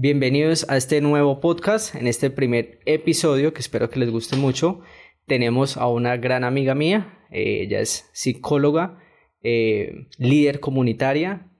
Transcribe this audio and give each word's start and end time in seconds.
Bienvenidos 0.00 0.64
a 0.68 0.76
este 0.76 1.00
nuevo 1.00 1.40
podcast. 1.40 1.96
En 1.96 2.06
este 2.06 2.30
primer 2.30 2.78
episodio, 2.86 3.52
que 3.52 3.58
espero 3.58 3.90
que 3.90 3.98
les 3.98 4.10
guste 4.10 4.36
mucho, 4.36 4.80
tenemos 5.26 5.76
a 5.76 5.88
una 5.88 6.16
gran 6.16 6.44
amiga 6.44 6.76
mía. 6.76 7.18
Eh, 7.32 7.62
ella 7.62 7.80
es 7.80 8.08
psicóloga, 8.12 9.00
eh, 9.42 10.06
líder 10.16 10.60
comunitaria, 10.60 11.50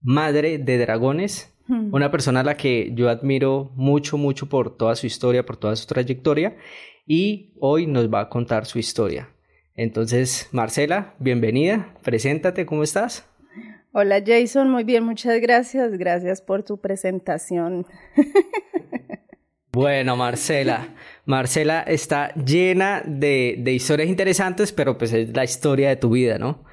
madre 0.00 0.58
de 0.58 0.78
dragones, 0.78 1.58
hmm. 1.66 1.92
una 1.92 2.12
persona 2.12 2.38
a 2.38 2.44
la 2.44 2.56
que 2.56 2.92
yo 2.94 3.08
admiro 3.08 3.72
mucho, 3.74 4.16
mucho 4.16 4.48
por 4.48 4.76
toda 4.76 4.94
su 4.94 5.08
historia, 5.08 5.44
por 5.44 5.56
toda 5.56 5.74
su 5.74 5.88
trayectoria, 5.88 6.56
y 7.04 7.52
hoy 7.58 7.88
nos 7.88 8.08
va 8.14 8.20
a 8.20 8.28
contar 8.28 8.66
su 8.66 8.78
historia. 8.78 9.34
Entonces, 9.74 10.48
Marcela, 10.52 11.16
bienvenida, 11.18 11.96
preséntate, 12.04 12.64
¿cómo 12.64 12.84
estás? 12.84 13.28
Hola 13.98 14.22
Jason, 14.22 14.68
muy 14.68 14.84
bien, 14.84 15.04
muchas 15.04 15.40
gracias. 15.40 15.96
Gracias 15.96 16.42
por 16.42 16.62
tu 16.62 16.78
presentación. 16.78 17.86
Bueno, 19.72 20.16
Marcela, 20.16 20.94
Marcela 21.26 21.82
está 21.82 22.32
llena 22.34 23.02
de, 23.04 23.62
historias 23.66 24.08
interesantes, 24.08 24.72
pero 24.72 24.96
pues 24.96 25.12
es 25.12 25.36
la 25.36 25.44
historia 25.44 25.90
de 25.90 25.96
tu 25.96 26.08
vida, 26.08 26.38
¿no? 26.38 26.64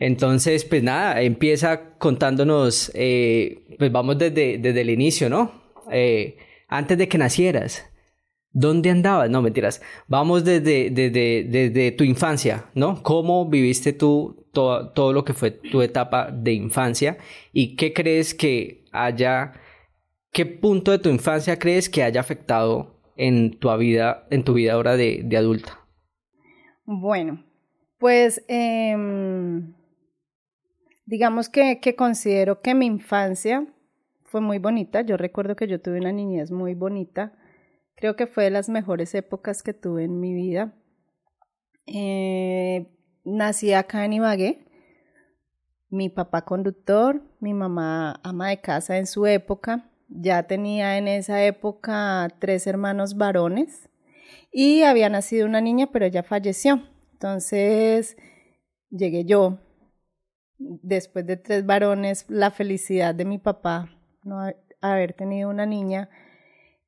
Entonces, 0.00 0.64
pues 0.64 0.82
nada, 0.82 1.22
empieza 1.22 1.94
contándonos, 1.98 2.90
eh, 2.96 3.76
pues 3.78 3.92
vamos 3.92 4.18
desde, 4.18 4.58
desde 4.58 4.80
el 4.80 4.90
inicio, 4.90 5.30
¿no? 5.30 5.52
Eh, 5.92 6.36
antes 6.66 6.98
de 6.98 7.06
que 7.06 7.16
nacieras, 7.16 7.88
¿Dónde 8.52 8.90
andabas? 8.90 9.30
No, 9.30 9.40
mentiras. 9.40 9.80
Vamos 10.08 10.44
desde, 10.44 10.90
desde, 10.90 11.44
desde 11.44 11.92
tu 11.92 12.04
infancia, 12.04 12.66
¿no? 12.74 13.02
¿Cómo 13.02 13.48
viviste 13.48 13.94
tú 13.94 14.46
todo, 14.52 14.90
todo, 14.90 15.14
lo 15.14 15.24
que 15.24 15.32
fue 15.32 15.50
tu 15.50 15.80
etapa 15.80 16.30
de 16.30 16.52
infancia? 16.52 17.16
¿Y 17.52 17.76
qué 17.76 17.94
crees 17.94 18.34
que 18.34 18.84
haya, 18.92 19.54
qué 20.32 20.44
punto 20.44 20.90
de 20.90 20.98
tu 20.98 21.08
infancia 21.08 21.58
crees 21.58 21.88
que 21.88 22.02
haya 22.02 22.20
afectado 22.20 23.00
en 23.16 23.58
tu 23.58 23.74
vida, 23.78 24.26
en 24.30 24.44
tu 24.44 24.52
vida 24.52 24.74
ahora 24.74 24.96
de, 24.96 25.22
de 25.24 25.36
adulta? 25.38 25.78
Bueno, 26.84 27.42
pues 27.96 28.44
em, 28.48 29.72
digamos 31.06 31.48
que, 31.48 31.80
que 31.80 31.96
considero 31.96 32.60
que 32.60 32.74
mi 32.74 32.84
infancia 32.84 33.66
fue 34.24 34.42
muy 34.42 34.58
bonita. 34.58 35.00
Yo 35.00 35.16
recuerdo 35.16 35.56
que 35.56 35.68
yo 35.68 35.80
tuve 35.80 36.00
una 36.00 36.12
niñez 36.12 36.50
muy 36.50 36.74
bonita 36.74 37.32
Creo 38.02 38.16
que 38.16 38.26
fue 38.26 38.42
de 38.42 38.50
las 38.50 38.68
mejores 38.68 39.14
épocas 39.14 39.62
que 39.62 39.74
tuve 39.74 40.02
en 40.02 40.18
mi 40.18 40.34
vida. 40.34 40.74
Eh, 41.86 42.88
nací 43.22 43.74
acá 43.74 44.04
en 44.04 44.14
Ibagué. 44.14 44.66
Mi 45.88 46.08
papá 46.08 46.44
conductor, 46.44 47.22
mi 47.38 47.54
mamá 47.54 48.20
ama 48.24 48.48
de 48.48 48.60
casa 48.60 48.98
en 48.98 49.06
su 49.06 49.24
época. 49.26 49.88
Ya 50.08 50.48
tenía 50.48 50.98
en 50.98 51.06
esa 51.06 51.44
época 51.44 52.28
tres 52.40 52.66
hermanos 52.66 53.16
varones 53.16 53.88
y 54.50 54.82
había 54.82 55.08
nacido 55.08 55.46
una 55.46 55.60
niña, 55.60 55.90
pero 55.92 56.04
ella 56.04 56.24
falleció. 56.24 56.82
Entonces 57.12 58.16
llegué 58.90 59.24
yo. 59.24 59.60
Después 60.58 61.24
de 61.24 61.36
tres 61.36 61.64
varones, 61.64 62.24
la 62.28 62.50
felicidad 62.50 63.14
de 63.14 63.26
mi 63.26 63.38
papá 63.38 63.96
no 64.24 64.40
haber 64.80 65.12
tenido 65.12 65.48
una 65.48 65.66
niña 65.66 66.10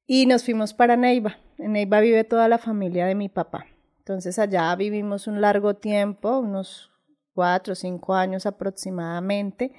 y 0.06 0.26
nos 0.26 0.44
fuimos 0.44 0.74
para 0.74 0.96
Neiva. 0.96 1.38
En 1.58 1.72
Neiva 1.72 2.00
vive 2.00 2.24
toda 2.24 2.48
la 2.48 2.58
familia 2.58 3.06
de 3.06 3.14
mi 3.14 3.28
papá. 3.28 3.66
Entonces 3.98 4.38
allá 4.38 4.74
vivimos 4.76 5.26
un 5.26 5.40
largo 5.40 5.74
tiempo, 5.74 6.38
unos 6.38 6.90
cuatro 7.32 7.72
o 7.72 7.76
cinco 7.76 8.14
años 8.14 8.46
aproximadamente. 8.46 9.72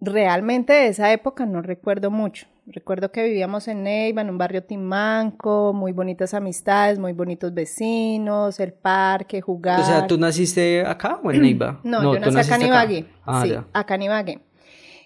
Realmente 0.00 0.72
de 0.72 0.88
esa 0.88 1.12
época 1.12 1.46
no 1.46 1.62
recuerdo 1.62 2.10
mucho. 2.10 2.46
Recuerdo 2.66 3.10
que 3.10 3.24
vivíamos 3.24 3.66
en 3.66 3.82
Neiva, 3.82 4.22
en 4.22 4.30
un 4.30 4.38
barrio 4.38 4.62
timanco, 4.62 5.72
muy 5.72 5.90
bonitas 5.90 6.32
amistades, 6.32 6.96
muy 6.98 7.12
bonitos 7.12 7.52
vecinos, 7.52 8.60
el 8.60 8.72
parque, 8.72 9.40
jugar. 9.40 9.80
O 9.80 9.84
sea, 9.84 10.06
¿tú 10.06 10.16
naciste 10.16 10.86
acá 10.86 11.18
o 11.24 11.32
en 11.32 11.42
Neiva? 11.42 11.80
no, 11.82 12.14
yo 12.14 12.20
nací 12.20 12.38
acá 12.38 12.54
en 12.54 12.68
Ibagué. 12.68 13.06
Ah, 13.24 13.42
sí, 13.44 13.54
acá 13.72 13.94
en 13.96 14.02
Ibagué. 14.02 14.40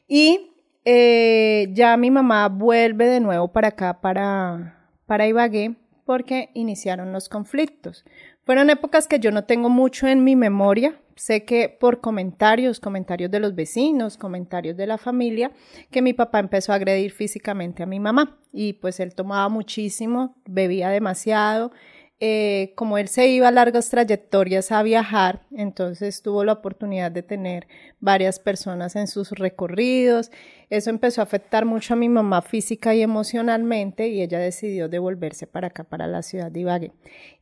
Y 0.07 0.51
eh, 0.89 1.69
ya 1.73 1.97
mi 1.97 2.13
mamá 2.13 2.49
vuelve 2.49 3.07
de 3.07 3.19
nuevo 3.19 3.49
para 3.49 3.69
acá, 3.69 4.01
para, 4.01 4.89
para 5.05 5.27
Ibagué, 5.27 5.75
porque 6.05 6.51
iniciaron 6.55 7.13
los 7.13 7.29
conflictos. 7.29 8.05
Fueron 8.45 8.71
épocas 8.71 9.09
que 9.09 9.19
yo 9.19 9.33
no 9.33 9.45
tengo 9.45 9.69
mucho 9.69 10.07
en 10.07 10.23
mi 10.23 10.37
memoria. 10.37 11.01
Sé 11.17 11.45
que 11.45 11.69
por 11.69 12.01
comentarios, 12.01 12.79
comentarios 12.79 13.33
de 13.33 13.41
los 13.41 13.57
vecinos, 13.57 14.17
comentarios 14.17 14.77
de 14.77 14.87
la 14.87 14.97
familia, 14.97 15.51
que 15.91 16.03
mi 16.03 16.13
papá 16.13 16.39
empezó 16.39 16.71
a 16.71 16.77
agredir 16.77 17.11
físicamente 17.11 17.83
a 17.83 17.87
mi 17.87 17.99
mamá. 17.99 18.39
Y 18.53 18.75
pues 18.75 19.01
él 19.01 19.13
tomaba 19.13 19.49
muchísimo, 19.49 20.37
bebía 20.47 20.91
demasiado 20.91 21.73
eh, 22.19 22.72
como 22.77 22.97
él 22.97 23.09
se 23.09 23.28
iba 23.28 23.49
a 23.49 23.50
largas 23.50 23.91
trayectorias 23.91 24.72
a 24.72 24.82
viajar, 24.82 25.43
entonces 25.50 26.22
tuvo 26.22 26.44
la 26.44 26.54
oportunidad 26.54 27.12
de 27.12 27.22
tener 27.22 27.69
varias 28.00 28.38
personas 28.38 28.97
en 28.97 29.06
sus 29.06 29.32
recorridos. 29.32 30.31
Eso 30.71 30.88
empezó 30.88 31.21
a 31.21 31.25
afectar 31.25 31.66
mucho 31.66 31.93
a 31.93 31.97
mi 31.99 32.09
mamá 32.09 32.41
física 32.41 32.94
y 32.94 33.03
emocionalmente 33.03 34.09
y 34.09 34.22
ella 34.22 34.38
decidió 34.38 34.88
devolverse 34.88 35.47
para 35.47 35.66
acá, 35.66 35.84
para 35.84 36.06
la 36.06 36.22
ciudad 36.22 36.50
de 36.50 36.60
Ibagué. 36.60 36.93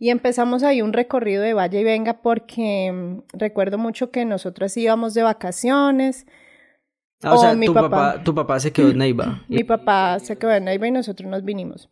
Y 0.00 0.10
empezamos 0.10 0.64
ahí 0.64 0.82
un 0.82 0.92
recorrido 0.92 1.44
de 1.44 1.54
vaya 1.54 1.78
y 1.78 1.84
venga 1.84 2.14
porque 2.20 2.91
mm, 2.92 3.38
recuerdo 3.38 3.78
mucho 3.78 4.10
que 4.10 4.24
nosotros 4.24 4.76
íbamos 4.76 5.14
de 5.14 5.22
vacaciones. 5.22 6.26
Ah, 7.22 7.34
o, 7.34 7.38
sea, 7.38 7.54
mi 7.54 7.66
tu 7.66 7.74
papá, 7.74 8.20
tu 8.24 8.34
papá 8.34 8.58
se 8.58 8.72
quedó 8.72 8.88
en 8.88 8.98
Neiva. 8.98 9.44
Mi 9.46 9.62
papá 9.62 10.18
se 10.18 10.36
quedó 10.36 10.50
en 10.50 10.64
Neiva 10.64 10.88
y 10.88 10.91
nosotros 10.91 11.30
nos 11.30 11.44
vinimos. 11.44 11.88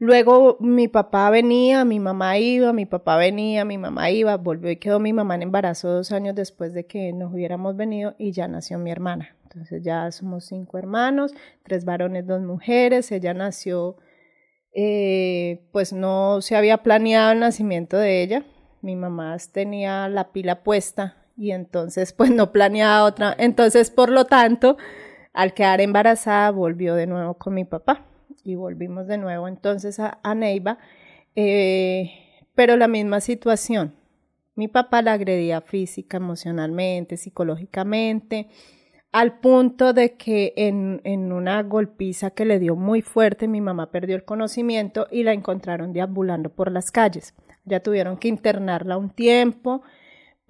Luego 0.00 0.56
mi 0.60 0.88
papá 0.88 1.28
venía, 1.28 1.84
mi 1.84 2.00
mamá 2.00 2.38
iba, 2.38 2.72
mi 2.72 2.86
papá 2.86 3.18
venía, 3.18 3.66
mi 3.66 3.76
mamá 3.76 4.10
iba, 4.10 4.34
volvió 4.38 4.70
y 4.70 4.76
quedó 4.76 4.98
mi 4.98 5.12
mamá 5.12 5.34
en 5.34 5.42
embarazo 5.42 5.90
dos 5.90 6.10
años 6.10 6.34
después 6.34 6.72
de 6.72 6.86
que 6.86 7.12
nos 7.12 7.34
hubiéramos 7.34 7.76
venido 7.76 8.14
y 8.16 8.32
ya 8.32 8.48
nació 8.48 8.78
mi 8.78 8.90
hermana. 8.90 9.36
Entonces 9.42 9.82
ya 9.84 10.10
somos 10.10 10.46
cinco 10.46 10.78
hermanos, 10.78 11.34
tres 11.64 11.84
varones, 11.84 12.26
dos 12.26 12.40
mujeres. 12.40 13.12
Ella 13.12 13.34
nació, 13.34 13.96
eh, 14.74 15.68
pues 15.70 15.92
no 15.92 16.40
se 16.40 16.56
había 16.56 16.78
planeado 16.78 17.32
el 17.32 17.40
nacimiento 17.40 17.98
de 17.98 18.22
ella. 18.22 18.44
Mi 18.80 18.96
mamá 18.96 19.36
tenía 19.52 20.08
la 20.08 20.32
pila 20.32 20.62
puesta 20.62 21.26
y 21.36 21.50
entonces 21.50 22.12
pues 22.16 22.30
no 22.30 22.52
planeaba 22.52 23.04
otra. 23.04 23.36
Entonces 23.38 23.90
por 23.90 24.08
lo 24.08 24.24
tanto, 24.24 24.78
al 25.34 25.52
quedar 25.52 25.82
embarazada 25.82 26.50
volvió 26.52 26.94
de 26.94 27.06
nuevo 27.06 27.34
con 27.34 27.52
mi 27.52 27.66
papá 27.66 28.06
y 28.44 28.54
volvimos 28.54 29.06
de 29.06 29.18
nuevo 29.18 29.48
entonces 29.48 29.98
a, 30.00 30.34
Neiva, 30.34 30.78
eh, 31.36 32.10
pero 32.54 32.76
la 32.76 32.88
misma 32.88 33.20
situación. 33.20 33.94
Mi 34.54 34.68
papá 34.68 35.02
la 35.02 35.12
agredía 35.12 35.60
física, 35.60 36.18
emocionalmente, 36.18 37.16
psicológicamente, 37.16 38.48
al 39.12 39.40
punto 39.40 39.92
de 39.92 40.16
que 40.16 40.52
en, 40.56 41.00
en, 41.04 41.32
una 41.32 41.62
golpiza 41.62 42.30
que 42.30 42.44
le 42.44 42.58
dio 42.58 42.76
muy 42.76 43.02
fuerte, 43.02 43.48
mi 43.48 43.60
mamá 43.60 43.90
perdió 43.90 44.16
el 44.16 44.24
conocimiento 44.24 45.08
y 45.10 45.22
la 45.22 45.32
encontraron 45.32 45.92
deambulando 45.92 46.50
por 46.50 46.70
las 46.70 46.90
calles. 46.92 47.34
Ya 47.64 47.80
tuvieron 47.80 48.18
que 48.18 48.28
internarla 48.28 48.96
un 48.96 49.10
tiempo, 49.10 49.82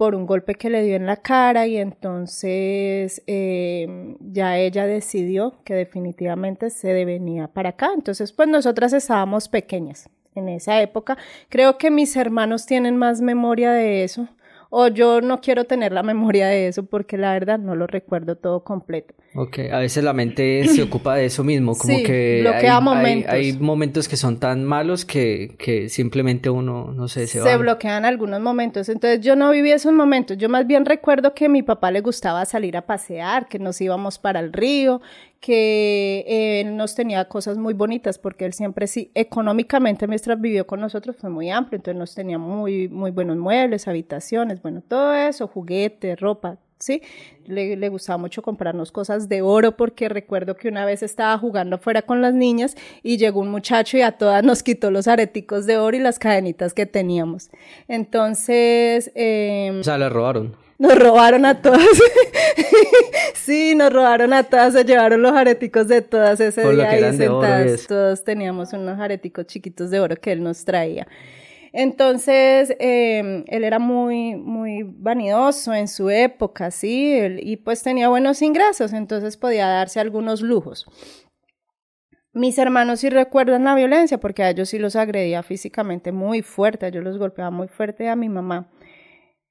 por 0.00 0.14
un 0.14 0.24
golpe 0.24 0.54
que 0.54 0.70
le 0.70 0.82
dio 0.82 0.96
en 0.96 1.04
la 1.04 1.18
cara 1.18 1.66
y 1.66 1.76
entonces 1.76 3.22
em, 3.26 4.16
ya 4.32 4.56
ella 4.56 4.86
decidió 4.86 5.62
que 5.62 5.74
definitivamente 5.74 6.70
se 6.70 7.04
venía 7.04 7.48
para 7.48 7.68
acá. 7.68 7.90
Entonces, 7.94 8.32
pues 8.32 8.48
nosotras 8.48 8.94
estábamos 8.94 9.50
pequeñas 9.50 10.08
en 10.34 10.48
esa 10.48 10.80
época. 10.80 11.18
Creo 11.50 11.76
que 11.76 11.90
mis 11.90 12.16
hermanos 12.16 12.64
tienen 12.64 12.96
más 12.96 13.20
memoria 13.20 13.72
de 13.72 14.02
eso 14.02 14.26
o 14.70 14.86
yo 14.86 15.20
no 15.20 15.40
quiero 15.40 15.64
tener 15.64 15.92
la 15.92 16.04
memoria 16.04 16.46
de 16.46 16.68
eso 16.68 16.84
porque 16.84 17.18
la 17.18 17.32
verdad 17.32 17.58
no 17.58 17.74
lo 17.74 17.88
recuerdo 17.88 18.36
todo 18.36 18.62
completo. 18.62 19.14
Ok, 19.34 19.58
a 19.72 19.78
veces 19.78 20.02
la 20.02 20.12
mente 20.12 20.64
se 20.66 20.82
ocupa 20.82 21.16
de 21.16 21.26
eso 21.26 21.44
mismo, 21.44 21.76
como 21.76 21.98
que 21.98 22.38
bloquea 22.42 22.76
hay, 22.76 22.82
momentos. 22.82 23.32
Hay, 23.32 23.52
momentos 23.54 24.08
que 24.08 24.16
son 24.16 24.38
tan 24.38 24.64
malos 24.64 25.04
que, 25.04 25.56
que 25.58 25.88
simplemente 25.88 26.50
uno, 26.50 26.92
no 26.92 27.08
sé, 27.08 27.26
se, 27.26 27.40
se 27.40 27.56
bloquean 27.56 28.04
algunos 28.04 28.40
momentos. 28.40 28.88
Entonces 28.88 29.20
yo 29.20 29.34
no 29.36 29.50
viví 29.50 29.72
esos 29.72 29.92
momentos, 29.92 30.38
yo 30.38 30.48
más 30.48 30.66
bien 30.66 30.86
recuerdo 30.86 31.34
que 31.34 31.46
a 31.46 31.48
mi 31.48 31.62
papá 31.62 31.90
le 31.90 32.00
gustaba 32.00 32.44
salir 32.44 32.76
a 32.76 32.86
pasear, 32.86 33.48
que 33.48 33.58
nos 33.58 33.80
íbamos 33.80 34.18
para 34.18 34.38
el 34.38 34.52
río, 34.52 35.00
que 35.40 36.24
eh, 36.28 36.60
él 36.60 36.76
nos 36.76 36.94
tenía 36.94 37.24
cosas 37.24 37.56
muy 37.56 37.72
bonitas 37.72 38.18
porque 38.18 38.44
él 38.44 38.52
siempre 38.52 38.86
sí, 38.86 39.10
económicamente 39.14 40.06
mientras 40.06 40.40
vivió 40.40 40.66
con 40.66 40.80
nosotros 40.80 41.16
fue 41.16 41.30
muy 41.30 41.50
amplio, 41.50 41.76
entonces 41.76 41.98
nos 41.98 42.14
tenía 42.14 42.38
muy, 42.38 42.88
muy 42.88 43.10
buenos 43.10 43.38
muebles, 43.38 43.88
habitaciones, 43.88 44.60
bueno, 44.60 44.82
todo 44.86 45.14
eso, 45.14 45.48
juguetes, 45.48 46.20
ropa, 46.20 46.58
¿sí? 46.78 47.02
Le, 47.46 47.76
le, 47.76 47.88
gustaba 47.88 48.18
mucho 48.18 48.42
comprarnos 48.42 48.92
cosas 48.92 49.30
de 49.30 49.40
oro 49.40 49.76
porque 49.76 50.10
recuerdo 50.10 50.56
que 50.56 50.68
una 50.68 50.84
vez 50.84 51.02
estaba 51.02 51.36
jugando 51.38 51.76
afuera 51.76 52.02
con 52.02 52.20
las 52.20 52.34
niñas 52.34 52.76
y 53.02 53.16
llegó 53.16 53.40
un 53.40 53.50
muchacho 53.50 53.96
y 53.96 54.02
a 54.02 54.12
todas 54.12 54.44
nos 54.44 54.62
quitó 54.62 54.90
los 54.90 55.08
areticos 55.08 55.64
de 55.64 55.78
oro 55.78 55.96
y 55.96 56.00
las 56.00 56.18
cadenitas 56.18 56.74
que 56.74 56.84
teníamos. 56.84 57.50
Entonces... 57.88 59.10
Eh, 59.14 59.74
o 59.80 59.84
sea, 59.84 59.98
le 59.98 60.08
robaron. 60.10 60.54
Nos 60.80 60.98
robaron 60.98 61.44
a 61.44 61.60
todas. 61.60 61.84
sí, 63.34 63.74
nos 63.74 63.92
robaron 63.92 64.32
a 64.32 64.44
todas, 64.44 64.72
se 64.72 64.82
llevaron 64.82 65.20
los 65.20 65.32
areticos 65.32 65.88
de 65.88 66.00
todas 66.00 66.40
ese 66.40 66.66
día 66.72 66.88
ahí 66.88 67.02
sentadas. 67.14 67.86
Todos 67.86 68.24
teníamos 68.24 68.72
unos 68.72 68.98
areticos 68.98 69.44
chiquitos 69.44 69.90
de 69.90 70.00
oro 70.00 70.16
que 70.16 70.32
él 70.32 70.42
nos 70.42 70.64
traía. 70.64 71.06
Entonces, 71.74 72.74
em, 72.78 73.44
él 73.48 73.62
era 73.62 73.78
muy, 73.78 74.36
muy 74.36 74.82
vanidoso 74.82 75.74
en 75.74 75.86
su 75.86 76.08
época, 76.08 76.70
sí, 76.70 77.14
y 77.40 77.58
pues 77.58 77.82
tenía 77.82 78.08
buenos 78.08 78.40
ingresos, 78.40 78.94
entonces 78.94 79.36
podía 79.36 79.66
darse 79.68 80.00
algunos 80.00 80.40
lujos. 80.40 80.86
Mis 82.32 82.56
hermanos 82.56 83.00
sí 83.00 83.10
recuerdan 83.10 83.64
la 83.64 83.74
violencia 83.74 84.18
porque 84.18 84.44
a 84.44 84.48
ellos 84.48 84.70
sí 84.70 84.78
los 84.78 84.96
agredía 84.96 85.42
físicamente 85.42 86.10
muy 86.10 86.40
fuerte, 86.40 86.90
yo 86.90 87.02
los 87.02 87.18
golpeaba 87.18 87.50
muy 87.50 87.68
fuerte 87.68 88.08
a 88.08 88.16
mi 88.16 88.30
mamá. 88.30 88.70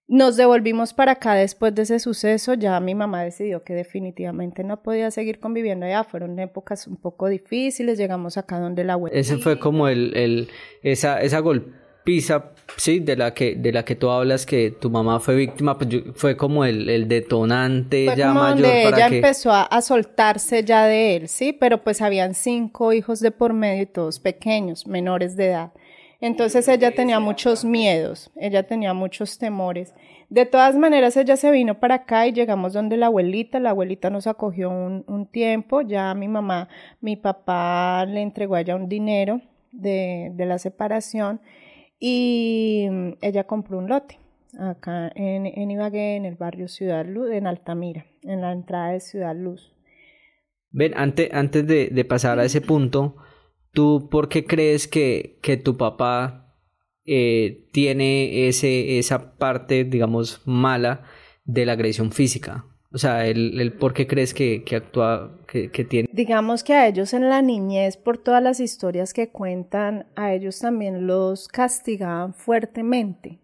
Nos 0.10 0.38
devolvimos 0.38 0.92
para 0.96 1.12
acá 1.12 1.36
después 1.36 1.76
de 1.76 1.84
ese 1.84 2.00
suceso, 2.00 2.56
ya 2.56 2.80
mi 2.80 2.96
mamá 2.96 3.24
decidió 3.24 3.64
que 3.64 3.76
definitivamente 3.76 4.64
no 4.64 4.82
podía 4.82 5.12
seguir 5.12 5.40
conviviendo 5.40 5.86
allá, 5.86 6.04
fueron 6.04 6.40
épocas 6.40 6.88
un 6.88 6.96
poco 6.98 7.28
difíciles, 7.28 8.00
llegamos 8.00 8.36
acá 8.36 8.60
donde 8.60 8.84
la 8.84 8.94
abuela... 8.94 9.16
Ese 9.16 9.38
fue 9.38 9.60
como 9.60 9.88
el, 9.88 10.18
el 10.18 10.50
esa, 10.82 11.22
esa 11.22 11.38
golpiza, 11.42 12.54
sí, 12.76 13.02
de 13.02 13.18
la 13.18 13.36
que, 13.36 13.54
de 13.56 13.72
la 13.72 13.86
que 13.86 13.96
tú 13.96 14.10
hablas 14.10 14.48
que 14.48 14.72
tu 14.72 14.90
mamá 14.90 15.20
fue 15.20 15.36
víctima, 15.36 15.78
pues 15.78 15.90
fue 16.16 16.36
como 16.36 16.66
el, 16.66 16.90
el 16.90 17.08
detonante 17.08 18.12
ya 18.18 18.34
mayor 18.34 18.64
donde 18.64 18.88
ella 18.88 19.08
empezó 19.10 19.52
a, 19.52 19.62
a, 19.62 19.80
soltarse 19.84 20.64
ya 20.64 20.86
de 20.86 21.18
él, 21.18 21.28
sí, 21.28 21.54
pero 21.54 21.84
pues 21.84 22.02
habían 22.02 22.34
cinco 22.34 22.94
hijos 22.94 23.20
de 23.20 23.30
por 23.30 23.54
medio 23.54 23.84
y 23.84 23.86
todos 23.86 24.20
pequeños, 24.20 24.88
menores 24.88 25.36
de 25.36 25.50
edad. 25.50 25.72
Entonces 26.21 26.68
ella 26.68 26.92
tenía 26.92 27.19
muchos 27.19 27.63
miedos, 27.63 28.30
ella 28.36 28.63
tenía 28.63 28.94
muchos 28.94 29.38
temores. 29.38 29.94
De 30.30 30.45
todas 30.45 30.75
maneras, 30.75 31.16
ella 31.16 31.38
se 31.38 31.50
vino 31.50 31.80
para 31.80 31.95
acá 31.95 32.27
y 32.27 32.33
llegamos 32.33 32.74
donde 32.74 32.98
la 32.98 33.06
abuelita, 33.06 33.60
la 33.60 33.69
abuelita 33.69 34.10
nos 34.10 34.27
acogió 34.27 34.69
un, 34.69 35.27
tiempo, 35.31 35.81
ya 35.81 36.13
mi 36.13 36.27
mamá, 36.27 36.68
mi 37.00 37.16
papá 37.16 38.06
le 38.06 38.21
entregó 38.21 38.56
a 38.56 38.62
ella 38.62 38.75
un 38.75 38.89
dinero 38.89 39.42
de, 39.71 40.33
la 40.38 40.60
separación 40.60 41.39
y 42.00 42.88
ella 43.21 43.45
compró 43.45 43.77
un 43.77 43.88
lote 43.88 44.19
acá 44.60 45.12
en, 45.16 45.45
en 45.45 45.71
Ibagué, 45.71 46.16
en 46.16 46.25
el 46.25 46.36
barrio 46.36 46.68
Ciudad 46.68 47.06
Luz, 47.06 47.31
en 47.31 47.48
Altamira, 47.48 48.06
en 48.24 48.42
la 48.42 48.51
entrada 48.51 48.92
de 48.92 49.00
Ciudad 49.00 49.36
Luz. 49.36 49.74
Ven, 50.71 50.94
antes, 50.95 51.33
antes 51.33 51.66
de, 51.66 51.88
de 51.88 52.06
pasar 52.06 52.39
a 52.39 52.45
ese 52.45 52.62
punto, 52.62 53.16
¿Tú 53.80 54.10
por 54.12 54.28
qué 54.28 54.44
crees 54.44 54.90
que, 54.90 55.40
que 55.42 55.56
tu 55.56 55.78
papá 55.78 56.54
eh, 57.06 57.70
tiene 57.72 58.50
ese, 58.50 59.00
esa 59.00 59.38
parte, 59.38 59.86
digamos, 59.86 60.42
mala 60.44 61.04
de 61.46 61.66
la 61.66 61.72
agresión 61.72 62.12
física? 62.12 62.66
O 62.92 62.98
sea, 62.98 63.26
el, 63.26 63.58
el 63.62 63.72
por 63.72 63.94
qué 63.94 64.06
crees 64.06 64.34
que, 64.34 64.66
que 64.66 64.76
actúa, 64.76 65.31
que, 65.48 65.72
que, 65.72 65.86
tiene. 65.86 66.10
Digamos 66.12 66.66
que 66.66 66.74
a 66.74 66.90
ellos 66.90 67.14
en 67.14 67.30
la 67.30 67.42
niñez, 67.42 67.96
por 67.96 68.18
todas 68.18 68.44
las 68.44 68.60
historias 68.60 69.14
que 69.14 69.30
cuentan, 69.30 70.08
a 70.18 70.34
ellos 70.34 70.60
también 70.60 71.08
los 71.08 71.48
castigaban 71.48 72.34
fuertemente 72.34 73.40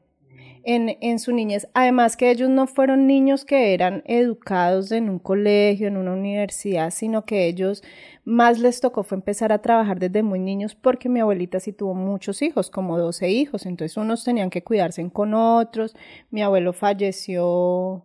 en, 0.66 0.98
en 1.00 1.20
su 1.20 1.32
niñez. 1.32 1.68
Además 1.74 2.18
que 2.18 2.32
ellos 2.32 2.50
no 2.50 2.68
fueron 2.68 3.08
niños 3.08 3.46
que 3.46 3.74
eran 3.74 4.04
educados 4.06 4.92
en 4.92 5.10
un 5.10 5.20
colegio, 5.20 5.88
en 5.88 5.98
una 5.98 6.14
universidad, 6.14 6.90
sino 6.90 7.26
que 7.26 7.46
ellos 7.46 7.84
más 8.26 8.60
les 8.60 8.82
tocó 8.82 9.04
fue 9.04 9.18
empezar 9.18 9.54
a 9.54 9.62
trabajar 9.62 10.00
desde 10.00 10.24
muy 10.24 10.40
niños 10.40 10.76
porque 10.76 11.08
mi 11.10 11.20
abuelita 11.20 11.60
sí 11.60 11.72
tuvo 11.72 11.94
muchos 11.94 12.42
hijos, 12.42 12.70
como 12.70 12.98
12 12.98 13.30
hijos, 13.30 13.66
entonces 13.66 13.96
unos 13.98 14.24
tenían 14.24 14.50
que 14.50 14.64
cuidarse 14.64 15.08
con 15.12 15.34
otros. 15.36 15.96
Mi 16.32 16.42
abuelo 16.42 16.74
falleció, 16.74 18.04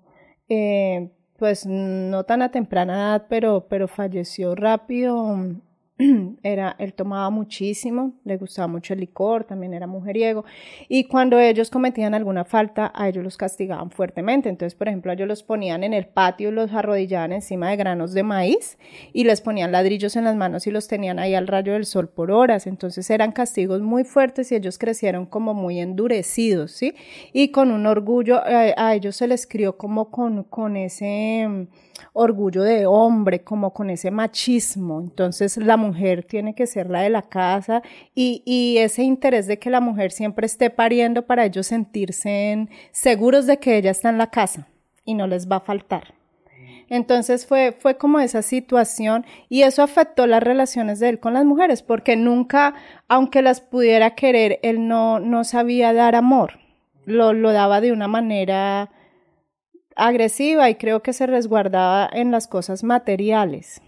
eh, 0.49 1.11
pues 1.39 1.67
no 1.67 2.25
tan 2.25 2.43
a 2.43 2.51
temprana 2.51 2.95
edad, 2.95 3.27
pero, 3.31 3.67
pero 3.69 3.89
falleció 3.89 4.55
rápido 4.55 5.39
era, 6.43 6.76
él 6.79 6.94
tomaba 6.94 7.31
muchísimo, 7.31 8.14
le 8.25 8.37
gustaba 8.37 8.69
mucho 8.69 8.94
el 8.94 9.00
licor, 9.00 9.44
también 9.44 9.75
era 9.75 9.87
mujeriego, 9.87 10.44
y 10.88 11.05
cuando 11.05 11.38
ellos 11.38 11.70
cometían 11.70 12.14
alguna 12.14 12.44
falta, 12.44 12.91
a 12.94 13.08
ellos 13.08 13.23
los 13.23 13.37
castigaban 13.37 13.91
fuertemente. 13.91 14.49
Entonces, 14.49 14.75
por 14.75 14.88
ejemplo, 14.88 15.12
ellos 15.12 15.29
los 15.29 15.43
ponían 15.43 15.85
en 15.85 15.93
el 15.93 16.06
patio, 16.06 16.50
los 16.50 16.73
arrodillaban 16.73 17.32
encima 17.32 17.70
de 17.70 17.76
granos 17.76 18.12
de 18.14 18.23
maíz 18.23 18.79
y 19.12 19.25
les 19.25 19.41
ponían 19.41 19.73
ladrillos 19.73 20.17
en 20.17 20.25
las 20.25 20.37
manos 20.37 20.67
y 20.67 20.70
los 20.70 20.88
tenían 20.88 21.19
ahí 21.19 21.35
al 21.35 21.47
rayo 21.47 21.73
del 21.75 21.85
sol 21.85 22.08
por 22.08 22.31
horas. 22.31 22.67
Entonces 22.67 23.11
eran 23.11 23.32
castigos 23.32 23.82
muy 23.82 24.05
fuertes 24.05 24.50
y 24.53 24.55
ellos 24.55 24.79
crecieron 24.79 25.26
como 25.26 25.55
muy 25.55 25.81
endurecidos, 25.81 26.73
¿sí? 26.73 26.94
Y 27.32 27.50
con 27.50 27.70
un 27.70 27.87
orgullo, 27.87 28.44
eh, 28.46 28.75
a 28.76 28.94
ellos 28.94 29.17
se 29.17 29.29
les 29.29 29.46
crió 29.46 29.76
como 29.76 30.11
con, 30.11 30.44
con 30.44 30.76
ese 30.76 31.69
orgullo 32.12 32.62
de 32.62 32.87
hombre, 32.87 33.43
como 33.43 33.73
con 33.73 33.91
ese 33.91 34.11
machismo. 34.11 35.00
Entonces 35.00 35.56
la 35.56 35.76
mujer 35.76 35.90
tiene 36.27 36.55
que 36.55 36.67
ser 36.67 36.91
la 36.91 37.03
de 37.03 37.11
la 37.11 37.23
casa 37.23 37.83
y, 38.15 38.43
y 38.45 38.79
ese 38.79 39.03
interés 39.03 39.47
de 39.47 39.59
que 39.59 39.71
la 39.71 39.81
mujer 39.81 40.13
siempre 40.13 40.47
esté 40.47 40.71
pariendo 40.71 41.27
para 41.27 41.45
ellos 41.45 41.67
sentirse 41.67 42.69
seguros 42.93 43.47
de 43.47 43.59
que 43.59 43.77
ella 43.77 43.91
está 43.91 44.09
en 44.09 44.19
la 44.19 44.31
casa 44.31 44.69
y 45.05 45.15
no 45.15 45.27
les 45.27 45.51
va 45.51 45.57
a 45.57 45.61
faltar. 45.61 46.15
Entonces 46.91 47.47
fue, 47.47 47.73
fue 47.73 47.97
como 47.97 48.19
esa 48.19 48.43
situación 48.43 49.25
y 49.49 49.63
eso 49.63 49.83
afectó 49.83 50.27
las 50.27 50.43
relaciones 50.43 50.99
de 50.99 51.09
él 51.09 51.21
con 51.21 51.35
las 51.35 51.45
mujeres, 51.45 51.83
porque 51.83 52.17
nunca, 52.17 52.75
aunque 53.07 53.43
las 53.43 53.61
pudiera 53.61 54.17
querer, 54.17 54.59
él 54.63 54.89
no, 54.89 55.21
no 55.21 55.45
sabía 55.45 55.93
dar 55.93 56.17
amor, 56.17 56.59
lo, 57.05 57.33
lo 57.33 57.53
daba 57.53 57.81
de 57.81 57.93
una 57.93 58.09
manera 58.09 58.91
agresiva 59.95 60.69
y 60.69 60.75
creo 60.75 61.01
que 61.01 61.13
se 61.13 61.27
resguardaba 61.27 62.11
en 62.13 62.33
las 62.33 62.49
cosas 62.49 62.83
materiales. 62.83 63.81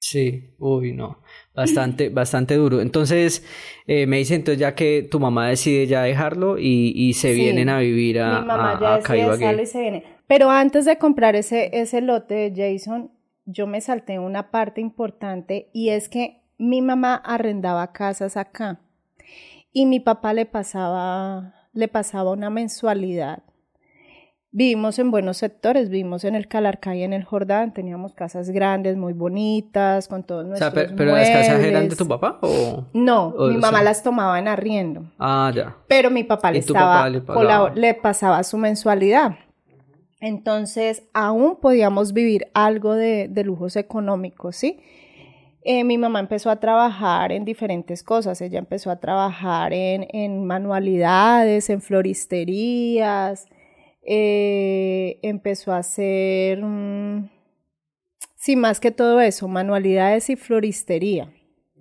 Sí, 0.00 0.54
uy, 0.58 0.92
no, 0.92 1.18
bastante, 1.54 2.08
bastante 2.08 2.54
duro. 2.54 2.80
Entonces, 2.80 3.44
eh, 3.86 4.06
me 4.06 4.18
dice 4.18 4.36
entonces 4.36 4.60
ya 4.60 4.74
que 4.74 5.06
tu 5.10 5.18
mamá 5.18 5.48
decide 5.48 5.86
ya 5.86 6.02
dejarlo 6.02 6.56
y, 6.58 6.92
y 6.94 7.14
se 7.14 7.32
vienen 7.32 7.68
a 7.68 7.80
vivir 7.80 8.20
a, 8.20 8.40
mi 8.40 8.46
mamá 8.46 8.78
ya 8.80 8.96
decide 8.98 9.62
y 9.62 9.66
se 9.66 9.80
viene. 9.80 10.04
Pero 10.28 10.50
antes 10.50 10.84
de 10.84 10.98
comprar 10.98 11.34
ese, 11.34 11.70
ese 11.72 12.00
lote 12.00 12.50
de 12.50 12.74
Jason, 12.74 13.10
yo 13.44 13.66
me 13.66 13.80
salté 13.80 14.18
una 14.18 14.50
parte 14.50 14.80
importante 14.80 15.68
y 15.72 15.88
es 15.88 16.08
que 16.08 16.42
mi 16.58 16.80
mamá 16.80 17.16
arrendaba 17.16 17.92
casas 17.92 18.36
acá 18.36 18.80
y 19.72 19.86
mi 19.86 20.00
papá 20.00 20.32
le 20.32 20.46
pasaba, 20.46 21.54
le 21.72 21.88
pasaba 21.88 22.32
una 22.32 22.50
mensualidad 22.50 23.42
Vivimos 24.50 24.98
en 24.98 25.10
buenos 25.10 25.36
sectores, 25.36 25.90
vivimos 25.90 26.24
en 26.24 26.34
el 26.34 26.48
Calarcá 26.48 26.96
y 26.96 27.02
en 27.02 27.12
el 27.12 27.22
Jordán, 27.22 27.74
teníamos 27.74 28.14
casas 28.14 28.48
grandes, 28.48 28.96
muy 28.96 29.12
bonitas, 29.12 30.08
con 30.08 30.24
todos 30.24 30.46
nuestros 30.46 30.72
o 30.72 30.74
sea, 30.74 30.94
pero, 30.96 31.12
las 31.12 31.28
casas 31.28 31.62
eran 31.62 31.90
de 31.90 31.94
tu 31.96 32.08
papá 32.08 32.38
o...? 32.40 32.86
No, 32.94 33.34
mi 33.38 33.58
mamá 33.58 33.82
las 33.82 34.02
tomaba 34.02 34.38
en 34.38 34.48
arriendo. 34.48 35.04
Ah, 35.18 35.52
ya. 35.54 35.76
Pero 35.86 36.10
mi 36.10 36.24
papá 36.24 36.50
le 36.50 36.60
estaba, 36.60 37.10
le, 37.10 37.94
pasaba 37.94 38.42
su 38.42 38.56
mensualidad. 38.56 39.36
Entonces, 40.18 41.02
aún 41.12 41.58
podíamos 41.60 42.14
vivir 42.14 42.46
algo 42.54 42.94
de, 42.94 43.30
lujos 43.44 43.76
económicos, 43.76 44.56
¿sí? 44.56 44.80
Eh, 45.62 45.84
mi 45.84 45.98
mamá 45.98 46.20
empezó 46.20 46.48
a 46.48 46.56
trabajar 46.56 47.32
en 47.32 47.44
diferentes 47.44 48.02
cosas. 48.02 48.40
Ella 48.40 48.58
empezó 48.58 48.90
a 48.90 48.96
trabajar 48.96 49.74
en, 49.74 50.06
en 50.10 50.46
manualidades, 50.46 51.68
en 51.68 51.82
floristerías, 51.82 53.46
eh, 54.10 55.18
empezó 55.20 55.72
a 55.72 55.78
hacer, 55.78 56.60
sí, 58.36 58.56
más 58.56 58.80
que 58.80 58.90
todo 58.90 59.20
eso, 59.20 59.48
manualidades 59.48 60.30
y 60.30 60.36
floristería. 60.36 61.30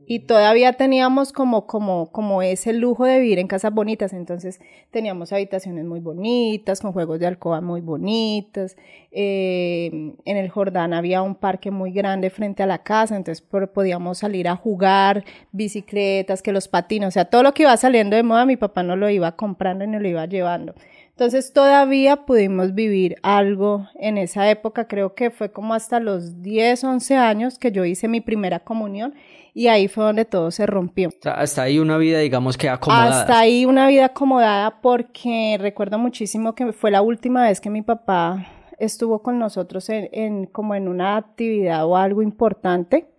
Y 0.09 0.19
todavía 0.19 0.73
teníamos 0.73 1.31
como, 1.31 1.67
como, 1.67 2.11
como 2.11 2.41
ese 2.41 2.73
lujo 2.73 3.05
de 3.05 3.19
vivir 3.19 3.39
en 3.39 3.47
casas 3.47 3.73
bonitas, 3.73 4.11
entonces 4.11 4.59
teníamos 4.91 5.31
habitaciones 5.31 5.85
muy 5.85 6.01
bonitas, 6.01 6.81
con 6.81 6.91
juegos 6.91 7.19
de 7.19 7.27
alcoba 7.27 7.61
muy 7.61 7.79
bonitas. 7.79 8.75
Eh, 9.11 10.13
en 10.25 10.37
el 10.37 10.49
Jordán 10.49 10.93
había 10.93 11.21
un 11.21 11.35
parque 11.35 11.71
muy 11.71 11.91
grande 11.91 12.29
frente 12.29 12.61
a 12.63 12.67
la 12.67 12.83
casa, 12.83 13.15
entonces 13.15 13.45
podíamos 13.73 14.17
salir 14.17 14.49
a 14.49 14.57
jugar, 14.57 15.23
bicicletas, 15.53 16.41
que 16.41 16.51
los 16.51 16.67
patines, 16.67 17.07
o 17.07 17.11
sea, 17.11 17.25
todo 17.25 17.43
lo 17.43 17.53
que 17.53 17.63
iba 17.63 17.77
saliendo 17.77 18.17
de 18.17 18.23
moda, 18.23 18.45
mi 18.45 18.57
papá 18.57 18.83
no 18.83 18.97
lo 18.97 19.09
iba 19.09 19.33
comprando 19.37 19.85
y 19.85 19.87
no 19.87 19.99
lo 19.99 20.07
iba 20.09 20.25
llevando. 20.25 20.73
Entonces 21.17 21.51
todavía 21.51 22.27
pudimos 22.27 22.75
vivir 22.75 23.15
algo 23.23 23.87
en 23.95 24.19
esa 24.19 24.51
época, 24.51 24.87
creo 24.87 25.15
que 25.15 25.31
fue 25.31 25.51
como 25.51 25.73
hasta 25.73 25.99
los 25.99 26.43
10, 26.43 26.83
11 26.83 27.15
años 27.15 27.57
que 27.57 27.71
yo 27.71 27.85
hice 27.85 28.07
mi 28.07 28.21
primera 28.21 28.59
comunión 28.59 29.15
y 29.55 29.65
ahí 29.65 29.87
fue 29.87 30.03
donde 30.03 30.25
todo 30.25 30.51
se 30.51 30.67
rompió. 30.67 31.09
hasta 31.25 31.63
ahí 31.63 31.79
una 31.79 31.97
vida, 31.97 32.19
digamos 32.19 32.55
que 32.55 32.69
acomodada. 32.69 33.21
Hasta 33.21 33.39
ahí 33.39 33.65
una 33.65 33.87
vida 33.87 34.05
acomodada 34.05 34.79
porque 34.79 35.57
recuerdo 35.59 35.97
muchísimo 35.97 36.53
que 36.53 36.71
fue 36.71 36.91
la 36.91 37.01
última 37.01 37.41
vez 37.41 37.61
que 37.61 37.71
mi 37.71 37.81
papá 37.81 38.45
estuvo 38.77 39.23
con 39.23 39.39
nosotros 39.39 39.89
en, 39.89 40.45
como 40.45 40.75
en 40.75 40.87
una 40.87 41.17
actividad 41.17 41.87
o 41.87 41.97
algo 41.97 42.21
importante, 42.21 43.09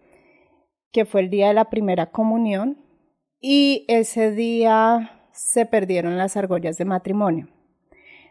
que 0.93 1.05
fue 1.05 1.23
el 1.23 1.31
día 1.31 1.49
de 1.49 1.55
la 1.55 1.69
primera 1.69 2.13
comunión 2.13 2.79
y 3.41 3.85
ese 3.89 4.31
día 4.31 5.21
se 5.33 5.67
perdieron 5.67 6.17
las 6.17 6.37
argollas 6.37 6.77
de 6.77 6.85
matrimonio 6.85 7.58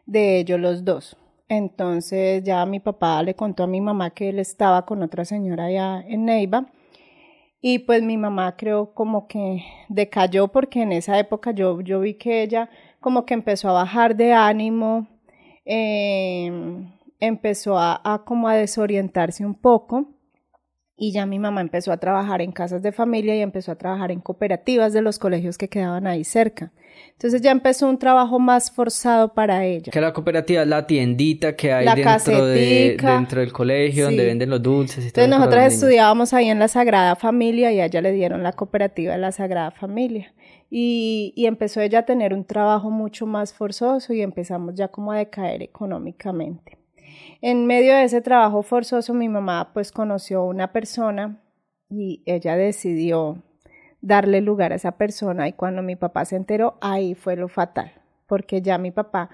de 0.08 0.40
ellos 0.40 0.60
los 0.60 0.84
dos. 0.84 1.16
Entonces 1.50 2.44
ya 2.44 2.66
mi 2.66 2.80
papá 2.80 3.22
le 3.24 3.36
contó 3.36 3.64
a 3.64 3.68
mi 3.68 3.80
mamá 3.80 4.10
que 4.10 4.30
él 4.30 4.40
estaba 4.40 4.86
con 4.86 5.04
otra 5.04 5.24
señora 5.26 5.66
allá 5.66 6.04
en 6.08 6.26
Neiva. 6.26 6.66
Y 7.62 7.80
pues 7.80 8.04
mi 8.04 8.18
mamá 8.18 8.56
creo 8.56 8.94
como 8.94 9.28
que 9.28 9.64
decayó 9.90 10.50
porque 10.50 10.82
en 10.82 10.92
esa 10.92 11.20
época 11.20 11.52
yo, 11.52 11.82
yo 11.82 12.00
vi 12.00 12.16
que 12.16 12.44
ella 12.44 12.70
como 13.00 13.26
que 13.26 13.34
empezó 13.34 13.70
a 13.70 13.74
bajar 13.74 14.16
de 14.16 14.34
ánimo, 14.34 15.08
em, 15.66 16.92
empezó 17.20 17.78
a, 17.78 18.00
a 18.04 18.24
como 18.26 18.48
a 18.48 18.56
desorientarse 18.56 19.46
un 19.46 19.56
poco 19.56 20.08
y 20.96 21.12
ya 21.12 21.26
mi 21.26 21.40
mamá 21.40 21.62
empezó 21.62 21.92
a 21.92 21.98
trabajar 21.98 22.42
en 22.42 22.52
casas 22.52 22.82
de 22.82 22.92
familia 22.92 23.36
y 23.36 23.42
empezó 23.42 23.72
a 23.72 23.76
trabajar 23.78 24.12
en 24.12 24.20
cooperativas 24.20 24.94
de 24.94 25.02
los 25.02 25.20
colegios 25.20 25.58
que 25.58 25.70
quedaban 25.70 26.08
ahí 26.08 26.24
cerca. 26.24 26.72
Entonces 27.18 27.42
ya 27.42 27.50
empezó 27.50 27.90
un 27.90 27.98
trabajo 27.98 28.38
más 28.38 28.70
forzado 28.70 29.34
para 29.34 29.66
ella. 29.66 29.92
Que 29.92 30.00
la 30.00 30.14
cooperativa 30.14 30.62
es 30.62 30.68
la 30.68 30.86
tiendita 30.86 31.56
que 31.56 31.74
hay 31.74 31.88
dentro, 31.96 32.46
de, 32.46 32.96
dentro 32.96 33.42
del 33.42 33.52
colegio 33.52 34.06
donde 34.06 34.24
venden 34.24 34.52
los 34.52 34.62
dulces 34.62 35.04
y 35.04 35.12
todo. 35.12 35.26
Entonces 35.26 35.40
nosotros 35.40 35.74
estudiábamos 35.74 36.34
ahí 36.34 36.48
en 36.50 36.60
la 36.60 36.68
Sagrada 36.68 37.16
Familia 37.16 37.72
y 37.72 37.80
a 37.80 37.86
ella 37.86 38.02
le 38.02 38.12
dieron 38.12 38.44
la 38.44 38.52
cooperativa 38.52 39.14
de 39.14 39.18
la 39.18 39.32
Sagrada 39.32 39.72
Familia. 39.72 40.32
Y, 40.70 41.34
y 41.36 41.48
empezó 41.48 41.82
ella 41.82 42.00
a 42.00 42.06
tener 42.06 42.36
un 42.36 42.46
trabajo 42.46 42.92
mucho 42.92 43.26
más 43.26 43.52
forzoso 43.52 44.14
y 44.14 44.22
empezamos 44.22 44.76
ya 44.76 44.90
como 44.90 45.12
a 45.12 45.18
decaer 45.18 45.64
económicamente. 45.64 46.78
En 47.42 47.66
medio 47.66 47.96
de 47.96 48.04
ese 48.04 48.22
trabajo 48.22 48.62
forzoso 48.62 49.16
mi 49.16 49.28
mamá 49.28 49.72
pues 49.74 49.92
conoció 49.92 50.42
a 50.42 50.46
una 50.46 50.72
persona 50.72 51.42
y 51.90 52.22
ella 52.28 52.56
decidió 52.56 53.42
darle 54.02 54.42
lugar 54.42 54.72
a 54.72 54.76
esa 54.76 54.94
persona 54.94 55.48
y 55.48 55.54
cuando 55.54 55.82
mi 55.82 55.96
papá 55.96 56.26
se 56.26 56.36
enteró, 56.36 56.78
ahí 56.82 57.16
fue 57.16 57.36
lo 57.36 57.48
fatal, 57.48 57.92
porque 58.28 58.62
ya 58.62 58.78
mi 58.78 58.92
papá, 58.92 59.30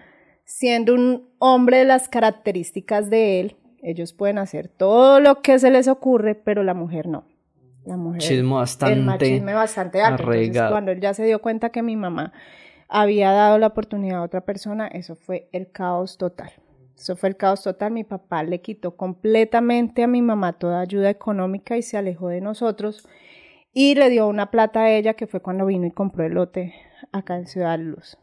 siendo 0.45 0.93
un 0.93 1.29
hombre 1.39 1.77
de 1.77 1.85
las 1.85 2.09
características 2.09 3.09
de 3.09 3.39
él, 3.39 3.55
ellos 3.81 4.13
pueden 4.13 4.37
hacer 4.37 4.69
todo 4.69 5.19
lo 5.19 5.41
que 5.41 5.59
se 5.59 5.69
les 5.69 5.87
ocurre, 5.87 6.35
pero 6.35 6.63
la 6.63 6.73
mujer 6.73 7.07
no. 7.07 7.25
La 7.85 7.97
mujer, 7.97 8.43
bastante 8.45 8.93
el 8.93 9.03
machismo 9.03 9.53
bastante 9.53 10.01
alto. 10.01 10.23
cuando 10.69 10.91
él 10.91 11.01
ya 11.01 11.13
se 11.13 11.25
dio 11.25 11.41
cuenta 11.41 11.69
que 11.69 11.83
mi 11.83 11.97
mamá 11.97 12.31
había 12.87 13.31
dado 13.31 13.57
la 13.57 13.67
oportunidad 13.67 14.19
a 14.19 14.23
otra 14.23 14.41
persona, 14.41 14.87
eso 14.87 15.15
fue 15.15 15.49
el 15.51 15.69
caos 15.69 16.17
total. 16.17 16.51
Eso 16.95 17.17
fue 17.17 17.27
el 17.29 17.35
caos 17.35 17.63
total. 17.63 17.91
Mi 17.91 18.05
papá 18.05 18.43
le 18.43 18.61
quitó 18.61 18.95
completamente 18.95 20.03
a 20.03 20.07
mi 20.07 20.21
mamá 20.21 20.53
toda 20.53 20.79
ayuda 20.79 21.09
económica 21.09 21.75
y 21.75 21.81
se 21.81 21.97
alejó 21.97 22.29
de 22.29 22.39
nosotros 22.39 23.05
y 23.73 23.95
le 23.95 24.09
dio 24.09 24.27
una 24.27 24.51
plata 24.51 24.81
a 24.81 24.91
ella 24.91 25.15
que 25.15 25.27
fue 25.27 25.41
cuando 25.41 25.65
vino 25.65 25.85
y 25.85 25.91
compró 25.91 26.25
el 26.25 26.33
lote 26.33 26.73
acá 27.11 27.37
en 27.37 27.47
Ciudad 27.47 27.79
Luz. 27.79 28.17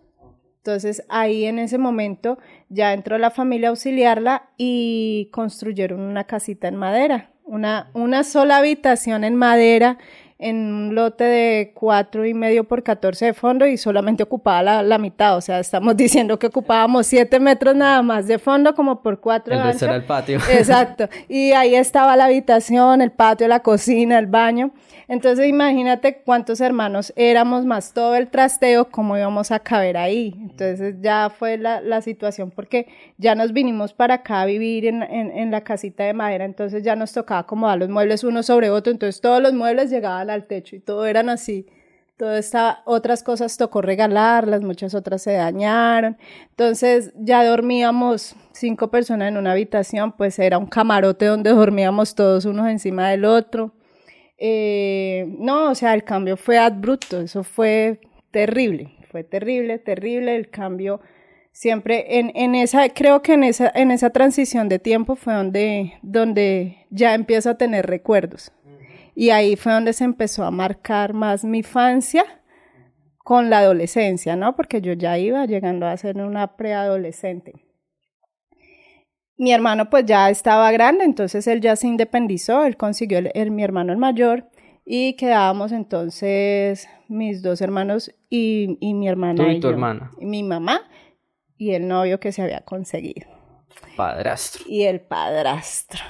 Entonces 0.59 1.05
ahí 1.09 1.47
en 1.47 1.59
ese 1.59 1.79
momento 1.79 2.39
ya 2.69 2.93
entró 2.93 3.19
la 3.19 3.31
familia 3.31 3.69
a 3.69 3.71
auxiliarla 3.71 4.51
y 4.57 5.29
construyeron 5.33 6.01
una 6.01 6.25
casita 6.25 6.69
en 6.69 6.77
madera, 6.77 7.31
una, 7.45 7.91
una 7.95 8.25
sola 8.25 8.59
habitación 8.59 9.25
en 9.25 9.37
madera 9.37 9.99
en 10.41 10.57
un 10.73 10.95
lote 10.95 11.25
de 11.25 11.73
cuatro 11.75 12.25
y 12.25 12.33
medio 12.33 12.65
por 12.65 12.83
14 12.83 13.27
de 13.27 13.35
fondo 13.35 13.67
y 13.67 13.77
solamente 13.77 14.23
ocupaba 14.23 14.63
la, 14.63 14.83
la, 14.83 14.97
mitad. 14.97 15.37
O 15.37 15.41
sea, 15.43 15.61
estamos 15.61 15.97
diciendo 15.99 16.39
que 16.39 16.47
ocupábamos 16.47 17.07
siete 17.07 17.39
metros 17.39 17.77
nada 17.77 18.03
más 18.03 18.27
de 18.27 18.39
fondo 18.39 18.75
como 18.75 19.03
por 19.03 19.21
cuatro 19.21 19.55
el 19.55 19.61
era 19.61 19.95
el 19.97 20.05
patio. 20.05 20.39
Exacto. 20.51 21.09
Y 21.29 21.53
ahí 21.53 21.75
estaba 21.75 22.17
la 22.17 22.25
habitación, 22.25 23.03
el 23.03 23.13
patio, 23.13 23.49
la 23.49 23.61
cocina, 23.61 24.19
el 24.19 24.27
baño. 24.27 24.73
Entonces 25.09 25.49
imagínate 25.49 26.23
cuántos 26.25 26.61
hermanos 26.61 27.13
éramos 27.17 27.67
más 27.67 27.93
todo 27.93 28.15
el 28.15 28.29
trasteo, 28.29 28.91
cómo 28.91 29.19
íbamos 29.19 29.51
a 29.51 29.59
caber 29.59 29.97
ahí. 29.97 30.35
Entonces 30.41 30.95
ya 31.01 31.31
fue 31.37 31.59
la, 31.59 31.81
la 31.81 32.01
situación 32.01 32.51
porque 32.51 32.87
ya 33.19 33.35
nos 33.35 33.53
vinimos 33.53 33.93
para 33.93 34.15
acá 34.15 34.43
a 34.43 34.47
vivir 34.47 34.87
en, 34.87 35.03
en, 35.03 35.37
en 35.37 35.51
la 35.51 35.63
casita 35.63 36.05
de 36.05 36.15
madera, 36.15 36.45
entonces 36.45 36.85
ya 36.85 36.95
nos 36.95 37.13
tocaba 37.13 37.41
acomodar 37.41 37.79
los 37.79 37.89
muebles 37.89 38.23
uno 38.23 38.45
sobre 38.45 38.71
otro, 38.71 38.93
entonces 38.93 39.21
todos 39.21 39.43
los 39.43 39.53
muebles 39.53 39.91
llegaban 39.91 40.30
al 40.31 40.47
techo 40.47 40.77
y 40.77 40.81
todo 40.81 41.07
eran 41.07 41.29
así. 41.29 41.67
Todo 42.17 42.37
esta, 42.37 42.83
otras 42.85 43.23
cosas 43.23 43.57
tocó 43.57 43.81
regalarlas, 43.81 44.61
muchas 44.61 44.95
otras 44.95 45.23
se 45.23 45.33
dañaron. 45.33 46.19
Entonces 46.51 47.13
ya 47.17 47.43
dormíamos 47.45 48.37
cinco 48.53 48.91
personas 48.91 49.29
en 49.29 49.39
una 49.39 49.53
habitación, 49.53 50.13
pues 50.13 50.39
era 50.39 50.59
un 50.59 50.67
camarote 50.67 51.25
donde 51.25 51.51
dormíamos 51.55 52.15
todos 52.15 52.45
unos 52.45 52.69
encima 52.69 53.09
del 53.09 53.25
otro. 53.25 53.73
Eh, 54.37 55.27
no, 55.39 55.71
o 55.71 55.75
sea, 55.75 55.95
el 55.95 56.05
cambio 56.05 56.37
fue 56.37 56.59
abrupto, 56.59 57.21
eso 57.21 57.45
fue 57.45 58.01
terrible, 58.31 58.97
fue 59.11 59.23
terrible, 59.23 59.79
terrible 59.79 60.37
el 60.37 60.51
cambio. 60.51 61.01
Siempre 61.53 62.19
en, 62.19 62.33
en 62.35 62.55
esa, 62.55 62.89
creo 62.91 63.23
que 63.23 63.35
en 63.35 63.45
esa, 63.45 63.71
en 63.75 63.91
esa 63.91 64.11
transición 64.11 64.69
de 64.69 64.79
tiempo 64.79 65.17
fue 65.17 65.35
donde, 65.35 65.95
donde 66.03 66.87
ya 66.91 67.15
empiezo 67.15 67.51
a 67.51 67.59
tener 67.59 67.87
recuerdos. 67.87 68.53
Y 69.15 69.31
ahí 69.31 69.57
fue 69.57 69.73
donde 69.73 69.93
se 69.93 70.05
empezó 70.05 70.45
a 70.45 70.51
marcar 70.51 71.13
más 71.13 71.45
mi 71.45 71.59
infancia 71.59 72.25
con 73.19 73.51
la 73.51 73.59
adolescencia, 73.59 74.37
¿no? 74.37 74.57
Porque 74.57 74.81
yo 74.81 74.93
ya 74.93 75.19
iba 75.19 75.45
llegando 75.47 75.87
a 75.87 75.97
ser 75.97 76.17
una 76.17 76.57
preadolescente. 76.57 77.55
Mi 79.37 79.53
hermano 79.53 79.89
pues 79.89 80.05
ya 80.05 80.29
estaba 80.29 80.71
grande, 80.73 81.05
entonces 81.05 81.47
él 81.47 81.61
ya 81.61 81.77
se 81.77 81.87
independizó, 81.87 82.65
él 82.65 82.77
consiguió 82.77 83.19
el, 83.33 83.51
mi 83.51 83.65
hermano 83.65 83.93
el 83.93 83.99
mayor 83.99 84.51
y 84.85 85.15
quedábamos 85.15 85.73
entonces 85.73 86.89
mis 87.09 87.41
dos 87.41 87.61
hermanos 87.61 88.15
y, 88.29 88.77
y 88.81 88.95
mi 88.95 89.09
hermana. 89.09 89.45
¿Tú 89.45 89.51
y, 89.51 89.61
tu 89.61 89.69
hermana? 89.69 90.11
Y 90.21 90.27
mi 90.27 90.43
mamá 90.43 90.83
y 91.57 91.73
el 91.75 91.89
novio 91.89 92.21
que 92.21 92.33
se 92.33 92.43
había 92.43 92.61
conseguido. 92.61 93.29
Padrastro. 93.97 94.65
Y 94.67 94.83
el 94.83 95.01
padrastro 95.01 96.01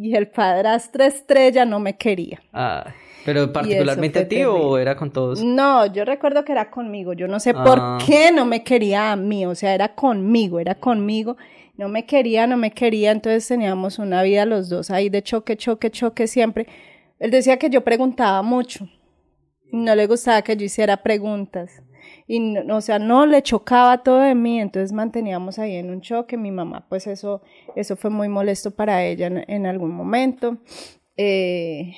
y 0.00 0.16
el 0.16 0.28
padrastro 0.28 1.04
estrella 1.04 1.66
no 1.66 1.78
me 1.78 1.98
quería. 1.98 2.40
Ah, 2.54 2.86
pero 3.26 3.52
particularmente 3.52 4.20
a 4.20 4.28
ti 4.28 4.42
o 4.44 4.78
era 4.78 4.96
con 4.96 5.10
todos? 5.10 5.44
No, 5.44 5.84
yo 5.84 6.06
recuerdo 6.06 6.42
que 6.42 6.52
era 6.52 6.70
conmigo. 6.70 7.12
Yo 7.12 7.28
no 7.28 7.38
sé 7.38 7.52
por 7.52 7.78
ah. 7.78 7.98
qué 8.06 8.32
no 8.32 8.46
me 8.46 8.64
quería 8.64 9.12
a 9.12 9.16
mí, 9.16 9.44
o 9.44 9.54
sea, 9.54 9.74
era 9.74 9.94
conmigo, 9.94 10.58
era 10.58 10.74
conmigo. 10.74 11.36
No 11.76 11.90
me 11.90 12.06
quería, 12.06 12.46
no 12.46 12.56
me 12.56 12.70
quería, 12.70 13.10
entonces 13.10 13.46
teníamos 13.46 13.98
una 13.98 14.22
vida 14.22 14.46
los 14.46 14.70
dos 14.70 14.90
ahí 14.90 15.10
de 15.10 15.22
choque, 15.22 15.58
choque, 15.58 15.90
choque 15.90 16.26
siempre. 16.26 16.66
Él 17.18 17.30
decía 17.30 17.58
que 17.58 17.68
yo 17.68 17.84
preguntaba 17.84 18.40
mucho. 18.40 18.88
No 19.70 19.94
le 19.94 20.06
gustaba 20.06 20.40
que 20.40 20.56
yo 20.56 20.64
hiciera 20.64 21.02
preguntas 21.02 21.82
y 22.32 22.56
o 22.58 22.80
sea, 22.80 23.00
no 23.00 23.26
le 23.26 23.42
chocaba 23.42 24.04
todo 24.04 24.20
de 24.20 24.36
mí, 24.36 24.60
entonces 24.60 24.92
manteníamos 24.92 25.58
ahí 25.58 25.74
en 25.74 25.90
un 25.90 26.00
choque, 26.00 26.36
mi 26.36 26.52
mamá, 26.52 26.86
pues 26.88 27.08
eso, 27.08 27.42
eso 27.74 27.96
fue 27.96 28.08
muy 28.08 28.28
molesto 28.28 28.70
para 28.70 29.04
ella 29.04 29.26
en, 29.26 29.66
algún 29.66 29.90
momento. 29.90 30.58
Eh, 31.16 31.92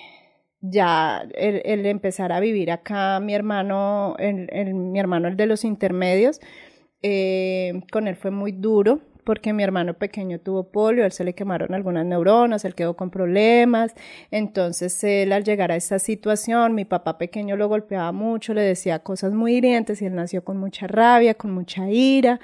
ya 0.62 1.28
el, 1.34 1.84
empezar 1.84 2.32
a 2.32 2.40
vivir 2.40 2.70
acá, 2.70 3.20
mi 3.20 3.34
hermano, 3.34 4.16
el, 4.18 4.72
mi 4.72 4.98
hermano, 4.98 5.28
el 5.28 5.36
de 5.36 5.44
los 5.44 5.66
intermedios, 5.66 6.40
eh, 7.02 7.82
con 7.92 8.08
él 8.08 8.16
fue 8.16 8.30
muy 8.30 8.52
duro 8.52 9.00
porque 9.24 9.52
mi 9.52 9.62
hermano 9.62 9.94
pequeño 9.94 10.38
tuvo 10.38 10.64
polio, 10.64 11.04
él 11.04 11.12
se 11.12 11.24
le 11.24 11.34
quemaron 11.34 11.74
algunas 11.74 12.04
neuronas, 12.04 12.64
él 12.64 12.74
quedó 12.74 12.94
con 12.96 13.10
problemas, 13.10 13.94
entonces 14.30 15.02
él 15.04 15.32
al 15.32 15.44
llegar 15.44 15.72
a 15.72 15.76
esta 15.76 15.98
situación, 15.98 16.74
mi 16.74 16.84
papá 16.84 17.18
pequeño 17.18 17.56
lo 17.56 17.68
golpeaba 17.68 18.12
mucho, 18.12 18.54
le 18.54 18.62
decía 18.62 18.98
cosas 19.00 19.32
muy 19.32 19.56
hirientes 19.56 20.02
y 20.02 20.06
él 20.06 20.14
nació 20.14 20.44
con 20.44 20.58
mucha 20.58 20.86
rabia, 20.86 21.34
con 21.34 21.52
mucha 21.52 21.88
ira, 21.90 22.40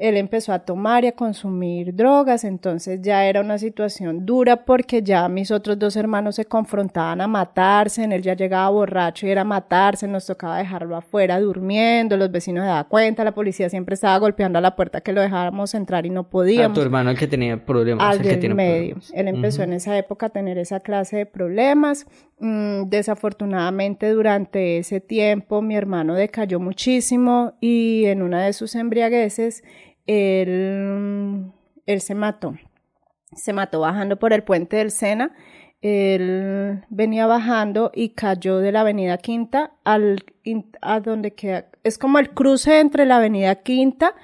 él 0.00 0.16
empezó 0.16 0.54
a 0.54 0.60
tomar 0.60 1.04
y 1.04 1.08
a 1.08 1.12
consumir 1.12 1.94
drogas, 1.94 2.44
entonces 2.44 3.02
ya 3.02 3.26
era 3.26 3.42
una 3.42 3.58
situación 3.58 4.24
dura 4.24 4.64
porque 4.64 5.02
ya 5.02 5.28
mis 5.28 5.50
otros 5.50 5.78
dos 5.78 5.94
hermanos 5.94 6.36
se 6.36 6.46
confrontaban 6.46 7.20
a 7.20 7.28
matarse, 7.28 8.04
él 8.04 8.22
ya 8.22 8.34
llegaba 8.34 8.70
borracho 8.70 9.26
y 9.26 9.30
era 9.30 9.44
matarse, 9.44 10.08
nos 10.08 10.24
tocaba 10.24 10.56
dejarlo 10.56 10.96
afuera 10.96 11.38
durmiendo, 11.38 12.16
los 12.16 12.30
vecinos 12.32 12.62
se 12.62 12.68
daban 12.68 12.86
cuenta, 12.88 13.24
la 13.24 13.32
policía 13.32 13.68
siempre 13.68 13.92
estaba 13.92 14.16
golpeando 14.16 14.58
a 14.58 14.62
la 14.62 14.74
puerta 14.74 15.02
que 15.02 15.12
lo 15.12 15.20
dejáramos 15.20 15.74
entrar 15.74 16.06
y 16.06 16.10
no 16.10 16.24
podíamos. 16.30 16.78
A 16.78 16.80
tu 16.80 16.80
hermano 16.80 17.10
el 17.10 17.18
que 17.18 17.26
tenía 17.26 17.62
problemas. 17.62 18.02
Al 18.02 18.26
el 18.26 18.40
que 18.40 18.48
medio. 18.48 18.96
Él 19.12 19.28
empezó 19.28 19.62
en 19.62 19.74
esa 19.74 19.98
época 19.98 20.26
a 20.26 20.28
tener 20.30 20.56
esa 20.56 20.80
clase 20.80 21.18
de 21.18 21.26
problemas. 21.26 22.06
Mm, 22.42 22.88
desafortunadamente 22.88 24.08
durante 24.08 24.78
ese 24.78 25.02
tiempo 25.02 25.60
mi 25.60 25.76
hermano 25.76 26.14
decayó 26.14 26.58
muchísimo 26.58 27.52
y 27.60 28.06
en 28.06 28.22
una 28.22 28.46
de 28.46 28.54
sus 28.54 28.76
embriagueces 28.76 29.62
él, 30.10 31.52
él 31.86 32.00
se 32.00 32.14
mató. 32.16 32.56
Se 33.32 33.52
mató 33.52 33.80
bajando 33.80 34.18
por 34.18 34.32
el 34.32 34.42
puente 34.42 34.76
del 34.76 34.90
Sena. 34.90 35.32
Él 35.82 36.84
venía 36.90 37.26
bajando 37.26 37.92
y 37.94 38.10
cayó 38.10 38.58
de 38.58 38.72
la 38.72 38.80
avenida 38.80 39.18
Quinta 39.18 39.72
al, 39.84 40.24
a 40.82 41.00
donde 41.00 41.32
queda, 41.32 41.70
es 41.84 41.96
como 41.96 42.18
el 42.18 42.30
cruce 42.30 42.80
entre 42.80 43.06
la 43.06 43.16
avenida 43.16 43.54
Quinta 43.54 44.14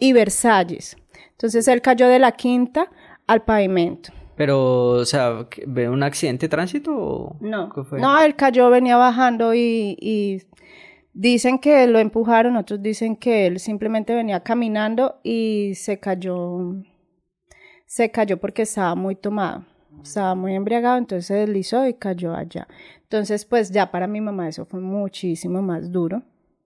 y 0.00 0.12
Versalles. 0.12 0.96
Entonces 1.32 1.68
él 1.68 1.82
cayó 1.82 2.08
de 2.08 2.18
la 2.18 2.32
Quinta 2.32 2.90
al 3.26 3.44
pavimento. 3.44 4.12
Pero, 4.36 4.88
o 4.88 5.04
sea, 5.04 5.46
¿ve 5.66 5.88
un 5.88 6.02
accidente 6.02 6.46
de 6.46 6.50
tránsito 6.50 6.90
o 6.96 7.36
no? 7.40 7.70
No, 7.92 8.20
él 8.20 8.34
cayó, 8.34 8.70
venía 8.70 8.96
bajando 8.96 9.54
y, 9.54 9.96
y 10.00 10.42
Dicen 11.16 11.60
que 11.60 11.86
lo 11.86 12.00
empujaron, 12.00 12.56
otros 12.56 12.82
dicen 12.82 13.14
que 13.14 13.46
él 13.46 13.60
simplemente 13.60 14.16
venía 14.16 14.40
caminando 14.40 15.20
y 15.22 15.74
se 15.76 16.00
cayó, 16.00 16.74
se 17.86 18.10
cayó 18.10 18.38
porque 18.38 18.62
estaba 18.62 18.96
muy 18.96 19.14
tomado, 19.14 19.64
estaba 20.02 20.34
muy 20.34 20.56
embriagado, 20.56 20.98
entonces 20.98 21.26
se 21.26 21.34
deslizó 21.34 21.86
y 21.86 21.94
cayó 21.94 22.34
allá. 22.34 22.66
Entonces, 23.02 23.44
pues 23.44 23.70
ya 23.70 23.92
para 23.92 24.08
mi 24.08 24.20
mamá 24.20 24.48
eso 24.48 24.64
fue 24.64 24.80
muchísimo 24.80 25.62
más 25.62 25.92
duro. 25.92 26.24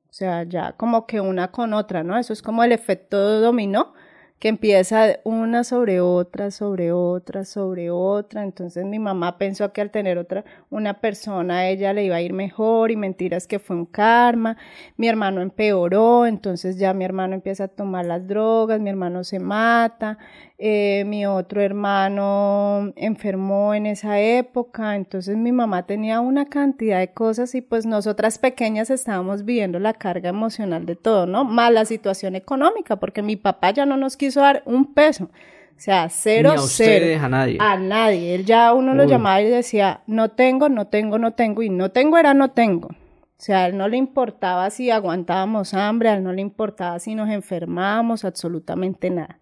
O 0.08 0.12
sea, 0.12 0.44
ya 0.44 0.72
como 0.72 1.06
que 1.06 1.20
una 1.20 1.50
con 1.50 1.74
otra, 1.74 2.02
¿no? 2.02 2.16
Eso 2.16 2.32
es 2.32 2.40
como 2.40 2.64
el 2.64 2.72
efecto 2.72 3.40
dominó 3.40 3.92
que 4.38 4.48
empieza 4.48 5.18
una 5.24 5.64
sobre 5.64 6.00
otra, 6.00 6.50
sobre 6.50 6.92
otra, 6.92 7.44
sobre 7.44 7.90
otra. 7.90 8.44
Entonces 8.44 8.84
mi 8.84 8.98
mamá 8.98 9.36
pensó 9.38 9.72
que 9.72 9.80
al 9.80 9.90
tener 9.90 10.18
otra, 10.18 10.44
una 10.70 11.00
persona, 11.00 11.58
a 11.58 11.68
ella 11.68 11.92
le 11.92 12.04
iba 12.04 12.16
a 12.16 12.20
ir 12.20 12.32
mejor 12.32 12.90
y 12.90 12.96
mentiras 12.96 13.46
que 13.46 13.58
fue 13.58 13.76
un 13.76 13.86
karma. 13.86 14.56
Mi 14.96 15.08
hermano 15.08 15.40
empeoró, 15.42 16.26
entonces 16.26 16.78
ya 16.78 16.94
mi 16.94 17.04
hermano 17.04 17.34
empieza 17.34 17.64
a 17.64 17.68
tomar 17.68 18.06
las 18.06 18.26
drogas, 18.28 18.80
mi 18.80 18.90
hermano 18.90 19.24
se 19.24 19.40
mata, 19.40 20.18
eh, 20.60 21.04
mi 21.06 21.24
otro 21.24 21.60
hermano 21.60 22.92
enfermó 22.96 23.74
en 23.74 23.86
esa 23.86 24.18
época, 24.18 24.96
entonces 24.96 25.36
mi 25.36 25.52
mamá 25.52 25.86
tenía 25.86 26.20
una 26.20 26.46
cantidad 26.46 26.98
de 26.98 27.12
cosas 27.12 27.54
y 27.54 27.60
pues 27.60 27.86
nosotras 27.86 28.38
pequeñas 28.38 28.90
estábamos 28.90 29.44
viviendo 29.44 29.78
la 29.78 29.94
carga 29.94 30.30
emocional 30.30 30.84
de 30.84 30.96
todo, 30.96 31.26
¿no? 31.26 31.44
Más 31.44 31.72
la 31.72 31.84
situación 31.84 32.34
económica, 32.34 32.96
porque 32.96 33.22
mi 33.22 33.36
papá 33.36 33.70
ya 33.70 33.86
no 33.86 33.96
nos 33.96 34.16
quiso 34.16 34.40
dar 34.40 34.62
un 34.66 34.94
peso. 34.94 35.24
O 35.24 35.80
sea, 35.80 36.08
cero, 36.08 36.50
Ni 36.50 36.56
a 36.56 36.58
cero. 36.62 36.64
ustedes, 36.64 37.22
a 37.22 37.28
nadie. 37.28 37.58
A 37.60 37.76
nadie. 37.76 38.34
Él 38.34 38.44
ya 38.44 38.72
uno 38.72 38.94
lo 38.94 39.04
llamaba 39.04 39.40
y 39.40 39.48
decía, 39.48 40.00
no 40.08 40.30
tengo, 40.32 40.68
no 40.68 40.88
tengo, 40.88 41.18
no 41.20 41.34
tengo. 41.34 41.62
Y 41.62 41.70
no 41.70 41.92
tengo 41.92 42.18
era 42.18 42.34
no 42.34 42.50
tengo. 42.50 42.88
O 42.88 43.40
sea, 43.40 43.58
a 43.62 43.66
él 43.68 43.76
no 43.78 43.86
le 43.86 43.96
importaba 43.96 44.68
si 44.70 44.90
aguantábamos 44.90 45.74
hambre, 45.74 46.08
a 46.08 46.14
él 46.14 46.24
no 46.24 46.32
le 46.32 46.42
importaba 46.42 46.98
si 46.98 47.14
nos 47.14 47.30
enfermábamos, 47.30 48.24
absolutamente 48.24 49.08
nada. 49.10 49.38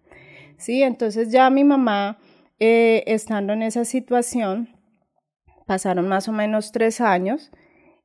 Sí, 0.57 0.83
entonces 0.83 1.31
ya 1.31 1.49
mi 1.49 1.63
mamá, 1.63 2.17
eh, 2.59 3.03
estando 3.07 3.53
en 3.53 3.61
esa 3.61 3.85
situación, 3.85 4.69
pasaron 5.65 6.07
más 6.07 6.27
o 6.27 6.31
menos 6.31 6.71
tres 6.71 7.01
años 7.01 7.51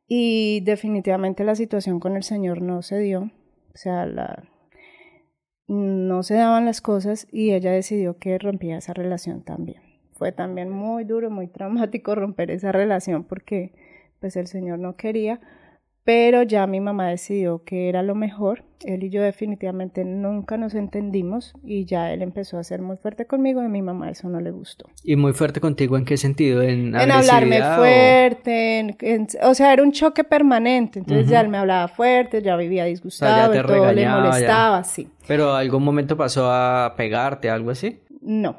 y 0.07 0.61
definitivamente 0.61 1.45
la 1.45 1.55
situación 1.55 1.99
con 1.99 2.17
el 2.17 2.23
Señor 2.23 2.61
no 2.61 2.83
se 2.83 2.99
dio. 2.99 3.31
O 3.75 3.77
sea, 3.77 4.07
no 5.67 6.23
se 6.23 6.35
daban 6.35 6.67
las 6.67 6.83
cosas 6.83 7.27
y 7.33 7.53
ella 7.53 7.73
decidió 7.73 8.19
que 8.19 8.39
rompía 8.39 8.77
esa 8.77 8.93
relación 8.93 9.43
también. 9.43 9.81
Fue 10.13 10.33
también 10.33 10.69
muy 10.69 11.05
duro, 11.05 11.31
muy 11.31 11.47
traumático 11.49 12.15
romper 12.15 12.51
esa 12.51 12.73
relación 12.73 13.25
porque 13.25 13.73
pues 14.21 14.37
el 14.37 14.47
Señor 14.47 14.79
no 14.79 14.97
quería, 14.97 15.41
pero 16.05 16.43
ya 16.43 16.67
mi 16.67 16.81
mamá 16.81 17.09
decidió 17.09 17.63
que 17.65 17.89
era 17.89 18.03
lo 18.03 18.15
mejor. 18.15 18.65
Él 18.85 19.05
y 19.05 19.11
yo 19.11 19.23
definitivamente 19.23 20.05
nunca 20.05 20.57
nos 20.57 20.75
entendimos 20.75 21.53
y 21.63 21.85
ya 21.85 22.13
él 22.13 22.21
empezó 22.23 22.59
a 22.59 22.65
ser 22.65 22.83
muy 22.83 22.97
fuerte 22.97 23.27
conmigo 23.27 23.63
y 23.63 23.67
a 23.67 23.69
mi 23.69 23.81
mamá 23.81 24.11
eso 24.11 24.29
no 24.29 24.41
le 24.41 24.51
gustó. 24.51 24.87
¿Y 25.05 25.15
muy 25.15 25.33
fuerte 25.33 25.61
contigo 25.61 25.97
en 25.97 26.05
qué 26.05 26.17
sentido? 26.17 26.63
¿En, 26.63 26.95
En 26.97 27.13
hablarme 27.13 27.63
o- 27.63 27.75
fuerte, 27.77 28.81
en- 28.81 28.97
en- 29.01 29.29
o 29.45 29.55
sea, 29.55 29.73
era 29.73 29.85
un 29.85 29.93
choque 29.93 30.25
permanente. 30.25 30.99
Entonces 30.99 31.29
ya 31.29 31.41
él 31.41 31.49
me 31.49 31.59
hablaba 31.59 31.87
fuerte, 31.87 32.43
ya 32.43 32.57
vivía 32.57 32.85
disgustado, 32.87 33.53
te 33.53 33.59
y 33.61 33.63
todo 33.63 33.93
le 33.93 34.03
ya. 34.03 34.17
molestaba, 34.17 34.83
sí. 34.83 35.09
¿Pero 35.29 35.55
algún 35.55 35.85
momento 35.85 36.17
pasó 36.17 36.51
a 36.51 36.95
pegarte, 36.97 37.49
algo 37.51 37.71
así? 37.71 38.01
No, 38.21 38.57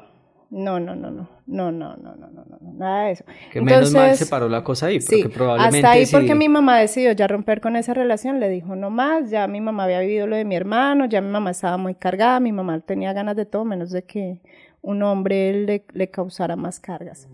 no, 0.48 0.80
no, 0.80 0.94
no, 0.96 1.10
no, 1.10 1.28
no, 1.46 1.70
no, 1.72 1.96
no, 1.96 2.16
no, 2.16 2.28
no, 2.28 2.44
no, 2.44 2.72
nada 2.78 3.04
de 3.06 3.12
eso. 3.12 3.24
Que 3.52 3.60
menos 3.60 3.92
mal 3.92 4.04
Entonces, 4.06 4.18
se 4.18 4.26
paró 4.26 4.48
la 4.48 4.64
cosa 4.64 4.86
ahí, 4.86 4.98
porque 4.98 5.16
Sí, 5.22 5.28
probablemente 5.28 5.76
hasta 5.86 5.90
ahí 5.92 6.06
si- 6.06 6.12
porque 6.12 6.34
mi 6.34 6.48
mamá 6.48 6.78
decidió 6.78 7.12
ya 7.12 7.26
romper 7.26 7.60
con 7.60 7.76
esa 7.76 7.94
relación, 7.94 8.40
le 8.40 8.48
dijo 8.48 8.74
no 8.76 8.90
más, 8.90 9.30
ya 9.30 9.46
mi 9.46 9.60
mamá 9.60 9.84
había 9.84 10.00
vivido 10.00 10.26
lo 10.26 10.36
de 10.36 10.44
mi 10.44 10.56
hermano, 10.56 11.04
ya 11.06 11.20
mi 11.20 11.28
mamá 11.30 11.50
estaba 11.50 11.76
muy 11.76 11.94
cargada, 11.94 12.40
mi 12.40 12.52
mamá 12.52 12.80
tenía 12.80 13.12
ganas 13.12 13.36
de 13.36 13.44
todo, 13.46 13.64
menos 13.64 13.90
de 13.90 14.04
que 14.04 14.40
un 14.82 15.02
hombre 15.02 15.64
le, 15.64 15.84
le 15.92 16.10
causara 16.10 16.56
más 16.56 16.80
cargas. 16.80 17.28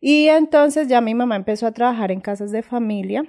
Y 0.00 0.28
entonces 0.28 0.86
ya 0.88 1.00
mi 1.00 1.14
mamá 1.14 1.36
empezó 1.36 1.66
a 1.66 1.72
trabajar 1.72 2.10
en 2.10 2.20
casas 2.20 2.50
de 2.52 2.62
familia 2.62 3.24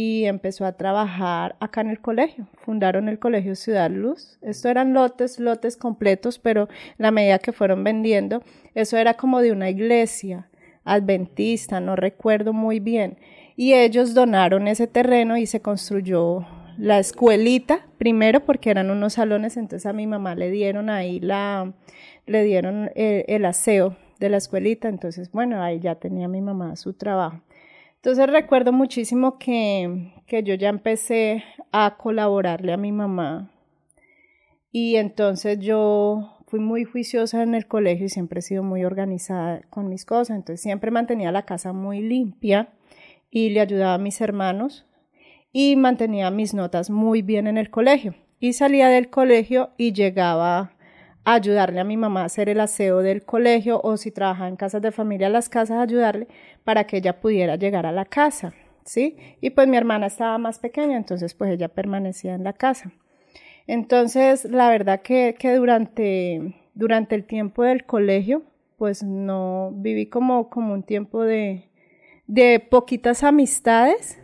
y 0.00 0.26
empezó 0.26 0.64
a 0.64 0.74
trabajar 0.74 1.56
acá 1.58 1.80
en 1.80 1.90
el 1.90 2.00
colegio. 2.00 2.46
Fundaron 2.58 3.08
el 3.08 3.18
colegio 3.18 3.56
Ciudad 3.56 3.90
Luz. 3.90 4.38
Esto 4.42 4.68
eran 4.68 4.94
lotes, 4.94 5.40
lotes 5.40 5.76
completos, 5.76 6.38
pero 6.38 6.68
la 6.98 7.10
medida 7.10 7.40
que 7.40 7.50
fueron 7.50 7.82
vendiendo, 7.82 8.40
eso 8.76 8.96
era 8.96 9.14
como 9.14 9.40
de 9.40 9.50
una 9.50 9.70
iglesia 9.70 10.48
adventista, 10.84 11.80
no 11.80 11.96
recuerdo 11.96 12.52
muy 12.52 12.78
bien. 12.78 13.18
Y 13.56 13.74
ellos 13.74 14.14
donaron 14.14 14.68
ese 14.68 14.86
terreno 14.86 15.36
y 15.36 15.46
se 15.46 15.62
construyó 15.62 16.46
la 16.76 17.00
escuelita, 17.00 17.88
primero 17.98 18.44
porque 18.44 18.70
eran 18.70 18.92
unos 18.92 19.14
salones, 19.14 19.56
entonces 19.56 19.84
a 19.84 19.92
mi 19.92 20.06
mamá 20.06 20.36
le 20.36 20.52
dieron 20.52 20.90
ahí 20.90 21.18
la, 21.18 21.72
le 22.24 22.44
dieron 22.44 22.92
el, 22.94 23.24
el 23.26 23.44
aseo 23.44 23.96
de 24.20 24.28
la 24.28 24.36
escuelita, 24.36 24.88
entonces 24.88 25.32
bueno, 25.32 25.60
ahí 25.60 25.80
ya 25.80 25.96
tenía 25.96 26.28
mi 26.28 26.40
mamá 26.40 26.76
su 26.76 26.92
trabajo. 26.92 27.40
Entonces 27.98 28.26
recuerdo 28.28 28.72
muchísimo 28.72 29.38
que, 29.38 30.12
que 30.26 30.42
yo 30.42 30.54
ya 30.54 30.68
empecé 30.68 31.44
a 31.72 31.96
colaborarle 31.96 32.72
a 32.72 32.76
mi 32.76 32.92
mamá 32.92 33.50
y 34.70 34.96
entonces 34.96 35.58
yo 35.58 36.38
fui 36.46 36.60
muy 36.60 36.84
juiciosa 36.84 37.42
en 37.42 37.54
el 37.54 37.66
colegio 37.66 38.06
y 38.06 38.10
siempre 38.10 38.40
he 38.40 38.42
sido 38.42 38.62
muy 38.62 38.84
organizada 38.84 39.62
con 39.70 39.88
mis 39.88 40.04
cosas, 40.04 40.36
entonces 40.36 40.62
siempre 40.62 40.90
mantenía 40.90 41.32
la 41.32 41.44
casa 41.44 41.72
muy 41.72 42.00
limpia 42.00 42.70
y 43.30 43.50
le 43.50 43.60
ayudaba 43.60 43.94
a 43.94 43.98
mis 43.98 44.20
hermanos 44.20 44.86
y 45.52 45.76
mantenía 45.76 46.30
mis 46.30 46.54
notas 46.54 46.90
muy 46.90 47.22
bien 47.22 47.46
en 47.46 47.58
el 47.58 47.70
colegio. 47.70 48.14
Y 48.40 48.52
salía 48.52 48.88
del 48.88 49.10
colegio 49.10 49.70
y 49.76 49.92
llegaba 49.92 50.72
ayudarle 51.34 51.80
a 51.80 51.84
mi 51.84 51.96
mamá 51.96 52.22
a 52.22 52.26
hacer 52.26 52.48
el 52.48 52.60
aseo 52.60 52.98
del 52.98 53.24
colegio 53.24 53.80
o 53.82 53.96
si 53.96 54.10
trabajaba 54.10 54.48
en 54.48 54.56
casas 54.56 54.82
de 54.82 54.92
familia, 54.92 55.28
las 55.28 55.48
casas, 55.48 55.78
ayudarle 55.78 56.28
para 56.64 56.84
que 56.84 56.98
ella 56.98 57.20
pudiera 57.20 57.56
llegar 57.56 57.86
a 57.86 57.92
la 57.92 58.04
casa, 58.04 58.54
¿sí? 58.84 59.16
Y 59.40 59.50
pues 59.50 59.68
mi 59.68 59.76
hermana 59.76 60.06
estaba 60.06 60.38
más 60.38 60.58
pequeña, 60.58 60.96
entonces 60.96 61.34
pues 61.34 61.50
ella 61.52 61.68
permanecía 61.68 62.34
en 62.34 62.44
la 62.44 62.52
casa. 62.52 62.92
Entonces, 63.66 64.44
la 64.44 64.70
verdad 64.70 65.02
que, 65.02 65.36
que 65.38 65.54
durante, 65.54 66.54
durante 66.74 67.14
el 67.14 67.24
tiempo 67.24 67.62
del 67.62 67.84
colegio, 67.84 68.42
pues 68.78 69.02
no 69.02 69.72
viví 69.74 70.06
como, 70.06 70.48
como 70.48 70.72
un 70.72 70.82
tiempo 70.82 71.22
de, 71.22 71.68
de 72.26 72.60
poquitas 72.60 73.24
amistades 73.24 74.18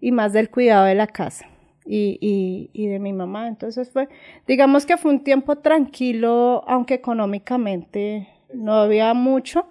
y 0.00 0.12
más 0.12 0.32
del 0.32 0.48
cuidado 0.48 0.86
de 0.86 0.94
la 0.94 1.08
casa 1.08 1.46
y, 1.88 2.18
y, 2.20 2.70
y, 2.72 2.86
de 2.86 2.98
mi 2.98 3.12
mamá. 3.12 3.48
Entonces 3.48 3.90
fue, 3.90 4.08
digamos 4.46 4.84
que 4.84 4.96
fue 4.96 5.10
un 5.10 5.24
tiempo 5.24 5.56
tranquilo, 5.56 6.62
aunque 6.68 6.94
económicamente 6.94 8.28
no 8.52 8.74
había 8.74 9.14
mucho, 9.14 9.66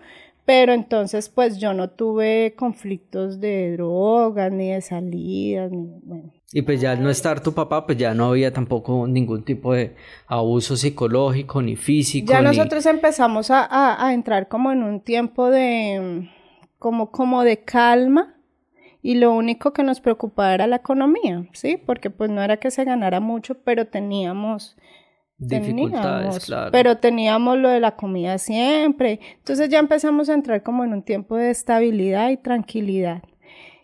pero 0.46 0.74
entonces 0.74 1.30
pues 1.30 1.60
yo 1.60 1.74
no 1.74 1.90
tuve 1.92 2.56
conflictos 2.58 3.40
de 3.40 3.74
drogas, 3.74 4.52
ni 4.52 4.72
de 4.72 4.82
salidas, 4.82 5.72
ni 5.72 6.00
bueno. 6.04 6.34
Y 6.54 6.62
pues 6.62 6.80
ya 6.80 6.92
al 6.94 7.04
no 7.04 7.10
estar 7.10 7.42
tu 7.44 7.54
papá, 7.54 7.86
pues 7.86 7.98
ya 7.98 8.14
no 8.14 8.30
había 8.30 8.54
tampoco 8.54 9.06
ningún 9.06 9.44
tipo 9.44 9.74
de 9.74 9.96
abuso 10.28 10.78
psicológico 10.78 11.62
ni 11.62 11.76
físico. 11.76 12.32
Ya 12.32 12.40
ni... 12.40 12.48
nosotros 12.48 12.86
empezamos 12.86 13.52
a, 13.52 13.66
a, 13.66 14.08
a 14.08 14.14
entrar 14.14 14.48
como 14.48 14.72
en 14.72 14.82
un 14.82 15.02
tiempo 15.02 15.52
de, 15.52 16.30
como, 16.80 17.12
como 17.12 17.44
de 17.44 17.64
calma 17.64 18.37
y 19.02 19.16
lo 19.16 19.34
único 19.34 19.74
que 19.74 19.84
nos 19.84 20.02
preocupaba 20.02 20.54
era 20.54 20.68
la 20.68 20.78
economía, 20.78 21.46
¿sí? 21.54 21.78
Porque 21.78 22.10
pues 22.10 22.30
no 22.30 22.42
era 22.42 22.58
que 22.58 22.72
se 22.72 22.84
ganara 22.84 23.20
mucho, 23.20 23.56
pero 23.64 23.88
teníamos 23.88 24.76
dificultades, 25.38 26.02
teníamos, 26.02 26.46
claro. 26.46 26.72
Pero 26.72 26.98
teníamos 26.98 27.58
lo 27.58 27.70
de 27.70 27.80
la 27.80 27.96
comida 27.96 28.38
siempre. 28.38 29.20
Entonces 29.38 29.70
ya 29.70 29.80
empezamos 29.80 30.30
a 30.30 30.34
entrar 30.34 30.64
como 30.64 30.84
en 30.84 30.94
un 30.94 31.04
tiempo 31.04 31.36
de 31.36 31.52
estabilidad 31.52 32.30
y 32.32 32.38
tranquilidad. 32.38 33.24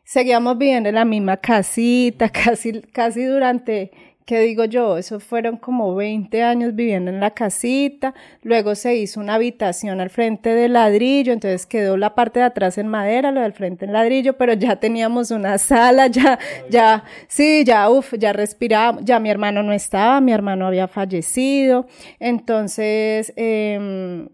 Seguíamos 0.04 0.58
viviendo 0.58 0.90
en 0.90 0.96
la 0.96 1.06
misma 1.06 1.38
casita, 1.38 2.30
casi, 2.30 2.82
casi 2.82 3.24
durante 3.24 3.92
¿qué 4.26 4.40
digo 4.40 4.66
yo? 4.66 4.98
Eso 4.98 5.20
fueron 5.20 5.58
como 5.58 5.96
20 5.96 6.44
años 6.44 6.76
viviendo 6.76 7.12
en 7.12 7.20
la 7.20 7.32
casita, 7.32 8.14
luego 8.42 8.76
se 8.76 8.96
hizo 8.96 9.20
una 9.20 9.36
habitación 9.36 10.00
al 10.02 10.10
frente 10.10 10.54
de 10.54 10.70
ladrillo, 10.70 11.34
entonces 11.34 11.66
quedó 11.66 11.98
la 11.98 12.16
parte 12.16 12.40
de 12.40 12.46
atrás 12.46 12.78
en 12.78 12.88
madera, 12.88 13.32
lo 13.32 13.42
del 13.42 13.54
frente 13.54 13.86
en 13.86 13.94
ladrillo, 13.94 14.38
pero 14.38 14.54
ya 14.54 14.78
teníamos 14.78 15.32
una 15.32 15.58
sala, 15.58 16.08
ya, 16.08 16.40
ya, 16.70 17.04
sí, 17.28 17.64
ya, 17.66 17.90
uff, 17.90 18.14
ya 18.18 18.34
respirábamos, 18.34 19.04
ya 19.06 19.20
mi 19.20 19.30
hermano 19.30 19.64
no 19.64 19.74
estaba, 19.74 20.22
mi 20.22 20.32
hermano 20.32 20.68
había 20.68 20.88
fallecido, 20.88 21.88
entonces, 22.20 23.34
eh, 23.36 24.28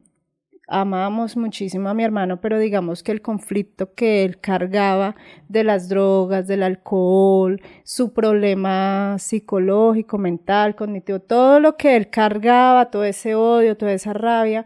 amábamos 0.69 1.35
muchísimo 1.35 1.89
a 1.89 1.93
mi 1.93 2.03
hermano, 2.03 2.39
pero 2.39 2.59
digamos 2.59 3.03
que 3.03 3.11
el 3.11 3.21
conflicto 3.21 3.93
que 3.93 4.23
él 4.23 4.39
cargaba 4.39 5.15
de 5.47 5.63
las 5.63 5.89
drogas, 5.89 6.47
del 6.47 6.63
alcohol, 6.63 7.61
su 7.83 8.13
problema 8.13 9.17
psicológico, 9.19 10.17
mental, 10.17 10.75
cognitivo, 10.75 11.19
todo 11.19 11.59
lo 11.59 11.75
que 11.75 11.95
él 11.95 12.09
cargaba, 12.09 12.91
todo 12.91 13.03
ese 13.03 13.35
odio, 13.35 13.75
toda 13.77 13.93
esa 13.93 14.13
rabia, 14.13 14.65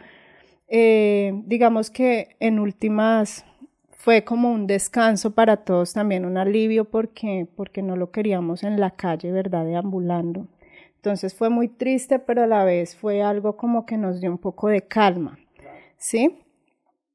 eh, 0.68 1.42
digamos 1.46 1.89
que 1.89 2.36
en 2.39 2.60
últimas 2.60 3.46
fue 3.92 4.26
como 4.26 4.52
un 4.52 4.68
descanso 4.68 5.32
para 5.34 5.58
todos, 5.58 5.94
también 5.94 6.26
un 6.26 6.38
alivio 6.38 6.86
porque, 6.86 7.48
porque 7.56 7.82
no 7.82 7.96
lo 7.96 8.12
queríamos 8.12 8.63
en 8.63 8.78
la 8.80 8.92
calle, 8.92 9.32
¿verdad? 9.32 9.66
Deambulando. 9.66 10.48
Entonces 10.96 11.34
fue 11.34 11.50
muy 11.50 11.70
triste, 11.70 12.20
pero 12.20 12.44
a 12.44 12.48
la 12.48 12.66
vez 12.66 12.96
fue 12.96 13.22
algo 13.22 13.56
como 13.56 13.86
que 13.86 13.98
nos 13.98 14.20
dio 14.20 14.32
un 14.32 14.38
poco 14.38 14.68
de 14.68 14.82
calma, 14.82 15.38
¿sí? 16.04 16.39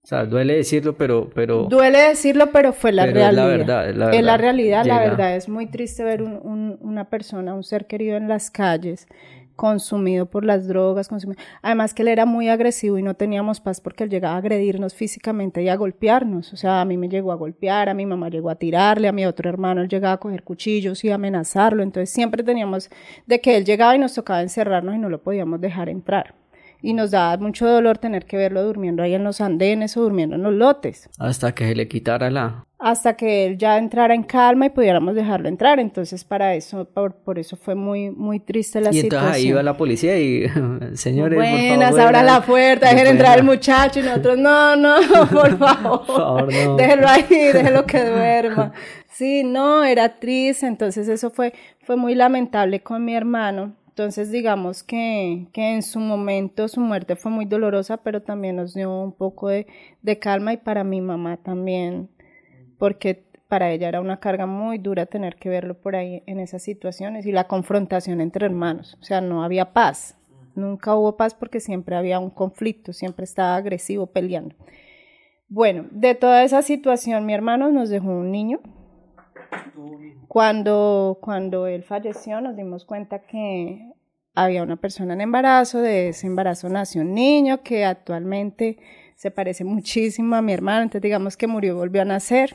O 0.03 0.07
sea, 0.09 0.25
duele 0.25 0.57
decirlo, 0.57 0.97
pero... 0.97 1.29
pero 1.35 1.65
duele 1.65 1.99
decirlo, 2.09 2.51
pero 2.51 2.73
fue 2.73 2.93
la 2.93 3.05
realidad. 3.05 3.29
Es 3.29 3.37
la 3.37 3.47
verdad, 3.47 3.91
es 3.91 3.97
la 3.97 4.05
verdad. 4.07 4.21
Es 4.21 4.25
la 4.25 4.37
realidad, 4.39 4.85
la 4.87 4.99
verdad. 5.01 5.37
Es 5.37 5.49
muy 5.51 5.67
triste 5.67 6.03
ver 6.03 6.23
un, 6.23 6.79
una 6.81 7.11
persona, 7.11 7.53
un 7.53 7.63
ser 7.63 7.87
querido 7.87 8.17
en 8.17 8.27
las 8.27 8.51
calles 8.51 9.07
consumido 9.55 10.27
por 10.27 10.45
las 10.45 10.69
drogas, 10.69 11.09
consumido. 11.09 11.43
además 11.63 11.93
que 11.93 12.03
él 12.03 12.09
era 12.09 12.27
muy 12.27 12.49
agresivo 12.49 12.97
y 12.97 13.03
no 13.03 13.15
teníamos 13.15 13.61
paz 13.61 13.81
porque 13.81 14.05
él 14.05 14.11
llegaba 14.11 14.37
a 14.37 14.39
agredirnos 14.39 14.95
físicamente 14.95 15.61
y 15.63 15.69
a 15.69 15.75
golpearnos, 15.75 16.53
o 16.53 16.57
sea, 16.57 16.81
a 16.81 16.85
mí 16.85 16.97
me 16.97 17.09
llegó 17.09 17.33
a 17.33 17.35
golpear, 17.35 17.89
a 17.89 17.95
mi 17.95 18.07
mamá 18.07 18.29
llegó 18.29 18.51
a 18.51 18.55
tirarle, 18.55 19.09
a 19.09 19.13
mi 19.13 19.27
otro 19.27 19.49
hermano 19.49 19.83
él 19.83 19.89
llegaba 19.89 20.15
a 20.15 20.19
coger 20.19 20.45
cuchillos 20.45 21.03
y 21.03 21.11
a 21.11 21.17
amenazarlo, 21.17 21.83
entonces 21.83 22.09
siempre 22.09 22.45
teníamos 22.45 22.89
de 23.27 23.41
que 23.41 23.57
él 23.57 23.65
llegaba 23.65 23.97
y 23.97 23.99
nos 23.99 24.15
tocaba 24.15 24.43
encerrarnos 24.43 24.95
y 24.95 24.99
no 24.99 25.11
lo 25.11 25.21
podíamos 25.25 25.61
dejar 25.61 25.89
entrar 25.89 26.37
y 26.81 26.93
nos 26.93 27.11
daba 27.11 27.37
mucho 27.39 27.67
dolor 27.67 27.99
tener 27.99 28.25
que 28.25 28.37
verlo 28.37 28.63
durmiendo 28.63 29.03
ahí 29.03 29.15
en 29.15 29.25
los 29.25 29.41
andenes 29.41 29.97
o 29.97 30.03
durmiendo 30.03 30.37
en 30.37 30.43
los 30.43 30.55
lotes. 30.55 31.09
Hasta 31.19 31.53
que 31.53 31.69
se 31.69 31.75
le 31.75 31.89
quitara 31.89 32.31
la... 32.31 32.65
Hasta 32.81 33.17
que 33.17 33.45
él 33.45 33.59
ya 33.59 33.77
entrara 33.77 34.15
en 34.15 34.23
calma 34.23 34.67
y 34.67 34.71
pudiéramos 34.71 35.17
dejarlo 35.17 35.49
entrar. 35.49 35.81
Entonces, 35.81 36.23
para 36.23 36.55
eso, 36.55 36.85
por, 36.85 37.13
por 37.13 37.41
eso 37.41 37.57
fue 37.57 37.75
muy, 37.75 38.11
muy 38.11 38.39
triste 38.39 38.81
la 38.81 38.93
situación. 38.93 39.05
Y 39.05 39.17
entonces 39.17 39.37
ahí 39.37 39.49
iba 39.49 39.63
la 39.65 39.77
policía 39.77 40.17
y, 40.17 40.49
señores, 40.95 41.37
Buenas, 41.37 41.91
por 41.91 42.01
abra 42.01 42.23
la 42.23 42.41
puerta, 42.41 42.91
dejen 42.91 43.09
entrar 43.09 43.37
al 43.37 43.45
muchacho 43.45 43.99
y 43.99 44.05
nosotros, 44.05 44.39
no, 44.39 44.77
no, 44.77 44.95
por 45.33 45.59
favor, 45.59 46.07
por 46.07 46.17
favor 46.17 46.55
no. 46.55 46.77
déjelo 46.77 47.09
ahí, 47.09 47.25
déjelo 47.29 47.85
que 47.85 48.05
duerma. 48.05 48.73
Sí, 49.11 49.43
no, 49.43 49.83
era 49.83 50.21
triste, 50.21 50.69
entonces 50.69 51.09
eso 51.09 51.31
fue, 51.31 51.53
fue 51.81 51.97
muy 51.97 52.15
lamentable 52.15 52.79
con 52.79 53.05
mi 53.05 53.17
hermano 53.17 53.75
entonces, 53.99 54.31
digamos 54.31 54.85
que, 54.85 55.49
que, 55.53 55.75
en 55.75 55.83
su 55.83 55.99
momento 55.99 56.69
su 56.69 56.81
muerte 56.81 57.17
fue 57.17 57.33
muy 57.33 57.47
dolorosa, 57.47 57.97
pero 57.97 58.23
también 58.23 58.55
nos 58.55 58.73
dio 58.73 58.97
un 58.97 59.11
poco 59.11 59.49
de, 59.49 59.67
de, 60.03 60.21
calma 60.21 60.53
y 60.53 60.57
para 60.57 60.85
mi 60.85 61.01
mamá 61.01 61.39
también, 61.39 62.09
porque 62.79 63.25
para 63.49 63.73
ella 63.73 63.89
era 63.89 64.01
una 64.01 64.21
carga 64.21 64.47
muy 64.47 64.79
dura 64.79 65.07
tener 65.07 65.35
que 65.35 65.49
verlo 65.49 65.75
por 65.75 65.97
ahí 65.97 66.23
en 66.27 66.39
esas 66.39 66.63
situaciones 66.63 67.27
y 67.27 67.33
la 67.33 67.49
confrontación 67.49 68.21
entre 68.21 68.47
hermanos. 68.47 68.97
O 69.01 69.05
sea, 69.05 69.21
no 69.21 69.43
había 69.43 69.73
paz. 69.73 70.17
Nunca 70.55 70.95
hubo 70.95 71.17
paz 71.17 71.35
porque 71.35 71.59
siempre 71.59 71.97
había 71.97 72.21
un 72.21 72.31
conflicto, 72.31 72.93
siempre 72.93 73.25
estaba 73.25 73.57
agresivo 73.57 74.07
peleando. 74.07 74.55
Bueno, 75.49 75.87
de 75.91 76.15
toda 76.15 76.45
esa 76.45 76.63
situación, 76.63 77.27
mi 77.27 77.35
hermano 77.35 77.73
nos 77.73 77.89
dejó 77.91 78.11
un 78.11 78.31
niño 78.31 78.61
cuando, 80.29 81.19
cuando 81.21 81.67
él 81.67 81.83
falleció 81.83 82.41
nos 82.41 82.57
dimos 82.57 82.85
cuenta 82.85 83.21
que 83.21 83.93
había 84.35 84.63
una 84.63 84.77
persona 84.77 85.15
en 85.15 85.21
embarazo, 85.21 85.81
de 85.81 86.11
ese 86.11 86.27
embarazo 86.27 86.69
nació 86.69 87.03
un 87.03 87.15
niño 87.15 87.63
que 87.63 87.85
actualmente 87.85 88.79
se 89.17 89.31
parece 89.31 89.65
muchísimo 89.65 90.37
a 90.37 90.43
mi 90.43 90.53
hermano, 90.53 90.83
entonces 90.83 91.03
digamos 91.03 91.37
que 91.37 91.47
murió 91.47 91.73
y 91.73 91.77
volvió 91.77 92.03
a 92.03 92.05
nacer. 92.05 92.55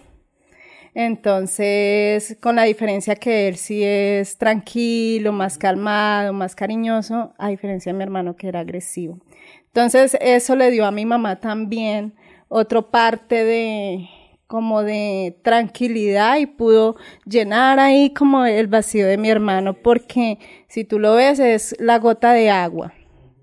Entonces, 0.95 2.37
con 2.39 2.55
la 2.55 2.63
diferencia 2.63 3.15
que 3.15 3.47
él 3.47 3.55
sí 3.57 3.83
es 3.83 4.37
tranquilo, 4.37 5.33
más 5.33 5.57
calmado, 5.57 6.33
más 6.33 6.55
cariñoso, 6.55 7.33
a 7.39 7.49
diferencia 7.49 7.91
de 7.91 7.97
mi 7.97 8.03
hermano 8.03 8.35
que 8.35 8.47
era 8.47 8.59
agresivo. 8.59 9.19
Entonces, 9.65 10.15
eso 10.21 10.55
le 10.55 10.69
dio 10.69 10.85
a 10.85 10.91
mi 10.91 11.05
mamá 11.05 11.39
también 11.39 12.13
otra 12.47 12.83
parte 12.83 13.43
de, 13.43 14.07
como 14.53 14.83
de 14.83 15.35
tranquilidad 15.41 16.37
y 16.37 16.45
pudo 16.45 16.95
llenar 17.25 17.79
ahí 17.79 18.13
como 18.13 18.45
el 18.45 18.67
vacío 18.67 19.07
de 19.07 19.17
mi 19.17 19.31
hermano, 19.31 19.73
porque 19.73 20.37
si 20.67 20.83
tú 20.83 20.99
lo 20.99 21.15
ves 21.15 21.39
es 21.39 21.75
la 21.79 21.97
gota 21.97 22.33
de 22.33 22.51
agua. 22.51 22.93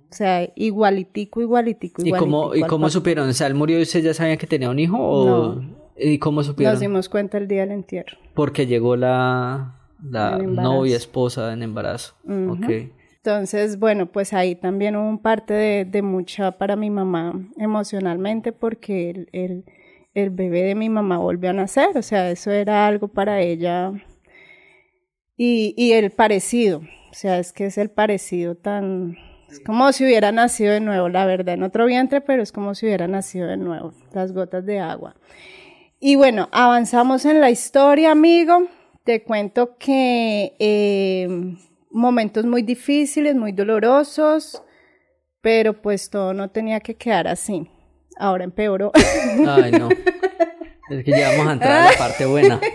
O 0.09 0.15
sea, 0.15 0.49
igualitico, 0.55 1.41
igualitico, 1.41 2.03
igualitico. 2.03 2.05
¿Y 2.05 2.13
cómo, 2.13 2.55
¿y 2.55 2.63
cómo 2.63 2.89
supieron? 2.91 3.29
O 3.29 3.33
sea, 3.33 3.49
él 3.49 3.57
murió 3.57 3.81
y 3.81 3.83
ustedes 3.83 4.05
ya 4.05 4.15
sabían 4.15 4.39
que 4.39 4.47
tenía 4.47 4.71
un 4.71 4.79
hijo 4.79 4.99
o 5.01 5.61
¿y 5.97 6.19
cómo 6.19 6.45
supieron? 6.45 6.75
Nos 6.75 6.81
dimos 6.81 7.09
cuenta 7.09 7.39
el 7.39 7.49
día 7.49 7.63
del 7.63 7.73
entierro. 7.73 8.17
Porque 8.35 8.69
llegó 8.69 8.95
la, 8.95 9.81
la 10.09 10.39
novia, 10.39 10.97
esposa 10.97 11.53
en 11.53 11.65
embarazo. 11.65 12.15
Entonces, 12.25 13.81
bueno, 13.81 14.07
pues 14.07 14.33
ahí 14.33 14.55
también 14.55 14.95
hubo 14.95 15.09
un 15.09 15.19
parte 15.19 15.55
de, 15.55 15.85
de 15.85 16.03
mucha 16.03 16.53
para 16.53 16.77
mi 16.77 16.89
mamá 16.89 17.35
emocionalmente 17.57 18.53
porque 18.53 19.11
él, 19.11 19.29
él 19.33 19.65
el 20.15 20.31
bebé 20.31 20.63
de 20.63 20.75
mi 20.75 20.89
mamá 20.89 21.19
volvió 21.19 21.51
a 21.51 21.53
nacer, 21.53 21.97
o 21.97 22.03
sea, 22.03 22.31
eso 22.31 22.51
era 22.51 22.87
algo 22.87 23.09
para 23.09 23.41
ella. 23.41 23.93
Y, 25.37 25.75
y 25.77 25.93
el 25.93 26.11
parecido, 26.11 26.79
o 26.79 27.15
sea, 27.15 27.39
es 27.39 27.53
que 27.53 27.67
es 27.67 27.79
el 27.79 27.91
parecido 27.91 28.57
tan... 28.57 29.17
Es 29.49 29.59
como 29.61 29.91
si 29.93 30.05
hubiera 30.05 30.31
nacido 30.31 30.73
de 30.73 30.81
nuevo, 30.81 31.09
la 31.09 31.27
verdad, 31.27 31.55
en 31.55 31.65
otro 31.65 31.87
vientre, 31.87 32.21
pero 32.21 32.43
es 32.43 32.53
como 32.53 32.75
si 32.75 32.87
hubiera 32.87 33.09
nacido 33.09 33.49
de 33.49 33.57
nuevo, 33.57 33.95
las 34.13 34.33
gotas 34.33 34.65
de 34.65 34.79
agua. 34.79 35.17
Y 35.99 36.15
bueno, 36.15 36.49
avanzamos 36.53 37.25
en 37.25 37.41
la 37.41 37.51
historia, 37.51 38.13
amigo. 38.13 38.69
Te 39.03 39.25
cuento 39.25 39.77
que 39.77 40.55
eh, 40.61 41.57
momentos 41.91 42.47
muy 42.47 42.63
difíciles, 42.63 43.35
muy 43.35 43.51
dolorosos, 43.51 44.63
pero 45.41 45.83
pues 45.83 46.11
todo 46.11 46.33
no 46.33 46.51
tenía 46.51 46.79
que 46.79 46.95
quedar 46.95 47.27
así 47.27 47.69
ahora 48.21 48.45
empeoró. 48.45 48.93
Ay, 49.49 49.73
no. 49.73 49.89
Es 50.91 51.05
que 51.05 51.11
ya 51.11 51.31
vamos 51.31 51.47
a 51.49 51.53
entrar 51.53 51.73
a 51.73 51.93
la 51.93 51.99
parte 51.99 52.27
buena. 52.27 52.61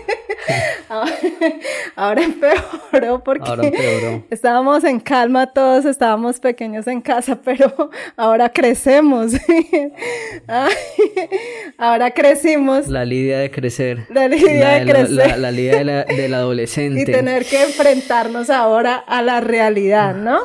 Ahora 1.96 2.22
empeoró 2.22 3.22
porque 3.24 3.48
ahora 3.48 3.66
empeoró. 3.66 4.24
estábamos 4.30 4.84
en 4.84 5.00
calma 5.00 5.46
todos, 5.52 5.84
estábamos 5.84 6.38
pequeños 6.38 6.86
en 6.86 7.00
casa, 7.00 7.40
pero 7.44 7.90
ahora 8.16 8.50
crecemos. 8.50 9.32
ahora 11.78 12.12
crecimos. 12.12 12.86
La 12.88 13.04
lidia 13.04 13.38
de 13.38 13.50
crecer. 13.50 14.06
La 14.08 14.28
lidia 14.28 14.68
de, 14.68 14.86
crecer. 14.86 15.38
La, 15.38 15.50
lidia 15.50 16.04
del 16.04 16.34
adolescente. 16.34 17.00
Y 17.00 17.04
tener 17.04 17.44
que 17.44 17.64
enfrentarnos 17.64 18.50
ahora 18.50 18.96
a 18.96 19.22
la 19.22 19.40
realidad, 19.40 20.14
¿no? 20.14 20.40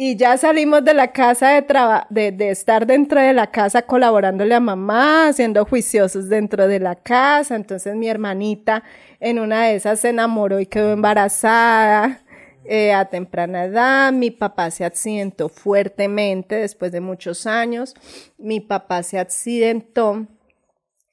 Y 0.00 0.14
ya 0.14 0.36
salimos 0.38 0.84
de 0.84 0.94
la 0.94 1.10
casa 1.10 1.60
de, 1.60 1.66
de, 2.10 2.30
de, 2.30 2.50
estar 2.50 2.86
dentro 2.86 3.20
de 3.20 3.32
la 3.32 3.48
casa 3.48 3.82
colaborándole 3.82 4.54
a 4.54 4.60
mamá, 4.60 5.32
siendo 5.32 5.64
juiciosos 5.64 6.28
dentro 6.28 6.68
de 6.68 6.78
la 6.78 6.94
casa. 6.94 7.56
Entonces 7.56 7.96
mi 7.96 8.08
hermanita 8.08 8.84
en 9.18 9.40
una 9.40 9.64
de 9.64 9.74
esas 9.74 9.98
se 9.98 10.10
enamoró 10.10 10.60
y 10.60 10.66
quedó 10.66 10.92
embarazada 10.92 12.22
eh, 12.64 12.92
a 12.92 13.06
temprana 13.06 13.64
edad. 13.64 14.12
Mi 14.12 14.30
papá 14.30 14.70
se 14.70 14.84
accidentó 14.84 15.48
fuertemente 15.48 16.54
después 16.54 16.92
de 16.92 17.00
muchos 17.00 17.48
años. 17.48 17.96
Mi 18.36 18.60
papá 18.60 19.02
se 19.02 19.18
accidentó 19.18 20.28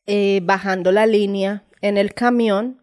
eh, 0.05 0.41
bajando 0.43 0.91
la 0.91 1.07
línea 1.07 1.63
en 1.81 1.97
el 1.97 2.13
camión. 2.13 2.79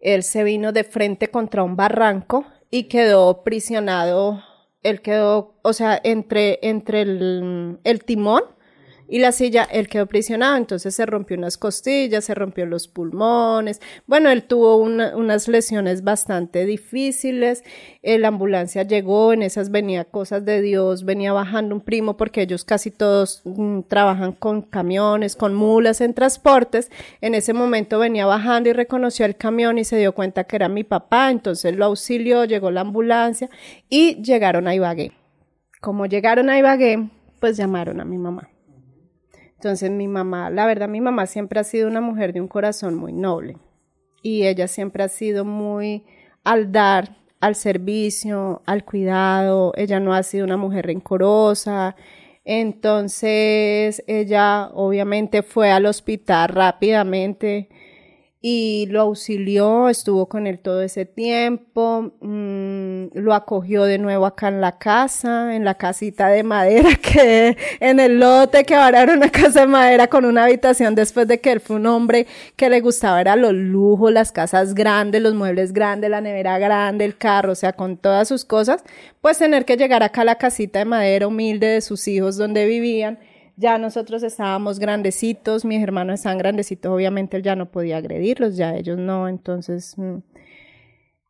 Él 0.00 0.22
se 0.22 0.42
vino 0.42 0.72
de 0.72 0.84
frente 0.84 1.28
contra 1.28 1.62
un 1.64 1.76
barranco 1.76 2.46
y 2.70 2.84
quedó 2.84 3.44
prisionado 3.44 4.42
él 4.84 5.00
quedó, 5.00 5.54
o 5.62 5.72
sea, 5.72 6.00
entre, 6.04 6.60
entre 6.62 7.02
el, 7.02 7.78
el 7.82 8.04
timón 8.04 8.44
y 9.08 9.18
la 9.18 9.32
silla, 9.32 9.64
él 9.64 9.88
quedó 9.88 10.06
prisionado, 10.06 10.56
entonces 10.56 10.94
se 10.94 11.06
rompió 11.06 11.36
unas 11.36 11.58
costillas, 11.58 12.24
se 12.24 12.34
rompió 12.34 12.66
los 12.66 12.88
pulmones, 12.88 13.80
bueno, 14.06 14.30
él 14.30 14.44
tuvo 14.44 14.76
unas 14.76 15.48
lesiones 15.48 16.02
bastante 16.02 16.64
difíciles, 16.64 17.64
la 18.02 18.28
ambulancia 18.28 18.82
llegó, 18.82 19.32
en 19.32 19.42
esas 19.42 19.70
venía 19.70 20.04
cosas 20.04 20.44
de 20.44 20.62
Dios, 20.62 21.04
venía 21.04 21.32
bajando 21.32 21.74
un 21.74 21.80
primo 21.80 22.16
porque 22.16 22.42
ellos 22.42 22.64
casi 22.64 22.90
todos 22.90 23.42
mm, 23.44 23.80
trabajan 23.88 24.32
con 24.32 24.62
camiones, 24.62 25.36
con 25.36 25.54
mulas 25.54 26.00
en 26.00 26.14
transportes, 26.14 26.90
en 27.20 27.34
ese 27.34 27.52
momento 27.52 27.98
venía 27.98 28.26
bajando 28.26 28.70
y 28.70 28.72
reconoció 28.72 29.26
el 29.26 29.36
camión 29.36 29.78
y 29.78 29.84
se 29.84 29.98
dio 29.98 30.14
cuenta 30.14 30.44
que 30.44 30.56
era 30.56 30.68
mi 30.68 30.84
papá, 30.84 31.30
entonces 31.30 31.76
lo 31.76 31.86
auxilió, 31.86 32.44
llegó 32.44 32.70
la 32.70 32.82
ambulancia 32.82 33.50
y 33.88 34.22
llegaron 34.22 34.68
a 34.68 34.74
Ibagué. 34.74 35.12
Como 35.80 36.06
llegaron 36.06 36.48
a 36.48 36.58
Ibagué, 36.58 37.10
pues 37.40 37.56
llamaron 37.56 38.00
a 38.00 38.04
mi 38.04 38.16
mamá. 38.16 38.48
Entonces 39.64 39.90
mi 39.90 40.08
mamá, 40.08 40.50
la 40.50 40.66
verdad 40.66 40.90
mi 40.90 41.00
mamá 41.00 41.24
siempre 41.24 41.58
ha 41.58 41.64
sido 41.64 41.88
una 41.88 42.02
mujer 42.02 42.34
de 42.34 42.40
un 42.42 42.48
corazón 42.48 42.96
muy 42.96 43.14
noble. 43.14 43.56
Y 44.20 44.46
ella 44.46 44.68
siempre 44.68 45.02
ha 45.02 45.08
sido 45.08 45.46
muy 45.46 46.04
al 46.44 46.70
dar, 46.70 47.16
al 47.40 47.54
servicio, 47.54 48.60
al 48.66 48.84
cuidado, 48.84 49.72
ella 49.74 50.00
no 50.00 50.12
ha 50.12 50.22
sido 50.22 50.44
una 50.44 50.58
mujer 50.58 50.84
rencorosa. 50.84 51.96
Entonces 52.44 54.04
ella 54.06 54.68
obviamente 54.74 55.42
fue 55.42 55.70
al 55.70 55.86
hospital 55.86 56.50
rápidamente 56.50 57.70
y 58.46 58.84
lo 58.90 59.00
auxilió, 59.00 59.88
estuvo 59.88 60.28
con 60.28 60.46
él 60.46 60.58
todo 60.58 60.82
ese 60.82 61.06
tiempo, 61.06 62.12
mm, 62.20 63.06
lo 63.14 63.32
acogió 63.32 63.84
de 63.84 63.96
nuevo 63.96 64.26
acá 64.26 64.48
en 64.48 64.60
la 64.60 64.76
casa, 64.76 65.56
en 65.56 65.64
la 65.64 65.76
casita 65.76 66.28
de 66.28 66.42
madera 66.42 66.90
que 67.02 67.56
en 67.80 68.00
el 68.00 68.20
lote 68.20 68.64
que 68.64 68.74
ahora 68.74 69.00
era 69.00 69.14
una 69.14 69.30
casa 69.30 69.60
de 69.60 69.66
madera 69.66 70.08
con 70.08 70.26
una 70.26 70.44
habitación 70.44 70.94
después 70.94 71.26
de 71.26 71.40
que 71.40 71.52
él 71.52 71.60
fue 71.60 71.76
un 71.76 71.86
hombre 71.86 72.26
que 72.54 72.68
le 72.68 72.82
gustaba 72.82 73.18
era 73.22 73.34
los 73.34 73.54
lujos, 73.54 74.12
las 74.12 74.30
casas 74.30 74.74
grandes, 74.74 75.22
los 75.22 75.32
muebles 75.32 75.72
grandes, 75.72 76.10
la 76.10 76.20
nevera 76.20 76.58
grande, 76.58 77.06
el 77.06 77.16
carro, 77.16 77.52
o 77.52 77.54
sea, 77.54 77.72
con 77.72 77.96
todas 77.96 78.28
sus 78.28 78.44
cosas, 78.44 78.84
pues 79.22 79.38
tener 79.38 79.64
que 79.64 79.78
llegar 79.78 80.02
acá 80.02 80.20
a 80.20 80.26
la 80.26 80.36
casita 80.36 80.80
de 80.80 80.84
madera 80.84 81.28
humilde 81.28 81.68
de 81.68 81.80
sus 81.80 82.06
hijos 82.08 82.36
donde 82.36 82.66
vivían 82.66 83.18
ya 83.56 83.78
nosotros 83.78 84.22
estábamos 84.22 84.78
grandecitos, 84.78 85.64
mis 85.64 85.82
hermanos 85.82 86.14
estaban 86.14 86.38
grandecitos, 86.38 86.92
obviamente 86.92 87.36
él 87.36 87.42
ya 87.42 87.56
no 87.56 87.70
podía 87.70 87.98
agredirlos, 87.98 88.56
ya 88.56 88.74
ellos 88.74 88.98
no, 88.98 89.28
entonces... 89.28 89.96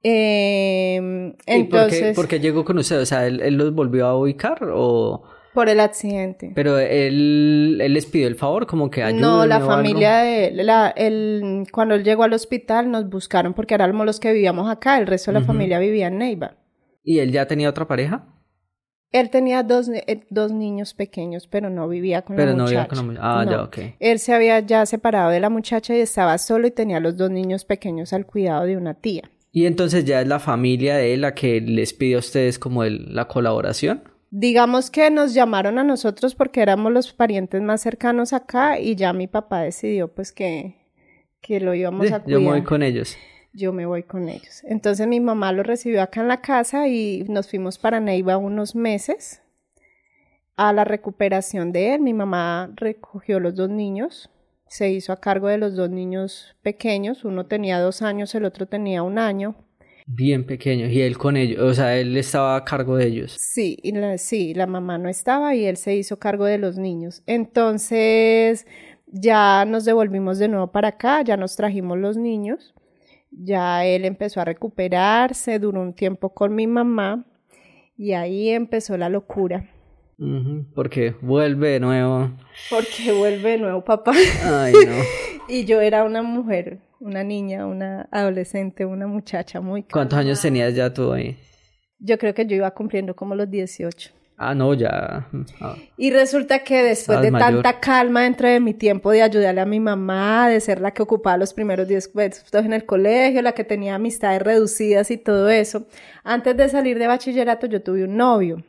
Eh, 0.06 1.34
entonces 1.46 2.12
¿Y 2.12 2.14
por 2.14 2.28
qué, 2.28 2.38
llegó 2.38 2.62
con 2.64 2.76
usted? 2.76 3.00
O 3.00 3.06
sea, 3.06 3.26
¿él, 3.26 3.54
los 3.54 3.74
volvió 3.74 4.06
a 4.06 4.18
ubicar 4.18 4.58
o...? 4.70 5.22
Por 5.54 5.68
el 5.68 5.80
accidente. 5.80 6.50
Pero 6.54 6.78
él, 6.78 7.78
él 7.80 7.94
les 7.94 8.06
pidió 8.06 8.26
el 8.26 8.34
favor, 8.34 8.66
como 8.66 8.90
que 8.90 9.04
ayuda. 9.04 9.20
No, 9.20 9.46
la 9.46 9.60
familia 9.60 10.16
de 10.16 10.50
la, 10.50 10.88
el, 10.88 11.68
cuando 11.70 11.94
él 11.94 12.02
llegó 12.02 12.24
al 12.24 12.32
hospital 12.32 12.90
nos 12.90 13.08
buscaron 13.08 13.54
porque 13.54 13.74
éramos 13.74 14.04
los 14.04 14.18
que 14.18 14.32
vivíamos 14.32 14.68
acá, 14.68 14.98
el 14.98 15.06
resto 15.06 15.30
de 15.32 15.38
la 15.38 15.46
familia 15.46 15.78
vivía 15.78 16.08
en 16.08 16.18
Neiva. 16.18 16.56
¿Y 17.04 17.20
él 17.20 17.30
ya 17.30 17.46
tenía 17.46 17.70
otra 17.70 17.86
pareja? 17.86 18.33
Él 19.14 19.30
tenía 19.30 19.62
dos, 19.62 19.88
eh, 19.88 20.24
dos 20.28 20.50
niños 20.50 20.92
pequeños, 20.92 21.46
pero 21.46 21.70
no 21.70 21.88
vivía 21.88 22.22
con 22.22 22.36
la 22.36 22.46
muchacha. 22.46 22.56
Pero 22.56 22.58
no 22.58 22.68
vivía 22.68 22.88
con 22.88 23.14
la 23.14 23.20
Ah, 23.22 23.46
ya, 23.48 23.62
ok. 23.62 23.78
Él 24.00 24.18
se 24.18 24.34
había 24.34 24.58
ya 24.58 24.84
separado 24.86 25.30
de 25.30 25.38
la 25.38 25.50
muchacha 25.50 25.96
y 25.96 26.00
estaba 26.00 26.36
solo 26.36 26.66
y 26.66 26.72
tenía 26.72 26.98
los 26.98 27.16
dos 27.16 27.30
niños 27.30 27.64
pequeños 27.64 28.12
al 28.12 28.26
cuidado 28.26 28.64
de 28.64 28.76
una 28.76 28.94
tía. 28.94 29.22
Y 29.52 29.66
entonces 29.66 30.04
ya 30.04 30.20
es 30.20 30.26
la 30.26 30.40
familia 30.40 30.96
de 30.96 31.14
él 31.14 31.20
la 31.20 31.32
que 31.32 31.60
les 31.60 31.92
pide 31.92 32.16
a 32.16 32.18
ustedes 32.18 32.58
como 32.58 32.82
el, 32.82 33.14
la 33.14 33.28
colaboración. 33.28 34.02
Digamos 34.32 34.90
que 34.90 35.08
nos 35.12 35.32
llamaron 35.32 35.78
a 35.78 35.84
nosotros 35.84 36.34
porque 36.34 36.60
éramos 36.60 36.92
los 36.92 37.12
parientes 37.12 37.62
más 37.62 37.82
cercanos 37.82 38.32
acá 38.32 38.80
y 38.80 38.96
ya 38.96 39.12
mi 39.12 39.28
papá 39.28 39.60
decidió 39.60 40.08
pues 40.08 40.32
que, 40.32 40.88
que 41.40 41.60
lo 41.60 41.72
íbamos 41.72 42.10
a 42.10 42.20
cuidar. 42.20 42.40
Yo 42.40 42.40
me 42.40 42.50
voy 42.50 42.64
con 42.64 42.82
ellos 42.82 43.16
yo 43.54 43.72
me 43.72 43.86
voy 43.86 44.02
con 44.02 44.28
ellos. 44.28 44.62
Entonces 44.64 45.06
mi 45.06 45.20
mamá 45.20 45.52
lo 45.52 45.62
recibió 45.62 46.02
acá 46.02 46.20
en 46.20 46.28
la 46.28 46.40
casa 46.40 46.88
y 46.88 47.24
nos 47.28 47.48
fuimos 47.48 47.78
para 47.78 48.00
Neiva 48.00 48.36
unos 48.36 48.74
meses 48.74 49.42
a 50.56 50.72
la 50.72 50.84
recuperación 50.84 51.72
de 51.72 51.94
él. 51.94 52.00
Mi 52.00 52.12
mamá 52.12 52.72
recogió 52.74 53.40
los 53.40 53.54
dos 53.54 53.70
niños, 53.70 54.28
se 54.66 54.90
hizo 54.90 55.12
a 55.12 55.20
cargo 55.20 55.48
de 55.48 55.58
los 55.58 55.76
dos 55.76 55.88
niños 55.88 56.56
pequeños, 56.62 57.24
uno 57.24 57.46
tenía 57.46 57.80
dos 57.80 58.02
años, 58.02 58.34
el 58.34 58.44
otro 58.44 58.66
tenía 58.66 59.02
un 59.02 59.18
año. 59.18 59.54
Bien 60.06 60.44
pequeños, 60.44 60.90
y 60.90 61.00
él 61.00 61.16
con 61.16 61.36
ellos, 61.36 61.62
o 61.62 61.72
sea, 61.72 61.96
él 61.96 62.14
estaba 62.16 62.56
a 62.56 62.64
cargo 62.64 62.96
de 62.96 63.06
ellos. 63.06 63.36
Sí, 63.38 63.78
y 63.82 63.92
la, 63.92 64.18
sí, 64.18 64.52
la 64.52 64.66
mamá 64.66 64.98
no 64.98 65.08
estaba 65.08 65.54
y 65.54 65.64
él 65.64 65.78
se 65.78 65.96
hizo 65.96 66.18
cargo 66.18 66.44
de 66.44 66.58
los 66.58 66.76
niños. 66.76 67.22
Entonces 67.26 68.66
ya 69.06 69.64
nos 69.64 69.84
devolvimos 69.86 70.38
de 70.38 70.48
nuevo 70.48 70.72
para 70.72 70.88
acá, 70.88 71.22
ya 71.22 71.36
nos 71.36 71.56
trajimos 71.56 71.96
los 71.98 72.18
niños 72.18 72.74
ya 73.36 73.84
él 73.84 74.04
empezó 74.04 74.40
a 74.40 74.44
recuperarse, 74.44 75.58
duró 75.58 75.80
un 75.80 75.94
tiempo 75.94 76.34
con 76.34 76.54
mi 76.54 76.66
mamá 76.66 77.24
y 77.96 78.12
ahí 78.12 78.50
empezó 78.50 78.96
la 78.96 79.08
locura. 79.08 79.68
porque 80.74 81.14
vuelve 81.20 81.70
de 81.70 81.80
nuevo. 81.80 82.30
Porque 82.70 83.12
vuelve 83.12 83.50
de 83.52 83.58
nuevo 83.58 83.84
papá. 83.84 84.12
Ay, 84.44 84.72
no. 84.72 84.92
y 85.48 85.64
yo 85.64 85.80
era 85.80 86.04
una 86.04 86.22
mujer, 86.22 86.78
una 87.00 87.24
niña, 87.24 87.66
una 87.66 88.08
adolescente, 88.10 88.84
una 88.84 89.06
muchacha 89.06 89.60
muy... 89.60 89.82
¿Cuántos 89.84 90.18
años 90.18 90.40
tenías 90.40 90.74
ya 90.74 90.92
tú 90.92 91.12
ahí? 91.12 91.36
Yo 91.98 92.18
creo 92.18 92.34
que 92.34 92.46
yo 92.46 92.56
iba 92.56 92.70
cumpliendo 92.72 93.14
como 93.16 93.34
los 93.34 93.50
18. 93.50 94.12
Ah, 94.36 94.54
no, 94.54 94.74
ya. 94.74 95.28
Ah. 95.60 95.76
Y 95.96 96.10
resulta 96.10 96.64
que 96.64 96.82
después 96.82 97.20
de 97.20 97.30
tanta 97.30 97.78
calma 97.78 98.22
dentro 98.22 98.48
de 98.48 98.58
mi 98.58 98.74
tiempo 98.74 99.12
de 99.12 99.22
ayudarle 99.22 99.60
a 99.60 99.66
mi 99.66 99.78
mamá, 99.78 100.48
de 100.48 100.60
ser 100.60 100.80
la 100.80 100.90
que 100.90 101.02
ocupaba 101.02 101.36
los 101.36 101.54
primeros 101.54 101.86
10 101.86 102.08
puestos 102.08 102.64
en 102.64 102.72
el 102.72 102.84
colegio, 102.84 103.42
la 103.42 103.52
que 103.52 103.62
tenía 103.62 103.94
amistades 103.94 104.42
reducidas 104.42 105.10
y 105.12 105.18
todo 105.18 105.48
eso, 105.50 105.86
antes 106.24 106.56
de 106.56 106.68
salir 106.68 106.98
de 106.98 107.06
bachillerato 107.06 107.66
yo 107.66 107.80
tuve 107.80 108.04
un 108.04 108.16
novio. 108.16 108.64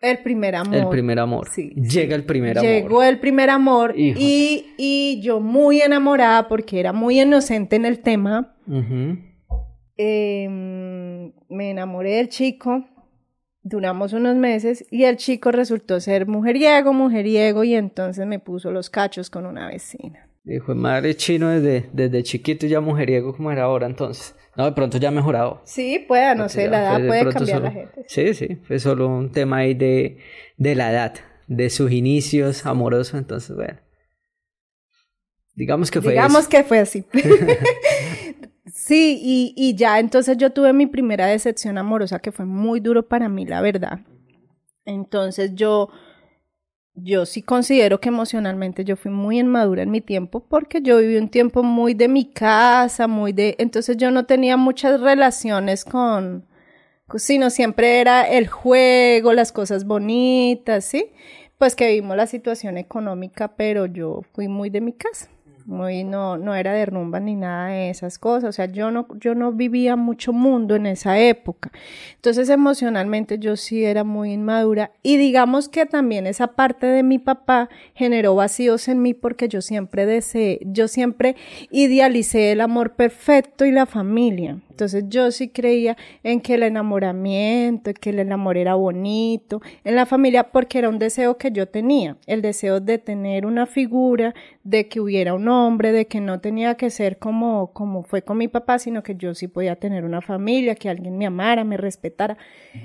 El 0.00 0.18
primer 0.22 0.54
amor. 0.54 0.76
El 0.76 0.88
primer 0.88 1.18
amor. 1.18 1.48
Sí. 1.50 1.70
Llega 1.74 2.14
el 2.14 2.24
primer 2.24 2.58
amor. 2.58 2.70
Llegó 2.70 3.02
el 3.02 3.18
primer 3.18 3.50
amor 3.50 3.94
y, 3.96 4.74
y, 4.78 5.20
yo 5.22 5.40
muy 5.40 5.80
enamorada 5.80 6.46
porque 6.46 6.78
era 6.78 6.92
muy 6.92 7.20
inocente 7.20 7.74
en 7.74 7.84
el 7.84 7.98
tema. 7.98 8.54
Em, 9.96 11.32
me 11.48 11.70
enamoré 11.70 12.12
del 12.12 12.28
chico 12.28 12.84
duramos 13.62 14.12
unos 14.12 14.36
meses 14.36 14.86
y 14.90 15.04
el 15.04 15.16
chico 15.16 15.50
resultó 15.50 16.00
ser 16.00 16.26
mujeriego, 16.26 16.92
mujeriego 16.92 17.64
y 17.64 17.74
entonces 17.74 18.26
me 18.26 18.38
puso 18.38 18.70
los 18.70 18.90
cachos 18.90 19.30
con 19.30 19.46
una 19.46 19.68
vecina. 19.68 20.28
Dijo, 20.44 20.74
madre 20.74 21.14
chino 21.14 21.50
desde, 21.50 21.90
desde 21.92 22.22
chiquito 22.22 22.66
ya 22.66 22.80
mujeriego 22.80 23.36
como 23.36 23.52
era 23.52 23.64
ahora 23.64 23.86
entonces. 23.86 24.34
No, 24.56 24.64
de 24.64 24.72
pronto 24.72 24.98
ya 24.98 25.08
ha 25.08 25.12
mejorado. 25.12 25.60
Sí, 25.64 26.04
puede, 26.08 26.34
no 26.34 26.48
sé, 26.48 26.68
la 26.68 26.80
edad 26.80 27.06
puede 27.06 27.32
cambiar 27.32 27.62
la 27.62 27.70
gente. 27.70 28.04
Sí, 28.08 28.34
sí, 28.34 28.56
fue 28.66 28.78
solo 28.78 29.06
un 29.06 29.30
tema 29.30 29.58
ahí 29.58 29.74
de, 29.74 30.18
de 30.56 30.74
la 30.74 30.90
edad, 30.90 31.14
de 31.46 31.70
sus 31.70 31.92
inicios 31.92 32.66
amorosos, 32.66 33.14
entonces 33.14 33.54
bueno. 33.54 33.78
Digamos 35.54 35.90
que 35.90 36.00
fue 36.00 36.12
Digamos 36.12 36.48
que 36.48 36.64
fue 36.64 36.78
así. 36.78 37.04
Sí, 38.72 39.18
y, 39.22 39.54
y 39.56 39.74
ya 39.74 39.98
entonces 39.98 40.36
yo 40.36 40.52
tuve 40.52 40.72
mi 40.72 40.86
primera 40.86 41.26
decepción 41.26 41.78
amorosa 41.78 42.18
que 42.18 42.32
fue 42.32 42.44
muy 42.44 42.80
duro 42.80 43.08
para 43.08 43.28
mí, 43.28 43.46
la 43.46 43.60
verdad. 43.60 44.00
Entonces 44.84 45.54
yo, 45.54 45.90
yo 46.94 47.26
sí 47.26 47.42
considero 47.42 48.00
que 48.00 48.08
emocionalmente 48.08 48.84
yo 48.84 48.96
fui 48.96 49.10
muy 49.10 49.38
inmadura 49.38 49.82
en 49.82 49.90
mi 49.90 50.00
tiempo 50.00 50.40
porque 50.48 50.80
yo 50.82 50.98
viví 50.98 51.16
un 51.16 51.28
tiempo 51.28 51.62
muy 51.62 51.94
de 51.94 52.08
mi 52.08 52.30
casa, 52.30 53.06
muy 53.06 53.32
de, 53.32 53.54
entonces 53.58 53.96
yo 53.96 54.10
no 54.10 54.26
tenía 54.26 54.56
muchas 54.56 55.00
relaciones 55.00 55.84
con, 55.84 56.46
sino 57.16 57.50
siempre 57.50 58.00
era 58.00 58.22
el 58.22 58.48
juego, 58.48 59.32
las 59.32 59.52
cosas 59.52 59.84
bonitas, 59.84 60.84
¿sí? 60.84 61.12
Pues 61.58 61.74
que 61.74 61.92
vimos 61.92 62.16
la 62.16 62.26
situación 62.26 62.78
económica, 62.78 63.56
pero 63.56 63.86
yo 63.86 64.22
fui 64.32 64.48
muy 64.48 64.70
de 64.70 64.80
mi 64.80 64.92
casa 64.92 65.28
muy 65.68 66.02
no, 66.02 66.38
no 66.38 66.54
era 66.54 66.72
de 66.72 66.86
rumba 66.86 67.20
ni 67.20 67.36
nada 67.36 67.68
de 67.68 67.90
esas 67.90 68.18
cosas, 68.18 68.48
o 68.48 68.52
sea, 68.52 68.66
yo 68.66 68.90
no, 68.90 69.06
yo 69.20 69.34
no 69.34 69.52
vivía 69.52 69.96
mucho 69.96 70.32
mundo 70.32 70.74
en 70.74 70.86
esa 70.86 71.18
época. 71.20 71.70
Entonces 72.16 72.48
emocionalmente 72.48 73.38
yo 73.38 73.56
sí 73.56 73.84
era 73.84 74.02
muy 74.02 74.32
inmadura 74.32 74.92
y 75.02 75.18
digamos 75.18 75.68
que 75.68 75.84
también 75.84 76.26
esa 76.26 76.48
parte 76.48 76.86
de 76.86 77.02
mi 77.02 77.18
papá 77.18 77.68
generó 77.94 78.34
vacíos 78.34 78.88
en 78.88 79.02
mí 79.02 79.12
porque 79.12 79.48
yo 79.48 79.60
siempre 79.60 80.06
deseé, 80.06 80.60
yo 80.64 80.88
siempre 80.88 81.36
idealicé 81.70 82.52
el 82.52 82.62
amor 82.62 82.94
perfecto 82.94 83.66
y 83.66 83.70
la 83.70 83.84
familia. 83.84 84.58
Entonces 84.78 85.06
yo 85.08 85.32
sí 85.32 85.48
creía 85.48 85.96
en 86.22 86.40
que 86.40 86.54
el 86.54 86.62
enamoramiento, 86.62 87.92
que 87.94 88.10
el 88.10 88.30
amor 88.30 88.56
era 88.56 88.76
bonito, 88.76 89.60
en 89.82 89.96
la 89.96 90.06
familia, 90.06 90.52
porque 90.52 90.78
era 90.78 90.88
un 90.88 91.00
deseo 91.00 91.36
que 91.36 91.50
yo 91.50 91.66
tenía, 91.66 92.16
el 92.26 92.42
deseo 92.42 92.78
de 92.78 92.98
tener 92.98 93.44
una 93.44 93.66
figura, 93.66 94.36
de 94.62 94.86
que 94.86 95.00
hubiera 95.00 95.34
un 95.34 95.48
hombre, 95.48 95.90
de 95.90 96.06
que 96.06 96.20
no 96.20 96.38
tenía 96.38 96.76
que 96.76 96.90
ser 96.90 97.18
como, 97.18 97.72
como 97.72 98.04
fue 98.04 98.22
con 98.22 98.38
mi 98.38 98.46
papá, 98.46 98.78
sino 98.78 99.02
que 99.02 99.16
yo 99.16 99.34
sí 99.34 99.48
podía 99.48 99.74
tener 99.74 100.04
una 100.04 100.20
familia, 100.20 100.76
que 100.76 100.88
alguien 100.88 101.18
me 101.18 101.26
amara, 101.26 101.64
me 101.64 101.76
respetara. 101.76 102.38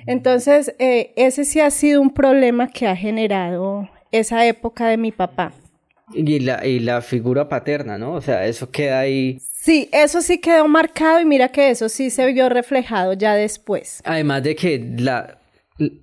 Entonces, 0.08 0.74
eh, 0.80 1.14
ese 1.16 1.46
sí 1.46 1.60
ha 1.60 1.70
sido 1.70 2.02
un 2.02 2.10
problema 2.10 2.70
que 2.70 2.88
ha 2.88 2.96
generado 2.96 3.88
esa 4.12 4.48
época 4.48 4.88
de 4.88 4.98
mi 4.98 5.12
papá. 5.12 5.54
Y 6.12 6.40
la, 6.40 6.66
y 6.66 6.80
la 6.80 7.02
figura 7.02 7.48
paterna, 7.48 7.98
¿no? 7.98 8.14
O 8.14 8.22
sea, 8.22 8.46
eso 8.46 8.70
queda 8.70 9.00
ahí. 9.00 9.40
Sí, 9.40 9.90
eso 9.94 10.22
sí 10.22 10.40
quedó 10.40 10.68
marcado 10.68 11.22
y 11.22 11.26
mira 11.26 11.50
que 11.50 11.70
eso 11.70 11.88
sí 11.88 12.10
se 12.10 12.26
vio 12.32 12.50
reflejado 12.50 13.14
ya 13.14 13.36
después. 13.36 14.02
Además 14.04 14.44
de 14.44 14.56
que 14.56 14.96
la, 14.98 15.40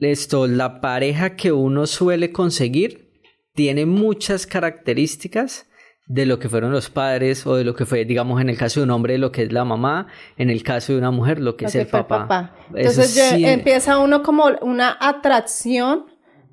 esto, 0.01 0.47
la 0.47 0.81
pareja 0.81 1.37
que 1.37 1.53
uno 1.53 1.87
suele 1.87 2.33
conseguir 2.33 3.11
tiene 3.55 3.85
muchas 3.85 4.47
características 4.47 5.67
de 6.07 6.27
lo 6.27 6.41
que 6.41 6.49
fueron 6.49 6.73
los 6.73 6.91
padres 6.91 7.47
o 7.47 7.55
de 7.55 7.63
lo 7.63 7.77
que 7.77 7.87
fue, 7.87 8.05
digamos, 8.05 8.41
en 8.41 8.49
el 8.49 8.59
caso 8.59 8.81
de 8.81 8.85
un 8.85 8.91
hombre, 8.91 9.17
lo 9.17 9.31
que 9.31 9.45
es 9.45 9.53
la 9.53 9.65
mamá, 9.65 10.09
en 10.37 10.51
el 10.51 10.65
caso 10.65 10.93
de 10.93 10.99
una 10.99 11.13
mujer, 11.13 11.39
lo 11.39 11.57
que 11.57 11.67
es 11.67 11.75
el 11.77 11.87
papá. 11.87 12.53
Entonces 12.75 13.17
empieza 13.17 13.99
uno 13.99 14.23
como 14.23 14.47
una 14.63 14.97
atracción 15.01 16.07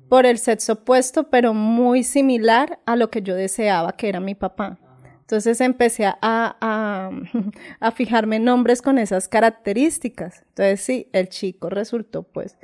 por 0.08 0.26
el 0.26 0.38
sexo 0.38 0.74
opuesto, 0.74 1.30
pero 1.30 1.54
muy 1.54 2.02
similar 2.02 2.80
a 2.86 2.96
lo 2.96 3.10
que 3.10 3.22
yo 3.22 3.34
deseaba, 3.34 3.92
que 3.92 4.08
era 4.08 4.20
mi 4.20 4.34
papá. 4.34 4.78
Entonces 5.20 5.60
empecé 5.60 6.06
a, 6.06 6.16
a, 6.22 7.10
a, 7.80 7.90
fijarme 7.90 8.36
en 8.36 8.44
nombres 8.44 8.80
con 8.80 8.98
esas 8.98 9.28
características. 9.28 10.42
Entonces 10.48 10.80
sí, 10.80 11.08
el 11.12 11.28
chico 11.28 11.68
resultó 11.68 12.22
pues 12.22 12.56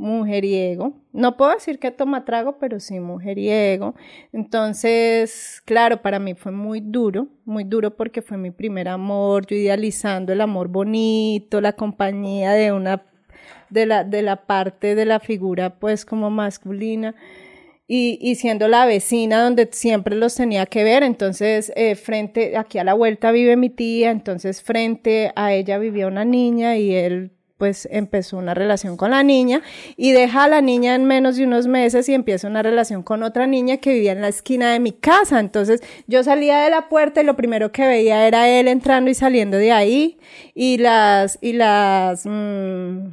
mujeriego. 0.00 0.94
No 1.12 1.36
puedo 1.36 1.52
decir 1.52 1.78
que 1.78 1.90
toma 1.90 2.24
trago, 2.24 2.58
pero 2.58 2.80
sí 2.80 3.00
mujeriego. 3.00 3.94
Entonces, 4.32 5.62
claro, 5.66 6.00
para 6.00 6.18
mí 6.18 6.34
fue 6.34 6.52
muy 6.52 6.80
duro, 6.80 7.28
muy 7.44 7.64
duro 7.64 7.96
porque 7.96 8.22
fue 8.22 8.38
mi 8.38 8.50
primer 8.50 8.88
amor, 8.88 9.46
yo 9.46 9.56
idealizando 9.56 10.32
el 10.32 10.40
amor 10.40 10.68
bonito, 10.68 11.60
la 11.60 11.74
compañía 11.74 12.52
de 12.52 12.72
una, 12.72 13.02
de 13.68 13.86
la, 13.86 14.04
de 14.04 14.22
la 14.22 14.36
parte 14.36 14.94
de 14.94 15.04
la 15.04 15.20
figura 15.20 15.70
pues 15.70 16.04
como 16.04 16.30
masculina. 16.30 17.14
Y, 17.92 18.36
siendo 18.36 18.68
la 18.68 18.86
vecina 18.86 19.42
donde 19.42 19.68
siempre 19.72 20.14
los 20.14 20.36
tenía 20.36 20.64
que 20.66 20.84
ver, 20.84 21.02
entonces 21.02 21.72
eh, 21.74 21.96
frente, 21.96 22.56
aquí 22.56 22.78
a 22.78 22.84
la 22.84 22.94
vuelta 22.94 23.32
vive 23.32 23.56
mi 23.56 23.68
tía, 23.68 24.12
entonces 24.12 24.62
frente 24.62 25.32
a 25.34 25.54
ella 25.54 25.76
vivía 25.78 26.06
una 26.06 26.24
niña 26.24 26.76
y 26.76 26.94
él 26.94 27.32
pues 27.60 27.86
empezó 27.92 28.38
una 28.38 28.54
relación 28.54 28.96
con 28.96 29.10
la 29.10 29.22
niña 29.22 29.60
y 29.98 30.12
deja 30.12 30.44
a 30.44 30.48
la 30.48 30.62
niña 30.62 30.94
en 30.94 31.04
menos 31.04 31.36
de 31.36 31.44
unos 31.44 31.66
meses 31.66 32.08
y 32.08 32.14
empieza 32.14 32.48
una 32.48 32.62
relación 32.62 33.02
con 33.02 33.22
otra 33.22 33.46
niña 33.46 33.76
que 33.76 33.92
vivía 33.92 34.12
en 34.12 34.22
la 34.22 34.28
esquina 34.28 34.72
de 34.72 34.80
mi 34.80 34.92
casa. 34.92 35.38
Entonces 35.38 35.82
yo 36.06 36.24
salía 36.24 36.62
de 36.62 36.70
la 36.70 36.88
puerta 36.88 37.20
y 37.20 37.24
lo 37.24 37.36
primero 37.36 37.70
que 37.70 37.86
veía 37.86 38.26
era 38.26 38.48
él 38.48 38.66
entrando 38.66 39.10
y 39.10 39.14
saliendo 39.14 39.58
de 39.58 39.72
ahí 39.72 40.18
y 40.54 40.78
las, 40.78 41.38
y 41.42 41.52
las, 41.52 42.24
mm, 42.24 43.08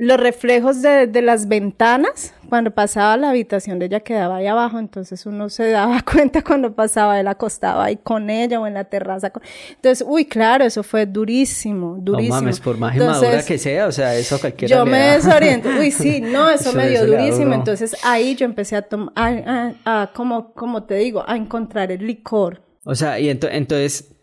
los 0.00 0.18
reflejos 0.18 0.80
de, 0.80 1.06
de, 1.06 1.20
las 1.20 1.46
ventanas, 1.46 2.32
cuando 2.48 2.70
pasaba 2.70 3.18
la 3.18 3.28
habitación 3.28 3.78
de 3.78 3.86
ella 3.86 4.00
quedaba 4.00 4.36
ahí 4.36 4.46
abajo, 4.46 4.78
entonces 4.78 5.26
uno 5.26 5.50
se 5.50 5.68
daba 5.68 6.00
cuenta 6.10 6.42
cuando 6.42 6.74
pasaba, 6.74 7.20
él 7.20 7.28
acostaba 7.28 7.84
ahí 7.84 7.96
con 7.96 8.30
ella 8.30 8.58
o 8.60 8.66
en 8.66 8.74
la 8.74 8.84
terraza. 8.84 9.30
Entonces, 9.68 10.06
uy, 10.08 10.24
claro, 10.24 10.64
eso 10.64 10.82
fue 10.82 11.04
durísimo, 11.04 11.98
durísimo. 12.00 12.34
No 12.34 12.40
mames, 12.40 12.60
por 12.60 12.78
más 12.78 12.96
inmadura 12.96 13.44
que 13.44 13.58
sea, 13.58 13.88
o 13.88 13.92
sea, 13.92 14.14
eso 14.14 14.40
cualquiera 14.40 14.74
Yo 14.74 14.86
me 14.86 14.98
desoriento, 14.98 15.68
uy, 15.68 15.90
sí, 15.90 16.20
no, 16.22 16.48
eso, 16.48 16.72
me 16.72 16.88
dio 16.88 17.06
durísimo, 17.06 17.52
entonces 17.52 17.94
ahí 18.02 18.34
yo 18.34 18.46
empecé 18.46 18.76
a 18.76 18.82
tomar, 18.82 19.74
a, 19.84 20.10
como, 20.14 20.54
como 20.54 20.84
te 20.84 20.94
digo, 20.94 21.22
a 21.26 21.36
encontrar 21.36 21.92
el 21.92 22.06
licor. 22.06 22.62
O 22.84 22.94
sea, 22.94 23.20
y 23.20 23.28
entonces, 23.28 24.16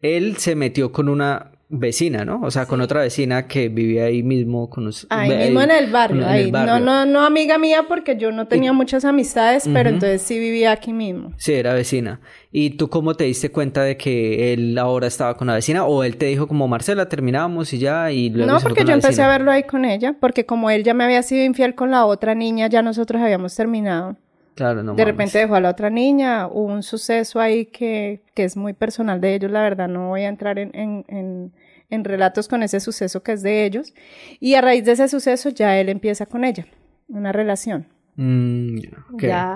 él 0.00 0.36
se 0.36 0.54
metió 0.54 0.92
con 0.92 1.08
una 1.08 1.57
vecina, 1.70 2.24
¿no? 2.24 2.40
O 2.42 2.50
sea, 2.50 2.66
con 2.66 2.80
otra 2.80 3.02
vecina 3.02 3.46
que 3.46 3.68
vivía 3.68 4.04
ahí 4.04 4.22
mismo 4.22 4.70
con 4.70 4.86
los, 4.86 5.06
Ahí 5.10 5.30
mismo 5.30 5.60
en 5.60 5.70
el 5.70 5.90
barrio, 5.90 6.26
ahí. 6.26 6.50
No, 6.50 6.80
no, 6.80 7.04
no 7.04 7.24
amiga 7.24 7.58
mía 7.58 7.84
porque 7.86 8.16
yo 8.16 8.32
no 8.32 8.48
tenía 8.48 8.72
muchas 8.72 9.04
amistades, 9.04 9.68
pero 9.72 9.90
entonces 9.90 10.22
sí 10.22 10.38
vivía 10.38 10.72
aquí 10.72 10.92
mismo. 10.92 11.32
Sí, 11.36 11.52
era 11.52 11.74
vecina. 11.74 12.20
¿Y 12.50 12.70
tú 12.70 12.88
cómo 12.88 13.14
te 13.14 13.24
diste 13.24 13.50
cuenta 13.50 13.82
de 13.82 13.98
que 13.98 14.54
él 14.54 14.78
ahora 14.78 15.06
estaba 15.06 15.36
con 15.36 15.48
la 15.48 15.54
vecina? 15.54 15.84
¿O 15.84 16.02
él 16.04 16.16
te 16.16 16.26
dijo 16.26 16.48
como, 16.48 16.66
Marcela, 16.68 17.08
terminamos 17.08 17.72
y 17.74 17.78
ya? 17.78 18.10
Y 18.10 18.30
luego 18.30 18.50
no, 18.50 18.60
porque 18.60 18.84
yo 18.84 18.94
empecé 18.94 19.22
a 19.22 19.28
verlo 19.28 19.50
ahí 19.50 19.64
con 19.64 19.84
ella, 19.84 20.16
porque 20.18 20.46
como 20.46 20.70
él 20.70 20.84
ya 20.84 20.94
me 20.94 21.04
había 21.04 21.22
sido 21.22 21.44
infiel 21.44 21.74
con 21.74 21.90
la 21.90 22.06
otra 22.06 22.34
niña, 22.34 22.68
ya 22.68 22.80
nosotros 22.80 23.20
habíamos 23.20 23.54
terminado. 23.54 24.16
Claro, 24.58 24.82
no 24.82 24.94
De 24.94 25.04
repente 25.04 25.38
dejó 25.38 25.54
a 25.54 25.60
la 25.60 25.70
otra 25.70 25.88
niña, 25.88 26.48
hubo 26.48 26.64
un 26.64 26.82
suceso 26.82 27.38
ahí 27.38 27.66
que, 27.66 28.24
que 28.34 28.42
es 28.42 28.56
muy 28.56 28.72
personal 28.72 29.20
de 29.20 29.36
ellos, 29.36 29.52
la 29.52 29.62
verdad, 29.62 29.86
no 29.86 30.08
voy 30.08 30.22
a 30.22 30.28
entrar 30.28 30.58
en, 30.58 30.72
en, 30.74 31.04
en, 31.06 31.52
en 31.90 32.02
relatos 32.02 32.48
con 32.48 32.64
ese 32.64 32.80
suceso 32.80 33.22
que 33.22 33.34
es 33.34 33.42
de 33.42 33.64
ellos. 33.64 33.94
Y 34.40 34.54
a 34.54 34.60
raíz 34.60 34.84
de 34.84 34.90
ese 34.92 35.06
suceso 35.06 35.50
ya 35.50 35.78
él 35.78 35.88
empieza 35.88 36.26
con 36.26 36.44
ella, 36.44 36.66
una 37.06 37.30
relación. 37.30 37.86
Mm, 38.20 38.78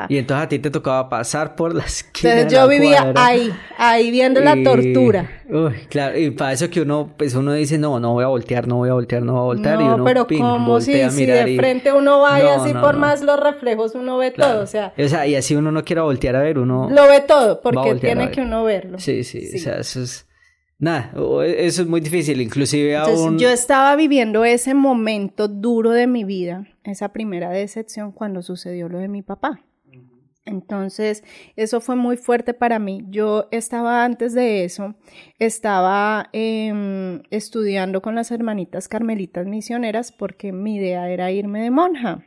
Y 0.09 0.19
entonces 0.19 0.45
a 0.45 0.49
ti 0.49 0.61
te 0.61 0.71
tocaba 0.71 1.09
pasar 1.09 1.57
por 1.57 1.75
la 1.75 1.83
esquina. 1.83 2.33
Entonces 2.35 2.57
yo 2.61 2.69
vivía 2.69 3.13
ahí, 3.17 3.53
ahí 3.77 4.13
viendo 4.13 4.41
la 4.41 4.55
tortura. 4.63 5.29
Uy, 5.51 5.73
claro, 5.89 6.17
y 6.17 6.31
para 6.31 6.53
eso 6.53 6.71
que 6.71 6.81
uno, 6.81 7.13
pues 7.17 7.35
uno 7.35 7.53
dice, 7.55 7.77
no, 7.77 7.99
no 7.99 8.13
voy 8.13 8.23
a 8.23 8.29
voltear, 8.29 8.69
no 8.69 8.77
voy 8.77 8.89
a 8.89 8.93
voltear, 8.93 9.23
no 9.25 9.33
voy 9.33 9.41
a 9.41 9.45
voltear. 9.47 9.81
y 9.81 9.85
uno, 9.85 10.05
pero 10.05 10.29
como 10.29 10.81
si, 10.81 10.93
si 11.11 11.27
de 11.27 11.57
frente 11.57 11.93
uno 11.93 12.21
va 12.21 12.41
y 12.41 12.47
así 12.47 12.73
por 12.73 12.97
más 12.97 13.23
los 13.23 13.41
reflejos 13.41 13.97
uno 13.97 14.17
ve 14.19 14.31
todo, 14.31 14.63
o 14.63 14.67
sea. 14.69 14.93
O 14.97 15.09
sea, 15.09 15.27
y 15.27 15.35
así 15.35 15.57
uno 15.57 15.73
no 15.73 15.83
quiera 15.85 16.03
voltear 16.03 16.37
a 16.37 16.43
ver, 16.43 16.59
uno. 16.61 16.89
Lo 16.89 17.09
ve 17.09 17.21
todo, 17.21 17.61
porque 17.61 17.97
tiene 17.97 18.31
que 18.31 18.43
uno 18.43 18.63
verlo. 18.63 19.01
Sí, 19.01 19.25
sí, 19.25 19.41
sí, 19.41 19.57
o 19.57 19.61
sea, 19.61 19.79
eso 19.81 20.03
es. 20.03 20.25
Nada, 20.83 21.13
eso 21.47 21.83
es 21.83 21.87
muy 21.87 22.01
difícil, 22.01 22.41
inclusive 22.41 22.97
aún... 22.97 23.39
Yo 23.39 23.51
estaba 23.51 23.95
viviendo 23.95 24.45
ese 24.45 24.75
momento 24.75 25.47
duro 25.47 25.93
de 25.93 26.09
mi 26.09 26.25
vida, 26.25 26.67
esa 26.83 27.13
primera 27.13 27.51
decepción 27.51 28.11
cuando 28.11 28.43
sucedió 28.43 28.89
lo 28.89 28.99
de 28.99 29.07
mi 29.07 29.23
papá. 29.23 29.61
Entonces, 30.45 31.23
eso 31.55 31.81
fue 31.81 31.95
muy 31.95 32.17
fuerte 32.17 32.53
para 32.53 32.81
mí. 32.81 33.05
Yo 33.11 33.47
estaba 33.53 34.05
antes 34.05 34.35
de 34.35 34.65
eso, 34.65 34.97
estaba 35.39 36.29
em, 36.33 37.23
estudiando 37.31 38.03
con 38.03 38.17
las 38.17 38.33
hermanitas 38.33 38.89
carmelitas 38.89 39.47
misioneras 39.47 40.11
porque 40.11 40.51
mi 40.51 40.79
idea 40.79 41.09
era 41.09 41.31
irme 41.31 41.63
de 41.63 41.71
monja. 41.71 42.27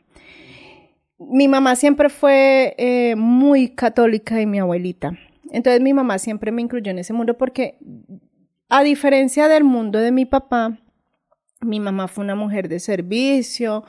Mi 1.19 1.49
mamá 1.49 1.75
siempre 1.75 2.07
fue 2.07 2.73
eh, 2.77 3.17
muy 3.17 3.75
católica 3.75 4.39
y 4.39 4.45
mi 4.45 4.59
abuelita. 4.59 5.19
Entonces 5.51 5.81
mi 5.81 5.93
mamá 5.93 6.19
siempre 6.19 6.53
me 6.53 6.61
incluyó 6.61 6.91
en 6.91 6.99
ese 6.99 7.11
mundo 7.11 7.37
porque 7.37 7.79
a 8.69 8.83
diferencia 8.83 9.47
del 9.47 9.63
mundo 9.63 9.99
de 9.99 10.11
mi 10.11 10.25
papá, 10.25 10.77
mi 11.61 11.79
mamá 11.79 12.07
fue 12.07 12.23
una 12.23 12.35
mujer 12.35 12.69
de 12.69 12.79
servicio, 12.79 13.83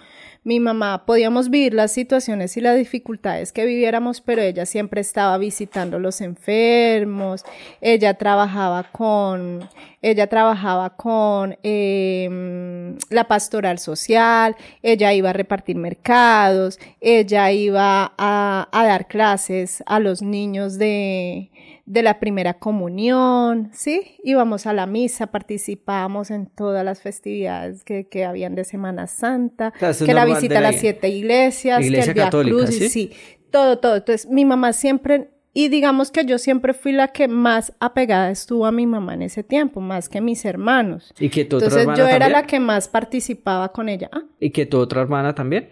mi 0.44 0.60
mamá 0.60 1.04
podíamos 1.04 1.50
vivir 1.50 1.74
las 1.74 1.92
situaciones 1.92 2.56
y 2.56 2.60
las 2.60 2.76
dificultades 2.76 3.52
que 3.52 3.66
viviéramos, 3.66 4.20
pero 4.20 4.42
ella 4.42 4.64
siempre 4.64 5.00
estaba 5.00 5.36
visitando 5.38 5.98
los 5.98 6.20
enfermos, 6.20 7.44
ella 7.80 8.14
trabajaba 8.14 8.84
con, 8.92 9.68
ella 10.02 10.28
trabajaba 10.28 10.90
con 10.96 11.58
em, 11.62 12.96
la 13.10 13.24
pastoral 13.28 13.78
social, 13.78 14.56
ella 14.82 15.12
iba 15.12 15.30
a 15.30 15.34
repartir 15.34 15.76
mercados, 15.76 16.78
ella 17.00 17.50
iba 17.50 18.14
a 18.16 18.68
dar 18.72 19.08
clases 19.08 19.82
a 19.86 19.98
los 19.98 20.22
niños 20.22 20.78
de, 20.78 21.50
de 21.86 22.02
la 22.02 22.18
primera 22.18 22.54
comunión, 22.54 23.70
¿sí? 23.72 24.16
Íbamos 24.24 24.66
a 24.66 24.72
la 24.72 24.86
misa, 24.86 25.28
participábamos 25.28 26.32
en 26.32 26.46
todas 26.46 26.84
las 26.84 27.00
festividades 27.00 27.84
que, 27.84 28.08
que 28.08 28.24
habían 28.24 28.56
de 28.56 28.64
Semana 28.64 29.06
Santa, 29.06 29.72
que 29.72 30.12
la 30.12 30.24
visita 30.24 30.58
a 30.58 30.62
las 30.62 30.76
siete 30.76 31.08
iglesias, 31.08 31.80
que 31.80 31.86
el 31.86 32.14
Via 32.14 32.28
Cruz, 32.28 32.70
¿sí? 32.70 32.88
¿sí? 32.88 33.12
todo, 33.52 33.78
todo. 33.78 33.96
Entonces, 33.96 34.28
mi 34.28 34.44
mamá 34.44 34.72
siempre, 34.72 35.30
y 35.54 35.68
digamos 35.68 36.10
que 36.10 36.24
yo 36.24 36.38
siempre 36.38 36.74
fui 36.74 36.90
la 36.90 37.08
que 37.08 37.28
más 37.28 37.72
apegada 37.78 38.32
estuvo 38.32 38.66
a 38.66 38.72
mi 38.72 38.86
mamá 38.86 39.14
en 39.14 39.22
ese 39.22 39.44
tiempo, 39.44 39.80
más 39.80 40.08
que 40.08 40.20
mis 40.20 40.44
hermanos. 40.44 41.14
¿Y 41.20 41.28
que 41.28 41.44
tu 41.44 41.56
otra 41.56 41.68
Entonces, 41.68 41.98
yo 41.98 42.08
era 42.08 42.28
la 42.28 42.46
que 42.48 42.58
más 42.58 42.88
participaba 42.88 43.72
con 43.72 43.88
ella. 43.88 44.10
¿Ah? 44.12 44.24
¿Y 44.40 44.50
que 44.50 44.66
tu 44.66 44.78
otra 44.78 45.02
hermana 45.02 45.36
también? 45.36 45.70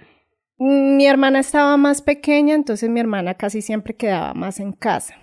Mi 0.58 1.06
hermana 1.06 1.40
estaba 1.40 1.76
más 1.76 2.02
pequeña, 2.02 2.54
entonces 2.54 2.88
mi 2.88 3.00
hermana 3.00 3.34
casi 3.34 3.60
siempre 3.60 3.96
quedaba 3.96 4.32
más 4.34 4.60
en 4.60 4.70
casa 4.70 5.16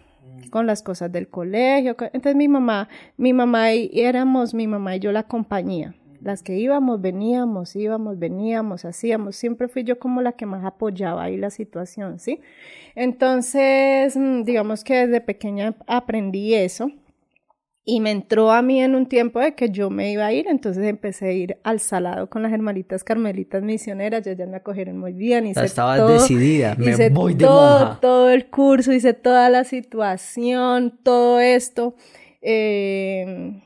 con 0.50 0.68
las 0.68 0.84
cosas 0.84 1.12
del 1.12 1.28
colegio. 1.28 1.96
Entonces 2.00 2.36
mi 2.36 2.48
mamá, 2.48 2.90
mi 3.18 3.34
mamá 3.34 3.74
y 3.74 3.90
éramos 3.94 4.54
mi 4.54 4.68
mamá 4.68 4.96
y 4.96 5.00
yo 5.00 5.12
la 5.12 5.24
compañía. 5.24 5.96
Las 6.22 6.44
que 6.44 6.56
íbamos, 6.58 7.02
veníamos, 7.02 7.76
íbamos, 7.76 8.20
veníamos, 8.20 8.86
hacíamos. 8.86 9.36
Siempre 9.36 9.68
fui 9.68 9.84
yo 9.84 9.98
como 9.98 10.22
la 10.22 10.34
que 10.34 10.46
más 10.46 10.64
apoyaba 10.64 11.24
ahí 11.24 11.38
la 11.38 11.50
situación, 11.50 12.20
¿sí? 12.20 12.42
Entonces, 12.94 14.16
mm, 14.16 14.44
digamos 14.44 14.84
que 14.84 15.08
desde 15.08 15.22
pequeña 15.22 15.76
aprendí 15.88 16.54
eso. 16.54 16.92
Y 17.84 18.00
me 18.00 18.12
entró 18.12 18.52
a 18.52 18.62
mí 18.62 18.80
en 18.82 18.94
un 18.94 19.08
tiempo 19.08 19.40
de 19.40 19.56
que 19.56 19.72
yo 19.72 19.90
me 19.90 20.12
iba 20.12 20.26
a 20.28 20.34
ir, 20.34 20.48
entonces 20.48 20.86
empecé 20.86 21.30
a 21.30 21.32
ir 21.32 21.58
al 21.64 21.80
salado 21.80 22.30
con 22.30 22.44
las 22.44 22.54
hermanitas 22.54 23.04
carmelitas 23.04 23.64
misioneras, 23.64 24.24
ya, 24.24 24.34
ya 24.34 24.46
me 24.46 24.58
acogieron 24.58 25.00
muy 25.00 25.14
bien. 25.14 25.48
Hice 25.48 25.66
Estabas 25.66 26.08
decidida, 26.08 26.76
me 26.76 26.92
hice 26.92 27.10
voy 27.10 27.34
de 27.34 27.46
todo, 27.46 27.98
todo 28.00 28.30
el 28.30 28.48
curso, 28.48 28.94
hice 28.94 29.14
toda 29.14 29.50
la 29.50 29.64
situación, 29.64 31.00
todo 31.04 31.40
esto. 31.40 31.96
Eh, 32.42 33.62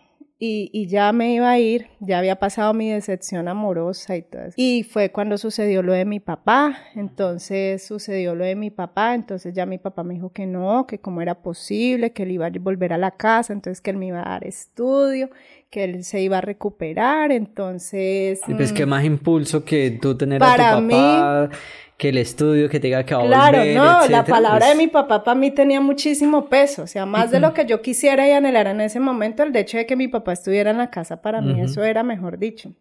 y, 0.71 0.87
ya 0.87 1.11
me 1.11 1.33
iba 1.33 1.49
a 1.49 1.59
ir, 1.59 1.87
ya 1.99 2.19
había 2.19 2.37
pasado 2.37 2.73
mi 2.73 2.89
decepción 2.89 3.47
amorosa 3.47 4.15
y 4.15 4.21
todo 4.21 4.43
eso. 4.43 4.53
Y 4.55 4.83
fue 4.83 5.11
cuando 5.11 5.37
sucedió 5.37 5.81
lo 5.81 5.93
de 5.93 6.05
mi 6.05 6.19
papá, 6.19 6.77
entonces 6.95 7.85
sucedió 7.85 8.35
lo 8.35 8.45
de 8.45 8.55
mi 8.55 8.69
papá, 8.69 9.15
entonces 9.15 9.53
ya 9.53 9.65
mi 9.65 9.77
papá 9.77 10.03
me 10.03 10.13
dijo 10.13 10.31
que 10.31 10.45
no, 10.45 10.87
que 10.87 10.99
cómo 10.99 11.21
era 11.21 11.35
posible, 11.41 12.11
que 12.11 12.23
él 12.23 12.31
iba 12.31 12.47
a 12.47 12.51
volver 12.59 12.93
a 12.93 12.97
la 12.97 13.11
casa, 13.11 13.53
entonces 13.53 13.81
que 13.81 13.91
él 13.91 13.97
me 13.97 14.07
iba 14.07 14.21
a 14.21 14.29
dar 14.29 14.45
estudio, 14.45 15.29
que 15.69 15.83
él 15.83 16.03
se 16.03 16.21
iba 16.21 16.37
a 16.37 16.41
recuperar, 16.41 17.31
entonces... 17.31 18.41
Y 18.47 18.53
pues 18.53 18.71
qué 18.71 18.85
mm, 18.85 18.89
más 18.89 19.03
impulso 19.03 19.65
que 19.65 19.91
tú 19.91 20.15
tener 20.15 20.41
a 20.43 20.55
tu 20.55 20.57
papá... 20.57 20.81
Mí, 20.81 21.57
que 21.97 22.09
el 22.09 22.17
estudio, 22.17 22.69
que 22.69 22.79
tenga 22.79 23.05
que 23.05 23.15
volver, 23.15 23.29
Claro, 23.29 23.57
no, 23.73 24.07
la 24.09 24.25
palabra 24.25 24.67
de 24.67 24.73
pues 24.73 24.77
mi 24.77 24.87
papá 24.87 25.23
para 25.23 25.35
mí 25.35 25.51
tenía 25.51 25.79
muchísimo 25.79 26.49
peso, 26.49 26.83
o 26.83 26.87
sea, 26.87 27.05
más 27.05 27.31
de 27.31 27.39
lo 27.39 27.53
que 27.53 27.65
yo 27.65 27.81
quisiera 27.81 28.27
y 28.27 28.31
anhelara 28.31 28.71
en 28.71 28.81
ese 28.81 28.99
momento, 28.99 29.43
el 29.43 29.55
hecho 29.55 29.77
de 29.77 29.85
que 29.85 29.95
mi 29.95 30.09
papá 30.09 30.33
estuviera 30.33 30.71
en 30.71 30.77
la 30.77 30.89
casa, 30.89 31.21
para 31.21 31.41
mí 31.41 31.61
eso 31.61 31.83
era 31.83 32.03
mejor 32.03 32.37
dicho. 32.37 32.73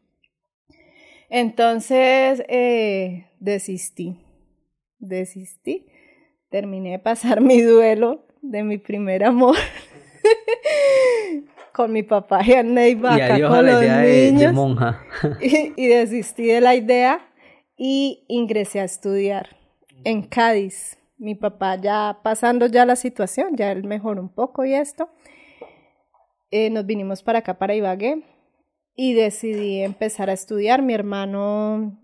Entonces, 1.30 2.42
eh, 2.48 3.26
desistí, 3.38 4.18
desistí, 4.98 5.86
terminé 6.50 6.92
de 6.92 6.98
pasar 6.98 7.40
mi 7.40 7.60
duelo 7.60 8.26
de 8.42 8.64
mi 8.64 8.78
primer 8.78 9.24
amor. 9.24 9.56
con 11.72 11.92
mi 11.92 12.04
papá 12.04 12.40
y 12.44 12.62
Ney 12.62 12.94
Vaca, 12.94 13.48
con 13.48 13.66
los 13.66 13.82
niños. 13.82 14.52
monja. 14.52 15.02
y 15.40 15.88
desistí 15.88 16.46
de 16.46 16.60
la 16.60 16.76
idea 16.76 17.20
y 17.76 18.24
ingresé 18.28 18.80
a 18.80 18.84
estudiar 18.84 19.56
en 20.04 20.22
Cádiz. 20.22 20.98
Mi 21.16 21.34
papá 21.34 21.76
ya 21.76 22.20
pasando 22.22 22.66
ya 22.66 22.84
la 22.84 22.96
situación, 22.96 23.56
ya 23.56 23.72
él 23.72 23.84
mejoró 23.84 24.20
un 24.20 24.28
poco 24.28 24.64
y 24.64 24.74
esto. 24.74 25.08
Eh, 26.50 26.70
nos 26.70 26.86
vinimos 26.86 27.22
para 27.22 27.40
acá, 27.40 27.58
para 27.58 27.74
Ibagué, 27.74 28.22
y 28.96 29.14
decidí 29.14 29.80
empezar 29.82 30.30
a 30.30 30.34
estudiar. 30.34 30.82
Mi 30.82 30.94
hermano 30.94 31.98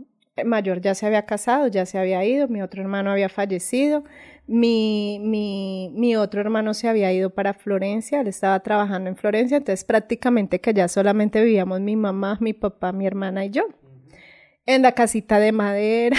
mayor 0.44 0.80
ya 0.80 0.94
se 0.94 1.06
había 1.06 1.26
casado, 1.26 1.66
ya 1.66 1.86
se 1.86 1.98
había 1.98 2.24
ido, 2.24 2.48
mi 2.48 2.62
otro 2.62 2.82
hermano 2.82 3.10
había 3.10 3.28
fallecido, 3.28 4.04
mi, 4.46 5.18
mi, 5.20 5.92
mi, 5.94 6.16
otro 6.16 6.40
hermano 6.40 6.74
se 6.74 6.88
había 6.88 7.12
ido 7.12 7.30
para 7.30 7.54
Florencia, 7.54 8.20
él 8.20 8.28
estaba 8.28 8.60
trabajando 8.60 9.08
en 9.10 9.16
Florencia, 9.16 9.58
entonces 9.58 9.84
prácticamente 9.84 10.60
que 10.60 10.74
ya 10.74 10.88
solamente 10.88 11.42
vivíamos 11.42 11.80
mi 11.80 11.96
mamá, 11.96 12.38
mi 12.40 12.52
papá, 12.52 12.92
mi 12.92 13.06
hermana 13.06 13.44
y 13.44 13.50
yo, 13.50 13.64
en 14.74 14.82
la 14.82 14.92
casita 14.92 15.38
de 15.38 15.52
madera. 15.52 16.16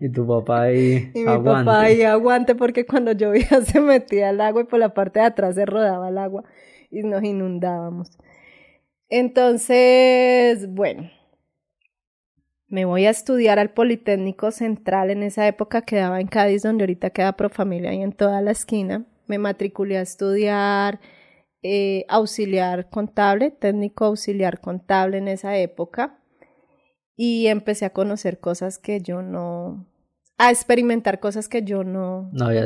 Y 0.00 0.10
tu 0.10 0.26
papá 0.26 0.62
ahí 0.62 1.10
y 1.14 1.20
mi 1.20 1.24
papá 1.24 1.82
ahí 1.82 2.02
aguante 2.02 2.54
porque 2.54 2.86
cuando 2.86 3.12
llovía 3.12 3.48
se 3.64 3.80
metía 3.80 4.30
el 4.30 4.40
agua 4.40 4.62
y 4.62 4.64
por 4.64 4.78
la 4.78 4.92
parte 4.92 5.20
de 5.20 5.26
atrás 5.26 5.54
se 5.54 5.66
rodaba 5.66 6.08
el 6.08 6.18
agua 6.18 6.44
y 6.90 7.02
nos 7.02 7.22
inundábamos. 7.22 8.18
Entonces, 9.08 10.68
bueno, 10.68 11.10
me 12.68 12.84
voy 12.84 13.06
a 13.06 13.10
estudiar 13.10 13.58
al 13.58 13.70
Politécnico 13.70 14.50
Central, 14.50 15.10
en 15.10 15.22
esa 15.22 15.46
época 15.46 15.82
quedaba 15.82 16.20
en 16.20 16.26
Cádiz, 16.26 16.62
donde 16.62 16.84
ahorita 16.84 17.10
queda 17.10 17.36
Profamilia 17.36 17.92
y 17.92 18.02
en 18.02 18.12
toda 18.12 18.40
la 18.40 18.50
esquina. 18.50 19.04
Me 19.26 19.38
matriculé 19.38 19.98
a 19.98 20.02
estudiar 20.02 21.00
eh, 21.62 22.04
auxiliar 22.08 22.90
contable, 22.90 23.50
técnico 23.50 24.06
auxiliar 24.06 24.60
contable 24.60 25.18
en 25.18 25.28
esa 25.28 25.56
época 25.56 26.18
y 27.16 27.46
empecé 27.46 27.84
a 27.84 27.92
conocer 27.92 28.40
cosas 28.40 28.78
que 28.78 29.00
yo 29.00 29.22
no, 29.22 29.86
a 30.36 30.50
experimentar 30.50 31.20
cosas 31.20 31.48
que 31.48 31.62
yo 31.62 31.84
no, 31.84 32.28
no, 32.32 32.46
había 32.46 32.64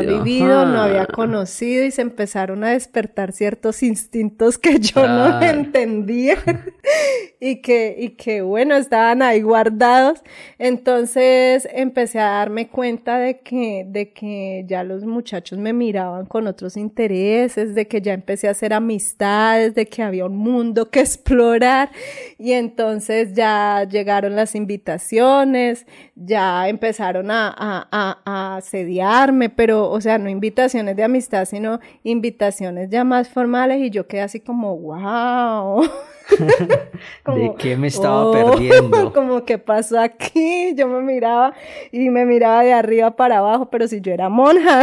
vivido, 0.00 0.66
no 0.66 0.80
había 0.80 1.06
conocido 1.06 1.84
y 1.84 1.92
se 1.92 2.02
empezaron 2.02 2.64
a 2.64 2.70
despertar 2.70 3.30
ciertos 3.30 3.84
instintos 3.84 4.58
que 4.58 4.80
yo 4.80 5.06
no 5.06 5.40
entendía 5.40 6.36
y 7.40 7.62
que, 7.62 7.94
y 7.96 8.10
que 8.10 8.42
bueno, 8.42 8.74
estaban 8.74 9.22
ahí 9.22 9.40
guardados. 9.42 10.20
Entonces 10.58 11.68
empecé 11.72 12.18
a 12.18 12.30
darme 12.30 12.68
cuenta 12.68 13.18
de 13.18 13.38
que, 13.38 13.86
de 13.88 14.12
que 14.12 14.64
ya 14.66 14.82
los 14.82 15.04
muchachos 15.04 15.60
me 15.60 15.72
miraban 15.72 16.26
con 16.26 16.48
otros 16.48 16.76
intereses, 16.76 17.76
de 17.76 17.86
que 17.86 18.00
ya 18.00 18.14
empecé 18.14 18.48
a 18.48 18.50
hacer 18.50 18.72
amistades, 18.72 19.76
de 19.76 19.86
que 19.86 20.02
había 20.02 20.26
un 20.26 20.36
mundo 20.36 20.90
que 20.90 21.00
explorar. 21.00 21.90
Y 22.36 22.50
entonces 22.50 23.32
ya 23.34 23.86
llegaron 23.88 24.34
las 24.34 24.56
invitaciones, 24.56 25.86
ya 26.16 26.68
empecé 26.68 26.95
empezaron 26.96 27.30
a, 27.30 27.54
a, 27.58 28.18
a, 28.24 28.56
asediarme, 28.56 29.50
pero, 29.50 29.90
o 29.90 30.00
sea, 30.00 30.16
no 30.16 30.30
invitaciones 30.30 30.96
de 30.96 31.04
amistad, 31.04 31.44
sino 31.44 31.78
invitaciones 32.04 32.88
ya 32.88 33.04
más 33.04 33.28
formales 33.28 33.80
y 33.82 33.90
yo 33.90 34.06
quedé 34.06 34.22
así 34.22 34.40
como, 34.40 34.74
wow. 34.78 35.82
¿De 37.34 37.54
qué 37.58 37.76
me 37.76 37.88
estaba 37.88 38.28
oh, 38.28 38.32
perdiendo? 38.32 39.12
Como 39.14 39.44
que 39.44 39.58
pasó 39.58 40.00
aquí, 40.00 40.74
yo 40.74 40.88
me 40.88 41.00
miraba 41.02 41.52
y 41.92 42.08
me 42.08 42.24
miraba 42.24 42.64
de 42.64 42.72
arriba 42.72 43.14
para 43.14 43.38
abajo, 43.38 43.68
pero 43.70 43.86
si 43.86 44.00
yo 44.00 44.12
era 44.12 44.28
monja. 44.28 44.80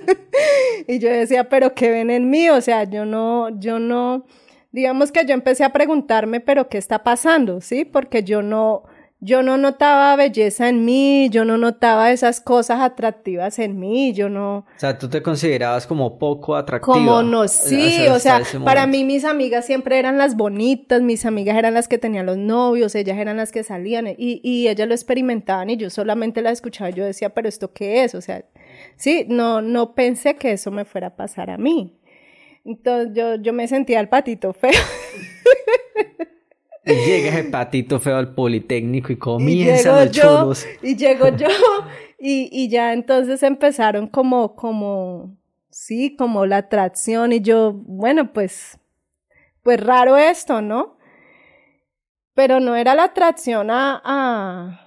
y 0.86 0.98
yo 0.98 1.08
decía, 1.08 1.48
pero 1.48 1.74
¿qué 1.74 1.90
ven 1.90 2.10
en 2.10 2.30
mí? 2.30 2.48
O 2.50 2.60
sea, 2.60 2.84
yo 2.84 3.06
no, 3.06 3.48
yo 3.58 3.78
no, 3.78 4.24
digamos 4.70 5.10
que 5.10 5.24
yo 5.24 5.34
empecé 5.34 5.64
a 5.64 5.72
preguntarme, 5.72 6.40
pero 6.40 6.68
¿qué 6.68 6.78
está 6.78 7.02
pasando? 7.02 7.60
¿Sí? 7.60 7.84
Porque 7.84 8.22
yo 8.22 8.42
no, 8.42 8.84
yo 9.24 9.44
no 9.44 9.56
notaba 9.56 10.16
belleza 10.16 10.68
en 10.68 10.84
mí, 10.84 11.28
yo 11.30 11.44
no 11.44 11.56
notaba 11.56 12.10
esas 12.10 12.40
cosas 12.40 12.80
atractivas 12.80 13.60
en 13.60 13.78
mí, 13.78 14.12
yo 14.14 14.28
no... 14.28 14.56
O 14.56 14.78
sea, 14.78 14.98
tú 14.98 15.08
te 15.08 15.22
considerabas 15.22 15.86
como 15.86 16.18
poco 16.18 16.56
atractiva. 16.56 16.92
Como 16.92 17.22
no, 17.22 17.46
sí, 17.46 18.08
o 18.08 18.18
sea, 18.18 18.42
para 18.64 18.88
mí 18.88 19.04
mis 19.04 19.24
amigas 19.24 19.64
siempre 19.64 20.00
eran 20.00 20.18
las 20.18 20.36
bonitas, 20.36 21.02
mis 21.02 21.24
amigas 21.24 21.56
eran 21.56 21.72
las 21.72 21.86
que 21.86 21.98
tenían 21.98 22.26
los 22.26 22.36
novios, 22.36 22.96
ellas 22.96 23.16
eran 23.16 23.36
las 23.36 23.52
que 23.52 23.62
salían 23.62 24.08
y, 24.08 24.40
y 24.42 24.66
ellas 24.66 24.88
lo 24.88 24.94
experimentaban 24.94 25.70
y 25.70 25.76
yo 25.76 25.88
solamente 25.88 26.42
la 26.42 26.50
escuchaba 26.50 26.90
y 26.90 26.94
yo 26.94 27.04
decía, 27.04 27.28
pero 27.28 27.48
¿esto 27.48 27.72
qué 27.72 28.02
es? 28.02 28.16
O 28.16 28.20
sea, 28.20 28.44
sí, 28.96 29.24
no, 29.28 29.62
no 29.62 29.94
pensé 29.94 30.34
que 30.34 30.50
eso 30.50 30.72
me 30.72 30.84
fuera 30.84 31.06
a 31.06 31.14
pasar 31.14 31.48
a 31.48 31.58
mí. 31.58 31.96
Entonces 32.64 33.12
yo, 33.14 33.36
yo 33.36 33.52
me 33.52 33.68
sentía 33.68 34.00
el 34.00 34.08
patito 34.08 34.52
feo. 34.52 34.72
Y 36.84 36.94
llega 36.94 37.28
ese 37.28 37.44
patito 37.44 38.00
feo 38.00 38.16
al 38.16 38.34
Politécnico 38.34 39.12
y 39.12 39.16
comienzan 39.16 40.06
los 40.06 40.10
yo, 40.10 40.52
Y 40.82 40.96
llego 40.96 41.28
yo 41.28 41.48
y, 42.18 42.48
y 42.50 42.68
ya 42.68 42.92
entonces 42.92 43.42
empezaron 43.42 44.08
como, 44.08 44.56
como, 44.56 45.36
sí, 45.70 46.16
como 46.16 46.46
la 46.46 46.58
atracción 46.58 47.32
y 47.32 47.40
yo, 47.40 47.72
bueno, 47.72 48.32
pues, 48.32 48.78
pues 49.62 49.80
raro 49.80 50.16
esto, 50.16 50.60
¿no? 50.60 50.98
Pero 52.34 52.60
no 52.60 52.74
era 52.76 52.94
la 52.94 53.04
atracción 53.04 53.70
a 53.70 54.00
a, 54.04 54.81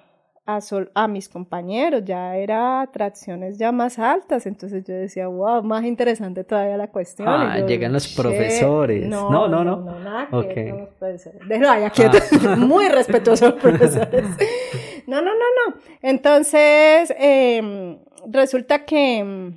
a 0.47 1.07
mis 1.07 1.27
compañeros, 1.27 2.03
ya 2.05 2.35
era 2.37 2.81
atracciones 2.81 3.57
ya 3.57 3.71
más 3.71 3.97
altas, 3.97 4.45
entonces 4.45 4.83
yo 4.85 4.93
decía, 4.93 5.27
wow, 5.27 5.63
más 5.63 5.83
interesante 5.83 6.43
todavía 6.43 6.77
la 6.77 6.91
cuestión. 6.91 7.27
Ah, 7.27 7.59
llegan 7.65 7.91
los 7.91 8.07
profesores. 8.07 9.07
No, 9.07 9.31
no, 9.31 9.47
no. 9.47 9.63
No, 9.63 9.75
no, 9.75 9.99
nada 9.99 10.27
que 10.53 10.71
no 10.71 11.71
aquí, 11.71 12.03
ah. 12.47 12.55
muy 12.57 12.87
respetuosos 12.89 13.53
profesores. 13.53 14.23
no, 15.07 15.21
no, 15.21 15.31
no, 15.33 15.45
no. 15.67 15.77
Entonces, 16.03 17.11
eh, 17.17 17.97
resulta 18.27 18.85
que, 18.85 19.55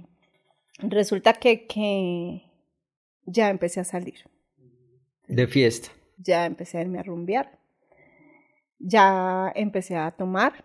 resulta 0.79 1.35
que, 1.35 1.67
que 1.67 2.45
ya 3.27 3.51
empecé 3.51 3.81
a 3.81 3.85
salir. 3.85 4.21
De 5.27 5.47
fiesta. 5.47 5.91
Ya 6.17 6.47
empecé 6.47 6.79
a 6.79 6.81
irme 6.81 6.99
a 6.99 7.03
rumbear. 7.03 7.59
Ya 8.79 9.53
empecé 9.55 9.97
a 9.97 10.13
tomar 10.13 10.65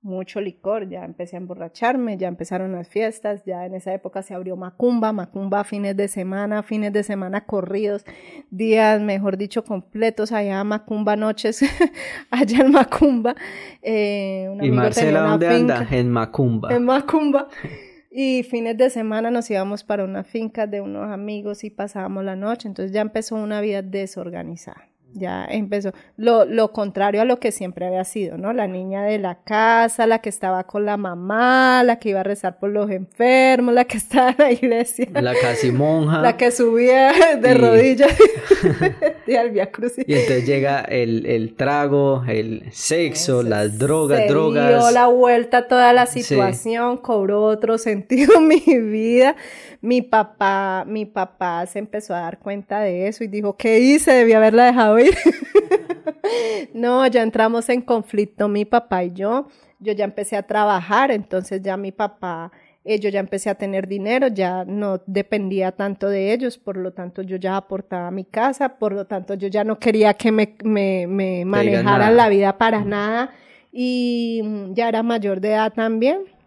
mucho 0.00 0.40
licor, 0.40 0.88
ya 0.88 1.04
empecé 1.04 1.36
a 1.36 1.40
emborracharme, 1.40 2.16
ya 2.16 2.28
empezaron 2.28 2.72
las 2.72 2.88
fiestas, 2.88 3.44
ya 3.44 3.66
en 3.66 3.74
esa 3.74 3.92
época 3.92 4.22
se 4.22 4.34
abrió 4.34 4.56
Macumba, 4.56 5.12
Macumba 5.12 5.64
fines 5.64 5.96
de 5.96 6.08
semana, 6.08 6.62
fines 6.62 6.92
de 6.92 7.02
semana 7.02 7.44
corridos, 7.44 8.04
días, 8.50 9.00
mejor 9.00 9.36
dicho, 9.36 9.64
completos 9.64 10.32
allá, 10.32 10.62
Macumba 10.62 11.16
noches, 11.16 11.62
allá 12.30 12.60
en 12.60 12.72
Macumba. 12.72 13.34
Eh, 13.82 14.48
¿Y 14.60 14.70
Marcela 14.70 15.22
dónde 15.22 15.48
anda? 15.48 15.86
En 15.90 16.10
Macumba. 16.10 16.74
En 16.74 16.84
Macumba. 16.84 17.48
Y 18.10 18.42
fines 18.44 18.76
de 18.78 18.90
semana 18.90 19.30
nos 19.30 19.50
íbamos 19.50 19.84
para 19.84 20.04
una 20.04 20.24
finca 20.24 20.66
de 20.66 20.80
unos 20.80 21.10
amigos 21.10 21.64
y 21.64 21.70
pasábamos 21.70 22.24
la 22.24 22.36
noche, 22.36 22.68
entonces 22.68 22.92
ya 22.92 23.00
empezó 23.00 23.36
una 23.36 23.60
vida 23.60 23.82
desorganizada 23.82 24.88
ya 25.14 25.46
empezó 25.46 25.92
lo, 26.16 26.44
lo, 26.44 26.72
contrario 26.72 27.22
a 27.22 27.24
lo 27.24 27.40
que 27.40 27.50
siempre 27.50 27.86
había 27.86 28.04
sido, 28.04 28.36
¿no? 28.36 28.52
La 28.52 28.66
niña 28.66 29.04
de 29.04 29.18
la 29.18 29.42
casa, 29.42 30.06
la 30.06 30.20
que 30.20 30.28
estaba 30.28 30.64
con 30.64 30.84
la 30.84 30.96
mamá, 30.96 31.82
la 31.84 31.98
que 31.98 32.10
iba 32.10 32.20
a 32.20 32.24
rezar 32.24 32.58
por 32.58 32.70
los 32.70 32.90
enfermos, 32.90 33.74
la 33.74 33.84
que 33.84 33.96
estaba 33.98 34.30
en 34.30 34.36
la 34.38 34.52
iglesia. 34.52 35.08
La 35.12 35.34
casi 35.34 35.72
monja. 35.72 36.20
La 36.20 36.36
que 36.36 36.50
subía 36.50 37.12
de 37.40 37.54
rodillas 37.54 38.12
y 39.26 39.34
al 39.34 39.50
Via 39.50 39.70
Y 40.06 40.14
entonces 40.14 40.46
llega 40.46 40.80
el, 40.80 41.26
el 41.26 41.54
trago, 41.54 42.24
el 42.28 42.64
sexo, 42.70 43.42
las 43.42 43.78
drogas, 43.78 44.20
se 44.20 44.26
drogas. 44.26 44.68
Dio 44.68 44.90
la 44.90 45.06
vuelta 45.06 45.58
a 45.58 45.68
toda 45.68 45.92
la 45.92 46.06
situación, 46.06 46.98
cobró 46.98 47.44
otro 47.44 47.78
sentido 47.78 48.40
mi 48.40 48.60
vida. 48.60 49.36
Mi 49.80 50.02
papá, 50.02 50.84
mi 50.86 51.06
papá 51.06 51.64
se 51.66 51.78
empezó 51.78 52.14
a 52.14 52.20
dar 52.20 52.38
cuenta 52.38 52.80
de 52.80 53.06
eso 53.06 53.22
y 53.22 53.28
dijo, 53.28 53.56
¿qué 53.56 53.78
hice? 53.78 54.12
Debí 54.12 54.32
haberla 54.32 54.64
dejado 54.64 54.98
ir. 54.98 55.14
no, 56.74 57.06
ya 57.06 57.22
entramos 57.22 57.68
en 57.68 57.82
conflicto 57.82 58.48
mi 58.48 58.64
papá 58.64 59.04
y 59.04 59.12
yo. 59.12 59.48
Yo 59.78 59.92
ya 59.92 60.04
empecé 60.04 60.36
a 60.36 60.42
trabajar, 60.42 61.12
entonces 61.12 61.62
ya 61.62 61.76
mi 61.76 61.92
papá, 61.92 62.50
eh, 62.84 62.98
yo 62.98 63.08
ya 63.10 63.20
empecé 63.20 63.50
a 63.50 63.54
tener 63.54 63.86
dinero, 63.86 64.26
ya 64.26 64.64
no 64.64 65.00
dependía 65.06 65.70
tanto 65.70 66.08
de 66.08 66.32
ellos, 66.32 66.58
por 66.58 66.76
lo 66.76 66.92
tanto 66.92 67.22
yo 67.22 67.36
ya 67.36 67.56
aportaba 67.56 68.08
a 68.08 68.10
mi 68.10 68.24
casa, 68.24 68.78
por 68.78 68.92
lo 68.92 69.06
tanto 69.06 69.34
yo 69.34 69.46
ya 69.46 69.62
no 69.62 69.78
quería 69.78 70.14
que 70.14 70.32
me, 70.32 70.56
me, 70.64 71.06
me 71.06 71.44
manejaran 71.44 72.16
la 72.16 72.28
vida 72.28 72.58
para 72.58 72.84
nada 72.84 73.30
y 73.70 74.42
ya 74.72 74.88
era 74.88 75.04
mayor 75.04 75.40
de 75.40 75.50
edad 75.50 75.72
también. 75.72 76.37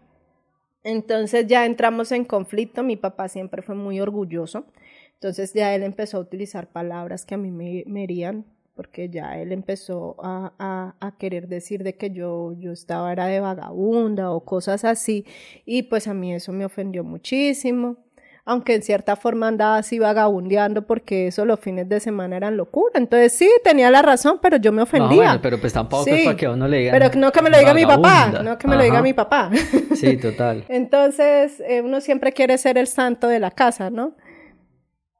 Entonces 0.84 1.46
ya 1.46 1.64
entramos 1.64 2.10
en 2.12 2.24
conflicto, 2.24 2.82
mi 2.82 2.96
papá 2.96 3.28
siempre 3.28 3.62
fue 3.62 3.74
muy 3.74 4.00
orgulloso, 4.00 4.66
entonces 5.14 5.52
ya 5.54 5.74
él 5.74 5.84
empezó 5.84 6.16
a 6.16 6.20
utilizar 6.20 6.72
palabras 6.72 7.24
que 7.24 7.34
a 7.34 7.38
mí 7.38 7.52
me, 7.52 8.02
herían, 8.02 8.44
porque 8.74 9.08
ya 9.08 9.38
él 9.40 9.52
empezó 9.52 10.16
a, 10.18 10.94
a, 11.00 11.16
querer 11.18 11.46
decir 11.46 11.84
de 11.84 11.96
que 11.96 12.10
yo, 12.10 12.54
yo 12.58 12.72
estaba 12.72 13.12
era 13.12 13.26
de 13.26 13.38
vagabunda 13.38 14.32
o 14.32 14.44
cosas 14.44 14.84
así, 14.84 15.24
y 15.64 15.84
pues 15.84 16.08
a 16.08 16.14
mí 16.14 16.34
eso 16.34 16.52
me 16.52 16.64
ofendió 16.64 17.04
muchísimo. 17.04 17.98
Aunque 18.44 18.74
en 18.74 18.82
cierta 18.82 19.14
forma 19.14 19.48
andaba 19.48 19.76
así 19.76 19.98
vagabundeando 19.98 20.82
porque 20.86 21.28
eso 21.28 21.44
los 21.44 21.60
fines 21.60 21.88
de 21.88 22.00
semana 22.00 22.36
eran 22.36 22.56
locura. 22.56 22.92
Entonces 22.94 23.32
sí, 23.32 23.48
tenía 23.62 23.90
la 23.90 24.02
razón, 24.02 24.40
pero 24.42 24.56
yo 24.56 24.72
me 24.72 24.82
ofendía. 24.82 25.38
pero 25.40 25.60
pues 25.60 25.72
tampoco 25.72 26.08
es 26.08 26.24
para 26.24 26.36
que 26.36 26.48
uno 26.48 26.66
le 26.66 26.78
diga. 26.78 26.92
Pero 26.92 27.10
no 27.16 27.30
que 27.30 27.42
me 27.42 27.50
lo 27.50 27.58
diga 27.58 27.72
mi 27.72 27.86
papá, 27.86 28.42
no 28.42 28.58
que 28.58 28.66
me 28.66 28.76
lo 28.76 28.82
diga 28.82 29.02
mi 29.02 29.12
papá. 29.12 29.50
Sí, 29.94 30.16
total. 30.16 30.64
Entonces 30.68 31.62
eh, 31.66 31.80
uno 31.80 32.00
siempre 32.00 32.32
quiere 32.32 32.58
ser 32.58 32.76
el 32.78 32.88
santo 32.88 33.28
de 33.28 33.38
la 33.38 33.50
casa, 33.52 33.90
¿no? 33.90 34.16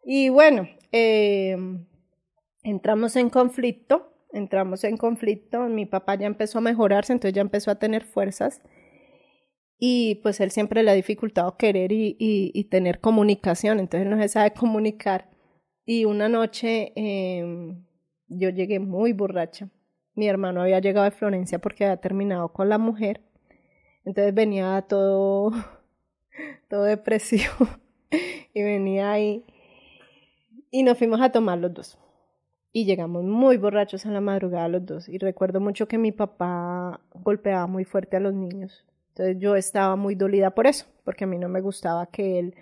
Y 0.05 0.29
bueno, 0.29 0.69
eh, 0.91 1.57
entramos 2.63 3.15
en 3.15 3.31
conflicto, 3.31 4.13
entramos 4.33 4.83
en 4.83 4.97
conflicto, 4.97 5.61
mi 5.69 5.87
papá 5.87 6.17
ya 6.17 6.27
empezó 6.27 6.59
a 6.59 6.63
mejorarse, 6.63 7.13
entonces 7.13 7.35
ya 7.35 7.43
empezó 7.43 7.71
a 7.71 7.77
tener 7.77 8.05
fuerzas 8.05 8.61
y 9.85 10.15
pues 10.23 10.39
él 10.39 10.53
siempre 10.53 10.85
le 10.85 10.93
ha 10.93 10.95
dificultado 10.95 11.57
querer 11.57 11.91
y, 11.91 12.17
y, 12.21 12.65
tener 12.67 13.01
comunicación, 13.01 13.81
entonces 13.81 14.09
no 14.09 14.17
se 14.17 14.29
sabe 14.29 14.53
comunicar. 14.53 15.29
Y 15.85 16.05
una 16.05 16.29
noche 16.29 16.93
em, 16.95 17.85
yo 18.29 18.51
llegué 18.51 18.79
muy 18.79 19.13
borracha. 19.13 19.71
Mi 20.15 20.29
hermano 20.29 20.63
había 20.63 20.79
llegado 20.79 21.03
de 21.05 21.11
Florencia 21.11 21.59
porque 21.59 21.85
había 21.85 21.97
terminado 21.97 22.53
con 22.53 22.69
la 22.69 22.79
mujer. 22.79 23.23
Entonces 24.05 24.33
venía 24.33 24.81
todo, 24.89 25.51
todo 26.69 26.85
depresivo 26.85 27.67
y 28.55 28.63
venía 28.63 29.11
ahí. 29.11 29.45
Y 30.71 30.85
nos 30.85 30.97
fuimos 30.97 31.21
a 31.21 31.33
tomar 31.33 31.59
los 31.59 31.75
dos. 31.75 31.99
Y 32.73 32.85
llegamos 32.85 33.25
muy 33.25 33.57
borrachos 33.57 34.07
a 34.07 34.13
la 34.13 34.21
madrugada 34.21 34.69
los 34.69 34.87
dos. 34.87 35.09
Y 35.09 35.19
recuerdo 35.19 35.59
mucho 35.59 35.89
que 35.89 35.99
mi 35.99 36.13
papá 36.13 37.01
golpeaba 37.15 37.67
muy 37.67 37.85
fuerte 37.85 38.17
a 38.17 38.21
los 38.21 38.33
niños. 38.33 38.85
Entonces 39.13 39.37
yo 39.39 39.57
estaba 39.57 39.95
muy 39.97 40.15
dolida 40.15 40.51
por 40.51 40.67
eso, 40.67 40.87
porque 41.05 41.25
a 41.25 41.27
mí 41.27 41.37
no 41.37 41.49
me 41.49 41.61
gustaba 41.61 42.07
que 42.07 42.39
él 42.39 42.55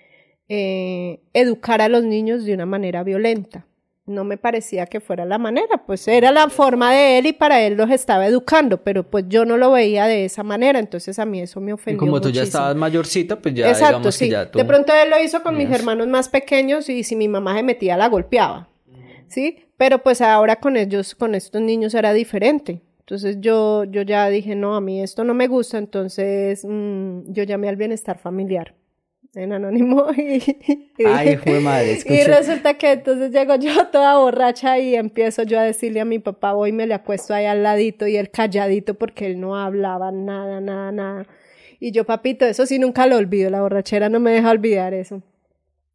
eh, 0.48 1.20
educara 1.32 1.84
a 1.84 1.88
los 1.88 2.02
niños 2.02 2.44
de 2.44 2.54
una 2.54 2.66
manera 2.66 3.04
violenta. 3.04 3.66
No 4.06 4.24
me 4.24 4.36
parecía 4.36 4.86
que 4.86 4.98
fuera 4.98 5.24
la 5.24 5.38
manera, 5.38 5.84
pues 5.86 6.08
era 6.08 6.32
la 6.32 6.48
forma 6.48 6.92
de 6.92 7.18
él 7.18 7.26
y 7.26 7.32
para 7.32 7.62
él 7.62 7.74
los 7.74 7.88
estaba 7.90 8.26
educando, 8.26 8.82
pero 8.82 9.08
pues 9.08 9.26
yo 9.28 9.44
no 9.44 9.56
lo 9.56 9.70
veía 9.70 10.06
de 10.06 10.24
esa 10.24 10.42
manera, 10.42 10.80
entonces 10.80 11.20
a 11.20 11.24
mí 11.24 11.40
eso 11.40 11.60
me 11.60 11.72
ofendió. 11.72 12.02
Y 12.02 12.08
como 12.08 12.20
tú 12.20 12.30
ya 12.30 12.42
estabas 12.42 12.74
mayorcita, 12.74 13.38
pues 13.38 13.54
ya 13.54 13.68
Exacto, 13.68 14.10
sí. 14.10 14.28
De 14.28 14.64
pronto 14.64 14.92
él 14.92 15.10
lo 15.10 15.22
hizo 15.22 15.44
con 15.44 15.56
mis 15.56 15.70
hermanos 15.70 16.08
más 16.08 16.28
pequeños 16.28 16.88
y 16.88 17.04
si 17.04 17.14
mi 17.14 17.28
mamá 17.28 17.54
se 17.54 17.62
metía 17.62 17.96
la 17.96 18.08
golpeaba, 18.08 18.68
¿sí? 19.28 19.66
Pero 19.76 20.02
pues 20.02 20.20
ahora 20.20 20.56
con 20.56 20.76
ellos, 20.76 21.14
con 21.14 21.36
estos 21.36 21.62
niños 21.62 21.94
era 21.94 22.12
diferente. 22.12 22.82
Entonces 23.10 23.38
yo, 23.40 23.82
yo 23.82 24.02
ya 24.02 24.28
dije, 24.28 24.54
no, 24.54 24.76
a 24.76 24.80
mí 24.80 25.02
esto 25.02 25.24
no 25.24 25.34
me 25.34 25.48
gusta, 25.48 25.78
entonces 25.78 26.64
mm, 26.64 27.32
yo 27.32 27.42
llamé 27.42 27.68
al 27.68 27.74
bienestar 27.74 28.18
familiar 28.18 28.76
en 29.34 29.52
anónimo 29.52 30.06
y, 30.16 30.40
Ay, 31.04 31.36
fue 31.38 31.58
madre, 31.58 31.98
y 32.04 32.22
resulta 32.22 32.74
que 32.74 32.92
entonces 32.92 33.32
llego 33.32 33.56
yo 33.56 33.72
toda 33.92 34.16
borracha 34.16 34.78
y 34.78 34.94
empiezo 34.94 35.42
yo 35.42 35.58
a 35.58 35.64
decirle 35.64 35.98
a 35.98 36.04
mi 36.04 36.20
papá, 36.20 36.52
voy 36.52 36.68
y 36.68 36.72
me 36.72 36.86
le 36.86 36.94
acuesto 36.94 37.34
ahí 37.34 37.46
al 37.46 37.64
ladito 37.64 38.06
y 38.06 38.16
él 38.16 38.30
calladito 38.30 38.94
porque 38.94 39.26
él 39.26 39.40
no 39.40 39.56
hablaba 39.56 40.12
nada, 40.12 40.60
nada, 40.60 40.92
nada. 40.92 41.26
Y 41.80 41.90
yo, 41.90 42.06
papito, 42.06 42.46
eso 42.46 42.64
sí 42.64 42.78
nunca 42.78 43.08
lo 43.08 43.16
olvido, 43.16 43.50
la 43.50 43.60
borrachera 43.60 44.08
no 44.08 44.20
me 44.20 44.30
deja 44.30 44.52
olvidar 44.52 44.94
eso. 44.94 45.20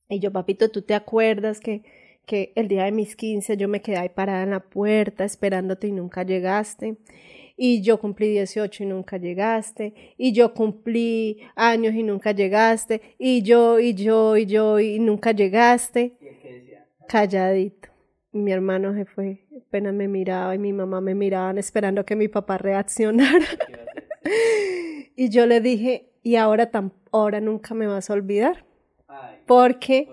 Y 0.09 0.19
yo, 0.19 0.33
papito, 0.33 0.69
¿tú 0.69 0.81
te 0.81 0.93
acuerdas 0.93 1.61
que 1.61 1.81
que 2.25 2.51
el 2.55 2.67
día 2.67 2.85
de 2.85 2.91
mis 2.91 3.15
15 3.15 3.57
yo 3.57 3.67
me 3.67 3.81
quedé 3.81 3.97
ahí 3.97 4.09
parada 4.09 4.43
en 4.43 4.51
la 4.51 4.59
puerta 4.59 5.23
esperándote 5.23 5.87
y 5.87 5.91
nunca 5.91 6.23
llegaste. 6.23 6.97
Y 7.57 7.81
yo 7.81 7.99
cumplí 7.99 8.29
18 8.29 8.83
y 8.83 8.85
nunca 8.85 9.17
llegaste. 9.17 9.93
Y 10.17 10.33
yo 10.33 10.53
cumplí 10.53 11.39
años 11.55 11.93
y 11.93 12.03
nunca 12.03 12.31
llegaste. 12.31 13.01
Y 13.17 13.43
yo, 13.43 13.79
y 13.79 13.93
yo, 13.93 14.35
y 14.35 14.45
yo, 14.45 14.79
y 14.79 14.99
nunca 14.99 15.31
llegaste. 15.31 16.17
Calladito. 17.07 17.89
Mi 18.33 18.51
hermano 18.51 18.93
se 18.93 19.05
fue, 19.05 19.45
apenas 19.65 19.93
me 19.93 20.09
miraba 20.09 20.53
y 20.53 20.57
mi 20.57 20.73
mamá 20.73 20.99
me 20.99 21.15
miraban 21.15 21.57
esperando 21.57 22.05
que 22.05 22.17
mi 22.17 22.27
papá 22.27 22.57
reaccionara. 22.57 23.45
y 25.15 25.29
yo 25.29 25.45
le 25.45 25.61
dije, 25.61 26.09
y 26.21 26.35
ahora, 26.35 26.69
ahora 27.13 27.39
nunca 27.39 27.73
me 27.73 27.87
vas 27.87 28.09
a 28.09 28.13
olvidar. 28.13 28.65
Porque 29.45 30.09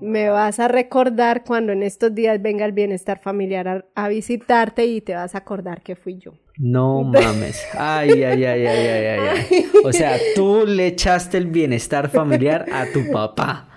me 0.00 0.28
vas 0.28 0.60
a 0.60 0.68
recordar 0.68 1.44
cuando 1.44 1.72
en 1.72 1.82
estos 1.82 2.14
días 2.14 2.40
venga 2.40 2.64
el 2.64 2.72
bienestar 2.72 3.20
familiar 3.20 3.86
a, 3.94 4.08
visitarte 4.08 4.86
y 4.86 5.00
te 5.00 5.14
vas 5.14 5.34
a 5.34 5.38
acordar 5.38 5.82
que 5.82 5.96
fui 5.96 6.18
yo. 6.18 6.32
No 6.56 7.02
mames. 7.04 7.62
Ay, 7.76 8.22
ay, 8.22 8.44
ay, 8.44 8.66
ay, 8.66 8.86
ay, 8.86 9.20
ay, 9.50 9.66
O 9.84 9.92
sea, 9.92 10.16
tú 10.34 10.64
le 10.66 10.88
echaste 10.88 11.38
el 11.38 11.46
bienestar 11.46 12.08
familiar 12.08 12.66
a 12.72 12.86
tu 12.86 13.10
papá. 13.10 13.68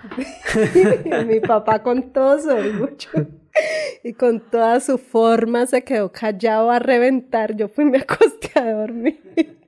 Mi 1.26 1.40
papá 1.40 1.82
con 1.82 2.12
todo 2.12 2.38
su 2.38 2.50
orgullo 2.50 3.28
y 4.02 4.12
con 4.14 4.40
toda 4.50 4.80
su 4.80 4.98
forma 4.98 5.66
se 5.66 5.82
quedó 5.82 6.10
callado 6.10 6.70
a 6.70 6.78
reventar. 6.78 7.56
Yo 7.56 7.68
fui 7.68 7.84
me 7.84 7.98
acosté 7.98 8.58
a 8.58 8.72
dormir. 8.72 9.61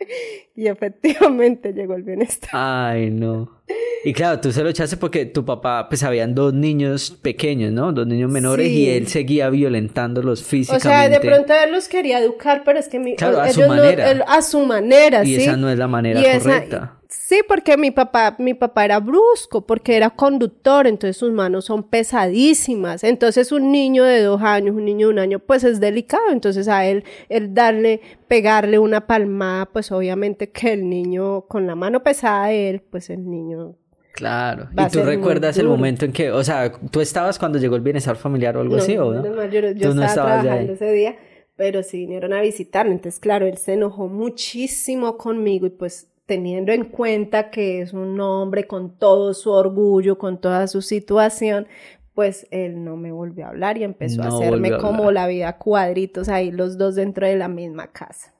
Y 0.56 0.66
efectivamente 0.66 1.72
llegó 1.72 1.94
el 1.94 2.02
bienestar. 2.02 2.50
Ay, 2.52 3.10
no. 3.10 3.62
Y 4.04 4.12
claro, 4.12 4.40
tú 4.40 4.52
se 4.52 4.62
lo 4.62 4.68
echaste 4.68 4.96
porque 4.96 5.26
tu 5.26 5.44
papá, 5.44 5.88
pues 5.88 6.02
habían 6.02 6.34
dos 6.34 6.52
niños 6.52 7.10
pequeños, 7.10 7.72
¿no? 7.72 7.92
Dos 7.92 8.06
niños 8.06 8.30
menores 8.30 8.68
y 8.68 8.88
él 8.88 9.06
seguía 9.06 9.48
violentándolos 9.50 10.42
físicamente. 10.42 10.88
O 10.88 10.90
sea, 10.90 11.08
de 11.08 11.20
pronto 11.20 11.52
él 11.54 11.72
los 11.72 11.88
quería 11.88 12.18
educar, 12.18 12.62
pero 12.64 12.78
es 12.78 12.88
que 12.88 12.98
mi, 12.98 13.16
claro, 13.16 13.40
a 13.40 13.50
su 13.50 13.60
manera. 13.62 14.24
a 14.26 14.42
su 14.42 14.60
manera, 14.60 15.24
y 15.24 15.36
esa 15.36 15.56
no 15.56 15.70
es 15.70 15.78
la 15.78 15.88
manera 15.88 16.20
correcta. 16.20 16.99
Sí, 17.10 17.40
porque 17.46 17.76
mi 17.76 17.90
papá, 17.90 18.36
mi 18.38 18.54
papá 18.54 18.84
era 18.84 19.00
brusco, 19.00 19.66
porque 19.66 19.96
era 19.96 20.10
conductor, 20.10 20.86
entonces 20.86 21.16
sus 21.16 21.32
manos 21.32 21.64
son 21.64 21.82
pesadísimas. 21.82 23.02
Entonces 23.02 23.50
un 23.50 23.72
niño 23.72 24.04
de 24.04 24.22
dos 24.22 24.40
años, 24.42 24.76
un 24.76 24.84
niño 24.84 25.08
de 25.08 25.12
un 25.14 25.18
año, 25.18 25.38
pues 25.40 25.64
es 25.64 25.80
delicado. 25.80 26.30
Entonces 26.30 26.68
a 26.68 26.86
él, 26.86 27.02
el 27.28 27.52
darle, 27.52 28.00
pegarle 28.28 28.78
una 28.78 29.08
palmada, 29.08 29.66
pues 29.66 29.90
obviamente 29.90 30.50
que 30.50 30.72
el 30.72 30.88
niño 30.88 31.42
con 31.42 31.66
la 31.66 31.74
mano 31.74 32.02
pesada 32.04 32.46
de 32.46 32.70
él, 32.70 32.82
pues 32.88 33.10
el 33.10 33.28
niño 33.28 33.74
Claro. 34.12 34.68
¿Y 34.76 34.90
tú 34.90 35.02
recuerdas 35.02 35.56
el 35.58 35.66
momento 35.66 36.04
en 36.04 36.12
que, 36.12 36.30
o 36.30 36.44
sea, 36.44 36.70
tú 36.90 37.00
estabas 37.00 37.38
cuando 37.38 37.58
llegó 37.58 37.76
el 37.76 37.82
bienestar 37.82 38.16
familiar 38.16 38.56
o 38.56 38.60
algo 38.60 38.76
así, 38.76 38.96
o 38.96 39.12
no? 39.14 39.22
no 39.22 39.46
yo, 39.46 39.60
yo 39.72 39.90
estaba 39.90 40.12
trabajando 40.12 40.72
ese 40.74 40.92
día, 40.92 41.16
pero 41.56 41.82
sí 41.82 41.98
vinieron 41.98 42.32
a 42.32 42.40
visitarme. 42.40 42.92
Entonces, 42.92 43.18
claro, 43.18 43.46
él 43.46 43.56
se 43.56 43.74
enojó 43.74 44.08
muchísimo 44.08 45.16
conmigo 45.16 45.66
y 45.66 45.70
pues 45.70 46.09
teniendo 46.30 46.70
en 46.70 46.84
cuenta 46.84 47.50
que 47.50 47.80
es 47.80 47.92
un 47.92 48.20
hombre 48.20 48.68
con 48.68 48.96
todo 48.96 49.34
su 49.34 49.50
orgullo, 49.50 50.16
con 50.16 50.40
toda 50.40 50.68
su 50.68 50.80
situación, 50.80 51.66
pues 52.14 52.46
él 52.52 52.84
no 52.84 52.96
me 52.96 53.10
volvió 53.10 53.46
a 53.46 53.48
hablar 53.48 53.78
y 53.78 53.82
empezó 53.82 54.22
a 54.22 54.28
hacerme 54.28 54.78
como 54.78 55.10
la 55.10 55.26
vida 55.26 55.58
cuadritos 55.58 56.28
ahí 56.28 56.52
los 56.52 56.78
dos 56.78 56.94
dentro 56.94 57.26
de 57.26 57.34
la 57.34 57.48
misma 57.48 57.88
casa. 57.88 58.32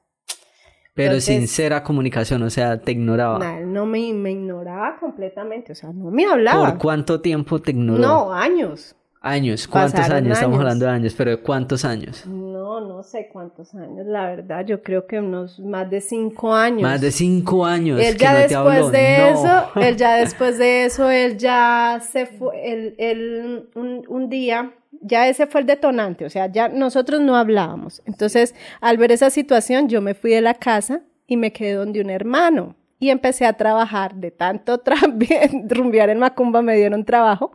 Pero 0.95 1.21
sincera 1.21 1.83
comunicación, 1.83 2.45
o 2.45 2.51
sea, 2.51 2.81
te 2.81 2.93
ignoraba. 2.93 3.41
No, 3.41 3.67
no 3.67 3.87
me, 3.87 4.13
me 4.13 4.31
ignoraba 4.31 4.97
completamente, 5.01 5.73
o 5.73 5.75
sea, 5.75 5.93
no 5.93 6.13
me 6.13 6.27
hablaba. 6.27 6.71
¿Por 6.71 6.79
cuánto 6.79 7.21
tiempo 7.21 7.61
te 7.61 7.73
ignoró? 7.73 8.01
No, 8.01 8.33
años. 8.33 8.95
Años, 9.23 9.69
¿cuántos 9.69 10.09
años? 10.09 10.33
Estamos 10.33 10.59
hablando 10.59 10.87
de 10.87 10.93
años, 10.93 11.15
pero 11.15 11.43
¿cuántos 11.43 11.85
años? 11.85 12.25
No, 12.27 12.81
no 12.81 13.03
sé 13.03 13.29
cuántos 13.31 13.75
años, 13.75 14.07
la 14.07 14.25
verdad, 14.25 14.65
yo 14.65 14.83
creo 14.83 15.07
que 15.07 15.19
unos 15.19 15.61
más 15.61 15.91
de 15.91 16.01
cinco 16.01 16.55
años. 16.55 16.81
Más 16.81 17.03
de 17.03 17.11
cinco 17.11 17.67
años. 17.67 18.01
Él 18.01 18.17
ya 18.17 18.35
después 18.35 18.91
de 18.91 19.29
eso, 19.29 19.69
él 19.77 19.97
ya 19.99 20.15
después 20.15 20.57
de 20.57 20.87
eso, 20.87 21.11
él 21.11 21.37
ya 21.37 22.01
se 22.01 22.25
fue, 22.25 22.73
él, 22.73 22.95
él 22.97 23.69
un, 23.75 24.05
un 24.09 24.31
día, 24.31 24.73
ya 25.03 25.29
ese 25.29 25.47
fue 25.47 25.61
el 25.61 25.67
detonante, 25.67 26.25
o 26.25 26.31
sea, 26.31 26.51
ya 26.51 26.69
nosotros 26.71 27.21
no 27.21 27.37
hablábamos. 27.37 28.01
Entonces, 28.07 28.55
al 28.81 28.97
ver 28.97 29.13
esa 29.13 29.29
situación, 29.29 29.91
yo 29.91 30.01
me 30.01 30.15
fui 30.15 30.31
de 30.31 30.41
la 30.41 30.55
casa 30.55 31.03
y 31.27 31.37
me 31.37 31.53
quedé 31.53 31.75
donde 31.75 32.01
un 32.01 32.09
hermano 32.09 32.75
y 32.99 33.11
empecé 33.11 33.45
a 33.45 33.53
trabajar 33.53 34.15
de 34.15 34.31
tanto 34.31 34.81
rumbear 35.69 36.09
en 36.09 36.19
Macumba, 36.19 36.63
me 36.63 36.77
dieron 36.77 37.05
trabajo 37.05 37.53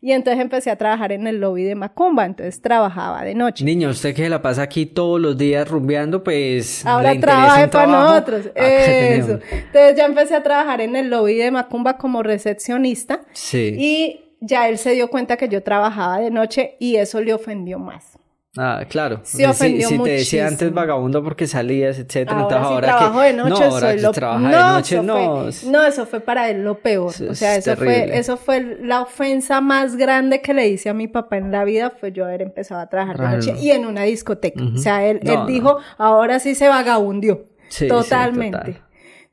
y 0.00 0.12
entonces 0.12 0.40
empecé 0.40 0.70
a 0.70 0.76
trabajar 0.76 1.12
en 1.12 1.26
el 1.26 1.40
lobby 1.40 1.64
de 1.64 1.74
Macumba, 1.74 2.24
entonces 2.26 2.60
trabajaba 2.60 3.24
de 3.24 3.34
noche. 3.34 3.64
Niño, 3.64 3.90
usted 3.90 4.14
que 4.14 4.28
la 4.28 4.42
pasa 4.42 4.62
aquí 4.62 4.86
todos 4.86 5.20
los 5.20 5.36
días 5.36 5.68
rumbeando, 5.68 6.22
pues... 6.22 6.84
Ahora 6.86 7.18
trabaja 7.18 7.68
para 7.70 7.86
nosotros. 7.86 8.50
Eso. 8.54 9.40
Entonces 9.50 9.96
ya 9.96 10.06
empecé 10.06 10.34
a 10.34 10.42
trabajar 10.42 10.80
en 10.80 10.96
el 10.96 11.10
lobby 11.10 11.36
de 11.36 11.50
Macumba 11.50 11.96
como 11.96 12.22
recepcionista. 12.22 13.22
Sí. 13.32 13.74
Y 13.78 14.20
ya 14.40 14.68
él 14.68 14.78
se 14.78 14.92
dio 14.92 15.08
cuenta 15.08 15.36
que 15.36 15.48
yo 15.48 15.62
trabajaba 15.62 16.18
de 16.18 16.30
noche 16.30 16.76
y 16.78 16.96
eso 16.96 17.20
le 17.20 17.34
ofendió 17.34 17.78
más. 17.78 18.15
Ah, 18.56 18.84
claro. 18.88 19.20
Sí, 19.22 19.44
ofendió 19.44 19.88
si, 19.88 19.96
si 19.96 20.02
te 20.02 20.10
decía 20.10 20.46
antes 20.46 20.72
vagabundo 20.72 21.22
porque 21.22 21.46
salías, 21.46 21.98
etcétera, 21.98 22.40
ahora, 22.40 22.42
entonces 22.42 22.66
ahora 22.66 22.86
trabajo 22.86 23.20
que 23.20 23.26
de 23.26 23.32
noche, 23.34 23.50
no, 23.50 23.56
ahora 23.56 23.92
soy 23.92 24.00
lo... 24.00 24.12
trabaja 24.12 24.40
no, 24.40 24.48
de 24.48 24.72
noche, 24.72 25.02
no. 25.02 25.52
Fue, 25.52 25.70
no, 25.70 25.84
eso 25.84 26.06
fue 26.06 26.20
para 26.20 26.48
él 26.50 26.64
lo 26.64 26.78
peor. 26.78 27.14
o 27.28 27.34
sea, 27.34 27.56
eso 27.56 27.76
fue, 27.76 28.16
eso 28.16 28.36
fue 28.36 28.78
la 28.80 29.02
ofensa 29.02 29.60
más 29.60 29.96
grande 29.96 30.40
que 30.40 30.54
le 30.54 30.68
hice 30.68 30.88
a 30.88 30.94
mi 30.94 31.08
papá 31.08 31.36
en 31.36 31.52
la 31.52 31.64
vida, 31.64 31.90
fue 31.90 32.12
yo 32.12 32.24
haber 32.24 32.42
empezado 32.42 32.80
a 32.80 32.88
trabajar 32.88 33.18
de 33.18 33.36
noche 33.36 33.54
y 33.60 33.70
en 33.70 33.86
una 33.86 34.02
discoteca. 34.02 34.62
O 34.74 34.78
sea, 34.78 35.06
él, 35.06 35.20
él 35.22 35.46
dijo, 35.46 35.78
ahora 35.98 36.38
sí 36.38 36.54
se 36.54 36.68
vagabundió. 36.68 37.44
Sí, 37.68 37.88
totalmente. 37.88 38.80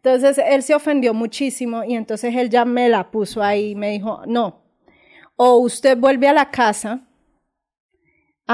Entonces 0.03 0.37
él 0.37 0.63
se 0.63 0.75
ofendió 0.75 1.13
muchísimo 1.13 1.85
y 1.85 1.95
entonces 1.95 2.35
él 2.35 2.49
ya 2.49 2.65
me 2.65 2.89
la 2.89 3.09
puso 3.09 3.41
ahí, 3.41 3.73
me 3.73 3.91
dijo, 3.91 4.21
no, 4.27 4.63
o 5.37 5.57
usted 5.57 5.97
vuelve 5.97 6.27
a 6.27 6.33
la 6.33 6.51
casa, 6.51 7.07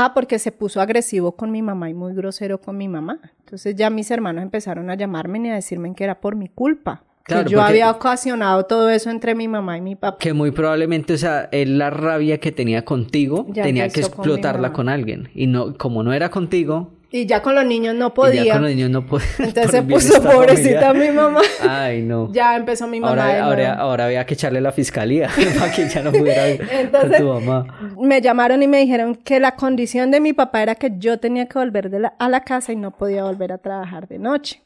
ah, 0.06 0.14
porque 0.14 0.40
se 0.40 0.52
puso 0.52 0.82
agresivo 0.82 1.34
con 1.34 1.52
mi 1.52 1.62
mamá 1.62 1.90
y 1.90 1.94
muy 1.94 2.14
grosero 2.14 2.60
con 2.62 2.78
mi 2.78 2.88
mamá. 2.88 3.20
Entonces 3.40 3.76
ya 3.76 3.90
mis 3.90 4.10
hermanos 4.12 4.44
empezaron 4.44 4.90
a 4.90 4.96
llamarme 4.96 5.40
y 5.40 5.50
a 5.50 5.56
decirme 5.56 5.94
que 5.96 6.04
era 6.04 6.20
por 6.20 6.36
mi 6.36 6.48
culpa. 6.48 7.04
que 7.26 7.46
yo 7.48 7.62
había 7.62 7.92
ocasionado 7.92 8.66
todo 8.66 8.90
eso 8.90 9.12
entre 9.12 9.36
mi 9.36 9.48
mamá 9.48 9.78
y 9.78 9.82
mi 9.82 9.96
papá. 9.96 10.18
Que 10.18 10.34
muy 10.34 10.52
probablemente, 10.52 11.14
o 11.14 11.18
sea, 11.18 11.50
él 11.52 11.78
la 11.78 11.90
rabia 11.90 12.40
que 12.40 12.52
tenía 12.52 12.86
contigo 12.86 13.46
tenía 13.54 13.90
que 13.90 14.00
explotarla 14.02 14.74
con, 14.74 14.90
alguien. 14.90 15.30
Y 15.36 15.48
no, 15.48 15.78
como 15.78 16.02
no 16.04 16.14
era 16.14 16.30
contigo, 16.30 16.92
y 17.12 17.26
ya 17.26 17.42
con 17.42 17.56
los 17.56 17.66
niños 17.66 17.96
no 17.96 18.14
podía. 18.14 18.44
ya 18.44 18.54
con 18.54 18.64
los 18.64 18.72
niños 18.72 18.90
no 18.90 19.06
podía. 19.06 19.28
Entonces 19.40 19.72
se 19.72 19.84
puso 19.84 20.22
pobrecita 20.22 20.94
mi 20.94 21.10
mamá. 21.10 21.42
Ay, 21.62 22.02
no. 22.02 22.32
Ya 22.32 22.56
empezó 22.56 22.88
mi 22.88 23.00
mamá. 23.00 23.12
Ahora, 23.12 23.44
ahora, 23.44 23.74
ahora, 23.74 24.06
había 24.06 24.26
que 24.26 24.36
echarle 24.36 24.62
la 24.62 24.72
fiscalía 24.72 25.30
para 25.60 25.72
que 25.72 25.90
ya 25.90 26.02
no 26.02 26.12
pudiera 26.12 26.50
ir 26.50 26.68
Entonces, 26.72 27.20
tu 27.20 27.28
mamá. 27.28 27.96
Me 27.98 28.22
llamaron 28.22 28.62
y 28.62 28.68
me 28.68 28.80
dijeron 28.80 29.16
que 29.16 29.40
la 29.40 29.56
condición 29.56 30.12
de 30.12 30.20
mi 30.20 30.34
papá 30.34 30.62
era 30.62 30.76
que 30.76 30.92
yo 30.98 31.20
tenía 31.20 31.48
que 31.48 31.58
volver 31.58 31.90
a 32.18 32.30
la 32.30 32.44
casa 32.44 32.72
y 32.72 32.76
no 32.76 32.92
podía 32.92 33.24
volver 33.24 33.54
a 33.54 33.58
trabajar 33.58 34.08
de 34.08 34.20
noche. 34.20 34.64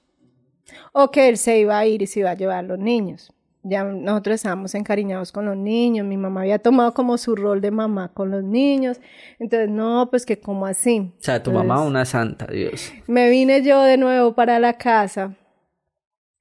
O 0.91 1.11
que 1.11 1.29
él 1.29 1.37
se 1.37 1.59
iba 1.59 1.77
a 1.77 1.85
ir 1.85 2.01
y 2.01 2.07
se 2.07 2.21
iba 2.21 2.31
a 2.31 2.35
llevar 2.35 2.57
a 2.57 2.61
los 2.63 2.79
niños 2.79 3.33
ya 3.64 3.84
nosotros 3.84 4.36
estábamos 4.36 4.76
encariñados 4.76 5.32
con 5.32 5.45
los 5.45 5.57
niños, 5.57 6.05
mi 6.05 6.18
mamá 6.18 6.41
había 6.41 6.59
tomado 6.59 6.93
como 6.93 7.18
su 7.18 7.36
rol 7.36 7.61
de 7.61 7.72
mamá 7.72 8.14
con 8.14 8.30
los 8.30 8.43
niños, 8.43 8.99
entonces 9.39 9.70
no, 9.70 10.09
pues 10.09 10.26
que 10.26 10.39
como 10.39 10.66
así. 10.66 11.14
O 11.18 11.24
sea, 11.24 11.41
tu 11.41 11.51
mamá 11.51 11.82
una 11.84 12.05
santa, 12.05 12.45
Dios. 12.47 12.91
Me 13.07 13.30
vine 13.30 13.64
yo 13.64 13.82
de 13.84 13.97
nuevo 13.97 14.34
para 14.36 14.59
la 14.59 14.74
casa, 14.74 15.36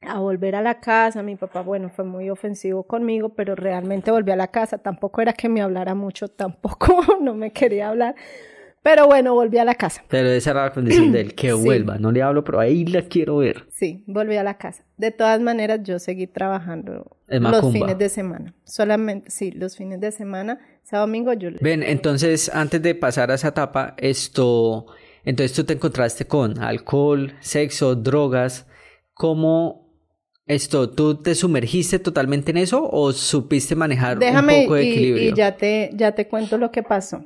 a 0.00 0.18
volver 0.18 0.56
a 0.56 0.62
la 0.62 0.80
casa, 0.80 1.22
mi 1.22 1.36
papá, 1.36 1.62
bueno, 1.62 1.88
fue 1.88 2.04
muy 2.04 2.28
ofensivo 2.28 2.82
conmigo, 2.84 3.30
pero 3.30 3.54
realmente 3.54 4.10
volví 4.10 4.32
a 4.32 4.36
la 4.36 4.48
casa, 4.48 4.78
tampoco 4.78 5.22
era 5.22 5.32
que 5.32 5.48
me 5.48 5.62
hablara 5.62 5.94
mucho, 5.94 6.28
tampoco 6.36 7.02
no 7.20 7.34
me 7.34 7.52
quería 7.52 7.88
hablar, 7.88 8.16
pero 8.82 9.06
bueno, 9.06 9.34
volví 9.34 9.58
a 9.58 9.64
la 9.64 9.76
casa. 9.76 10.04
Pero 10.08 10.28
esa 10.28 10.50
era 10.50 10.64
la 10.64 10.72
condición 10.72 11.12
de 11.12 11.20
él, 11.20 11.34
que 11.34 11.52
vuelva. 11.52 11.98
No 11.98 12.10
le 12.10 12.20
hablo, 12.20 12.42
pero 12.42 12.58
ahí 12.58 12.84
la 12.84 13.02
quiero 13.02 13.36
ver. 13.36 13.66
Sí, 13.70 14.02
volví 14.08 14.36
a 14.36 14.42
la 14.42 14.58
casa. 14.58 14.84
De 15.02 15.10
todas 15.10 15.40
maneras, 15.40 15.80
yo 15.82 15.98
seguí 15.98 16.28
trabajando 16.28 17.16
los 17.26 17.72
fines 17.72 17.98
de 17.98 18.08
semana. 18.08 18.54
Solamente, 18.62 19.32
sí, 19.32 19.50
los 19.50 19.76
fines 19.76 20.00
de 20.00 20.12
semana, 20.12 20.60
sábado, 20.84 21.08
domingo, 21.08 21.32
yo... 21.32 21.50
Ven, 21.60 21.82
entonces, 21.82 22.48
antes 22.54 22.80
de 22.80 22.94
pasar 22.94 23.32
a 23.32 23.34
esa 23.34 23.48
etapa, 23.48 23.96
esto... 23.98 24.86
Entonces 25.24 25.56
tú 25.56 25.64
te 25.64 25.72
encontraste 25.72 26.26
con 26.26 26.56
alcohol, 26.62 27.34
sexo, 27.40 27.96
drogas. 27.96 28.68
¿Cómo 29.12 29.92
esto, 30.46 30.88
¿tú 30.88 31.20
te 31.20 31.34
sumergiste 31.34 31.98
totalmente 31.98 32.52
en 32.52 32.58
eso 32.58 32.88
o 32.88 33.12
supiste 33.12 33.74
manejar 33.74 34.18
un 34.18 34.24
poco 34.24 34.74
de 34.74 34.88
equilibrio? 34.88 35.30
Y 35.30 35.34
ya 35.34 35.56
te, 35.56 35.90
ya 35.94 36.12
te 36.12 36.28
cuento 36.28 36.58
lo 36.58 36.70
que 36.70 36.84
pasó. 36.84 37.24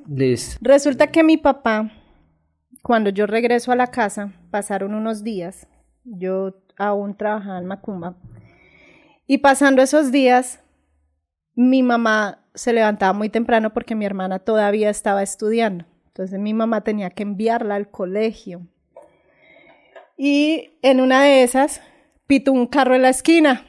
Resulta 0.63 1.09
que 1.09 1.23
mi 1.23 1.37
papá, 1.37 1.93
cuando 2.83 3.11
yo 3.11 3.27
regreso 3.27 3.71
a 3.71 3.77
la 3.77 3.89
casa, 3.89 4.33
pasaron 4.51 4.95
unos 4.95 5.23
días, 5.23 5.69
yo 6.05 6.63
aún 6.77 7.17
trabajaba 7.17 7.59
en 7.59 7.67
Macumba, 7.67 8.17
y 9.27 9.39
pasando 9.39 9.83
esos 9.83 10.13
días, 10.13 10.61
mi 11.55 11.83
mamá 11.83 12.45
se 12.55 12.73
levantaba 12.73 13.13
muy 13.13 13.29
temprano 13.29 13.73
porque 13.73 13.95
mi 13.95 14.07
hermana 14.07 14.39
todavía 14.39 14.89
estaba 14.89 15.23
estudiando. 15.23 15.85
Entonces 16.07 16.39
mi 16.39 16.55
mamá 16.55 16.83
tenía 16.83 17.11
que 17.11 17.25
enviarla 17.25 17.75
al 17.75 17.91
colegio. 17.91 18.67
Y 20.17 20.79
en 20.83 21.01
una 21.01 21.23
de 21.25 21.43
esas 21.43 21.83
pito 22.27 22.53
un 22.53 22.67
carro 22.67 22.95
en 22.95 23.03
la 23.03 23.11
esquina, 23.11 23.67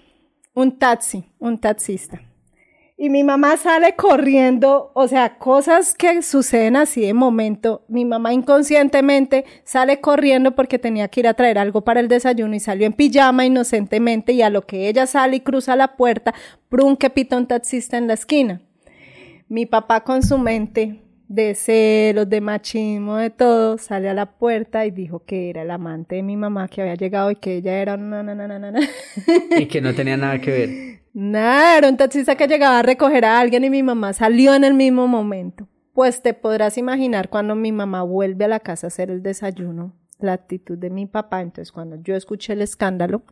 un 0.54 0.78
taxi, 0.78 1.26
un 1.40 1.60
taxista. 1.60 2.22
Y 3.00 3.12
mi 3.12 3.24
mamá 3.24 3.58
sale 3.58 3.96
corriendo, 3.96 4.92
o 4.96 5.08
sea, 5.08 5.38
cosas 5.38 5.94
que 5.94 6.24
suceden 6.24 6.76
así 6.76 7.02
de 7.02 7.14
momento. 7.14 7.86
Mi 7.88 8.06
mamá 8.06 8.34
inconscientemente 8.34 9.46
sale 9.64 10.02
corriendo 10.02 10.56
porque 10.56 10.80
tenía 10.80 11.08
que 11.08 11.20
ir 11.20 11.28
a 11.28 11.36
traer 11.36 11.60
algo 11.60 11.82
para 11.82 12.00
el 12.00 12.08
desayuno 12.08 12.56
y 12.56 12.60
salió 12.60 12.88
en 12.88 12.94
pijama 12.94 13.46
inocentemente 13.46 14.34
y 14.34 14.42
a 14.42 14.50
lo 14.50 14.64
que 14.64 14.90
ella 14.90 15.06
sale 15.06 15.36
y 15.36 15.42
cruza 15.42 15.76
la 15.76 15.96
puerta, 15.96 16.34
prun 16.70 16.98
que 16.98 17.12
pita 17.12 17.38
un 17.38 17.46
taxista 17.46 18.00
en 18.00 18.08
la 18.08 18.16
esquina. 18.16 18.62
Mi 19.48 19.68
papá 19.68 20.04
con 20.04 20.24
su 20.24 20.40
mente 20.40 21.00
de 21.28 21.56
celos, 21.56 22.30
de 22.30 22.42
machismo, 22.42 23.18
de 23.18 23.30
todo, 23.30 23.78
sale 23.78 24.10
a 24.10 24.14
la 24.14 24.38
puerta 24.38 24.86
y 24.86 24.92
dijo 24.92 25.24
que 25.26 25.50
era 25.50 25.64
el 25.64 25.72
amante 25.72 26.16
de 26.16 26.24
mi 26.24 26.38
mamá 26.38 26.68
que 26.68 26.82
había 26.82 26.96
llegado 26.96 27.32
y 27.32 27.36
que 27.36 27.58
ella 27.58 27.82
era 27.82 27.96
una 27.96 28.74
y 29.60 29.66
que 29.66 29.82
no 29.82 29.94
tenía 29.94 30.18
nada 30.18 30.40
que 30.40 30.52
ver. 30.52 30.98
Nada, 31.14 31.78
era 31.78 31.90
un 31.90 31.98
taxista 31.98 32.36
que 32.36 32.48
llegaba 32.48 32.80
a 32.80 32.84
recoger 32.84 33.26
a 33.26 33.40
alguien 33.40 33.64
y 33.64 33.70
mi 33.70 33.84
mamá 33.84 34.14
salió 34.14 34.54
en 34.54 34.64
el 34.64 34.74
mismo 34.74 35.08
momento. 35.08 35.68
Pues 35.94 36.22
te 36.22 36.34
podrás 36.36 36.78
imaginar 36.78 37.30
cuando 37.30 37.56
mi 37.56 37.72
mamá 37.72 38.04
vuelve 38.04 38.46
a 38.46 38.48
la 38.48 38.60
casa 38.60 38.88
a 38.88 38.90
hacer 38.90 39.10
el 39.10 39.24
desayuno, 39.24 39.96
la 40.20 40.34
actitud 40.34 40.78
de 40.78 40.92
mi 40.92 41.08
papá. 41.08 41.42
Entonces, 41.42 41.72
cuando 41.72 41.96
yo 42.04 42.16
escuché 42.16 42.54
el 42.54 42.62
escándalo, 42.62 43.24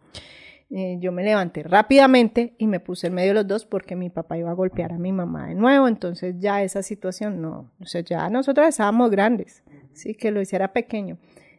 eh, 0.71 0.97
yo 0.99 1.11
me 1.11 1.23
levanté 1.23 1.63
rápidamente 1.63 2.55
y 2.57 2.67
me 2.67 2.79
puse 2.79 3.07
en 3.07 3.13
medio 3.13 3.29
de 3.29 3.33
los 3.35 3.47
dos 3.47 3.65
porque 3.65 3.95
mi 3.95 4.09
papá 4.09 4.37
iba 4.37 4.49
a 4.49 4.55
golpear 4.55 4.93
a 4.93 4.97
mi 4.97 5.11
mamá 5.11 5.47
de 5.47 5.55
nuevo, 5.55 5.87
entonces 5.87 6.35
ya 6.39 6.63
esa 6.63 6.81
situación 6.81 7.41
no, 7.41 7.71
o 7.79 7.85
sea, 7.85 8.01
ya 8.01 8.29
nosotros 8.29 8.67
estábamos 8.67 9.11
grandes, 9.11 9.63
sí, 9.93 10.15
que 10.15 10.31
lo 10.31 10.41
hiciera 10.41 10.73
pequeño. 10.73 11.17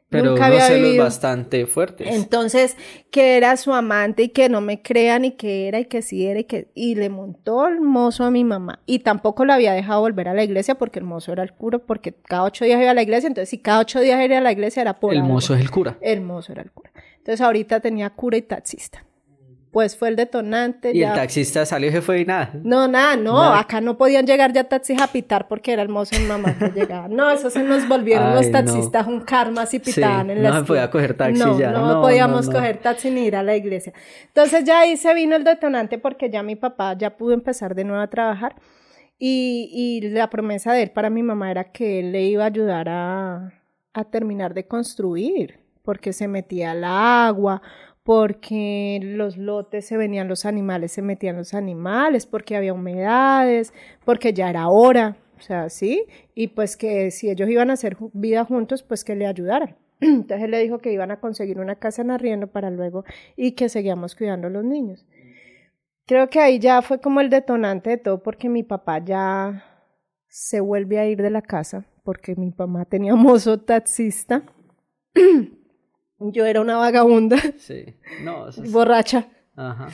Pero 0.09 0.31
Nunca 0.31 0.47
había 0.47 0.61
celos 0.61 0.99
bastante 0.99 1.67
fuertes. 1.67 2.07
Entonces, 2.09 2.77
que 3.11 3.37
era 3.37 3.57
su 3.57 3.75
amante 3.75 4.25
y 4.25 4.29
que 4.29 4.49
no 4.49 4.61
me 4.61 4.81
crean 4.81 5.25
y 5.25 5.33
que 5.33 5.67
era 5.67 5.81
y 5.81 5.87
que 5.87 6.01
sí 6.01 6.27
era 6.27 6.41
y 6.41 6.45
que... 6.45 6.71
Y 6.75 6.95
le 6.95 7.09
montó 7.09 7.67
el 7.67 7.81
mozo 7.81 8.25
a 8.25 8.31
mi 8.31 8.45
mamá. 8.45 8.81
Y 8.87 9.01
tampoco 9.01 9.45
la 9.45 9.55
había 9.55 9.73
dejado 9.73 10.01
volver 10.01 10.29
a 10.29 10.35
la 10.35 10.45
iglesia 10.45 10.77
porque 10.77 11.01
el 11.01 11.05
mozo 11.05 11.33
era 11.33 11.43
el 11.43 11.53
cura, 11.53 11.79
porque 11.79 12.13
cada 12.15 12.45
ocho 12.45 12.65
días 12.65 12.81
iba 12.81 12.93
a 12.93 12.95
la 12.95 13.03
iglesia. 13.03 13.27
Entonces, 13.27 13.49
si 13.49 13.59
cada 13.59 13.81
ocho 13.81 13.99
días 14.01 14.25
iba 14.25 14.39
a 14.39 14.41
la 14.41 14.53
iglesia 14.53 14.83
era 14.83 15.01
por 15.01 15.13
El 15.13 15.25
mozo 15.25 15.55
es 15.55 15.61
el 15.61 15.71
cura. 15.71 15.99
El 16.01 16.21
mozo 16.21 16.53
era 16.53 16.63
el 16.63 16.71
cura. 16.71 16.93
Entonces 17.19 17.41
ahorita 17.41 17.81
tenía 17.81 18.11
cura 18.11 18.37
y 18.37 18.43
taxista. 18.43 19.05
Pues 19.77 19.95
fue 19.95 20.09
el 20.09 20.17
detonante. 20.17 20.93
¿Y 20.95 21.03
el 21.03 21.13
taxista 21.13 21.67
salió 21.67 21.91
y 21.91 21.93
se 21.93 22.01
fue 22.01 22.23
y 22.23 22.25
nada? 22.25 22.51
No, 22.65 22.89
nada, 22.89 23.15
no. 23.15 23.43
Acá 23.43 23.83
no 23.83 23.99
podían 23.99 24.27
llegar 24.27 24.51
ya 24.55 24.65
taxis 24.65 24.99
a 25.03 25.09
pitar 25.09 25.49
porque 25.49 25.71
era 25.71 25.83
el 25.83 25.91
mozo 25.91 26.17
y 26.17 26.21
mamá 26.21 26.57
que 26.59 26.71
llegaba. 26.75 27.09
No, 27.09 27.29
eso 27.31 27.51
se 27.51 27.63
nos 27.63 27.87
volvieron 27.87 28.35
los 28.35 28.51
taxistas 28.51 29.07
un 29.07 29.21
karma 29.21 29.67
si 29.67 29.79
pitaban 29.79 30.31
en 30.31 30.43
la 30.43 30.49
No 30.49 30.61
se 30.61 30.65
podía 30.65 30.91
coger 30.91 31.15
taxi 31.15 31.43
ya. 31.59 31.73
No, 31.73 31.93
no 31.93 32.01
podíamos 32.01 32.49
coger 32.49 32.79
taxi 32.79 33.11
ni 33.11 33.27
ir 33.27 33.37
a 33.37 33.43
la 33.43 33.55
iglesia. 33.55 33.93
Entonces 34.29 34.65
ya 34.65 34.81
ahí 34.81 34.97
se 34.97 35.13
vino 35.13 35.37
el 35.37 35.45
detonante 35.45 35.99
porque 35.99 36.31
ya 36.31 36.43
mi 36.43 36.57
papá 36.57 36.97
ya 36.97 37.15
pudo 37.15 37.35
empezar 37.35 37.75
de 37.75 37.85
nuevo 37.85 38.01
a 38.01 38.09
trabajar. 38.09 38.57
Y, 39.19 39.69
y 39.75 40.09
la 40.09 40.31
promesa 40.31 40.73
de 40.73 40.85
él 40.85 40.91
para 40.91 41.11
mi 41.11 41.23
mamá 41.23 41.51
era 41.51 41.65
que 41.65 42.01
él 42.01 42.13
le 42.13 42.23
iba 42.23 42.45
a 42.45 42.47
ayudar 42.47 42.89
a, 42.89 43.53
a 43.93 44.05
terminar 44.05 44.55
de 44.55 44.67
construir 44.67 45.67
porque 45.87 46.13
se 46.13 46.27
metía 46.27 46.73
el 46.73 46.83
agua, 46.85 47.63
porque 48.07 49.01
los 49.03 49.37
lotes 49.37 49.85
se 49.85 49.97
venían 49.97 50.29
los 50.29 50.47
animales, 50.47 50.93
se 50.93 51.03
metían 51.03 51.37
los 51.37 51.55
animales, 51.55 52.25
porque 52.25 52.55
había 52.55 52.73
humedades, 52.73 53.75
porque 54.05 54.33
ya 54.33 54.49
era 54.49 54.69
hora, 54.69 55.17
o 55.37 55.41
sea, 55.41 55.69
sí, 55.71 56.07
y 56.33 56.47
pues 56.47 56.77
que 56.77 57.11
si 57.11 57.29
ellos 57.29 57.51
iban 57.51 57.69
a 57.69 57.73
hacer 57.73 57.97
vida 58.13 58.45
juntos, 58.45 58.85
pues 58.85 59.03
que 59.03 59.17
le 59.17 59.27
ayudaran. 59.27 59.77
Entonces 60.01 60.43
él 60.45 60.53
le 60.53 60.63
dijo 60.63 60.79
que 60.79 60.93
iban 60.93 61.11
a 61.11 61.19
conseguir 61.19 61.59
una 61.59 61.75
casa 61.75 62.03
en 62.03 62.13
arriendo 62.13 62.47
para 62.47 62.71
luego 62.71 63.05
y 63.35 63.53
que 63.53 63.69
seguíamos 63.69 64.15
cuidando 64.15 64.47
a 64.47 64.51
los 64.51 64.65
niños. 64.65 65.05
Creo 66.07 66.31
que 66.31 66.39
ahí 66.39 66.61
ya 66.61 66.83
fue 66.83 67.01
como 67.01 67.21
el 67.21 67.29
detonante 67.29 67.91
de 67.91 67.97
todo 67.97 68.23
porque 68.23 68.49
mi 68.49 68.63
papá 68.63 69.05
ya 69.05 69.65
se 70.29 70.61
vuelve 70.61 71.01
a 71.01 71.07
ir 71.07 71.21
de 71.21 71.31
la 71.31 71.43
casa 71.43 71.85
porque 72.05 72.37
mi 72.37 72.55
mamá 72.57 72.85
tenía 72.85 73.17
mozo 73.17 73.59
taxista 73.59 74.45
Yo 76.19 76.47
era 76.47 76.61
una 76.61 76.77
vagabunda. 76.77 77.37
Sí. 77.59 77.85
No, 78.23 78.47
Borracha. 78.71 79.27
Ajá. 79.57 79.89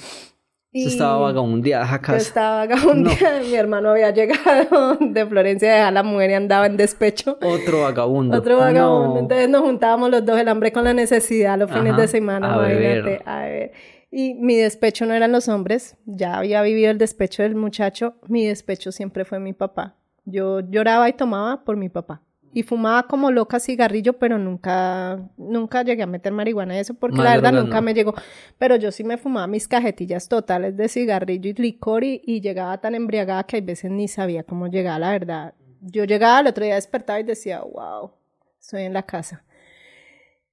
Y 0.75 0.87
estaba 0.87 1.19
vagabundeada 1.19 2.01
casa. 2.01 2.13
Yo 2.13 2.23
estaba 2.23 2.57
vagabundeada. 2.67 3.41
Mi 3.41 3.55
hermano 3.55 3.91
había 3.91 4.11
llegado 4.11 4.97
de 5.01 5.27
Florencia 5.27 5.87
a 5.87 5.91
la 5.91 6.03
mujer 6.03 6.31
y 6.31 6.35
andaba 6.35 6.67
en 6.67 6.79
despecho. 6.79 7.39
Otro 7.43 7.83
vagabundo. 7.83 8.39
Otro 8.39 8.57
vagabundo. 8.57 9.19
Entonces 9.21 9.51
nos 9.51 9.63
juntábamos 9.63 10.11
los 10.11 10.25
dos, 10.25 10.39
el 10.39 10.49
hambre 10.49 10.73
con 10.73 10.85
la 10.85 10.95
necesidad, 10.95 11.59
los 11.59 11.71
fines 11.71 11.97
de 11.97 12.09
semana. 12.09 12.55
A 12.55 12.59
ver. 12.59 13.23
a 13.27 13.41
ver. 13.45 13.73
Y 14.11 14.35
mi 14.35 14.57
despecho 14.57 15.05
no 15.05 15.13
eran 15.13 15.33
los 15.33 15.49
hombres. 15.49 15.97
Ya 16.07 16.39
había 16.39 16.63
vivido 16.63 16.91
el 16.91 16.99
despecho 16.99 17.43
del 17.43 17.55
muchacho. 17.55 18.15
Mi 18.29 18.47
despecho 18.47 18.93
siempre 18.93 19.27
fue 19.27 19.41
mi 19.41 19.53
papá. 19.53 19.97
Yo 20.25 20.61
lloraba 20.61 21.09
y 21.09 21.13
tomaba 21.13 21.65
por 21.65 21.77
mi 21.77 21.91
papá 21.91 22.23
y 22.55 22.63
fumaba 22.63 23.05
como 23.05 23.31
loca 23.31 23.59
cigarrillo, 23.59 24.19
pero 24.19 24.39
nunca, 24.39 25.31
nunca 25.39 25.83
llegué 25.83 26.03
a 26.03 26.07
meter 26.07 26.33
marihuana 26.33 26.77
y 26.77 26.81
eso, 26.81 26.95
porque 26.95 27.19
la 27.19 27.35
verdad 27.35 27.53
nunca 27.53 27.81
me 27.81 27.95
llegó. 27.95 28.15
Pero 28.59 28.77
yo 28.77 28.93
sí 28.93 29.05
me 29.05 29.17
fumaba 29.17 29.47
mis 29.47 29.67
cajetillas 29.67 30.29
totales 30.29 30.77
de 30.77 30.89
cigarrillo 30.89 31.51
y 31.51 31.55
licor 31.55 32.05
y, 32.05 32.41
llegaba 32.43 32.79
tan 32.79 32.95
embriagada 32.95 33.45
que 33.45 33.59
a 33.59 33.61
veces 33.61 33.91
ni 33.91 34.09
sabía 34.09 34.43
cómo 34.43 34.67
llegaba, 34.67 34.99
la 34.99 35.11
verdad. 35.13 35.55
Yo 35.81 36.05
llegaba 36.05 36.39
al 36.39 36.49
otro 36.49 36.65
día 36.65 36.75
despertaba 36.75 37.21
y 37.21 37.25
decía, 37.25 37.61
wow, 37.61 38.13
estoy 38.61 38.83
en 38.83 38.93
la 38.93 39.05
casa. 39.05 39.45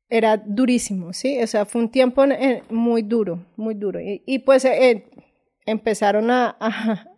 era 0.08 0.38
durísimo, 0.38 1.12
¿sí? 1.14 1.42
O 1.44 1.48
sea, 1.48 1.66
fue 1.66 1.82
un 1.82 1.92
tiempo 1.92 2.24
eh, 2.24 2.64
muy 2.70 3.02
duro, 3.02 3.46
muy 3.58 3.74
duro. 3.74 4.00
Y, 4.02 4.40
pues 4.40 4.64
eh, 4.66 5.06
empezaron 5.66 6.32
a, 6.32 6.56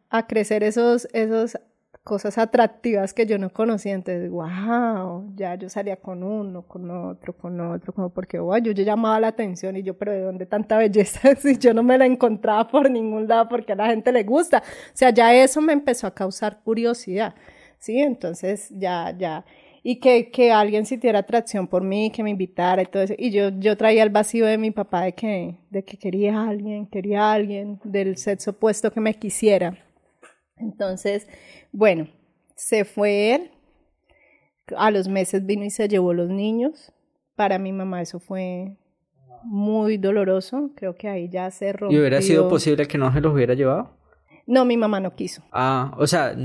a, 0.09 0.27
crecer 0.27 0.63
esos, 0.63 1.07
esos 1.13 1.57
cosas 2.03 2.37
atractivas 2.37 3.13
que 3.13 3.25
yo 3.25 3.37
no 3.37 3.51
conocía. 3.51 3.93
Entonces, 3.93 4.29
wow, 4.29 5.31
ya 5.35 5.55
yo 5.55 5.69
salía 5.69 5.97
con 5.97 6.23
uno, 6.23 6.63
con 6.63 6.89
otro, 6.89 7.33
con 7.33 7.59
otro, 7.61 7.93
como 7.93 8.09
porque, 8.09 8.39
wow, 8.39 8.57
yo, 8.57 8.71
yo 8.71 8.83
llamaba 8.83 9.19
la 9.19 9.27
atención 9.27 9.77
y 9.77 9.83
yo, 9.83 9.97
pero 9.97 10.11
¿de 10.11 10.21
dónde 10.21 10.45
tanta 10.45 10.77
belleza? 10.77 11.35
si 11.39 11.57
yo 11.57 11.73
no 11.73 11.83
me 11.83 11.97
la 11.97 12.05
encontraba 12.05 12.67
por 12.67 12.89
ningún 12.89 13.27
lado 13.27 13.47
porque 13.49 13.73
a 13.73 13.75
la 13.75 13.87
gente 13.87 14.11
le 14.11 14.23
gusta. 14.23 14.59
O 14.59 14.95
sea, 14.95 15.11
ya 15.11 15.33
eso 15.33 15.61
me 15.61 15.73
empezó 15.73 16.07
a 16.07 16.13
causar 16.13 16.61
curiosidad, 16.63 17.35
¿sí? 17.79 17.99
Entonces, 17.99 18.69
ya, 18.71 19.15
ya 19.17 19.45
y 19.83 19.99
que, 19.99 20.29
que, 20.29 20.51
alguien 20.51 20.85
sintiera 20.85 21.19
atracción 21.19 21.67
por 21.67 21.83
mí, 21.83 22.11
que 22.11 22.23
me 22.23 22.29
invitara 22.29 22.83
y 22.83 22.85
todo 22.85 23.03
eso. 23.03 23.15
Y 23.17 23.31
yo, 23.31 23.49
yo 23.49 23.75
traía 23.77 24.03
el 24.03 24.11
vacío 24.11 24.45
de 24.45 24.57
mi 24.57 24.71
papá 24.71 25.03
de 25.03 25.13
que, 25.13 25.57
de 25.69 25.83
que 25.83 25.97
quería 25.97 26.39
a 26.39 26.49
alguien, 26.49 26.85
quería 26.85 27.23
a 27.23 27.33
alguien 27.33 27.79
del 27.83 28.17
sexo 28.17 28.51
opuesto 28.51 28.91
que 28.91 28.99
me 28.99 29.15
quisiera. 29.15 29.77
Entonces, 30.61 31.27
bueno, 31.71 32.07
se 32.55 32.85
fue 32.85 33.35
él. 33.35 33.51
A 34.77 34.91
los 34.91 35.07
meses 35.07 35.45
vino 35.45 35.65
y 35.65 35.69
se 35.69 35.87
llevó 35.87 36.13
los 36.13 36.29
niños. 36.29 36.93
Para 37.35 37.59
mi 37.59 37.73
mamá 37.73 38.01
eso 38.01 38.19
fue 38.19 38.77
muy 39.43 39.97
doloroso. 39.97 40.71
Creo 40.75 40.95
que 40.95 41.09
ahí 41.09 41.29
ya 41.29 41.49
se 41.51 41.73
rompió. 41.73 41.97
¿Y 41.97 41.99
hubiera 41.99 42.21
sido 42.21 42.47
posible 42.47 42.87
que 42.87 42.97
no 42.97 43.11
se 43.11 43.19
los 43.19 43.33
hubiera 43.33 43.53
llevado? 43.53 43.97
No, 44.45 44.65
mi 44.65 44.77
mamá 44.77 44.99
no 44.99 45.15
quiso. 45.15 45.43
Ah, 45.51 45.93
o 45.97 46.07
sea, 46.07 46.35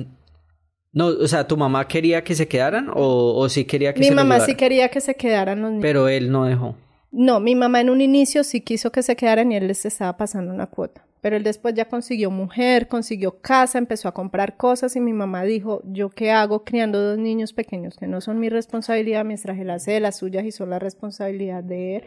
no, 0.92 1.06
o 1.08 1.28
sea, 1.28 1.46
¿tu 1.46 1.56
mamá 1.56 1.86
quería 1.86 2.24
que 2.24 2.34
se 2.34 2.48
quedaran 2.48 2.90
o, 2.94 3.36
o 3.36 3.48
sí 3.48 3.64
quería 3.64 3.92
que 3.92 4.00
mi 4.00 4.06
se 4.06 4.12
Mi 4.12 4.16
mamá 4.16 4.40
sí 4.40 4.54
quería 4.54 4.88
que 4.88 5.00
se 5.00 5.14
quedaran 5.14 5.60
los 5.62 5.70
niños. 5.70 5.82
Pero 5.82 6.08
él 6.08 6.30
no 6.30 6.44
dejó. 6.44 6.74
No, 7.10 7.40
mi 7.40 7.54
mamá 7.54 7.80
en 7.80 7.90
un 7.90 8.00
inicio 8.00 8.44
sí 8.44 8.60
quiso 8.60 8.92
que 8.92 9.02
se 9.02 9.16
quedaran 9.16 9.52
y 9.52 9.56
él 9.56 9.68
les 9.68 9.86
estaba 9.86 10.16
pasando 10.16 10.52
una 10.52 10.66
cuota 10.66 11.06
pero 11.26 11.38
él 11.38 11.42
después 11.42 11.74
ya 11.74 11.86
consiguió 11.86 12.30
mujer, 12.30 12.86
consiguió 12.86 13.40
casa, 13.40 13.78
empezó 13.78 14.06
a 14.06 14.14
comprar 14.14 14.56
cosas 14.56 14.94
y 14.94 15.00
mi 15.00 15.12
mamá 15.12 15.42
dijo, 15.42 15.82
¿yo 15.84 16.08
qué 16.08 16.30
hago 16.30 16.62
criando 16.62 17.02
dos 17.02 17.18
niños 17.18 17.52
pequeños 17.52 17.96
que 17.96 18.06
no 18.06 18.20
son 18.20 18.38
mi 18.38 18.48
responsabilidad 18.48 19.24
mientras 19.24 19.58
él 19.58 19.70
hace 19.70 19.90
de 19.90 19.98
las 19.98 20.18
suyas 20.18 20.44
y 20.44 20.52
son 20.52 20.70
la 20.70 20.78
responsabilidad 20.78 21.64
de 21.64 21.96
él? 21.96 22.04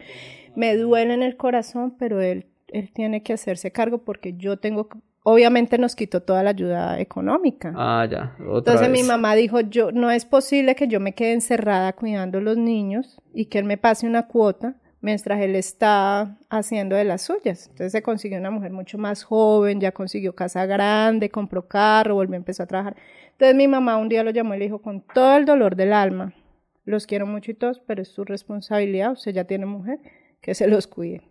Me 0.56 0.74
duele 0.74 1.12
en 1.12 1.22
el 1.22 1.36
corazón, 1.36 1.96
pero 1.98 2.22
él, 2.22 2.46
él 2.68 2.92
tiene 2.94 3.22
que 3.22 3.34
hacerse 3.34 3.70
cargo 3.70 3.98
porque 3.98 4.36
yo 4.38 4.56
tengo 4.56 4.88
obviamente 5.22 5.76
nos 5.76 5.96
quitó 5.96 6.22
toda 6.22 6.42
la 6.42 6.50
ayuda 6.50 6.98
económica. 6.98 7.74
Ah, 7.76 8.08
ya. 8.10 8.34
Entonces 8.38 8.88
mi 8.88 9.02
mamá 9.02 9.34
dijo, 9.34 9.60
yo 9.60 9.92
no 9.92 10.10
es 10.10 10.24
posible 10.24 10.74
que 10.74 10.88
yo 10.88 10.98
me 10.98 11.12
quede 11.12 11.34
encerrada 11.34 11.92
cuidando 11.92 12.38
a 12.38 12.40
los 12.40 12.56
niños 12.56 13.20
y 13.34 13.44
que 13.46 13.58
él 13.58 13.66
me 13.66 13.76
pase 13.76 14.06
una 14.06 14.28
cuota 14.28 14.76
mientras 15.00 15.40
él 15.40 15.56
está 15.56 16.36
haciendo 16.48 16.96
de 16.96 17.04
las 17.04 17.22
suyas. 17.22 17.68
Entonces 17.68 17.92
se 17.92 18.02
consiguió 18.02 18.38
una 18.38 18.50
mujer 18.50 18.72
mucho 18.72 18.98
más 18.98 19.22
joven, 19.22 19.80
ya 19.80 19.92
consiguió 19.92 20.34
casa 20.34 20.66
grande, 20.66 21.30
compró 21.30 21.66
carro, 21.66 22.14
volvió, 22.14 22.36
empezó 22.36 22.62
a 22.62 22.66
trabajar. 22.66 22.96
Entonces 23.32 23.56
mi 23.56 23.68
mamá 23.68 23.96
un 23.96 24.08
día 24.08 24.22
lo 24.22 24.30
llamó 24.30 24.54
y 24.54 24.58
le 24.58 24.64
dijo, 24.66 24.82
con 24.82 25.00
todo 25.00 25.36
el 25.36 25.44
dolor 25.44 25.76
del 25.76 25.92
alma, 25.92 26.34
los 26.84 27.06
quiero 27.06 27.26
mucho 27.26 27.50
y 27.50 27.54
todos, 27.54 27.80
pero 27.80 28.02
es 28.02 28.08
su 28.08 28.24
responsabilidad, 28.24 29.12
usted 29.12 29.32
ya 29.32 29.44
tiene 29.44 29.66
mujer, 29.66 30.00
que 30.40 30.54
se 30.54 30.66
los 30.66 30.86
cuide. 30.86 31.22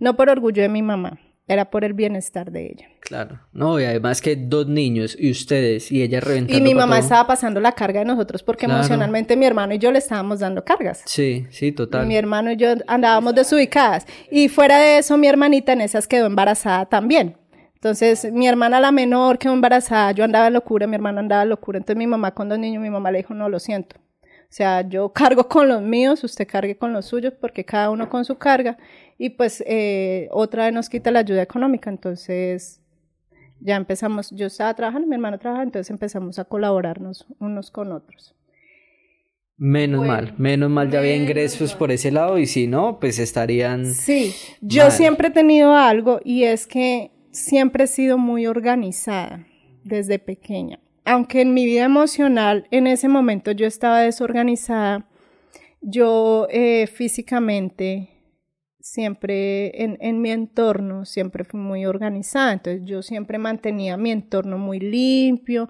No 0.00 0.16
por 0.16 0.28
orgullo 0.28 0.62
de 0.62 0.68
mi 0.68 0.82
mamá, 0.82 1.18
era 1.48 1.70
por 1.70 1.84
el 1.84 1.92
bienestar 1.92 2.50
de 2.52 2.66
ella. 2.66 2.86
Claro, 3.00 3.40
no, 3.52 3.80
y 3.80 3.84
además 3.84 4.20
que 4.20 4.36
dos 4.36 4.68
niños 4.68 5.16
y 5.18 5.30
ustedes 5.30 5.90
y 5.90 6.02
ella 6.02 6.20
reventando. 6.20 6.58
Y 6.58 6.62
mi 6.62 6.74
mamá 6.74 6.98
estaba 6.98 7.26
pasando 7.26 7.60
la 7.60 7.72
carga 7.72 8.00
de 8.00 8.06
nosotros 8.06 8.42
porque 8.42 8.66
emocionalmente 8.66 9.36
mi 9.36 9.46
hermano 9.46 9.74
y 9.74 9.78
yo 9.78 9.90
le 9.90 9.98
estábamos 9.98 10.40
dando 10.40 10.64
cargas. 10.64 11.02
Sí, 11.06 11.46
sí, 11.50 11.72
total. 11.72 12.06
mi 12.06 12.16
hermano 12.16 12.52
y 12.52 12.56
yo 12.56 12.68
andábamos 12.86 13.34
desubicadas. 13.34 14.06
Y 14.30 14.48
fuera 14.48 14.78
de 14.78 14.98
eso, 14.98 15.18
mi 15.18 15.26
hermanita 15.26 15.72
en 15.72 15.80
esas 15.80 16.06
quedó 16.06 16.26
embarazada 16.26 16.86
también. 16.86 17.36
Entonces, 17.74 18.30
mi 18.32 18.46
hermana 18.46 18.78
la 18.78 18.92
menor 18.92 19.38
quedó 19.38 19.52
embarazada, 19.54 20.12
yo 20.12 20.22
andaba 20.22 20.48
locura, 20.50 20.86
mi 20.86 20.94
hermano 20.94 21.18
andaba 21.18 21.42
en 21.42 21.48
locura. 21.48 21.78
Entonces, 21.78 21.96
mi 21.96 22.06
mamá 22.06 22.32
con 22.32 22.48
dos 22.48 22.56
niños, 22.56 22.80
mi 22.80 22.90
mamá 22.90 23.10
le 23.10 23.18
dijo, 23.18 23.34
no, 23.34 23.48
lo 23.48 23.58
siento. 23.58 23.96
O 24.52 24.54
sea, 24.54 24.86
yo 24.86 25.08
cargo 25.14 25.48
con 25.48 25.66
los 25.66 25.80
míos, 25.80 26.22
usted 26.24 26.46
cargue 26.46 26.76
con 26.76 26.92
los 26.92 27.06
suyos, 27.06 27.32
porque 27.40 27.64
cada 27.64 27.88
uno 27.88 28.10
con 28.10 28.26
su 28.26 28.36
carga. 28.36 28.76
Y 29.16 29.30
pues 29.30 29.64
eh, 29.66 30.28
otra 30.30 30.66
vez 30.66 30.74
nos 30.74 30.90
quita 30.90 31.10
la 31.10 31.20
ayuda 31.20 31.40
económica. 31.40 31.88
Entonces, 31.88 32.78
ya 33.60 33.76
empezamos, 33.76 34.30
yo 34.30 34.48
estaba 34.48 34.74
trabajando, 34.74 35.08
mi 35.08 35.14
hermano 35.14 35.38
trabajaba, 35.38 35.64
entonces 35.64 35.88
empezamos 35.88 36.38
a 36.38 36.44
colaborarnos 36.44 37.26
unos 37.38 37.70
con 37.70 37.92
otros. 37.92 38.34
Menos 39.56 40.06
mal, 40.06 40.34
menos 40.36 40.68
mal 40.68 40.90
ya 40.90 40.98
había 40.98 41.16
ingresos 41.16 41.74
por 41.74 41.90
ese 41.90 42.10
lado 42.10 42.36
y 42.36 42.44
si 42.44 42.66
no, 42.66 43.00
pues 43.00 43.18
estarían... 43.18 43.86
Sí, 43.86 44.34
yo 44.60 44.90
siempre 44.90 45.28
he 45.28 45.30
tenido 45.30 45.74
algo 45.74 46.20
y 46.22 46.44
es 46.44 46.66
que 46.66 47.10
siempre 47.30 47.84
he 47.84 47.86
sido 47.86 48.18
muy 48.18 48.46
organizada 48.46 49.46
desde 49.82 50.18
pequeña 50.18 50.78
aunque 51.04 51.40
en 51.40 51.54
mi 51.54 51.66
vida 51.66 51.84
emocional 51.84 52.66
en 52.70 52.86
ese 52.86 53.08
momento 53.08 53.52
yo 53.52 53.66
estaba 53.66 54.00
desorganizada, 54.00 55.06
yo 55.80 56.46
eh, 56.50 56.86
físicamente 56.86 58.08
siempre 58.80 59.82
en, 59.82 59.96
en, 60.00 60.20
mi 60.20 60.30
entorno 60.30 61.04
siempre 61.04 61.44
fui 61.44 61.60
muy 61.60 61.86
organizada, 61.86 62.52
entonces 62.52 62.82
yo 62.84 63.02
siempre 63.02 63.38
mantenía 63.38 63.96
mi 63.96 64.10
entorno 64.10 64.58
muy 64.58 64.80
limpio, 64.80 65.68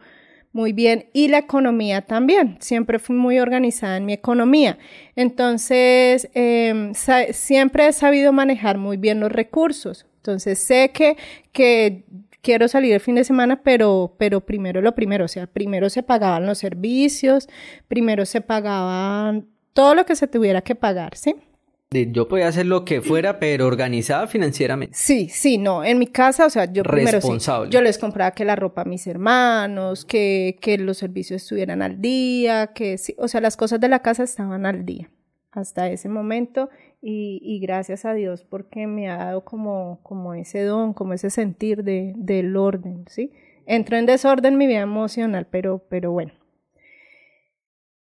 muy 0.53 0.73
bien, 0.73 1.07
y 1.13 1.29
la 1.29 1.39
economía 1.39 2.03
también, 2.03 2.59
siempre 2.61 2.99
fui 2.99 3.17
muy 3.17 3.39
organizada 3.39 3.97
en 3.97 4.07
mi 4.07 4.13
economía, 4.13 4.79
entonces 5.17 6.29
em, 6.35 6.93
siempre 7.33 7.87
he 7.87 7.93
sabido 7.93 8.33
manejar 8.33 8.79
muy 8.79 8.97
bien 8.99 9.21
los 9.21 9.33
recursos, 9.33 10.07
entonces 10.17 10.59
sé 10.59 10.91
que, 10.93 11.17
que 11.53 12.05
quiero 12.43 12.69
salir 12.69 12.93
el 12.93 13.01
fin 13.01 13.15
de 13.15 13.25
semana, 13.25 13.63
pero, 13.63 14.15
pero 14.19 14.45
primero 14.45 14.83
lo 14.83 14.95
primero, 14.95 15.25
o 15.25 15.29
sea, 15.29 15.47
primero 15.47 15.89
se 15.89 16.03
pagaban 16.03 16.45
los 16.45 16.59
servicios, 16.59 17.49
primero 17.89 18.27
se 18.27 18.41
pagaban 18.41 19.47
todo 19.73 19.95
lo 19.95 20.05
que 20.05 20.17
se 20.17 20.27
tuviera 20.27 20.61
que 20.61 20.75
pagar, 20.75 21.17
¿sí? 21.17 21.37
Yo 21.91 22.27
podía 22.27 22.49
hacer 22.49 22.65
lo 22.65 22.87
que 22.87 23.03
fuera, 23.03 23.39
pero 23.39 23.67
organizada 23.67 24.27
financieramente. 24.27 24.97
Sí, 24.99 25.29
sí, 25.29 25.59
no. 25.59 25.85
En 25.85 25.99
mi 25.99 26.07
casa, 26.07 26.47
o 26.47 26.51
sea, 26.51 26.73
yo 26.73 26.83
primero 26.85 27.21
sí, 27.21 27.29
yo 27.69 27.83
les 27.83 27.99
compraba 27.99 28.31
que 28.31 28.47
la 28.47 28.57
ropa 28.57 28.83
a 28.83 28.85
mis 28.87 29.07
hermanos, 29.07 30.07
que, 30.07 30.59
que 30.63 30.79
los 30.79 30.97
servicios 30.97 31.43
estuvieran 31.43 31.83
al 31.83 32.01
día, 32.01 32.69
que 32.69 32.97
sí, 32.97 33.15
o 33.19 33.29
sea, 33.29 33.43
las 33.43 33.59
cosas 33.59 33.79
de 33.79 33.89
la 33.89 34.01
casa 34.01 34.23
estaban 34.23 34.65
al 34.65 34.87
día 34.87 35.11
hasta 35.53 35.89
ese 35.91 36.09
momento 36.09 36.71
y, 37.01 37.61
gracias 37.61 38.05
a 38.05 38.15
Dios 38.15 38.45
porque 38.45 38.87
me 38.87 39.09
ha 39.11 39.17
dado 39.17 39.45
como, 39.45 40.01
como 40.03 40.35
ese 40.35 40.63
don, 40.63 40.95
como 40.95 41.13
ese 41.13 41.31
sentir 41.31 41.85
de, 41.85 42.15
del 42.17 42.57
orden, 42.57 43.05
¿sí? 43.09 43.33
Entró 43.67 43.97
en 43.97 44.07
desorden 44.07 44.57
mi 44.57 44.67
vida 44.67 44.81
emocional, 44.81 45.47
pero, 45.51 45.85
pero 45.89 46.13
bueno. 46.13 46.33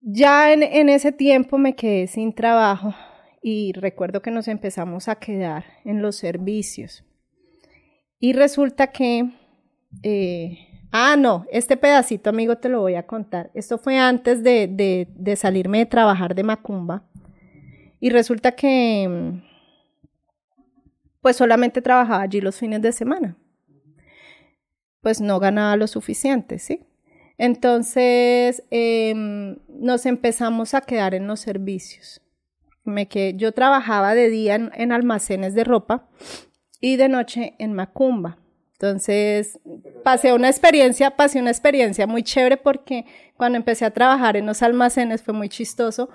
Ya 0.01 0.53
en, 0.53 0.89
ese 0.89 1.13
tiempo 1.13 1.59
me 1.59 1.75
quedé 1.75 2.07
sin 2.07 2.35
trabajo 2.35 2.95
y 3.43 3.73
recuerdo 3.73 4.23
que 4.23 4.31
nos 4.31 4.49
empezamos 4.49 5.09
a 5.09 5.17
quedar 5.17 5.65
en 5.85 6.01
los 6.01 6.17
servicios. 6.17 7.05
Y 8.19 8.33
resulta 8.33 8.93
que, 8.93 9.31
eh, 10.03 10.59
ah, 10.91 11.17
no, 11.17 11.45
este 11.51 11.77
pedacito, 11.77 12.31
amigo, 12.31 12.57
te 12.57 12.69
lo 12.69 12.81
voy 12.81 12.95
a 12.95 13.07
contar. 13.07 13.51
Esto 13.53 13.79
fue 13.79 13.99
antes 13.99 14.43
de, 14.43 14.69
de, 14.69 15.09
de 15.15 15.37
salirme 15.37 15.79
de 15.79 15.87
trabajar 15.87 16.35
de 16.35 16.45
Macumba. 16.45 17.05
Y 18.01 18.11
resulta 18.11 18.53
que 18.53 19.41
pues 21.27 21.37
solamente 21.37 21.83
trabajaba 21.83 22.23
allí 22.23 22.41
los 22.41 22.57
fines 22.57 22.81
de 22.83 22.93
semana. 22.93 23.37
Pues 25.01 25.21
no 25.21 25.41
ganaba 25.41 25.75
lo 25.75 25.89
suficiente, 25.89 26.61
¿sí? 26.61 26.87
Entonces 27.37 28.63
em, 28.71 29.59
nos 29.69 30.07
empezamos 30.07 30.75
a 30.75 30.83
quedar 30.83 31.15
en 31.15 31.27
los 31.27 31.41
servicios. 31.41 32.23
Me 32.85 33.09
que 33.09 33.35
yo 33.35 33.51
trabajaba 33.51 34.15
de 34.15 34.31
día 34.31 34.55
en, 34.55 34.93
almacenes 34.93 35.55
de 35.55 35.65
ropa 35.65 36.09
y 36.81 36.95
de 36.95 37.09
noche 37.09 37.55
en 37.59 37.73
Macumba. 37.73 38.39
Entonces, 38.75 39.59
pasé 40.05 40.33
una 40.33 40.49
experiencia, 40.49 41.17
pasé 41.17 41.41
una 41.41 41.51
experiencia 41.51 42.07
muy 42.07 42.23
chévere 42.23 42.57
porque 42.57 43.05
cuando 43.37 43.57
empecé 43.59 43.85
a 43.85 43.91
trabajar 43.91 44.37
en 44.37 44.47
los 44.47 44.63
almacenes 44.63 45.23
fue 45.23 45.35
muy 45.35 45.49
chistoso 45.49 46.09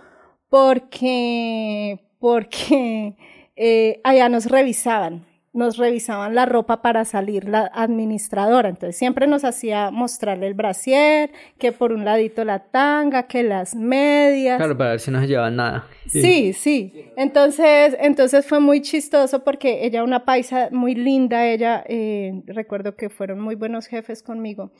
porque, 0.52 1.97
porque 2.20 3.16
eh, 3.56 4.02
allá 4.04 4.28
nos 4.28 4.47
revisaban, 4.47 5.26
nos 5.54 5.78
revisaban 5.78 6.36
la 6.36 6.45
ropa 6.45 6.82
para 6.82 7.06
salir 7.06 7.47
la 7.47 7.72
administradora. 7.74 8.68
Entonces 8.68 8.97
siempre 8.97 9.28
nos 9.28 9.45
hacía 9.45 9.91
mostrarle 9.91 10.47
el 10.47 10.54
brasier, 10.54 11.32
que 11.58 11.72
por 11.72 11.93
un 11.93 12.04
ladito 12.04 12.43
la 12.43 12.60
tanga, 12.60 13.28
que 13.28 13.43
las 13.43 13.76
medias. 13.76 14.58
Claro, 14.58 14.78
para 14.78 14.89
ver 14.89 14.99
si 14.99 15.10
no 15.10 15.22
se 15.22 15.28
llevaban 15.28 15.56
nada. 15.56 15.88
Sí, 16.08 16.52
sí. 16.52 17.06
Entonces, 17.16 17.95
entonces 18.02 18.45
fue 18.45 18.60
muy 18.60 18.82
chistoso 18.82 19.45
porque 19.45 19.86
ella, 19.86 20.04
una 20.04 20.26
paisa 20.26 20.68
muy 20.70 20.95
linda, 20.95 21.47
ella, 21.47 21.82
eh, 21.88 22.43
recuerdo 22.45 22.97
que 22.97 23.10
fueron 23.10 23.39
muy 23.39 23.56
buenos 23.56 23.88
jefes 23.88 24.22
conmigo. 24.22 24.74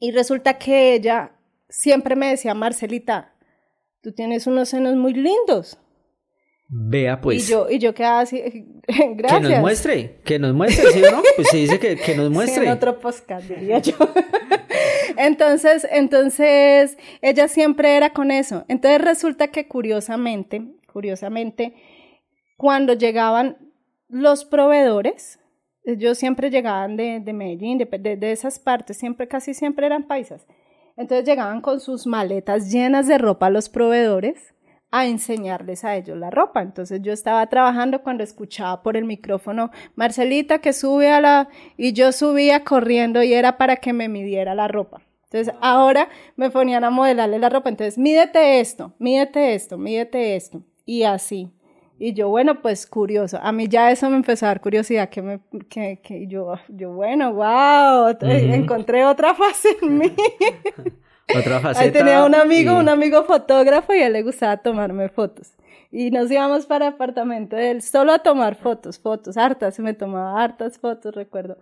Y 0.00 0.10
resulta 0.10 0.58
que 0.58 0.94
ella 0.94 1.30
siempre 1.68 2.16
me 2.16 2.30
decía, 2.30 2.54
Marcelita, 2.54 3.34
tú 4.02 4.12
tienes 4.12 4.46
unos 4.46 4.68
senos 4.68 4.96
muy 4.96 5.14
lindos. 5.14 5.78
Vea 6.70 7.20
pues. 7.20 7.48
Y 7.48 7.50
yo, 7.50 7.70
y 7.70 7.78
yo 7.78 7.94
quedaba 7.94 8.20
así, 8.20 8.42
gracias. 9.14 9.40
Que 9.42 9.48
nos 9.48 9.60
muestre, 9.60 10.20
que 10.24 10.38
nos 10.38 10.54
muestre, 10.54 10.92
¿sí 10.92 11.02
o 11.02 11.10
no? 11.10 11.22
Pues 11.34 11.48
se 11.48 11.56
dice 11.56 11.78
que, 11.78 11.96
que 11.96 12.14
nos 12.14 12.30
muestre. 12.30 12.62
Sí, 12.62 12.66
en 12.66 12.72
otro 12.72 13.00
podcast, 13.00 13.48
diría 13.48 13.78
yo. 13.78 13.94
entonces, 15.16 15.86
entonces, 15.90 16.98
ella 17.22 17.48
siempre 17.48 17.96
era 17.96 18.12
con 18.12 18.30
eso. 18.30 18.66
Entonces 18.68 19.00
resulta 19.00 19.48
que 19.48 19.66
curiosamente, 19.66 20.62
curiosamente, 20.92 21.74
cuando 22.58 22.92
llegaban 22.92 23.56
los 24.08 24.44
proveedores, 24.44 25.40
ellos 25.84 26.18
siempre 26.18 26.50
llegaban 26.50 26.98
de, 26.98 27.20
de 27.20 27.32
Medellín, 27.32 27.78
de, 27.78 27.86
de, 27.86 28.16
de 28.18 28.32
esas 28.32 28.58
partes, 28.58 28.98
siempre, 28.98 29.26
casi 29.26 29.54
siempre 29.54 29.86
eran 29.86 30.06
paisas. 30.06 30.46
Entonces 30.98 31.24
llegaban 31.26 31.60
con 31.60 31.80
sus 31.80 32.06
maletas 32.06 32.70
llenas 32.70 33.06
de 33.06 33.16
ropa 33.18 33.46
a 33.46 33.50
los 33.50 33.68
proveedores 33.68 34.54
a 34.90 35.06
enseñarles 35.06 35.84
a 35.84 35.96
ellos 35.96 36.18
la 36.18 36.30
ropa. 36.30 36.60
Entonces 36.60 37.00
yo 37.02 37.12
estaba 37.12 37.46
trabajando 37.46 38.02
cuando 38.02 38.24
escuchaba 38.24 38.82
por 38.82 38.96
el 38.96 39.04
micrófono, 39.04 39.70
Marcelita 39.94 40.58
que 40.58 40.72
sube 40.72 41.10
a 41.10 41.20
la... 41.20 41.48
y 41.76 41.92
yo 41.92 42.10
subía 42.12 42.64
corriendo 42.64 43.22
y 43.22 43.32
era 43.32 43.56
para 43.58 43.76
que 43.76 43.92
me 43.92 44.08
midiera 44.08 44.54
la 44.54 44.66
ropa. 44.66 45.00
Entonces 45.30 45.54
ahora 45.60 46.08
me 46.36 46.50
ponían 46.50 46.84
a 46.84 46.90
modelarle 46.90 47.38
la 47.38 47.50
ropa. 47.50 47.68
Entonces, 47.68 47.98
mídete 47.98 48.60
esto, 48.60 48.94
mídete 48.98 49.54
esto, 49.54 49.78
mídete 49.78 50.36
esto. 50.36 50.62
Y 50.86 51.02
así. 51.02 51.52
Y 51.98 52.14
yo, 52.14 52.28
bueno, 52.28 52.62
pues 52.62 52.86
curioso. 52.86 53.38
A 53.42 53.50
mí 53.50 53.66
ya 53.68 53.90
eso 53.90 54.08
me 54.08 54.16
empezó 54.16 54.46
a 54.46 54.50
dar 54.50 54.60
curiosidad, 54.60 55.08
que, 55.08 55.20
me, 55.20 55.40
que, 55.68 55.98
que 56.02 56.28
yo, 56.28 56.54
yo, 56.68 56.92
bueno, 56.92 57.32
wow, 57.32 58.16
encontré 58.20 59.04
otra 59.04 59.34
fase 59.34 59.76
en 59.82 59.98
mí. 59.98 60.14
Otra 61.36 61.60
faceta. 61.60 61.84
Ahí 61.84 61.90
tenía 61.90 62.24
un 62.24 62.34
amigo, 62.34 62.74
un 62.78 62.88
amigo 62.88 63.22
fotógrafo 63.24 63.92
y 63.92 63.98
a 63.98 64.06
él 64.06 64.14
le 64.14 64.22
gustaba 64.22 64.56
tomarme 64.56 65.10
fotos. 65.10 65.52
Y 65.90 66.10
nos 66.10 66.30
íbamos 66.30 66.64
para 66.64 66.86
el 66.86 66.94
apartamento 66.94 67.54
de 67.54 67.70
él 67.70 67.82
solo 67.82 68.12
a 68.12 68.20
tomar 68.20 68.54
fotos, 68.54 68.98
fotos, 68.98 69.36
hartas, 69.36 69.74
se 69.74 69.82
me 69.82 69.92
tomaba 69.92 70.42
hartas 70.42 70.78
fotos, 70.78 71.14
recuerdo. 71.14 71.58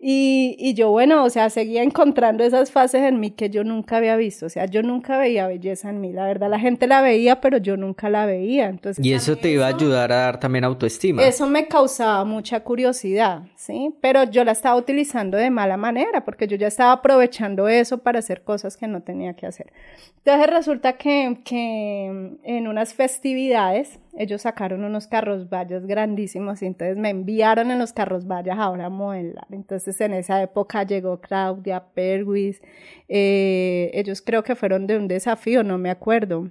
Y, 0.00 0.54
y, 0.60 0.74
yo, 0.74 0.90
bueno, 0.90 1.24
o 1.24 1.30
sea, 1.30 1.50
seguía 1.50 1.82
encontrando 1.82 2.44
esas 2.44 2.70
fases 2.70 3.02
en 3.02 3.18
mí 3.18 3.32
que 3.32 3.50
yo 3.50 3.64
nunca 3.64 3.96
había 3.96 4.14
visto. 4.14 4.46
O 4.46 4.48
sea, 4.48 4.66
yo 4.66 4.80
nunca 4.84 5.18
veía 5.18 5.48
belleza 5.48 5.90
en 5.90 6.00
mí. 6.00 6.12
La 6.12 6.24
verdad, 6.24 6.48
la 6.48 6.60
gente 6.60 6.86
la 6.86 7.02
veía, 7.02 7.40
pero 7.40 7.58
yo 7.58 7.76
nunca 7.76 8.08
la 8.08 8.24
veía. 8.24 8.66
Entonces, 8.66 9.04
y 9.04 9.12
eso 9.12 9.34
te 9.34 9.50
iba 9.50 9.64
a 9.64 9.70
ayudar 9.70 10.12
a 10.12 10.16
dar 10.16 10.38
también 10.38 10.62
autoestima. 10.62 11.24
Eso 11.24 11.48
me 11.48 11.66
causaba 11.66 12.24
mucha 12.24 12.60
curiosidad, 12.60 13.42
¿sí? 13.56 13.92
Pero 14.00 14.22
yo 14.22 14.44
la 14.44 14.52
estaba 14.52 14.76
utilizando 14.76 15.36
de 15.36 15.50
mala 15.50 15.76
manera, 15.76 16.24
porque 16.24 16.46
yo 16.46 16.56
ya 16.56 16.68
estaba 16.68 16.92
aprovechando 16.92 17.66
eso 17.66 17.98
para 17.98 18.20
hacer 18.20 18.42
cosas 18.42 18.76
que 18.76 18.86
no 18.86 19.02
tenía 19.02 19.34
que 19.34 19.46
hacer. 19.46 19.72
Entonces 20.18 20.46
resulta 20.48 20.92
que, 20.92 21.40
que 21.44 22.36
en 22.44 22.68
unas 22.68 22.94
festividades, 22.94 23.98
ellos 24.18 24.42
sacaron 24.42 24.82
unos 24.84 25.06
carros 25.06 25.48
vallas 25.48 25.86
grandísimos 25.86 26.60
y 26.60 26.66
entonces 26.66 26.96
me 26.96 27.10
enviaron 27.10 27.70
en 27.70 27.78
los 27.78 27.92
carros 27.92 28.26
vallas 28.26 28.58
ahora 28.58 28.86
a 28.86 28.90
modelar. 28.90 29.46
Entonces 29.50 30.00
en 30.00 30.12
esa 30.12 30.42
época 30.42 30.82
llegó 30.82 31.20
Claudia 31.20 31.84
Perwis, 31.94 32.60
eh, 33.08 33.92
ellos 33.94 34.20
creo 34.20 34.42
que 34.42 34.56
fueron 34.56 34.88
de 34.88 34.96
un 34.96 35.06
desafío, 35.06 35.62
no 35.62 35.78
me 35.78 35.90
acuerdo, 35.90 36.50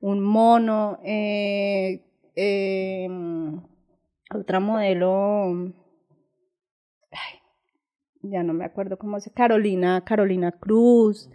un 0.00 0.20
mono, 0.20 1.00
eh, 1.02 2.04
eh, 2.36 3.08
otra 4.32 4.60
modelo, 4.60 5.72
ya 8.22 8.44
no 8.44 8.52
me 8.52 8.64
acuerdo 8.64 8.96
cómo 8.96 9.18
se, 9.18 9.32
Carolina, 9.32 10.04
Carolina 10.04 10.52
Cruz, 10.52 11.28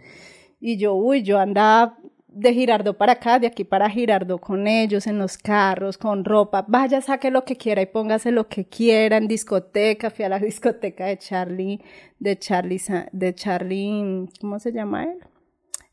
y 0.60 0.78
yo, 0.78 0.94
uy, 0.94 1.22
yo 1.22 1.38
andaba 1.38 1.98
de 2.34 2.52
Girardo 2.52 2.96
para 2.96 3.12
acá, 3.12 3.38
de 3.38 3.46
aquí 3.46 3.64
para 3.64 3.88
Girardo 3.88 4.38
con 4.38 4.66
ellos, 4.66 5.06
en 5.06 5.18
los 5.18 5.38
carros, 5.38 5.96
con 5.96 6.24
ropa, 6.24 6.64
vaya, 6.66 7.00
saque 7.00 7.30
lo 7.30 7.44
que 7.44 7.56
quiera 7.56 7.80
y 7.82 7.86
póngase 7.86 8.32
lo 8.32 8.48
que 8.48 8.66
quiera 8.66 9.16
en 9.16 9.28
discoteca, 9.28 10.10
fui 10.10 10.24
a 10.24 10.28
la 10.28 10.38
discoteca 10.40 11.06
de 11.06 11.18
Charlie, 11.18 11.80
de 12.18 12.38
Charlie, 12.38 12.80
de 13.12 13.34
Charlie, 13.34 14.28
¿cómo 14.40 14.58
se 14.58 14.72
llama 14.72 15.04
él? 15.04 15.18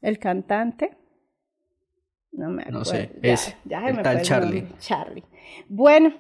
El 0.02 0.18
cantante. 0.18 0.98
No 2.32 2.50
me 2.50 2.64
acuerdo. 2.64 2.80
No 2.80 2.86
sé, 2.86 3.12
ya, 3.22 3.34
ese, 3.34 3.58
ya 3.66 3.82
se 3.82 3.90
el 3.90 3.96
me 3.96 4.04
tal 4.04 4.16
fue 4.16 4.24
Charlie. 4.24 4.68
Charlie. 4.80 5.24
Bueno, 5.68 6.14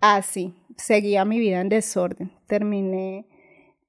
así, 0.00 0.54
seguía 0.76 1.24
mi 1.24 1.38
vida 1.38 1.60
en 1.60 1.68
desorden, 1.68 2.32
terminé 2.46 3.26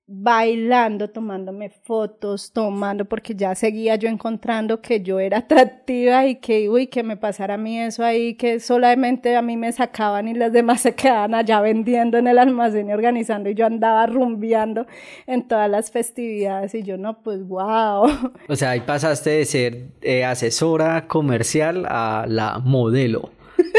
bailando, 0.06 1.10
tomándome 1.10 1.70
fotos, 1.70 2.52
tomando, 2.52 3.06
porque 3.06 3.36
ya 3.36 3.56
seguía 3.56 3.96
yo 3.96 4.10
encontrando 4.10 4.82
que 4.82 5.02
yo 5.02 5.20
era 5.20 5.38
atractiva 5.40 6.26
y 6.28 6.36
que, 6.36 6.70
uy, 6.70 6.88
que 6.88 7.04
me 7.04 7.16
pasara 7.16 7.54
a 7.54 7.58
mí 7.58 7.80
eso 7.80 8.04
ahí, 8.04 8.36
que 8.36 8.60
solamente 8.60 9.36
a 9.36 9.42
mí 9.42 9.56
me 9.56 9.72
sacaban 9.72 10.28
y 10.28 10.34
las 10.34 10.52
demás 10.52 10.82
se 10.84 10.94
quedaban 10.94 11.34
allá 11.36 11.62
vendiendo 11.62 12.18
en 12.18 12.28
el 12.28 12.38
almacén 12.38 12.90
y 12.90 12.94
organizando 12.94 13.50
y 13.50 13.56
yo 13.56 13.66
andaba 13.66 14.06
rumbeando 14.06 14.88
en 15.26 15.48
todas 15.48 15.70
las 15.70 15.92
festividades 15.92 16.76
y 16.76 16.84
yo 16.84 16.98
no, 16.98 17.22
pues 17.22 17.48
wow. 17.48 18.08
O 18.50 18.56
sea, 18.56 18.72
ahí 18.72 18.82
pasaste 18.82 19.30
de 19.30 19.46
ser 19.46 19.86
eh, 20.02 20.26
asesora 20.26 21.08
comercial 21.08 21.86
a 21.88 22.26
la 22.28 22.60
modelo 22.60 23.32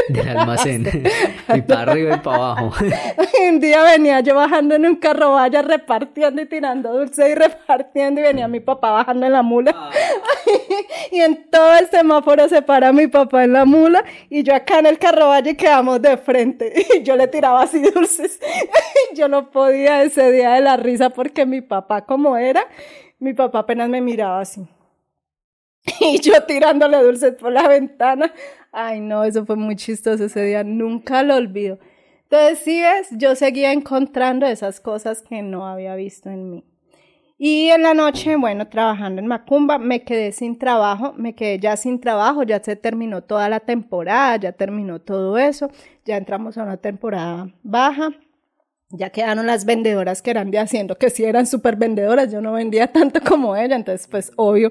del 0.09 0.29
almacén. 0.29 0.85
y 1.55 1.63
para 1.63 1.83
arriba 1.93 2.17
y 2.17 2.19
para 2.21 2.37
abajo. 2.37 2.73
un 3.49 3.61
día 3.61 3.83
venía 3.83 4.21
yo 4.21 4.35
bajando 4.35 4.75
en 4.75 4.87
un 4.87 4.97
carro 4.97 5.33
vaya 5.33 5.63
repartiendo 5.63 6.43
y 6.43 6.47
tirando 6.47 6.93
dulce 6.93 7.31
y 7.31 7.35
repartiendo 7.35 8.21
y 8.21 8.25
venía 8.25 8.49
mi 8.49 8.61
papá 8.61 8.91
bajando 8.91 9.27
en 9.27 9.33
la 9.33 9.43
mula. 9.43 9.91
y 11.13 11.21
en 11.21 11.51
todo 11.51 11.77
el 11.77 11.89
semáforo 11.89 12.49
se 12.49 12.63
para 12.63 12.93
mi 12.93 13.07
papá 13.07 13.45
en 13.45 13.53
la 13.53 13.65
mula 13.65 14.05
y 14.29 14.43
yo 14.43 14.55
acá 14.55 14.79
en 14.79 14.87
el 14.87 14.99
carro 14.99 15.29
vaya 15.29 15.51
y 15.51 15.55
quedamos 15.55 16.01
de 16.03 16.17
frente. 16.17 16.73
Y 16.95 17.03
yo 17.03 17.17
le 17.17 17.29
tiraba 17.29 17.63
así 17.63 17.81
dulces. 17.81 18.41
yo 19.15 19.29
no 19.29 19.51
podía 19.51 20.03
ese 20.03 20.31
día 20.33 20.53
de 20.53 20.61
la 20.61 20.77
risa 20.77 21.11
porque 21.11 21.47
mi 21.47 21.61
papá 21.61 22.05
como 22.05 22.37
era, 22.37 22.67
mi 23.19 23.35
papá 23.35 23.61
apenas 23.61 23.89
me 23.89 24.01
miraba 24.01 24.41
así. 24.41 24.67
Y 26.01 26.21
yo 26.21 26.43
tirándole 26.45 27.03
dulces 27.03 27.35
por 27.35 27.53
la 27.53 27.69
ventana. 27.69 28.33
Ay, 28.73 29.01
no, 29.01 29.25
eso 29.25 29.45
fue 29.47 29.57
muy 29.57 29.77
chistoso 29.77 30.25
ese 30.25 30.43
día. 30.43 30.65
Nunca 30.65 31.23
lo 31.23 31.37
olvido. 31.37 31.79
Entonces, 32.25 32.59
sí 32.61 32.81
ves, 32.81 33.09
yo 33.13 33.37
seguía 33.37 33.73
encontrando 33.73 34.47
esas 34.47 34.81
cosas 34.81 35.23
que 35.23 35.43
no 35.43 35.67
había 35.67 35.95
visto 35.95 36.31
en 36.31 36.51
mí. 36.51 36.65
Y 37.37 37.69
en 37.69 37.83
la 37.83 37.95
noche, 37.95 38.37
bueno, 38.37 38.69
trabajando 38.69 39.21
en 39.21 39.27
Macumba, 39.27 39.79
me 39.79 40.03
quedé 40.03 40.33
sin 40.33 40.59
trabajo, 40.59 41.13
me 41.17 41.35
quedé 41.35 41.59
ya 41.59 41.77
sin 41.77 42.01
trabajo, 42.01 42.45
ya 42.45 42.63
se 42.63 42.77
terminó 42.77 43.23
toda 43.23 43.49
la 43.49 43.61
temporada, 43.61 44.37
ya 44.37 44.53
terminó 44.53 45.01
todo 45.01 45.37
eso, 45.37 45.69
ya 46.05 46.17
entramos 46.17 46.57
a 46.57 46.63
una 46.63 46.77
temporada 46.77 47.53
baja, 47.65 48.11
ya 48.91 49.11
quedaron 49.11 49.47
las 49.47 49.65
vendedoras 49.65 50.23
que 50.23 50.31
eran 50.31 50.53
de 50.53 50.61
haciendo, 50.61 50.97
que 50.97 51.11
sí 51.11 51.25
eran 51.25 51.47
súper 51.47 51.75
vendedoras, 51.77 52.33
yo 52.33 52.41
no 52.41 52.53
vendía 52.53 52.93
tanto 52.93 53.21
como 53.21 53.57
ella, 53.57 53.75
entonces 53.77 54.07
pues 54.07 54.33
obvio. 54.37 54.71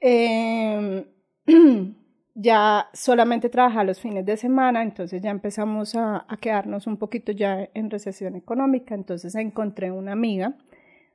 Eh, 0.00 1.04
ya 2.34 2.88
solamente 2.92 3.48
trabajaba 3.48 3.84
los 3.84 4.00
fines 4.00 4.24
de 4.24 4.36
semana, 4.36 4.82
entonces 4.82 5.20
ya 5.20 5.30
empezamos 5.30 5.94
a, 5.94 6.24
a, 6.26 6.36
quedarnos 6.38 6.86
un 6.86 6.96
poquito 6.96 7.32
ya 7.32 7.68
en 7.74 7.90
recesión 7.90 8.34
económica, 8.36 8.94
entonces 8.94 9.34
encontré 9.34 9.90
una 9.90 10.12
amiga, 10.12 10.54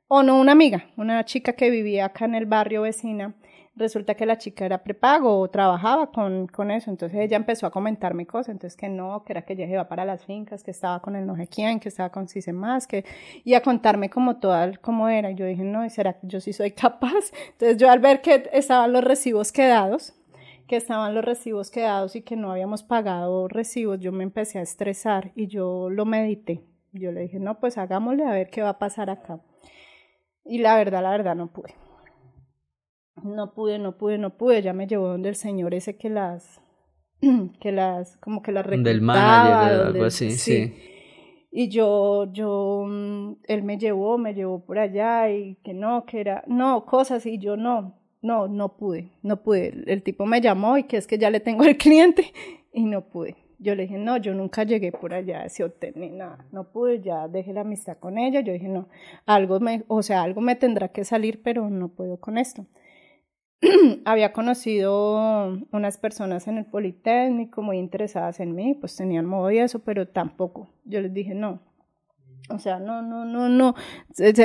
o 0.08 0.22
no 0.22 0.38
una 0.40 0.52
amiga, 0.52 0.86
una 0.96 1.24
chica 1.24 1.54
que 1.54 1.70
vivía 1.70 2.06
acá 2.06 2.26
en 2.26 2.36
el 2.36 2.46
barrio 2.46 2.82
vecina, 2.82 3.34
resulta 3.76 4.14
que 4.14 4.24
la 4.24 4.38
chica 4.38 4.64
era 4.64 4.82
prepago 4.82 5.38
o 5.38 5.48
trabajaba 5.48 6.10
con, 6.10 6.46
con 6.46 6.70
eso, 6.70 6.90
entonces 6.90 7.20
ella 7.20 7.36
empezó 7.36 7.66
a 7.66 7.70
comentarme 7.70 8.26
cosas, 8.26 8.48
entonces 8.48 8.76
que 8.76 8.88
no, 8.88 9.22
que 9.24 9.34
era 9.34 9.42
que 9.42 9.52
ella 9.52 9.66
iba 9.66 9.88
para 9.88 10.04
las 10.04 10.24
fincas, 10.24 10.64
que 10.64 10.70
estaba 10.70 11.00
con 11.00 11.14
el 11.14 11.26
no 11.26 11.36
sé 11.36 11.46
quién, 11.46 11.78
que 11.78 11.90
estaba 11.90 12.10
con 12.10 12.26
más, 12.54 12.86
que, 12.86 13.04
y 13.44 13.54
a 13.54 13.62
contarme 13.62 14.08
como 14.08 14.36
toda, 14.36 14.72
cómo 14.78 15.08
era, 15.08 15.30
yo 15.30 15.44
dije, 15.44 15.62
no, 15.62 15.84
¿y 15.84 15.90
será 15.90 16.14
que 16.14 16.26
yo 16.26 16.40
sí 16.40 16.52
soy 16.52 16.70
capaz? 16.72 17.32
Entonces 17.52 17.76
yo 17.76 17.90
al 17.90 17.98
ver 17.98 18.22
que 18.22 18.48
estaban 18.52 18.92
los 18.92 19.04
recibos 19.04 19.52
quedados, 19.52 20.14
que 20.66 20.76
estaban 20.76 21.14
los 21.14 21.24
recibos 21.24 21.70
quedados 21.70 22.16
y 22.16 22.22
que 22.22 22.34
no 22.34 22.50
habíamos 22.50 22.82
pagado 22.82 23.46
recibos, 23.46 24.00
yo 24.00 24.10
me 24.10 24.24
empecé 24.24 24.58
a 24.58 24.62
estresar 24.62 25.30
y 25.34 25.46
yo 25.46 25.90
lo 25.90 26.04
medité. 26.06 26.64
Yo 26.92 27.12
le 27.12 27.20
dije, 27.20 27.38
no, 27.38 27.60
pues 27.60 27.78
hagámosle 27.78 28.24
a 28.24 28.32
ver 28.32 28.48
qué 28.48 28.62
va 28.62 28.70
a 28.70 28.78
pasar 28.78 29.10
acá. 29.10 29.38
Y 30.44 30.58
la 30.58 30.76
verdad, 30.76 31.02
la 31.02 31.10
verdad, 31.10 31.36
no 31.36 31.48
pude. 31.48 31.74
No 33.22 33.54
pude, 33.54 33.78
no 33.78 33.96
pude, 33.96 34.18
no 34.18 34.36
pude. 34.36 34.62
Ya 34.62 34.72
me 34.72 34.86
llevó 34.86 35.08
donde 35.08 35.28
el 35.28 35.36
señor 35.36 35.74
ese 35.74 35.96
que 35.96 36.10
las, 36.10 36.60
que 37.60 37.72
las, 37.72 38.16
como 38.18 38.42
que 38.42 38.52
las 38.52 38.66
Del 38.66 39.00
manager, 39.00 39.86
algo 39.86 40.04
así, 40.04 40.32
sí. 40.32 40.66
sí. 40.66 40.74
Y 41.58 41.68
yo, 41.70 42.30
yo, 42.32 42.86
él 43.44 43.62
me 43.62 43.78
llevó, 43.78 44.18
me 44.18 44.34
llevó 44.34 44.62
por 44.64 44.78
allá 44.78 45.30
y 45.30 45.54
que 45.64 45.72
no, 45.72 46.04
que 46.04 46.20
era, 46.20 46.44
no, 46.46 46.84
cosas 46.84 47.24
y 47.24 47.38
yo 47.38 47.56
no, 47.56 47.94
no, 48.20 48.46
no 48.46 48.76
pude, 48.76 49.12
no 49.22 49.42
pude. 49.42 49.72
El 49.86 50.02
tipo 50.02 50.26
me 50.26 50.42
llamó 50.42 50.76
y 50.76 50.82
que 50.82 50.98
es 50.98 51.06
que 51.06 51.16
ya 51.16 51.30
le 51.30 51.40
tengo 51.40 51.62
al 51.64 51.78
cliente 51.78 52.32
y 52.74 52.84
no 52.84 53.08
pude. 53.08 53.36
Yo 53.58 53.74
le 53.74 53.84
dije, 53.84 53.96
no, 53.96 54.18
yo 54.18 54.34
nunca 54.34 54.64
llegué 54.64 54.92
por 54.92 55.14
allá 55.14 55.40
a 55.40 55.44
ese 55.46 55.64
hotel 55.64 55.94
ni 55.96 56.10
nada, 56.10 56.44
no 56.52 56.70
pude, 56.72 57.00
ya 57.00 57.26
dejé 57.26 57.54
la 57.54 57.62
amistad 57.62 57.96
con 57.96 58.18
ella. 58.18 58.40
Yo 58.40 58.52
dije, 58.52 58.68
no, 58.68 58.88
algo 59.24 59.58
me, 59.58 59.84
o 59.88 60.02
sea, 60.02 60.22
algo 60.24 60.42
me 60.42 60.56
tendrá 60.56 60.88
que 60.88 61.04
salir, 61.06 61.40
pero 61.42 61.70
no 61.70 61.88
puedo 61.88 62.20
con 62.20 62.36
esto. 62.36 62.66
había 64.04 64.32
conocido 64.32 65.58
unas 65.72 65.98
personas 65.98 66.46
en 66.48 66.58
el 66.58 66.66
Politécnico 66.66 67.62
muy 67.62 67.78
interesadas 67.78 68.40
en 68.40 68.54
mí, 68.54 68.74
pues 68.74 68.96
tenían 68.96 69.26
modo 69.26 69.50
y 69.50 69.58
eso, 69.58 69.80
pero 69.80 70.08
tampoco. 70.08 70.68
Yo 70.84 71.00
les 71.00 71.12
dije, 71.12 71.34
no, 71.34 71.60
o 72.48 72.58
sea, 72.58 72.78
no, 72.78 73.02
no, 73.02 73.24
no, 73.24 73.48
no. 73.48 73.74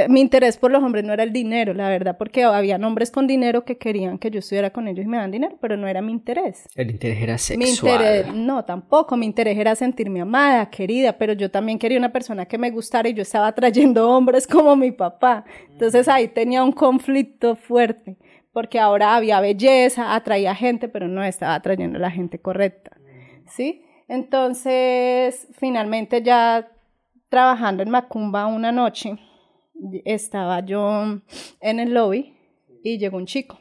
Mi 0.10 0.22
interés 0.22 0.58
por 0.58 0.72
los 0.72 0.82
hombres 0.82 1.04
no 1.04 1.14
era 1.14 1.24
el 1.24 1.32
dinero, 1.32 1.74
la 1.74 1.88
verdad, 1.90 2.18
porque 2.18 2.44
había 2.44 2.78
hombres 2.78 3.12
con 3.12 3.28
dinero 3.28 3.64
que 3.64 3.78
querían 3.78 4.18
que 4.18 4.32
yo 4.32 4.40
estuviera 4.40 4.72
con 4.72 4.88
ellos 4.88 5.06
y 5.06 5.08
me 5.08 5.18
dan 5.18 5.30
dinero, 5.30 5.58
pero 5.62 5.78
no 5.78 5.88
era 5.88 6.02
mi 6.02 6.12
interés. 6.12 6.68
El 6.76 6.92
interés 6.92 7.22
era 7.22 7.38
sexual. 7.38 8.00
Mi 8.00 8.08
interés, 8.08 8.34
no, 8.34 8.66
tampoco. 8.66 9.18
Mi 9.18 9.28
interés 9.28 9.58
era 9.58 9.76
sentirme 9.76 10.22
amada, 10.22 10.70
querida, 10.70 11.18
pero 11.18 11.34
yo 11.34 11.52
también 11.52 11.78
quería 11.78 12.00
una 12.00 12.12
persona 12.12 12.46
que 12.46 12.58
me 12.58 12.72
gustara 12.72 13.08
y 13.08 13.14
yo 13.14 13.22
estaba 13.22 13.48
atrayendo 13.48 14.10
hombres 14.10 14.48
como 14.48 14.76
mi 14.76 14.92
papá. 14.92 15.46
Entonces 15.70 16.08
ahí 16.08 16.28
tenía 16.28 16.64
un 16.64 16.72
conflicto 16.72 17.56
fuerte, 17.56 18.18
porque 18.54 18.80
ahora 18.80 19.16
había 19.16 19.40
belleza, 19.40 20.16
atraía 20.16 20.56
gente, 20.56 20.90
pero 20.90 21.08
no 21.08 21.24
estaba 21.24 21.56
atrayendo 21.56 21.98
a 21.98 22.02
la 22.02 22.12
gente 22.12 22.40
correcta. 22.40 22.98
¿Sí? 23.48 23.84
Entonces, 24.08 25.48
finalmente 25.54 26.22
ya 26.22 26.70
trabajando 27.30 27.82
en 27.82 27.90
Macumba 27.90 28.46
una 28.48 28.72
noche, 28.72 29.18
estaba 30.06 30.60
yo 30.66 31.22
en 31.62 31.80
el 31.80 31.94
lobby 31.94 32.36
y 32.84 32.98
llegó 32.98 33.18
un 33.18 33.26
chico. 33.26 33.58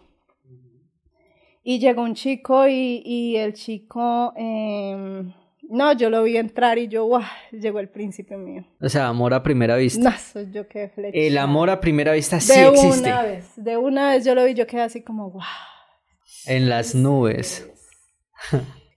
Y 1.62 1.78
llegó 1.78 2.02
un 2.02 2.14
chico 2.14 2.66
y, 2.66 3.36
el 3.36 3.52
chico, 3.52 4.32
em, 4.34 5.32
no, 5.70 5.92
yo 5.92 6.10
lo 6.10 6.22
vi 6.24 6.36
entrar 6.36 6.78
y 6.78 6.88
yo, 6.88 7.04
guau, 7.04 7.22
llegó 7.52 7.78
el 7.78 7.88
príncipe 7.88 8.36
mío. 8.36 8.64
O 8.80 8.88
sea, 8.88 9.08
amor 9.08 9.32
a 9.34 9.42
primera 9.42 9.76
vista. 9.76 10.10
No, 10.10 10.18
soy 10.18 10.50
yo 10.50 10.68
qué 10.68 10.88
flecha. 10.88 11.16
El 11.16 11.38
amor 11.38 11.70
a 11.70 11.80
primera 11.80 12.12
vista 12.12 12.40
sí 12.40 12.52
existe. 12.52 13.08
De 13.08 13.12
una 13.12 13.22
vez, 13.22 13.52
de 13.56 13.76
una 13.76 14.10
vez 14.10 14.24
yo 14.24 14.34
lo 14.34 14.44
vi, 14.44 14.54
yo 14.54 14.66
quedé 14.66 14.82
así 14.82 15.02
como, 15.02 15.30
guau. 15.30 15.46
En 16.46 16.68
las 16.68 16.94
nubes. 16.94 17.70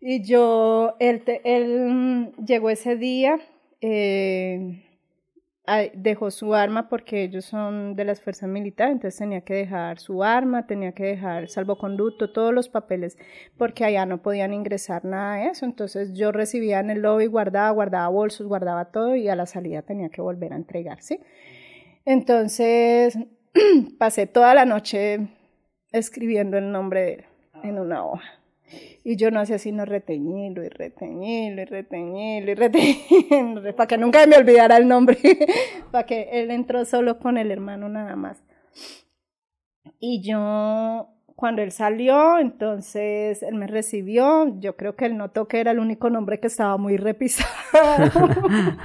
Y 0.05 0.21
yo, 0.25 0.95
él, 0.99 1.23
él 1.45 1.87
mm, 1.89 2.45
llegó 2.45 2.69
ese 2.69 2.97
día 2.97 3.39
eh, 3.79 4.82
dejó 5.93 6.29
su 6.29 6.53
arma 6.53 6.89
porque 6.89 7.23
ellos 7.23 7.45
son 7.45 7.95
de 7.95 8.03
las 8.03 8.21
fuerzas 8.21 8.49
militares, 8.49 8.93
entonces 8.93 9.17
tenía 9.17 9.41
que 9.41 9.53
dejar 9.53 9.97
su 9.99 10.21
arma, 10.23 10.67
tenía 10.67 10.91
que 10.91 11.05
dejar 11.05 11.47
salvoconducto, 11.47 12.33
todos 12.33 12.53
los 12.53 12.67
papeles, 12.67 13.17
porque 13.57 13.85
allá 13.85 14.05
no 14.05 14.21
podían 14.21 14.53
ingresar 14.53 15.05
nada 15.05 15.37
de 15.37 15.45
eso. 15.47 15.65
Entonces 15.65 16.13
yo 16.13 16.31
recibía 16.33 16.79
en 16.79 16.89
el 16.89 17.01
lobby, 17.01 17.27
guardaba, 17.27 17.69
guardaba 17.71 18.09
bolsos, 18.09 18.47
guardaba 18.47 18.85
todo 18.91 19.15
y 19.15 19.29
a 19.29 19.35
la 19.35 19.45
salida 19.45 19.81
tenía 19.83 20.09
que 20.09 20.21
volver 20.21 20.51
a 20.51 20.57
entregar, 20.57 21.01
¿sí? 21.01 21.19
Entonces 22.05 23.17
pasé 23.97 24.27
toda 24.27 24.53
la 24.53 24.65
noche 24.65 25.27
escribiendo 25.91 26.57
el 26.57 26.71
nombre 26.71 27.01
de 27.01 27.13
él 27.13 27.25
en 27.63 27.79
una 27.79 28.05
hoja. 28.05 28.42
Y 29.03 29.17
yo 29.17 29.31
no 29.31 29.39
hacía 29.39 29.57
sino 29.57 29.85
reteñirlo 29.85 30.63
y 30.63 30.69
reteñirlo 30.69 31.61
y 31.61 31.65
reteñirlo 31.65 32.51
y 32.51 32.55
reteñirlo, 32.55 33.75
para 33.75 33.87
que 33.87 33.97
nunca 33.97 34.25
me 34.27 34.37
olvidara 34.37 34.77
el 34.77 34.87
nombre, 34.87 35.17
para 35.91 36.05
que 36.05 36.29
él 36.31 36.51
entró 36.51 36.85
solo 36.85 37.19
con 37.19 37.37
el 37.37 37.51
hermano 37.51 37.89
nada 37.89 38.15
más. 38.15 38.43
Y 39.99 40.21
yo 40.21 41.09
cuando 41.43 41.61
él 41.61 41.73
salió, 41.73 42.39
entonces 42.39 43.43
él 43.43 43.55
me 43.55 43.67
recibió. 43.67 44.57
Yo 44.61 44.77
creo 44.77 44.95
que 44.95 45.07
él 45.07 45.17
notó 45.17 45.45
que 45.45 45.59
era 45.59 45.71
el 45.71 45.79
único 45.79 46.09
nombre 46.09 46.39
que 46.39 46.47
estaba 46.47 46.77
muy 46.77 46.95
repisado. 46.95 47.49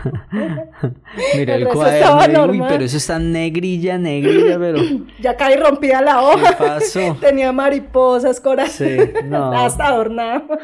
Mira 1.36 1.54
el, 1.54 1.68
cuaderno. 1.68 2.46
Uy, 2.46 2.61
pero 2.68 2.82
eso 2.82 2.96
está 2.96 3.20
negrilla, 3.20 3.96
negrilla, 3.96 4.59
pero. 4.59 4.78
Ya 5.20 5.36
caí 5.36 5.54
rompía 5.54 6.02
la 6.02 6.20
hoja. 6.20 6.50
¿Qué 6.50 6.56
pasó? 6.56 7.16
Tenía 7.20 7.52
mariposas, 7.52 8.40
corazón. 8.40 8.88
Sí, 8.88 8.98
no. 9.26 9.52
Hasta 9.56 9.86
adornado. 9.86 10.59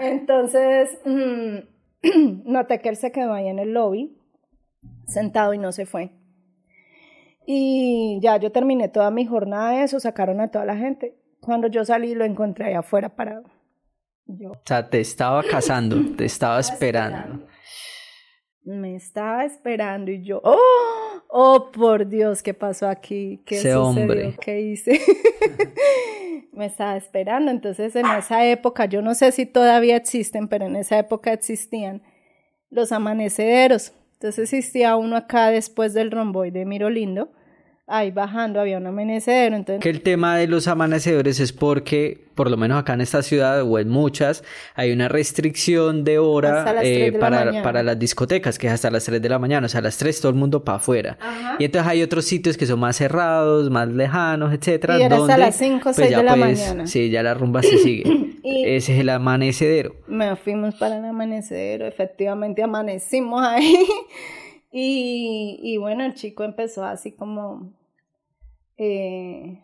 entonces, 0.00 0.88
mm, 1.04 1.56
noté 2.50 2.80
que 2.80 2.88
él 2.88 2.96
se 2.96 3.12
quedó 3.12 3.34
ahí 3.34 3.48
en 3.48 3.58
el 3.58 3.74
lobby, 3.74 4.16
sentado 5.06 5.52
y 5.52 5.58
no 5.58 5.70
se 5.72 5.84
fue. 5.84 6.12
Y 7.52 8.20
ya 8.22 8.36
yo 8.36 8.52
terminé 8.52 8.86
toda 8.86 9.10
mi 9.10 9.26
jornada 9.26 9.72
de 9.72 9.82
eso, 9.82 9.98
sacaron 9.98 10.40
a 10.40 10.52
toda 10.52 10.64
la 10.64 10.76
gente. 10.76 11.16
Cuando 11.40 11.66
yo 11.66 11.84
salí 11.84 12.14
lo 12.14 12.24
encontré 12.24 12.66
ahí 12.66 12.74
afuera 12.74 13.16
parado. 13.16 13.42
Yo. 14.24 14.52
O 14.52 14.62
sea, 14.64 14.88
te 14.88 15.00
estaba 15.00 15.42
casando, 15.42 15.96
te 16.16 16.26
estaba 16.26 16.60
esperando. 16.60 17.44
Me 18.62 18.94
estaba 18.94 19.44
esperando 19.44 20.12
y 20.12 20.22
yo, 20.22 20.40
oh, 20.44 21.22
oh, 21.28 21.72
por 21.72 22.06
Dios, 22.06 22.40
¿qué 22.40 22.54
pasó 22.54 22.86
aquí? 22.86 23.42
¿Qué 23.44 23.56
Ese 23.56 23.74
hombre. 23.74 24.36
¿Qué 24.40 24.60
hice? 24.60 25.00
Me 26.52 26.66
estaba 26.66 26.96
esperando. 26.96 27.50
Entonces, 27.50 27.96
en 27.96 28.06
esa 28.06 28.46
época, 28.46 28.84
yo 28.84 29.02
no 29.02 29.16
sé 29.16 29.32
si 29.32 29.44
todavía 29.44 29.96
existen, 29.96 30.46
pero 30.46 30.66
en 30.66 30.76
esa 30.76 31.00
época 31.00 31.32
existían 31.32 32.00
los 32.70 32.92
amaneceros. 32.92 33.92
Entonces 34.12 34.52
existía 34.52 34.94
uno 34.94 35.16
acá 35.16 35.50
después 35.50 35.94
del 35.94 36.12
romboy 36.12 36.52
de 36.52 36.64
Miro 36.64 36.90
Lindo 36.90 37.32
ahí 37.90 38.10
bajando 38.10 38.60
había 38.60 38.78
un 38.78 38.86
amanecedero. 38.86 39.56
Entonces... 39.56 39.82
Que 39.82 39.90
el 39.90 40.00
tema 40.02 40.36
de 40.36 40.46
los 40.46 40.68
amanecedores 40.68 41.40
es 41.40 41.52
porque, 41.52 42.24
por 42.34 42.50
lo 42.50 42.56
menos 42.56 42.78
acá 42.78 42.94
en 42.94 43.00
esta 43.00 43.22
ciudad 43.22 43.62
o 43.62 43.78
en 43.78 43.88
muchas, 43.88 44.44
hay 44.74 44.92
una 44.92 45.08
restricción 45.08 46.04
de 46.04 46.18
hora 46.18 46.80
eh, 46.82 47.12
para, 47.12 47.62
para 47.62 47.82
las 47.82 47.98
discotecas, 47.98 48.58
que 48.58 48.68
es 48.68 48.72
hasta 48.72 48.90
las 48.90 49.04
3 49.04 49.20
de 49.20 49.28
la 49.28 49.38
mañana, 49.38 49.66
o 49.66 49.68
sea, 49.68 49.80
a 49.80 49.82
las 49.82 49.98
3 49.98 50.20
todo 50.20 50.30
el 50.30 50.38
mundo 50.38 50.64
para 50.64 50.76
afuera. 50.76 51.18
Y 51.58 51.64
entonces 51.64 51.90
hay 51.90 52.02
otros 52.02 52.24
sitios 52.24 52.56
que 52.56 52.66
son 52.66 52.78
más 52.78 52.96
cerrados, 52.96 53.68
más 53.70 53.88
lejanos, 53.88 54.54
etcétera. 54.54 54.98
Y 54.98 55.02
era 55.02 55.16
hasta 55.16 55.36
las 55.36 55.56
5 55.56 55.88
o 55.88 55.92
6 55.92 56.16
de 56.16 56.22
la 56.22 56.36
mañana. 56.36 56.86
Sí, 56.86 57.10
ya 57.10 57.22
la 57.22 57.34
rumba 57.34 57.62
se 57.62 57.76
sigue. 57.78 58.38
Ese 58.44 58.94
es 58.94 59.00
el 59.00 59.08
amanecedero. 59.08 59.96
Me 60.06 60.34
fuimos 60.36 60.76
para 60.76 60.98
el 60.98 61.04
amanecedero, 61.04 61.86
efectivamente 61.86 62.62
amanecimos 62.62 63.42
ahí. 63.42 63.84
Y, 64.72 65.58
y 65.64 65.78
bueno, 65.78 66.04
el 66.04 66.14
chico 66.14 66.44
empezó 66.44 66.84
así 66.84 67.10
como 67.10 67.72
eh, 68.82 69.62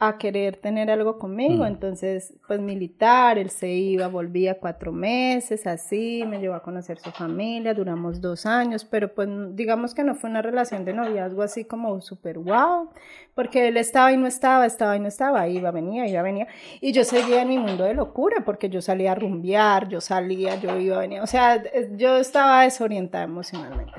a 0.00 0.18
querer 0.18 0.56
tener 0.56 0.90
algo 0.90 1.20
conmigo. 1.20 1.62
Mm. 1.62 1.68
Entonces, 1.68 2.34
pues 2.48 2.60
militar, 2.60 3.38
él 3.38 3.48
se 3.48 3.70
iba, 3.70 4.08
volvía 4.08 4.58
cuatro 4.58 4.90
meses, 4.90 5.68
así, 5.68 6.24
me 6.26 6.40
llevó 6.40 6.54
a 6.56 6.62
conocer 6.64 6.98
su 6.98 7.12
familia, 7.12 7.74
duramos 7.74 8.20
dos 8.20 8.44
años, 8.44 8.84
pero 8.84 9.14
pues 9.14 9.28
digamos 9.52 9.94
que 9.94 10.02
no 10.02 10.16
fue 10.16 10.30
una 10.30 10.42
relación 10.42 10.84
de 10.84 10.94
noviazgo 10.94 11.42
así 11.42 11.64
como 11.64 12.00
súper 12.00 12.38
wow, 12.38 12.90
porque 13.36 13.68
él 13.68 13.76
estaba 13.76 14.12
y 14.12 14.16
no 14.16 14.26
estaba, 14.26 14.66
estaba 14.66 14.96
y 14.96 15.00
no 15.00 15.06
estaba, 15.06 15.46
iba, 15.46 15.70
venía, 15.70 16.08
iba, 16.08 16.22
venía, 16.22 16.48
y 16.80 16.90
yo 16.90 17.04
seguía 17.04 17.42
en 17.42 17.48
mi 17.48 17.58
mundo 17.58 17.84
de 17.84 17.94
locura, 17.94 18.42
porque 18.44 18.68
yo 18.68 18.82
salía 18.82 19.12
a 19.12 19.14
rumbear, 19.14 19.88
yo 19.88 20.00
salía, 20.00 20.56
yo 20.56 20.76
iba, 20.76 20.98
venía, 20.98 21.22
o 21.22 21.28
sea, 21.28 21.62
yo 21.96 22.16
estaba 22.16 22.64
desorientada 22.64 23.24
emocionalmente. 23.24 23.92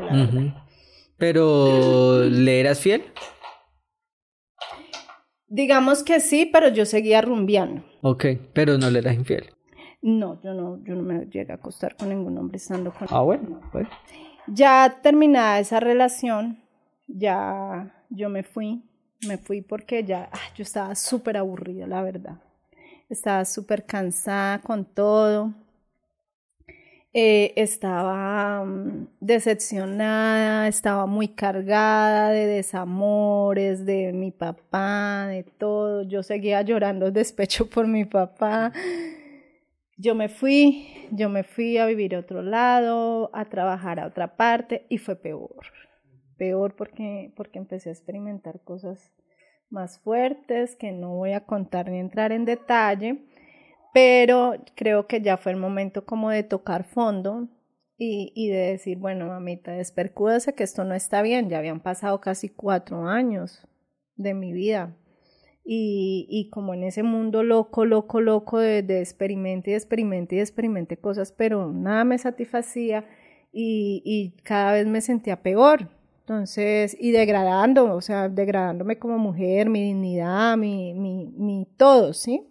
Pero, 1.18 2.26
¿le 2.26 2.60
eras 2.60 2.82
fiel? 2.82 3.06
Digamos 5.48 6.04
que 6.04 6.20
sí, 6.20 6.50
pero 6.52 6.70
yo 6.70 6.86
seguía 6.86 7.22
rumbeando. 7.22 7.84
Ok, 8.02 8.26
pero 8.54 8.78
no 8.78 8.90
le 8.90 9.00
eras 9.00 9.16
infiel. 9.16 9.52
No, 10.02 10.42
yo 10.44 10.54
no, 10.54 10.84
yo 10.84 10.96
no 10.96 11.02
me 11.02 11.26
llegué 11.26 11.52
a 11.52 11.56
acostar 11.56 11.96
con 11.96 12.10
ningún 12.10 12.38
hombre 12.38 12.58
estando 12.58 12.94
con 12.94 13.08
Ah, 13.10 13.22
bueno, 13.22 13.60
pues. 13.72 13.88
Ya 14.48 15.00
terminada 15.02 15.60
esa 15.60 15.80
relación, 15.80 16.60
ya 17.08 18.06
yo 18.10 18.30
me 18.30 18.44
fui, 18.44 18.84
me 19.28 19.38
fui 19.38 19.62
porque 19.62 20.04
ya 20.04 20.30
ah, 20.32 20.40
yo 20.56 20.64
estaba 20.64 20.94
súper 20.96 21.38
aburrida, 21.38 21.88
la 21.88 22.04
verdad. 22.04 22.40
Estaba 23.10 23.46
súper 23.46 23.86
cansada 23.86 24.62
con 24.62 24.86
todo. 24.86 25.54
Eh, 27.18 27.54
estaba 27.56 28.66
mm, 28.66 29.08
decepcionada, 29.22 30.68
estaba 30.68 31.06
muy 31.06 31.30
cargada 31.30 32.32
de 32.32 32.46
desamores, 32.46 33.86
de 33.86 34.12
mi 34.12 34.32
papá, 34.32 35.28
de 35.30 35.44
todo. 35.44 36.02
Yo 36.04 36.24
seguía 36.24 36.62
llorando 36.62 37.12
despecho 37.12 37.70
por 37.70 37.88
mi 37.88 38.04
papá. 38.04 38.74
Yo 39.98 40.14
me 40.14 40.28
fui, 40.28 41.08
yo 41.10 41.30
me 41.30 41.44
fui 41.44 41.78
a 41.78 41.86
vivir 41.86 42.16
a 42.16 42.20
otro 42.20 42.42
lado, 42.42 43.30
a 43.34 43.46
trabajar 43.46 44.02
a 44.02 44.08
otra 44.08 44.36
parte 44.36 44.86
y 44.90 44.98
fue 44.98 45.16
peor. 45.16 45.68
Peor 46.36 46.76
porque, 46.76 47.32
porque 47.38 47.60
empecé 47.60 47.88
a 47.88 47.94
experimentar 47.94 48.60
cosas 48.60 49.14
más 49.70 50.00
fuertes 50.00 50.76
que 50.76 50.92
no 50.92 51.16
voy 51.16 51.32
a 51.32 51.46
contar 51.46 51.90
ni 51.90 52.00
entrar 52.00 52.34
en 52.34 52.44
detalle 52.44 53.24
pero 53.96 54.56
creo 54.76 55.08
que 55.08 55.22
ya 55.22 55.38
fue 55.38 55.54
el 55.54 55.58
momento 55.58 56.04
como 56.06 56.30
de 56.30 56.44
tocar 56.44 56.84
fondo 56.84 57.48
y, 57.98 58.50
de 58.50 58.72
decir, 58.72 58.98
bueno, 58.98 59.28
mamita, 59.28 59.72
despercúdese 59.72 60.54
que 60.54 60.66
esto 60.66 60.84
no 60.84 60.96
está 60.96 61.22
bien, 61.22 61.50
ya 61.50 61.60
habían 61.60 61.80
pasado 61.80 62.20
casi 62.20 62.50
cuatro 62.50 63.08
años 63.08 63.66
de 64.18 64.34
mi 64.34 64.52
vida. 64.52 64.98
Y, 65.64 66.28
y 66.30 66.50
como 66.50 66.74
en 66.74 66.84
ese 66.84 67.04
mundo 67.04 67.42
loco, 67.42 67.86
loco, 67.86 68.20
loco 68.20 68.60
de, 68.60 68.84
de 68.84 69.00
experimente 69.00 69.72
y 69.72 69.76
experimente 69.76 70.36
y 70.36 70.40
experimente 70.40 70.98
cosas, 70.98 71.32
pero 71.32 71.72
nada 71.72 72.04
me 72.04 72.18
satisfacía 72.18 73.06
y, 73.54 74.02
y 74.04 74.42
cada 74.44 74.74
vez 74.74 74.88
me 74.88 75.00
sentía 75.00 75.42
peor. 75.42 75.88
Entonces, 76.20 76.98
y 77.00 77.12
degradando, 77.12 77.96
o 77.96 78.02
sea, 78.02 78.28
degradándome 78.28 79.00
como 79.00 79.18
mujer, 79.20 79.70
mi 79.70 79.82
dignidad, 79.84 80.58
mi, 80.58 80.94
mi, 80.94 81.28
mi 81.28 81.66
todo, 81.78 82.12
¿sí? 82.12 82.46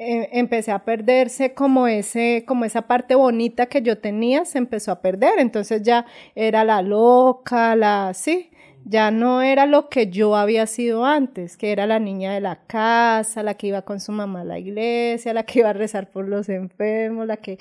Eh, 0.00 0.28
empecé 0.38 0.70
a 0.70 0.84
perderse 0.84 1.54
como 1.54 1.88
ese, 1.88 2.44
como 2.46 2.64
esa 2.64 2.82
parte 2.82 3.16
bonita 3.16 3.66
que 3.66 3.82
yo 3.82 3.98
tenía, 3.98 4.44
se 4.44 4.58
empezó 4.58 4.92
a 4.92 5.00
perder. 5.02 5.40
Entonces 5.40 5.82
ya 5.82 6.06
era 6.36 6.64
la 6.64 6.82
loca, 6.82 7.74
la, 7.74 8.12
sí, 8.14 8.50
ya 8.84 9.10
no 9.10 9.42
era 9.42 9.66
lo 9.66 9.88
que 9.88 10.08
yo 10.08 10.36
había 10.36 10.68
sido 10.68 11.04
antes, 11.04 11.56
que 11.56 11.72
era 11.72 11.88
la 11.88 11.98
niña 11.98 12.32
de 12.32 12.40
la 12.40 12.64
casa, 12.66 13.42
la 13.42 13.54
que 13.54 13.66
iba 13.66 13.82
con 13.82 13.98
su 13.98 14.12
mamá 14.12 14.42
a 14.42 14.44
la 14.44 14.60
iglesia, 14.60 15.34
la 15.34 15.42
que 15.42 15.58
iba 15.60 15.70
a 15.70 15.72
rezar 15.72 16.10
por 16.10 16.28
los 16.28 16.48
enfermos, 16.48 17.26
la 17.26 17.38
que 17.38 17.58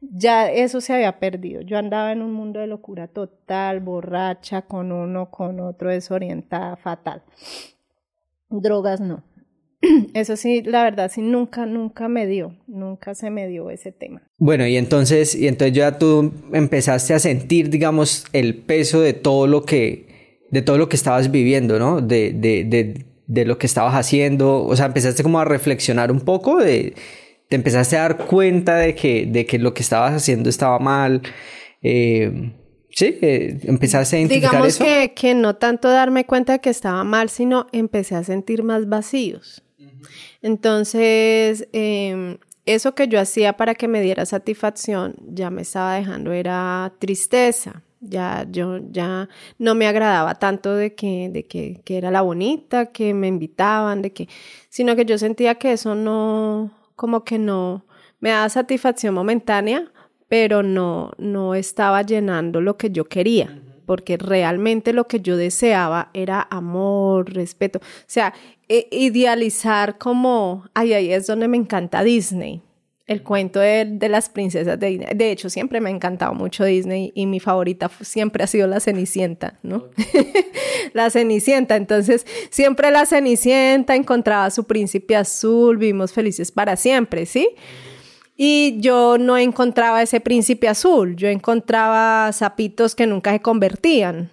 ya 0.00 0.50
eso 0.50 0.80
se 0.80 0.92
había 0.92 1.20
perdido. 1.20 1.60
Yo 1.62 1.78
andaba 1.78 2.10
en 2.10 2.20
un 2.20 2.32
mundo 2.32 2.58
de 2.58 2.66
locura 2.66 3.06
total, 3.06 3.78
borracha, 3.78 4.62
con 4.62 4.90
uno, 4.90 5.30
con 5.30 5.60
otro, 5.60 5.90
desorientada, 5.90 6.74
fatal. 6.76 7.22
Drogas 8.50 9.00
no. 9.00 9.22
Eso 10.14 10.36
sí, 10.36 10.62
la 10.62 10.84
verdad, 10.84 11.10
sí, 11.12 11.22
nunca, 11.22 11.66
nunca 11.66 12.08
me 12.08 12.26
dio, 12.26 12.56
nunca 12.66 13.14
se 13.14 13.30
me 13.30 13.46
dio 13.48 13.70
ese 13.70 13.92
tema. 13.92 14.22
Bueno, 14.38 14.66
y 14.66 14.76
entonces, 14.76 15.34
y 15.34 15.48
entonces 15.48 15.76
ya 15.76 15.98
tú 15.98 16.32
empezaste 16.52 17.14
a 17.14 17.18
sentir, 17.18 17.70
digamos, 17.70 18.24
el 18.32 18.56
peso 18.56 19.00
de 19.00 19.12
todo 19.12 19.46
lo 19.46 19.64
que, 19.64 20.40
de 20.50 20.62
todo 20.62 20.78
lo 20.78 20.88
que 20.88 20.96
estabas 20.96 21.30
viviendo, 21.30 21.78
¿no? 21.78 22.00
De, 22.00 22.32
de, 22.32 22.64
de, 22.64 23.06
de 23.26 23.44
lo 23.44 23.58
que 23.58 23.66
estabas 23.66 23.94
haciendo, 23.94 24.64
o 24.64 24.76
sea, 24.76 24.86
empezaste 24.86 25.22
como 25.22 25.40
a 25.40 25.44
reflexionar 25.44 26.10
un 26.10 26.20
poco 26.20 26.58
de 26.58 26.94
te 27.48 27.56
empezaste 27.56 27.96
a 27.96 28.02
dar 28.02 28.26
cuenta 28.26 28.76
de 28.76 28.94
que, 28.94 29.26
de 29.26 29.46
que 29.46 29.58
lo 29.58 29.72
que 29.72 29.82
estabas 29.82 30.14
haciendo 30.14 30.48
estaba 30.48 30.78
mal. 30.78 31.22
Eh, 31.82 32.52
sí, 32.90 33.18
eh, 33.22 33.58
empezaste 33.64 34.16
a 34.16 34.18
identificar 34.20 34.50
Digamos 34.50 34.68
eso. 34.68 34.84
Que, 34.84 35.12
que 35.14 35.34
no 35.34 35.56
tanto 35.56 35.88
darme 35.88 36.26
cuenta 36.26 36.54
de 36.54 36.58
que 36.60 36.70
estaba 36.70 37.04
mal, 37.04 37.28
sino 37.28 37.66
empecé 37.72 38.16
a 38.16 38.24
sentir 38.24 38.62
más 38.62 38.88
vacíos. 38.88 39.62
Entonces, 40.46 41.66
eh, 41.72 42.38
eso 42.66 42.94
que 42.94 43.08
yo 43.08 43.18
hacía 43.18 43.56
para 43.56 43.74
que 43.74 43.88
me 43.88 44.00
diera 44.00 44.24
satisfacción 44.26 45.16
ya 45.26 45.50
me 45.50 45.62
estaba 45.62 45.94
dejando, 45.96 46.30
era 46.32 46.92
tristeza. 47.00 47.82
Ya 48.00 48.46
yo 48.48 48.78
ya 48.92 49.28
no 49.58 49.74
me 49.74 49.88
agradaba 49.88 50.36
tanto 50.36 50.72
de 50.76 50.94
que, 50.94 51.30
de 51.32 51.46
que, 51.46 51.80
que 51.84 51.98
era 51.98 52.12
la 52.12 52.22
bonita, 52.22 52.86
que 52.92 53.12
me 53.12 53.26
invitaban, 53.26 54.02
de 54.02 54.12
que, 54.12 54.28
sino 54.68 54.94
que 54.94 55.04
yo 55.04 55.18
sentía 55.18 55.56
que 55.56 55.72
eso 55.72 55.96
no, 55.96 56.70
como 56.94 57.24
que 57.24 57.40
no 57.40 57.84
me 58.20 58.30
daba 58.30 58.48
satisfacción 58.48 59.14
momentánea, 59.14 59.90
pero 60.28 60.62
no, 60.62 61.10
no 61.18 61.56
estaba 61.56 62.02
llenando 62.02 62.60
lo 62.60 62.76
que 62.76 62.90
yo 62.90 63.06
quería, 63.06 63.60
porque 63.86 64.16
realmente 64.16 64.92
lo 64.92 65.06
que 65.06 65.20
yo 65.20 65.36
deseaba 65.36 66.10
era 66.12 66.46
amor, 66.50 67.32
respeto, 67.32 67.78
o 67.78 68.04
sea, 68.06 68.34
e 68.68 68.88
idealizar 68.90 69.96
como, 69.96 70.64
ay, 70.74 70.92
ahí 70.92 71.12
es 71.12 71.26
donde 71.26 71.48
me 71.48 71.56
encanta 71.56 72.02
Disney, 72.02 72.62
el 73.06 73.22
cuento 73.22 73.60
de, 73.60 73.84
de, 73.84 74.08
las 74.08 74.28
princesas 74.28 74.80
de 74.80 74.88
Disney. 74.88 75.08
De 75.14 75.30
hecho, 75.30 75.48
siempre 75.48 75.80
me 75.80 75.88
ha 75.88 75.92
encantado 75.92 76.34
mucho 76.34 76.64
Disney 76.64 77.12
y 77.14 77.26
mi 77.26 77.38
favorita 77.38 77.88
siempre 78.00 78.42
ha 78.42 78.48
sido 78.48 78.66
la 78.66 78.80
Cenicienta, 78.80 79.60
¿no? 79.62 79.84
la 80.92 81.08
Cenicienta. 81.10 81.76
Entonces, 81.76 82.26
siempre 82.50 82.90
la 82.90 83.06
Cenicienta 83.06 83.94
encontraba 83.94 84.46
a 84.46 84.50
su 84.50 84.64
príncipe 84.64 85.14
azul, 85.14 85.76
vivimos 85.76 86.12
felices 86.12 86.50
para 86.50 86.74
siempre, 86.74 87.26
¿sí? 87.26 87.50
Y 88.36 88.78
yo 88.80 89.16
no 89.18 89.38
encontraba 89.38 90.02
ese 90.02 90.20
príncipe 90.20 90.68
azul, 90.68 91.16
yo 91.16 91.28
encontraba 91.28 92.30
sapitos 92.32 92.94
que 92.94 93.06
nunca 93.06 93.32
se 93.32 93.40
convertían. 93.40 94.30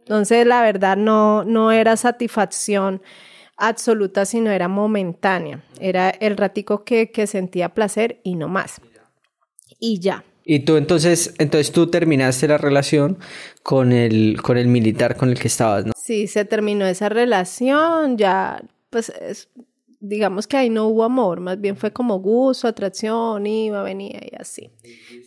Entonces, 0.00 0.46
la 0.46 0.62
verdad, 0.62 0.96
no, 0.96 1.42
no 1.44 1.72
era 1.72 1.96
satisfacción 1.96 3.02
absoluta, 3.56 4.24
sino 4.26 4.50
era 4.50 4.68
momentánea. 4.68 5.64
Era 5.80 6.10
el 6.10 6.36
ratico 6.36 6.84
que, 6.84 7.10
que 7.10 7.26
sentía 7.26 7.70
placer 7.70 8.20
y 8.22 8.36
no 8.36 8.48
más. 8.48 8.80
Y 9.80 10.00
ya. 10.00 10.24
Y 10.44 10.60
tú 10.60 10.76
entonces, 10.76 11.34
entonces 11.38 11.72
tú 11.72 11.88
terminaste 11.88 12.46
la 12.46 12.56
relación 12.56 13.18
con 13.64 13.90
el, 13.90 14.40
con 14.42 14.58
el 14.58 14.68
militar 14.68 15.16
con 15.16 15.30
el 15.30 15.40
que 15.40 15.48
estabas, 15.48 15.86
¿no? 15.86 15.92
Sí, 15.96 16.28
se 16.28 16.44
terminó 16.44 16.86
esa 16.86 17.08
relación, 17.08 18.16
ya, 18.16 18.62
pues, 18.90 19.08
es, 19.08 19.48
digamos 20.00 20.46
que 20.46 20.56
ahí 20.56 20.70
no 20.70 20.86
hubo 20.86 21.04
amor, 21.04 21.40
más 21.40 21.60
bien 21.60 21.76
fue 21.76 21.92
como 21.92 22.18
gusto, 22.18 22.68
atracción, 22.68 23.46
iba, 23.46 23.82
venía 23.82 24.20
y 24.30 24.36
así. 24.38 24.70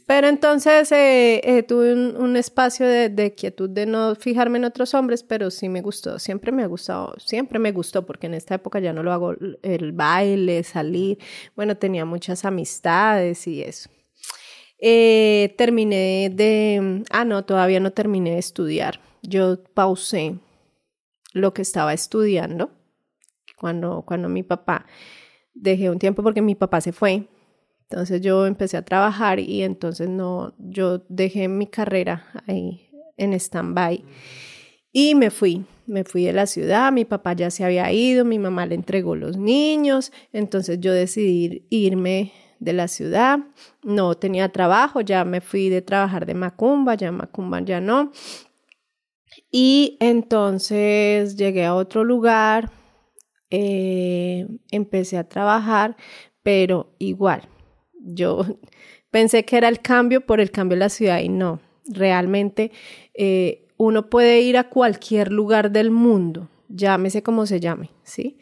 Pero 0.06 0.28
entonces 0.28 0.92
eh, 0.92 1.42
eh, 1.44 1.64
tuve 1.64 1.94
un, 1.94 2.16
un 2.18 2.38
espacio 2.38 2.88
de, 2.88 3.10
de, 3.10 3.34
quietud 3.34 3.70
de 3.70 3.86
no 3.86 4.16
fijarme 4.16 4.58
en 4.58 4.66
otros 4.66 4.94
hombres, 4.94 5.24
pero 5.24 5.52
sí 5.52 5.70
me 5.70 5.82
gustó, 5.82 6.20
siempre 6.20 6.52
me 6.52 6.64
ha 6.64 6.68
gustado, 6.68 7.14
siempre 7.18 7.60
me 7.60 7.72
gustó, 7.72 8.06
porque 8.06 8.28
en 8.28 8.34
esta 8.34 8.56
época 8.56 8.80
ya 8.80 8.94
no 8.94 9.04
lo 9.04 9.12
hago 9.12 9.36
el 9.62 9.92
baile, 9.92 10.64
salir, 10.64 11.18
bueno, 11.56 11.78
tenía 11.78 12.06
muchas 12.06 12.46
amistades 12.46 13.48
y 13.48 13.62
eso. 13.62 13.90
Eh, 14.82 15.54
terminé 15.58 16.32
de, 16.34 17.04
ah, 17.12 17.26
no, 17.26 17.44
todavía 17.44 17.82
no 17.82 17.92
terminé 17.92 18.32
de 18.32 18.40
estudiar. 18.40 19.02
Yo 19.22 19.62
pausé 19.74 20.36
lo 21.34 21.54
que 21.54 21.62
estaba 21.62 21.94
estudiando 21.94 22.72
cuando, 23.60 24.03
cuando 24.05 24.30
mi 24.30 24.43
papá, 24.43 24.86
dejé 25.53 25.89
un 25.89 25.99
tiempo 25.99 26.24
porque 26.24 26.41
mi 26.41 26.55
papá 26.55 26.82
se 26.82 26.91
fue. 26.91 27.28
Entonces 27.89 28.22
yo 28.22 28.45
empecé 28.45 28.78
a 28.78 28.86
trabajar 28.86 29.39
y 29.39 29.64
entonces 29.64 30.10
no, 30.10 30.53
yo 30.60 31.03
dejé 31.10 31.47
mi 31.47 31.68
carrera 31.68 32.26
ahí 32.47 32.89
en 33.18 33.34
stand-by 33.34 34.03
y 34.91 35.16
me 35.16 35.30
fui, 35.30 35.66
me 35.86 36.03
fui 36.03 36.24
de 36.26 36.34
la 36.34 36.47
ciudad, 36.47 36.91
mi 36.91 37.05
papá 37.05 37.34
ya 37.34 37.51
se 37.51 37.64
había 37.64 37.91
ido, 37.91 38.26
mi 38.26 38.39
mamá 38.39 38.66
le 38.66 38.76
entregó 38.76 39.16
los 39.16 39.38
niños, 39.38 40.12
entonces 40.34 40.80
yo 40.80 40.93
decidí 40.93 41.68
irme 41.70 42.32
de 42.60 42.74
la 42.74 42.88
ciudad, 42.88 43.39
no 43.84 44.16
tenía 44.16 44.49
trabajo, 44.49 45.01
ya 45.01 45.26
me 45.26 45.41
fui 45.41 45.70
de 45.70 45.82
trabajar 45.82 46.26
de 46.26 46.34
Macumba, 46.34 46.95
ya 46.95 47.12
Macumba 47.12 47.62
ya 47.62 47.80
no. 47.80 48.12
Y 49.51 49.97
entonces 49.99 51.36
llegué 51.38 51.66
a 51.66 51.76
otro 51.76 52.03
lugar, 52.03 52.72
eh, 53.50 54.47
empecé 54.72 55.18
a 55.18 55.28
trabajar, 55.28 55.97
pero 56.43 56.95
igual, 57.00 57.47
yo 57.93 58.43
pensé 59.12 59.45
que 59.45 59.58
era 59.58 59.68
el 59.68 59.80
cambio 59.82 60.26
por 60.26 60.39
el 60.39 60.52
cambio 60.52 60.76
de 60.76 60.80
la 60.80 60.89
ciudad 60.89 61.20
y 61.20 61.30
no, 61.30 61.60
realmente 61.86 62.72
eh, 63.14 63.68
uno 63.78 64.10
puede 64.10 64.41
ir 64.41 64.58
a 64.58 64.70
cualquier 64.70 65.32
lugar 65.32 65.72
del 65.72 65.91
mundo, 65.91 66.50
llámese 66.68 67.24
como 67.24 67.45
se 67.45 67.60
llame, 67.60 67.91
¿sí? 68.04 68.38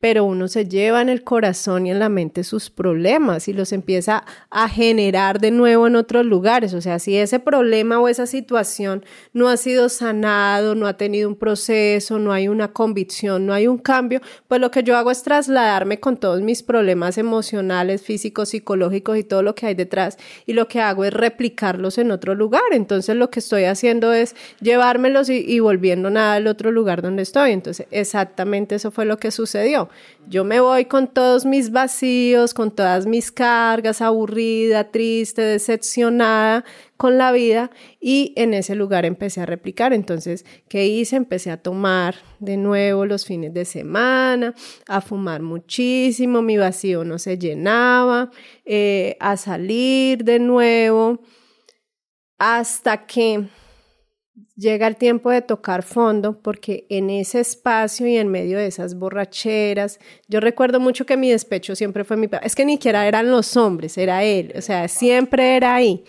Pero 0.00 0.24
uno 0.24 0.46
se 0.46 0.68
lleva 0.68 1.02
en 1.02 1.08
el 1.08 1.24
corazón 1.24 1.86
y 1.86 1.90
en 1.90 1.98
la 1.98 2.08
mente 2.08 2.44
sus 2.44 2.70
problemas 2.70 3.48
y 3.48 3.52
los 3.52 3.72
empieza 3.72 4.24
a 4.50 4.68
generar 4.68 5.40
de 5.40 5.50
nuevo 5.50 5.86
en 5.86 5.96
otros 5.96 6.24
lugares. 6.24 6.72
O 6.74 6.80
sea, 6.80 6.98
si 6.98 7.16
ese 7.16 7.40
problema 7.40 7.98
o 7.98 8.08
esa 8.08 8.26
situación 8.26 9.04
no 9.32 9.48
ha 9.48 9.56
sido 9.56 9.88
sanado, 9.88 10.74
no 10.74 10.86
ha 10.86 10.96
tenido 10.96 11.28
un 11.28 11.36
proceso, 11.36 12.18
no 12.18 12.32
hay 12.32 12.48
una 12.48 12.72
convicción, 12.72 13.46
no 13.46 13.52
hay 13.52 13.66
un 13.66 13.78
cambio, 13.78 14.20
pues 14.46 14.60
lo 14.60 14.70
que 14.70 14.84
yo 14.84 14.96
hago 14.96 15.10
es 15.10 15.22
trasladarme 15.22 15.98
con 15.98 16.16
todos 16.16 16.42
mis 16.42 16.62
problemas 16.62 17.18
emocionales, 17.18 18.02
físicos, 18.02 18.50
psicológicos 18.50 19.18
y 19.18 19.24
todo 19.24 19.42
lo 19.42 19.54
que 19.54 19.66
hay 19.66 19.74
detrás 19.74 20.16
y 20.46 20.52
lo 20.52 20.68
que 20.68 20.80
hago 20.80 21.04
es 21.04 21.12
replicarlos 21.12 21.98
en 21.98 22.12
otro 22.12 22.34
lugar. 22.36 22.62
Entonces 22.70 23.16
lo 23.16 23.30
que 23.30 23.40
estoy 23.40 23.64
haciendo 23.64 24.12
es 24.12 24.36
llevármelos 24.60 25.28
y, 25.28 25.58
volviendo 25.58 26.08
nada 26.10 26.34
al 26.34 26.46
otro 26.46 26.70
lugar 26.70 27.02
donde 27.02 27.22
estoy. 27.22 27.50
Entonces 27.50 27.86
exactamente 27.90 28.76
eso 28.76 28.92
fue 28.92 29.04
lo 29.04 29.18
que 29.18 29.30
sucedió. 29.30 29.87
Yo 30.28 30.44
me 30.44 30.60
voy 30.60 30.84
con 30.84 31.08
todos 31.08 31.46
mis 31.46 31.70
vacíos, 31.70 32.54
con 32.54 32.70
todas 32.70 33.06
mis 33.06 33.32
cargas, 33.32 34.02
aburrida, 34.02 34.90
triste, 34.90 35.42
decepcionada 35.42 36.64
con 36.96 37.16
la 37.16 37.32
vida 37.32 37.70
y 38.00 38.34
en 38.36 38.52
ese 38.52 38.74
lugar 38.74 39.04
empecé 39.04 39.40
a 39.40 39.46
replicar. 39.46 39.92
Entonces, 39.92 40.44
¿qué 40.68 40.86
hice? 40.86 41.16
Empecé 41.16 41.50
a 41.50 41.62
tomar 41.62 42.16
de 42.40 42.56
nuevo 42.56 43.06
los 43.06 43.24
fines 43.24 43.54
de 43.54 43.64
semana, 43.64 44.54
a 44.86 45.00
fumar 45.00 45.40
muchísimo, 45.42 46.42
mi 46.42 46.56
vacío 46.56 47.04
no 47.04 47.18
se 47.18 47.38
llenaba, 47.38 48.30
eh, 48.64 49.16
a 49.20 49.36
salir 49.36 50.24
de 50.24 50.38
nuevo, 50.40 51.20
hasta 52.38 53.06
que 53.06 53.48
llega 54.58 54.88
el 54.88 54.96
tiempo 54.96 55.30
de 55.30 55.40
tocar 55.40 55.84
fondo 55.84 56.40
porque 56.42 56.84
en 56.88 57.10
ese 57.10 57.40
espacio 57.40 58.06
y 58.08 58.16
en 58.16 58.28
medio 58.28 58.58
de 58.58 58.66
esas 58.66 58.98
borracheras, 58.98 60.00
yo 60.26 60.40
recuerdo 60.40 60.80
mucho 60.80 61.06
que 61.06 61.16
mi 61.16 61.30
despecho 61.30 61.76
siempre 61.76 62.04
fue 62.04 62.16
mi 62.16 62.28
es 62.42 62.56
que 62.56 62.64
ni 62.64 62.72
siquiera 62.72 63.06
eran 63.06 63.30
los 63.30 63.56
hombres, 63.56 63.96
era 63.96 64.24
él, 64.24 64.52
o 64.56 64.60
sea, 64.60 64.88
siempre 64.88 65.56
era 65.56 65.76
ahí. 65.76 66.04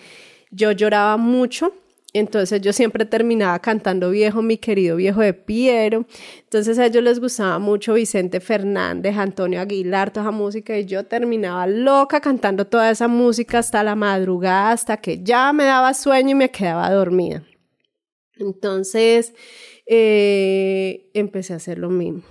Yo 0.52 0.72
lloraba 0.72 1.16
mucho, 1.18 1.74
entonces 2.12 2.60
yo 2.62 2.74
siempre 2.74 3.06
terminaba 3.06 3.60
cantando 3.60 4.10
viejo, 4.10 4.42
mi 4.42 4.58
querido 4.58 4.96
viejo 4.96 5.22
de 5.22 5.34
Piero. 5.36 6.08
Entonces 6.42 6.80
a 6.80 6.88
ellos 6.88 7.04
les 7.04 7.20
gustaba 7.20 7.60
mucho 7.60 7.94
Vicente 7.94 8.40
Fernández, 8.40 9.16
Antonio 9.16 9.62
Aguilar, 9.62 10.10
toda 10.10 10.26
esa 10.26 10.32
música 10.32 10.76
y 10.76 10.86
yo 10.86 11.06
terminaba 11.06 11.68
loca 11.68 12.20
cantando 12.20 12.66
toda 12.66 12.90
esa 12.90 13.08
música 13.08 13.60
hasta 13.60 13.84
la 13.84 13.94
madrugada, 13.94 14.72
hasta 14.72 14.98
que 14.98 15.22
ya 15.24 15.54
me 15.54 15.66
daba 15.66 15.94
sueño 15.94 16.32
y 16.32 16.36
me 16.36 16.50
quedaba 16.50 16.90
dormida. 16.90 17.44
Entonces, 18.40 19.34
eh, 19.86 21.12
empecé 21.14 21.54
a 21.54 21.58
hacer 21.58 21.78
lo 21.78 21.90
mismo. 21.90 22.24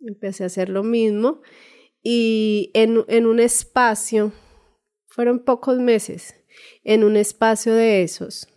Empecé 0.00 0.42
a 0.42 0.46
hacer 0.46 0.68
lo 0.68 0.82
mismo 0.82 1.42
y 2.02 2.70
en, 2.74 3.04
en 3.06 3.26
un 3.26 3.38
espacio, 3.38 4.32
fueron 5.06 5.44
pocos 5.44 5.78
meses, 5.78 6.34
en 6.82 7.04
un 7.04 7.16
espacio 7.16 7.74
de 7.74 8.02
esos, 8.02 8.48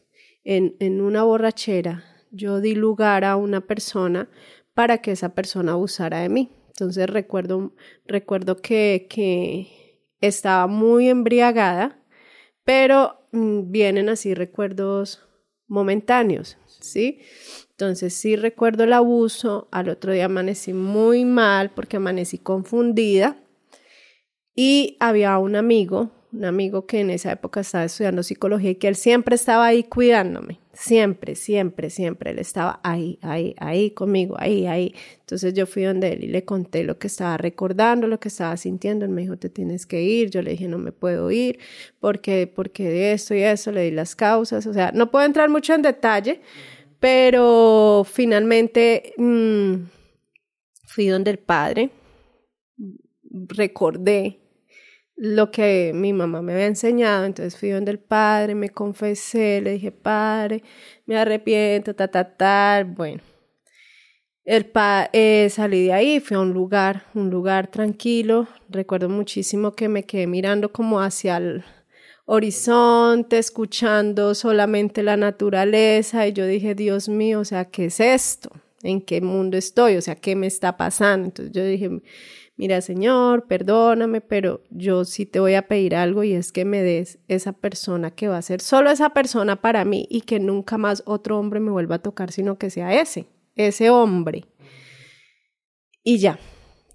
en, 0.43 0.75
en 0.79 1.01
una 1.01 1.23
borrachera, 1.23 2.03
yo 2.31 2.59
di 2.59 2.75
lugar 2.75 3.23
a 3.23 3.35
una 3.35 3.61
persona 3.61 4.29
para 4.73 4.97
que 4.97 5.11
esa 5.11 5.35
persona 5.35 5.73
abusara 5.73 6.19
de 6.19 6.29
mí. 6.29 6.51
Entonces 6.69 7.07
recuerdo, 7.07 7.73
recuerdo 8.05 8.57
que, 8.57 9.07
que 9.09 10.01
estaba 10.19 10.67
muy 10.67 11.07
embriagada, 11.07 12.03
pero 12.63 13.27
mm, 13.31 13.71
vienen 13.71 14.09
así 14.09 14.33
recuerdos 14.33 15.21
momentáneos, 15.67 16.57
¿sí? 16.85 17.19
Entonces 17.71 18.13
sí 18.13 18.35
recuerdo 18.35 18.83
el 18.83 18.93
abuso, 18.93 19.67
al 19.71 19.89
otro 19.89 20.13
día 20.13 20.25
amanecí 20.25 20.73
muy 20.73 21.25
mal 21.25 21.71
porque 21.71 21.97
amanecí 21.97 22.37
confundida 22.37 23.37
y 24.55 24.97
había 24.99 25.37
un 25.37 25.55
amigo 25.55 26.11
un 26.35 26.45
amigo 26.45 26.85
que 26.85 26.99
en 26.99 27.09
esa 27.09 27.31
época 27.31 27.61
estaba 27.61 27.85
estudiando 27.85 28.21
psicología 28.21 28.71
y 28.71 28.75
que 28.75 28.87
él 28.87 28.95
siempre 28.95 29.35
estaba 29.35 29.65
ahí 29.65 29.83
cuidándome, 29.83 30.59
siempre, 30.73 31.35
siempre, 31.35 31.89
siempre, 31.89 32.31
él 32.31 32.39
estaba 32.39 32.79
ahí, 32.83 33.17
ahí, 33.21 33.55
ahí 33.57 33.91
conmigo, 33.91 34.35
ahí, 34.37 34.67
ahí. 34.67 34.93
Entonces 35.21 35.53
yo 35.53 35.65
fui 35.65 35.83
donde 35.83 36.13
él 36.13 36.23
y 36.25 36.27
le 36.27 36.43
conté 36.43 36.83
lo 36.83 36.99
que 36.99 37.07
estaba 37.07 37.37
recordando, 37.37 38.07
lo 38.07 38.19
que 38.19 38.27
estaba 38.27 38.57
sintiendo, 38.57 39.05
él 39.05 39.11
me 39.11 39.21
dijo, 39.21 39.37
te 39.37 39.49
tienes 39.49 39.85
que 39.85 40.01
ir, 40.01 40.29
yo 40.29 40.41
le 40.41 40.51
dije, 40.51 40.67
no 40.67 40.77
me 40.77 40.91
puedo 40.91 41.31
ir, 41.31 41.59
porque, 41.99 42.51
porque 42.53 42.89
de 42.89 43.13
esto 43.13 43.33
y 43.33 43.41
eso, 43.41 43.71
le 43.71 43.83
di 43.83 43.91
las 43.91 44.15
causas, 44.15 44.67
o 44.67 44.73
sea, 44.73 44.91
no 44.93 45.11
puedo 45.11 45.25
entrar 45.25 45.49
mucho 45.49 45.73
en 45.73 45.81
detalle, 45.81 46.41
pero 47.05 48.03
finalmente 48.03 49.13
mm, 49.17 49.75
fui 50.87 51.05
donde 51.05 51.29
el 51.29 51.37
padre, 51.37 51.91
recordé 53.31 54.39
lo 55.15 55.51
que 55.51 55.91
mi 55.93 56.13
mamá 56.13 56.41
me 56.41 56.53
había 56.53 56.65
enseñado. 56.65 57.25
Entonces 57.25 57.59
fui 57.59 57.69
donde 57.69 57.91
el 57.91 57.99
padre, 57.99 58.55
me 58.55 58.69
confesé, 58.69 59.61
le 59.61 59.73
dije, 59.73 59.91
padre, 59.91 60.63
me 61.05 61.15
arrepiento, 61.15 61.93
ta, 61.93 62.07
ta, 62.07 62.23
ta. 62.35 62.83
Bueno, 62.83 63.21
el 64.43 64.65
pa 64.65 65.07
eh, 65.13 65.47
salí 65.51 65.85
de 65.85 65.93
ahí, 65.93 66.19
fui 66.19 66.37
a 66.37 66.39
un 66.39 66.53
lugar, 66.53 67.05
un 67.13 67.29
lugar 67.29 67.67
tranquilo. 67.67 68.47
Recuerdo 68.67 69.09
muchísimo 69.09 69.73
que 69.73 69.89
me 69.89 70.05
quedé 70.05 70.25
mirando 70.25 70.71
como 70.71 70.99
hacia 70.99 71.37
el 71.37 71.63
horizonte, 72.25 73.37
escuchando 73.37 74.35
solamente 74.35 75.03
la 75.03 75.17
naturaleza. 75.17 76.27
Y 76.27 76.33
yo 76.33 76.45
dije, 76.45 76.75
Dios 76.75 77.07
mío, 77.07 77.39
o 77.39 77.45
sea, 77.45 77.65
¿qué 77.65 77.85
es 77.85 77.99
esto? 77.99 78.51
¿En 78.83 79.01
qué 79.01 79.21
mundo 79.21 79.57
estoy? 79.57 79.95
O 79.95 80.01
sea, 80.01 80.15
¿qué 80.15 80.35
me 80.35 80.47
está 80.47 80.77
pasando? 80.77 81.25
Entonces 81.27 81.53
yo 81.53 81.63
dije, 81.63 81.89
mira 82.57 82.81
Señor, 82.81 83.47
perdóname, 83.47 84.21
pero 84.21 84.61
yo 84.69 85.05
sí 85.05 85.25
te 85.25 85.39
voy 85.39 85.55
a 85.55 85.67
pedir 85.67 85.95
algo 85.95 86.23
y 86.23 86.33
es 86.33 86.51
que 86.51 86.65
me 86.65 86.81
des 86.83 87.19
esa 87.27 87.53
persona 87.53 88.11
que 88.11 88.27
va 88.27 88.37
a 88.37 88.41
ser 88.41 88.61
solo 88.61 88.89
esa 88.89 89.09
persona 89.11 89.55
para 89.55 89.85
mí 89.85 90.07
y 90.09 90.21
que 90.21 90.39
nunca 90.39 90.77
más 90.77 91.03
otro 91.05 91.39
hombre 91.39 91.59
me 91.59 91.71
vuelva 91.71 91.95
a 91.95 92.01
tocar, 92.01 92.31
sino 92.31 92.57
que 92.57 92.69
sea 92.69 92.99
ese, 92.99 93.27
ese 93.55 93.89
hombre. 93.89 94.45
Y 96.03 96.19
ya. 96.19 96.39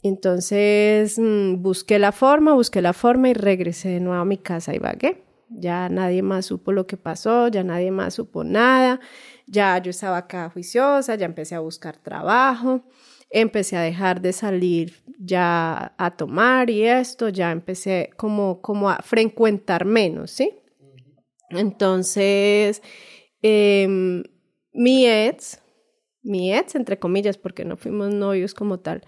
Entonces 0.03 1.19
mm, 1.19 1.63
busqué 1.63 1.99
la 1.99 2.13
forma, 2.13 2.55
busqué 2.55 2.83
la 2.83 2.93
forma 2.93 3.29
y 3.29 3.35
regresé 3.35 3.91
de 3.91 4.01
nuevo 4.01 4.21
a 4.21 4.25
mi 4.25 4.39
casa 4.39 4.75
y 4.75 4.79
vagué. 4.79 5.25
Ya 5.49 5.89
nadie 5.89 6.23
más 6.23 6.47
supo 6.47 6.73
lo 6.73 6.87
que 6.87 6.97
pasó, 6.97 7.49
ya 7.49 7.65
nadie 7.65 7.91
más 7.91 8.15
supo 8.15 8.45
nada, 8.45 9.01
ya 9.47 9.79
yo 9.79 9.91
estaba 9.91 10.19
acá 10.19 10.49
juiciosa, 10.51 11.17
ya 11.17 11.27
empecé 11.27 11.57
a 11.57 11.61
buscar 11.61 11.97
trabajo 11.97 12.85
empecé 13.31 13.77
a 13.77 13.83
dejar 13.83 14.21
de 14.21 14.33
salir 14.33 14.95
ya 15.19 15.95
a 15.97 16.17
tomar 16.17 16.69
y 16.69 16.83
esto, 16.83 17.29
ya 17.29 17.53
empecé 17.53 18.11
como, 18.17 18.61
como 18.61 18.91
a 18.91 18.99
frecuentar 19.03 19.85
menos, 19.85 20.33
¿sí? 20.33 20.53
Entonces, 21.51 22.83
em, 23.43 24.25
mi 24.73 25.07
ex, 25.07 25.63
mi 26.23 26.53
ex, 26.55 26.75
entre 26.75 26.99
comillas, 26.99 27.39
porque 27.39 27.65
no 27.65 27.77
fuimos 27.77 28.13
novios 28.13 28.55
como 28.55 28.81
tal, 28.81 29.03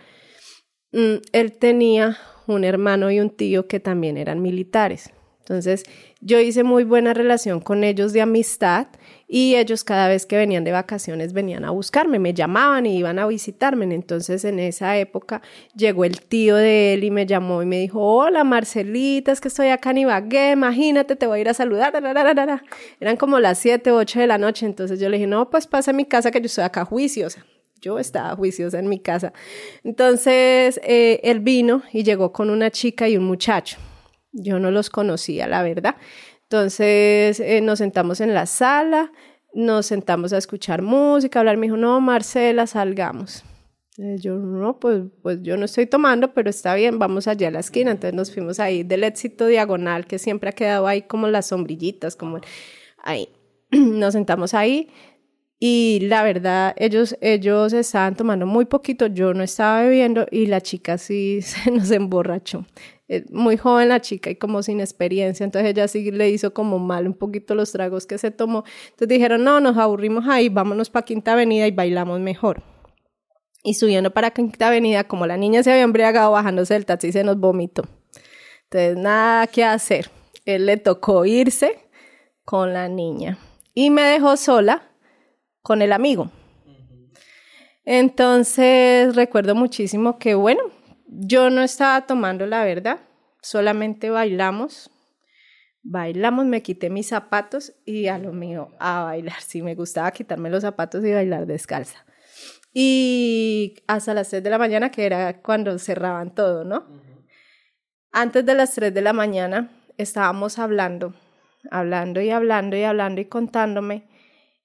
él 0.92 1.52
tenía 1.58 2.18
un 2.46 2.64
hermano 2.64 3.10
y 3.10 3.20
un 3.20 3.30
tío 3.30 3.66
que 3.66 3.80
también 3.80 4.16
eran 4.16 4.42
militares. 4.42 5.10
Entonces, 5.40 5.82
yo 6.20 6.38
hice 6.38 6.62
muy 6.62 6.84
buena 6.84 7.14
relación 7.14 7.58
con 7.58 7.82
ellos 7.82 8.12
de 8.12 8.20
amistad 8.20 8.86
y 9.26 9.56
ellos 9.56 9.82
cada 9.82 10.06
vez 10.06 10.24
que 10.24 10.36
venían 10.36 10.62
de 10.62 10.70
vacaciones 10.70 11.32
venían 11.32 11.64
a 11.64 11.70
buscarme, 11.70 12.20
me 12.20 12.32
llamaban 12.32 12.86
y 12.86 12.96
iban 12.96 13.18
a 13.18 13.26
visitarme. 13.26 13.92
Entonces, 13.92 14.44
en 14.44 14.60
esa 14.60 14.96
época 14.98 15.42
llegó 15.74 16.04
el 16.04 16.20
tío 16.20 16.54
de 16.54 16.94
él 16.94 17.02
y 17.02 17.10
me 17.10 17.26
llamó 17.26 17.60
y 17.60 17.66
me 17.66 17.80
dijo, 17.80 18.00
hola 18.00 18.44
Marcelita, 18.44 19.32
es 19.32 19.40
que 19.40 19.48
estoy 19.48 19.68
acá 19.68 19.90
en 19.90 19.98
Ibagué, 19.98 20.52
imagínate, 20.52 21.16
te 21.16 21.26
voy 21.26 21.38
a 21.38 21.40
ir 21.40 21.48
a 21.48 21.54
saludar. 21.54 21.92
Eran 23.00 23.16
como 23.16 23.40
las 23.40 23.58
7 23.58 23.90
o 23.90 23.96
8 23.96 24.20
de 24.20 24.26
la 24.28 24.38
noche, 24.38 24.64
entonces 24.64 25.00
yo 25.00 25.08
le 25.08 25.16
dije, 25.16 25.26
no, 25.26 25.50
pues 25.50 25.66
pasa 25.66 25.90
a 25.90 25.94
mi 25.94 26.04
casa 26.04 26.30
que 26.30 26.40
yo 26.40 26.46
estoy 26.46 26.62
acá 26.62 26.84
juiciosa 26.84 27.44
yo 27.82 27.98
estaba 27.98 28.34
juiciosa 28.36 28.78
en 28.78 28.88
mi 28.88 29.00
casa. 29.00 29.32
Entonces, 29.84 30.80
eh, 30.84 31.20
él 31.24 31.40
vino 31.40 31.82
y 31.92 32.04
llegó 32.04 32.32
con 32.32 32.48
una 32.48 32.70
chica 32.70 33.08
y 33.08 33.16
un 33.18 33.24
muchacho. 33.24 33.76
Yo 34.32 34.58
no 34.58 34.70
los 34.70 34.88
conocía, 34.88 35.46
la 35.46 35.62
verdad. 35.62 35.96
Entonces 36.44 37.40
eh, 37.40 37.60
nos 37.62 37.78
sentamos 37.78 38.20
en 38.20 38.34
la 38.34 38.46
sala, 38.46 39.10
nos 39.54 39.86
sentamos 39.86 40.32
a 40.32 40.38
escuchar 40.38 40.80
música, 40.82 41.40
hablar. 41.40 41.56
Me 41.56 41.66
dijo, 41.66 41.76
no, 41.76 42.00
Marcela, 42.00 42.66
salgamos. 42.66 43.42
yo, 43.96 44.36
no, 44.36 44.78
pues, 44.78 45.02
pues 45.22 45.38
yo 45.42 45.56
no 45.56 45.64
estoy 45.64 45.86
tomando, 45.86 46.32
pero 46.32 46.48
está 46.50 46.74
bien, 46.74 46.98
vamos 46.98 47.26
allá 47.26 47.48
a 47.48 47.50
la 47.50 47.60
esquina. 47.60 47.90
Entonces 47.90 48.14
nos 48.14 48.32
fuimos 48.32 48.60
ahí 48.60 48.84
del 48.84 49.04
éxito 49.04 49.46
diagonal, 49.46 50.06
que 50.06 50.18
siempre 50.18 50.50
ha 50.50 50.52
quedado 50.52 50.86
ahí 50.86 51.02
como 51.02 51.26
las 51.28 51.46
sombrillitas, 51.46 52.16
como 52.16 52.40
ahí. 53.02 53.28
Nos 53.70 54.12
sentamos 54.12 54.52
ahí 54.54 54.90
y 55.64 56.00
la 56.00 56.24
verdad, 56.24 56.74
ellos, 56.76 57.16
ellos 57.20 57.72
estaban 57.72 58.16
tomando 58.16 58.46
muy 58.46 58.64
poquito, 58.64 59.06
yo 59.06 59.32
no 59.32 59.44
estaba 59.44 59.82
bebiendo 59.82 60.26
y 60.28 60.46
la 60.46 60.60
chica 60.60 60.98
sí 60.98 61.40
se 61.42 61.70
nos 61.70 61.92
emborrachó. 61.92 62.66
Muy 63.30 63.56
joven 63.56 63.88
la 63.88 64.00
chica 64.00 64.28
y 64.28 64.34
como 64.34 64.64
sin 64.64 64.80
experiencia, 64.80 65.44
entonces 65.44 65.70
ella 65.70 65.86
sí 65.86 66.10
le 66.10 66.30
hizo 66.30 66.52
como 66.52 66.80
mal 66.80 67.06
un 67.06 67.14
poquito 67.14 67.54
los 67.54 67.70
tragos 67.70 68.06
que 68.06 68.18
se 68.18 68.32
tomó. 68.32 68.64
Entonces 68.86 69.06
dijeron, 69.06 69.44
no, 69.44 69.60
nos 69.60 69.76
aburrimos 69.76 70.24
ahí, 70.26 70.48
vámonos 70.48 70.90
para 70.90 71.06
Quinta 71.06 71.34
Avenida 71.34 71.68
y 71.68 71.70
bailamos 71.70 72.18
mejor. 72.18 72.64
Y 73.62 73.74
subiendo 73.74 74.10
para 74.10 74.32
Quinta 74.32 74.66
Avenida, 74.66 75.04
como 75.04 75.28
la 75.28 75.36
niña 75.36 75.62
se 75.62 75.70
había 75.70 75.84
embriagado 75.84 76.32
bajándose 76.32 76.74
del 76.74 76.86
taxi, 76.86 77.12
se 77.12 77.22
nos 77.22 77.38
vomitó. 77.38 77.84
Entonces, 78.64 78.96
nada 78.96 79.46
que 79.46 79.62
hacer. 79.62 80.10
Él 80.44 80.66
le 80.66 80.76
tocó 80.76 81.24
irse 81.24 81.78
con 82.44 82.72
la 82.72 82.88
niña 82.88 83.38
y 83.74 83.90
me 83.90 84.02
dejó 84.02 84.36
sola 84.36 84.88
con 85.62 85.82
el 85.82 85.92
amigo. 85.92 86.30
Entonces, 87.84 89.14
recuerdo 89.16 89.54
muchísimo 89.54 90.18
que, 90.18 90.34
bueno, 90.34 90.62
yo 91.06 91.50
no 91.50 91.62
estaba 91.62 92.06
tomando 92.06 92.46
la 92.46 92.64
verdad, 92.64 93.00
solamente 93.40 94.10
bailamos. 94.10 94.90
Bailamos, 95.84 96.46
me 96.46 96.62
quité 96.62 96.90
mis 96.90 97.08
zapatos 97.08 97.72
y 97.84 98.06
a 98.06 98.16
lo 98.18 98.32
mío, 98.32 98.70
a 98.78 99.02
bailar. 99.02 99.40
Sí, 99.40 99.62
me 99.62 99.74
gustaba 99.74 100.12
quitarme 100.12 100.48
los 100.48 100.62
zapatos 100.62 101.04
y 101.04 101.12
bailar 101.12 101.46
descalza. 101.46 102.04
Y 102.72 103.74
hasta 103.86 104.14
las 104.14 104.30
3 104.30 104.42
de 104.42 104.50
la 104.50 104.58
mañana, 104.58 104.90
que 104.90 105.04
era 105.04 105.42
cuando 105.42 105.78
cerraban 105.78 106.34
todo, 106.34 106.64
¿no? 106.64 106.86
Antes 108.12 108.46
de 108.46 108.54
las 108.54 108.74
3 108.74 108.94
de 108.94 109.02
la 109.02 109.12
mañana 109.12 109.70
estábamos 109.98 110.58
hablando, 110.58 111.14
hablando 111.70 112.20
y 112.20 112.30
hablando 112.30 112.76
y 112.76 112.84
hablando 112.84 113.20
y 113.20 113.24
contándome. 113.26 114.08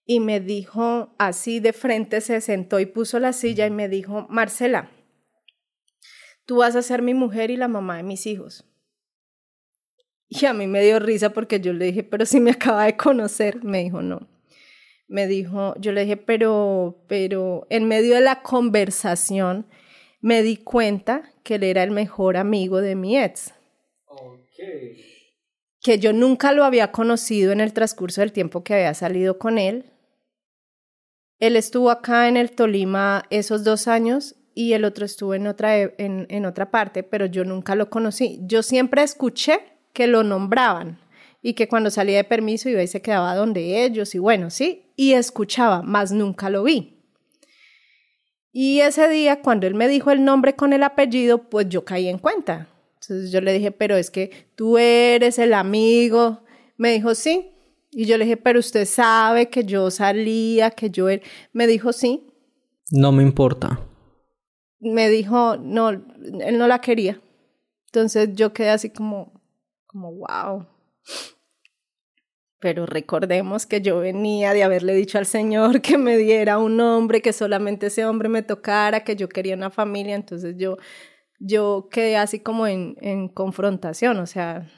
Y 0.09 0.21
me 0.21 0.39
dijo, 0.39 1.13
así 1.19 1.59
de 1.59 1.73
frente 1.73 2.21
se 2.21 2.39
sentó 2.39 2.79
y 2.79 2.85
puso 2.85 3.19
la 3.19 3.33
silla 3.33 3.67
y 3.67 3.71
me 3.71 3.89
dijo, 3.89 4.25
Marcela, 4.29 4.89
tú 6.45 6.57
vas 6.57 6.77
a 6.77 6.81
ser 6.81 7.01
mi 7.01 7.13
mujer 7.13 7.51
y 7.51 7.57
la 7.57 7.67
mamá 7.67 7.97
de 7.97 8.03
mis 8.03 8.25
hijos. 8.25 8.65
Y 10.29 10.45
a 10.45 10.53
mí 10.53 10.65
me 10.65 10.81
dio 10.81 10.99
risa 10.99 11.31
porque 11.31 11.59
yo 11.59 11.73
le 11.73 11.85
dije, 11.85 12.03
pero 12.03 12.25
si 12.25 12.39
me 12.39 12.51
acaba 12.51 12.85
de 12.85 12.95
conocer, 12.95 13.63
me 13.63 13.83
dijo, 13.83 14.01
no. 14.01 14.27
Me 15.09 15.27
dijo, 15.27 15.75
yo 15.77 15.91
le 15.91 16.01
dije, 16.01 16.17
pero, 16.17 17.03
pero 17.07 17.67
en 17.69 17.87
medio 17.89 18.15
de 18.15 18.21
la 18.21 18.41
conversación 18.41 19.67
me 20.21 20.41
di 20.41 20.55
cuenta 20.55 21.33
que 21.43 21.55
él 21.55 21.63
era 21.63 21.83
el 21.83 21.91
mejor 21.91 22.37
amigo 22.37 22.79
de 22.79 22.95
mi 22.95 23.17
ex. 23.17 23.53
Que 25.81 25.99
yo 25.99 26.13
nunca 26.13 26.53
lo 26.53 26.63
había 26.63 26.91
conocido 26.93 27.51
en 27.51 27.59
el 27.59 27.73
transcurso 27.73 28.21
del 28.21 28.31
tiempo 28.31 28.63
que 28.63 28.73
había 28.73 28.93
salido 28.93 29.37
con 29.37 29.57
él. 29.57 29.91
Él 31.39 31.55
estuvo 31.55 31.91
acá 31.91 32.27
en 32.27 32.37
el 32.37 32.51
Tolima 32.51 33.23
esos 33.29 33.63
dos 33.63 33.87
años 33.87 34.35
y 34.53 34.73
el 34.73 34.85
otro 34.85 35.05
estuvo 35.05 35.33
en 35.35 35.47
otra, 35.47 35.77
e, 35.77 35.93
en, 35.97 36.25
en 36.29 36.45
otra 36.45 36.71
parte, 36.71 37.03
pero 37.03 37.25
yo 37.25 37.43
nunca 37.43 37.75
lo 37.75 37.89
conocí. 37.89 38.39
Yo 38.43 38.63
siempre 38.63 39.03
escuché 39.03 39.59
que 39.93 40.07
lo 40.07 40.23
nombraban 40.23 40.99
y 41.41 41.53
que 41.53 41.67
cuando 41.67 41.91
salía 41.91 42.17
de 42.17 42.23
permiso 42.23 42.69
iba 42.69 42.81
y 42.81 42.87
se 42.87 43.01
quedaba 43.01 43.35
donde 43.35 43.85
ellos 43.85 44.15
y 44.15 44.19
bueno, 44.19 44.49
sí, 44.49 44.91
y 44.95 45.13
escuchaba, 45.13 45.81
más 45.83 46.11
nunca 46.11 46.49
lo 46.49 46.63
vi. 46.63 46.97
Y 48.59 48.79
ese 48.79 49.07
día, 49.07 49.41
cuando 49.43 49.67
él 49.67 49.75
me 49.75 49.87
dijo 49.87 50.09
el 50.09 50.25
nombre 50.25 50.55
con 50.55 50.73
el 50.73 50.81
apellido, 50.81 51.47
pues 51.47 51.69
yo 51.69 51.85
caí 51.85 52.07
en 52.07 52.17
cuenta. 52.17 52.67
Entonces 52.95 53.31
yo 53.31 53.39
le 53.39 53.53
dije, 53.53 53.71
pero 53.71 53.95
es 53.95 54.09
que 54.09 54.49
tú 54.55 54.79
eres 54.79 55.37
el 55.37 55.53
amigo. 55.53 56.41
Me 56.75 56.91
dijo, 56.91 57.13
sí. 57.13 57.51
Y 57.99 58.05
yo 58.05 58.15
le 58.19 58.25
dije, 58.25 58.37
pero 58.37 58.59
usted 58.59 58.85
sabe 58.85 59.49
que 59.49 59.63
yo 59.63 59.89
salía, 59.89 60.69
que 60.69 60.91
yo... 60.91 61.09
Él... 61.09 61.23
Me 61.51 61.65
dijo, 61.65 61.91
sí. 61.91 62.27
No 62.91 63.11
me 63.11 63.23
importa. 63.23 63.79
Me 64.79 65.09
dijo, 65.09 65.57
no, 65.57 65.89
él 65.89 66.59
no 66.59 66.67
la 66.67 66.79
quería. 66.79 67.19
Entonces 67.87 68.29
yo 68.35 68.53
quedé 68.53 68.69
así 68.69 68.91
como, 68.91 69.41
como, 69.87 70.11
wow. 70.13 70.67
Pero 72.59 72.85
recordemos 72.85 73.65
que 73.65 73.81
yo 73.81 73.97
venía 73.97 74.53
de 74.53 74.61
haberle 74.61 74.93
dicho 74.93 75.17
al 75.17 75.25
Señor 75.25 75.81
que 75.81 75.97
me 75.97 76.17
diera 76.17 76.59
un 76.59 76.79
hombre, 76.79 77.23
que 77.23 77.33
solamente 77.33 77.87
ese 77.87 78.05
hombre 78.05 78.29
me 78.29 78.43
tocara, 78.43 79.03
que 79.03 79.15
yo 79.15 79.27
quería 79.27 79.55
una 79.55 79.71
familia. 79.71 80.13
Entonces 80.13 80.53
yo, 80.55 80.77
yo 81.39 81.89
quedé 81.89 82.17
así 82.17 82.41
como 82.41 82.67
en, 82.67 82.95
en 83.01 83.27
confrontación, 83.27 84.19
o 84.19 84.27
sea, 84.27 84.69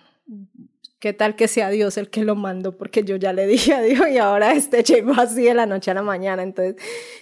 ¿qué 0.99 1.13
tal 1.13 1.35
que 1.35 1.47
sea 1.47 1.69
Dios 1.69 1.97
el 1.97 2.09
que 2.09 2.23
lo 2.23 2.35
mandó? 2.35 2.77
Porque 2.77 3.03
yo 3.03 3.15
ya 3.15 3.33
le 3.33 3.47
dije 3.47 3.73
a 3.73 3.81
Dios 3.81 4.07
y 4.09 4.17
ahora 4.17 4.51
este 4.53 4.83
llegó 4.83 5.13
así 5.13 5.43
de 5.43 5.53
la 5.53 5.65
noche 5.65 5.91
a 5.91 5.93
la 5.93 6.03
mañana. 6.03 6.43
Entonces 6.43 6.75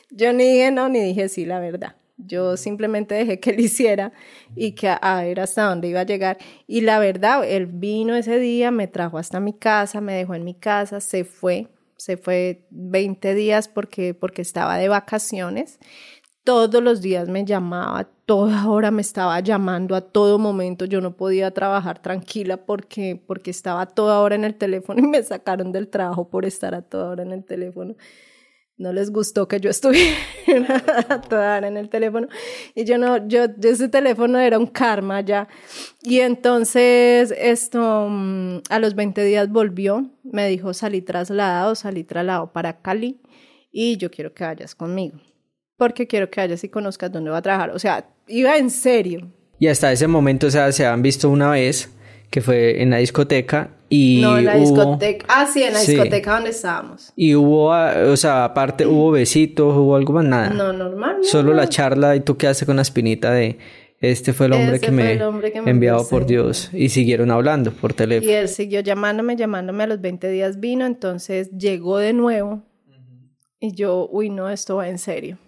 yo 0.09 0.33
ni 0.33 0.43
dije 0.43 0.71
no, 0.71 0.89
ni 0.89 0.99
dije 0.99 1.29
sí, 1.29 1.45
la 1.45 1.59
verdad. 1.59 1.95
Yo 2.17 2.57
simplemente 2.57 3.13
dejé 3.13 3.39
que 3.39 3.51
él 3.51 3.59
hiciera 3.59 4.11
y 4.55 4.71
que 4.71 4.89
a, 4.89 5.21
ver 5.21 5.39
hasta 5.39 5.69
dónde 5.69 5.87
iba 5.89 5.99
a 5.99 6.05
llegar. 6.05 6.39
Y 6.65 6.81
la 6.81 6.97
verdad, 6.97 7.47
él 7.47 7.67
vino 7.67 8.15
ese 8.15 8.39
día, 8.39 8.71
me 8.71 8.87
trajo 8.87 9.19
hasta 9.19 9.39
mi 9.39 9.53
casa, 9.53 10.01
me 10.01 10.13
dejó 10.13 10.33
en 10.33 10.43
mi 10.43 10.55
casa, 10.55 10.99
se 10.99 11.25
fue, 11.25 11.67
se 11.95 12.17
fue 12.17 12.65
20 12.71 13.35
días 13.35 13.67
porque, 13.67 14.15
porque 14.15 14.41
estaba 14.41 14.79
de 14.79 14.89
vacaciones. 14.89 15.77
Todos 16.47 16.81
los 16.81 17.01
días 17.01 17.27
me 17.27 17.43
llamaba, 17.43 18.09
toda 18.25 18.69
hora 18.69 18.89
me 18.89 19.01
estaba 19.01 19.37
llamando 19.41 19.97
a 19.97 19.99
todo 19.99 20.39
momento. 20.39 20.85
Yo 20.85 21.01
no 21.01 21.17
podía 21.17 21.51
trabajar 21.51 22.01
tranquila 22.01 22.55
porque, 22.55 23.21
porque 23.27 23.51
estaba 23.51 23.85
toda 23.85 24.21
hora 24.21 24.35
en 24.35 24.45
el 24.45 24.55
teléfono 24.55 25.01
y 25.03 25.07
me 25.07 25.21
sacaron 25.23 25.73
del 25.73 25.89
trabajo 25.89 26.29
por 26.29 26.45
estar 26.45 26.73
a 26.73 26.83
toda 26.83 27.09
hora 27.09 27.23
en 27.23 27.33
el 27.33 27.43
teléfono. 27.43 27.97
No 28.77 28.93
les 28.93 29.11
gustó 29.11 29.49
que 29.49 29.59
yo 29.59 29.69
estuviera 29.71 31.21
toda 31.27 31.57
en 31.57 31.75
el 31.75 31.89
teléfono. 31.89 32.29
Y 32.73 32.85
yo 32.85 32.97
no, 32.97 33.27
yo, 33.27 33.47
ese 33.61 33.89
teléfono 33.89 34.39
era 34.39 34.57
un 34.57 34.67
karma 34.67 35.19
ya. 35.19 35.49
Y 36.01 36.21
entonces 36.21 37.33
esto 37.37 38.07
mm, 38.09 38.59
a 38.69 38.79
los 38.79 38.95
20 38.95 39.21
días 39.25 39.49
volvió, 39.51 40.11
me 40.23 40.47
dijo 40.47 40.73
salí 40.73 41.01
trasladado, 41.01 41.75
salí 41.75 42.05
trasladado 42.05 42.53
para 42.53 42.81
Cali 42.81 43.19
y 43.69 43.97
yo 43.97 44.09
quiero 44.09 44.33
que 44.33 44.45
vayas 44.45 44.75
conmigo 44.75 45.19
porque 45.77 46.07
quiero 46.07 46.29
que 46.29 46.41
vayas 46.41 46.63
y 46.63 46.69
conozcas 46.69 47.11
dónde 47.11 47.29
va 47.29 47.37
a 47.37 47.41
trabajar, 47.41 47.69
o 47.71 47.79
sea, 47.79 48.09
iba 48.27 48.57
en 48.57 48.69
serio. 48.69 49.31
Y 49.59 49.67
hasta 49.67 49.91
ese 49.91 50.07
momento, 50.07 50.47
o 50.47 50.51
sea, 50.51 50.71
se 50.71 50.85
han 50.85 51.01
visto 51.01 51.29
una 51.29 51.51
vez 51.51 51.91
que 52.29 52.41
fue 52.41 52.81
en 52.81 52.89
la 52.89 52.97
discoteca 52.97 53.71
y 53.89 54.19
no, 54.21 54.37
en 54.37 54.45
la 54.45 54.55
discoteca. 54.55 55.25
Ah, 55.29 55.47
sí, 55.51 55.63
en 55.63 55.73
la 55.73 55.79
discoteca 55.79 56.33
donde 56.35 56.49
estábamos. 56.49 57.13
Y 57.15 57.35
hubo, 57.35 57.71
ah, 57.71 57.93
o 58.07 58.17
sea, 58.17 58.43
aparte, 58.43 58.85
hubo 58.85 59.11
besitos, 59.11 59.75
hubo 59.75 59.95
algo 59.95 60.13
más, 60.13 60.25
nada. 60.25 60.49
No, 60.49 60.73
normal. 60.73 61.17
Solo 61.21 61.53
la 61.53 61.69
charla 61.69 62.15
y 62.15 62.19
tú 62.19 62.37
quedaste 62.37 62.65
con 62.65 62.75
la 62.75 62.81
espinita 62.81 63.31
de 63.31 63.57
este 63.99 64.33
fue 64.33 64.45
el 64.45 64.53
hombre, 64.53 64.79
que, 64.79 64.91
me, 64.91 65.13
enviado 65.65 66.07
por 66.07 66.27
Dios. 66.27 66.69
Y 66.71 66.89
siguieron 66.89 67.31
hablando 67.31 67.71
por 67.71 67.93
teléfono. 67.93 68.29
Y 68.31 68.35
él 68.35 68.47
siguió 68.47 68.81
llamándome, 68.81 69.35
llamándome 69.35 69.85
a 69.85 69.87
los 69.87 70.01
20 70.01 70.29
días 70.29 70.59
vino, 70.59 70.85
entonces 70.85 71.49
llegó 71.57 71.97
de 71.97 72.13
nuevo. 72.13 72.63
Y 73.59 73.73
yo, 73.73 74.07
uy, 74.11 74.29
no, 74.29 74.49
esto 74.49 74.75
va 74.75 74.87
en 74.87 74.99
serio 74.99 75.39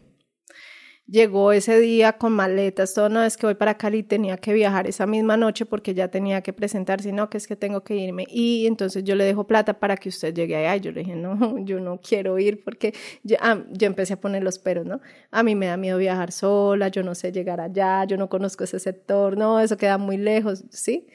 llegó 1.09 1.51
ese 1.51 1.79
día 1.79 2.13
con 2.13 2.33
maletas, 2.33 2.93
todo, 2.93 3.09
no 3.09 3.23
es 3.23 3.37
que 3.37 3.47
voy 3.47 3.55
para 3.55 3.77
Cali, 3.77 4.03
tenía 4.03 4.37
que 4.37 4.53
viajar 4.53 4.87
esa 4.87 5.07
misma 5.07 5.37
noche 5.37 5.65
porque 5.65 5.93
ya 5.93 6.09
tenía 6.09 6.41
que 6.41 6.53
presentarse, 6.53 7.11
no, 7.11 7.29
que 7.29 7.37
es 7.37 7.47
que 7.47 7.55
tengo 7.55 7.83
que 7.83 7.95
irme. 7.95 8.25
Y 8.29 8.67
entonces 8.67 9.03
yo 9.03 9.15
le 9.15 9.23
dejo 9.23 9.47
plata 9.47 9.79
para 9.79 9.97
que 9.97 10.09
usted 10.09 10.33
llegue 10.33 10.55
allá. 10.55 10.75
Y 10.75 10.79
yo 10.81 10.91
le 10.91 11.01
dije, 11.01 11.15
no, 11.15 11.57
yo 11.65 11.79
no 11.79 11.99
quiero 11.99 12.37
ir 12.39 12.63
porque 12.63 12.93
ya, 13.23 13.37
ah, 13.41 13.63
yo 13.71 13.87
empecé 13.87 14.13
a 14.13 14.21
poner 14.21 14.43
los 14.43 14.59
peros, 14.59 14.85
¿no? 14.85 15.01
A 15.31 15.43
mí 15.43 15.55
me 15.55 15.67
da 15.67 15.77
miedo 15.77 15.97
viajar 15.97 16.31
sola, 16.31 16.89
yo 16.89 17.03
no 17.03 17.15
sé 17.15 17.31
llegar 17.31 17.59
allá, 17.59 18.05
yo 18.05 18.17
no 18.17 18.29
conozco 18.29 18.63
ese 18.63 18.79
sector, 18.79 19.37
no, 19.37 19.59
eso 19.59 19.77
queda 19.77 19.97
muy 19.97 20.17
lejos, 20.17 20.65
¿sí? 20.69 21.07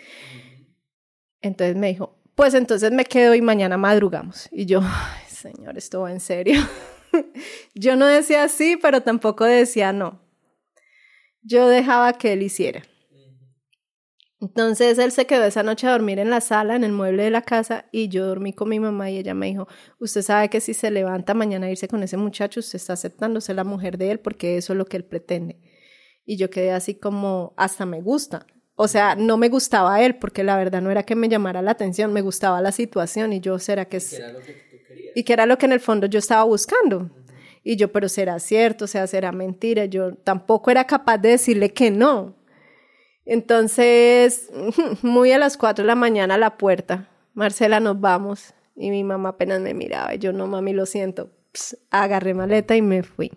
Entonces 1.41 1.77
me 1.77 1.89
dijo, 1.89 2.19
pues 2.35 2.55
entonces 2.55 2.91
me 2.91 3.05
quedo 3.05 3.35
y 3.35 3.43
mañana 3.43 3.77
madrugamos. 3.77 4.49
Y 4.51 4.67
yo, 4.67 4.81
ay, 4.83 5.23
señor, 5.29 5.79
esto 5.79 6.01
va 6.01 6.11
en 6.11 6.21
serio. 6.21 6.61
yo 7.75 7.97
no 7.97 8.07
decía 8.07 8.49
sí, 8.49 8.77
pero 8.81 9.03
tampoco 9.03 9.45
decía 9.45 9.93
no. 9.93 10.21
Yo 11.43 11.69
dejaba 11.69 12.15
que 12.15 12.33
él 12.33 12.43
hiciera. 12.43 12.83
Entonces 14.41 14.99
él 14.99 15.11
se 15.11 15.27
quedó 15.27 15.45
esa 15.45 15.63
noche 15.63 15.87
a 15.87 15.93
dormir 15.93 16.19
en 16.19 16.29
la 16.29 16.43
sala, 16.43 16.77
en 16.77 16.85
el 16.85 16.93
mueble 16.93 17.23
de 17.23 17.31
la 17.31 17.41
casa, 17.41 17.87
y 17.93 18.09
yo 18.09 18.27
dormí 18.27 18.53
con 18.53 18.69
mi 18.69 18.79
mamá 18.79 19.11
y 19.11 19.17
ella 19.17 19.33
me 19.33 19.47
dijo, 19.47 19.67
usted 19.99 20.21
sabe 20.21 20.51
que 20.51 20.61
si 20.61 20.75
se 20.75 20.91
levanta 20.91 21.33
mañana 21.33 21.67
a 21.67 21.71
irse 21.71 21.89
con 21.89 22.03
ese 22.03 22.19
muchacho, 22.19 22.61
usted 22.61 22.77
está 22.77 22.93
aceptando 22.93 23.41
ser 23.41 23.57
la 23.57 23.65
mujer 23.65 23.97
de 23.97 24.11
él 24.11 24.21
porque 24.21 24.59
eso 24.59 24.75
es 24.75 24.77
lo 24.77 24.85
que 24.85 24.99
él 24.99 25.05
pretende. 25.05 25.61
Y 26.27 26.37
yo 26.37 26.51
quedé 26.51 26.73
así 26.73 26.95
como, 26.95 27.55
hasta 27.57 27.87
me 27.87 28.03
gusta. 28.03 28.47
O 28.77 28.89
sea, 28.89 29.15
no 29.15 29.39
me 29.39 29.49
gustaba 29.49 30.03
él 30.03 30.17
porque 30.17 30.43
la 30.43 30.57
verdad 30.57 30.83
no 30.83 30.91
era 30.91 31.05
que 31.05 31.15
me 31.15 31.29
llamara 31.29 31.63
la 31.63 31.71
atención, 31.71 32.13
me 32.13 32.21
gustaba 32.21 32.61
la 32.61 32.73
situación 32.73 33.33
y 33.33 33.41
yo, 33.41 33.59
¿será 33.59 33.87
que 33.87 33.99
es 33.99 34.21
y 35.15 35.23
que 35.23 35.33
era 35.33 35.47
lo 35.47 35.59
que 35.59 35.67
en 35.67 35.73
el 35.73 35.81
fondo 35.81 36.07
yo 36.07 36.19
estaba 36.19 36.45
buscando. 36.45 37.11
Y 37.63 37.77
yo, 37.77 37.91
pero 37.93 38.09
será 38.09 38.39
cierto, 38.41 38.85
o 38.85 38.89
sea, 38.89 39.07
será 39.07 39.33
mentira. 39.33 39.87
Yo 39.87 40.15
tampoco 40.15 40.71
era 40.71 40.85
capaz 40.87 41.19
de 41.19 41.31
decirle 41.31 41.73
que 41.73 41.91
no. 41.91 42.35
Entonces, 43.25 44.51
muy 45.03 45.33
a 45.33 45.39
las 45.39 45.57
cuatro 45.57 45.83
de 45.83 45.87
la 45.87 45.95
mañana 45.95 46.35
a 46.35 46.39
la 46.39 46.59
puerta, 46.59 47.09
Marcela, 47.33 47.81
nos 47.81 48.01
vamos. 48.01 48.55
Y 48.77 48.91
mi 48.91 49.05
mamá 49.05 49.31
apenas 49.31 49.61
me 49.61 49.73
miraba 49.73 50.15
y 50.15 50.19
yo, 50.19 50.33
no, 50.33 50.47
mami, 50.47 50.73
lo 50.73 50.85
siento. 50.85 51.31
agarré 51.91 52.35
maleta 52.35 52.77
y 52.77 52.83
me 52.83 53.03
fui. 53.03 53.33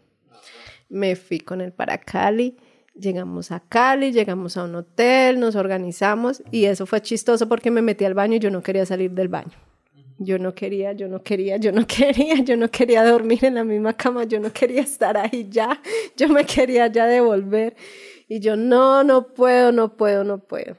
Me 0.90 1.16
fui 1.16 1.40
con 1.40 1.62
él 1.62 1.72
para 1.72 2.00
Cali. 2.00 2.58
Llegamos 2.96 3.52
a 3.52 3.60
Cali, 3.60 4.12
llegamos 4.12 4.58
a 4.58 4.64
un 4.64 4.76
hotel, 4.76 5.40
nos 5.40 5.56
organizamos 5.56 6.42
y 6.50 6.66
eso 6.66 6.88
fue 6.88 7.02
chistoso 7.02 7.48
porque 7.48 7.70
me 7.70 7.84
metí 7.84 8.04
al 8.06 8.16
baño 8.16 8.38
y 8.38 8.40
yo 8.40 8.50
no 8.50 8.64
quería 8.64 8.88
salir 8.88 9.12
del 9.12 9.28
baño. 9.28 9.67
Yo 10.20 10.40
no 10.40 10.56
quería, 10.56 10.94
yo 10.94 11.08
no 11.08 11.22
quería, 11.22 11.58
yo 11.58 11.72
no 11.72 11.86
quería, 11.88 12.36
yo 12.44 12.58
no 12.58 12.70
quería 12.70 13.04
dormir 13.04 13.46
en 13.46 13.56
la 13.56 13.64
misma 13.64 13.94
cama, 13.94 14.24
yo 14.24 14.40
no 14.40 14.52
quería 14.52 14.82
estar 14.82 15.18
ahí 15.18 15.48
ya, 15.50 15.82
yo 16.16 16.28
me 16.30 16.46
quería 16.46 16.88
ya 16.88 17.06
devolver. 17.06 17.76
Y 18.28 18.40
yo, 18.40 18.58
no, 18.58 19.04
no 19.04 19.28
puedo, 19.34 19.72
no 19.72 19.96
puedo, 19.96 20.24
no 20.24 20.40
puedo. 20.40 20.76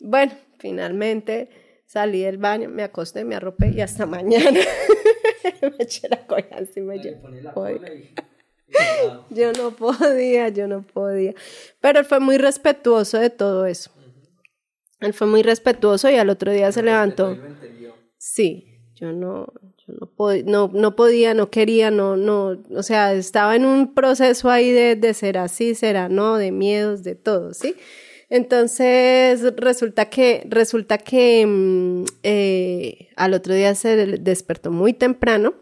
Bueno, 0.00 0.32
finalmente 0.58 1.48
salí 1.86 2.22
del 2.22 2.38
baño, 2.38 2.68
me 2.68 2.82
acosté, 2.82 3.24
me 3.24 3.36
arropé 3.36 3.70
y 3.70 3.80
hasta 3.80 4.04
mañana 4.04 4.60
me 5.62 5.74
eché 5.78 6.08
la 6.08 6.26
cola 6.26 6.46
encima. 6.58 6.96
Yo, 6.96 7.12
yo 9.30 9.52
no 9.52 9.70
podía, 9.70 10.48
yo 10.48 10.66
no 10.66 10.82
podía. 10.82 11.34
Pero 11.80 12.00
él 12.00 12.04
fue 12.04 12.20
muy 12.20 12.36
respetuoso 12.36 13.18
de 13.18 13.30
todo 13.30 13.64
eso. 13.66 13.90
Él 15.00 15.14
fue 15.14 15.26
muy 15.26 15.42
respetuoso 15.42 16.10
y 16.10 16.16
al 16.16 16.30
otro 16.30 16.52
día 16.52 16.72
se 16.72 16.82
levantó. 16.82 17.38
Sí, 18.26 18.80
yo 18.94 19.12
no, 19.12 19.52
yo 19.86 19.92
no, 20.00 20.08
no, 20.46 20.70
no, 20.72 20.96
podía, 20.96 21.34
no 21.34 21.50
quería, 21.50 21.90
no, 21.90 22.16
no, 22.16 22.58
o 22.74 22.82
sea, 22.82 23.12
estaba 23.12 23.54
en 23.54 23.66
un 23.66 23.92
proceso 23.92 24.48
ahí 24.48 24.72
de, 24.72 24.96
de 24.96 25.12
ser 25.12 25.36
así, 25.36 25.74
será 25.74 26.08
no, 26.08 26.38
de 26.38 26.50
miedos, 26.50 27.04
de 27.04 27.16
todo, 27.16 27.52
¿sí? 27.52 27.76
Entonces 28.30 29.42
resulta 29.56 30.08
que, 30.08 30.42
resulta 30.48 30.96
que 30.96 31.44
mm, 31.46 32.04
eh, 32.22 33.08
al 33.16 33.34
otro 33.34 33.52
día 33.52 33.74
se 33.74 33.94
despertó 33.94 34.70
muy 34.70 34.94
temprano 34.94 35.52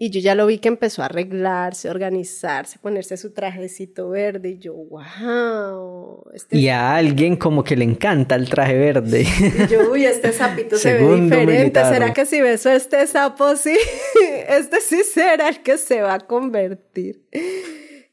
y 0.00 0.10
yo 0.10 0.20
ya 0.20 0.36
lo 0.36 0.46
vi 0.46 0.58
que 0.58 0.68
empezó 0.68 1.02
a 1.02 1.06
arreglarse, 1.06 1.90
organizarse, 1.90 2.78
ponerse 2.78 3.16
su 3.16 3.32
trajecito 3.32 4.10
verde. 4.10 4.50
Y 4.50 4.58
yo, 4.58 4.74
wow. 4.74 6.24
Este 6.32 6.56
y 6.56 6.68
a 6.68 6.94
alguien 6.94 7.34
como 7.34 7.64
que 7.64 7.74
le 7.74 7.84
encanta 7.84 8.36
el 8.36 8.48
traje 8.48 8.78
verde. 8.78 9.22
Y 9.22 9.66
yo, 9.66 9.90
uy, 9.90 10.04
este 10.04 10.32
sapito 10.32 10.76
se 10.76 10.94
ve 10.94 11.20
diferente. 11.20 11.80
¿Será 11.84 12.12
que 12.12 12.26
si 12.26 12.40
beso 12.40 12.68
a 12.68 12.76
este 12.76 13.04
sapo, 13.08 13.56
sí? 13.56 13.76
Este 14.48 14.80
sí 14.80 15.02
será 15.02 15.48
el 15.48 15.62
que 15.62 15.76
se 15.76 16.00
va 16.00 16.14
a 16.14 16.20
convertir. 16.20 17.24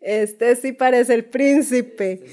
Este 0.02 0.56
sí 0.56 0.72
parece 0.72 1.14
el 1.14 1.26
príncipe. 1.26 2.24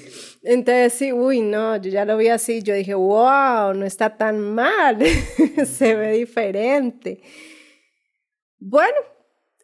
Entonces 0.43 0.95
sí, 0.95 1.13
uy, 1.13 1.43
no, 1.43 1.77
yo 1.77 1.91
ya 1.91 2.07
lo 2.07 2.17
vi 2.17 2.29
así. 2.29 2.63
Yo 2.63 2.75
dije, 2.75 2.95
wow, 2.95 3.75
no 3.75 3.85
está 3.85 4.17
tan 4.17 4.41
mal. 4.41 4.99
se 5.67 5.95
ve 5.95 6.13
diferente. 6.13 7.21
Bueno, 8.59 8.97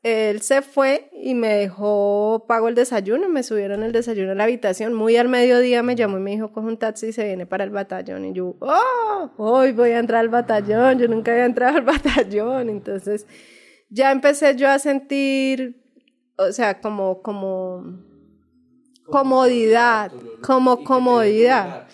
él 0.09 0.43
se 0.43 0.63
fue 0.63 1.11
y 1.13 1.35
me 1.35 1.55
dejó, 1.55 2.45
pago 2.49 2.69
el 2.69 2.75
desayuno, 2.75 3.29
me 3.29 3.43
subieron 3.43 3.83
el 3.83 3.93
desayuno 3.93 4.33
a 4.33 4.35
la 4.35 4.45
habitación. 4.45 4.95
Muy 4.95 5.17
al 5.17 5.29
mediodía 5.29 5.83
me 5.83 5.97
llamó 5.97 6.19
y 6.19 6.21
me 6.21 6.31
dijo, 6.33 6.53
coge 6.53 6.67
un 6.67 6.77
taxi 6.77 7.09
y 7.09 7.13
se 7.13 7.25
viene 7.25 7.47
para 7.47 7.65
el 7.65 7.71
batallón. 7.71 8.25
Y 8.25 8.33
yo, 8.33 8.57
oh, 8.61 9.31
hoy 9.37 9.73
voy 9.73 9.91
a 9.91 9.99
entrar 9.99 10.21
al 10.21 10.29
batallón, 10.29 10.99
yo 10.99 11.09
nunca 11.09 11.33
había 11.33 11.45
entrado 11.45 11.77
al 11.79 11.85
batallón. 11.85 12.69
Entonces 12.69 13.27
ya 13.91 14.11
empecé 14.13 14.57
yo 14.57 14.69
a 14.69 14.79
sentir, 14.79 15.83
o 16.37 16.53
sea, 16.53 16.81
como, 16.81 17.23
como 17.23 17.85
comodidad, 19.05 20.13
como 20.43 20.85
comodidad. 20.85 21.87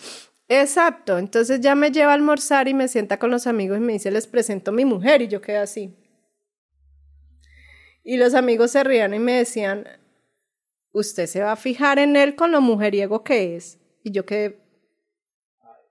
Exacto, 0.49 1.19
entonces 1.19 1.61
ya 1.61 1.75
me 1.75 1.91
lleva 1.91 2.13
a 2.13 2.15
almorzar 2.15 2.69
y 2.69 2.75
me 2.75 2.89
sienta 2.89 3.19
con 3.19 3.31
los 3.31 3.47
amigos 3.47 3.79
y 3.79 3.81
me 3.81 3.95
dice, 3.95 4.11
les 4.11 4.27
presento 4.27 4.71
a 4.71 4.75
mi 4.75 4.85
mujer 4.85 5.23
y 5.23 5.29
yo 5.29 5.41
quedé 5.41 5.59
así. 5.59 5.97
Y 8.05 8.19
los 8.19 8.35
amigos 8.35 8.71
se 8.71 8.85
rían 8.85 9.15
y 9.15 9.19
me 9.19 9.33
decían, 9.33 9.89
usted 10.93 11.27
se 11.27 11.43
va 11.43 11.53
a 11.53 11.57
fijar 11.57 11.99
en 11.99 12.17
él 12.17 12.37
con 12.37 12.53
lo 12.53 12.61
mujeriego 12.61 13.25
que 13.25 13.57
es. 13.57 13.79
Y 14.03 14.13
yo 14.13 14.27
quedé 14.27 14.59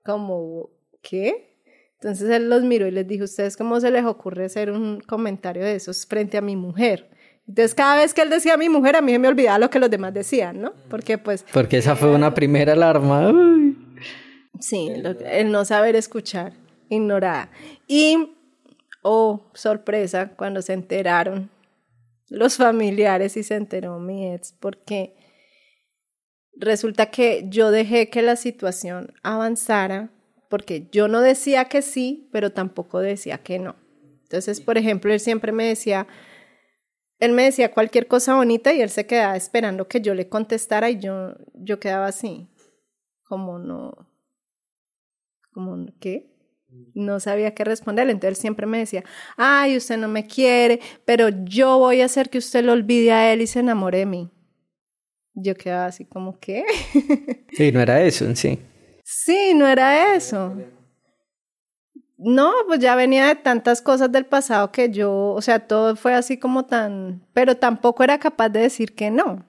como, 0.04 0.70
¿qué? 1.02 1.58
Entonces 1.94 2.30
él 2.30 2.48
los 2.48 2.62
miró 2.62 2.86
y 2.86 2.92
les 2.92 3.08
dijo, 3.08 3.24
¿ustedes 3.24 3.56
cómo 3.56 3.80
se 3.80 3.90
les 3.90 4.04
ocurre 4.04 4.44
hacer 4.44 4.70
un 4.70 5.00
comentario 5.00 5.64
de 5.64 5.74
esos 5.74 6.06
frente 6.06 6.36
a 6.36 6.40
mi 6.40 6.54
mujer? 6.54 7.10
Entonces 7.48 7.74
cada 7.74 7.96
vez 7.96 8.14
que 8.14 8.22
él 8.22 8.30
decía 8.30 8.54
a 8.54 8.58
mi 8.58 8.68
mujer, 8.68 8.94
a 8.94 9.02
mí 9.02 9.18
me 9.18 9.26
olvidaba 9.26 9.58
lo 9.58 9.70
que 9.70 9.80
los 9.80 9.90
demás 9.90 10.14
decían, 10.14 10.60
¿no? 10.60 10.72
Porque 10.88 11.18
pues... 11.18 11.44
Porque 11.52 11.78
esa 11.78 11.96
fue 11.96 12.14
una 12.14 12.32
primera 12.32 12.74
alarma. 12.74 13.32
Sí, 14.60 14.92
el 15.26 15.50
no 15.50 15.64
saber 15.64 15.96
escuchar, 15.96 16.52
ignorada. 16.88 17.50
Y, 17.88 18.36
oh, 19.02 19.42
sorpresa, 19.52 20.30
cuando 20.36 20.62
se 20.62 20.74
enteraron 20.74 21.50
los 22.28 22.56
familiares 22.56 23.36
y 23.36 23.42
se 23.42 23.54
enteró 23.54 23.98
mi 23.98 24.32
ex, 24.32 24.52
porque 24.52 25.16
resulta 26.56 27.10
que 27.10 27.46
yo 27.48 27.70
dejé 27.70 28.10
que 28.10 28.22
la 28.22 28.36
situación 28.36 29.12
avanzara, 29.22 30.10
porque 30.48 30.88
yo 30.90 31.08
no 31.08 31.20
decía 31.20 31.66
que 31.66 31.82
sí, 31.82 32.28
pero 32.32 32.52
tampoco 32.52 33.00
decía 33.00 33.38
que 33.38 33.58
no. 33.58 33.76
Entonces, 34.22 34.60
por 34.60 34.78
ejemplo, 34.78 35.12
él 35.12 35.20
siempre 35.20 35.52
me 35.52 35.66
decía, 35.66 36.06
él 37.18 37.32
me 37.32 37.44
decía 37.44 37.72
cualquier 37.72 38.06
cosa 38.06 38.34
bonita 38.34 38.72
y 38.72 38.80
él 38.80 38.90
se 38.90 39.06
quedaba 39.06 39.36
esperando 39.36 39.88
que 39.88 40.00
yo 40.00 40.14
le 40.14 40.28
contestara 40.28 40.90
y 40.90 40.98
yo, 40.98 41.34
yo 41.54 41.78
quedaba 41.78 42.06
así, 42.06 42.48
como 43.24 43.58
no, 43.58 43.92
como, 45.52 45.86
¿qué? 46.00 46.33
No 46.94 47.18
sabía 47.18 47.54
qué 47.54 47.64
responderle, 47.64 48.12
entonces 48.12 48.38
él 48.38 48.40
siempre 48.40 48.66
me 48.66 48.78
decía, 48.78 49.04
ay, 49.36 49.76
usted 49.76 49.96
no 49.96 50.08
me 50.08 50.26
quiere, 50.26 50.80
pero 51.04 51.28
yo 51.44 51.78
voy 51.78 52.00
a 52.00 52.04
hacer 52.04 52.30
que 52.30 52.38
usted 52.38 52.64
lo 52.64 52.72
olvide 52.72 53.12
a 53.12 53.32
él 53.32 53.42
y 53.42 53.46
se 53.46 53.60
enamore 53.60 53.98
de 53.98 54.06
mí. 54.06 54.30
Yo 55.34 55.56
quedaba 55.56 55.86
así 55.86 56.04
como, 56.04 56.38
¿qué? 56.38 56.64
Sí, 57.52 57.70
no 57.70 57.80
era 57.80 58.02
eso 58.02 58.24
en 58.24 58.36
sí. 58.36 58.58
Sí, 59.04 59.52
no 59.54 59.66
era 59.68 60.16
eso. 60.16 60.56
No, 62.16 62.52
pues 62.66 62.80
ya 62.80 62.96
venía 62.96 63.26
de 63.26 63.34
tantas 63.34 63.82
cosas 63.82 64.10
del 64.10 64.24
pasado 64.26 64.72
que 64.72 64.90
yo, 64.90 65.12
o 65.32 65.42
sea, 65.42 65.66
todo 65.66 65.94
fue 65.94 66.14
así 66.14 66.38
como 66.38 66.64
tan, 66.64 67.22
pero 67.32 67.56
tampoco 67.56 68.02
era 68.02 68.18
capaz 68.18 68.48
de 68.48 68.60
decir 68.60 68.94
que 68.94 69.10
no. 69.10 69.44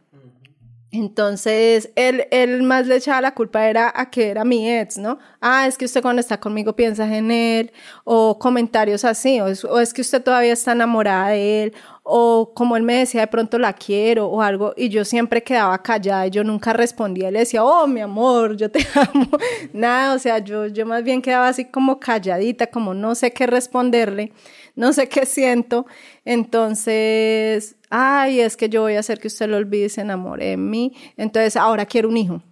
Entonces, 0.98 1.92
él, 1.96 2.26
él 2.32 2.64
más 2.64 2.88
le 2.88 2.96
echaba 2.96 3.20
la 3.20 3.34
culpa 3.34 3.68
era 3.68 3.92
a 3.94 4.10
que 4.10 4.30
era 4.30 4.46
mi 4.46 4.70
ex, 4.70 4.98
¿no? 4.98 5.20
Ah, 5.42 5.68
es 5.68 5.78
que 5.78 5.86
usted 5.86 6.02
cuando 6.02 6.22
está 6.22 6.40
conmigo 6.40 6.74
piensa 6.74 7.06
en 7.14 7.32
él, 7.32 7.72
o 8.06 8.40
comentarios 8.40 9.04
así, 9.04 9.42
o 9.42 9.48
es, 9.80 9.94
que 9.94 10.02
usted 10.02 10.24
todavía 10.24 10.54
está 10.54 10.72
enamorada 10.72 11.30
de 11.30 11.64
él, 11.64 11.74
o 12.04 12.54
como 12.56 12.78
él 12.78 12.84
me 12.84 13.00
decía, 13.00 13.22
de 13.22 13.28
pronto 13.28 13.60
la 13.60 13.74
quiero, 13.74 14.28
o 14.28 14.42
algo, 14.42 14.74
y 14.78 14.90
yo 14.90 15.04
siempre 15.04 15.44
quedaba 15.44 15.82
callada 15.84 16.28
y 16.28 16.30
yo 16.32 16.44
nunca 16.44 16.72
respondía, 16.72 17.30
le 17.30 17.40
decía, 17.40 17.64
oh, 17.64 17.88
mi 17.88 18.00
amor, 18.00 18.56
yo 18.56 18.72
te 18.72 18.80
amo, 18.96 19.28
nada, 19.74 20.16
o 20.16 20.20
sea, 20.20 20.40
yo, 20.40 20.68
yo 20.68 20.86
más 20.86 21.04
bien 21.04 21.22
quedaba 21.22 21.50
así 21.50 21.66
como 21.66 22.00
calladita, 22.00 22.68
como 22.68 22.94
no 22.94 23.16
sé 23.16 23.32
qué 23.32 23.48
responderle 23.48 24.32
no 24.76 24.94
sé 24.94 25.10
qué 25.10 25.26
siento. 25.26 25.86
Entonces, 26.26 27.76
ay, 27.98 28.42
es 28.42 28.58
que 28.58 28.68
yo 28.68 28.82
voy 28.82 28.96
a 28.96 29.00
hacer 29.00 29.20
que 29.20 29.28
usted 29.28 29.48
lo 29.48 29.56
olvide 29.56 29.86
y 29.86 29.90
se 29.90 30.02
enamore 30.02 30.48
de 30.48 30.58
mí. 30.58 30.94
Entonces, 31.16 31.56
ahora 31.56 31.86
quiero 31.86 32.10
un 32.10 32.18
hijo. 32.18 32.44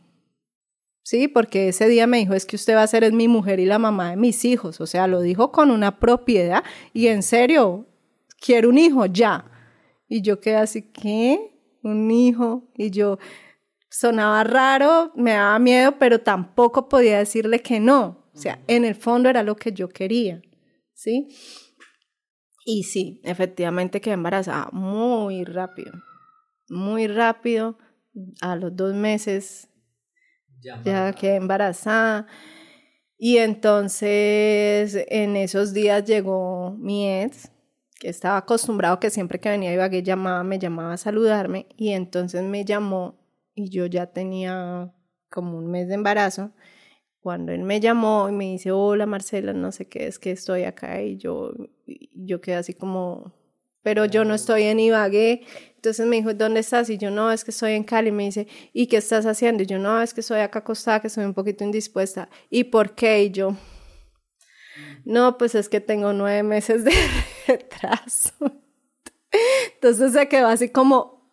Sí, 1.03 1.27
porque 1.27 1.67
ese 1.67 1.89
día 1.89 2.07
me 2.07 2.19
dijo, 2.19 2.33
es 2.33 2.45
que 2.45 2.55
usted 2.55 2.75
va 2.75 2.83
a 2.83 2.87
ser 2.87 3.11
mi 3.11 3.27
mujer 3.27 3.59
y 3.59 3.65
la 3.65 3.77
mamá 3.77 4.11
de 4.11 4.15
mis 4.15 4.45
hijos. 4.45 4.79
O 4.79 4.87
sea, 4.87 5.05
lo 5.05 5.19
dijo 5.19 5.51
con 5.51 5.69
una 5.69 5.99
propiedad 5.99 6.63
y 6.93 7.07
en 7.07 7.23
serio, 7.23 7.85
quiero 8.39 8.69
un 8.69 8.77
hijo 8.77 9.05
ya. 9.05 9.45
Y 10.07 10.21
yo 10.21 10.39
quedé 10.39 10.55
así, 10.55 10.81
¿qué? 10.93 11.59
Un 11.83 12.09
hijo. 12.09 12.71
Y 12.77 12.89
yo 12.91 13.19
sonaba 13.89 14.45
raro, 14.45 15.11
me 15.13 15.31
daba 15.31 15.59
miedo, 15.59 15.95
pero 15.99 16.21
tampoco 16.21 16.87
podía 16.87 17.17
decirle 17.17 17.59
que 17.59 17.81
no. 17.81 18.29
O 18.33 18.37
sea, 18.37 18.59
en 18.67 18.85
el 18.85 18.95
fondo 18.95 19.29
era 19.29 19.43
lo 19.43 19.57
que 19.57 19.73
yo 19.73 19.89
quería. 19.89 20.41
¿Sí? 20.93 21.27
Y 22.65 22.84
sí, 22.84 23.19
efectivamente 23.23 23.99
quedé 23.99 24.14
embarazada 24.14 24.69
muy 24.72 25.44
rápido, 25.44 25.91
muy 26.69 27.07
rápido. 27.07 27.77
A 28.41 28.56
los 28.56 28.76
dos 28.76 28.94
meses 28.94 29.69
ya, 30.85 31.14
quedé 31.14 31.35
embarazada. 31.35 32.27
Y 33.18 33.38
entonces 33.38 35.06
en 35.10 35.35
esos 35.35 35.73
días 35.73 36.03
llegó 36.06 36.76
mi 36.77 37.10
ex, 37.10 37.52
que 37.99 38.10
estaba 38.10 38.38
acostumbrado 38.38 38.99
que 38.99 39.10
siempre 39.10 39.40
que 39.40 39.49
venía 39.49 39.73
Ibagué 39.73 40.03
llamaba, 40.03 40.44
me 40.44 40.60
llamaba 40.60 40.94
a 40.94 40.98
saludarme. 40.98 41.68
Y 41.77 41.91
entonces 41.91 42.44
me 42.44 42.65
llamó 42.65 43.19
y 43.56 43.69
yo 43.69 43.85
ya 43.85 44.07
tenía 44.07 44.94
como 45.30 45.57
un 45.57 45.72
mes 45.72 45.88
de 45.88 45.95
embarazo 45.95 46.52
cuando 47.23 47.53
él 47.53 47.63
me 47.63 47.79
llamó 47.79 48.27
y 48.27 48.33
me 48.33 48.43
dice, 48.51 48.71
hola 48.71 49.05
Marcela, 49.05 49.53
no 49.53 49.71
sé 49.71 49.87
qué 49.87 50.07
es 50.07 50.19
que 50.19 50.31
estoy 50.31 50.63
acá 50.63 51.01
y 51.01 51.15
yo, 51.15 51.53
yo 52.13 52.41
quedé 52.41 52.57
así 52.57 52.73
como, 52.73 53.31
pero 53.81 54.03
yo 54.03 54.25
no 54.25 54.33
estoy 54.33 54.63
en 54.63 54.81
Ibagué. 54.81 55.45
Entonces 55.75 56.05
me 56.05 56.17
dijo, 56.17 56.33
¿dónde 56.33 56.59
estás? 56.59 56.89
Y 56.89 56.97
yo, 56.97 57.11
no, 57.11 57.31
es 57.31 57.45
que 57.45 57.51
estoy 57.51 57.73
en 57.73 57.83
Cali. 57.83 58.11
Me 58.11 58.23
dice, 58.23 58.47
¿y 58.73 58.87
qué 58.87 58.97
estás 58.97 59.25
haciendo? 59.25 59.63
Y 59.63 59.65
yo, 59.65 59.79
no, 59.79 60.01
es 60.01 60.13
que 60.13 60.21
estoy 60.21 60.39
acá 60.39 60.59
acostada, 60.59 61.01
que 61.01 61.07
estoy 61.07 61.25
un 61.25 61.33
poquito 61.33 61.63
indispuesta. 61.63 62.29
¿Y 62.49 62.65
por 62.65 62.95
qué? 62.95 63.23
Y 63.23 63.31
yo, 63.31 63.55
no, 65.05 65.37
pues 65.37 65.55
es 65.55 65.69
que 65.69 65.81
tengo 65.81 66.13
nueve 66.13 66.43
meses 66.43 66.83
de 66.83 66.91
retraso. 67.47 68.33
Entonces 69.75 70.13
se 70.13 70.27
quedó 70.27 70.47
así 70.47 70.69
como, 70.69 71.29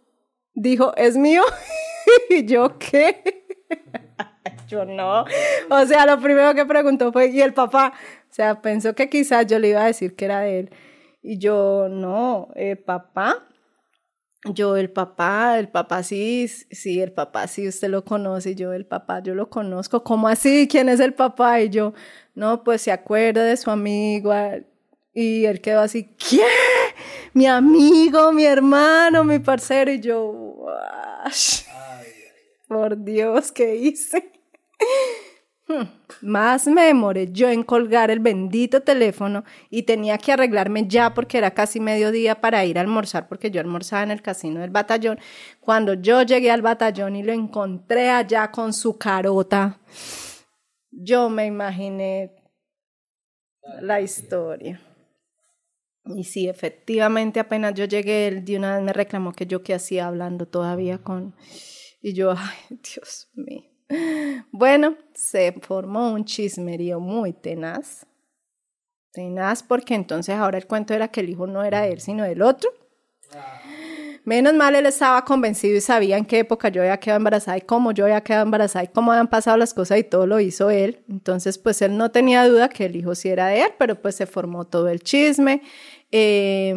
dijo, 0.54 0.92
¿es 0.96 1.16
mío? 1.16 1.42
y 2.30 2.44
yo, 2.46 2.78
¿qué? 2.78 3.39
yo 4.68 4.84
no. 4.84 5.24
O 5.70 5.86
sea, 5.86 6.06
lo 6.06 6.20
primero 6.20 6.54
que 6.54 6.64
preguntó 6.64 7.12
fue, 7.12 7.28
¿y 7.28 7.40
el 7.40 7.54
papá? 7.54 7.92
O 8.30 8.32
sea, 8.32 8.60
pensó 8.60 8.94
que 8.94 9.08
quizás 9.08 9.46
yo 9.46 9.58
le 9.58 9.68
iba 9.68 9.82
a 9.82 9.86
decir 9.86 10.14
que 10.14 10.24
era 10.24 10.40
de 10.40 10.60
él. 10.60 10.70
Y 11.22 11.38
yo, 11.38 11.88
no, 11.90 12.48
el 12.54 12.78
papá. 12.78 13.46
Yo, 14.44 14.76
el 14.76 14.90
papá, 14.90 15.58
el 15.58 15.68
papá 15.68 16.02
sí, 16.02 16.48
sí, 16.48 17.02
el 17.02 17.12
papá 17.12 17.46
sí, 17.46 17.68
usted 17.68 17.88
lo 17.88 18.04
conoce. 18.04 18.54
Yo, 18.54 18.72
el 18.72 18.86
papá, 18.86 19.20
yo 19.22 19.34
lo 19.34 19.50
conozco. 19.50 20.02
¿Cómo 20.02 20.28
así? 20.28 20.66
¿Quién 20.70 20.88
es 20.88 21.00
el 21.00 21.12
papá? 21.12 21.60
Y 21.60 21.68
yo, 21.68 21.92
no, 22.34 22.64
pues 22.64 22.82
se 22.82 22.92
acuerda 22.92 23.44
de 23.44 23.56
su 23.58 23.70
amigo. 23.70 24.32
Y 25.12 25.44
él 25.44 25.60
quedó 25.60 25.80
así, 25.80 26.14
¿qué? 26.16 26.42
Mi 27.34 27.46
amigo, 27.46 28.32
mi 28.32 28.44
hermano, 28.46 29.24
mi 29.24 29.40
parcero. 29.40 29.92
Y 29.92 30.00
yo, 30.00 30.66
por 32.70 33.02
Dios, 33.02 33.50
¿qué 33.50 33.74
hice? 33.74 34.30
Hmm, 35.66 35.88
más 36.22 36.68
me 36.68 36.82
demoré 36.82 37.32
yo 37.32 37.50
en 37.50 37.64
colgar 37.64 38.12
el 38.12 38.20
bendito 38.20 38.82
teléfono 38.82 39.42
y 39.70 39.82
tenía 39.82 40.18
que 40.18 40.30
arreglarme 40.30 40.86
ya 40.86 41.12
porque 41.12 41.38
era 41.38 41.50
casi 41.50 41.80
mediodía 41.80 42.40
para 42.40 42.64
ir 42.64 42.78
a 42.78 42.82
almorzar 42.82 43.28
porque 43.28 43.50
yo 43.50 43.60
almorzaba 43.60 44.04
en 44.04 44.12
el 44.12 44.22
casino 44.22 44.60
del 44.60 44.70
batallón. 44.70 45.18
Cuando 45.58 45.94
yo 45.94 46.22
llegué 46.22 46.52
al 46.52 46.62
batallón 46.62 47.16
y 47.16 47.24
lo 47.24 47.32
encontré 47.32 48.08
allá 48.08 48.52
con 48.52 48.72
su 48.72 48.96
carota, 48.96 49.80
yo 50.92 51.28
me 51.28 51.46
imaginé 51.46 52.36
la 53.80 54.00
historia. 54.00 54.80
Y 56.04 56.22
sí, 56.22 56.48
efectivamente, 56.48 57.40
apenas 57.40 57.74
yo 57.74 57.84
llegué, 57.86 58.28
él 58.28 58.44
de 58.44 58.56
una 58.56 58.76
vez 58.76 58.84
me 58.84 58.92
reclamó 58.92 59.32
que 59.32 59.46
yo 59.46 59.64
qué 59.64 59.74
hacía 59.74 60.06
hablando 60.06 60.46
todavía 60.46 60.98
con 60.98 61.34
y 62.00 62.12
yo, 62.14 62.32
ay, 62.36 62.78
Dios 62.94 63.28
mío. 63.34 63.64
Bueno, 64.52 64.96
se 65.14 65.52
formó 65.60 66.12
un 66.12 66.24
chismerío 66.24 67.00
muy 67.00 67.32
tenaz. 67.32 68.06
Tenaz 69.12 69.62
porque 69.62 69.94
entonces 69.94 70.36
ahora 70.36 70.58
el 70.58 70.66
cuento 70.66 70.94
era 70.94 71.08
que 71.08 71.20
el 71.20 71.30
hijo 71.30 71.46
no 71.46 71.64
era 71.64 71.86
él, 71.86 72.00
sino 72.00 72.24
del 72.24 72.42
otro. 72.42 72.70
Menos 74.24 74.54
mal 74.54 74.74
él 74.74 74.86
estaba 74.86 75.24
convencido 75.24 75.76
y 75.76 75.80
sabía 75.80 76.16
en 76.16 76.24
qué 76.24 76.40
época 76.40 76.68
yo 76.68 76.82
había 76.82 76.98
quedado 76.98 77.16
embarazada 77.16 77.56
y 77.56 77.62
cómo 77.62 77.90
yo 77.90 78.04
había 78.04 78.20
quedado 78.20 78.44
embarazada 78.44 78.84
y 78.84 78.88
cómo 78.88 79.10
habían 79.10 79.28
pasado 79.28 79.56
las 79.56 79.74
cosas 79.74 79.98
y 79.98 80.04
todo 80.04 80.26
lo 80.26 80.38
hizo 80.38 80.70
él. 80.70 81.02
Entonces, 81.08 81.58
pues 81.58 81.82
él 81.82 81.96
no 81.96 82.10
tenía 82.10 82.46
duda 82.46 82.68
que 82.68 82.84
el 82.84 82.96
hijo 82.96 83.14
sí 83.14 83.28
era 83.28 83.48
de 83.48 83.62
él, 83.62 83.70
pero 83.78 84.00
pues 84.00 84.14
se 84.14 84.26
formó 84.26 84.66
todo 84.66 84.88
el 84.88 85.00
chisme. 85.00 85.62
Eh, 86.12 86.74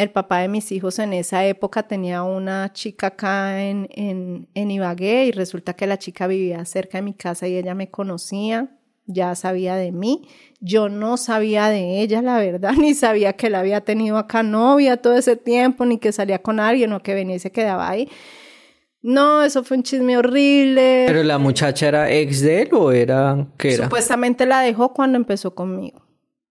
el 0.00 0.10
papá 0.10 0.38
de 0.38 0.48
mis 0.48 0.72
hijos 0.72 0.98
en 0.98 1.12
esa 1.12 1.44
época 1.44 1.82
tenía 1.82 2.22
una 2.22 2.72
chica 2.72 3.08
acá 3.08 3.62
en, 3.62 3.86
en, 3.90 4.48
en, 4.54 4.70
Ibagué 4.70 5.26
y 5.26 5.32
resulta 5.32 5.74
que 5.74 5.86
la 5.86 5.98
chica 5.98 6.26
vivía 6.26 6.64
cerca 6.64 6.98
de 6.98 7.02
mi 7.02 7.12
casa 7.12 7.46
y 7.48 7.56
ella 7.56 7.74
me 7.74 7.90
conocía, 7.90 8.70
ya 9.04 9.34
sabía 9.34 9.76
de 9.76 9.92
mí. 9.92 10.26
Yo 10.60 10.88
no 10.88 11.18
sabía 11.18 11.68
de 11.68 12.00
ella, 12.00 12.22
la 12.22 12.38
verdad, 12.38 12.72
ni 12.78 12.94
sabía 12.94 13.34
que 13.34 13.50
la 13.50 13.60
había 13.60 13.82
tenido 13.82 14.16
acá 14.16 14.42
novia 14.42 14.96
todo 14.96 15.16
ese 15.16 15.36
tiempo, 15.36 15.84
ni 15.84 15.98
que 15.98 16.12
salía 16.12 16.40
con 16.40 16.60
alguien 16.60 16.94
o 16.94 17.02
que 17.02 17.14
venía 17.14 17.36
y 17.36 17.40
se 17.40 17.52
quedaba 17.52 17.86
ahí. 17.86 18.08
No, 19.02 19.42
eso 19.42 19.64
fue 19.64 19.76
un 19.76 19.82
chisme 19.82 20.16
horrible. 20.16 21.04
¿Pero 21.06 21.22
la 21.22 21.38
muchacha 21.38 21.88
era 21.88 22.10
ex 22.10 22.40
de 22.40 22.62
él 22.62 22.70
o 22.72 22.90
era 22.90 23.48
qué 23.58 23.74
era? 23.74 23.84
Supuestamente 23.84 24.46
la 24.46 24.60
dejó 24.60 24.94
cuando 24.94 25.16
empezó 25.16 25.54
conmigo. 25.54 26.09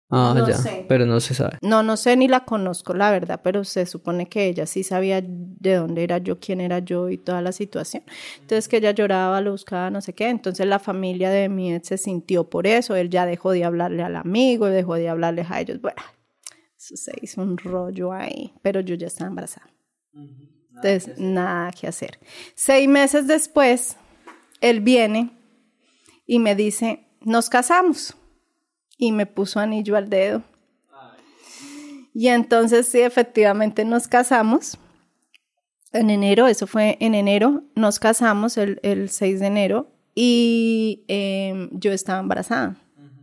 Ah, 0.09 0.33
no 0.37 0.47
ya, 0.47 0.55
sé. 0.55 0.85
pero 0.87 1.05
no 1.05 1.19
se 1.19 1.33
sabe. 1.33 1.57
No, 1.61 1.83
no 1.83 1.97
sé 1.97 2.15
ni 2.15 2.29
la 2.29 2.45
conozco, 2.45 2.93
la 2.93 3.11
verdad, 3.11 3.41
pero 3.43 3.65
se 3.65 3.85
supone 3.85 4.29
que 4.29 4.45
ella 4.47 4.65
sí 4.65 4.83
sabía 4.83 5.21
de 5.21 5.75
dónde 5.75 6.03
era 6.03 6.17
yo, 6.19 6.39
quién 6.39 6.61
era 6.61 6.79
yo 6.79 7.09
y 7.09 7.17
toda 7.17 7.41
la 7.41 7.51
situación. 7.51 8.03
Entonces 8.39 8.69
que 8.69 8.77
ella 8.77 8.91
lloraba, 8.91 9.41
lo 9.41 9.51
buscaba, 9.51 9.89
no 9.89 9.99
sé 9.99 10.13
qué. 10.13 10.29
Entonces 10.29 10.65
la 10.65 10.79
familia 10.79 11.29
de 11.29 11.49
mi 11.49 11.73
ex 11.73 11.89
se 11.89 11.97
sintió 11.97 12.49
por 12.49 12.67
eso. 12.67 12.95
Él 12.95 13.09
ya 13.09 13.25
dejó 13.25 13.51
de 13.51 13.65
hablarle 13.65 14.01
al 14.01 14.15
amigo, 14.15 14.67
dejó 14.67 14.95
de 14.95 15.09
hablarles 15.09 15.51
a 15.51 15.59
ellos. 15.59 15.81
Bueno, 15.81 16.01
eso 16.77 16.95
se 16.95 17.11
hizo 17.21 17.41
un 17.41 17.57
rollo 17.57 18.13
ahí, 18.13 18.53
pero 18.61 18.79
yo 18.79 18.95
ya 18.95 19.07
estaba 19.07 19.29
embarazada. 19.29 19.67
Entonces, 20.13 21.17
nada 21.17 21.71
que 21.71 21.87
hacer. 21.87 22.19
Seis 22.55 22.87
meses 22.87 23.27
después, 23.27 23.97
él 24.61 24.79
viene 24.79 25.31
y 26.25 26.39
me 26.39 26.55
dice, 26.55 27.07
nos 27.21 27.49
casamos. 27.49 28.15
Y 28.97 29.11
me 29.11 29.25
puso 29.25 29.59
anillo 29.59 29.95
al 29.95 30.09
dedo. 30.09 30.43
Y 32.13 32.29
entonces, 32.29 32.87
sí, 32.87 32.99
efectivamente 33.01 33.85
nos 33.85 34.07
casamos. 34.07 34.79
En 35.93 36.09
enero, 36.09 36.47
eso 36.47 36.67
fue 36.67 36.97
en 36.99 37.15
enero, 37.15 37.63
nos 37.75 37.99
casamos 37.99 38.57
el, 38.57 38.79
el 38.83 39.09
6 39.09 39.39
de 39.39 39.45
enero 39.45 39.87
y 40.15 41.05
eh, 41.07 41.69
yo 41.73 41.91
estaba 41.91 42.19
embarazada. 42.19 42.75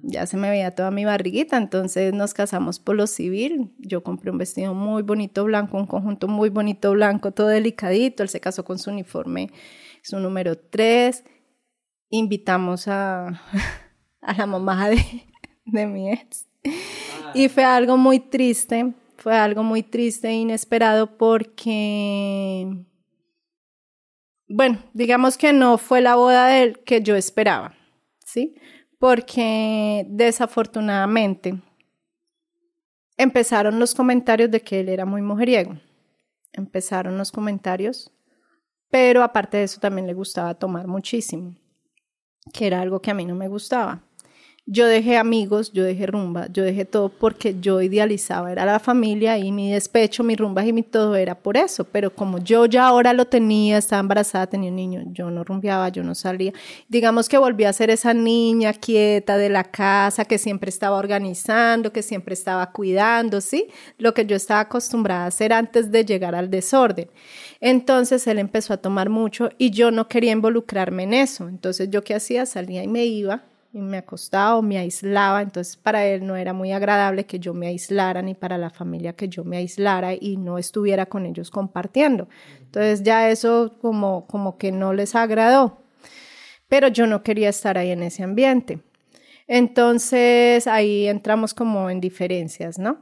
Ya 0.03 0.27
se 0.27 0.37
me 0.37 0.49
veía 0.49 0.71
toda 0.71 0.91
mi 0.91 1.05
barriguita, 1.05 1.57
entonces 1.57 2.15
nos 2.15 2.35
casamos 2.35 2.79
por 2.79 2.95
lo 2.95 3.07
civil. 3.07 3.73
Yo 3.79 4.05
compré 4.05 4.31
un 4.31 4.39
vestido 4.39 4.75
muy 4.75 5.03
bonito 5.03 5.43
blanco, 5.45 5.77
un 5.77 5.87
conjunto 5.87 6.29
muy 6.29 6.51
bonito 6.51 6.93
blanco, 6.93 7.33
todo 7.33 7.49
delicadito. 7.49 8.23
Él 8.23 8.29
se 8.29 8.41
casó 8.41 8.65
con 8.65 8.79
su 8.79 8.91
uniforme, 8.91 9.51
su 10.03 10.21
número 10.21 10.57
3. 10.57 11.25
Invitamos 12.11 12.87
a, 12.87 13.43
a 14.21 14.35
la 14.35 14.47
mamá 14.47 14.89
de, 14.89 15.03
de 15.65 15.87
mi 15.87 16.11
ex. 16.11 16.47
Y 17.35 17.49
fue 17.49 17.65
algo 17.65 17.97
muy 17.97 18.21
triste, 18.21 18.95
fue 19.17 19.37
algo 19.37 19.63
muy 19.63 19.83
triste 19.83 20.29
e 20.29 20.35
inesperado 20.35 21.17
porque, 21.17 22.67
bueno, 24.49 24.83
digamos 24.93 25.37
que 25.37 25.53
no 25.53 25.79
fue 25.79 26.01
la 26.01 26.17
boda 26.17 26.47
del 26.47 26.79
que 26.81 27.03
yo 27.03 27.17
esperaba, 27.17 27.75
¿sí? 28.25 28.55
Porque 28.99 30.07
desafortunadamente 30.09 31.61
empezaron 33.17 33.79
los 33.79 33.95
comentarios 33.95 34.51
de 34.51 34.61
que 34.61 34.81
él 34.81 34.89
era 34.89 35.05
muy 35.05 35.23
mujeriego. 35.23 35.79
Empezaron 36.53 37.19
los 37.19 37.33
comentarios, 37.33 38.13
pero 38.91 39.23
aparte 39.23 39.57
de 39.57 39.65
eso 39.65 39.81
también 39.81 40.07
le 40.07 40.15
gustaba 40.15 40.55
tomar 40.55 40.87
muchísimo, 40.87 41.57
que 42.53 42.67
era 42.67 42.81
algo 42.81 43.01
que 43.01 43.11
a 43.11 43.15
mí 43.15 43.25
no 43.25 43.35
me 43.35 43.49
gustaba. 43.49 44.03
Yo 44.67 44.87
dejé 44.87 45.19
amigos, 45.19 45.73
yo 45.75 45.85
dejé 45.85 46.07
rumba, 46.07 46.47
yo 46.51 46.65
dejé 46.65 46.87
todo 46.87 47.11
porque 47.11 47.55
yo 47.61 47.83
idealizaba, 47.83 48.51
era 48.51 48.65
la 48.65 48.79
familia 48.79 49.37
y 49.37 49.53
mi 49.53 49.71
despecho, 49.71 50.25
mis 50.25 50.39
rumbas 50.39 50.67
y 50.67 50.73
mi 50.73 50.83
todo 50.83 51.17
era 51.17 51.35
por 51.35 51.59
eso, 51.59 51.85
pero 51.85 52.15
como 52.15 52.39
yo 52.39 52.65
ya 52.65 52.87
ahora 52.87 53.13
lo 53.13 53.27
tenía, 53.27 53.77
estaba 53.77 54.01
embarazada, 54.01 54.47
tenía 54.47 54.71
un 54.71 54.77
niño, 54.77 55.03
yo 55.13 55.31
no 55.31 55.45
rumbeaba, 55.45 55.91
yo 55.91 56.03
no 56.03 56.15
salía. 56.15 56.55
Digamos 56.89 57.29
que 57.29 57.37
volví 57.37 57.65
a 57.65 57.75
ser 57.75 57.91
esa 57.91 58.15
niña 58.15 58.73
quieta 58.73 59.37
de 59.37 59.51
la 59.51 59.65
casa 59.65 60.25
que 60.25 60.39
siempre 60.39 60.71
estaba 60.71 60.97
organizando, 60.97 61.93
que 61.93 62.01
siempre 62.01 62.33
estaba 62.33 62.73
cuidando, 62.73 63.43
¿sí? 63.43 63.67
Lo 63.99 64.15
que 64.15 64.25
yo 64.25 64.35
estaba 64.35 64.61
acostumbrada 64.61 65.25
a 65.25 65.27
hacer 65.27 65.53
antes 65.53 65.91
de 65.91 66.07
llegar 66.07 66.35
al 66.35 66.49
desorden. 66.49 67.11
Entonces 67.61 68.27
él 68.27 68.39
empezó 68.39 68.73
a 68.73 68.79
tomar 68.79 69.11
mucho 69.11 69.51
y 69.59 69.73
yo 69.73 69.91
no 69.91 70.09
quería 70.09 70.33
involucrarme 70.33 71.03
en 71.03 71.13
eso. 71.13 71.49
Entonces 71.49 71.91
yo 71.91 72.03
qué 72.03 72.15
hacía, 72.15 72.47
salía 72.47 72.83
y 72.83 72.89
me 72.89 73.05
iba 73.05 73.43
y 73.75 73.83
me 73.83 73.97
acostaba 73.97 74.55
o 74.57 74.63
me 74.63 74.79
aislaba, 74.79 75.43
entonces 75.43 75.77
para 75.77 76.07
él 76.07 76.25
no 76.25 76.37
era 76.37 76.53
muy 76.53 76.71
agradable 76.71 77.27
que 77.27 77.41
yo 77.41 77.55
me 77.55 77.67
aislara 77.67 78.23
ni 78.23 78.35
para 78.35 78.57
la 78.57 78.71
familia 78.71 79.15
que 79.15 79.29
yo 79.29 79.43
me 79.43 79.57
aislara 79.57 80.15
y 80.15 80.37
no 80.37 80.59
estuviera 80.59 81.07
con 81.07 81.27
ellos 81.27 81.51
compartiendo. 81.51 82.29
Entonces 82.61 83.03
ya 83.03 83.29
eso 83.31 83.77
como, 83.81 84.29
como 84.29 84.59
que 84.59 84.71
no 84.71 84.93
les 84.93 85.17
agradó, 85.17 85.83
pero 86.69 86.87
yo 86.87 87.09
no 87.09 87.25
quería 87.25 87.49
estar 87.49 87.77
ahí 87.77 87.91
en 87.91 88.05
ese 88.05 88.23
ambiente. 88.23 88.79
Entonces 89.49 90.69
ahí 90.69 91.09
entramos 91.09 91.53
como 91.53 91.91
en 91.91 92.01
diferencias, 92.01 92.79
¿no? 92.79 92.99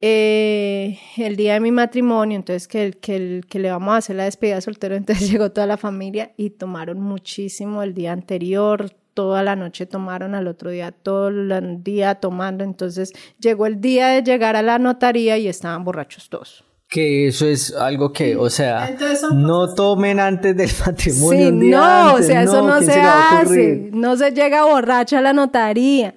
Eh, 0.00 0.98
el 1.16 1.34
día 1.34 1.54
de 1.54 1.60
mi 1.60 1.72
matrimonio, 1.72 2.36
entonces 2.36 2.68
que, 2.68 2.92
que, 3.00 3.58
le 3.58 3.70
vamos 3.70 3.94
a 3.94 3.96
hacer 3.96 4.16
la 4.16 4.24
despedida 4.24 4.56
de 4.56 4.60
soltero, 4.60 4.94
entonces 4.96 5.28
llegó 5.28 5.50
toda 5.50 5.66
la 5.66 5.78
familia 5.78 6.32
y 6.36 6.50
tomaron 6.50 7.00
muchísimo 7.00 7.82
el 7.82 7.92
día 7.92 8.12
anterior, 8.12 8.94
toda 9.14 9.42
la 9.42 9.56
noche 9.56 9.86
tomaron, 9.86 10.34
al 10.34 10.48
otro 10.48 10.70
día 10.70 10.92
todo 10.92 11.28
el 11.28 11.82
día 11.82 12.16
tomando, 12.16 12.64
entonces 12.64 13.12
llegó 13.38 13.66
el 13.66 13.80
día 13.80 14.08
de 14.08 14.22
llegar 14.22 14.56
a 14.56 14.62
la 14.62 14.78
notaría 14.78 15.38
y 15.38 15.48
estaban 15.48 15.84
borrachos 15.84 16.28
todos. 16.28 16.64
Que 16.88 17.28
eso 17.28 17.46
es 17.46 17.74
algo 17.74 18.12
que, 18.12 18.36
o 18.36 18.50
sea, 18.50 18.94
no 19.32 19.74
tomen 19.74 20.20
antes 20.20 20.56
del 20.56 20.70
matrimonio. 20.86 21.40
Sí, 21.40 21.46
un 21.46 21.60
día 21.60 21.76
no, 21.76 21.84
antes, 21.84 22.24
o 22.24 22.28
sea, 22.28 22.42
eso 22.42 22.62
no 22.62 22.78
¿quién 22.78 22.90
se 22.90 23.00
a 23.00 23.40
hace, 23.40 23.90
no 23.92 24.16
se 24.16 24.30
llega 24.32 24.64
borracha 24.66 25.18
a 25.18 25.22
la 25.22 25.32
notaría. 25.32 26.14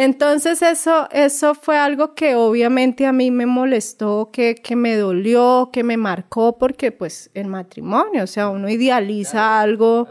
Entonces 0.00 0.62
eso, 0.62 1.08
eso 1.10 1.56
fue 1.56 1.76
algo 1.76 2.14
que 2.14 2.36
obviamente 2.36 3.04
a 3.04 3.12
mí 3.12 3.32
me 3.32 3.46
molestó, 3.46 4.30
que, 4.32 4.54
que 4.54 4.76
me 4.76 4.94
dolió, 4.94 5.70
que 5.72 5.82
me 5.82 5.96
marcó, 5.96 6.56
porque 6.56 6.92
pues 6.92 7.32
el 7.34 7.48
matrimonio, 7.48 8.22
o 8.22 8.26
sea, 8.28 8.48
uno 8.48 8.68
idealiza 8.68 9.60
algo. 9.60 10.06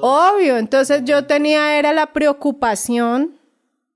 Obvio, 0.00 0.56
entonces 0.56 1.02
yo 1.04 1.26
tenía, 1.26 1.78
era 1.78 1.92
la 1.92 2.14
preocupación, 2.14 3.38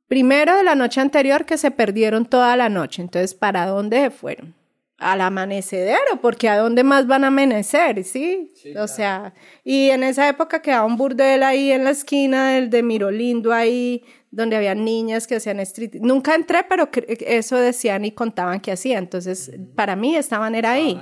primero 0.09 0.55
de 0.55 0.63
la 0.63 0.75
noche 0.75 1.01
anterior, 1.01 1.47
que 1.47 1.57
se 1.57 1.71
perdieron 1.71 2.27
toda 2.27 2.55
la 2.59 2.69
noche, 2.69 3.01
entonces, 3.01 3.33
¿para 3.33 3.65
dónde 3.65 4.03
se 4.03 4.11
fueron? 4.11 4.55
Al 4.99 5.23
amanecedero, 5.23 6.21
porque 6.21 6.51
¿a 6.51 6.59
dónde 6.59 6.85
más 6.85 7.07
van 7.07 7.25
a 7.25 7.29
amanecer? 7.29 8.05
¿Sí? 8.05 8.53
o 8.77 8.87
sea, 8.87 9.33
y 9.65 9.89
en 9.89 10.03
esa 10.03 10.29
época 10.29 10.61
quedaba 10.61 10.85
un 10.85 10.99
burdel 10.99 11.43
ahí 11.43 11.73
en 11.73 11.85
la 11.85 11.91
esquina 11.93 12.51
del 12.51 12.69
de 12.69 12.83
Mirolindo 12.83 13.55
ahí, 13.55 14.05
donde 14.31 14.57
había 14.57 14.75
niñas 14.75 15.27
que 15.27 15.37
hacían 15.37 15.61
street. 15.61 15.97
Nunca 16.01 16.35
entré, 16.35 16.65
pero 16.69 16.89
eso 16.93 17.57
decían 17.57 18.05
y 18.05 18.13
contaban 18.13 18.61
que 18.61 18.73
hacían. 18.73 19.05
Entonces, 19.05 19.51
para 19.75 19.97
mí 19.97 20.17
estaban 20.17 20.55
era 20.55 20.73
ahí. 20.73 21.01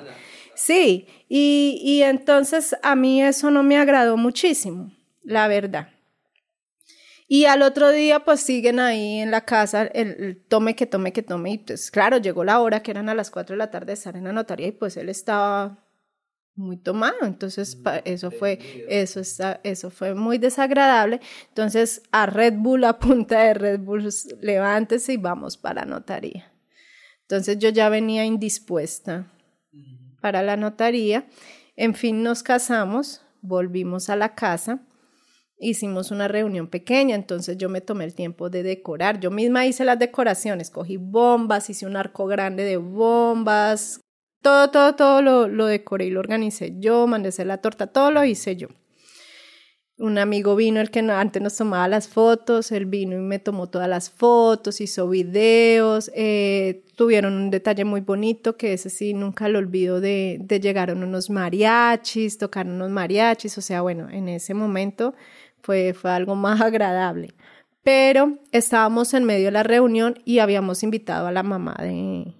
Sí, 0.54 1.06
y, 1.28 1.80
y 1.84 2.02
entonces 2.02 2.76
a 2.82 2.96
mí 2.96 3.22
eso 3.22 3.50
no 3.50 3.62
me 3.62 3.76
agradó 3.76 4.16
muchísimo, 4.16 4.92
la 5.22 5.46
verdad. 5.46 5.90
Y 7.30 7.44
al 7.44 7.60
otro 7.60 7.90
día, 7.90 8.24
pues 8.24 8.40
siguen 8.40 8.80
ahí 8.80 9.18
en 9.18 9.30
la 9.30 9.44
casa, 9.44 9.82
el, 9.82 10.16
el 10.18 10.44
tome 10.48 10.74
que 10.74 10.86
tome 10.86 11.12
que 11.12 11.22
tome. 11.22 11.52
Y 11.52 11.58
pues 11.58 11.90
claro, 11.90 12.16
llegó 12.16 12.42
la 12.42 12.58
hora 12.60 12.82
que 12.82 12.90
eran 12.90 13.10
a 13.10 13.14
las 13.14 13.30
4 13.30 13.54
de 13.54 13.58
la 13.58 13.70
tarde 13.70 13.88
de 13.88 13.92
estar 13.92 14.16
en 14.16 14.24
la 14.24 14.32
notaría 14.32 14.68
y 14.68 14.72
pues 14.72 14.96
él 14.96 15.10
estaba 15.10 15.84
muy 16.58 16.76
tomado. 16.76 17.16
Entonces, 17.22 17.78
eso 18.04 18.30
fue, 18.30 18.58
eso 18.88 19.20
está, 19.20 19.60
eso 19.62 19.90
fue 19.90 20.14
muy 20.14 20.38
desagradable. 20.38 21.20
Entonces, 21.48 22.02
a 22.12 22.26
Red 22.26 22.54
Bull, 22.58 22.84
a 22.84 22.98
punta 22.98 23.40
de 23.44 23.54
Red 23.54 23.80
Bull, 23.80 24.08
levántese 24.40 25.14
y 25.14 25.16
vamos 25.16 25.56
para 25.56 25.82
la 25.82 25.86
notaría. 25.86 26.52
Entonces, 27.22 27.58
yo 27.58 27.70
ya 27.70 27.88
venía 27.88 28.24
indispuesta 28.24 29.30
para 30.20 30.42
la 30.42 30.56
notaría. 30.56 31.28
En 31.76 31.94
fin, 31.94 32.22
nos 32.22 32.42
casamos, 32.42 33.22
volvimos 33.40 34.10
a 34.10 34.16
la 34.16 34.34
casa, 34.34 34.82
hicimos 35.60 36.10
una 36.10 36.28
reunión 36.28 36.68
pequeña, 36.68 37.14
entonces 37.14 37.56
yo 37.56 37.68
me 37.68 37.80
tomé 37.80 38.04
el 38.04 38.14
tiempo 38.14 38.50
de 38.50 38.62
decorar. 38.62 39.20
Yo 39.20 39.30
misma 39.30 39.66
hice 39.66 39.84
las 39.84 39.98
decoraciones, 39.98 40.70
cogí 40.70 40.96
bombas, 40.96 41.70
hice 41.70 41.86
un 41.86 41.96
arco 41.96 42.26
grande 42.26 42.64
de 42.64 42.76
bombas, 42.78 44.00
todo, 44.42 44.70
todo, 44.70 44.94
todo 44.94 45.22
lo, 45.22 45.48
lo 45.48 45.66
decoré 45.66 46.06
y 46.06 46.10
lo 46.10 46.20
organicé 46.20 46.74
yo, 46.78 47.06
mandé 47.06 47.30
la 47.44 47.58
torta, 47.58 47.88
todo 47.88 48.10
lo 48.10 48.24
hice 48.24 48.56
yo. 48.56 48.68
Un 49.98 50.16
amigo 50.16 50.54
vino, 50.54 50.80
el 50.80 50.92
que 50.92 51.00
antes 51.00 51.42
nos 51.42 51.56
tomaba 51.56 51.88
las 51.88 52.06
fotos, 52.06 52.70
él 52.70 52.86
vino 52.86 53.16
y 53.16 53.20
me 53.20 53.40
tomó 53.40 53.68
todas 53.68 53.88
las 53.88 54.10
fotos, 54.10 54.80
hizo 54.80 55.08
videos, 55.08 56.08
eh, 56.14 56.84
tuvieron 56.94 57.34
un 57.34 57.50
detalle 57.50 57.84
muy 57.84 58.00
bonito 58.00 58.56
que 58.56 58.74
ese 58.74 58.90
sí 58.90 59.12
nunca 59.12 59.48
lo 59.48 59.58
olvido 59.58 60.00
de, 60.00 60.38
de 60.40 60.60
llegaron 60.60 61.02
unos 61.02 61.30
mariachis, 61.30 62.38
tocaron 62.38 62.74
unos 62.74 62.90
mariachis, 62.90 63.58
o 63.58 63.60
sea, 63.60 63.80
bueno, 63.80 64.08
en 64.08 64.28
ese 64.28 64.54
momento 64.54 65.14
fue, 65.62 65.94
fue 65.94 66.12
algo 66.12 66.36
más 66.36 66.60
agradable. 66.62 67.34
Pero 67.82 68.38
estábamos 68.52 69.14
en 69.14 69.24
medio 69.24 69.46
de 69.46 69.52
la 69.52 69.62
reunión 69.64 70.20
y 70.24 70.38
habíamos 70.38 70.84
invitado 70.84 71.26
a 71.26 71.32
la 71.32 71.42
mamá 71.42 71.74
de, 71.80 72.34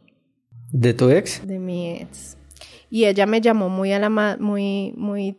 ¿De 0.72 0.94
tu 0.94 1.10
ex? 1.10 1.46
de 1.46 1.58
mi 1.58 1.92
ex. 1.96 2.36
Y 2.90 3.04
ella 3.06 3.26
me 3.26 3.40
llamó 3.40 3.68
muy 3.68 3.92
a 3.92 3.98
la 3.98 4.08
ma- 4.08 4.36
muy, 4.38 4.92
muy 4.96 5.36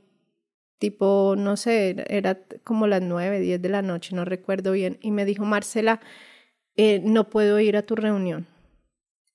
tipo, 0.79 1.35
no 1.37 1.57
sé, 1.57 1.95
era- 2.09 2.39
como 2.63 2.87
las 2.87 3.01
nueve, 3.01 3.39
diez 3.39 3.61
de 3.61 3.69
la 3.69 3.81
noche, 3.81 4.15
no 4.15 4.23
recuerdo 4.25 4.71
bien, 4.71 4.97
y 5.01 5.11
me 5.11 5.25
dijo, 5.25 5.43
Marcela, 5.45 5.99
eh, 6.77 7.01
no 7.03 7.29
puedo 7.29 7.59
ir 7.59 7.75
a 7.75 7.81
tu 7.85 7.95
reunión. 7.95 8.47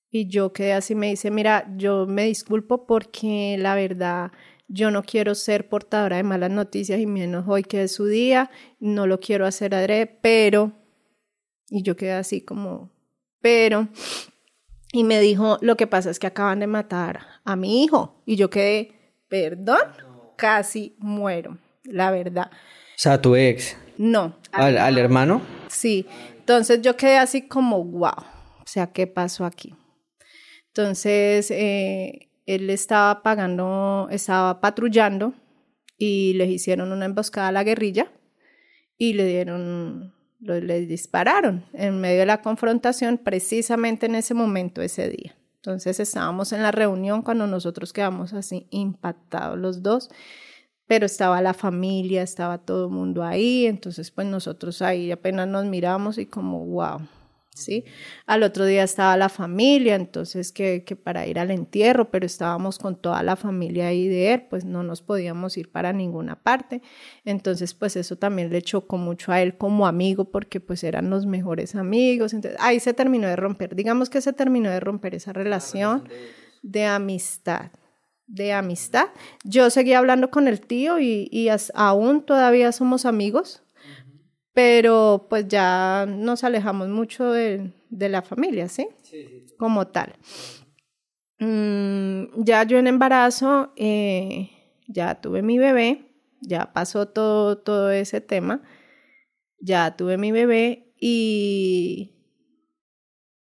Y 0.09 0.27
yo 0.27 0.53
quedé 0.53 0.73
así, 0.73 0.95
me 0.95 1.09
dice, 1.09 1.29
mira, 1.29 1.71
yo 1.77 2.05
me 2.07 2.23
disculpo 2.25 2.87
porque 2.87 3.57
la 3.59 3.75
verdad 3.75 4.31
yo 4.67 4.89
no 4.89 5.03
quiero 5.03 5.35
ser 5.35 5.69
portadora 5.69 6.17
de 6.17 6.23
malas 6.23 6.49
noticias 6.49 6.99
y 6.99 7.05
menos 7.05 7.45
hoy 7.47 7.61
que 7.63 7.83
es 7.83 7.91
su 7.93 8.05
día, 8.05 8.49
no 8.79 9.05
lo 9.05 9.19
quiero 9.19 9.45
hacer 9.45 9.75
adrede, 9.75 10.07
pero, 10.07 10.71
y 11.69 11.83
yo 11.83 11.95
quedé 11.95 12.13
así 12.13 12.41
como, 12.41 12.89
pero, 13.41 13.89
y 14.95 15.03
me 15.03 15.19
dijo, 15.19 15.57
lo 15.59 15.75
que 15.75 15.87
pasa 15.87 16.09
es 16.09 16.19
que 16.19 16.27
acaban 16.27 16.61
de 16.61 16.67
matar 16.67 17.19
a 17.43 17.57
mi 17.57 17.83
hijo, 17.83 18.23
y 18.25 18.37
yo 18.37 18.49
quedé, 18.49 19.13
perdón, 19.27 19.81
casi 20.37 20.95
muero, 20.99 21.57
la 21.83 22.11
verdad. 22.11 22.49
O 22.49 22.95
sea, 22.95 23.21
tu 23.21 23.35
ex. 23.35 23.75
No. 23.97 24.37
¿Al, 24.53 24.77
al 24.77 24.97
hermano? 24.97 25.41
Sí, 25.67 26.05
entonces 26.37 26.81
yo 26.81 26.95
quedé 26.95 27.17
así 27.17 27.41
como, 27.41 27.83
wow, 27.83 28.13
o 28.15 28.63
sea, 28.65 28.93
¿qué 28.93 29.05
pasó 29.05 29.43
aquí? 29.43 29.75
Entonces, 30.67 31.51
eh, 31.51 32.29
él 32.45 32.69
estaba 32.69 33.21
pagando, 33.21 34.07
estaba 34.11 34.61
patrullando 34.61 35.33
y 35.97 36.35
les 36.35 36.47
hicieron 36.47 36.93
una 36.93 37.03
emboscada 37.03 37.49
a 37.49 37.51
la 37.51 37.65
guerrilla 37.65 38.13
y 38.97 39.11
le 39.11 39.25
dieron, 39.27 40.14
le 40.45 40.85
dispararon 40.85 41.65
en 41.73 41.99
medio 41.99 42.19
de 42.19 42.25
la 42.25 42.41
confrontación 42.41 43.17
precisamente 43.17 44.05
en 44.05 44.15
ese 44.15 44.33
momento, 44.33 44.81
ese 44.81 45.09
día. 45.09 45.35
Entonces 45.57 45.99
estábamos 45.99 46.53
en 46.53 46.61
la 46.61 46.71
reunión 46.71 47.23
cuando 47.23 47.47
nosotros 47.47 47.91
quedamos 47.91 48.33
así 48.33 48.67
impactados 48.69 49.57
los 49.57 49.81
dos, 49.81 50.09
pero 50.87 51.07
estaba 51.07 51.41
la 51.41 51.55
familia, 51.55 52.21
estaba 52.21 52.59
todo 52.59 52.85
el 52.85 52.91
mundo 52.91 53.23
ahí, 53.23 53.65
entonces 53.65 54.11
pues 54.11 54.27
nosotros 54.27 54.83
ahí 54.83 55.11
apenas 55.11 55.47
nos 55.47 55.65
miramos 55.65 56.19
y 56.19 56.27
como, 56.27 56.63
wow, 56.65 56.99
¿sí? 57.55 57.85
Al 58.25 58.43
otro 58.43 58.65
día 58.65 58.83
estaba 58.83 59.17
la 59.17 59.29
familia, 59.29 59.95
entonces 59.95 60.51
que, 60.51 60.83
que, 60.83 60.95
para 60.95 61.25
ir 61.25 61.39
al 61.39 61.51
entierro, 61.51 62.11
pero 62.11 62.25
estábamos 62.25 62.77
con 62.77 62.95
toda 62.95 63.23
la 63.23 63.35
familia 63.35 63.87
ahí 63.87 64.07
de 64.07 64.33
él, 64.33 64.43
pues 64.49 64.65
no 64.65 64.83
nos 64.83 65.01
podíamos 65.01 65.57
ir 65.57 65.71
para 65.71 65.93
ninguna 65.93 66.35
parte. 66.35 66.81
Entonces, 67.23 67.73
pues 67.73 67.95
eso 67.95 68.17
también 68.17 68.51
le 68.51 68.61
chocó 68.61 68.97
mucho 68.97 69.31
a 69.31 69.41
él 69.41 69.57
como 69.57 69.87
amigo, 69.87 70.25
porque 70.25 70.59
pues 70.59 70.83
eran 70.83 71.09
los 71.09 71.25
mejores 71.25 71.75
amigos. 71.75 72.33
Entonces, 72.33 72.59
ahí 72.61 72.79
se 72.79 72.93
terminó 72.93 73.27
de 73.27 73.35
romper, 73.35 73.75
digamos 73.75 74.09
que 74.09 74.21
se 74.21 74.33
terminó 74.33 74.69
de 74.69 74.79
romper 74.79 75.15
esa 75.15 75.33
relación 75.33 76.07
de 76.61 76.85
amistad 76.85 77.71
de 78.27 78.53
amistad. 78.53 79.09
Yo 79.43 79.69
seguía 79.69 79.99
hablando 79.99 80.31
con 80.31 80.47
el 80.47 80.59
tío 80.59 80.99
y, 80.99 81.29
y 81.31 81.49
aún 81.75 82.25
todavía 82.25 82.71
somos 82.71 83.05
amigos, 83.05 83.61
pero 84.55 85.27
pues 85.29 85.49
ya 85.49 86.05
nos 86.07 86.45
alejamos 86.45 86.87
mucho 86.87 87.29
de, 87.29 87.73
de 87.89 88.09
la 88.09 88.21
familia, 88.21 88.69
¿sí? 88.69 88.87
Sí, 89.03 89.43
¿sí? 89.45 89.55
Como 89.59 89.87
tal. 89.87 90.13
Mm, 91.39 92.41
ya 92.41 92.63
yo 92.63 92.79
en 92.79 92.87
embarazo, 92.87 93.73
eh, 93.75 94.49
ya 94.87 95.19
tuve 95.19 95.41
mi 95.41 95.57
bebé, 95.57 96.05
ya 96.39 96.71
pasó 96.71 97.09
todo, 97.09 97.57
todo 97.57 97.91
ese 97.91 98.21
tema, 98.21 98.63
ya 99.59 99.97
tuve 99.97 100.17
mi 100.17 100.31
bebé 100.31 100.93
y, 101.01 102.15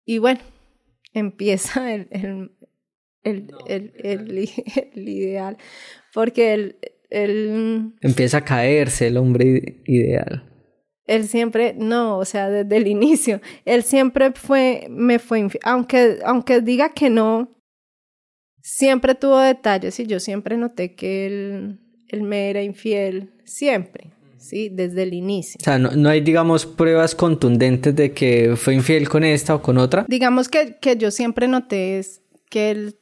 y 0.04 0.18
bueno, 0.18 0.40
empieza 1.14 1.94
el, 1.94 2.08
el, 2.10 2.52
el, 3.22 3.46
no, 3.46 3.58
el, 3.66 3.92
el, 3.96 4.50
el 4.92 5.08
ideal, 5.08 5.56
porque 6.12 6.52
el, 6.52 6.76
el... 7.08 7.94
Empieza 8.02 8.36
a 8.36 8.44
caerse 8.44 9.06
el 9.06 9.16
hombre 9.16 9.80
ideal. 9.86 10.47
Él 11.08 11.26
siempre, 11.26 11.74
no, 11.76 12.18
o 12.18 12.24
sea, 12.24 12.48
desde 12.50 12.76
el 12.76 12.86
inicio, 12.96 13.40
él 13.64 13.82
siempre 13.82 14.32
fue, 14.32 14.86
me 14.90 15.18
fue 15.18 15.40
infiel, 15.40 15.62
aunque, 15.64 16.18
aunque 16.24 16.60
diga 16.60 16.90
que 16.90 17.10
no, 17.10 17.50
siempre 18.62 19.14
tuvo 19.14 19.38
detalles 19.38 19.98
y 19.98 20.06
yo 20.06 20.20
siempre 20.20 20.56
noté 20.56 20.94
que 20.94 21.26
él, 21.26 21.80
él 22.08 22.22
me 22.22 22.50
era 22.50 22.62
infiel, 22.62 23.32
siempre, 23.44 24.10
¿sí? 24.36 24.68
Desde 24.68 25.04
el 25.04 25.14
inicio. 25.14 25.58
O 25.60 25.64
sea, 25.64 25.78
no, 25.78 25.92
no 25.92 26.10
hay, 26.10 26.20
digamos, 26.20 26.66
pruebas 26.66 27.14
contundentes 27.14 27.96
de 27.96 28.12
que 28.12 28.54
fue 28.56 28.74
infiel 28.74 29.08
con 29.08 29.24
esta 29.24 29.54
o 29.54 29.62
con 29.62 29.78
otra. 29.78 30.04
Digamos 30.08 30.48
que, 30.50 30.76
que 30.78 30.98
yo 30.98 31.10
siempre 31.10 31.48
noté 31.48 31.98
es 31.98 32.20
que 32.50 32.70
él 32.70 32.96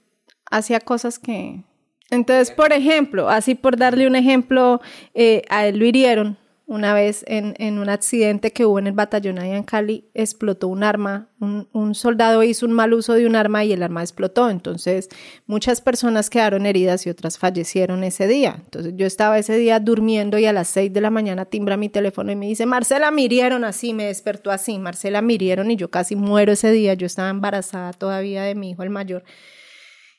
hacía 0.51 0.81
cosas 0.81 1.19
que... 1.19 1.65
Entonces, 2.09 2.53
por 2.53 2.73
ejemplo, 2.73 3.28
así 3.28 3.57
por 3.57 3.77
darle 3.77 4.07
un 4.07 4.15
ejemplo, 4.15 4.81
eh, 5.12 5.43
a 5.49 5.66
él 5.66 5.78
lo 5.81 5.87
hirieron 5.87 6.39
una 6.68 6.94
vez 6.94 7.24
en, 7.28 7.55
en, 7.59 7.78
un 7.78 7.88
accidente 7.88 8.52
que 8.52 8.66
hubo 8.66 8.80
en 8.80 8.88
el 8.88 8.93
batallón 8.93 9.38
allá 9.38 9.56
en 9.56 9.62
Cali, 9.62 10.09
explotó 10.14 10.66
un 10.66 10.82
arma, 10.82 11.28
un, 11.38 11.68
un, 11.72 11.94
soldado 11.94 12.43
hizo 12.43 12.66
un 12.66 12.72
mal 12.72 12.93
uso 12.93 13.12
de 13.12 13.24
un 13.24 13.36
arma 13.36 13.64
y 13.64 13.72
el 13.72 13.84
arma 13.84 14.02
explotó. 14.02 14.51
Entonces, 14.51 15.09
muchas 15.47 15.80
personas 15.80 16.28
quedaron 16.28 16.66
heridas 16.66 17.06
y 17.06 17.10
otras 17.10 17.38
fallecieron 17.38 18.02
ese 18.02 18.26
día. 18.26 18.56
Entonces, 18.64 18.94
yo 18.97 19.06
estaba 19.06 19.38
ese 19.38 19.56
día 19.56 19.78
durmiendo 19.78 20.38
y 20.38 20.47
a 20.47 20.52
las 20.52 20.66
seis 20.66 20.93
de 20.93 21.01
la 21.01 21.10
mañana 21.10 21.44
timbra 21.44 21.76
mi 21.76 21.88
teléfono 21.88 22.32
y 22.32 22.36
me 22.36 22.47
dice, 22.47 22.66
Marcela, 22.66 23.12
mirieron 23.12 23.62
así, 23.62 23.94
me 23.94 24.06
despertó 24.06 24.51
así, 24.51 24.76
Marcela, 24.80 25.22
mirieron 25.22 25.70
y 25.70 25.76
yo 25.76 25.88
casi 25.90 26.16
muero 26.16 26.52
ese 26.52 26.72
día. 26.72 26.94
Yo 26.94 27.06
estaba 27.06 27.30
embarazada 27.30 27.93
todavía 27.93 28.43
de 28.43 28.56
mi 28.56 28.70
hijo, 28.70 28.82
el 28.82 28.90
mayor. 28.90 29.22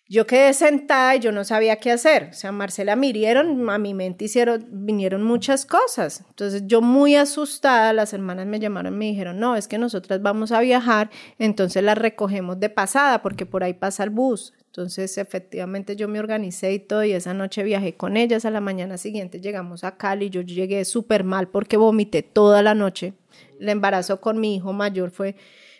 Yo 0.10 0.26
quedé 0.26 0.54
sentada 0.54 1.18
y 1.18 1.20
yo 1.20 1.34
no 1.34 1.44
sabía 1.44 1.76
qué 1.78 1.92
hacer. 1.92 2.30
O 2.32 2.34
sea, 2.34 2.54
Marcela 2.54 2.96
mirieron, 2.96 3.70
a 3.70 3.78
mi 3.78 3.94
mente 3.94 4.26
hicieron, 4.26 4.66
vinieron 4.72 5.22
muchas 5.22 5.66
cosas. 5.66 6.24
Entonces 6.30 6.64
yo 6.66 6.82
muy 6.82 7.16
asustada, 7.16 7.92
las 7.92 8.14
hermanas 8.14 8.46
me 8.46 8.60
llamaron 8.60 8.94
y 8.94 8.98
me 8.98 9.06
dijeron, 9.06 9.38
no, 9.38 9.58
es 9.58 9.68
que 9.68 9.78
nosotras 9.78 10.22
vamos 10.22 10.54
a 10.54 10.62
viajar, 10.62 11.10
entonces 11.40 11.84
las 11.84 11.98
recogemos 11.98 12.58
de 12.58 12.70
pasada 12.70 13.22
porque 13.22 13.46
por 13.46 13.66
ahí 13.66 13.74
pasa 13.74 14.06
el 14.06 14.10
bus. 14.10 14.54
Entonces 14.68 15.18
efectivamente 15.18 15.98
yo 15.98 16.08
me 16.08 16.20
organicé 16.20 16.72
y 16.72 16.80
todo 16.80 17.04
y 17.04 17.12
esa 17.12 17.34
noche 17.34 17.64
viajé 17.64 17.96
con 17.96 18.16
ellas. 18.16 18.46
A 18.46 18.52
la 18.52 18.62
mañana 18.62 18.98
siguiente 18.98 19.42
llegamos 19.42 19.84
a 19.84 19.98
Cali, 19.98 20.30
yo 20.30 20.40
llegué 20.40 20.86
súper 20.86 21.26
mal 21.26 21.50
porque 21.50 21.76
vomité 21.76 22.24
toda 22.24 22.62
la 22.62 22.76
noche. 22.76 23.14
El 23.60 23.68
embarazo 23.68 24.22
con 24.22 24.40
mi 24.40 24.56
hijo 24.56 24.72
mayor 24.72 25.12
fue, 25.12 25.36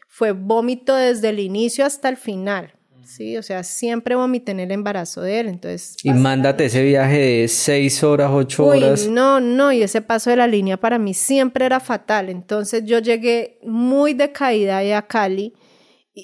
fue 0.08 0.34
vómito 0.34 0.96
desde 0.96 1.30
el 1.30 1.40
inicio 1.40 1.86
hasta 1.86 2.10
el 2.10 2.18
final. 2.18 2.74
Sí, 3.08 3.38
o 3.38 3.42
sea, 3.42 3.64
siempre 3.64 4.16
vomité 4.16 4.52
en 4.52 4.60
el 4.60 4.72
embarazo 4.72 5.22
de 5.22 5.40
él, 5.40 5.48
entonces... 5.48 5.96
Y 6.04 6.12
mándate 6.12 6.66
ese 6.66 6.84
viaje 6.84 7.18
de 7.18 7.48
seis 7.48 8.04
horas, 8.04 8.30
ocho 8.34 8.66
horas. 8.66 9.08
No, 9.08 9.40
no, 9.40 9.72
y 9.72 9.82
ese 9.82 10.02
paso 10.02 10.30
de 10.30 10.36
la 10.36 10.46
línea 10.46 10.76
para 10.76 11.00
mí 11.00 11.14
siempre 11.14 11.66
era 11.66 11.80
fatal. 11.80 12.28
Entonces 12.30 12.84
yo 12.86 13.00
llegué 13.00 13.60
muy 13.64 14.14
decaída 14.14 14.80
a 14.98 15.08
Cali, 15.08 15.54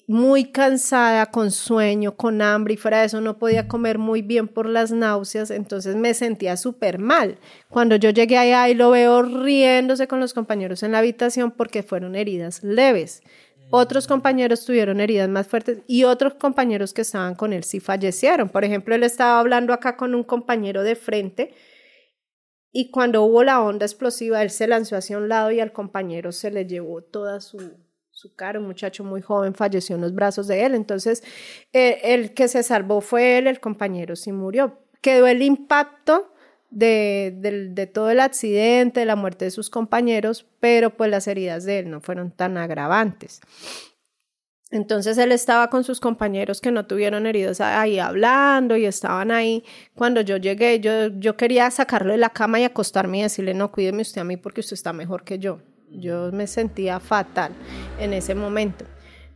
muy 0.08 0.52
cansada, 0.52 1.28
con 1.28 1.52
sueño, 1.52 2.18
con 2.18 2.42
hambre, 2.42 2.74
y 2.74 2.78
fuera 2.78 3.00
de 3.00 3.06
eso 3.06 3.22
no 3.22 3.38
podía 3.38 3.68
comer 3.68 3.98
muy 3.98 4.22
bien 4.22 4.48
por 4.48 4.68
las 4.68 4.92
náuseas, 4.92 5.52
entonces 5.52 5.96
me 5.96 6.14
sentía 6.14 6.58
súper 6.58 6.98
mal. 7.00 7.38
Cuando 7.70 7.96
yo 7.96 8.10
llegué 8.10 8.38
allá 8.38 8.68
y 8.70 8.74
lo 8.74 8.90
veo 8.90 9.22
riéndose 9.22 10.08
con 10.08 10.20
los 10.20 10.34
compañeros 10.34 10.84
en 10.84 10.92
la 10.92 11.00
habitación 11.00 11.52
porque 11.52 11.84
fueron 11.84 12.16
heridas 12.16 12.64
leves. 12.64 13.22
Otros 13.70 14.08
compañeros 14.08 14.66
tuvieron 14.66 15.00
heridas 15.00 15.30
más 15.30 15.48
fuertes 15.48 15.80
y 15.88 16.04
otros 16.04 16.36
compañeros 16.36 16.94
que 16.94 17.02
estaban 17.02 17.36
con 17.36 17.54
él 17.54 17.64
sí 17.64 17.80
fallecieron. 17.80 18.50
Por 18.50 18.64
ejemplo, 18.64 18.94
él 18.94 19.04
estaba 19.04 19.40
hablando 19.40 19.74
acá 19.74 19.98
con 19.98 20.14
un 20.14 20.24
compañero 20.24 20.84
de 20.84 20.96
frente 20.96 21.54
y 22.76 22.90
cuando 22.90 23.24
hubo 23.24 23.44
la 23.44 23.62
onda 23.62 23.86
explosiva, 23.86 24.42
él 24.42 24.50
se 24.50 24.68
lanzó 24.68 24.98
hacia 24.98 25.20
un 25.20 25.30
lado 25.30 25.52
y 25.52 25.60
al 25.60 25.72
compañero 25.72 26.32
se 26.32 26.50
le 26.50 26.66
llevó 26.66 27.04
toda 27.04 27.40
su, 27.40 27.78
su 28.10 28.36
cara. 28.36 28.60
Un 28.60 28.66
muchacho 28.66 29.04
muy 29.04 29.22
joven 29.22 29.54
falleció 29.54 29.96
en 29.96 30.02
los 30.02 30.16
brazos 30.16 30.48
de 30.48 30.66
él. 30.66 30.74
Entonces, 30.74 31.24
eh, 31.72 32.00
el 32.04 32.34
que 32.34 32.48
se 32.48 32.64
salvó 32.64 33.00
fue 33.00 33.38
él, 33.38 33.46
el 33.46 33.60
compañero 33.60 34.16
sí 34.16 34.32
murió. 34.32 34.80
Quedó 35.02 35.28
el 35.28 35.44
impacto 35.44 36.33
de, 36.74 37.34
de, 37.38 37.70
de, 37.70 37.88
todo 37.88 38.10
el 38.10 38.20
accidente, 38.20 39.02
de 39.02 39.06
la 39.06 39.16
muerte 39.16 39.46
de 39.46 39.52
sus 39.52 39.70
compañeros, 39.70 40.46
pero 40.60 40.90
pues 40.90 41.10
las 41.10 41.28
heridas 41.28 41.66
de 41.66 41.80
él 41.80 41.90
no 41.90 42.02
fueron 42.02 42.32
tan 42.32 42.58
agravantes. 42.58 43.42
Entonces 44.72 45.20
él 45.20 45.32
estaba 45.32 45.70
con 45.70 45.84
sus 45.84 46.00
compañeros 46.00 46.60
que 46.60 46.72
no 46.72 46.88
tuvieron 46.88 47.28
heridos 47.28 47.62
ahí 47.62 48.00
hablando 48.00 48.76
y 48.76 48.86
estaban 48.86 49.30
ahí. 49.30 49.64
Cuando 49.94 50.22
yo 50.22 50.38
llegué, 50.38 50.80
yo, 50.80 51.10
yo 51.20 51.38
quería 51.38 51.70
sacarlo 51.70 52.12
de 52.12 52.18
la 52.18 52.32
cama 52.32 52.60
y 52.60 52.64
acostarme 52.64 53.20
y 53.20 53.22
decirle, 53.22 53.54
no, 53.54 53.72
cuídeme 53.72 54.02
usted 54.02 54.22
a 54.22 54.24
mí 54.24 54.36
porque 54.36 54.62
usted 54.62 54.74
está 54.74 54.92
mejor 54.92 55.24
que 55.24 55.38
yo. 55.38 55.60
Yo 55.92 56.32
me 56.32 56.48
sentía 56.48 57.00
fatal 57.00 57.52
en 58.00 58.14
ese 58.14 58.34
momento. 58.34 58.86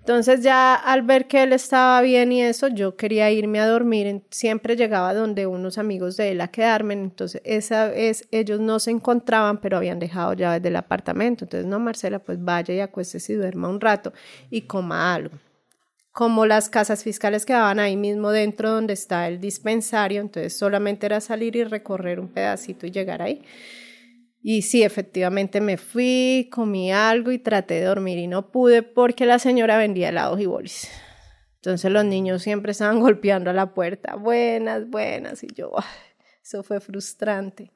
Entonces 0.08 0.40
ya 0.42 0.74
al 0.74 1.02
ver 1.02 1.28
que 1.28 1.44
él 1.44 1.52
estaba 1.52 2.00
bien 2.00 2.32
y 2.32 2.42
eso, 2.42 2.70
yo 2.70 2.96
quería 2.96 3.30
irme 3.30 3.60
a 3.60 3.68
dormir. 3.68 4.22
Siempre 4.30 4.78
llegaba 4.78 5.14
donde 5.14 5.48
unos 5.48 5.78
amigos 5.78 6.16
de 6.16 6.32
él 6.32 6.40
a 6.40 6.48
quedarme. 6.48 6.94
Entonces 6.94 7.42
esa 7.44 7.90
vez 7.90 8.26
ellos 8.32 8.62
no 8.62 8.80
se 8.80 8.92
encontraban, 8.92 9.58
pero 9.58 9.76
habían 9.76 10.00
dejado 10.00 10.32
llaves 10.32 10.62
del 10.62 10.78
apartamento. 10.78 11.44
Entonces, 11.44 11.68
no, 11.68 11.78
Marcela, 11.80 12.20
pues 12.20 12.42
vaya 12.42 12.74
y 12.74 12.80
acuéstese 12.80 13.34
y 13.34 13.36
duerma 13.36 13.68
un 13.68 13.82
rato 13.82 14.14
y 14.50 14.62
coma 14.62 15.14
algo. 15.14 15.36
Como 16.14 16.46
las 16.46 16.70
casas 16.70 17.04
fiscales 17.04 17.46
quedaban 17.46 17.78
ahí 17.78 17.98
mismo 17.98 18.32
dentro 18.32 18.72
donde 18.72 18.94
está 18.94 19.28
el 19.28 19.42
dispensario, 19.42 20.22
entonces 20.22 20.58
solamente 20.58 21.06
era 21.06 21.20
salir 21.20 21.58
y 21.58 21.66
recorrer 21.66 22.22
un 22.22 22.30
pedacito 22.30 22.88
y 22.88 22.92
llegar 22.92 23.22
ahí. 23.22 23.44
Y 24.50 24.62
sí, 24.62 24.82
efectivamente 24.82 25.60
me 25.60 25.76
fui, 25.76 26.48
comí 26.54 26.90
algo 26.90 27.34
y 27.34 27.38
traté 27.38 27.74
de 27.74 27.84
dormir 27.84 28.18
y 28.18 28.28
no 28.28 28.50
pude 28.50 28.82
porque 28.82 29.26
la 29.26 29.40
señora 29.40 29.78
vendía 29.78 30.08
helados 30.08 30.40
y 30.40 30.46
bolis. 30.46 30.90
Entonces 31.56 31.92
los 31.92 32.06
niños 32.06 32.44
siempre 32.44 32.72
estaban 32.72 33.00
golpeando 33.02 33.50
a 33.50 33.54
la 33.54 33.74
puerta, 33.74 34.16
buenas, 34.16 34.90
buenas, 34.90 35.44
y 35.44 35.48
yo, 35.54 35.74
Eso 36.42 36.64
fue 36.64 36.80
frustrante. 36.80 37.74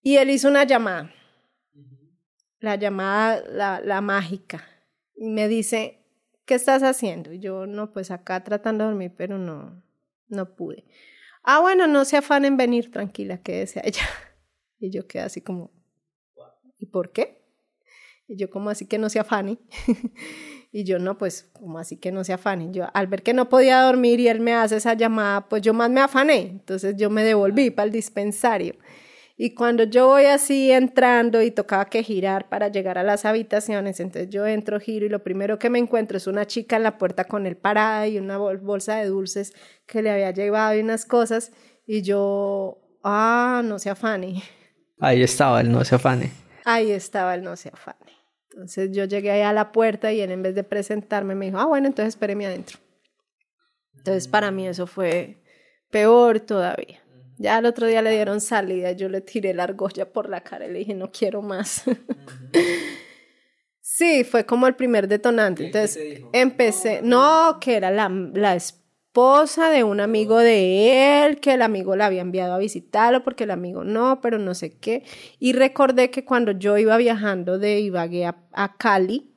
Y 0.00 0.14
él 0.14 0.30
hizo 0.30 0.46
una 0.46 0.62
llamada, 0.62 1.12
la 2.60 2.76
llamada, 2.76 3.42
la, 3.50 3.80
la 3.80 4.00
mágica, 4.00 4.64
y 5.16 5.28
me 5.28 5.48
dice, 5.48 6.06
¿qué 6.44 6.54
estás 6.54 6.84
haciendo? 6.84 7.32
Y 7.32 7.40
yo, 7.40 7.66
no, 7.66 7.92
pues 7.92 8.12
acá 8.12 8.44
tratando 8.44 8.84
de 8.84 8.90
dormir, 8.90 9.12
pero 9.16 9.38
no, 9.38 9.82
no 10.28 10.54
pude. 10.54 10.84
Ah, 11.42 11.58
bueno, 11.58 11.88
no 11.88 12.04
se 12.04 12.16
afane 12.16 12.46
en 12.46 12.56
venir, 12.56 12.92
tranquila, 12.92 13.38
quédese 13.38 13.80
allá. 13.84 14.04
Y 14.78 14.90
yo 14.90 15.06
quedé 15.06 15.22
así 15.22 15.40
como, 15.40 15.70
¿y 16.78 16.86
por 16.86 17.12
qué? 17.12 17.44
Y 18.26 18.36
yo, 18.36 18.48
como 18.48 18.70
así 18.70 18.86
que 18.86 18.98
no 18.98 19.10
se 19.10 19.18
afane? 19.18 19.58
y 20.72 20.84
yo, 20.84 20.98
no, 20.98 21.18
pues, 21.18 21.50
como 21.52 21.78
así 21.78 21.98
que 21.98 22.10
no 22.10 22.24
se 22.24 22.32
afane? 22.32 22.70
Yo, 22.72 22.86
al 22.94 23.06
ver 23.06 23.22
que 23.22 23.34
no 23.34 23.48
podía 23.48 23.82
dormir 23.82 24.18
y 24.20 24.28
él 24.28 24.40
me 24.40 24.54
hace 24.54 24.76
esa 24.76 24.94
llamada, 24.94 25.48
pues 25.48 25.62
yo 25.62 25.74
más 25.74 25.90
me 25.90 26.00
afané. 26.00 26.40
Entonces 26.40 26.96
yo 26.96 27.10
me 27.10 27.22
devolví 27.22 27.70
para 27.70 27.86
el 27.86 27.92
dispensario. 27.92 28.76
Y 29.36 29.54
cuando 29.54 29.82
yo 29.82 30.06
voy 30.06 30.26
así 30.26 30.70
entrando 30.70 31.42
y 31.42 31.50
tocaba 31.50 31.86
que 31.86 32.04
girar 32.04 32.48
para 32.48 32.68
llegar 32.68 32.98
a 32.98 33.02
las 33.02 33.24
habitaciones, 33.24 33.98
entonces 33.98 34.30
yo 34.30 34.46
entro, 34.46 34.78
giro 34.78 35.06
y 35.06 35.08
lo 35.08 35.24
primero 35.24 35.58
que 35.58 35.70
me 35.70 35.80
encuentro 35.80 36.16
es 36.16 36.28
una 36.28 36.46
chica 36.46 36.76
en 36.76 36.84
la 36.84 36.98
puerta 36.98 37.24
con 37.24 37.44
él 37.46 37.56
parada 37.56 38.06
y 38.06 38.18
una 38.18 38.38
bolsa 38.38 38.96
de 38.96 39.06
dulces 39.06 39.52
que 39.86 40.02
le 40.02 40.10
había 40.10 40.30
llevado 40.30 40.76
y 40.76 40.80
unas 40.80 41.04
cosas. 41.04 41.52
Y 41.84 42.02
yo, 42.02 42.78
ah, 43.02 43.62
no 43.64 43.78
se 43.80 43.90
afane. 43.90 44.42
Ahí 45.04 45.22
estaba 45.22 45.60
el 45.60 45.70
no 45.70 45.84
se 45.84 45.94
afane. 45.94 46.32
Ahí 46.64 46.90
estaba 46.90 47.34
el 47.34 47.42
no 47.42 47.56
se 47.56 47.68
afane. 47.68 48.12
Entonces 48.50 48.90
yo 48.92 49.04
llegué 49.04 49.32
ahí 49.32 49.42
a 49.42 49.52
la 49.52 49.72
puerta 49.72 50.12
y 50.12 50.20
él 50.20 50.30
en 50.30 50.42
vez 50.42 50.54
de 50.54 50.64
presentarme 50.64 51.34
me 51.34 51.46
dijo, 51.46 51.58
ah, 51.58 51.66
bueno, 51.66 51.88
entonces 51.88 52.14
espéreme 52.14 52.46
adentro. 52.46 52.78
Entonces 53.96 54.28
para 54.28 54.50
mí 54.50 54.66
eso 54.66 54.86
fue 54.86 55.42
peor 55.90 56.40
todavía. 56.40 57.02
Ya 57.36 57.58
el 57.58 57.66
otro 57.66 57.86
día 57.86 58.00
le 58.00 58.12
dieron 58.12 58.40
salida, 58.40 58.92
yo 58.92 59.08
le 59.08 59.20
tiré 59.20 59.52
la 59.54 59.64
argolla 59.64 60.10
por 60.12 60.28
la 60.28 60.42
cara 60.42 60.66
y 60.66 60.72
le 60.72 60.78
dije, 60.78 60.94
no 60.94 61.10
quiero 61.10 61.42
más. 61.42 61.82
sí, 63.80 64.24
fue 64.24 64.46
como 64.46 64.66
el 64.66 64.76
primer 64.76 65.08
detonante. 65.08 65.66
Entonces 65.66 66.22
empecé, 66.32 67.00
no, 67.02 67.58
que 67.60 67.76
era 67.76 67.90
la, 67.90 68.08
la 68.08 68.54
esposa 68.54 68.83
de 69.14 69.84
un 69.84 70.00
amigo 70.00 70.38
de 70.38 71.24
él, 71.24 71.38
que 71.38 71.54
el 71.54 71.62
amigo 71.62 71.94
la 71.94 72.06
había 72.06 72.22
enviado 72.22 72.54
a 72.54 72.58
visitarlo 72.58 73.22
porque 73.22 73.44
el 73.44 73.52
amigo 73.52 73.84
no, 73.84 74.20
pero 74.20 74.38
no 74.38 74.54
sé 74.54 74.76
qué. 74.76 75.04
Y 75.38 75.52
recordé 75.52 76.10
que 76.10 76.24
cuando 76.24 76.50
yo 76.50 76.76
iba 76.78 76.96
viajando 76.96 77.58
de 77.58 77.78
Ibagué 77.78 78.26
a, 78.26 78.36
a 78.52 78.76
Cali, 78.76 79.30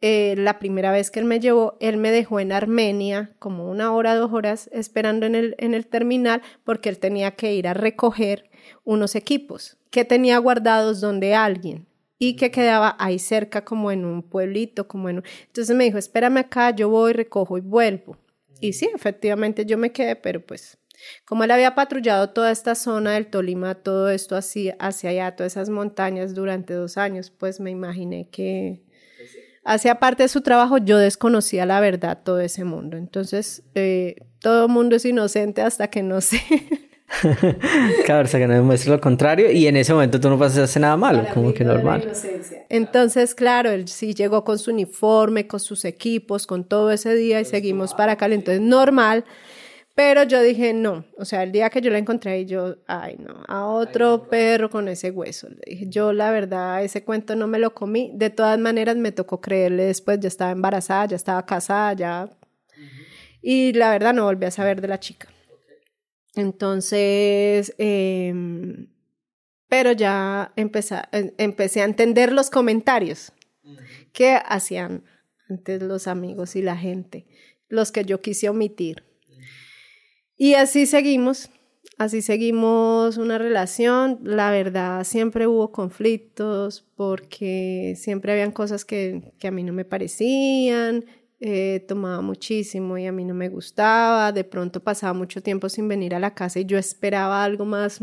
eh, 0.00 0.34
la 0.36 0.58
primera 0.58 0.90
vez 0.90 1.12
que 1.12 1.20
él 1.20 1.26
me 1.26 1.38
llevó, 1.38 1.76
él 1.78 1.98
me 1.98 2.10
dejó 2.10 2.40
en 2.40 2.50
Armenia 2.50 3.36
como 3.38 3.70
una 3.70 3.92
hora, 3.92 4.16
dos 4.16 4.32
horas 4.32 4.68
esperando 4.72 5.24
en 5.26 5.36
el, 5.36 5.54
en 5.58 5.74
el 5.74 5.86
terminal 5.86 6.42
porque 6.64 6.88
él 6.88 6.98
tenía 6.98 7.32
que 7.32 7.54
ir 7.54 7.68
a 7.68 7.74
recoger 7.74 8.50
unos 8.82 9.14
equipos 9.14 9.76
que 9.90 10.04
tenía 10.04 10.38
guardados 10.38 11.00
donde 11.00 11.34
alguien 11.34 11.86
y 12.18 12.34
que 12.34 12.50
quedaba 12.50 12.96
ahí 12.98 13.18
cerca 13.18 13.64
como 13.64 13.92
en 13.92 14.04
un 14.04 14.22
pueblito, 14.22 14.88
como 14.88 15.08
en 15.10 15.22
Entonces 15.46 15.76
me 15.76 15.84
dijo, 15.84 15.98
espérame 15.98 16.38
acá, 16.38 16.70
yo 16.74 16.88
voy, 16.88 17.12
recojo 17.12 17.56
y 17.56 17.60
vuelvo. 17.60 18.16
Y 18.60 18.74
sí, 18.74 18.88
efectivamente 18.94 19.64
yo 19.66 19.78
me 19.78 19.92
quedé, 19.92 20.16
pero 20.16 20.44
pues 20.44 20.78
como 21.24 21.44
él 21.44 21.50
había 21.50 21.74
patrullado 21.74 22.30
toda 22.30 22.50
esta 22.50 22.74
zona 22.74 23.12
del 23.12 23.28
Tolima, 23.28 23.74
todo 23.74 24.10
esto 24.10 24.36
así, 24.36 24.72
hacia 24.78 25.10
allá, 25.10 25.36
todas 25.36 25.52
esas 25.52 25.70
montañas 25.70 26.34
durante 26.34 26.74
dos 26.74 26.98
años, 26.98 27.30
pues 27.30 27.60
me 27.60 27.70
imaginé 27.70 28.28
que 28.28 28.82
hacía 29.64 29.98
parte 29.98 30.24
de 30.24 30.28
su 30.28 30.40
trabajo, 30.42 30.78
yo 30.78 30.98
desconocía 30.98 31.66
la 31.66 31.80
verdad, 31.80 32.20
todo 32.22 32.40
ese 32.40 32.64
mundo. 32.64 32.96
Entonces, 32.96 33.62
eh, 33.74 34.16
todo 34.40 34.68
mundo 34.68 34.96
es 34.96 35.04
inocente 35.04 35.62
hasta 35.62 35.88
que 35.88 36.02
no 36.02 36.20
sé. 36.20 36.40
claro, 38.04 38.24
hasta 38.24 38.38
que 38.38 38.46
no 38.46 38.54
demuestre 38.54 38.90
lo 38.90 39.00
contrario 39.00 39.50
y 39.50 39.66
en 39.66 39.76
ese 39.76 39.92
momento 39.92 40.20
tú 40.20 40.30
no 40.30 40.38
pasaste 40.38 40.80
nada 40.80 40.96
malo, 40.96 41.24
como 41.34 41.52
que 41.52 41.64
normal. 41.64 42.12
Entonces, 42.68 43.34
claro, 43.34 43.70
él 43.70 43.88
sí 43.88 44.14
llegó 44.14 44.44
con 44.44 44.58
su 44.58 44.70
uniforme, 44.70 45.46
con 45.46 45.60
sus 45.60 45.84
equipos, 45.84 46.46
con 46.46 46.64
todo 46.64 46.90
ese 46.90 47.14
día 47.14 47.40
y 47.40 47.44
seguimos 47.44 47.94
para 47.94 48.12
acá. 48.12 48.26
Entonces, 48.26 48.60
normal. 48.60 49.24
Pero 49.94 50.22
yo 50.22 50.40
dije, 50.40 50.72
no, 50.72 51.04
o 51.18 51.24
sea, 51.24 51.42
el 51.42 51.52
día 51.52 51.68
que 51.68 51.80
yo 51.80 51.90
la 51.90 51.98
encontré, 51.98 52.46
yo, 52.46 52.76
ay, 52.86 53.16
no, 53.18 53.42
a 53.46 53.66
otro 53.66 54.28
perro 54.30 54.70
con 54.70 54.88
ese 54.88 55.10
hueso. 55.10 55.48
Le 55.50 55.60
dije, 55.66 55.86
yo 55.88 56.12
la 56.12 56.30
verdad, 56.30 56.82
ese 56.82 57.04
cuento 57.04 57.36
no 57.36 57.46
me 57.48 57.58
lo 57.58 57.74
comí. 57.74 58.10
De 58.14 58.30
todas 58.30 58.58
maneras, 58.58 58.96
me 58.96 59.12
tocó 59.12 59.40
creerle 59.40 59.84
después, 59.84 60.18
ya 60.20 60.28
estaba 60.28 60.52
embarazada, 60.52 61.06
ya 61.06 61.16
estaba 61.16 61.44
casada, 61.44 61.92
ya. 61.92 62.30
Y 63.42 63.72
la 63.72 63.90
verdad, 63.90 64.14
no 64.14 64.24
volví 64.24 64.46
a 64.46 64.50
saber 64.50 64.80
de 64.80 64.88
la 64.88 65.00
chica. 65.00 65.28
Entonces, 66.34 67.74
em, 67.78 68.88
pero 69.68 69.92
ya 69.92 70.52
empecé, 70.56 70.96
empecé 71.38 71.82
a 71.82 71.84
entender 71.84 72.32
los 72.32 72.50
comentarios 72.50 73.32
que 74.12 74.38
hacían 74.44 75.04
antes 75.48 75.82
los 75.82 76.06
amigos 76.06 76.56
y 76.56 76.62
la 76.62 76.76
gente, 76.76 77.26
los 77.68 77.92
que 77.92 78.04
yo 78.04 78.20
quise 78.20 78.48
omitir. 78.48 79.04
Y 80.36 80.54
así 80.54 80.86
seguimos, 80.86 81.50
así 81.98 82.22
seguimos 82.22 83.18
una 83.18 83.36
relación. 83.36 84.20
La 84.22 84.50
verdad, 84.50 85.04
siempre 85.04 85.46
hubo 85.46 85.70
conflictos 85.70 86.86
porque 86.96 87.94
siempre 87.96 88.32
habían 88.32 88.52
cosas 88.52 88.84
que, 88.84 89.34
que 89.38 89.48
a 89.48 89.50
mí 89.50 89.62
no 89.64 89.72
me 89.72 89.84
parecían. 89.84 91.04
Eh, 91.42 91.84
tomaba 91.88 92.20
muchísimo 92.20 92.98
y 92.98 93.06
a 93.06 93.12
mí 93.12 93.24
no 93.24 93.34
me 93.34 93.48
gustaba. 93.48 94.32
De 94.32 94.44
pronto 94.44 94.80
pasaba 94.82 95.14
mucho 95.14 95.42
tiempo 95.42 95.68
sin 95.68 95.88
venir 95.88 96.14
a 96.14 96.20
la 96.20 96.34
casa 96.34 96.60
y 96.60 96.66
yo 96.66 96.78
esperaba 96.78 97.42
algo 97.44 97.64
más 97.64 98.00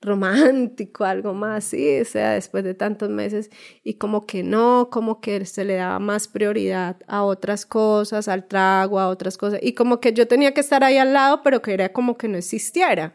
romántico, 0.00 1.04
algo 1.04 1.32
más, 1.32 1.64
sí, 1.64 2.00
o 2.00 2.04
sea, 2.04 2.32
después 2.32 2.64
de 2.64 2.74
tantos 2.74 3.08
meses 3.08 3.50
y 3.84 3.94
como 3.94 4.26
que 4.26 4.42
no, 4.42 4.88
como 4.90 5.20
que 5.20 5.44
se 5.46 5.64
le 5.64 5.76
daba 5.76 5.98
más 6.00 6.26
prioridad 6.28 6.96
a 7.06 7.22
otras 7.24 7.66
cosas, 7.66 8.28
al 8.28 8.46
trago, 8.48 8.98
a 8.98 9.08
otras 9.08 9.38
cosas 9.38 9.60
y 9.62 9.74
como 9.74 10.00
que 10.00 10.12
yo 10.12 10.26
tenía 10.28 10.54
que 10.54 10.60
estar 10.60 10.82
ahí 10.84 10.98
al 10.98 11.12
lado, 11.12 11.42
pero 11.44 11.62
que 11.62 11.72
era 11.74 11.92
como 11.92 12.16
que 12.16 12.28
no 12.28 12.36
existiera. 12.38 13.14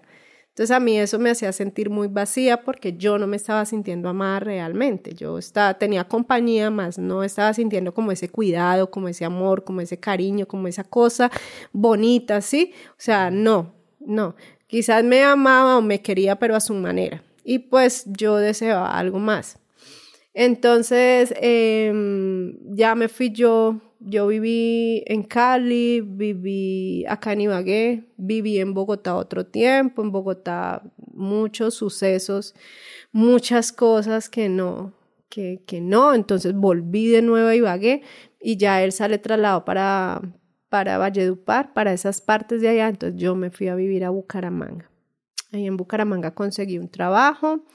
Entonces 0.58 0.76
a 0.76 0.80
mí 0.80 0.98
eso 0.98 1.20
me 1.20 1.30
hacía 1.30 1.52
sentir 1.52 1.92
muy 1.92 2.08
vacía 2.08 2.64
porque 2.64 2.98
yo 2.98 3.20
no 3.20 3.28
me 3.28 3.36
estaba 3.36 3.64
sintiendo 3.64 4.10
amada 4.10 4.40
realmente. 4.40 5.14
Yo 5.14 5.38
estaba, 5.38 5.76
tenía 5.76 6.06
compañía, 6.06 6.72
más 6.72 6.98
no 6.98 7.22
estaba 7.22 7.54
sintiendo 7.54 7.94
como 7.94 8.12
ese 8.12 8.30
cuidado, 8.30 8.90
como 8.90 9.08
ese 9.08 9.24
amor, 9.24 9.64
como 9.64 9.82
ese 9.82 10.00
cariño, 10.00 10.48
como 10.48 10.68
esa 10.68 10.84
cosa 10.84 11.30
bonita, 11.74 12.42
¿sí? 12.42 12.74
O 12.90 12.96
sea, 12.98 13.30
no, 13.30 13.76
no. 14.00 14.36
Quizás 14.66 15.04
me 15.04 15.24
amaba 15.24 15.78
o 15.78 15.82
me 15.84 16.02
quería, 16.02 16.38
pero 16.38 16.56
a 16.56 16.60
su 16.60 16.74
manera. 16.74 17.22
Y 17.44 17.60
pues 17.60 18.06
yo 18.08 18.38
deseaba 18.38 18.98
algo 18.98 19.20
más. 19.20 19.60
Entonces, 20.34 21.36
em, 21.40 22.58
ya 22.76 22.96
me 22.96 23.10
fui 23.10 23.30
yo, 23.30 23.80
yo 23.99 24.28
viví 24.28 25.03
en 25.07 25.24
Cali, 25.24 26.02
viví 26.02 27.06
acá 27.07 27.34
en 27.34 27.41
Ibagué, 27.41 28.03
viví 28.18 28.60
en 28.60 28.74
Bogotá 28.74 29.15
otro 29.15 29.45
tiempo, 29.45 30.02
en 30.02 30.11
Bogotá 30.11 30.84
muchos 31.14 31.76
sucesos, 31.76 32.53
muchas 33.11 33.72
cosas 33.72 34.30
que 34.30 34.49
no, 34.49 34.94
que, 35.30 35.64
que 35.65 35.82
no, 35.82 36.14
entonces 36.14 36.53
volví 36.53 37.07
de 37.07 37.22
nuevo 37.22 37.49
a 37.49 37.56
Ibagué 37.56 38.03
y 38.40 38.57
ya 38.57 38.84
él 38.84 38.91
sale 38.91 39.18
trasladado 39.18 39.65
para, 39.65 40.22
para 40.69 40.98
Valledupar, 40.98 41.74
para 41.74 41.94
esas 41.94 42.22
partes 42.22 42.61
de 42.61 42.69
allá, 42.69 42.90
entonces 42.90 43.19
yo 43.19 43.36
me 43.36 43.49
fui 43.49 43.68
a 43.68 43.76
vivir 43.76 44.06
a 44.06 44.10
Bucaramanga. 44.10 44.90
Ahí 45.52 45.65
en 45.65 45.78
Bucaramanga 45.78 46.36
conseguí 46.36 46.78
un 46.78 46.90
trabajo. 46.90 47.65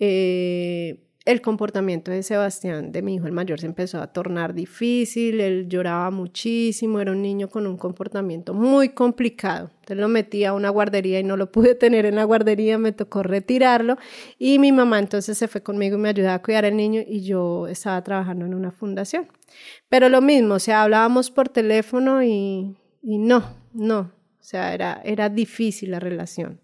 Eh, 0.00 1.05
el 1.26 1.42
comportamiento 1.42 2.12
de 2.12 2.22
Sebastián, 2.22 2.92
de 2.92 3.02
mi 3.02 3.16
hijo 3.16 3.26
el 3.26 3.32
mayor, 3.32 3.58
se 3.58 3.66
empezó 3.66 4.00
a 4.00 4.06
tornar 4.06 4.54
difícil, 4.54 5.40
él 5.40 5.68
lloraba 5.68 6.12
muchísimo, 6.12 7.00
era 7.00 7.10
un 7.10 7.20
niño 7.20 7.48
con 7.48 7.66
un 7.66 7.76
comportamiento 7.76 8.54
muy 8.54 8.90
complicado. 8.90 9.72
Entonces 9.80 9.96
lo 9.96 10.08
metí 10.08 10.44
a 10.44 10.52
una 10.52 10.70
guardería 10.70 11.18
y 11.18 11.24
no 11.24 11.36
lo 11.36 11.50
pude 11.50 11.74
tener 11.74 12.06
en 12.06 12.14
la 12.14 12.22
guardería, 12.22 12.78
me 12.78 12.92
tocó 12.92 13.24
retirarlo 13.24 13.96
y 14.38 14.60
mi 14.60 14.70
mamá 14.70 15.00
entonces 15.00 15.36
se 15.36 15.48
fue 15.48 15.64
conmigo 15.64 15.96
y 15.96 16.00
me 16.00 16.10
ayudaba 16.10 16.34
a 16.34 16.42
cuidar 16.42 16.64
al 16.64 16.76
niño 16.76 17.02
y 17.04 17.24
yo 17.24 17.66
estaba 17.66 18.02
trabajando 18.04 18.46
en 18.46 18.54
una 18.54 18.70
fundación. 18.70 19.26
Pero 19.88 20.08
lo 20.08 20.20
mismo, 20.20 20.54
o 20.54 20.60
sea, 20.60 20.84
hablábamos 20.84 21.32
por 21.32 21.48
teléfono 21.48 22.22
y, 22.22 22.76
y 23.02 23.18
no, 23.18 23.42
no, 23.72 23.98
o 23.98 24.42
sea, 24.42 24.72
era, 24.72 25.02
era 25.04 25.28
difícil 25.28 25.90
la 25.90 25.98
relación 25.98 26.60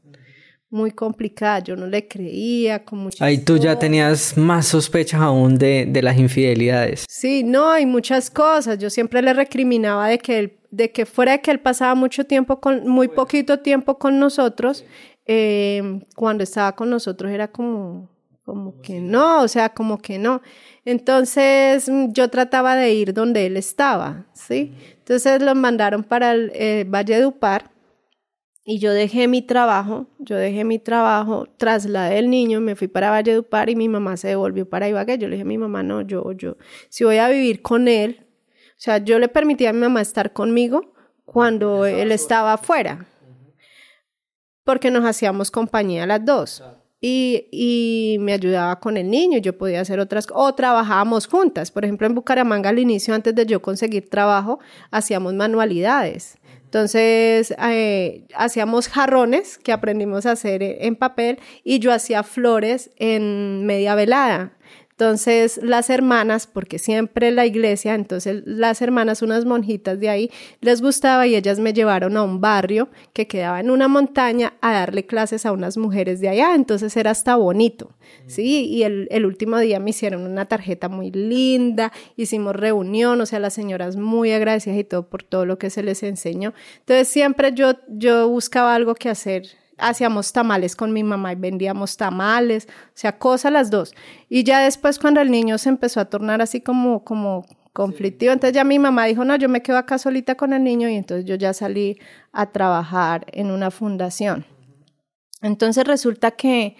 muy 0.72 0.90
complicada, 0.90 1.58
yo 1.58 1.76
no 1.76 1.86
le 1.86 2.08
creía 2.08 2.82
con 2.82 3.00
muchas 3.00 3.20
Ahí 3.20 3.36
tú 3.36 3.58
ya 3.58 3.78
tenías 3.78 4.38
más 4.38 4.66
sospechas 4.68 5.20
aún 5.20 5.58
de, 5.58 5.84
de, 5.86 6.00
las 6.00 6.18
infidelidades. 6.18 7.04
Sí, 7.08 7.44
no, 7.44 7.70
hay 7.70 7.84
muchas 7.84 8.30
cosas. 8.30 8.78
Yo 8.78 8.88
siempre 8.88 9.20
le 9.20 9.34
recriminaba 9.34 10.08
de 10.08 10.18
que 10.18 10.38
él, 10.38 10.58
de 10.70 10.90
que 10.90 11.04
fuera 11.04 11.32
de 11.32 11.40
que 11.42 11.50
él 11.50 11.60
pasaba 11.60 11.94
mucho 11.94 12.24
tiempo 12.24 12.58
con, 12.58 12.88
muy 12.88 13.08
poquito 13.08 13.58
tiempo 13.58 13.98
con 13.98 14.18
nosotros, 14.18 14.86
eh, 15.26 16.00
cuando 16.16 16.42
estaba 16.42 16.74
con 16.74 16.88
nosotros 16.88 17.30
era 17.30 17.48
como, 17.48 18.08
como 18.42 18.80
que 18.80 18.98
no, 18.98 19.42
o 19.42 19.48
sea, 19.48 19.68
como 19.68 19.98
que 19.98 20.18
no. 20.18 20.40
Entonces 20.86 21.90
yo 22.08 22.30
trataba 22.30 22.76
de 22.76 22.94
ir 22.94 23.12
donde 23.12 23.44
él 23.44 23.58
estaba, 23.58 24.24
¿sí? 24.32 24.72
Entonces 24.96 25.42
los 25.42 25.54
mandaron 25.54 26.02
para 26.02 26.32
el 26.32 26.50
eh, 26.54 26.86
Valle 26.88 27.18
de 27.18 27.26
Upar 27.26 27.71
Y 28.64 28.78
yo 28.78 28.92
dejé 28.92 29.26
mi 29.26 29.42
trabajo, 29.42 30.06
yo 30.20 30.36
dejé 30.36 30.62
mi 30.64 30.78
trabajo, 30.78 31.46
trasladé 31.56 32.20
el 32.20 32.30
niño, 32.30 32.60
me 32.60 32.76
fui 32.76 32.86
para 32.86 33.10
Valledupar 33.10 33.68
y 33.68 33.74
mi 33.74 33.88
mamá 33.88 34.16
se 34.16 34.28
devolvió 34.28 34.68
para 34.68 34.88
Ibagué. 34.88 35.18
Yo 35.18 35.26
le 35.26 35.32
dije 35.32 35.42
a 35.42 35.46
mi 35.46 35.58
mamá, 35.58 35.82
no, 35.82 36.02
yo, 36.02 36.30
yo, 36.32 36.56
si 36.88 37.02
voy 37.02 37.16
a 37.18 37.28
vivir 37.28 37.60
con 37.60 37.88
él, 37.88 38.24
o 38.70 38.74
sea, 38.76 38.98
yo 38.98 39.18
le 39.18 39.28
permití 39.28 39.66
a 39.66 39.72
mi 39.72 39.80
mamá 39.80 40.00
estar 40.00 40.32
conmigo 40.32 40.92
cuando 41.24 41.86
él 41.86 42.12
estaba 42.12 42.52
afuera, 42.52 43.06
porque 44.64 44.92
nos 44.92 45.04
hacíamos 45.04 45.50
compañía 45.50 46.06
las 46.06 46.24
dos. 46.24 46.62
Y, 47.04 47.48
y, 47.50 48.18
me 48.20 48.32
ayudaba 48.32 48.78
con 48.78 48.96
el 48.96 49.10
niño, 49.10 49.38
yo 49.38 49.58
podía 49.58 49.80
hacer 49.80 49.98
otras 49.98 50.28
o 50.32 50.54
trabajábamos 50.54 51.26
juntas. 51.26 51.72
Por 51.72 51.84
ejemplo, 51.84 52.06
en 52.06 52.14
Bucaramanga 52.14 52.70
al 52.70 52.78
inicio, 52.78 53.12
antes 53.12 53.34
de 53.34 53.44
yo 53.44 53.60
conseguir 53.60 54.08
trabajo, 54.08 54.60
hacíamos 54.92 55.34
manualidades. 55.34 56.38
Entonces, 56.72 57.54
eh, 57.62 58.24
hacíamos 58.34 58.88
jarrones 58.88 59.58
que 59.58 59.72
aprendimos 59.72 60.24
a 60.24 60.30
hacer 60.30 60.62
en 60.62 60.96
papel 60.96 61.38
y 61.64 61.80
yo 61.80 61.92
hacía 61.92 62.22
flores 62.22 62.90
en 62.96 63.66
media 63.66 63.94
velada. 63.94 64.52
Entonces 65.02 65.58
las 65.60 65.90
hermanas, 65.90 66.46
porque 66.46 66.78
siempre 66.78 67.32
la 67.32 67.44
iglesia, 67.44 67.96
entonces 67.96 68.44
las 68.46 68.80
hermanas, 68.82 69.20
unas 69.20 69.44
monjitas 69.44 69.98
de 69.98 70.08
ahí, 70.08 70.30
les 70.60 70.80
gustaba 70.80 71.26
y 71.26 71.34
ellas 71.34 71.58
me 71.58 71.72
llevaron 71.72 72.16
a 72.16 72.22
un 72.22 72.40
barrio 72.40 72.88
que 73.12 73.26
quedaba 73.26 73.58
en 73.58 73.70
una 73.70 73.88
montaña 73.88 74.52
a 74.60 74.72
darle 74.72 75.04
clases 75.04 75.44
a 75.44 75.50
unas 75.50 75.76
mujeres 75.76 76.20
de 76.20 76.28
allá, 76.28 76.54
entonces 76.54 76.96
era 76.96 77.10
hasta 77.10 77.34
bonito, 77.34 77.90
¿sí? 78.28 78.66
Y 78.66 78.84
el, 78.84 79.26
último 79.26 79.58
día 79.58 79.80
me 79.80 79.90
hicieron 79.90 80.22
una 80.22 80.44
tarjeta 80.44 80.88
muy 80.88 81.10
linda, 81.10 81.92
hicimos 82.16 82.54
reunión, 82.54 83.20
o 83.20 83.26
sea, 83.26 83.40
las 83.40 83.54
señoras 83.54 83.96
muy 83.96 84.30
agradecidas 84.30 84.78
y 84.78 84.84
todo 84.84 85.08
por 85.08 85.24
todo 85.24 85.46
lo 85.46 85.58
que 85.58 85.68
se 85.68 85.82
les 85.82 86.04
enseñó. 86.04 86.54
Entonces 86.78 87.08
siempre 87.08 87.50
yo, 87.52 87.72
yo 87.88 88.28
buscaba 88.28 88.72
algo 88.76 88.94
que 88.94 89.08
hacer 89.08 89.61
hacíamos 89.82 90.32
tamales 90.32 90.76
con 90.76 90.92
mi 90.92 91.02
mamá 91.02 91.32
y 91.32 91.36
vendíamos 91.36 91.96
tamales, 91.96 92.68
o 92.68 92.92
sea, 92.94 93.18
cosas 93.18 93.52
las 93.52 93.70
dos. 93.70 93.94
Y 94.28 94.44
ya 94.44 94.60
después 94.60 94.98
cuando 94.98 95.20
el 95.20 95.30
niño 95.30 95.58
se 95.58 95.68
empezó 95.68 96.00
a 96.00 96.06
tornar 96.06 96.40
así 96.40 96.60
como, 96.60 97.04
como 97.04 97.44
conflictivo, 97.72 98.32
entonces 98.32 98.54
ya 98.54 98.64
mi 98.64 98.78
mamá 98.78 99.06
dijo, 99.06 99.24
no, 99.24 99.36
yo 99.36 99.48
me 99.48 99.62
quedo 99.62 99.78
acá 99.78 99.98
solita 99.98 100.36
con 100.36 100.52
el 100.52 100.62
niño 100.64 100.88
y 100.88 100.94
entonces 100.94 101.24
yo 101.26 101.34
ya 101.34 101.52
salí 101.52 101.98
a 102.32 102.52
trabajar 102.52 103.26
en 103.32 103.50
una 103.50 103.70
fundación. 103.70 104.46
Entonces 105.42 105.84
resulta 105.84 106.30
que, 106.30 106.76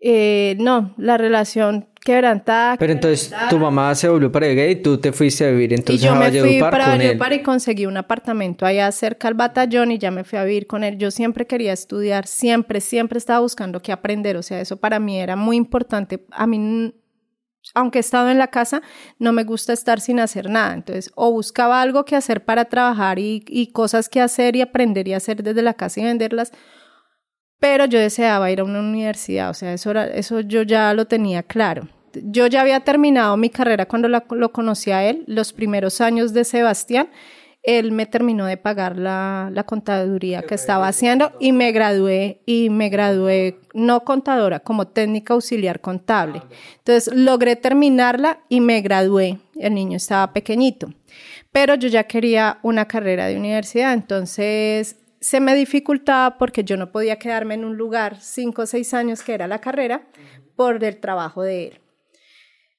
eh, 0.00 0.56
no, 0.58 0.94
la 0.98 1.16
relación 1.16 1.88
quebrantada. 2.04 2.76
Pero 2.76 2.92
entonces 2.92 3.32
tu 3.48 3.58
mamá 3.58 3.94
se 3.94 4.08
volvió 4.08 4.30
para 4.30 4.46
gay 4.48 4.72
y 4.72 4.76
tú 4.76 4.98
te 4.98 5.10
fuiste 5.10 5.46
a 5.46 5.50
vivir 5.50 5.72
entonces 5.72 6.02
y 6.02 6.04
yo 6.04 6.12
a 6.12 6.16
me 6.16 6.30
fui 6.30 6.60
para 6.60 6.94
él. 6.94 7.18
y 7.32 7.42
conseguí 7.42 7.86
un 7.86 7.96
apartamento 7.96 8.66
allá 8.66 8.92
cerca 8.92 9.26
al 9.26 9.34
batallón 9.34 9.90
y 9.90 9.98
ya 9.98 10.10
me 10.10 10.22
fui 10.22 10.38
a 10.38 10.44
vivir 10.44 10.66
con 10.66 10.84
él. 10.84 10.98
Yo 10.98 11.10
siempre 11.10 11.46
quería 11.46 11.72
estudiar, 11.72 12.26
siempre, 12.26 12.82
siempre 12.82 13.18
estaba 13.18 13.40
buscando 13.40 13.80
qué 13.80 13.90
aprender. 13.90 14.36
O 14.36 14.42
sea, 14.42 14.60
eso 14.60 14.76
para 14.76 15.00
mí 15.00 15.18
era 15.18 15.34
muy 15.34 15.56
importante. 15.56 16.26
A 16.30 16.46
mí, 16.46 16.94
aunque 17.72 17.98
he 17.98 18.00
estado 18.00 18.28
en 18.28 18.36
la 18.36 18.48
casa, 18.48 18.82
no 19.18 19.32
me 19.32 19.44
gusta 19.44 19.72
estar 19.72 19.98
sin 19.98 20.20
hacer 20.20 20.50
nada. 20.50 20.74
Entonces, 20.74 21.10
o 21.14 21.32
buscaba 21.32 21.80
algo 21.80 22.04
que 22.04 22.16
hacer 22.16 22.44
para 22.44 22.66
trabajar 22.66 23.18
y, 23.18 23.42
y 23.48 23.68
cosas 23.68 24.10
que 24.10 24.20
hacer 24.20 24.56
y 24.56 24.60
aprender 24.60 25.08
y 25.08 25.14
hacer 25.14 25.42
desde 25.42 25.62
la 25.62 25.72
casa 25.72 26.00
y 26.00 26.04
venderlas 26.04 26.52
pero 27.60 27.86
yo 27.86 27.98
deseaba 27.98 28.50
ir 28.50 28.60
a 28.60 28.64
una 28.64 28.80
universidad, 28.80 29.48
o 29.48 29.54
sea, 29.54 29.72
eso, 29.72 29.90
era, 29.90 30.04
eso 30.04 30.40
yo 30.40 30.64
ya 30.64 30.92
lo 30.92 31.06
tenía 31.06 31.42
claro. 31.42 31.88
Yo 32.22 32.46
ya 32.46 32.60
había 32.60 32.80
terminado 32.80 33.36
mi 33.36 33.50
carrera 33.50 33.86
cuando 33.86 34.08
lo 34.08 34.52
conocí 34.52 34.90
a 34.90 35.08
él, 35.08 35.24
los 35.26 35.52
primeros 35.52 36.00
años 36.00 36.32
de 36.32 36.44
Sebastián, 36.44 37.08
él 37.64 37.92
me 37.92 38.04
terminó 38.04 38.44
de 38.44 38.58
pagar 38.58 38.98
la, 38.98 39.48
la 39.50 39.64
contaduría 39.64 40.42
que 40.42 40.54
estaba 40.54 40.86
haciendo 40.86 41.32
y 41.40 41.52
me 41.52 41.72
gradué, 41.72 42.42
y 42.44 42.68
me 42.68 42.90
gradué 42.90 43.58
no 43.72 44.04
contadora, 44.04 44.60
como 44.60 44.86
técnica 44.86 45.32
auxiliar 45.32 45.80
contable. 45.80 46.42
Entonces 46.76 47.12
logré 47.14 47.56
terminarla 47.56 48.40
y 48.50 48.60
me 48.60 48.82
gradué, 48.82 49.38
el 49.56 49.74
niño 49.74 49.96
estaba 49.96 50.34
pequeñito, 50.34 50.92
pero 51.52 51.74
yo 51.74 51.88
ya 51.88 52.04
quería 52.04 52.58
una 52.62 52.86
carrera 52.86 53.26
de 53.26 53.38
universidad, 53.38 53.94
entonces 53.94 54.96
se 55.20 55.40
me 55.40 55.54
dificultaba 55.54 56.36
porque 56.36 56.64
yo 56.64 56.76
no 56.76 56.92
podía 56.92 57.18
quedarme 57.18 57.54
en 57.54 57.64
un 57.64 57.78
lugar 57.78 58.20
cinco 58.20 58.62
o 58.62 58.66
seis 58.66 58.92
años 58.92 59.22
que 59.22 59.32
era 59.32 59.46
la 59.46 59.58
carrera 59.58 60.02
por 60.54 60.84
el 60.84 61.00
trabajo 61.00 61.42
de 61.42 61.68
él. 61.68 61.80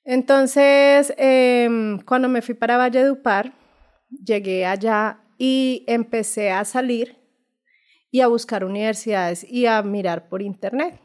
Entonces, 0.05 1.13
em, 1.17 1.99
cuando 2.01 2.29
me 2.29 2.43
fui 2.43 2.53
para 2.53 2.77
Valledupar, 2.77 3.53
llegué 4.23 4.65
allá 4.65 5.19
y 5.39 5.83
empecé 5.87 6.51
a 6.51 6.63
salir 6.63 7.17
y 8.11 8.21
a 8.21 8.27
buscar 8.27 8.63
universidades 8.63 9.43
y 9.43 9.65
a 9.65 9.81
mirar 9.81 10.29
por 10.29 10.43
internet. 10.43 10.99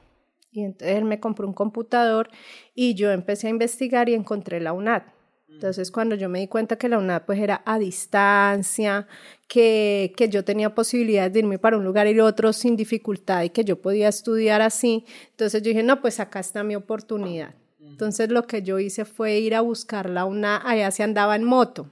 Y 0.53 0.65
entonces 0.65 0.99
él 0.99 1.05
me 1.05 1.19
compró 1.19 1.47
un 1.47 1.55
computador 1.55 2.29
y 2.75 2.95
yo 2.95 3.11
empecé 3.11 3.47
a 3.47 3.51
investigar 3.51 4.09
y 4.11 4.15
encontré 4.15 4.61
la 4.61 4.75
UNAD. 4.75 5.03
Entonces, 5.49 5.91
cuando 5.91 6.15
yo 6.15 6.29
me 6.29 6.39
di 6.39 6.47
cuenta 6.47 6.77
que 6.77 6.89
la 6.89 6.99
UNAD 6.99 7.23
pues 7.27 7.39
era 7.39 7.63
a 7.67 7.79
distancia, 7.79 9.07
que, 9.49 10.13
que 10.17 10.29
yo 10.29 10.45
tenía 10.45 10.75
posibilidades 10.75 11.33
de 11.33 11.41
irme 11.41 11.59
para 11.59 11.77
un 11.77 11.85
lugar 11.85 12.07
y 12.07 12.19
otro 12.21 12.53
sin 12.53 12.77
dificultad 12.77 13.43
y 13.43 13.51
que 13.51 13.65
yo 13.65 13.81
podía 13.81 14.09
estudiar 14.09 14.63
así, 14.63 15.05
entonces 15.31 15.63
yo 15.63 15.71
dije, 15.71 15.83
no, 15.83 16.01
pues 16.01 16.21
acá 16.21 16.41
está 16.41 16.63
mi 16.63 16.77
oportunidad. 16.77 17.55
Entonces, 17.91 18.31
lo 18.31 18.47
que 18.47 18.63
yo 18.63 18.79
hice 18.79 19.05
fue 19.05 19.39
ir 19.39 19.55
a 19.55 19.61
buscar 19.61 20.09
la 20.09 20.25
UNAD, 20.25 20.63
allá 20.65 20.91
se 20.91 21.03
andaba 21.03 21.37
en 21.37 21.45
moto. 21.45 21.89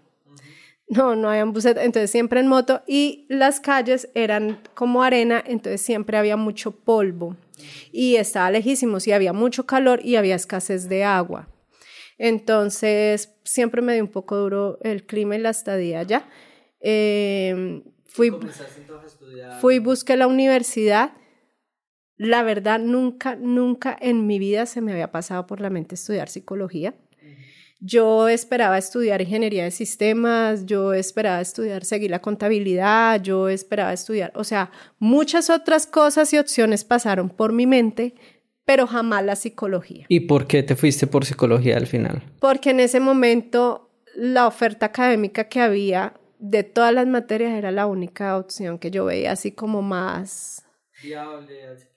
No, 0.89 1.15
no 1.15 1.29
había 1.29 1.45
bus, 1.45 1.67
entonces 1.67 2.11
siempre 2.11 2.41
en 2.41 2.47
moto 2.49 2.81
y 2.87 3.27
las 3.29 3.61
calles 3.61 4.09
eran 4.15 4.59
como 4.75 5.03
arena, 5.03 5.43
entonces 5.47 5.83
siempre 5.83 6.17
había 6.17 6.39
mucho 6.39 6.73
polvo 6.73 7.37
y 7.93 8.17
estaba 8.17 8.51
lejísimos 8.51 9.07
y 9.07 9.13
había 9.13 9.35
mucho 9.35 9.67
calor 9.67 10.01
y 10.03 10.17
había 10.17 10.35
escasez 10.35 10.89
de 10.89 11.05
agua. 11.05 11.49
Entonces, 12.17 13.35
siempre 13.45 13.83
me 13.83 13.95
dio 13.95 14.03
un 14.03 14.11
poco 14.11 14.37
duro 14.37 14.79
el 14.83 15.05
clima 15.05 15.37
y 15.37 15.41
la 15.41 15.51
estadía 15.51 16.01
allá. 16.01 16.27
Eh, 16.81 17.83
fui, 18.07 18.33
fui, 19.61 19.79
busqué 19.79 20.17
la 20.17 20.27
universidad. 20.27 21.13
La 22.19 22.43
verdad, 22.43 22.81
nunca, 22.81 23.37
nunca 23.37 23.97
en 24.01 24.27
mi 24.27 24.39
vida 24.39 24.67
se 24.67 24.81
me 24.81 24.93
había 24.93 25.13
pasado 25.13 25.47
por 25.47 25.61
la 25.61 25.71
mente 25.71 25.95
estudiar 25.95 26.29
psicología. 26.29 26.95
Yo 27.81 28.29
esperaba 28.29 28.77
estudiar 28.77 29.23
ingeniería 29.23 29.63
de 29.63 29.71
sistemas, 29.71 30.67
yo 30.67 30.93
esperaba 30.93 31.41
estudiar, 31.41 31.85
seguir 31.85 32.11
la 32.11 32.21
contabilidad, 32.21 33.23
yo 33.23 33.49
esperaba 33.49 33.93
estudiar, 33.93 34.33
o 34.35 34.43
sea, 34.43 34.73
muchas 34.99 35.49
otras 35.49 35.87
cosas 35.87 36.33
y 36.33 36.39
opciones 36.39 36.83
pasaron 36.83 37.31
por 37.31 37.53
mi 37.53 37.69
mente, 37.69 38.15
pero 38.65 38.89
jamás 38.89 39.25
la 39.25 39.37
psicología. 39.37 40.07
¿Y 40.09 40.21
por 40.21 40.49
qué 40.49 40.65
te 40.65 40.75
fuiste 40.75 41.07
por 41.07 41.25
psicología 41.25 41.77
al 41.77 41.87
final? 41.87 42.21
Porque 42.41 42.71
en 42.71 42.81
ese 42.81 42.99
momento 42.99 43.91
la 44.17 44.49
oferta 44.49 44.87
académica 44.87 45.45
que 45.45 45.61
había 45.61 46.15
de 46.41 46.65
todas 46.65 46.93
las 46.93 47.07
materias 47.07 47.53
era 47.53 47.71
la 47.71 47.87
única 47.87 48.37
opción 48.37 48.79
que 48.81 48.91
yo 48.91 49.05
veía 49.05 49.31
así 49.31 49.53
como 49.53 49.83
más 49.83 50.68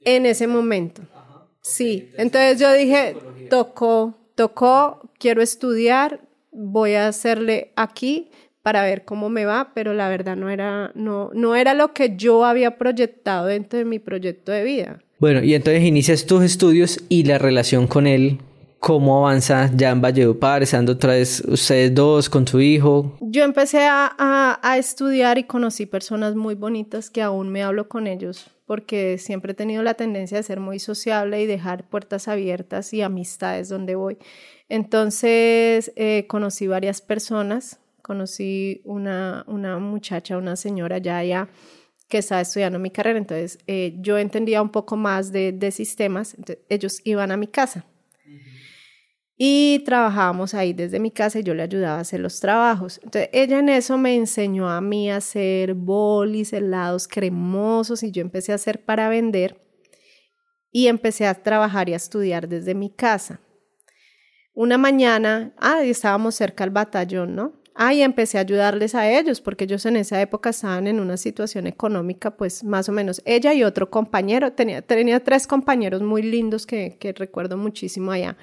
en 0.03 0.25
ese 0.25 0.47
momento. 0.47 1.01
Sí, 1.61 2.09
entonces 2.17 2.59
yo 2.59 2.71
dije, 2.73 3.15
tocó, 3.49 4.15
tocó, 4.35 5.09
quiero 5.19 5.41
estudiar, 5.41 6.21
voy 6.51 6.93
a 6.93 7.07
hacerle 7.07 7.71
aquí 7.75 8.29
para 8.63 8.83
ver 8.83 9.05
cómo 9.05 9.29
me 9.29 9.45
va, 9.45 9.71
pero 9.73 9.93
la 9.93 10.09
verdad 10.09 10.35
no 10.35 10.49
era, 10.49 10.91
no, 10.95 11.31
no 11.33 11.55
era 11.55 11.73
lo 11.73 11.93
que 11.93 12.15
yo 12.15 12.45
había 12.45 12.77
proyectado 12.77 13.47
dentro 13.47 13.79
de 13.79 13.85
mi 13.85 13.99
proyecto 13.99 14.51
de 14.51 14.63
vida. 14.63 14.99
Bueno, 15.19 15.43
y 15.43 15.53
entonces 15.53 15.83
inicias 15.83 16.25
tus 16.25 16.43
estudios 16.43 16.99
y 17.09 17.23
la 17.23 17.37
relación 17.37 17.85
con 17.87 18.07
él, 18.07 18.39
¿cómo 18.79 19.19
avanza 19.19 19.69
ya 19.75 19.91
en 19.91 20.01
Valledupar, 20.01 20.63
estando 20.63 20.93
otra 20.93 21.13
vez 21.13 21.43
ustedes 21.47 21.93
dos 21.93 22.29
con 22.29 22.47
su 22.47 22.59
hijo? 22.59 23.15
Yo 23.21 23.43
empecé 23.43 23.85
a, 23.85 24.15
a, 24.17 24.77
estudiar 24.77 25.37
y 25.37 25.43
conocí 25.43 25.85
personas 25.85 26.35
muy 26.35 26.55
bonitas 26.55 27.11
que 27.11 27.21
aún 27.21 27.49
me 27.49 27.61
hablo 27.61 27.87
con 27.87 28.07
ellos 28.07 28.49
porque 28.71 29.17
siempre 29.17 29.51
he 29.51 29.53
tenido 29.53 29.83
la 29.83 29.95
tendencia 29.95 30.37
de 30.37 30.43
ser 30.43 30.61
muy 30.61 30.79
sociable 30.79 31.41
y 31.41 31.45
dejar 31.45 31.83
puertas 31.83 32.29
abiertas 32.29 32.93
y 32.93 33.01
amistades 33.01 33.67
donde 33.67 33.95
voy. 33.95 34.17
Entonces 34.69 35.91
eh, 35.97 36.25
conocí 36.29 36.67
varias 36.67 37.01
personas, 37.01 37.81
conocí 38.01 38.79
una, 38.85 39.43
una 39.47 39.77
muchacha, 39.79 40.37
una 40.37 40.55
señora 40.55 40.99
ya 40.99 41.21
ya 41.21 41.49
que 42.07 42.19
estaba 42.19 42.39
estudiando 42.39 42.79
mi 42.79 42.91
carrera, 42.91 43.19
entonces 43.19 43.59
eh, 43.67 43.97
yo 43.99 44.17
entendía 44.17 44.61
un 44.61 44.69
poco 44.69 44.95
más 44.95 45.33
de, 45.33 45.51
de 45.51 45.71
sistemas, 45.71 46.37
ellos 46.69 47.01
iban 47.03 47.33
a 47.33 47.35
mi 47.35 47.47
casa 47.47 47.85
y 49.43 49.79
trabajábamos 49.79 50.53
ahí 50.53 50.71
desde 50.71 50.99
mi 50.99 51.09
casa 51.09 51.39
y 51.39 51.43
yo 51.43 51.55
le 51.55 51.63
ayudaba 51.63 51.97
a 51.97 52.01
hacer 52.01 52.19
los 52.19 52.39
trabajos. 52.39 52.99
Entonces 53.03 53.27
ella 53.33 53.57
en 53.57 53.69
eso 53.69 53.97
me 53.97 54.13
enseñó 54.13 54.69
a 54.69 54.81
mí 54.81 55.09
a 55.09 55.15
hacer 55.15 55.73
bolis, 55.73 56.53
helados 56.53 57.07
cremosos 57.07 58.03
y 58.03 58.11
yo 58.11 58.21
empecé 58.21 58.51
a 58.51 58.55
hacer 58.55 58.85
para 58.85 59.09
vender 59.09 59.59
y 60.71 60.85
empecé 60.85 61.25
a 61.25 61.33
trabajar 61.33 61.89
y 61.89 61.93
a 61.93 61.95
estudiar 61.95 62.47
desde 62.47 62.75
mi 62.75 62.91
casa. 62.91 63.41
Una 64.53 64.77
mañana, 64.77 65.55
ah, 65.57 65.81
estábamos 65.81 66.35
cerca 66.35 66.63
al 66.63 66.69
batallón, 66.69 67.33
¿no? 67.33 67.53
Ah, 67.73 67.95
y 67.95 68.03
empecé 68.03 68.37
a 68.37 68.41
ayudarles 68.41 68.93
a 68.93 69.09
ellos, 69.09 69.41
porque 69.41 69.63
ellos 69.63 69.87
en 69.87 69.95
esa 69.95 70.21
época 70.21 70.51
estaban 70.51 70.85
en 70.85 70.99
una 70.99 71.17
situación 71.17 71.65
económica, 71.65 72.37
pues 72.37 72.63
más 72.63 72.89
o 72.89 72.91
menos. 72.91 73.23
Ella 73.25 73.55
y 73.55 73.63
otro 73.63 73.89
compañero, 73.89 74.53
tenía, 74.53 74.83
tenía 74.83 75.19
tres 75.23 75.47
compañeros 75.47 76.03
muy 76.03 76.21
lindos 76.21 76.67
que, 76.67 76.97
que 76.99 77.11
recuerdo 77.13 77.57
muchísimo 77.57 78.11
allá. 78.11 78.37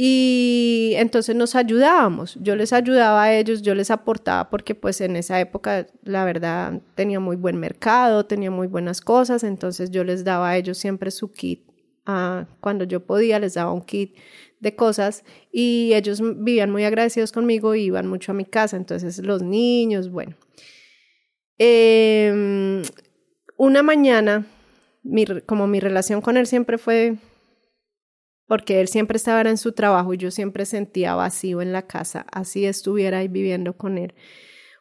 Y 0.00 0.92
entonces 0.94 1.34
nos 1.34 1.56
ayudábamos, 1.56 2.38
yo 2.40 2.54
les 2.54 2.72
ayudaba 2.72 3.24
a 3.24 3.34
ellos, 3.36 3.62
yo 3.62 3.74
les 3.74 3.90
aportaba 3.90 4.48
porque 4.48 4.76
pues 4.76 5.00
en 5.00 5.16
esa 5.16 5.40
época 5.40 5.88
la 6.04 6.24
verdad 6.24 6.80
tenía 6.94 7.18
muy 7.18 7.34
buen 7.34 7.56
mercado, 7.56 8.24
tenía 8.24 8.52
muy 8.52 8.68
buenas 8.68 9.00
cosas, 9.00 9.42
entonces 9.42 9.90
yo 9.90 10.04
les 10.04 10.22
daba 10.22 10.50
a 10.50 10.56
ellos 10.56 10.78
siempre 10.78 11.10
su 11.10 11.32
kit. 11.32 11.64
Ah, 12.06 12.46
cuando 12.60 12.84
yo 12.84 13.04
podía 13.04 13.40
les 13.40 13.54
daba 13.54 13.72
un 13.72 13.82
kit 13.82 14.16
de 14.60 14.76
cosas 14.76 15.24
y 15.50 15.90
ellos 15.94 16.20
vivían 16.20 16.70
muy 16.70 16.84
agradecidos 16.84 17.32
conmigo 17.32 17.74
iban 17.74 18.06
mucho 18.06 18.30
a 18.30 18.36
mi 18.36 18.44
casa, 18.44 18.76
entonces 18.76 19.18
los 19.18 19.42
niños, 19.42 20.12
bueno. 20.12 20.36
Em, 21.58 22.82
una 23.56 23.82
mañana, 23.82 24.46
como 25.46 25.66
mi 25.66 25.80
relación 25.80 26.20
con 26.20 26.36
él 26.36 26.46
siempre 26.46 26.78
fue, 26.78 27.16
porque 28.48 28.80
él 28.80 28.88
siempre 28.88 29.16
estaba 29.16 29.42
en 29.42 29.58
su 29.58 29.72
trabajo 29.72 30.14
y 30.14 30.16
yo 30.16 30.32
siempre 30.32 30.64
sentía 30.64 31.14
vacío 31.14 31.62
en 31.62 31.70
la 31.70 31.82
casa, 31.82 32.26
así 32.32 32.64
estuviera 32.64 33.18
ahí 33.18 33.28
viviendo 33.28 33.74
con 33.74 33.98
él. 33.98 34.14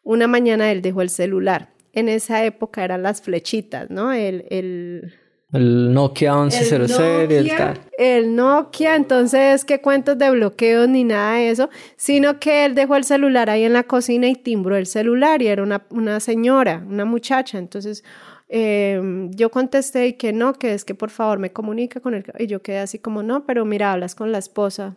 Una 0.04 0.26
mañana 0.26 0.72
él 0.72 0.82
dejó 0.82 1.02
el 1.02 1.10
celular. 1.10 1.74
En 1.92 2.10
esa 2.10 2.46
época 2.46 2.84
eran 2.84 3.04
las 3.04 3.22
flechitas, 3.22 3.90
¿no? 3.90 4.14
El, 4.14 4.46
el, 4.50 5.14
el 5.52 5.94
Nokia 5.94 6.36
1100 6.36 7.32
y 7.32 7.34
el 7.34 7.56
tal. 7.56 7.80
El 7.98 8.36
Nokia, 8.36 8.96
entonces, 8.96 9.66
qué 9.66 9.82
cuentos 9.82 10.18
de 10.18 10.30
bloqueos 10.30 10.88
ni 10.88 11.04
nada 11.04 11.36
de 11.36 11.50
eso, 11.50 11.70
sino 11.98 12.40
que 12.40 12.66
él 12.66 12.76
dejó 12.76 12.96
el 12.96 13.04
celular 13.04 13.50
ahí 13.50 13.64
en 13.64 13.74
la 13.74 13.84
cocina 13.84 14.28
y 14.28 14.36
timbró 14.36 14.78
el 14.78 14.86
celular 14.86 15.42
y 15.42 15.48
era 15.48 15.64
una, 15.64 15.86
una 15.90 16.20
señora, 16.20 16.84
una 16.88 17.04
muchacha. 17.04 17.58
Entonces, 17.58 18.04
em, 18.50 19.32
yo 19.32 19.52
contesté 19.52 20.08
y 20.08 20.14
que 20.14 20.34
no, 20.34 20.54
que 20.54 20.74
es 20.74 20.86
que 20.86 20.96
por 20.96 21.10
favor 21.10 21.40
me 21.40 21.52
comunica 21.52 22.00
con 22.00 22.14
él. 22.14 22.26
Y 22.40 22.48
yo 22.48 22.62
quedé 22.62 22.80
así 22.80 23.00
como, 23.00 23.24
no, 23.24 23.46
pero 23.46 23.66
mira, 23.66 23.94
hablas 23.94 24.16
con 24.16 24.32
la 24.32 24.38
esposa. 24.38 24.96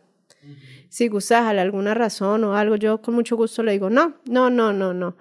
Si 0.89 1.09
gustas, 1.09 1.45
alguna 1.47 1.95
razón 1.95 2.45
o 2.45 2.57
algo, 2.57 2.77
yo 2.77 3.01
con 3.03 3.15
mucho 3.15 3.37
gusto 3.37 3.63
le 3.63 3.73
digo, 3.73 3.91
no, 3.91 4.15
no, 4.27 4.51
no, 4.51 4.73
no, 4.73 4.95
no. 4.95 5.17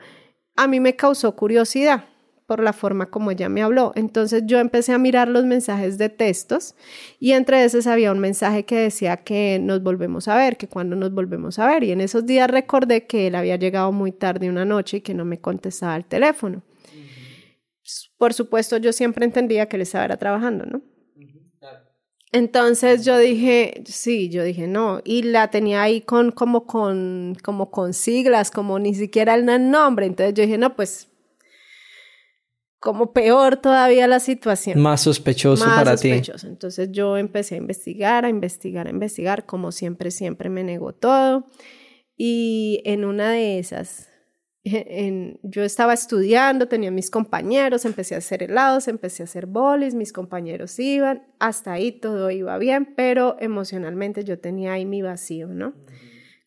A 0.55 0.67
mí 0.67 0.79
me 0.79 0.95
causó 0.95 1.35
curiosidad 1.35 2.05
por 2.49 2.63
la 2.63 2.73
forma 2.73 3.05
como 3.11 3.29
ella 3.29 3.47
me 3.47 3.61
habló. 3.61 3.91
Entonces 3.95 4.41
yo 4.47 4.57
empecé 4.57 4.91
a 4.91 4.97
mirar 4.97 5.27
los 5.27 5.45
mensajes 5.45 5.99
de 5.99 6.09
textos 6.09 6.73
y 7.19 7.33
entre 7.33 7.63
esos 7.63 7.85
había 7.85 8.11
un 8.11 8.17
mensaje 8.17 8.65
que 8.65 8.75
decía 8.75 9.17
que 9.17 9.59
nos 9.61 9.83
volvemos 9.83 10.27
a 10.27 10.35
ver, 10.35 10.57
que 10.57 10.67
cuando 10.67 10.95
nos 10.95 11.13
volvemos 11.13 11.59
a 11.59 11.67
ver. 11.67 11.83
Y 11.83 11.91
en 11.91 12.01
esos 12.01 12.25
días 12.25 12.49
recordé 12.49 13.05
que 13.05 13.27
él 13.27 13.35
había 13.35 13.55
llegado 13.57 13.91
muy 13.91 14.11
tarde 14.11 14.49
una 14.49 14.65
noche 14.65 14.97
y 14.97 15.01
que 15.01 15.13
no 15.13 15.25
me 15.25 15.39
contestaba 15.39 15.95
el 15.95 16.05
teléfono. 16.05 16.63
Por 18.17 18.33
supuesto, 18.33 18.77
yo 18.77 18.93
siempre 18.93 19.25
entendía 19.25 19.67
que 19.67 19.75
él 19.77 19.81
estaba 19.81 20.15
trabajando, 20.17 20.65
¿no? 20.65 20.81
Entonces 22.31 23.03
yo 23.05 23.17
dije, 23.17 23.83
sí, 23.85 24.29
yo 24.29 24.43
dije 24.43 24.67
no, 24.67 25.01
y 25.03 25.23
la 25.23 25.49
tenía 25.49 25.81
ahí 25.81 26.01
con 26.01 26.31
como 26.31 26.67
con 26.67 27.35
como 27.41 27.71
con 27.71 27.93
siglas, 27.93 28.51
como 28.51 28.77
ni 28.77 28.93
siquiera 28.93 29.33
el 29.33 29.71
nombre, 29.71 30.05
entonces 30.05 30.35
yo 30.35 30.43
dije, 30.43 30.59
no, 30.59 30.75
pues 30.75 31.09
como 32.79 33.13
peor 33.13 33.57
todavía 33.57 34.07
la 34.07 34.19
situación. 34.19 34.79
Más 34.79 35.01
sospechoso 35.01 35.65
para 35.65 35.97
sospechoso. 35.97 36.47
ti. 36.47 36.53
Entonces 36.53 36.89
yo 36.91 37.17
empecé 37.17 37.55
a 37.55 37.57
investigar, 37.57 38.25
a 38.25 38.29
investigar, 38.29 38.87
a 38.87 38.89
investigar, 38.89 39.45
como 39.45 39.71
siempre, 39.71 40.11
siempre 40.11 40.49
me 40.49 40.63
negó 40.63 40.93
todo. 40.93 41.47
Y 42.15 42.81
en 42.85 43.05
una 43.05 43.31
de 43.31 43.59
esas, 43.59 44.08
en, 44.87 45.39
yo 45.43 45.63
estaba 45.63 45.93
estudiando, 45.93 46.67
tenía 46.67 46.91
mis 46.91 47.09
compañeros, 47.09 47.85
empecé 47.85 48.15
a 48.15 48.19
hacer 48.19 48.43
helados, 48.43 48.87
empecé 48.87 49.23
a 49.23 49.25
hacer 49.25 49.45
bolis, 49.45 49.95
mis 49.95 50.13
compañeros 50.13 50.77
iban, 50.79 51.23
hasta 51.39 51.73
ahí 51.73 51.91
todo 51.91 52.31
iba 52.31 52.57
bien, 52.57 52.93
pero 52.95 53.37
emocionalmente 53.39 54.23
yo 54.23 54.39
tenía 54.39 54.73
ahí 54.73 54.85
mi 54.85 55.01
vacío, 55.01 55.47
¿no? 55.47 55.73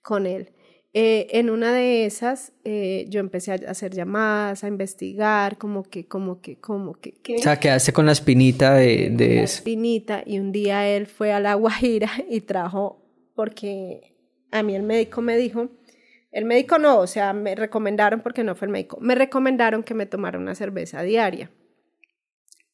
Con 0.02 0.26
él. 0.26 0.52
Eh, 0.94 1.38
en 1.38 1.48
una 1.48 1.72
de 1.72 2.04
esas, 2.04 2.52
eh, 2.64 3.06
yo 3.08 3.20
empecé 3.20 3.52
a 3.52 3.54
hacer 3.70 3.94
llamadas, 3.94 4.62
a 4.62 4.68
investigar, 4.68 5.56
como 5.56 5.84
que, 5.84 6.06
como 6.06 6.42
que, 6.42 6.58
como 6.58 6.92
que. 6.92 7.14
O 7.38 7.42
sea, 7.42 7.58
quedaste 7.58 7.94
con 7.94 8.04
la 8.04 8.12
espinita 8.12 8.74
de, 8.74 9.08
de 9.10 9.36
la 9.36 9.42
espinita, 9.42 10.22
y 10.26 10.38
un 10.38 10.52
día 10.52 10.86
él 10.86 11.06
fue 11.06 11.32
a 11.32 11.40
La 11.40 11.54
Guajira 11.54 12.10
y 12.28 12.42
trajo, 12.42 13.02
porque 13.34 14.12
a 14.50 14.62
mí 14.62 14.74
el 14.76 14.82
médico 14.82 15.22
me 15.22 15.38
dijo, 15.38 15.70
el 16.32 16.44
médico 16.44 16.78
no, 16.78 16.98
o 16.98 17.06
sea, 17.06 17.32
me 17.32 17.54
recomendaron, 17.54 18.20
porque 18.20 18.42
no 18.42 18.54
fue 18.54 18.66
el 18.66 18.72
médico, 18.72 18.98
me 19.00 19.14
recomendaron 19.14 19.82
que 19.82 19.94
me 19.94 20.06
tomara 20.06 20.38
una 20.38 20.54
cerveza 20.54 21.02
diaria 21.02 21.50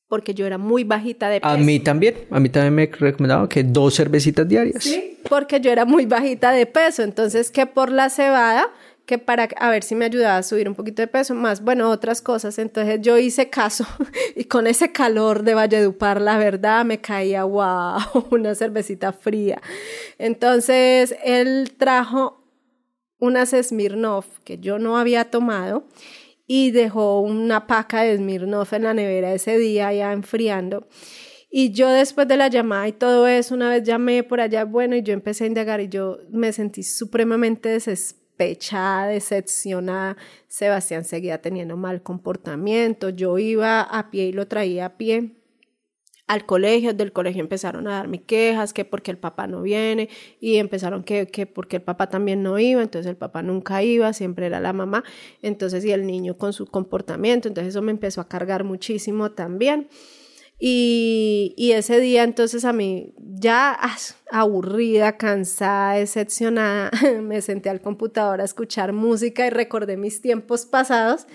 porque 0.09 0.35
yo 0.35 0.47
era 0.47 0.59
muy 0.59 0.85
bajita 0.85 1.29
de 1.29 1.41
peso. 1.41 1.53
A 1.53 1.59
mí 1.59 1.81
también, 1.81 2.15
a 2.31 2.41
mí 2.41 2.49
también 2.49 2.75
me 2.75 2.87
recomendaban 2.87 3.47
que 3.47 3.63
dos 3.63 3.95
cervecitas 3.95 4.49
diarias. 4.49 4.83
Sí, 4.83 5.19
porque 5.29 5.61
yo 5.61 5.71
era 5.71 5.85
muy 5.85 6.07
bajita 6.07 6.51
de 6.51 6.67
peso, 6.67 7.03
entonces 7.03 7.51
que 7.51 7.67
por 7.67 7.93
la 7.93 8.09
cebada, 8.09 8.69
que 9.05 9.19
para 9.19 9.45
a 9.57 9.71
ver 9.71 9.83
si 9.85 9.95
me 9.95 10.07
ayudaba 10.07 10.39
a 10.39 10.43
subir 10.43 10.69
un 10.69 10.75
poquito 10.75 11.03
de 11.03 11.09
peso, 11.09 11.35
más, 11.35 11.63
bueno, 11.63 11.91
otras 11.91 12.23
cosas, 12.23 12.59
entonces 12.59 13.01
yo 13.03 13.19
hice 13.19 13.51
caso 13.51 13.87
y 14.37 14.45
con 14.45 14.67
ese 14.67 14.93
calor 14.93 15.43
de 15.43 15.55
Valledupar, 15.55 16.23
la 16.23 16.39
verdad, 16.39 16.87
me 16.87 17.01
caía, 17.01 17.45
wow, 17.45 17.99
una 18.31 18.55
cervecita 18.55 19.13
fría. 19.13 19.61
Entonces 20.19 21.15
él 21.23 21.75
trajo 21.77 22.38
unas 23.19 23.51
Smirnoff 23.51 24.27
que 24.45 24.59
yo 24.59 24.79
no 24.79 24.97
había 24.97 25.31
tomado 25.31 25.87
y 26.47 26.71
dejó 26.71 27.21
una 27.21 27.67
paca 27.67 28.03
de 28.03 28.17
Smirnoff 28.17 28.73
en 28.73 28.85
la 28.85 28.95
nevera 28.95 29.35
ese 29.35 29.59
día 29.59 29.93
ya 29.93 30.13
enfriando. 30.13 30.89
Y 31.51 31.73
yo 31.73 31.89
después 31.89 32.29
de 32.29 32.37
la 32.37 32.49
llamada 32.49 32.89
y 32.89 32.93
todo 32.93 33.27
eso, 33.27 33.55
una 33.55 33.71
vez 33.71 33.83
llamé 33.83 34.23
por 34.23 34.41
allá, 34.41 34.65
bueno, 34.65 34.97
y 34.97 35.03
yo 35.03 35.15
empecé 35.15 35.45
a 35.45 35.47
indagar 35.47 35.81
y 35.81 35.89
yo 35.89 36.19
me 36.31 36.53
sentí 36.53 36.83
supremamente 36.83 37.71
desesperada, 37.71 39.09
decepcionada. 39.09 40.17
Sebastián 40.47 41.05
seguía 41.05 41.41
teniendo 41.41 41.77
mal 41.77 42.03
comportamiento, 42.03 43.09
yo 43.09 43.39
iba 43.39 43.81
a 43.81 44.11
pie 44.11 44.27
y 44.27 44.33
lo 44.33 44.47
traía 44.47 44.87
a 44.87 44.97
pie 44.99 45.38
al 46.29 46.45
colegio, 46.45 46.93
del 46.93 47.13
colegio 47.13 47.41
empezaron 47.41 47.89
a 47.89 47.93
darme 47.93 48.23
quejas, 48.23 48.75
que 48.75 48.85
porque 48.85 49.11
el 49.11 49.17
papá 49.17 49.47
no 49.47 49.63
viene, 49.63 50.11
y 50.41 50.59
empezaron 50.59 51.03
que, 51.03 51.27
que 51.27 51.47
porque 51.47 51.77
el 51.77 51.83
papá 51.83 52.11
también 52.11 52.43
no 52.43 52.59
iba, 52.59 52.83
entonces 52.83 53.09
el 53.09 53.17
papá 53.17 53.43
nunca 53.43 53.83
iba, 53.83 54.13
siempre 54.13 54.47
era 54.47 54.61
la 54.61 54.75
mamá, 54.75 55.03
entonces 55.43 55.85
y 55.87 55.91
el 55.91 56.07
niño 56.07 56.37
con 56.37 56.53
su 56.53 56.67
comportamiento, 56.67 57.49
entonces 57.49 57.71
eso 57.73 57.83
me 57.83 57.93
empezó 57.93 58.21
a 58.21 58.29
cargar 58.29 58.63
muchísimo 58.63 59.33
también. 59.33 59.89
Y, 60.61 61.55
y 61.57 61.73
ese 61.73 62.01
día 62.01 62.25
entonces 62.25 62.65
a 62.65 62.73
mí 62.73 63.15
ya 63.17 63.79
aburrida, 64.31 65.17
cansada, 65.17 65.95
decepcionada, 65.95 66.91
me 67.23 67.41
senté 67.41 67.71
al 67.71 67.81
computador 67.81 68.41
a 68.41 68.45
escuchar 68.45 68.93
música 68.93 69.47
y 69.47 69.51
recordé 69.51 69.97
mis 69.97 70.21
tiempos 70.21 70.67
pasados, 70.67 71.27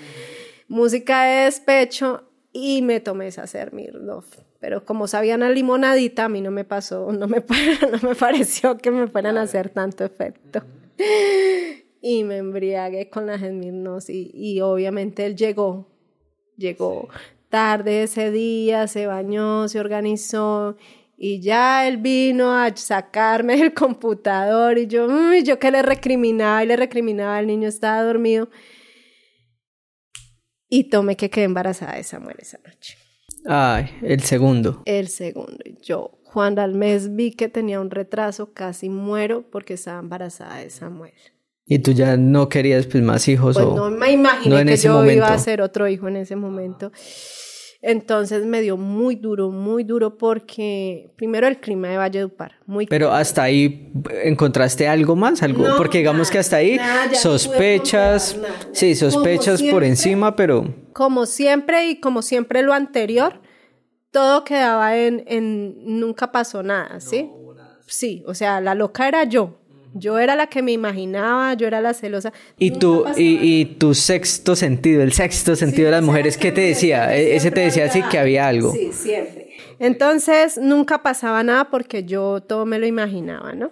música 0.67 1.23
de 1.23 1.45
despecho 1.45 2.29
y 2.51 2.81
me 2.81 2.99
tomé 2.99 3.27
esa 3.27 3.47
Sermirlov 3.47 4.25
pero 4.63 4.85
como 4.85 5.09
sabían 5.09 5.43
a 5.43 5.49
limonadita, 5.49 6.23
a 6.23 6.29
mí 6.29 6.39
no 6.39 6.49
me 6.49 6.63
pasó, 6.63 7.11
no 7.11 7.27
me, 7.27 7.43
no 7.91 8.09
me 8.09 8.15
pareció 8.15 8.77
que 8.77 8.91
me 8.91 9.07
fueran 9.07 9.37
a 9.37 9.41
hacer 9.41 9.67
tanto 9.67 10.05
efecto. 10.05 10.63
Y 12.01 12.23
me 12.23 12.37
embriagué 12.37 13.09
con 13.09 13.25
las 13.25 13.41
Esmirnos 13.41 14.09
y, 14.09 14.31
y 14.33 14.61
obviamente 14.61 15.25
él 15.25 15.35
llegó, 15.35 15.89
llegó 16.55 17.09
tarde 17.49 18.03
ese 18.03 18.31
día, 18.31 18.87
se 18.87 19.05
bañó, 19.05 19.67
se 19.67 19.81
organizó 19.81 20.77
y 21.17 21.41
ya 21.41 21.85
él 21.85 21.97
vino 21.97 22.57
a 22.57 22.73
sacarme 22.73 23.55
el 23.61 23.73
computador 23.73 24.77
y 24.77 24.87
yo, 24.87 25.09
yo 25.43 25.59
que 25.59 25.71
le 25.71 25.81
recriminaba 25.81 26.63
y 26.63 26.67
le 26.67 26.77
recriminaba, 26.77 27.37
el 27.37 27.47
niño 27.47 27.67
estaba 27.67 28.01
dormido 28.01 28.47
y 30.69 30.85
tomé 30.85 31.17
que 31.17 31.29
quedé 31.29 31.43
embarazada 31.43 31.97
de 31.97 32.03
Samuel 32.05 32.37
esa 32.39 32.59
noche. 32.65 33.02
Ay, 33.45 33.89
el 34.01 34.21
segundo. 34.21 34.81
El 34.85 35.07
segundo. 35.07 35.57
Yo, 35.81 36.11
Juan 36.25 36.55
Dalmes, 36.55 37.15
vi 37.15 37.31
que 37.31 37.49
tenía 37.49 37.79
un 37.79 37.89
retraso, 37.89 38.53
casi 38.53 38.89
muero 38.89 39.43
porque 39.51 39.73
estaba 39.73 39.99
embarazada 39.99 40.57
de 40.57 40.69
Samuel. 40.69 41.13
¿Y 41.65 41.79
tú 41.79 41.91
ya 41.91 42.17
no 42.17 42.49
querías 42.49 42.87
pues, 42.87 43.03
más 43.03 43.27
hijos? 43.27 43.55
Pues 43.55 43.65
o 43.65 43.75
no 43.75 43.89
me 43.89 44.11
imaginé 44.11 44.65
que 44.65 44.77
yo 44.77 45.05
iba 45.05 45.27
a 45.27 45.39
ser 45.39 45.61
otro 45.61 45.87
hijo 45.87 46.07
en 46.07 46.17
ese 46.17 46.35
momento. 46.35 46.91
Entonces 47.85 48.45
me 48.45 48.61
dio 48.61 48.77
muy 48.77 49.15
duro, 49.15 49.51
muy 49.51 49.83
duro 49.83 50.17
porque 50.17 51.11
primero 51.17 51.49
el 51.49 51.59
clima 51.59 51.89
de 51.89 51.97
Valledupar, 51.97 52.53
muy 52.65 52.87
Pero 52.87 53.11
hasta 53.11 53.43
ahí 53.43 53.91
encontraste 54.23 54.87
algo 54.87 55.17
más, 55.17 55.43
algo 55.43 55.65
porque 55.75 55.97
digamos 55.97 56.31
que 56.31 56.39
hasta 56.39 56.55
ahí 56.55 56.79
sospechas, 57.11 58.37
sí, 58.71 58.95
sospechas 58.95 59.61
por 59.63 59.83
encima, 59.83 60.33
pero 60.37 60.73
como 60.93 61.25
siempre 61.25 61.89
y 61.89 61.99
como 61.99 62.21
siempre 62.21 62.61
lo 62.61 62.71
anterior, 62.71 63.41
todo 64.11 64.45
quedaba 64.45 64.95
en, 64.95 65.25
en 65.27 65.99
nunca 65.99 66.31
pasó 66.31 66.63
nada, 66.63 67.01
¿sí? 67.01 67.29
Sí, 67.85 68.23
o 68.25 68.33
sea, 68.33 68.61
la 68.61 68.75
loca 68.75 69.09
era 69.09 69.25
yo. 69.25 69.59
Yo 69.95 70.19
era 70.19 70.35
la 70.35 70.47
que 70.47 70.61
me 70.61 70.71
imaginaba, 70.71 71.53
yo 71.53 71.67
era 71.67 71.81
la 71.81 71.93
celosa. 71.93 72.33
Y 72.57 72.71
tu, 72.71 73.05
y, 73.15 73.37
y, 73.41 73.65
tu 73.65 73.93
sexto 73.93 74.55
sentido, 74.55 75.03
el 75.03 75.13
sexto 75.13 75.55
sentido 75.55 75.85
de 75.85 75.91
las 75.91 76.03
mujeres, 76.03 76.37
¿qué 76.37 76.51
te 76.51 76.61
decía? 76.61 77.15
E-, 77.15 77.35
ese 77.35 77.51
te 77.51 77.61
decía 77.61 77.85
así 77.85 78.01
que 78.03 78.17
había 78.17 78.47
algo. 78.47 78.71
Sí, 78.71 78.91
siempre. 78.91 79.51
Entonces 79.79 80.57
nunca 80.57 81.03
pasaba 81.03 81.43
nada 81.43 81.69
porque 81.69 82.03
yo 82.03 82.41
todo 82.41 82.65
me 82.65 82.79
lo 82.79 82.85
imaginaba, 82.85 83.53
¿no? 83.53 83.71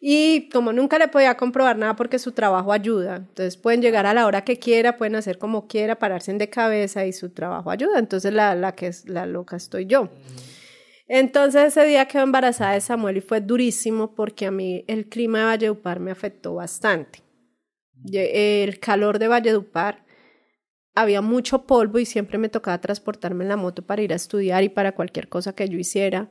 Y 0.00 0.48
como 0.50 0.72
nunca 0.72 0.98
le 0.98 1.08
podía 1.08 1.36
comprobar 1.36 1.76
nada 1.78 1.96
porque 1.96 2.18
su 2.18 2.32
trabajo 2.32 2.72
ayuda, 2.72 3.16
entonces 3.16 3.56
pueden 3.56 3.82
llegar 3.82 4.06
a 4.06 4.14
la 4.14 4.26
hora 4.26 4.44
que 4.44 4.58
quiera, 4.58 4.96
pueden 4.96 5.16
hacer 5.16 5.38
como 5.38 5.66
quiera, 5.66 5.98
pararse 5.98 6.32
de 6.32 6.48
cabeza 6.48 7.06
y 7.06 7.12
su 7.12 7.30
trabajo 7.30 7.70
ayuda. 7.70 7.98
Entonces 7.98 8.32
la, 8.32 8.54
la 8.54 8.72
que 8.72 8.88
es 8.88 9.08
la 9.08 9.26
loca 9.26 9.56
estoy 9.56 9.86
yo. 9.86 10.08
Entonces 11.08 11.64
ese 11.64 11.84
día 11.86 12.06
quedó 12.06 12.22
embarazada 12.22 12.72
de 12.72 12.80
Samuel 12.80 13.18
y 13.18 13.20
fue 13.20 13.40
durísimo 13.40 14.14
porque 14.14 14.46
a 14.46 14.50
mí 14.50 14.84
el 14.88 15.08
clima 15.08 15.38
de 15.38 15.44
Valledupar 15.44 16.00
me 16.00 16.10
afectó 16.10 16.54
bastante. 16.54 17.22
El 18.12 18.78
calor 18.80 19.18
de 19.18 19.28
Valledupar, 19.28 20.04
había 20.94 21.20
mucho 21.20 21.66
polvo 21.66 21.98
y 21.98 22.06
siempre 22.06 22.38
me 22.38 22.48
tocaba 22.48 22.80
transportarme 22.80 23.44
en 23.44 23.50
la 23.50 23.56
moto 23.56 23.82
para 23.82 24.02
ir 24.02 24.12
a 24.12 24.16
estudiar 24.16 24.64
y 24.64 24.68
para 24.68 24.92
cualquier 24.92 25.28
cosa 25.28 25.54
que 25.54 25.68
yo 25.68 25.78
hiciera 25.78 26.30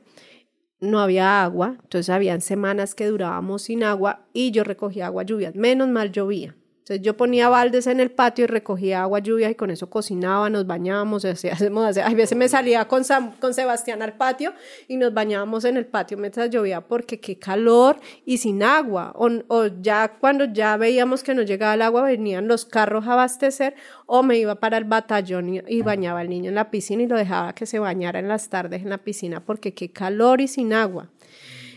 no 0.80 1.00
había 1.00 1.42
agua, 1.42 1.78
entonces 1.82 2.10
habían 2.10 2.40
semanas 2.40 2.94
que 2.94 3.06
durábamos 3.06 3.62
sin 3.62 3.82
agua 3.82 4.26
y 4.32 4.50
yo 4.50 4.64
recogía 4.64 5.06
agua 5.06 5.22
lluvia, 5.22 5.52
menos 5.54 5.88
mal 5.88 6.12
llovía. 6.12 6.54
Entonces 6.86 7.04
yo 7.04 7.16
ponía 7.16 7.48
baldes 7.48 7.88
en 7.88 7.98
el 7.98 8.12
patio 8.12 8.44
y 8.44 8.46
recogía 8.46 9.02
agua 9.02 9.18
lluvia 9.18 9.50
y 9.50 9.56
con 9.56 9.72
eso 9.72 9.90
cocinaba, 9.90 10.48
nos 10.50 10.68
bañábamos, 10.68 11.24
así 11.24 11.48
hacemos, 11.48 11.98
a 11.98 12.08
veces 12.10 12.38
me 12.38 12.48
salía 12.48 12.86
con, 12.86 13.02
con 13.40 13.54
Sebastián 13.54 14.02
al 14.02 14.12
patio 14.12 14.52
y 14.86 14.96
nos 14.96 15.12
bañábamos 15.12 15.64
en 15.64 15.78
el 15.78 15.86
patio 15.86 16.16
mientras 16.16 16.48
llovía 16.48 16.82
porque 16.82 17.18
qué 17.18 17.40
calor 17.40 17.98
y 18.24 18.38
sin 18.38 18.62
agua. 18.62 19.12
O, 19.16 19.66
ya 19.80 20.16
cuando 20.20 20.44
ya 20.44 20.76
veíamos 20.76 21.24
que 21.24 21.34
nos 21.34 21.46
llegaba 21.46 21.74
el 21.74 21.82
agua 21.82 22.02
venían 22.02 22.46
los 22.46 22.64
carros 22.64 23.08
a 23.08 23.14
abastecer 23.14 23.74
o 24.06 24.22
me 24.22 24.38
iba 24.38 24.54
para 24.54 24.78
el 24.78 24.84
batallón 24.84 25.56
y, 25.56 25.62
y 25.66 25.82
bañaba 25.82 26.20
al 26.20 26.28
niño 26.28 26.50
en 26.50 26.54
la 26.54 26.70
piscina 26.70 27.02
y 27.02 27.08
lo 27.08 27.16
dejaba 27.16 27.52
que 27.52 27.66
se 27.66 27.80
bañara 27.80 28.20
en 28.20 28.28
las 28.28 28.48
tardes 28.48 28.82
en 28.82 28.90
la 28.90 28.98
piscina 28.98 29.44
porque 29.44 29.74
qué 29.74 29.90
calor 29.90 30.40
y 30.40 30.46
sin 30.46 30.72
agua. 30.72 31.10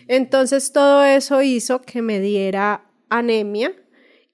Entonces 0.07 0.71
todo 0.71 1.03
eso 1.03 1.41
hizo 1.41 1.81
que 1.81 2.03
me 2.03 2.19
diera 2.19 2.83
anemia 3.09 3.73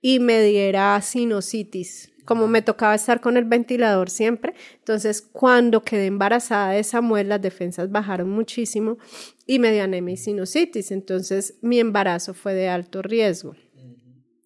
y 0.07 0.19
me 0.19 0.39
diera 0.43 1.01
sinusitis. 1.01 2.11
Como 2.25 2.47
me 2.47 2.61
tocaba 2.61 2.93
estar 2.93 3.21
con 3.21 3.37
el 3.37 3.45
ventilador 3.45 4.11
siempre, 4.11 4.53
entonces 4.77 5.23
cuando 5.23 5.81
quedé 5.81 6.05
embarazada 6.05 6.73
de 6.73 6.83
Samuel, 6.83 7.29
las 7.29 7.41
defensas 7.41 7.89
bajaron 7.91 8.29
muchísimo 8.29 8.99
y 9.47 9.57
me 9.57 9.73
dio 9.73 9.83
anemia 9.83 10.13
y 10.13 10.17
sinusitis. 10.17 10.91
Entonces 10.91 11.57
mi 11.63 11.79
embarazo 11.79 12.35
fue 12.35 12.53
de 12.53 12.69
alto 12.69 13.01
riesgo. 13.01 13.55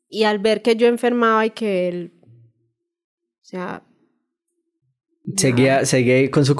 Y 0.08 0.24
al 0.24 0.40
ver 0.40 0.62
que 0.62 0.78
yo 0.78 0.88
enfermaba 0.88 1.46
y 1.46 1.50
que 1.50 1.90
él, 1.90 2.14
o 2.24 3.46
sea... 3.46 3.84
Seguía, 5.36 5.86
seguía 5.86 6.32
con 6.32 6.46
su 6.46 6.56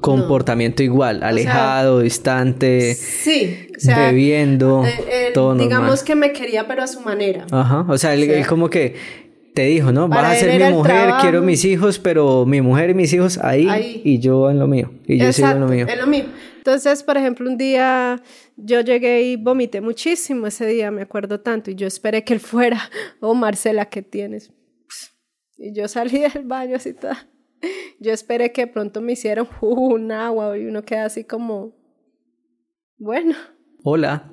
comportamiento 0.00 0.82
igual, 0.82 1.22
alejado, 1.22 2.00
distante, 2.00 2.94
sí, 2.94 3.68
bebiendo, 3.84 4.84
eh, 4.84 4.94
eh, 5.10 5.30
todo 5.32 5.54
Digamos 5.54 6.02
que 6.02 6.14
me 6.14 6.32
quería, 6.32 6.66
pero 6.66 6.82
a 6.82 6.86
su 6.86 7.00
manera. 7.00 7.46
Ajá, 7.50 7.84
o 7.88 7.98
sea, 7.98 8.14
él, 8.14 8.46
como 8.46 8.70
que 8.70 8.94
te 9.54 9.64
dijo, 9.64 9.92
¿no? 9.92 10.08
Vas 10.08 10.36
a 10.36 10.40
ser 10.40 10.60
mi 10.60 10.70
mujer, 10.72 11.10
quiero 11.20 11.42
mis 11.42 11.64
hijos, 11.64 11.98
pero 11.98 12.46
mi 12.46 12.60
mujer 12.60 12.90
y 12.90 12.94
mis 12.94 13.12
hijos 13.12 13.38
ahí, 13.38 14.00
y 14.04 14.18
yo 14.18 14.50
en 14.50 14.58
lo 14.58 14.66
mío, 14.66 14.92
y 15.06 15.18
yo 15.18 15.32
sigo 15.32 15.48
en 15.48 15.60
lo 15.60 15.68
mío. 15.68 15.86
en 15.88 15.98
lo 15.98 16.06
mío. 16.06 16.24
Entonces, 16.58 17.02
por 17.02 17.16
ejemplo, 17.16 17.48
un 17.48 17.56
día 17.56 18.22
yo 18.56 18.82
llegué 18.82 19.22
y 19.22 19.36
vomité 19.36 19.80
muchísimo 19.80 20.46
ese 20.46 20.66
día, 20.66 20.90
me 20.90 21.02
acuerdo 21.02 21.40
tanto, 21.40 21.70
y 21.70 21.74
yo 21.74 21.86
esperé 21.86 22.22
que 22.22 22.34
él 22.34 22.40
fuera, 22.40 22.80
oh 23.20 23.34
Marcela, 23.34 23.86
¿qué 23.86 24.02
tienes? 24.02 24.52
Y 25.56 25.72
yo 25.74 25.88
salí 25.88 26.20
del 26.20 26.44
baño 26.44 26.76
así 26.76 26.92
toda 26.94 27.29
yo 28.00 28.12
esperé 28.12 28.52
que 28.52 28.66
pronto 28.66 29.00
me 29.00 29.12
hicieran 29.12 29.48
un 29.60 30.12
agua 30.12 30.56
y 30.58 30.66
uno 30.66 30.82
queda 30.82 31.04
así 31.04 31.24
como, 31.24 31.72
bueno. 32.98 33.34
Hola, 33.82 34.30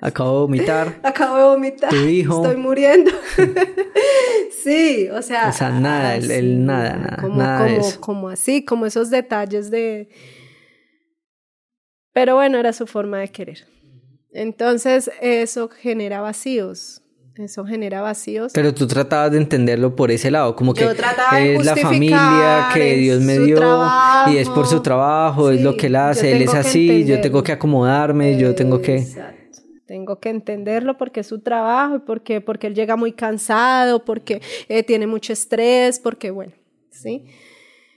acabo 0.00 0.32
de 0.32 0.40
vomitar. 0.40 1.00
acabo 1.02 1.36
de 1.36 1.44
vomitar. 1.44 1.90
Tu 1.90 1.96
hijo. 1.96 2.42
Estoy 2.44 2.60
muriendo. 2.60 3.10
sí, 4.62 5.08
o 5.10 5.22
sea. 5.22 5.48
O 5.48 5.52
sea, 5.52 5.70
nada, 5.70 6.16
el, 6.16 6.64
nada, 6.64 6.96
nada. 6.96 7.16
Como, 7.20 7.36
nada 7.36 7.66
como, 7.68 8.00
como 8.00 8.28
así, 8.28 8.64
como 8.64 8.86
esos 8.86 9.10
detalles 9.10 9.70
de... 9.70 10.08
Pero 12.12 12.36
bueno, 12.36 12.58
era 12.58 12.72
su 12.72 12.86
forma 12.86 13.18
de 13.18 13.28
querer. 13.28 13.66
Entonces, 14.32 15.10
eso 15.20 15.68
genera 15.68 16.22
vacíos 16.22 17.02
eso 17.44 17.64
genera 17.64 18.00
vacíos. 18.00 18.52
Pero 18.54 18.74
tú 18.74 18.86
tratabas 18.86 19.32
de 19.32 19.38
entenderlo 19.38 19.94
por 19.94 20.10
ese 20.10 20.30
lado, 20.30 20.56
como 20.56 20.74
que 20.74 20.84
es 20.84 21.64
la 21.64 21.76
familia 21.76 22.68
que 22.72 22.96
Dios 22.96 23.20
me 23.20 23.38
dio 23.38 23.60
y 24.28 24.36
es 24.38 24.48
por 24.48 24.66
su 24.66 24.80
trabajo, 24.80 25.50
es 25.50 25.60
lo 25.60 25.76
que 25.76 25.86
él 25.86 25.96
hace, 25.96 26.32
él 26.32 26.42
es 26.42 26.54
así, 26.54 27.04
yo 27.04 27.20
tengo 27.20 27.42
que 27.42 27.52
acomodarme, 27.52 28.38
yo 28.38 28.54
tengo 28.54 28.80
que... 28.80 28.96
Exacto. 28.96 29.36
Tengo 29.86 30.18
que 30.18 30.30
entenderlo 30.30 30.98
porque 30.98 31.20
es 31.20 31.28
su 31.28 31.38
trabajo 31.38 31.96
y 31.96 31.98
porque, 32.00 32.40
porque 32.40 32.66
él 32.66 32.74
llega 32.74 32.96
muy 32.96 33.12
cansado, 33.12 34.04
porque 34.04 34.42
eh, 34.68 34.82
tiene 34.82 35.06
mucho 35.06 35.32
estrés, 35.32 36.00
porque 36.00 36.32
bueno, 36.32 36.52
¿sí? 36.90 37.24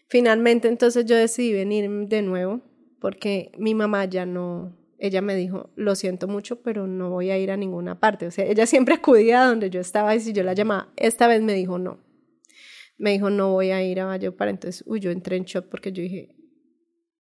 Finalmente 0.07 0.67
entonces 0.67 1.05
yo 1.05 1.15
decidí 1.15 1.51
venir 1.51 1.89
de 2.07 2.21
nuevo 2.21 2.61
porque 2.99 3.51
mi 3.57 3.73
mamá 3.73 4.05
ya 4.05 4.27
no, 4.27 4.71
ella 4.99 5.21
me 5.21 5.35
dijo, 5.35 5.69
lo 5.75 5.95
siento 5.95 6.27
mucho, 6.27 6.61
pero 6.61 6.85
no 6.85 7.09
voy 7.09 7.31
a 7.31 7.37
ir 7.37 7.51
a 7.51 7.57
ninguna 7.57 7.99
parte. 7.99 8.27
O 8.27 8.31
sea, 8.31 8.45
ella 8.45 8.65
siempre 8.65 8.95
acudía 8.95 9.43
a 9.43 9.47
donde 9.47 9.69
yo 9.69 9.79
estaba 9.79 10.15
y 10.15 10.19
si 10.19 10.33
yo 10.33 10.43
la 10.43 10.53
llamaba, 10.53 10.89
esta 10.97 11.27
vez 11.27 11.41
me 11.41 11.53
dijo 11.53 11.79
no. 11.79 11.99
Me 12.97 13.11
dijo, 13.11 13.29
no 13.29 13.53
voy 13.53 13.71
a 13.71 13.81
ir 13.81 14.01
a 14.01 14.19
para 14.35 14.51
Entonces, 14.51 14.83
uy, 14.85 14.99
yo 14.99 15.09
entré 15.09 15.37
en 15.37 15.45
shock 15.45 15.67
porque 15.69 15.93
yo 15.93 16.03
dije, 16.03 16.35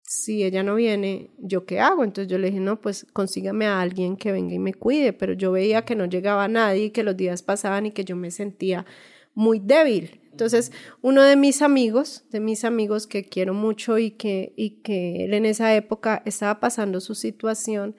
si 0.02 0.42
ella 0.42 0.64
no 0.64 0.74
viene, 0.74 1.30
¿yo 1.38 1.66
qué 1.66 1.78
hago? 1.78 2.02
Entonces 2.02 2.28
yo 2.28 2.36
le 2.36 2.48
dije, 2.48 2.58
no, 2.58 2.80
pues 2.80 3.06
consígame 3.12 3.66
a 3.66 3.80
alguien 3.80 4.16
que 4.16 4.32
venga 4.32 4.54
y 4.54 4.58
me 4.58 4.74
cuide. 4.74 5.12
Pero 5.12 5.34
yo 5.34 5.52
veía 5.52 5.82
que 5.82 5.94
no 5.94 6.06
llegaba 6.06 6.48
nadie, 6.48 6.90
que 6.90 7.04
los 7.04 7.16
días 7.16 7.42
pasaban 7.42 7.86
y 7.86 7.92
que 7.92 8.04
yo 8.04 8.16
me 8.16 8.32
sentía 8.32 8.86
muy 9.34 9.60
débil. 9.60 10.20
Entonces, 10.38 10.70
uno 11.02 11.24
de 11.24 11.34
mis 11.34 11.62
amigos, 11.62 12.22
de 12.30 12.38
mis 12.38 12.64
amigos 12.64 13.08
que 13.08 13.24
quiero 13.24 13.54
mucho 13.54 13.98
y 13.98 14.12
que, 14.12 14.52
y 14.56 14.82
que 14.82 15.24
él 15.24 15.34
en 15.34 15.44
esa 15.44 15.74
época 15.74 16.22
estaba 16.26 16.60
pasando 16.60 17.00
su 17.00 17.16
situación, 17.16 17.96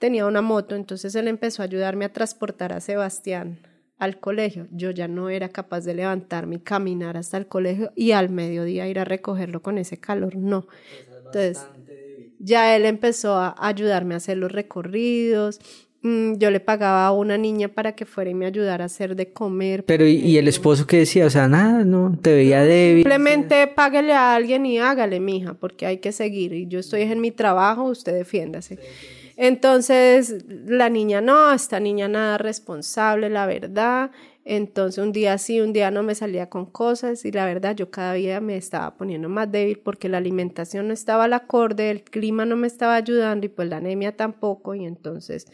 tenía 0.00 0.26
una 0.26 0.42
moto, 0.42 0.74
entonces 0.74 1.14
él 1.14 1.28
empezó 1.28 1.62
a 1.62 1.66
ayudarme 1.66 2.06
a 2.06 2.12
transportar 2.12 2.72
a 2.72 2.80
Sebastián 2.80 3.60
al 3.98 4.18
colegio. 4.18 4.66
Yo 4.72 4.90
ya 4.90 5.06
no 5.06 5.30
era 5.30 5.50
capaz 5.50 5.82
de 5.82 5.94
levantarme 5.94 6.56
y 6.56 6.58
caminar 6.58 7.16
hasta 7.16 7.36
el 7.36 7.46
colegio 7.46 7.92
y 7.94 8.10
al 8.10 8.30
mediodía 8.30 8.88
ir 8.88 8.98
a 8.98 9.04
recogerlo 9.04 9.62
con 9.62 9.78
ese 9.78 10.00
calor, 10.00 10.34
no. 10.34 10.66
Entonces, 11.26 11.70
ya 12.40 12.74
él 12.74 12.84
empezó 12.84 13.36
a 13.36 13.54
ayudarme 13.56 14.14
a 14.14 14.16
hacer 14.16 14.38
los 14.38 14.50
recorridos, 14.50 15.60
yo 16.02 16.50
le 16.50 16.60
pagaba 16.60 17.06
a 17.06 17.12
una 17.12 17.36
niña 17.36 17.68
para 17.68 17.92
que 17.92 18.06
fuera 18.06 18.30
y 18.30 18.34
me 18.34 18.46
ayudara 18.46 18.84
a 18.84 18.86
hacer 18.86 19.16
de 19.16 19.32
comer. 19.32 19.84
Pero 19.84 20.06
¿y, 20.06 20.38
el 20.38 20.48
esposo 20.48 20.86
qué 20.86 20.98
decía? 20.98 21.26
O 21.26 21.30
sea, 21.30 21.46
nada, 21.46 21.84
no, 21.84 22.16
te 22.20 22.34
veía 22.34 22.62
débil. 22.62 23.02
Simplemente 23.02 23.66
páguele 23.66 24.14
a 24.14 24.34
alguien 24.34 24.64
y 24.64 24.78
hágale, 24.78 25.20
mija, 25.20 25.54
porque 25.54 25.84
hay 25.84 25.98
que 25.98 26.12
seguir. 26.12 26.54
Y 26.54 26.68
yo 26.68 26.78
estoy 26.78 27.02
en 27.02 27.20
mi 27.20 27.30
trabajo, 27.30 27.84
usted 27.84 28.14
defiéndase. 28.14 28.78
Entonces, 29.36 30.44
la 30.48 30.88
niña, 30.88 31.20
no, 31.20 31.52
esta 31.52 31.80
niña 31.80 32.08
nada 32.08 32.38
responsable, 32.38 33.28
la 33.28 33.44
verdad. 33.44 34.10
Entonces, 34.46 35.04
un 35.04 35.12
día 35.12 35.36
sí, 35.36 35.60
un 35.60 35.74
día 35.74 35.90
no 35.90 36.02
me 36.02 36.14
salía 36.14 36.48
con 36.48 36.64
cosas 36.64 37.26
y 37.26 37.30
la 37.30 37.44
verdad 37.44 37.76
yo 37.76 37.90
cada 37.90 38.14
día 38.14 38.40
me 38.40 38.56
estaba 38.56 38.96
poniendo 38.96 39.28
más 39.28 39.52
débil 39.52 39.78
porque 39.78 40.08
la 40.08 40.16
alimentación 40.16 40.88
no 40.88 40.94
estaba 40.94 41.24
al 41.24 41.34
acorde, 41.34 41.90
el 41.90 42.02
clima 42.02 42.46
no 42.46 42.56
me 42.56 42.66
estaba 42.66 42.96
ayudando 42.96 43.46
y 43.46 43.50
pues 43.50 43.68
la 43.68 43.76
anemia 43.76 44.16
tampoco 44.16 44.74
y 44.74 44.86
entonces 44.86 45.46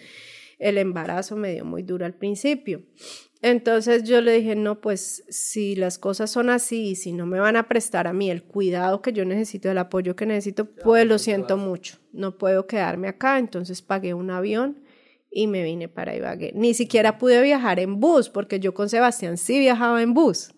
el 0.58 0.78
embarazo 0.78 1.36
me 1.36 1.52
dio 1.52 1.64
muy 1.64 1.82
duro 1.82 2.06
al 2.06 2.14
principio. 2.14 2.82
Entonces 3.42 4.04
yo 4.04 4.20
le 4.22 4.32
dije, 4.32 4.56
no, 4.56 4.80
pues 4.80 5.24
si 5.28 5.76
las 5.76 5.98
cosas 5.98 6.30
son 6.30 6.50
así 6.50 6.90
y 6.90 6.96
si 6.96 7.12
no 7.12 7.26
me 7.26 7.38
van 7.38 7.56
a 7.56 7.68
prestar 7.68 8.06
a 8.06 8.12
mí 8.12 8.30
el 8.30 8.42
cuidado 8.42 9.02
que 9.02 9.12
yo 9.12 9.24
necesito, 9.24 9.70
el 9.70 9.78
apoyo 9.78 10.16
que 10.16 10.26
necesito, 10.26 10.64
pues 10.64 11.06
lo 11.06 11.18
siento 11.18 11.56
mucho, 11.56 11.98
no 12.12 12.38
puedo 12.38 12.66
quedarme 12.66 13.08
acá. 13.08 13.38
Entonces 13.38 13.82
pagué 13.82 14.14
un 14.14 14.30
avión 14.30 14.80
y 15.30 15.48
me 15.48 15.62
vine 15.62 15.88
para 15.88 16.16
Ibagué. 16.16 16.52
Ni 16.54 16.72
siquiera 16.72 17.18
pude 17.18 17.42
viajar 17.42 17.78
en 17.78 18.00
bus, 18.00 18.30
porque 18.30 18.58
yo 18.58 18.72
con 18.72 18.88
Sebastián 18.88 19.36
sí 19.36 19.58
viajaba 19.58 20.02
en 20.02 20.14
bus. 20.14 20.52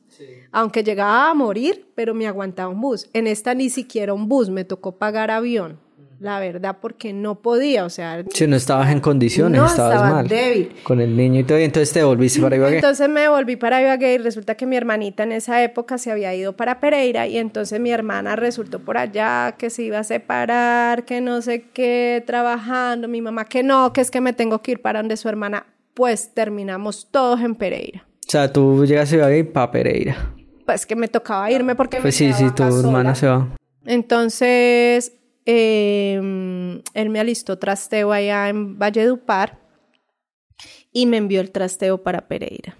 Aunque 0.50 0.82
llegaba 0.82 1.30
a 1.30 1.34
morir, 1.34 1.92
pero 1.94 2.14
me 2.14 2.26
aguantaba 2.26 2.70
un 2.70 2.80
bus. 2.80 3.08
En 3.12 3.26
esta 3.26 3.54
ni 3.54 3.70
siquiera 3.70 4.14
un 4.14 4.28
bus, 4.28 4.50
me 4.50 4.64
tocó 4.64 4.98
pagar 4.98 5.30
avión 5.30 5.80
la 6.20 6.40
verdad, 6.40 6.78
porque 6.80 7.12
no 7.12 7.36
podía, 7.36 7.84
o 7.84 7.90
sea... 7.90 8.24
Si 8.32 8.46
no 8.46 8.56
estabas 8.56 8.90
en 8.90 9.00
condiciones, 9.00 9.60
no, 9.60 9.66
estabas 9.66 9.94
estaba 9.94 10.14
mal. 10.14 10.28
débil. 10.28 10.72
Con 10.82 11.00
el 11.00 11.16
niño 11.16 11.40
y 11.40 11.44
todo, 11.44 11.58
y 11.58 11.64
entonces 11.64 11.92
te 11.92 12.02
volviste 12.02 12.40
para 12.40 12.56
Ibagué. 12.56 12.76
Entonces 12.76 13.08
me 13.08 13.28
volví 13.28 13.56
para 13.56 13.80
Ibagué 13.80 14.14
y 14.14 14.18
resulta 14.18 14.56
que 14.56 14.66
mi 14.66 14.76
hermanita 14.76 15.22
en 15.22 15.32
esa 15.32 15.62
época 15.62 15.96
se 15.98 16.10
había 16.10 16.34
ido 16.34 16.54
para 16.54 16.80
Pereira 16.80 17.26
y 17.26 17.38
entonces 17.38 17.78
mi 17.80 17.90
hermana 17.90 18.36
resultó 18.36 18.80
por 18.80 18.98
allá 18.98 19.54
que 19.58 19.70
se 19.70 19.84
iba 19.84 20.00
a 20.00 20.04
separar, 20.04 21.04
que 21.04 21.20
no 21.20 21.40
sé 21.42 21.66
qué, 21.72 22.22
trabajando, 22.26 23.06
mi 23.06 23.22
mamá 23.22 23.44
que 23.44 23.62
no, 23.62 23.92
que 23.92 24.00
es 24.00 24.10
que 24.10 24.20
me 24.20 24.32
tengo 24.32 24.60
que 24.60 24.72
ir 24.72 24.82
para 24.82 24.98
donde 25.00 25.16
su 25.16 25.28
hermana 25.28 25.66
pues 25.94 26.34
terminamos 26.34 27.08
todos 27.10 27.40
en 27.40 27.54
Pereira. 27.54 28.06
O 28.26 28.30
sea, 28.30 28.52
tú 28.52 28.84
llegas 28.84 29.12
a 29.12 29.16
Ibagué 29.16 29.44
para 29.44 29.70
Pereira. 29.70 30.34
Pues 30.66 30.84
que 30.84 30.94
me 30.96 31.08
tocaba 31.08 31.50
irme 31.50 31.74
porque 31.74 31.96
Pues 31.96 32.20
me 32.20 32.32
sí, 32.32 32.32
sí, 32.32 32.50
tu 32.54 32.62
hermana 32.62 33.14
se 33.14 33.26
va. 33.26 33.48
Entonces, 33.86 35.12
eh, 35.50 36.82
él 36.92 37.08
me 37.08 37.20
alistó 37.20 37.58
trasteo 37.58 38.12
allá 38.12 38.50
en 38.50 38.78
Valledupar 38.78 39.58
y 40.92 41.06
me 41.06 41.16
envió 41.16 41.40
el 41.40 41.52
trasteo 41.52 42.02
para 42.02 42.28
Pereira. 42.28 42.76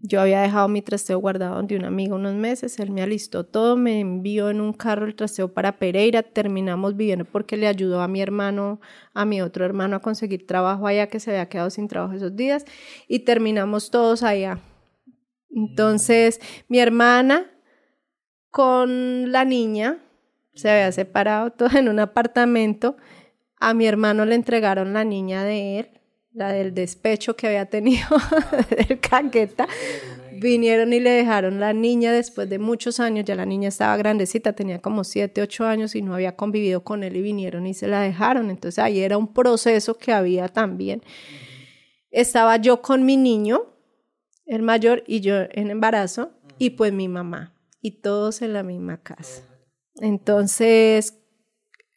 Yo 0.00 0.20
había 0.20 0.42
dejado 0.42 0.68
mi 0.68 0.80
trasteo 0.80 1.18
guardado 1.18 1.56
donde 1.56 1.76
un 1.76 1.84
amigo 1.84 2.14
unos 2.14 2.34
meses, 2.34 2.78
él 2.78 2.92
me 2.92 3.02
alistó 3.02 3.44
todo, 3.44 3.76
me 3.76 3.98
envió 3.98 4.48
en 4.48 4.60
un 4.60 4.72
carro 4.72 5.06
el 5.06 5.16
trasteo 5.16 5.52
para 5.52 5.78
Pereira, 5.78 6.22
terminamos 6.22 6.94
viviendo 6.94 7.24
porque 7.24 7.56
le 7.56 7.66
ayudó 7.66 8.00
a 8.00 8.06
mi 8.06 8.20
hermano, 8.20 8.80
a 9.12 9.24
mi 9.24 9.40
otro 9.40 9.64
hermano 9.64 9.96
a 9.96 10.00
conseguir 10.00 10.46
trabajo 10.46 10.86
allá 10.86 11.08
que 11.08 11.18
se 11.18 11.32
había 11.32 11.48
quedado 11.48 11.70
sin 11.70 11.88
trabajo 11.88 12.14
esos 12.14 12.36
días 12.36 12.64
y 13.08 13.20
terminamos 13.20 13.90
todos 13.90 14.22
allá. 14.22 14.60
Entonces, 15.50 16.38
mi 16.68 16.78
hermana 16.78 17.50
con 18.50 19.32
la 19.32 19.44
niña 19.44 20.03
se 20.54 20.70
había 20.70 20.90
separado 20.92 21.50
todo 21.50 21.76
en 21.78 21.88
un 21.88 21.98
apartamento. 21.98 22.96
A 23.58 23.74
mi 23.74 23.86
hermano 23.86 24.24
le 24.24 24.34
entregaron 24.34 24.92
la 24.92 25.04
niña 25.04 25.44
de 25.44 25.80
él, 25.80 25.88
la 26.32 26.52
del 26.52 26.74
despecho 26.74 27.36
que 27.36 27.46
había 27.46 27.66
tenido 27.66 28.06
del 28.88 29.00
caqueta. 29.00 29.66
Vinieron 30.40 30.92
y 30.92 31.00
le 31.00 31.10
dejaron 31.10 31.60
la 31.60 31.72
niña 31.72 32.12
después 32.12 32.50
de 32.50 32.58
muchos 32.58 32.98
años, 33.00 33.24
ya 33.24 33.36
la 33.36 33.46
niña 33.46 33.68
estaba 33.68 33.96
grandecita, 33.96 34.52
tenía 34.52 34.80
como 34.80 35.04
7, 35.04 35.40
8 35.40 35.64
años 35.64 35.94
y 35.94 36.02
no 36.02 36.14
había 36.14 36.36
convivido 36.36 36.82
con 36.82 37.04
él 37.04 37.16
y 37.16 37.22
vinieron 37.22 37.66
y 37.66 37.74
se 37.74 37.86
la 37.86 38.00
dejaron. 38.00 38.50
Entonces 38.50 38.78
ahí 38.80 39.00
era 39.00 39.16
un 39.16 39.32
proceso 39.32 39.96
que 39.96 40.12
había 40.12 40.48
también. 40.48 41.02
Estaba 42.10 42.56
yo 42.58 42.82
con 42.82 43.06
mi 43.06 43.16
niño, 43.16 43.62
el 44.46 44.62
mayor, 44.62 45.02
y 45.06 45.20
yo 45.20 45.36
en 45.50 45.70
embarazo, 45.70 46.32
y 46.58 46.70
pues 46.70 46.92
mi 46.92 47.08
mamá, 47.08 47.54
y 47.80 48.02
todos 48.02 48.42
en 48.42 48.52
la 48.52 48.62
misma 48.62 49.02
casa. 49.02 49.53
Entonces, 49.96 51.18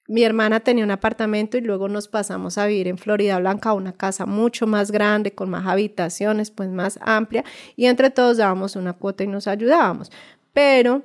mi 0.08 0.24
hermana 0.24 0.62
tenía 0.62 0.86
un 0.86 0.92
apartamento 0.92 1.58
y 1.58 1.62
luego 1.62 1.90
nos 1.90 2.08
pasamos 2.08 2.58
a 2.58 2.66
vivir 2.66 2.88
en 2.88 2.98
Florida 2.98 3.40
Blanca, 3.40 3.74
una 3.74 3.94
casa 3.94 4.26
mucho 4.26 4.66
más 4.66 4.92
grande, 4.92 5.34
con 5.34 5.50
más 5.50 5.68
habitaciones, 5.68 6.50
pues 6.50 6.70
más 6.70 6.98
amplia, 7.02 7.44
y 7.76 7.88
entre 7.88 8.10
todos 8.10 8.38
dábamos 8.38 8.76
una 8.76 8.94
cuota 8.94 9.24
y 9.24 9.28
nos 9.28 9.48
ayudábamos. 9.48 10.12
Pero 10.54 11.04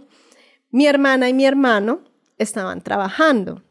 mi 0.70 0.86
hermana 0.86 1.28
y 1.28 1.34
mi 1.34 1.44
hermano 1.44 2.00
estaban 2.38 2.80
trabajando. 2.80 3.62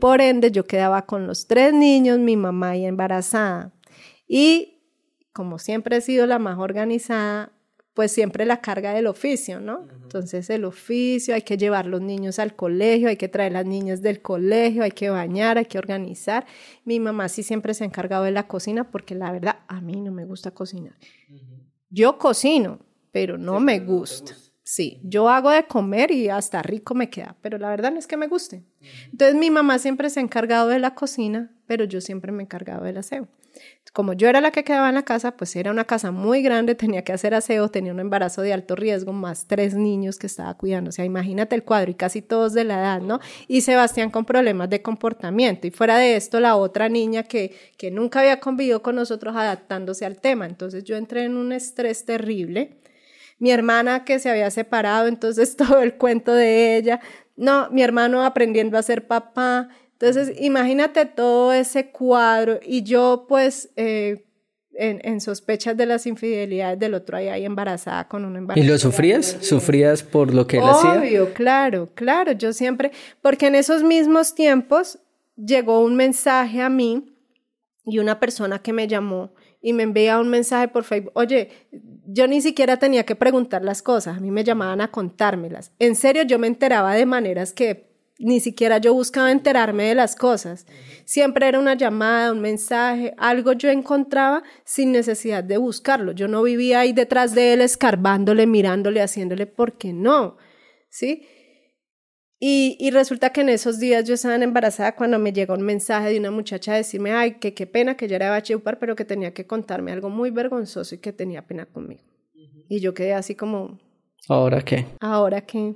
Por 0.00 0.20
ende, 0.20 0.52
yo 0.52 0.64
quedaba 0.64 1.06
con 1.06 1.26
los 1.26 1.48
tres 1.48 1.74
niños, 1.74 2.20
mi 2.20 2.36
mamá 2.36 2.76
ya 2.76 2.86
embarazada. 2.86 3.72
Y 4.28 4.80
como 5.32 5.58
siempre 5.58 5.96
he 5.96 6.00
sido 6.00 6.26
la 6.26 6.38
más 6.38 6.58
organizada, 6.58 7.50
pues 7.98 8.12
siempre 8.12 8.46
la 8.46 8.60
carga 8.60 8.94
del 8.94 9.08
oficio, 9.08 9.58
¿no? 9.58 9.88
Entonces 10.04 10.48
el 10.50 10.64
oficio, 10.64 11.34
hay 11.34 11.42
que 11.42 11.56
llevar 11.56 11.86
los 11.86 12.00
niños 12.00 12.38
al 12.38 12.54
colegio, 12.54 13.08
hay 13.08 13.16
que 13.16 13.26
traer 13.26 13.50
las 13.50 13.66
niñas 13.66 14.02
del 14.02 14.22
colegio, 14.22 14.84
hay 14.84 14.92
que 14.92 15.10
bañar, 15.10 15.58
hay 15.58 15.64
que 15.64 15.78
organizar. 15.78 16.46
Mi 16.84 17.00
mamá 17.00 17.28
sí 17.28 17.42
siempre 17.42 17.74
se 17.74 17.82
ha 17.82 17.88
encargado 17.88 18.22
de 18.22 18.30
la 18.30 18.46
cocina 18.46 18.88
porque 18.88 19.16
la 19.16 19.32
verdad 19.32 19.56
a 19.66 19.80
mí 19.80 20.00
no 20.00 20.12
me 20.12 20.24
gusta 20.26 20.52
cocinar. 20.52 20.94
Yo 21.90 22.18
cocino, 22.18 22.78
pero 23.10 23.36
no 23.36 23.58
me 23.58 23.80
gusta. 23.80 24.32
Sí, 24.62 25.00
yo 25.02 25.28
hago 25.28 25.50
de 25.50 25.66
comer 25.66 26.12
y 26.12 26.28
hasta 26.28 26.62
rico 26.62 26.94
me 26.94 27.10
queda, 27.10 27.36
pero 27.42 27.58
la 27.58 27.68
verdad 27.68 27.90
no 27.90 27.98
es 27.98 28.06
que 28.06 28.16
me 28.16 28.28
guste. 28.28 28.62
Entonces 29.10 29.34
mi 29.34 29.50
mamá 29.50 29.80
siempre 29.80 30.08
se 30.08 30.20
ha 30.20 30.22
encargado 30.22 30.68
de 30.68 30.78
la 30.78 30.94
cocina, 30.94 31.50
pero 31.66 31.84
yo 31.84 32.00
siempre 32.00 32.30
me 32.30 32.44
he 32.44 32.46
encargado 32.46 32.84
del 32.84 32.98
aseo. 32.98 33.26
Como 33.92 34.12
yo 34.12 34.28
era 34.28 34.40
la 34.40 34.50
que 34.50 34.64
quedaba 34.64 34.88
en 34.88 34.94
la 34.94 35.04
casa, 35.04 35.36
pues 35.36 35.56
era 35.56 35.70
una 35.70 35.84
casa 35.84 36.10
muy 36.10 36.42
grande, 36.42 36.74
tenía 36.76 37.02
que 37.02 37.12
hacer 37.12 37.34
aseo, 37.34 37.68
tenía 37.68 37.92
un 37.92 38.00
embarazo 38.00 38.42
de 38.42 38.52
alto 38.52 38.76
riesgo, 38.76 39.12
más 39.12 39.46
tres 39.46 39.74
niños 39.74 40.18
que 40.18 40.26
estaba 40.26 40.54
cuidando. 40.54 40.90
O 40.90 40.92
sea, 40.92 41.04
imagínate 41.04 41.54
el 41.54 41.64
cuadro 41.64 41.90
y 41.90 41.94
casi 41.94 42.22
todos 42.22 42.52
de 42.52 42.64
la 42.64 42.80
edad, 42.80 43.00
¿no? 43.00 43.20
Y 43.46 43.62
Sebastián 43.62 44.10
con 44.10 44.24
problemas 44.24 44.70
de 44.70 44.82
comportamiento. 44.82 45.66
Y 45.66 45.70
fuera 45.70 45.96
de 45.98 46.16
esto, 46.16 46.40
la 46.40 46.56
otra 46.56 46.88
niña 46.88 47.22
que, 47.22 47.54
que 47.76 47.90
nunca 47.90 48.20
había 48.20 48.40
convivido 48.40 48.82
con 48.82 48.96
nosotros 48.96 49.34
adaptándose 49.36 50.04
al 50.04 50.20
tema. 50.20 50.46
Entonces 50.46 50.84
yo 50.84 50.96
entré 50.96 51.24
en 51.24 51.36
un 51.36 51.52
estrés 51.52 52.04
terrible. 52.04 52.78
Mi 53.38 53.52
hermana 53.52 54.04
que 54.04 54.18
se 54.18 54.30
había 54.30 54.50
separado, 54.50 55.06
entonces 55.06 55.56
todo 55.56 55.80
el 55.80 55.94
cuento 55.94 56.32
de 56.34 56.76
ella. 56.76 57.00
No, 57.36 57.70
mi 57.70 57.82
hermano 57.82 58.24
aprendiendo 58.24 58.76
a 58.76 58.82
ser 58.82 59.06
papá. 59.06 59.68
Entonces, 60.00 60.36
imagínate 60.40 61.06
todo 61.06 61.52
ese 61.52 61.90
cuadro 61.90 62.60
y 62.64 62.84
yo 62.84 63.26
pues 63.28 63.70
eh, 63.74 64.24
en, 64.74 65.00
en, 65.02 65.20
sospechas 65.20 65.76
de 65.76 65.86
las 65.86 66.06
infidelidades 66.06 66.78
del 66.78 66.94
otro 66.94 67.16
ahí, 67.16 67.26
ahí 67.26 67.44
embarazada 67.44 68.06
con 68.06 68.24
un 68.24 68.36
embarazo. 68.36 68.64
¿Y 68.64 68.68
lo 68.68 68.78
sufrías? 68.78 69.38
¿Sufrías 69.40 70.04
por 70.04 70.32
lo 70.32 70.46
que 70.46 70.58
él 70.58 70.62
hacía? 70.64 71.00
Obvio, 71.00 71.34
claro, 71.34 71.88
claro, 71.94 72.30
yo 72.30 72.52
siempre, 72.52 72.92
porque 73.20 73.48
en 73.48 73.56
esos 73.56 73.82
mismos 73.82 74.36
tiempos 74.36 75.00
llegó 75.34 75.80
un 75.80 75.96
mensaje 75.96 76.62
a 76.62 76.68
mí 76.68 77.16
y 77.84 77.98
una 77.98 78.20
persona 78.20 78.60
que 78.60 78.72
me 78.72 78.86
llamó 78.86 79.32
y 79.60 79.72
me 79.72 79.82
envía 79.82 80.20
un 80.20 80.28
mensaje 80.28 80.68
por 80.68 80.84
Facebook, 80.84 81.12
oye, 81.14 81.50
yo 82.06 82.28
ni 82.28 82.40
siquiera 82.40 82.76
tenía 82.76 83.04
que 83.04 83.16
preguntar 83.16 83.64
las 83.64 83.82
cosas, 83.82 84.16
a 84.16 84.20
mí 84.20 84.30
me 84.30 84.44
llamaban 84.44 84.80
a 84.80 84.92
contármelas. 84.92 85.72
En 85.80 85.96
serio, 85.96 86.22
yo 86.22 86.38
me 86.38 86.46
enteraba 86.46 86.94
de 86.94 87.04
maneras 87.04 87.52
que 87.52 87.87
ni 88.18 88.40
siquiera 88.40 88.78
yo 88.78 88.92
buscaba 88.92 89.30
enterarme 89.30 89.84
de 89.84 89.94
las 89.94 90.16
cosas. 90.16 90.66
Siempre 91.04 91.46
era 91.46 91.58
una 91.58 91.74
llamada, 91.74 92.32
un 92.32 92.40
mensaje, 92.40 93.14
algo 93.16 93.52
yo 93.52 93.70
encontraba 93.70 94.42
sin 94.64 94.92
necesidad 94.92 95.44
de 95.44 95.56
buscarlo. 95.56 96.12
Yo 96.12 96.26
no 96.28 96.42
vivía 96.42 96.80
ahí 96.80 96.92
detrás 96.92 97.34
de 97.34 97.52
él 97.52 97.60
escarbándole, 97.60 98.46
mirándole, 98.46 99.00
haciéndole, 99.00 99.46
porque 99.46 99.92
no, 99.92 100.36
¿sí? 100.90 101.26
Y, 102.40 102.76
y, 102.78 102.90
resulta 102.90 103.30
que 103.30 103.40
en 103.40 103.48
esos 103.48 103.80
días 103.80 104.04
yo 104.04 104.14
estaba 104.14 104.36
embarazada 104.36 104.94
cuando 104.94 105.18
me 105.18 105.32
llegó 105.32 105.54
un 105.54 105.62
mensaje 105.62 106.10
de 106.10 106.20
una 106.20 106.30
muchacha 106.30 106.72
a 106.74 106.76
decirme, 106.76 107.10
ay, 107.10 107.38
que 107.40 107.52
qué 107.52 107.66
pena 107.66 107.96
que 107.96 108.06
yo 108.06 108.14
era 108.14 108.32
de 108.32 108.58
pero 108.78 108.94
que 108.94 109.04
tenía 109.04 109.34
que 109.34 109.44
contarme 109.44 109.90
algo 109.90 110.08
muy 110.08 110.30
vergonzoso 110.30 110.94
y 110.94 110.98
que 110.98 111.12
tenía 111.12 111.48
pena 111.48 111.66
conmigo. 111.66 112.02
Y 112.68 112.80
yo 112.80 112.94
quedé 112.94 113.14
así 113.14 113.34
como... 113.34 113.80
¿Ahora 114.28 114.62
qué? 114.62 114.86
¿Ahora 115.00 115.40
qué? 115.40 115.74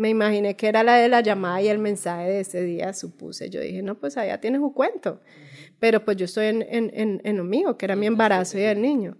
Me 0.00 0.08
imaginé 0.08 0.56
que 0.56 0.66
era 0.66 0.82
la 0.82 0.96
de 0.96 1.10
la 1.10 1.20
llamada 1.20 1.60
y 1.60 1.68
el 1.68 1.78
mensaje 1.78 2.26
de 2.26 2.40
ese 2.40 2.62
día, 2.62 2.94
supuse. 2.94 3.50
Yo 3.50 3.60
dije, 3.60 3.82
no, 3.82 3.96
pues 3.96 4.16
allá 4.16 4.40
tienes 4.40 4.62
un 4.62 4.72
cuento. 4.72 5.20
Pero 5.78 6.06
pues 6.06 6.16
yo 6.16 6.24
estoy 6.24 6.46
en, 6.46 6.62
en, 6.62 6.90
en, 6.94 7.20
en 7.22 7.36
lo 7.36 7.44
mío, 7.44 7.76
que 7.76 7.84
era 7.84 7.96
mi 7.96 8.06
embarazo 8.06 8.58
y 8.58 8.62
el 8.62 8.80
niño. 8.80 9.18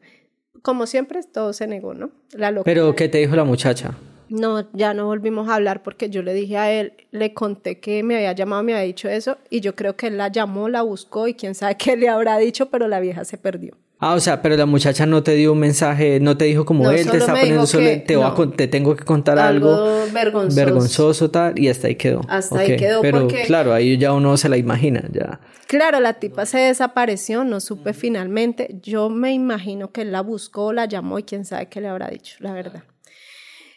Como 0.63 0.87
siempre, 0.87 1.21
todo 1.23 1.53
se 1.53 1.67
negó, 1.67 1.93
¿no? 1.93 2.13
La 2.33 2.51
locura. 2.51 2.65
¿Pero 2.65 2.97
qué 2.97 3.11
te 3.11 3.19
dijo 3.19 3.37
la 3.37 3.45
muchacha? 3.45 3.95
No, 4.31 4.69
ya 4.73 4.95
no 4.95 5.07
volvimos 5.07 5.49
a 5.49 5.57
hablar 5.57 5.83
porque 5.83 6.09
yo 6.09 6.23
le 6.23 6.33
dije 6.33 6.57
a 6.57 6.73
él, 6.73 6.93
le 7.11 7.35
conté 7.35 7.81
que 7.81 8.03
me 8.03 8.15
había 8.15 8.33
llamado, 8.33 8.63
me 8.63 8.73
había 8.73 8.85
dicho 8.85 9.09
eso, 9.09 9.39
y 9.51 9.61
yo 9.61 9.75
creo 9.75 9.97
que 9.97 10.07
él 10.07 10.17
la 10.17 10.29
llamó, 10.29 10.69
la 10.69 10.83
buscó 10.83 11.27
y 11.29 11.35
quién 11.35 11.55
sabe 11.55 11.77
qué 11.79 11.97
le 11.97 12.09
habrá 12.09 12.39
dicho, 12.39 12.71
pero 12.71 12.89
la 12.89 13.01
vieja 13.01 13.25
se 13.25 13.37
perdió. 13.37 13.77
Ah, 14.03 14.15
o 14.15 14.21
sea, 14.21 14.41
pero 14.41 14.57
la 14.57 14.65
muchacha 14.65 15.05
no 15.05 15.23
te 15.23 15.35
dio 15.35 15.53
un 15.53 15.59
mensaje, 15.59 16.21
no 16.21 16.39
te 16.39 16.47
dijo 16.47 16.65
como 16.65 16.85
no, 16.85 16.91
él 16.91 17.11
te 17.11 17.19
está 17.19 17.35
poniendo 17.35 17.67
solo, 17.67 17.85
te, 17.85 18.15
no, 18.15 18.25
a, 18.25 18.57
te, 18.57 18.67
tengo 18.67 18.97
que 18.97 19.05
contar 19.05 19.39
algo, 19.39 19.75
algo 19.75 20.07
vergonzoso. 20.11 20.57
vergonzoso 20.57 21.31
tal, 21.31 21.59
y 21.59 21.69
hasta 21.69 21.89
ahí 21.89 21.97
quedó. 21.97 22.23
Hasta 22.27 22.55
okay. 22.55 22.71
ahí 22.71 22.77
quedó. 22.79 23.03
Pero 23.03 23.21
porque... 23.21 23.43
claro, 23.43 23.75
ahí 23.75 23.99
ya 23.99 24.15
uno 24.15 24.39
se 24.39 24.49
la 24.49 24.57
imagina, 24.57 25.05
ya. 25.13 25.41
Claro, 25.67 26.01
la 26.01 26.15
tipa 26.15 26.47
se 26.47 26.59
desapareció, 26.59 27.45
no 27.45 27.61
supe 27.61 27.93
finalmente. 27.93 28.75
Yo 28.83 29.11
me 29.11 29.35
imagino 29.35 29.93
que 29.93 30.01
él 30.01 30.13
la 30.13 30.23
buscó, 30.23 30.73
la 30.73 30.87
llamó 30.87 31.19
y 31.19 31.25
quién 31.25 31.45
sabe 31.45 31.67
qué 31.67 31.83
le 31.83 31.89
habrá 31.89 32.09
dicho, 32.09 32.37
la 32.41 32.55
verdad. 32.55 32.85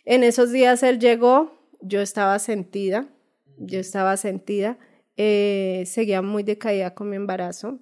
En 0.05 0.23
esos 0.23 0.51
días 0.51 0.83
él 0.83 0.99
llegó, 0.99 1.69
yo 1.81 2.01
estaba 2.01 2.37
sentida, 2.39 3.07
yo 3.57 3.79
estaba 3.79 4.17
sentida, 4.17 4.77
eh, 5.15 5.83
seguía 5.85 6.21
muy 6.21 6.43
decaída 6.43 6.93
con 6.93 7.09
mi 7.09 7.15
embarazo, 7.15 7.79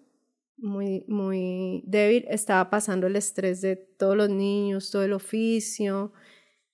muy, 0.58 1.04
muy 1.08 1.84
débil, 1.88 2.26
estaba 2.30 2.70
pasando 2.70 3.08
el 3.08 3.16
estrés 3.16 3.62
de 3.62 3.76
todos 3.76 4.16
los 4.16 4.30
niños, 4.30 4.92
todo 4.92 5.04
el 5.04 5.14
oficio. 5.14 6.14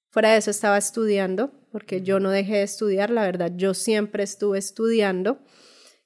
Fuera 0.09 0.33
de 0.33 0.39
eso 0.39 0.51
estaba 0.51 0.77
estudiando, 0.77 1.51
porque 1.71 2.01
yo 2.01 2.19
no 2.19 2.29
dejé 2.29 2.55
de 2.57 2.63
estudiar, 2.63 3.09
la 3.09 3.21
verdad, 3.21 3.53
yo 3.55 3.73
siempre 3.73 4.23
estuve 4.23 4.57
estudiando. 4.57 5.39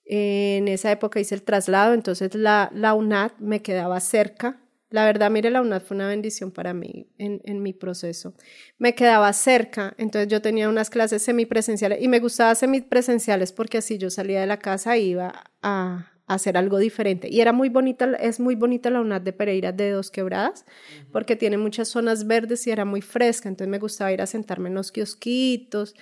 Eh, 0.05 0.57
en 0.57 0.67
esa 0.67 0.91
época 0.91 1.19
hice 1.19 1.33
el 1.33 1.43
traslado, 1.43 1.93
entonces 1.93 2.35
la, 2.35 2.69
la 2.75 2.93
UNAD 2.93 3.31
me 3.39 3.63
quedaba 3.63 3.99
cerca. 3.99 4.61
La 4.91 5.05
verdad, 5.05 5.31
mire, 5.31 5.49
la 5.49 5.61
UNAD 5.61 5.81
fue 5.83 5.95
una 5.95 6.09
bendición 6.09 6.51
para 6.51 6.73
mí 6.73 7.07
en, 7.17 7.41
en 7.45 7.63
mi 7.63 7.71
proceso. 7.71 8.35
Me 8.77 8.93
quedaba 8.93 9.31
cerca, 9.31 9.95
entonces 9.97 10.27
yo 10.27 10.41
tenía 10.41 10.67
unas 10.67 10.89
clases 10.89 11.21
semipresenciales 11.21 12.01
y 12.01 12.09
me 12.09 12.19
gustaba 12.19 12.53
semipresenciales 12.55 13.53
porque 13.53 13.77
así 13.77 13.97
yo 13.97 14.09
salía 14.09 14.41
de 14.41 14.47
la 14.47 14.59
casa 14.59 14.95
e 14.97 14.99
iba 14.99 15.43
a, 15.61 16.11
hacer 16.27 16.57
algo 16.57 16.77
diferente. 16.77 17.27
Y 17.29 17.41
era 17.41 17.51
muy 17.51 17.69
bonita, 17.69 18.05
es 18.19 18.39
muy 18.39 18.55
bonita 18.55 18.89
la 18.89 19.01
UNAD 19.01 19.21
de 19.21 19.33
Pereira 19.33 19.71
de 19.71 19.91
Dos 19.91 20.11
Quebradas, 20.11 20.65
uh 20.65 21.03
-huh. 21.03 21.11
porque 21.11 21.35
tiene 21.35 21.57
muchas 21.57 21.89
zonas 21.89 22.25
verdes 22.25 22.65
y 22.67 22.71
era 22.71 22.85
muy 22.85 23.01
fresca, 23.01 23.49
entonces 23.49 23.69
me 23.69 23.79
gustaba 23.79 24.11
ir 24.11 24.21
a 24.21 24.25
sentarme 24.25 24.69
en 24.69 24.75
los 24.75 24.91
kiosquitos, 24.91 25.93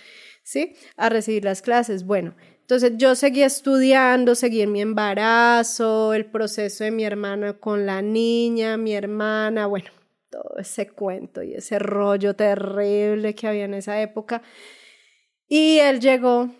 ¿sí? 0.43 0.75
A 0.97 1.09
recibir 1.09 1.43
las 1.45 1.61
clases. 1.61 2.03
Bueno, 2.03 2.35
Entonces 2.69 2.97
yo 2.97 3.15
seguí 3.15 3.41
estudiando, 3.41 4.35
seguí 4.35 4.61
en 4.61 4.71
mi 4.71 4.79
embarazo, 4.79 6.13
el 6.13 6.27
proceso 6.27 6.83
de 6.83 6.91
mi 6.91 7.03
hermano 7.03 7.59
con 7.59 7.87
la 7.87 8.03
niña, 8.03 8.77
mi 8.77 8.93
hermana, 8.93 9.65
bueno, 9.65 9.89
todo 10.29 10.53
ese 10.59 10.87
cuento 10.87 11.41
y 11.41 11.55
ese 11.55 11.79
rollo 11.79 12.35
terrible 12.35 13.33
que 13.33 13.47
había 13.47 13.65
en 13.65 13.73
esa 13.73 13.99
época. 14.03 14.43
Y 15.47 15.79
él 15.79 15.99
llegó, 15.99 16.51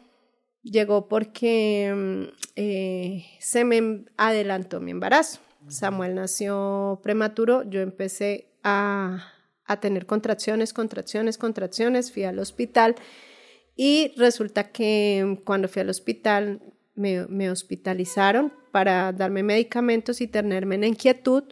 llegó 0.64 1.07
porque 1.07 1.94
mm, 1.95 2.23
eh, 2.56 3.26
se 3.40 3.64
me 3.64 4.06
adelantó 4.18 4.80
mi 4.80 4.90
embarazo. 4.90 5.41
Samuel 5.68 6.15
nació 6.15 7.02
prematuro, 7.03 7.69
yo 7.69 7.81
empecé 7.81 8.48
a, 8.64 9.31
a 9.64 9.80
tener 9.80 10.07
contracciones, 10.07 10.73
contracciones, 10.73 11.38
contracciones, 11.38 12.11
fui 12.11 12.23
al 12.23 12.40
hospital 12.40 12.95
y 13.81 14.11
resulta 14.18 14.73
que 14.73 15.39
cuando 15.45 15.69
fui 15.69 15.81
al 15.81 15.89
hospital 15.89 16.61
me, 16.95 17.26
me 17.27 17.49
hospitalizaron 17.49 18.51
para 18.73 19.14
darme 19.14 19.41
medicamentos 19.41 20.19
y 20.19 20.27
tenerme 20.27 20.76
en 20.76 20.84
inquietud 20.84 21.45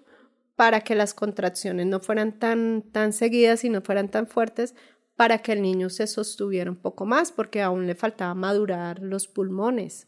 para 0.57 0.81
que 0.81 0.93
las 0.93 1.13
contracciones 1.13 1.85
no 1.85 2.01
fueran 2.01 2.37
tan, 2.37 2.81
tan 2.91 3.13
seguidas 3.13 3.63
y 3.63 3.69
no 3.69 3.79
fueran 3.79 4.11
tan 4.11 4.27
fuertes, 4.27 4.75
para 5.15 5.37
que 5.37 5.53
el 5.53 5.61
niño 5.61 5.89
se 5.89 6.05
sostuviera 6.05 6.69
un 6.69 6.75
poco 6.75 7.05
más, 7.05 7.31
porque 7.31 7.61
aún 7.61 7.87
le 7.87 7.95
faltaba 7.95 8.33
madurar 8.35 8.99
los 9.01 9.29
pulmones. 9.29 10.05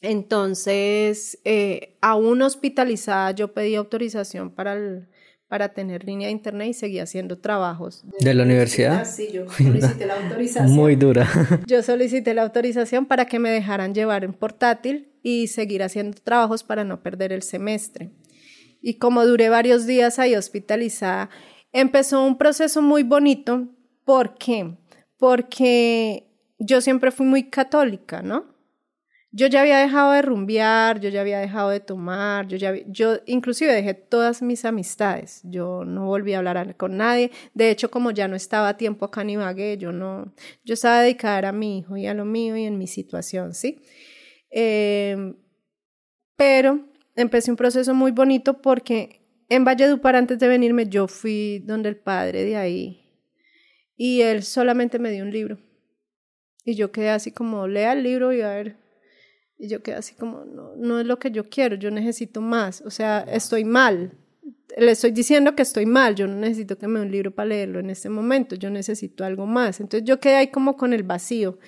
Entonces, 0.00 1.38
eh, 1.44 1.96
aún 2.00 2.42
hospitalizada, 2.42 3.30
yo 3.30 3.54
pedí 3.54 3.76
autorización 3.76 4.50
para, 4.50 5.08
para 5.50 5.74
tener 5.74 6.04
línea 6.04 6.28
de 6.28 6.32
internet 6.32 6.68
y 6.68 6.72
seguía 6.72 7.02
haciendo 7.02 7.38
trabajos. 7.38 8.04
¿De, 8.20 8.32
la 8.32 8.44
universidad? 8.44 9.04
Sí, 9.04 9.28
yo 9.30 9.50
solicité 9.50 10.06
la 10.06 10.14
autorización. 10.14 10.70
Muy 10.74 10.96
dura. 10.96 11.28
Yo 11.66 11.82
solicité 11.82 12.32
la 12.32 12.42
autorización 12.42 13.04
para 13.04 13.26
que 13.26 13.38
me 13.38 13.50
dejaran 13.50 13.92
llevar 13.92 14.24
en 14.24 14.32
portátil 14.32 15.12
y 15.22 15.48
seguir 15.48 15.82
haciendo 15.82 16.16
trabajos 16.24 16.64
para 16.64 16.84
no 16.84 17.02
perder 17.02 17.32
el 17.32 17.42
semestre. 17.42 18.10
Y 18.80 18.94
como 18.94 19.26
duré 19.26 19.50
varios 19.50 19.86
días 19.86 20.18
ahí 20.18 20.34
hospitalizada, 20.34 21.28
empezó 21.72 22.24
un 22.24 22.38
proceso 22.38 22.80
muy 22.80 23.02
bonito 23.02 23.68
¿Por 24.10 24.34
qué? 24.34 24.76
Porque 25.18 26.26
yo 26.58 26.80
siempre 26.80 27.12
fui 27.12 27.24
muy 27.26 27.48
católica, 27.48 28.22
¿no? 28.22 28.49
Yo 29.32 29.46
ya 29.46 29.60
había 29.60 29.78
dejado 29.78 30.12
de 30.12 30.22
rumbear, 30.22 30.98
yo 31.00 31.08
ya 31.08 31.20
había 31.20 31.38
dejado 31.38 31.70
de 31.70 31.78
tomar, 31.78 32.48
yo 32.48 32.56
ya 32.56 32.74
yo 32.88 33.18
inclusive 33.26 33.72
dejé 33.72 33.94
todas 33.94 34.42
mis 34.42 34.64
amistades. 34.64 35.40
Yo 35.44 35.84
no 35.84 36.06
volví 36.06 36.34
a 36.34 36.38
hablar 36.38 36.76
con 36.76 36.96
nadie. 36.96 37.30
De 37.54 37.70
hecho, 37.70 37.90
como 37.92 38.10
ya 38.10 38.26
no 38.26 38.34
estaba 38.34 38.70
a 38.70 38.76
tiempo 38.76 39.04
acá 39.04 39.22
ni 39.22 39.36
vagué, 39.36 39.76
yo 39.78 39.92
no, 39.92 40.32
yo 40.64 40.74
estaba 40.74 41.02
dedicada 41.02 41.50
a 41.50 41.52
mi 41.52 41.78
hijo 41.78 41.96
y 41.96 42.06
a 42.06 42.14
lo 42.14 42.24
mío 42.24 42.56
y 42.56 42.64
en 42.64 42.76
mi 42.76 42.88
situación, 42.88 43.54
¿sí? 43.54 43.80
Em, 44.50 45.36
pero 46.36 46.80
empecé 47.14 47.50
un 47.50 47.56
proceso 47.56 47.94
muy 47.94 48.10
bonito 48.10 48.60
porque 48.60 49.20
en 49.48 49.64
Valledupar 49.64 50.16
antes 50.16 50.38
de 50.38 50.48
venirme 50.48 50.88
yo 50.88 51.06
fui 51.06 51.60
donde 51.60 51.88
el 51.88 51.96
padre 51.96 52.44
de 52.44 52.56
ahí 52.56 53.00
y 53.96 54.22
él 54.22 54.42
solamente 54.42 54.98
me 54.98 55.10
dio 55.10 55.22
un 55.22 55.30
libro. 55.30 55.58
Y 56.64 56.74
yo 56.74 56.90
quedé 56.90 57.10
así 57.10 57.32
como, 57.32 57.68
lea 57.68 57.92
el 57.92 58.02
libro 58.02 58.32
y 58.32 58.40
a 58.40 58.48
ver. 58.48 58.79
Y 59.62 59.68
yo 59.68 59.82
quedé 59.82 59.96
así 59.96 60.14
como, 60.14 60.46
no, 60.46 60.74
no 60.74 61.00
es 61.00 61.06
lo 61.06 61.18
que 61.18 61.30
yo 61.30 61.50
quiero, 61.50 61.76
yo 61.76 61.90
necesito 61.90 62.40
más. 62.40 62.80
O 62.86 62.90
sea, 62.90 63.20
estoy 63.20 63.64
mal. 63.64 64.12
Le 64.78 64.92
estoy 64.92 65.10
diciendo 65.10 65.54
que 65.54 65.60
estoy 65.60 65.84
mal, 65.84 66.14
yo 66.14 66.26
no 66.26 66.34
necesito 66.36 66.78
que 66.78 66.88
me 66.88 66.98
dé 66.98 67.04
un 67.04 67.12
libro 67.12 67.30
para 67.30 67.50
leerlo 67.50 67.78
en 67.78 67.90
este 67.90 68.08
momento, 68.08 68.56
yo 68.56 68.70
necesito 68.70 69.22
algo 69.22 69.44
más. 69.44 69.80
Entonces 69.80 70.08
yo 70.08 70.18
quedé 70.18 70.36
ahí 70.36 70.46
como 70.48 70.78
con 70.78 70.94
el 70.94 71.02
vacío. 71.02 71.58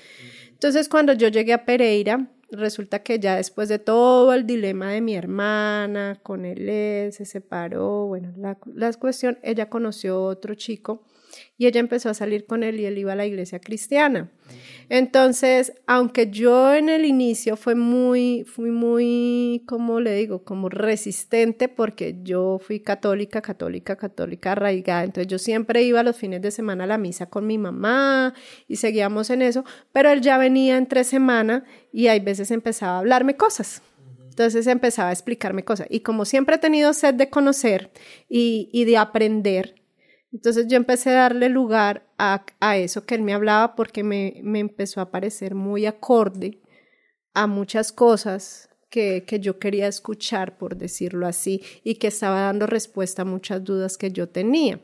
Entonces 0.53 0.89
cuando 0.89 1.13
yo 1.13 1.29
llegué 1.29 1.53
a 1.53 1.67
Pereira, 1.67 2.31
resulta 2.51 3.03
que 3.03 3.19
ya 3.19 3.37
después 3.37 3.69
de 3.69 3.79
todo 3.79 4.33
el 4.33 4.47
dilema 4.47 4.93
de 4.93 5.03
mi 5.03 5.15
hermana 5.15 6.19
con 6.23 6.47
él, 6.47 7.13
se 7.13 7.27
separó, 7.27 8.07
bueno, 8.07 8.33
la, 8.39 8.57
la 8.75 8.91
cuestión, 8.95 9.39
ella 9.43 9.69
conoció 9.69 10.23
otro 10.23 10.55
chico 10.55 11.03
y 11.63 11.67
ella 11.69 11.79
empezó 11.79 12.11
a 12.11 12.15
salir 12.15 12.45
con 12.45 12.65
él 12.65 12.81
y 12.81 12.87
él 12.87 12.99
iba 12.99 13.13
a 13.13 13.15
la 13.17 13.25
iglesia 13.25 13.61
cristiana. 13.61 14.29
Entonces, 14.89 15.73
aunque 15.87 16.29
yo 16.29 16.75
en 16.75 16.89
el 16.89 17.05
inicio 17.05 17.57
fue 17.57 17.77
muy, 17.77 18.45
fui 18.45 18.73
muy, 18.73 19.63
como 19.65 20.01
le 20.01 20.13
digo, 20.17 20.43
como 20.43 20.69
resistente 20.69 21.69
porque 21.69 22.17
yo 22.25 22.59
fui 22.61 22.81
católica, 22.81 23.43
católica, 23.43 23.95
católica 23.95 24.51
arraigada, 24.53 25.05
entonces 25.05 25.29
yo 25.29 25.39
siempre 25.39 25.85
iba 25.85 26.03
los 26.03 26.17
fines 26.17 26.43
de 26.43 26.51
semana 26.51 26.83
a 26.83 26.89
la 26.89 26.99
misa 26.99 27.27
con 27.27 27.47
mi 27.47 27.59
mamá 27.59 28.35
y 28.67 28.75
seguíamos 28.75 29.31
en 29.31 29.43
eso, 29.43 29.65
pero 29.93 30.11
él 30.11 30.21
ya 30.21 30.39
venía 30.39 30.77
entre 30.79 31.05
semana 31.05 31.63
y 31.93 32.09
hay 32.09 32.19
veces 32.19 32.51
empezaba 32.51 32.97
a 32.97 32.99
hablarme 32.99 33.37
cosas. 33.37 33.83
Entonces 34.31 34.67
empezaba 34.67 35.11
a 35.11 35.13
explicarme 35.13 35.63
cosas. 35.63 35.87
Y 35.91 36.01
como 36.01 36.25
siempre 36.25 36.57
he 36.57 36.59
tenido 36.59 36.93
sed 36.93 37.15
de 37.15 37.31
conocer 37.31 37.93
y, 38.29 38.69
y 38.73 38.85
de 38.85 38.97
aprender, 38.97 39.82
entonces 40.33 40.67
yo 40.67 40.77
empecé 40.77 41.11
a 41.11 41.23
darle 41.23 41.49
lugar 41.49 42.07
a, 42.19 42.45
a 42.61 42.77
eso 42.77 43.05
que 43.05 43.15
él 43.15 43.23
me 43.23 43.35
hablaba 43.35 43.75
porque 43.77 44.03
me, 44.03 44.41
me, 44.43 44.61
empezó 44.61 45.01
a 45.01 45.11
parecer 45.11 45.55
muy 45.55 45.85
acorde 45.85 46.59
a 47.35 47.47
muchas 47.47 47.93
cosas 47.93 48.71
que, 48.89 49.25
que, 49.25 49.41
yo 49.41 49.59
quería 49.59 49.89
escuchar, 49.89 50.59
por 50.59 50.77
decirlo 50.77 51.27
así, 51.27 51.63
y 51.83 51.95
que 51.95 52.09
estaba 52.09 52.43
dando 52.43 52.67
respuesta 52.67 53.23
a 53.23 53.25
muchas 53.25 53.65
dudas 53.65 53.97
que 53.97 54.13
yo 54.13 54.29
tenía, 54.29 54.81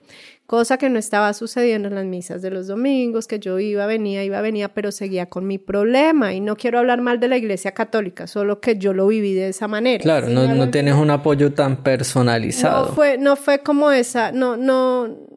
cosa 0.46 0.78
que 0.78 0.88
no 0.88 0.98
estaba 0.98 1.34
sucediendo 1.34 1.88
en 1.88 1.94
las 1.94 2.06
misas 2.06 2.40
de 2.40 2.50
los 2.50 2.68
domingos, 2.68 3.26
que 3.26 3.38
yo 3.38 3.58
iba, 3.58 3.84
venía, 3.84 4.24
iba, 4.24 4.40
venía, 4.40 4.72
pero 4.72 4.92
seguía 4.92 5.26
con 5.26 5.46
mi 5.46 5.58
problema, 5.58 6.32
y 6.32 6.40
no 6.40 6.56
quiero 6.56 6.78
hablar 6.78 7.02
mal 7.02 7.20
de 7.20 7.28
la 7.28 7.36
Iglesia 7.36 7.72
Católica, 7.72 8.26
solo 8.26 8.60
que 8.60 8.78
yo 8.78 8.94
lo 8.94 9.06
viví 9.08 9.34
de 9.34 9.50
esa 9.50 9.68
manera. 9.68 10.02
Claro, 10.02 10.28
no, 10.30 10.54
no 10.54 10.70
tienes 10.70 10.94
un 10.94 11.10
apoyo 11.10 11.52
tan 11.52 11.82
personalizado. 11.82 12.86
No 12.86 12.94
fue, 12.94 13.18
no 13.18 13.36
fue 13.36 13.58
como 13.58 13.92
esa, 13.92 14.32
no, 14.32 14.56
no, 14.56 15.27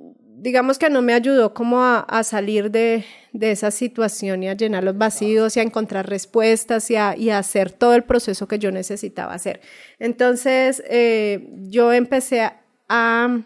digamos 0.42 0.80
que 0.80 0.90
no 0.90 1.04
me 1.04 1.14
ayudó 1.14 1.54
como 1.54 1.84
a, 1.84 2.24
salir 2.24 2.72
de, 2.72 3.06
de, 3.32 3.52
esa 3.52 3.70
situación 3.70 4.42
y 4.42 4.50
a 4.50 4.56
llenar 4.56 4.84
los 4.84 4.98
vacíos 4.98 5.56
y 5.56 5.60
a 5.60 5.64
encontrar 5.64 6.10
respuestas 6.10 6.90
y 6.90 6.96
a, 6.96 7.16
y 7.16 7.30
a 7.30 7.38
hacer 7.38 7.72
todo 7.72 7.94
el 7.94 8.04
proceso 8.04 8.48
que 8.48 8.58
yo 8.58 8.72
necesitaba 8.72 9.36
hacer. 9.36 9.62
Entonces, 10.00 10.82
eh, 10.90 11.48
yo 11.70 11.94
empecé 11.94 12.50
a, 12.90 13.42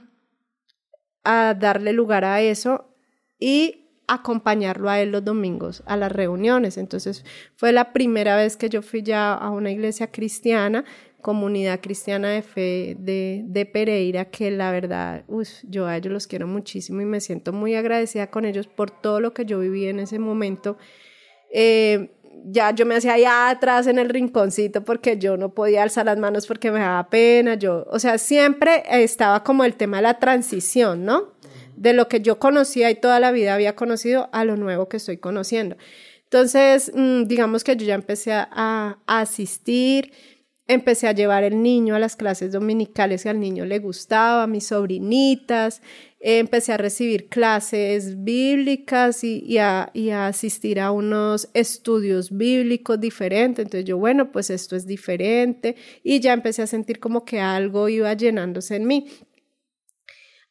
a 1.26 1.54
darle 1.54 1.92
lugar 1.92 2.24
a 2.24 2.40
eso 2.40 2.96
y 3.38 3.82
acompañarlo 4.08 4.90
a 4.90 5.02
él 5.02 5.12
los 5.12 5.26
domingos 5.26 5.84
a 5.88 5.98
las 5.98 6.14
reuniones. 6.14 6.78
Entonces 6.78 7.26
fue 7.58 7.74
la 7.74 7.92
primera 7.92 8.38
vez 8.38 8.56
que 8.56 8.70
yo 8.70 8.82
fui 8.82 9.04
ya 9.04 9.34
a 9.34 9.50
una 9.50 9.72
iglesia 9.72 10.12
cristiana 10.12 10.86
comunidad 11.26 11.80
cristiana 11.82 12.30
de 12.30 12.44
fe 12.44 12.96
de, 13.00 13.70
Pereira, 13.74 14.26
que 14.26 14.52
la 14.52 14.70
verdad, 14.70 15.24
yo 15.64 15.88
a 15.88 15.98
ellos 15.98 16.14
los 16.14 16.28
quiero 16.28 16.46
muchísimo 16.46 17.02
y 17.02 17.06
me 17.06 17.20
siento 17.20 17.52
muy 17.52 17.74
agradecida 17.74 18.30
con 18.30 18.46
ellos 18.46 18.68
por 18.68 18.92
todo 18.92 19.20
lo 19.20 19.34
que 19.34 19.44
yo 19.44 19.58
viví 19.58 19.88
en 19.88 19.98
ese 19.98 20.20
momento. 20.20 20.78
Eh, 21.52 22.12
ya 22.44 22.70
yo 22.76 22.86
me 22.86 22.94
hacía 22.94 23.14
allá 23.14 23.50
atrás 23.50 23.88
en 23.88 23.98
el 23.98 24.10
rinconcito 24.10 24.84
porque 24.86 25.18
yo 25.18 25.36
no 25.36 25.50
podía 25.50 25.82
alzar 25.82 26.06
las 26.06 26.20
manos 26.20 26.46
porque 26.46 26.70
me 26.70 26.78
daba 26.78 27.10
pena, 27.10 27.56
yo, 27.56 27.88
o 27.90 27.98
sea, 27.98 28.20
siempre 28.20 28.84
estaba 28.88 29.44
como 29.44 29.64
el 29.64 29.74
tema 29.74 29.98
de 29.98 30.04
la 30.04 30.20
transición, 30.20 31.06
¿no? 31.06 31.34
De 31.76 31.94
lo 31.94 32.08
que 32.08 32.22
yo 32.22 32.38
conocía 32.38 32.92
y 32.92 32.96
toda 33.02 33.20
la 33.20 33.32
vida 33.32 33.56
había 33.56 33.76
conocido 33.76 34.30
a 34.32 34.46
lo 34.46 34.58
nuevo 34.58 34.90
que 34.90 34.98
estoy 34.98 35.18
conociendo. 35.18 35.76
Entonces, 36.26 36.92
mm, 36.94 37.24
digamos 37.24 37.64
que 37.64 37.76
yo 37.76 37.88
ya 37.88 37.96
empecé 37.96 38.32
a 38.32 39.00
asistir, 39.08 40.12
empecé 40.68 41.08
a 41.08 41.12
llevar 41.12 41.44
el 41.44 41.62
niño 41.62 41.96
a 41.96 42.00
las 42.00 42.16
clases 42.16 42.52
dominicales 42.52 43.24
que 43.24 43.30
al 43.30 43.40
niño 43.40 43.66
le 43.66 43.80
gustaba, 43.80 44.48
mis 44.48 44.68
sobrinitas, 44.68 45.82
empecé 46.20 46.74
a 46.74 46.78
recibir 46.78 47.30
clases 47.30 48.24
bíblicas 48.24 49.24
y, 49.24 49.58
a, 49.60 49.92
y, 49.94 50.10
asistir 50.10 50.80
a 50.80 50.92
unos 50.92 51.50
estudios 51.54 52.36
bíblicos 52.36 53.00
diferentes. 53.00 53.64
Entonces 53.64 53.86
yo, 53.86 53.98
bueno, 53.98 54.32
pues 54.32 54.50
esto 54.50 54.76
es 54.76 54.88
diferente 54.88 55.76
y 56.04 56.20
ya 56.20 56.34
empecé 56.34 56.64
a 56.64 56.68
sentir 56.68 57.00
como 57.00 57.26
que 57.26 57.40
algo 57.40 57.88
iba 57.90 58.12
llenándose 58.14 58.76
en 58.76 58.88
mí. 58.88 59.08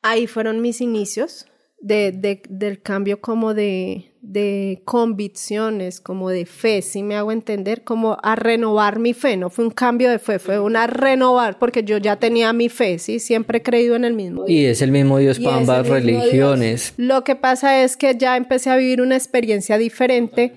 Ahí 0.01 0.27
fueron 0.27 0.61
mis 0.61 0.81
inicios 0.81 1.47
de, 1.81 2.13
de, 2.13 2.43
del 2.49 2.81
cambio 2.81 3.21
como 3.21 3.53
de, 3.53 4.14
de 4.25 4.81
convicciones, 4.87 6.01
como 6.01 6.31
de 6.31 6.47
fe, 6.47 6.81
si 6.81 7.03
me 7.03 7.15
hago 7.15 7.31
entender, 7.31 7.85
como 7.85 8.17
a 8.23 8.37
renovar 8.37 8.99
mi 8.99 9.13
fe, 9.13 9.37
no 9.37 9.51
fue 9.51 9.67
un 9.67 9.71
cambio 9.71 10.11
de 10.11 10.19
fe, 10.19 10.39
fue 10.39 10.59
una 10.59 10.87
renovar, 10.87 11.59
porque 11.59 11.85
yo 11.85 11.99
ya 11.99 12.17
tenía 12.17 12.53
mi 12.55 12.71
fe, 12.71 12.99
sí, 12.99 13.19
siempre 13.19 13.59
he 13.59 13.63
creído 13.63 13.97
en 13.97 14.05
el 14.05 14.15
mismo 14.15 14.45
Dios. 14.45 14.51
Y 14.51 14.65
es 14.65 14.81
el 14.81 14.93
mismo 14.93 15.19
Dios 15.19 15.39
para 15.39 15.57
ambas 15.57 15.87
religiones. 15.87 16.95
Lo 16.97 17.23
que 17.23 17.37
pasa 17.37 17.83
es 17.83 17.99
que 17.99 18.17
ya 18.17 18.37
empecé 18.37 18.71
a 18.71 18.77
vivir 18.77 19.03
una 19.03 19.15
experiencia 19.15 19.77
diferente, 19.77 20.55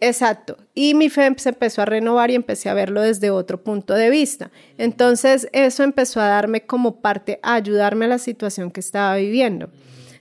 exacto, 0.00 0.56
y 0.74 0.94
mi 0.94 1.10
fe 1.10 1.30
se 1.36 1.50
empezó 1.50 1.82
a 1.82 1.84
renovar 1.84 2.30
y 2.30 2.36
empecé 2.36 2.70
a 2.70 2.74
verlo 2.74 3.02
desde 3.02 3.30
otro 3.30 3.62
punto 3.62 3.92
de 3.92 4.08
vista. 4.08 4.50
Entonces 4.78 5.48
eso 5.52 5.82
empezó 5.82 6.20
a 6.20 6.28
darme 6.28 6.62
como 6.62 7.02
parte, 7.02 7.38
a 7.42 7.54
ayudarme 7.54 8.06
a 8.06 8.08
la 8.08 8.18
situación 8.18 8.70
que 8.70 8.80
estaba 8.80 9.14
viviendo. 9.16 9.68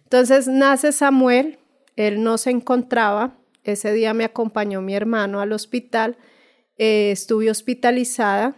Entonces 0.04 0.48
nace 0.48 0.92
Samuel, 0.92 1.60
él 1.96 2.24
no 2.24 2.38
se 2.38 2.50
encontraba 2.50 3.38
Ese 3.64 3.94
día 3.94 4.14
me 4.14 4.26
acompañó 4.26 4.82
mi 4.82 4.94
hermano 4.94 5.40
al 5.40 5.54
hospital, 5.54 6.18
eh, 6.78 7.12
estuve 7.12 7.50
hospitalizada, 7.50 8.56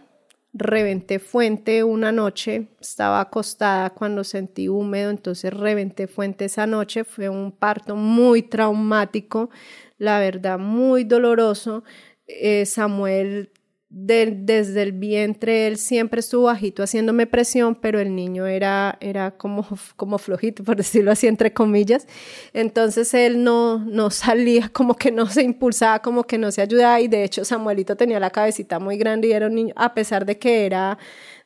reventé 0.52 1.18
fuente 1.18 1.84
una 1.84 2.10
noche, 2.10 2.68
estaba 2.80 3.20
acostada 3.20 3.90
cuando 3.90 4.24
sentí 4.24 4.68
húmedo, 4.68 5.10
entonces 5.10 5.52
reventé 5.52 6.08
fuente 6.08 6.46
esa 6.46 6.66
noche, 6.66 7.04
fue 7.04 7.28
un 7.28 7.52
parto 7.52 7.94
muy 7.94 8.42
traumático, 8.42 9.50
la 9.98 10.18
verdad, 10.18 10.58
muy 10.58 11.04
doloroso. 11.04 11.84
Eh, 12.26 12.66
Samuel 12.66 13.52
desde 13.98 14.82
el 14.82 14.92
vientre 14.92 15.66
él 15.66 15.78
siempre 15.78 16.20
estuvo 16.20 16.44
bajito 16.44 16.82
haciéndome 16.82 17.26
presión, 17.26 17.74
pero 17.74 17.98
el 17.98 18.14
niño 18.14 18.46
era, 18.46 18.98
era 19.00 19.30
como, 19.30 19.66
como 19.96 20.18
flojito, 20.18 20.62
por 20.64 20.76
decirlo 20.76 21.12
así, 21.12 21.26
entre 21.26 21.54
comillas. 21.54 22.06
Entonces 22.52 23.14
él 23.14 23.42
no, 23.42 23.78
no 23.78 24.10
salía, 24.10 24.68
como 24.68 24.96
que 24.96 25.10
no 25.10 25.26
se 25.26 25.42
impulsaba, 25.42 26.00
como 26.00 26.24
que 26.24 26.36
no 26.36 26.52
se 26.52 26.60
ayudaba. 26.60 27.00
Y 27.00 27.08
de 27.08 27.24
hecho 27.24 27.42
Samuelito 27.46 27.96
tenía 27.96 28.20
la 28.20 28.28
cabecita 28.28 28.78
muy 28.78 28.98
grande 28.98 29.28
y 29.28 29.32
era 29.32 29.46
un 29.46 29.54
niño, 29.54 29.72
a 29.78 29.94
pesar 29.94 30.26
de 30.26 30.38
que 30.38 30.66
era 30.66 30.98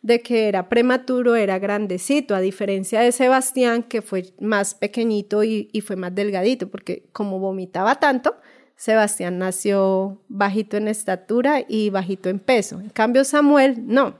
de 0.02 0.22
que 0.22 0.48
era 0.48 0.68
prematuro, 0.68 1.36
era 1.36 1.58
grandecito, 1.58 2.34
a 2.34 2.40
diferencia 2.40 3.00
de 3.00 3.12
Sebastián, 3.12 3.82
que 3.82 4.02
fue 4.02 4.24
más 4.40 4.74
pequeñito 4.74 5.44
y, 5.44 5.68
y 5.72 5.82
fue 5.82 5.94
más 5.94 6.14
delgadito, 6.14 6.68
porque 6.70 7.04
como 7.12 7.38
vomitaba 7.38 7.96
tanto, 8.00 8.36
Sebastián 8.80 9.36
nació 9.36 10.22
bajito 10.28 10.78
en 10.78 10.88
estatura 10.88 11.62
y 11.68 11.90
bajito 11.90 12.30
en 12.30 12.38
peso. 12.38 12.80
En 12.80 12.88
cambio, 12.88 13.24
Samuel, 13.24 13.86
no. 13.86 14.16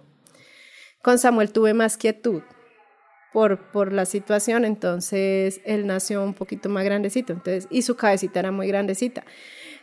Con 1.00 1.18
Samuel 1.18 1.50
tuve 1.50 1.72
más 1.72 1.96
quietud 1.96 2.42
por, 3.32 3.70
por 3.72 3.90
la 3.90 4.04
situación, 4.04 4.66
entonces 4.66 5.62
él 5.64 5.86
nació 5.86 6.22
un 6.22 6.34
poquito 6.34 6.68
más 6.68 6.84
grandecito, 6.84 7.32
entonces, 7.32 7.68
y 7.70 7.80
su 7.80 7.96
cabecita 7.96 8.40
era 8.40 8.52
muy 8.52 8.68
grandecita. 8.68 9.24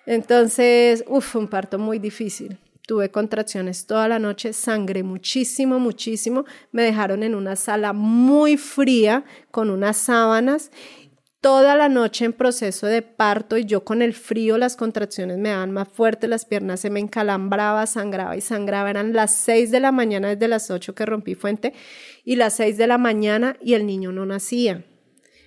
Entonces, 0.06 1.04
uff, 1.08 1.36
un 1.36 1.48
parto 1.48 1.80
muy 1.80 1.98
difícil. 1.98 2.60
Tuve 2.86 3.10
contracciones 3.10 3.88
toda 3.88 4.08
la 4.08 4.20
noche, 4.20 4.54
sangré 4.54 5.02
muchísimo, 5.02 5.80
muchísimo. 5.80 6.46
Me 6.72 6.84
dejaron 6.84 7.24
en 7.24 7.34
una 7.34 7.56
sala 7.56 7.94
muy 7.94 8.58
fría 8.58 9.26
con 9.50 9.72
unas 9.72 9.98
sábanas 9.98 10.70
toda 11.42 11.76
la 11.76 11.88
noche 11.90 12.26
en 12.26 12.34
proceso 12.34 12.88
de 12.88 13.02
parto 13.02 13.58
y 13.58 13.66
yo 13.66 13.84
con 13.84 14.02
el 14.02 14.14
frío 14.14 14.58
las 14.58 14.76
contracciones 14.76 15.38
me 15.38 15.50
daban 15.50 15.72
más 15.72 15.88
fuerte, 15.88 16.28
las 16.28 16.46
piernas 16.46 16.80
se 16.80 16.90
me 16.90 17.00
encalambraba, 17.00 17.86
sangraba 17.86 18.36
y 18.36 18.42
sangraba. 18.42 18.90
Eran 18.90 19.14
las 19.14 19.36
seis 19.36 19.72
de 19.72 19.80
la 19.80 19.92
mañana 19.92 20.30
desde 20.30 20.48
las 20.48 20.72
ocho 20.72 20.96
que 20.96 21.06
rompí 21.06 21.36
fuente 21.36 21.74
y 22.24 22.36
las 22.36 22.56
seis 22.56 22.78
de 22.78 22.88
la 22.88 22.98
mañana 22.98 23.58
y 23.62 23.74
el 23.74 23.86
niño 23.86 24.12
no 24.12 24.26
nacía. 24.26 24.86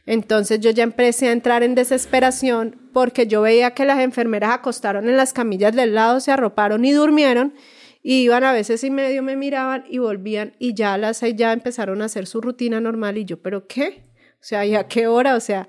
Entonces 0.06 0.60
yo 0.60 0.70
ya 0.70 0.82
empecé 0.82 1.28
a 1.28 1.32
entrar 1.32 1.62
en 1.62 1.74
desesperación 1.74 2.90
porque 2.92 3.26
yo 3.26 3.42
veía 3.42 3.72
que 3.72 3.84
las 3.84 4.00
enfermeras 4.00 4.54
acostaron 4.54 5.08
en 5.08 5.16
las 5.16 5.32
camillas 5.32 5.74
del 5.74 5.94
lado, 5.94 6.20
se 6.20 6.32
arroparon 6.32 6.84
y 6.84 6.92
durmieron 6.92 7.54
y 8.02 8.22
iban 8.22 8.44
a 8.44 8.52
veces 8.52 8.82
y 8.82 8.90
medio 8.90 9.22
me 9.22 9.36
miraban 9.36 9.84
y 9.88 9.98
volvían 9.98 10.54
y 10.58 10.74
ya 10.74 10.96
las 10.96 11.18
seis 11.18 11.34
ya 11.36 11.52
empezaron 11.52 12.00
a 12.00 12.06
hacer 12.06 12.26
su 12.26 12.40
rutina 12.40 12.80
normal 12.80 13.18
y 13.18 13.24
yo, 13.24 13.40
¿pero 13.42 13.66
qué? 13.66 14.09
O 14.40 14.42
sea, 14.42 14.64
¿y 14.64 14.74
a 14.74 14.88
qué 14.88 15.06
hora? 15.06 15.36
O 15.36 15.40
sea, 15.40 15.68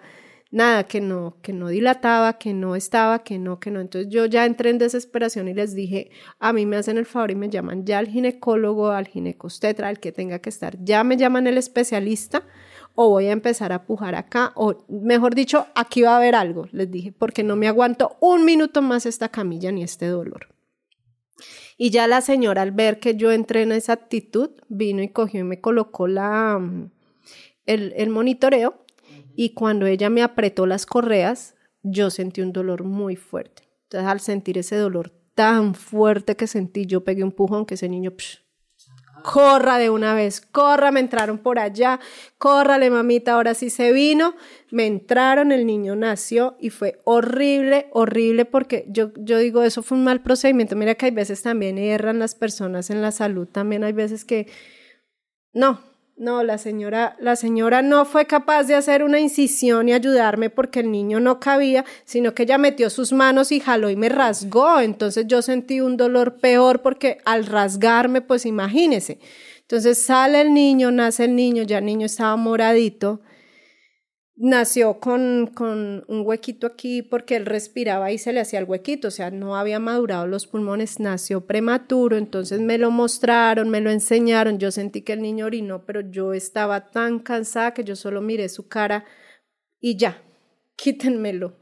nada, 0.51 0.85
que 0.85 1.01
no, 1.01 1.37
que 1.41 1.53
no 1.53 1.69
dilataba, 1.69 2.37
que 2.37 2.53
no 2.53 2.75
estaba, 2.75 3.23
que 3.23 3.37
no, 3.37 3.59
que 3.59 3.71
no. 3.71 3.81
Entonces 3.81 4.11
yo 4.11 4.25
ya 4.25 4.45
entré 4.45 4.69
en 4.69 4.77
desesperación 4.77 5.47
y 5.47 5.53
les 5.53 5.75
dije, 5.75 6.11
a 6.39 6.53
mí 6.53 6.65
me 6.65 6.77
hacen 6.77 6.97
el 6.97 7.05
favor 7.05 7.31
y 7.31 7.35
me 7.35 7.49
llaman 7.49 7.85
ya 7.85 7.99
al 7.99 8.07
ginecólogo, 8.07 8.91
al 8.91 9.07
ginecostetra, 9.07 9.87
al 9.87 9.99
que 9.99 10.11
tenga 10.11 10.39
que 10.39 10.49
estar, 10.49 10.77
ya 10.83 11.03
me 11.03 11.17
llaman 11.17 11.47
el 11.47 11.57
especialista 11.57 12.43
o 12.95 13.09
voy 13.09 13.27
a 13.27 13.31
empezar 13.31 13.71
a 13.71 13.85
pujar 13.85 14.15
acá, 14.15 14.51
o 14.55 14.85
mejor 14.89 15.33
dicho, 15.33 15.67
aquí 15.75 16.01
va 16.01 16.11
a 16.13 16.17
haber 16.17 16.35
algo, 16.35 16.67
les 16.73 16.91
dije, 16.91 17.13
porque 17.13 17.41
no 17.41 17.55
me 17.55 17.69
aguanto 17.69 18.17
un 18.19 18.43
minuto 18.43 18.81
más 18.81 19.05
esta 19.05 19.29
camilla 19.29 19.71
ni 19.71 19.81
este 19.83 20.07
dolor. 20.07 20.49
Y 21.77 21.89
ya 21.89 22.07
la 22.07 22.19
señora 22.21 22.61
al 22.61 22.71
ver 22.71 22.99
que 22.99 23.15
yo 23.15 23.31
entré 23.31 23.61
en 23.63 23.71
esa 23.71 23.93
actitud, 23.93 24.51
vino 24.67 25.01
y 25.01 25.07
cogió 25.07 25.39
y 25.39 25.43
me 25.43 25.61
colocó 25.61 26.07
la 26.07 26.59
el, 27.73 28.09
monitoreo 28.09 28.85
y 29.35 29.53
cuando 29.53 29.85
ella 29.85 30.09
me 30.09 30.23
apretó 30.23 30.65
las 30.65 30.85
correas, 30.85 31.55
yo 31.83 32.09
sentí 32.09 32.41
un 32.41 32.53
dolor 32.53 32.83
muy 32.83 33.15
fuerte. 33.15 33.63
Entonces, 33.83 34.09
al 34.09 34.19
sentir 34.19 34.57
ese 34.57 34.75
dolor 34.75 35.11
tan 35.35 35.75
fuerte 35.75 36.35
que 36.35 36.47
sentí, 36.47 36.85
yo 36.85 37.03
pegué 37.03 37.23
un 37.23 37.31
pujón 37.31 37.65
que 37.65 37.75
ese 37.75 37.89
niño, 37.89 38.13
corra 39.21 39.77
de 39.77 39.89
una 39.89 40.13
vez, 40.13 40.41
corra, 40.41 40.91
me 40.91 40.99
entraron 40.99 41.37
por 41.37 41.59
allá, 41.59 41.99
córrale 42.37 42.89
mamita, 42.89 43.33
ahora 43.33 43.53
sí 43.53 43.69
se 43.69 43.91
vino, 43.91 44.35
me 44.71 44.85
entraron, 44.85 45.51
el 45.51 45.65
niño 45.65 45.95
nació 45.95 46.57
y 46.59 46.69
fue 46.69 46.99
horrible, 47.03 47.87
horrible 47.91 48.45
porque 48.45 48.85
yo, 48.89 49.11
yo 49.17 49.37
digo, 49.37 49.63
eso 49.63 49.83
fue 49.83 49.97
un 49.97 50.03
mal 50.03 50.21
procedimiento, 50.21 50.75
mira 50.75 50.95
que 50.95 51.07
hay 51.07 51.11
veces 51.11 51.41
también 51.41 51.77
erran 51.77 52.19
las 52.19 52.35
personas 52.35 52.89
en 52.89 53.01
la 53.01 53.11
salud, 53.11 53.47
también 53.47 53.83
hay 53.83 53.93
veces 53.93 54.25
que, 54.25 54.47
no, 55.53 55.79
no, 56.21 56.43
la 56.43 56.59
señora, 56.59 57.15
la 57.19 57.35
señora 57.35 57.81
no 57.81 58.05
fue 58.05 58.27
capaz 58.27 58.65
de 58.65 58.75
hacer 58.75 59.03
una 59.03 59.19
incisión 59.19 59.89
y 59.89 59.93
ayudarme 59.93 60.51
porque 60.51 60.81
el 60.81 60.91
niño 60.91 61.19
no 61.19 61.39
cabía, 61.39 61.83
sino 62.05 62.35
que 62.35 62.43
ella 62.43 62.59
metió 62.59 62.91
sus 62.91 63.11
manos 63.11 63.51
y 63.51 63.59
jaló 63.59 63.89
y 63.89 63.95
me 63.95 64.07
rasgó. 64.07 64.79
Entonces 64.81 65.25
yo 65.25 65.41
sentí 65.41 65.81
un 65.81 65.97
dolor 65.97 66.35
peor 66.35 66.83
porque 66.83 67.17
al 67.25 67.47
rasgarme, 67.47 68.21
pues 68.21 68.45
imagínese. 68.45 69.17
Entonces 69.61 69.97
sale 69.97 70.41
el 70.41 70.53
niño, 70.53 70.91
nace 70.91 71.25
el 71.25 71.35
niño, 71.35 71.63
ya 71.63 71.79
el 71.79 71.85
niño 71.85 72.05
estaba 72.05 72.35
moradito 72.35 73.21
nació 74.35 74.99
con, 74.99 75.47
con, 75.53 76.03
un 76.07 76.25
huequito 76.25 76.67
aquí 76.67 77.01
porque 77.01 77.35
él 77.35 77.45
respiraba 77.45 78.11
y 78.11 78.17
se 78.17 78.33
le 78.33 78.39
hacía 78.39 78.59
el 78.59 78.65
huequito, 78.65 79.09
o 79.09 79.11
sea, 79.11 79.29
no 79.31 79.55
había 79.55 79.79
madurado 79.79 80.27
los 80.27 80.47
pulmones, 80.47 80.99
nació 80.99 81.45
prematuro, 81.45 82.17
entonces 82.17 82.59
me 82.59 82.77
lo 82.77 82.91
mostraron, 82.91 83.69
me 83.69 83.81
lo 83.81 83.91
enseñaron, 83.91 84.59
yo 84.59 84.71
sentí 84.71 85.01
que 85.01 85.13
el 85.13 85.21
niño 85.21 85.45
orinó, 85.45 85.85
pero 85.85 86.01
yo 86.01 86.33
estaba 86.33 86.91
tan 86.91 87.19
cansada 87.19 87.73
que 87.73 87.83
yo 87.83 87.95
solo 87.95 88.21
miré 88.21 88.49
su 88.49 88.67
cara 88.67 89.05
y 89.79 89.97
ya, 89.97 90.21
quítenmelo, 90.75 91.57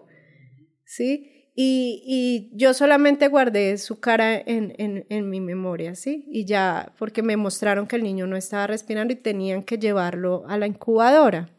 ¿sí? 0.86 1.36
Y, 1.62 2.04
y 2.06 2.58
yo 2.58 2.74
solamente 2.74 3.28
guardé 3.28 3.78
su 3.78 4.00
cara 4.00 4.38
en, 4.38 4.74
en, 4.78 5.06
en 5.10 5.30
mi 5.30 5.42
memoria, 5.42 5.94
¿sí? 5.94 6.26
Y 6.32 6.46
ya, 6.46 6.94
porque 6.98 7.22
me 7.22 7.36
mostraron 7.36 7.86
que 7.86 7.98
el 7.98 8.04
niño 8.04 8.28
no 8.28 8.38
estaba 8.38 8.68
respirando 8.68 9.12
y 9.12 9.18
tenían 9.18 9.64
que 9.64 9.78
llevarlo 9.78 10.46
a 10.48 10.58
la 10.58 10.68
incubadora. 10.68 11.50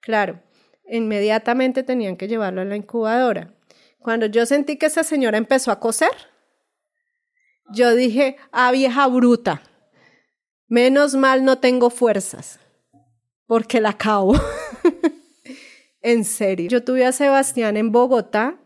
Claro, 0.00 0.40
inmediatamente 0.88 1.82
tenían 1.82 2.16
que 2.16 2.28
llevarlo 2.28 2.60
a 2.60 2.64
la 2.64 2.76
incubadora. 2.76 3.52
Cuando 3.98 4.26
yo 4.26 4.46
sentí 4.46 4.76
que 4.76 4.86
esa 4.86 5.02
señora 5.02 5.38
empezó 5.38 5.70
a 5.70 5.80
coser, 5.80 6.10
yo 7.72 7.94
dije, 7.94 8.36
ah, 8.52 8.70
vieja 8.70 9.06
bruta, 9.08 9.62
menos 10.68 11.14
mal 11.14 11.44
no 11.44 11.58
tengo 11.58 11.90
fuerzas, 11.90 12.60
porque 13.46 13.80
la 13.80 13.90
acabo. 13.90 14.34
en 16.06 16.24
serio. 16.24 16.68
Yo 16.68 16.84
tuve 16.84 17.04
a 17.04 17.10
Sebastián 17.10 17.76
en 17.76 17.90
Bogotá 17.90 18.60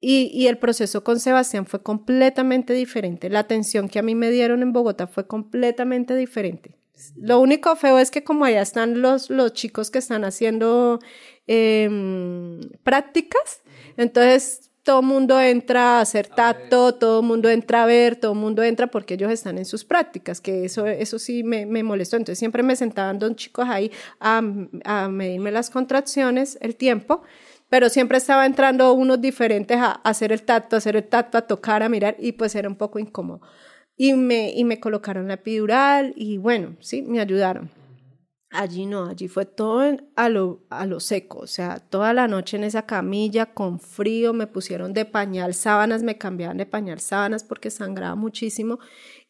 y, 0.00 0.30
y, 0.32 0.46
el 0.48 0.56
proceso 0.56 1.04
con 1.04 1.20
Sebastián 1.20 1.66
fue 1.66 1.82
completamente 1.82 2.72
diferente. 2.72 3.28
La 3.28 3.40
atención 3.40 3.90
que 3.90 3.98
a 3.98 4.02
mí 4.02 4.14
me 4.14 4.30
dieron 4.30 4.62
en 4.62 4.72
Bogotá 4.72 5.06
fue 5.06 5.26
completamente 5.26 6.16
diferente. 6.16 6.78
Lo 7.16 7.40
único 7.40 7.76
feo 7.76 7.98
es 7.98 8.10
que 8.10 8.24
como 8.24 8.44
allá 8.44 8.62
están 8.62 9.00
los, 9.02 9.28
los 9.28 9.52
chicos 9.52 9.90
que 9.90 9.98
están 9.98 10.24
haciendo 10.24 10.98
Em, 11.46 12.60
prácticas. 12.84 13.62
Entonces, 13.96 14.70
todo 14.82 15.02
mundo 15.02 15.40
entra 15.40 15.98
a 15.98 16.00
hacer 16.00 16.26
tacto, 16.26 16.94
todo 16.94 17.22
mundo 17.22 17.48
entra 17.48 17.84
a 17.84 17.86
ver, 17.86 18.16
todo 18.16 18.34
mundo 18.34 18.62
entra 18.62 18.88
porque 18.88 19.14
ellos 19.14 19.30
están 19.30 19.58
en 19.58 19.64
sus 19.64 19.84
prácticas, 19.84 20.40
que 20.40 20.64
eso, 20.64 20.86
eso 20.86 21.18
sí 21.18 21.44
me, 21.44 21.66
me 21.66 21.82
molestó. 21.82 22.16
Entonces, 22.16 22.38
siempre 22.38 22.62
me 22.62 22.76
sentaban 22.76 23.18
dos 23.18 23.36
chicos 23.36 23.66
ahí 23.68 23.90
a, 24.20 24.42
a 24.84 25.08
medirme 25.08 25.50
las 25.52 25.70
contracciones, 25.70 26.58
el 26.60 26.76
tiempo 26.76 27.22
pero 27.68 27.88
siempre 27.88 28.18
estaba 28.18 28.44
entrando 28.44 28.92
unos 28.92 29.18
diferentes 29.18 29.78
a, 29.78 29.92
hacer 29.92 30.30
el 30.30 30.42
tacto, 30.42 30.76
a 30.76 30.78
hacer 30.78 30.94
el 30.94 31.04
tacto, 31.04 31.38
a 31.38 31.46
tocar, 31.46 31.82
a 31.82 31.88
mirar, 31.88 32.16
y 32.18 32.32
pues 32.32 32.54
era 32.54 32.68
un 32.68 32.76
poco 32.76 32.98
incómodo. 32.98 33.40
Y 33.96 34.12
me, 34.12 34.50
y 34.50 34.62
me 34.64 34.78
colocaron 34.78 35.26
la 35.26 35.34
epidural 35.34 36.12
y 36.14 36.36
bueno, 36.36 36.76
sí, 36.80 37.00
me 37.00 37.18
ayudaron. 37.18 37.70
Allí 38.54 38.84
no, 38.84 39.06
allí 39.06 39.28
fue 39.28 39.46
todo 39.46 39.82
a 40.14 40.28
lo, 40.28 40.66
a 40.68 40.84
lo 40.84 41.00
seco, 41.00 41.38
o 41.38 41.46
sea, 41.46 41.78
toda 41.78 42.12
la 42.12 42.28
noche 42.28 42.58
en 42.58 42.64
esa 42.64 42.84
camilla 42.84 43.46
con 43.46 43.80
frío, 43.80 44.34
me 44.34 44.46
pusieron 44.46 44.92
de 44.92 45.06
pañal 45.06 45.54
sábanas, 45.54 46.02
me 46.02 46.18
cambiaban 46.18 46.58
de 46.58 46.66
pañal 46.66 47.00
sábanas 47.00 47.44
porque 47.44 47.70
sangraba 47.70 48.14
muchísimo 48.14 48.78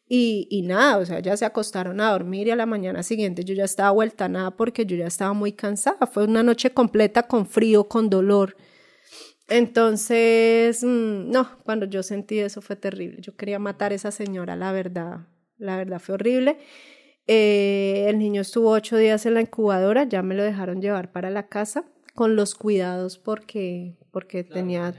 y, 0.09 0.47
y 0.49 0.63
nada, 0.63 0.97
o 0.97 1.05
sea, 1.05 1.21
ya 1.21 1.37
se 1.37 1.45
acostaron 1.45 2.01
a 2.01 2.11
dormir 2.11 2.47
y 2.47 2.51
a 2.51 2.57
la 2.57 2.65
mañana 2.65 3.01
siguiente 3.01 3.45
yo 3.45 3.53
ya 3.53 3.63
estaba 3.63 3.91
vuelta 3.91 4.25
a 4.25 4.29
nada 4.29 4.51
porque 4.51 4.85
yo 4.85 4.97
ya 4.97 5.07
estaba 5.07 5.31
muy 5.31 5.53
cansada, 5.53 6.05
fue 6.05 6.25
una 6.25 6.43
noche 6.43 6.73
completa 6.73 7.23
con 7.23 7.45
frío, 7.45 7.87
con 7.87 8.09
dolor. 8.09 8.57
Entonces, 9.47 10.83
mm, 10.83 11.31
no, 11.31 11.49
cuando 11.63 11.85
yo 11.85 12.03
sentí 12.03 12.39
eso 12.39 12.61
fue 12.61 12.75
terrible, 12.75 13.21
yo 13.21 13.37
quería 13.37 13.57
matar 13.57 13.93
a 13.93 13.95
esa 13.95 14.11
señora, 14.11 14.57
la 14.57 14.73
verdad, 14.73 15.27
la 15.57 15.77
verdad 15.77 15.99
fue 15.99 16.15
horrible. 16.15 16.57
Eh, 17.27 18.05
el 18.09 18.19
niño 18.19 18.41
estuvo 18.41 18.71
ocho 18.71 18.97
días 18.97 19.25
en 19.25 19.35
la 19.35 19.41
incubadora, 19.41 20.03
ya 20.03 20.21
me 20.21 20.35
lo 20.35 20.43
dejaron 20.43 20.81
llevar 20.81 21.11
para 21.11 21.29
la 21.29 21.47
casa 21.47 21.85
con 22.13 22.35
los 22.35 22.55
cuidados 22.55 23.17
porque, 23.17 23.95
porque 24.11 24.43
tenía... 24.43 24.93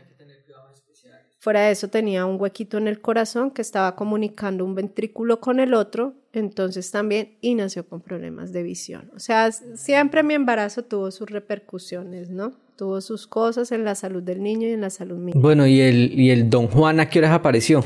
Fuera 1.39 1.61
de 1.67 1.73
eso 1.73 1.89
tenía 1.89 2.25
un 2.25 2.41
huequito 2.41 2.79
en 2.79 2.89
el 2.89 3.03
corazón 3.03 3.51
que 3.51 3.61
estaba 3.61 3.97
comunicando 3.97 4.65
un 4.65 4.75
ventrículo 4.75 5.41
con 5.41 5.61
el 5.61 5.75
otro, 5.75 6.15
entonces 6.33 6.91
también, 6.91 7.37
y 7.43 7.55
nació 7.55 7.87
con 7.87 8.01
problemas 8.01 8.51
de 8.51 8.63
visión. 8.63 9.11
O 9.15 9.19
sea, 9.19 9.53
siempre 9.53 10.23
mi 10.23 10.33
embarazo 10.33 10.85
tuvo 10.85 11.11
sus 11.11 11.29
repercusiones, 11.29 12.31
¿no? 12.31 12.55
Tuvo 12.77 13.03
sus 13.03 13.27
cosas 13.27 13.73
en 13.73 13.85
la 13.85 13.95
salud 13.95 14.23
del 14.23 14.43
niño 14.43 14.69
y 14.69 14.73
en 14.73 14.81
la 14.81 14.89
salud 14.89 15.19
mía. 15.19 15.35
Bueno, 15.37 15.67
¿y 15.67 15.83
el, 15.83 16.19
y 16.19 16.31
el 16.31 16.49
don 16.49 16.67
Juan 16.69 16.99
a 16.99 17.11
qué 17.11 17.19
horas 17.19 17.33
apareció? 17.33 17.85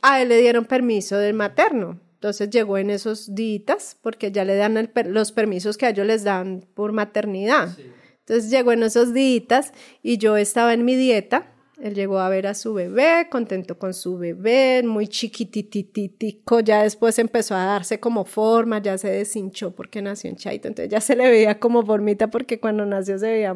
A 0.00 0.22
él 0.22 0.28
le 0.28 0.40
dieron 0.40 0.64
permiso 0.64 1.16
del 1.16 1.34
materno. 1.34 1.98
Entonces 2.22 2.50
llegó 2.50 2.78
en 2.78 2.90
esos 2.90 3.34
días, 3.34 3.96
porque 4.00 4.30
ya 4.30 4.44
le 4.44 4.54
dan 4.54 4.88
los 5.06 5.32
permisos 5.32 5.76
que 5.76 5.86
a 5.86 5.90
ellos 5.90 6.06
les 6.06 6.22
dan 6.22 6.64
por 6.74 6.92
maternidad. 6.92 7.76
Entonces 8.20 8.48
llegó 8.48 8.70
en 8.70 8.84
esos 8.84 9.12
días 9.12 9.72
y 10.04 10.18
yo 10.18 10.36
estaba 10.36 10.72
en 10.72 10.84
mi 10.84 10.94
dieta. 10.94 11.52
Él 11.80 11.96
llegó 11.96 12.20
a 12.20 12.28
ver 12.28 12.46
a 12.46 12.54
su 12.54 12.74
bebé, 12.74 13.26
contento 13.28 13.76
con 13.76 13.92
su 13.92 14.18
bebé, 14.18 14.84
muy 14.84 15.08
chiquitititico, 15.08 16.60
ya 16.60 16.84
después 16.84 17.18
empezó 17.18 17.56
a 17.56 17.64
darse 17.64 17.98
como 17.98 18.24
forma, 18.24 18.80
ya 18.80 18.96
se 18.98 19.10
deshinchó 19.10 19.72
porque 19.72 20.00
nació 20.00 20.30
en 20.30 20.36
Chaito, 20.36 20.68
entonces 20.68 20.92
ya 20.92 21.00
se 21.00 21.16
le 21.16 21.28
veía 21.28 21.58
como 21.58 21.84
formita 21.84 22.28
porque 22.28 22.60
cuando 22.60 22.86
nació 22.86 23.18
se 23.18 23.26
veía 23.26 23.52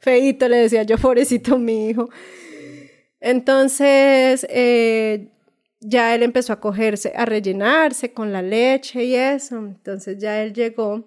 feito, 0.00 0.48
le 0.50 0.58
decía 0.58 0.82
yo, 0.82 0.98
pobrecito 0.98 1.56
mi 1.56 1.88
hijo. 1.88 2.10
Entonces, 3.20 4.46
eh, 4.50 5.30
ya 5.88 6.14
él 6.14 6.22
empezó 6.22 6.52
a 6.52 6.60
cogerse, 6.60 7.12
a 7.16 7.24
rellenarse 7.24 8.12
con 8.12 8.32
la 8.32 8.42
leche 8.42 9.04
y 9.04 9.14
eso, 9.14 9.58
entonces 9.58 10.18
ya 10.18 10.42
él 10.42 10.52
llegó 10.52 11.06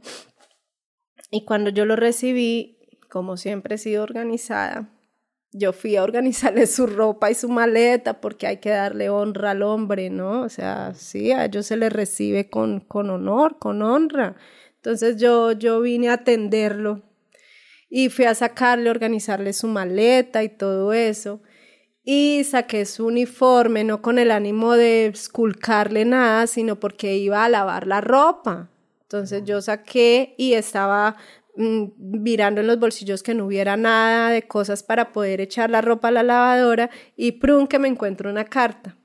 y 1.32 1.46
cuando 1.46 1.70
yo 1.70 1.86
lo 1.86 1.96
recibí, 1.96 2.78
como 3.10 3.38
siempre 3.38 3.76
he 3.76 3.78
sido 3.78 4.04
organizada, 4.04 4.90
yo 5.52 5.74
fui 5.74 5.96
a 5.96 6.04
organizarle 6.04 6.66
su 6.68 6.88
ropa 6.88 7.30
y 7.30 7.36
su 7.36 7.50
maleta 7.50 8.22
porque 8.22 8.48
hay 8.48 8.58
que 8.58 8.70
darle 8.70 9.10
honra 9.10 9.52
al 9.52 9.64
hombre, 9.64 10.10
¿no? 10.10 10.42
O 10.42 10.50
sea, 10.50 10.94
sí, 10.96 11.32
a 11.32 11.46
ellos 11.46 11.66
se 11.66 11.78
les 11.78 11.92
recibe 11.92 12.50
con, 12.50 12.80
con 12.80 13.10
honor, 13.10 13.58
con 13.60 13.82
honra. 13.82 14.36
Entonces 14.76 15.18
yo, 15.18 15.52
yo 15.52 15.82
vine 15.82 16.10
a 16.10 16.14
atenderlo 16.14 17.04
y 17.90 18.10
fui 18.10 18.26
a 18.26 18.36
sacarle, 18.36 18.90
organizarle 18.90 19.54
su 19.54 19.68
maleta 19.68 20.44
y 20.44 20.50
todo 20.50 20.94
eso. 20.94 21.42
Y 22.12 22.44
saqué 22.44 22.86
su 22.86 23.06
uniforme, 23.06 23.84
no 23.84 24.02
con 24.02 24.18
el 24.18 24.32
ánimo 24.32 24.74
de 24.74 25.06
esculcarle 25.06 26.06
nada, 26.06 26.48
sino 26.48 26.80
porque 26.80 27.18
iba 27.18 27.46
a 27.46 27.50
lavar 27.50 27.86
la 27.86 28.02
ropa. 28.02 28.70
Entonces 29.04 29.44
yo 29.46 29.62
saqué 29.62 30.34
y 30.38 30.54
estaba 30.54 31.18
Mm, 31.60 31.92
mirando 31.98 32.62
en 32.62 32.68
los 32.68 32.80
bolsillos 32.80 33.22
que 33.22 33.34
no 33.34 33.46
hubiera 33.46 33.76
nada 33.76 34.30
de 34.30 34.44
cosas 34.44 34.82
para 34.82 35.12
poder 35.12 35.42
echar 35.42 35.70
la 35.70 35.82
ropa 35.82 36.08
a 36.08 36.12
la 36.12 36.24
lavadora 36.24 36.90
y 37.18 37.34
prun 37.34 37.68
que 37.68 37.80
me 37.80 37.90
encuentro 37.90 38.30
una 38.30 38.46
carta. 38.46 38.96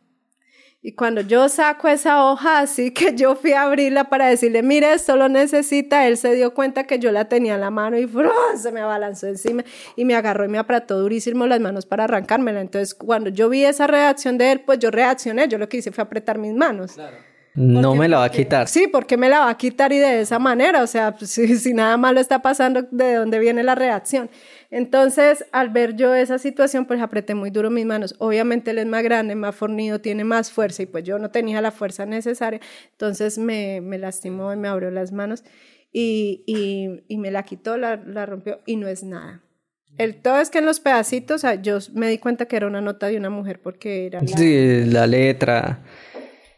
Y 0.86 0.92
cuando 0.92 1.22
yo 1.22 1.48
saco 1.48 1.88
esa 1.88 2.26
hoja 2.26 2.58
así 2.58 2.90
que 2.92 3.14
yo 3.16 3.36
fui 3.36 3.52
a 3.52 3.62
abrirla 3.62 4.10
para 4.10 4.26
decirle, 4.26 4.62
mire, 4.62 4.92
esto 4.92 5.16
lo 5.16 5.30
necesita, 5.30 6.06
él 6.06 6.18
se 6.18 6.34
dio 6.34 6.52
cuenta 6.52 6.84
que 6.84 6.98
yo 6.98 7.10
la 7.10 7.24
tenía 7.24 7.54
en 7.54 7.62
la 7.62 7.70
mano 7.70 7.96
y 7.98 8.06
se 8.58 8.70
me 8.70 8.82
abalanzó 8.82 9.26
encima 9.26 9.64
y 9.96 10.04
me 10.04 10.14
agarró 10.14 10.44
y 10.44 10.48
me 10.48 10.58
apretó 10.58 10.98
durísimo 10.98 11.46
las 11.46 11.58
manos 11.58 11.86
para 11.86 12.04
arrancármela. 12.04 12.60
Entonces, 12.60 12.94
cuando 12.94 13.30
yo 13.30 13.48
vi 13.48 13.64
esa 13.64 13.86
reacción 13.86 14.36
de 14.36 14.52
él, 14.52 14.60
pues 14.60 14.78
yo 14.78 14.90
reaccioné, 14.90 15.48
yo 15.48 15.56
lo 15.56 15.70
que 15.70 15.78
hice 15.78 15.90
fue 15.90 16.04
apretar 16.04 16.36
mis 16.36 16.52
manos. 16.52 16.92
Claro. 16.92 17.16
No 17.54 17.94
me 17.94 18.08
la 18.08 18.18
va 18.18 18.24
a 18.24 18.30
quitar. 18.30 18.66
Sí, 18.66 18.88
porque 18.88 19.16
me 19.16 19.28
la 19.28 19.40
va 19.40 19.48
a 19.48 19.56
quitar 19.56 19.92
y 19.92 19.98
de 19.98 20.22
esa 20.22 20.40
manera, 20.40 20.82
o 20.82 20.86
sea, 20.88 21.14
pues, 21.16 21.30
si, 21.30 21.56
si, 21.56 21.72
nada 21.72 21.96
malo 21.96 22.20
está 22.20 22.42
pasando, 22.42 22.82
¿de 22.90 23.14
dónde 23.14 23.38
viene 23.38 23.62
la 23.62 23.74
reacción? 23.74 24.28
Entonces, 24.76 25.46
al 25.52 25.68
ver 25.68 25.94
yo 25.94 26.16
esa 26.16 26.36
situación, 26.40 26.84
pues 26.84 27.00
apreté 27.00 27.36
muy 27.36 27.50
duro 27.50 27.70
mis 27.70 27.86
manos. 27.86 28.16
Obviamente 28.18 28.72
él 28.72 28.78
es 28.78 28.86
más 28.86 29.04
grande, 29.04 29.36
más 29.36 29.54
fornido, 29.54 30.00
tiene 30.00 30.24
más 30.24 30.50
fuerza 30.50 30.82
y 30.82 30.86
pues 30.86 31.04
yo 31.04 31.16
no 31.20 31.30
tenía 31.30 31.60
la 31.60 31.70
fuerza 31.70 32.06
necesaria, 32.06 32.60
entonces 32.90 33.38
me, 33.38 33.80
me 33.80 33.98
lastimó 33.98 34.52
y 34.52 34.56
me 34.56 34.66
abrió 34.66 34.90
las 34.90 35.12
manos 35.12 35.44
y, 35.92 36.42
y, 36.48 37.04
y 37.06 37.18
me 37.18 37.30
la 37.30 37.44
quitó, 37.44 37.76
la, 37.76 38.02
la, 38.04 38.26
rompió 38.26 38.62
y 38.66 38.74
no 38.74 38.88
es 38.88 39.04
nada. 39.04 39.44
El 39.96 40.20
todo 40.20 40.40
es 40.40 40.50
que 40.50 40.58
en 40.58 40.66
los 40.66 40.80
pedacitos, 40.80 41.36
o 41.36 41.38
sea, 41.38 41.54
yo 41.54 41.78
me 41.92 42.08
di 42.08 42.18
cuenta 42.18 42.46
que 42.46 42.56
era 42.56 42.66
una 42.66 42.80
nota 42.80 43.06
de 43.06 43.16
una 43.16 43.30
mujer 43.30 43.62
porque 43.62 44.06
era 44.06 44.22
la, 44.22 44.26
sí, 44.26 44.86
la 44.86 45.06
letra 45.06 45.84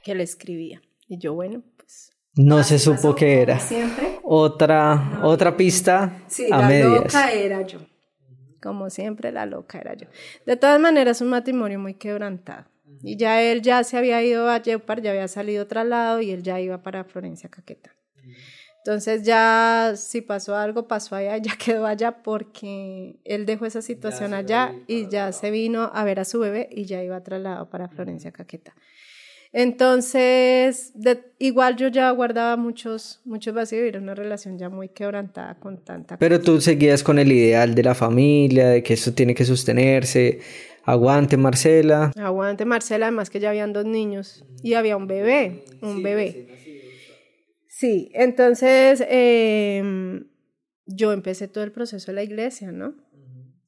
que 0.03 0.15
le 0.15 0.23
escribía. 0.23 0.81
Y 1.07 1.19
yo, 1.19 1.35
bueno, 1.35 1.63
pues... 1.77 2.13
No 2.35 2.65
se 2.65 2.79
supo 2.79 3.15
qué 3.15 3.43
era. 3.43 3.59
Siempre. 3.59 4.21
Otra, 4.23 5.21
otra 5.23 5.55
pista 5.55 6.23
sí, 6.29 6.47
la 6.49 6.71
loca 6.81 7.31
era 7.31 7.61
yo. 7.61 7.81
Como 8.61 8.91
siempre, 8.91 9.33
la 9.33 9.47
loca 9.47 9.79
era 9.79 9.95
yo. 9.95 10.09
De 10.45 10.57
todas 10.57 10.81
maneras, 10.81 11.21
un 11.21 11.29
matrimonio 11.29 11.79
muy 11.79 11.95
quebrantado. 11.95 12.67
Y 13.03 13.17
ya 13.17 13.43
él 13.43 13.63
ya 13.63 13.85
se 13.85 13.97
había 13.97 14.23
ido 14.23 14.49
a 14.49 14.61
Jeopard, 14.61 15.03
ya 15.03 15.11
había 15.11 15.29
salido 15.29 15.67
lado 15.85 16.21
y 16.21 16.31
él 16.31 16.43
ya 16.43 16.61
iba 16.61 16.83
para 16.83 17.05
Florencia 17.05 17.49
Caqueta. 17.51 17.95
Entonces 18.87 19.25
ya 19.25 19.95
si 19.97 20.21
pasó 20.21 20.55
algo, 20.55 20.87
pasó 20.87 21.17
allá, 21.17 21.37
ya 21.39 21.57
quedó 21.65 21.87
allá 21.87 22.23
porque 22.23 23.17
él 23.25 23.45
dejó 23.45 23.67
esa 23.67 23.83
situación 23.83 24.33
allá 24.33 24.75
y 24.87 25.09
ya 25.09 25.33
se 25.33 25.51
vino 25.51 25.91
a 25.93 26.05
ver 26.05 26.21
a 26.21 26.25
su 26.25 26.39
bebé 26.39 26.69
y 26.71 26.85
ya 26.85 27.03
iba 27.03 27.21
trasladado 27.23 27.69
para 27.69 27.89
Florencia 27.89 28.31
Caqueta. 28.31 28.77
Entonces, 29.53 30.93
igual 31.39 31.77
yo 31.77 31.89
ya 31.89 32.11
guardaba 32.11 32.57
muchos, 32.57 33.21
muchos 33.25 33.55
vacíos 33.55 33.85
y 33.85 33.89
era 33.89 34.01
una 34.01 34.15
relación 34.15 34.59
ya 34.59 34.69
muy 34.69 34.89
quebrantada 34.89 35.59
con 35.59 35.83
tanta 35.85 36.19
Pero 36.19 36.41
tú 36.41 36.61
seguías 36.61 37.03
con 37.03 37.19
el 37.19 37.33
ideal 37.33 37.75
de 37.75 37.83
la 37.83 37.95
familia, 37.95 38.69
de 38.69 38.83
que 38.83 38.95
eso 38.95 39.13
tiene 39.13 39.35
que 39.35 39.45
sostenerse. 39.45 40.41
Aguante, 40.85 41.37
Marcela. 41.37 42.13
Aguante, 42.17 42.65
Marcela, 42.65 43.07
además 43.07 43.31
que 43.31 43.41
ya 43.41 43.51
habían 43.51 43.73
dos 43.73 43.85
niños 43.85 44.45
y 44.63 44.75
había 44.75 44.97
un 44.97 45.07
bebé, 45.07 45.65
un 45.81 46.03
bebé. 46.03 46.47
Sí, 47.69 48.11
entonces 48.15 49.05
em, 49.09 50.29
yo 50.87 51.13
empecé 51.13 51.49
todo 51.49 51.65
el 51.65 51.73
proceso 51.73 52.07
de 52.07 52.15
la 52.15 52.23
iglesia, 52.23 52.73
¿no? 52.73 52.95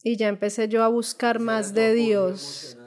Y 0.03 0.17
ya 0.17 0.29
empecé 0.29 0.69
yo 0.69 0.85
a 0.85 0.89
buscar 0.89 1.41
más 1.41 1.75
de 1.75 1.93
Dios 1.93 2.78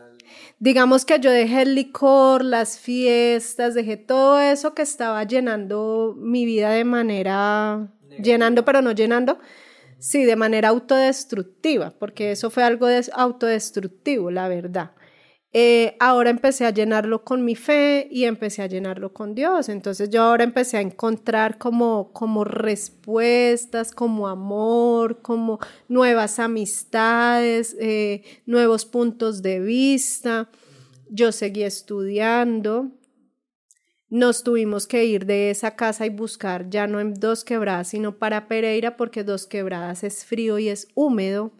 digamos 0.61 1.05
que 1.05 1.19
yo 1.19 1.31
dejé 1.31 1.63
el 1.63 1.73
licor, 1.73 2.45
las 2.45 2.77
fiestas, 2.77 3.73
dejé 3.73 3.97
todo 3.97 4.39
eso 4.39 4.75
que 4.75 4.83
estaba 4.83 5.23
llenando 5.23 6.15
mi 6.15 6.45
vida 6.45 6.69
de 6.69 6.85
manera, 6.85 7.87
llenando 8.21 8.63
pero 8.63 8.83
no 8.83 8.91
llenando, 8.91 9.39
sí, 9.97 10.23
de 10.23 10.35
manera 10.35 10.69
autodestructiva, 10.69 11.89
porque 11.97 12.31
eso 12.31 12.51
fue 12.51 12.63
algo 12.63 12.85
de 12.85 13.03
autodestructivo, 13.11 14.29
la 14.29 14.47
verdad. 14.47 14.91
Eh, 15.53 15.97
ahora 15.99 16.29
empecé 16.29 16.65
a 16.65 16.69
llenarlo 16.69 17.25
con 17.25 17.43
mi 17.43 17.55
fe 17.55 18.07
y 18.09 18.23
empecé 18.23 18.61
a 18.61 18.67
llenarlo 18.67 19.11
con 19.11 19.35
Dios. 19.35 19.67
Entonces 19.67 20.09
yo 20.09 20.23
ahora 20.23 20.45
empecé 20.45 20.77
a 20.77 20.81
encontrar 20.81 21.57
como, 21.57 22.13
como 22.13 22.45
respuestas, 22.45 23.91
como 23.91 24.29
amor, 24.29 25.21
como 25.21 25.59
nuevas 25.89 26.39
amistades, 26.39 27.75
eh, 27.79 28.23
nuevos 28.45 28.85
puntos 28.85 29.41
de 29.41 29.59
vista. 29.59 30.49
Yo 31.09 31.33
seguí 31.33 31.63
estudiando. 31.63 32.91
Nos 34.07 34.43
tuvimos 34.43 34.87
que 34.87 35.05
ir 35.05 35.25
de 35.25 35.51
esa 35.51 35.75
casa 35.75 36.05
y 36.05 36.09
buscar 36.09 36.69
ya 36.69 36.87
no 36.87 37.01
en 37.01 37.13
Dos 37.13 37.43
Quebradas, 37.43 37.89
sino 37.89 38.17
para 38.17 38.47
Pereira, 38.47 38.95
porque 38.95 39.23
Dos 39.23 39.47
Quebradas 39.47 40.03
es 40.05 40.23
frío 40.25 40.59
y 40.59 40.69
es 40.69 40.87
húmedo 40.95 41.51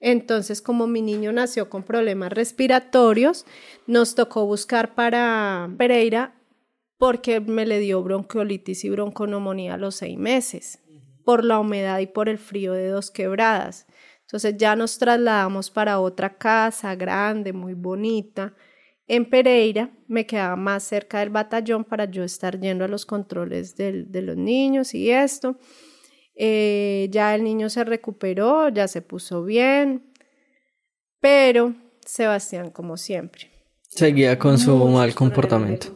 entonces, 0.00 0.62
como 0.62 0.86
mi 0.86 1.02
niño 1.02 1.30
nació 1.30 1.68
con 1.68 1.82
problemas 1.82 2.32
respiratorios, 2.32 3.44
nos 3.86 4.14
tocó 4.14 4.46
buscar 4.46 4.94
para 4.94 5.70
Pereira 5.76 6.34
porque 6.96 7.40
me 7.40 7.66
le 7.66 7.78
dio 7.80 8.02
bronquiolitis 8.02 8.84
y 8.84 8.90
bronconomonía 8.90 9.74
a 9.74 9.78
los 9.78 9.96
seis 9.96 10.18
meses 10.18 10.80
por 11.24 11.44
la 11.44 11.60
humedad 11.60 11.98
y 11.98 12.06
por 12.06 12.30
el 12.30 12.38
frío 12.38 12.72
de 12.72 12.88
dos 12.88 13.10
quebradas. 13.10 13.86
Entonces 14.22 14.56
ya 14.56 14.74
nos 14.74 14.98
trasladamos 14.98 15.70
para 15.70 16.00
otra 16.00 16.38
casa 16.38 16.94
grande, 16.94 17.52
muy 17.52 17.74
bonita. 17.74 18.54
En 19.06 19.28
Pereira 19.28 19.90
me 20.08 20.24
quedaba 20.24 20.56
más 20.56 20.82
cerca 20.82 21.18
del 21.18 21.30
batallón 21.30 21.84
para 21.84 22.06
yo 22.06 22.24
estar 22.24 22.58
yendo 22.58 22.84
a 22.84 22.88
los 22.88 23.04
controles 23.04 23.76
de 23.76 24.22
los 24.22 24.36
niños 24.36 24.94
y 24.94 25.10
esto. 25.10 25.58
Eh, 26.42 27.08
ya 27.10 27.34
el 27.34 27.44
niño 27.44 27.68
se 27.68 27.84
recuperó, 27.84 28.70
ya 28.70 28.88
se 28.88 29.02
puso 29.02 29.44
bien, 29.44 30.10
pero 31.20 31.74
Sebastián, 32.06 32.70
como 32.70 32.96
siempre. 32.96 33.50
Seguía 33.90 34.38
con 34.38 34.56
su 34.56 34.74
mal 34.88 35.14
comportamiento. 35.14 35.88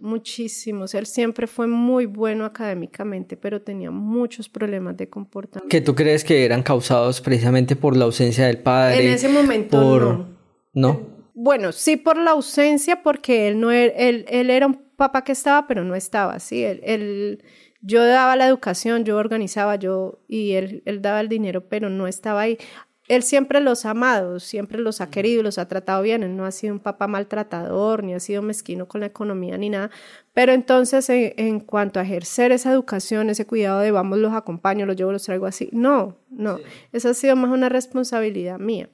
Muchísimos. 0.00 0.94
Él 0.94 1.04
siempre 1.04 1.46
fue 1.46 1.66
muy 1.66 2.06
bueno 2.06 2.46
académicamente, 2.46 3.36
pero 3.36 3.60
tenía 3.60 3.90
muchos 3.90 4.48
problemas 4.48 4.96
de 4.96 5.10
comportamiento. 5.10 5.68
¿Que 5.68 5.82
tú 5.82 5.94
crees 5.94 6.24
que 6.24 6.46
eran 6.46 6.62
causados 6.62 7.20
precisamente 7.20 7.76
por 7.76 7.98
la 7.98 8.06
ausencia 8.06 8.46
del 8.46 8.60
padre? 8.60 9.08
En 9.08 9.12
ese 9.12 9.28
momento 9.28 9.78
no. 10.00 10.26
¿No? 10.72 11.00
Bueno, 11.34 11.72
sí 11.72 11.98
por 11.98 12.16
la 12.16 12.30
ausencia, 12.30 13.02
porque 13.02 13.48
él 13.48 13.60
no 13.60 13.70
era, 13.70 13.92
él, 13.94 14.24
él 14.30 14.48
era 14.48 14.68
un 14.68 14.80
papá 14.96 15.22
que 15.22 15.32
estaba, 15.32 15.66
pero 15.66 15.84
no 15.84 15.94
estaba, 15.94 16.38
sí. 16.38 16.64
Él, 16.64 16.80
él 16.82 17.44
yo 17.86 18.04
daba 18.04 18.34
la 18.34 18.48
educación, 18.48 19.04
yo 19.04 19.16
organizaba, 19.16 19.76
yo 19.76 20.18
y 20.26 20.52
él, 20.52 20.82
él 20.86 21.02
daba 21.02 21.20
el 21.20 21.28
dinero, 21.28 21.68
pero 21.68 21.88
no 21.88 22.08
estaba 22.08 22.40
ahí. 22.40 22.58
él 23.06 23.22
siempre 23.22 23.60
los 23.60 23.86
ha 23.86 23.90
amado, 23.90 24.40
siempre 24.40 24.80
los 24.80 25.00
ha 25.00 25.08
querido, 25.08 25.44
los 25.44 25.58
ha 25.58 25.68
tratado 25.68 26.02
bien. 26.02 26.24
Él 26.24 26.36
no 26.36 26.44
ha 26.44 26.50
sido 26.50 26.74
un 26.74 26.80
papá 26.80 27.06
maltratador, 27.06 28.02
ni 28.02 28.12
ha 28.14 28.18
sido 28.18 28.42
mezquino 28.42 28.88
con 28.88 29.00
la 29.00 29.06
economía, 29.06 29.56
ni 29.56 29.70
nada. 29.70 29.90
Pero 30.34 30.52
entonces, 30.52 31.06
en, 31.08 31.60
cuanto 31.60 32.00
a 32.00 32.02
ejercer 32.02 32.50
esa 32.50 32.72
educación, 32.72 33.30
ese 33.30 33.46
cuidado 33.46 33.78
de 33.78 33.92
vamos, 33.92 34.18
los 34.18 34.32
acompaño, 34.32 34.84
los 34.84 34.96
llevo, 34.96 35.12
los 35.12 35.22
traigo 35.22 35.46
así, 35.46 35.68
no, 35.72 36.16
no. 36.28 36.58
Esa 36.92 37.10
ha 37.10 37.14
sido 37.14 37.36
más 37.36 37.52
una 37.52 37.68
responsabilidad 37.68 38.58
mía. 38.58 38.90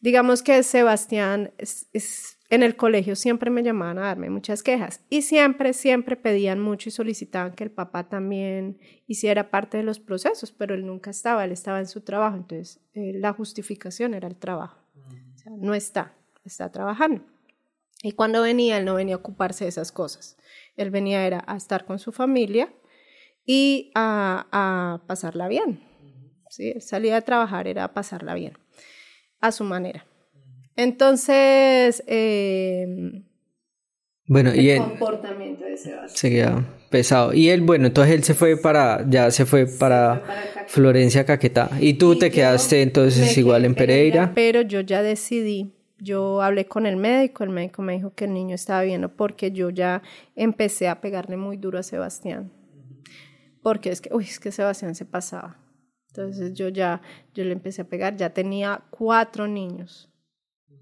Digamos 0.00 0.42
que 0.42 0.60
Sebastián 0.64 1.52
es 1.58 2.33
en 2.54 2.62
el 2.62 2.76
colegio 2.76 3.16
siempre 3.16 3.50
me 3.50 3.62
llamaban 3.62 3.98
a 3.98 4.02
darme 4.02 4.30
muchas 4.30 4.62
quejas 4.62 5.00
y 5.10 5.22
siempre, 5.22 5.72
siempre 5.72 6.16
pedían 6.16 6.60
mucho 6.60 6.88
y 6.88 6.92
solicitaban 6.92 7.52
que 7.52 7.64
el 7.64 7.70
papá 7.70 8.08
también 8.08 8.78
hiciera 9.06 9.50
parte 9.50 9.76
de 9.76 9.82
los 9.82 9.98
procesos, 9.98 10.52
pero 10.52 10.74
él 10.74 10.86
nunca 10.86 11.10
estaba, 11.10 11.44
él 11.44 11.52
estaba 11.52 11.80
en 11.80 11.86
su 11.86 12.02
trabajo, 12.02 12.36
entonces 12.36 12.80
eh, 12.94 13.12
la 13.14 13.32
justificación 13.32 14.14
era 14.14 14.28
el 14.28 14.36
trabajo. 14.36 14.78
no 15.50 15.74
está, 15.74 16.14
está 16.44 16.70
trabajando. 16.70 17.22
Y 18.02 18.12
cuando 18.12 18.42
venía, 18.42 18.78
él 18.78 18.84
no 18.84 18.94
venía 18.94 19.14
a 19.14 19.18
ocuparse 19.18 19.64
de 19.64 19.70
esas 19.70 19.90
cosas. 19.90 20.36
Él 20.76 20.90
venía 20.90 21.26
era 21.26 21.42
a 21.46 21.56
estar 21.56 21.86
con 21.86 21.98
su 21.98 22.12
familia 22.12 22.72
y 23.46 23.90
a, 23.94 24.46
a 24.52 25.06
pasarla 25.06 25.48
bien. 25.48 25.82
¿sí? 26.50 26.80
Salía 26.80 27.16
a 27.16 27.22
trabajar 27.22 27.66
era 27.66 27.84
a 27.84 27.94
pasarla 27.94 28.34
bien, 28.34 28.58
a 29.40 29.52
su 29.52 29.64
manera. 29.64 30.06
Entonces, 30.76 32.02
eh, 32.06 33.22
bueno, 34.26 34.50
el 34.50 34.60
y 34.60 34.70
él 34.70 34.78
comportamiento 34.78 35.64
de 35.64 35.76
Sebastián. 35.76 36.08
seguía 36.08 36.66
pesado. 36.88 37.34
Y 37.34 37.50
él, 37.50 37.60
bueno, 37.60 37.86
entonces 37.86 38.14
él 38.14 38.24
se 38.24 38.34
fue 38.34 38.56
para, 38.56 39.04
ya 39.08 39.30
se 39.30 39.44
fue 39.44 39.66
para, 39.66 40.22
Florencia 40.66 41.26
Caquetá. 41.26 41.70
Y 41.78 41.94
tú 41.94 42.16
te 42.16 42.30
quedaste 42.30 42.80
entonces 42.80 43.36
igual 43.36 43.66
en 43.66 43.74
Pereira. 43.74 44.32
Pero 44.34 44.62
yo 44.62 44.80
ya 44.80 45.02
decidí, 45.02 45.74
yo 45.98 46.40
hablé 46.40 46.64
con 46.64 46.86
el 46.86 46.96
médico, 46.96 47.44
el 47.44 47.50
médico 47.50 47.82
me 47.82 47.92
dijo 47.92 48.14
que 48.14 48.24
el 48.24 48.32
niño 48.32 48.54
estaba 48.54 48.82
bien 48.82 49.10
porque 49.14 49.52
yo 49.52 49.68
ya 49.68 50.02
empecé 50.34 50.88
a 50.88 51.02
pegarle 51.02 51.36
muy 51.36 51.58
duro 51.58 51.78
a 51.78 51.82
Sebastián. 51.82 52.50
Porque 53.62 53.90
es 53.90 54.00
que, 54.00 54.08
uy, 54.12 54.24
es 54.24 54.40
que 54.40 54.52
Sebastián 54.52 54.94
se 54.94 55.04
pasaba. 55.04 55.58
Entonces 56.08 56.54
yo 56.54 56.68
ya, 56.68 57.02
yo 57.34 57.44
le 57.44 57.52
empecé 57.52 57.82
a 57.82 57.84
pegar, 57.84 58.16
ya 58.16 58.30
tenía 58.30 58.84
cuatro 58.90 59.46
niños 59.46 60.08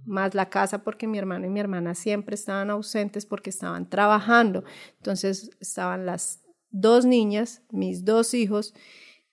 más 0.04 0.34
la 0.34 0.48
casa 0.50 0.82
porque 0.82 1.06
mi 1.06 1.18
hermano 1.18 1.46
y 1.46 1.50
mi 1.50 1.60
hermana 1.60 1.94
siempre 1.94 2.34
estaban 2.34 2.70
ausentes 2.70 3.26
porque 3.26 3.50
estaban 3.50 3.88
trabajando. 3.88 4.64
Entonces 4.98 5.50
estaban 5.60 6.06
las 6.06 6.40
dos 6.70 7.04
niñas, 7.04 7.62
mis 7.70 8.04
dos 8.04 8.34
hijos, 8.34 8.74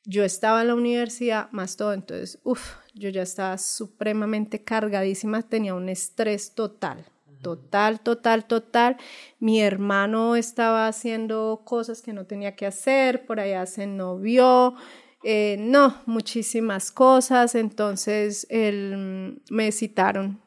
yo 0.06 0.24
estaba 0.24 0.62
en 0.62 0.68
la 0.68 0.76
universidad, 0.76 1.52
más 1.52 1.76
todo, 1.76 1.94
entonces, 1.94 2.40
uff, 2.44 2.76
yo 2.94 3.10
ya 3.10 3.22
estaba 3.22 3.58
supremamente 3.58 4.64
cargadísima, 4.64 5.42
tenía 5.42 5.76
un 5.76 5.90
estrés 5.90 6.56
total, 6.56 7.06
total, 7.42 8.00
total, 8.00 8.46
total. 8.46 8.98
Mi 9.40 9.62
hermano 9.62 10.36
estaba 10.36 10.88
haciendo 10.88 11.62
cosas 11.66 12.02
que 12.02 12.14
no 12.14 12.26
tenía 12.26 12.56
que 12.56 12.66
hacer, 12.66 13.26
por 13.26 13.40
allá 13.40 13.66
se 13.66 13.88
novió, 13.88 14.76
eh, 15.24 15.58
no, 15.60 16.02
muchísimas 16.06 16.92
cosas, 16.92 17.54
entonces 17.56 18.48
él, 18.50 19.42
me 19.50 19.72
citaron 19.72 20.42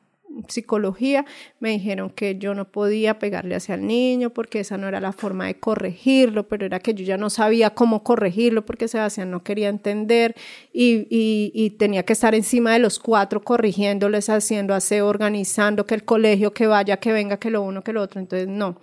psicología, 0.49 1.25
me 1.61 1.71
dijeron 1.71 2.11
que 2.11 2.39
yo 2.39 2.55
no 2.55 2.67
podía 2.67 3.19
pegarle 3.19 3.55
hacia 3.55 3.75
el 3.75 3.87
niño 3.87 4.31
porque 4.31 4.61
esa 4.61 4.77
no 4.77 4.89
era 4.89 5.01
la 5.01 5.13
forma 5.13 5.47
de 5.47 5.59
corregirlo, 5.59 6.49
pero 6.49 6.67
era 6.67 6.81
que 6.81 6.95
yo 6.95 7.05
ya 7.05 7.17
no 7.17 7.31
sabía 7.31 7.71
cómo 7.71 8.03
corregirlo 8.03 8.65
porque 8.65 8.89
Sebastián 8.89 9.31
no 9.31 9.43
quería 9.43 9.69
entender 9.69 10.35
y, 10.73 11.07
y, 11.11 11.71
tenía 11.71 12.05
que 12.05 12.13
estar 12.13 12.35
encima 12.35 12.73
de 12.73 12.79
los 12.79 12.99
cuatro 12.99 13.43
corrigiéndoles, 13.43 14.29
haciendo 14.29 14.75
aseo, 14.75 15.09
organizando 15.09 15.87
que 15.87 15.95
el 15.95 16.05
colegio, 16.05 16.53
que 16.53 16.67
vaya, 16.67 16.99
que 16.99 17.13
venga, 17.13 17.39
que 17.39 17.51
lo 17.51 17.63
uno, 17.63 17.83
que 17.83 17.93
lo 17.93 18.03
otro. 18.03 18.21
Entonces, 18.21 18.49
no. 18.49 18.79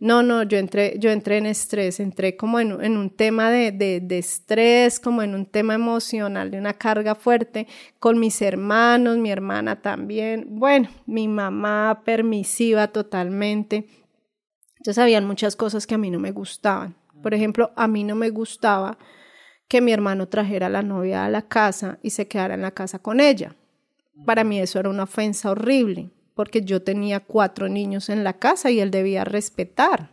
No, 0.00 0.22
no, 0.22 0.44
yo 0.44 0.58
entré, 0.58 0.94
yo 1.00 1.10
entré 1.10 1.38
en 1.38 1.46
estrés, 1.46 1.98
entré 1.98 2.36
como 2.36 2.60
en, 2.60 2.72
un 2.72 3.10
tema 3.10 3.50
de, 3.50 3.72
de, 3.72 4.18
estrés, 4.18 5.00
como 5.00 5.22
en 5.22 5.34
un 5.34 5.44
tema 5.44 5.74
emocional, 5.74 6.52
de 6.52 6.58
una 6.58 6.74
carga 6.74 7.16
fuerte 7.16 7.66
con 7.98 8.20
mis 8.20 8.40
hermanos, 8.40 9.18
mi 9.18 9.30
hermana 9.30 9.82
también, 9.82 10.46
bueno, 10.50 10.88
mi 11.06 11.26
mamá 11.26 12.02
permisiva 12.04 12.86
totalmente. 12.88 13.88
Entonces 14.76 14.98
habían 15.02 15.26
muchas 15.26 15.56
cosas 15.56 15.84
que 15.84 15.96
a 15.96 15.98
mí 15.98 16.10
no 16.10 16.20
me 16.20 16.30
gustaban. 16.30 16.94
Por 17.20 17.34
ejemplo, 17.34 17.72
a 17.74 17.88
mí 17.88 18.04
no 18.04 18.14
me 18.14 18.30
gustaba 18.30 18.96
que 19.66 19.80
mi 19.80 19.90
hermano 19.90 20.28
trajera 20.28 20.66
a 20.66 20.70
la 20.70 20.82
novia 20.82 21.24
a 21.24 21.28
la 21.28 21.42
casa 21.42 21.98
y 22.02 22.10
se 22.10 22.28
quedara 22.28 22.54
en 22.54 22.62
la 22.62 22.70
casa 22.70 23.00
con 23.00 23.18
ella. 23.18 23.56
Para 24.24 24.44
mí 24.44 24.60
eso 24.60 24.78
era 24.78 24.90
una 24.90 25.02
ofensa 25.02 25.50
horrible 25.50 26.10
porque 26.38 26.62
yo 26.62 26.80
tenía 26.80 27.18
cuatro 27.18 27.68
niños 27.68 28.08
en 28.08 28.22
la 28.22 28.34
casa 28.34 28.70
y 28.70 28.78
él 28.78 28.92
debía 28.92 29.24
respetar. 29.24 30.10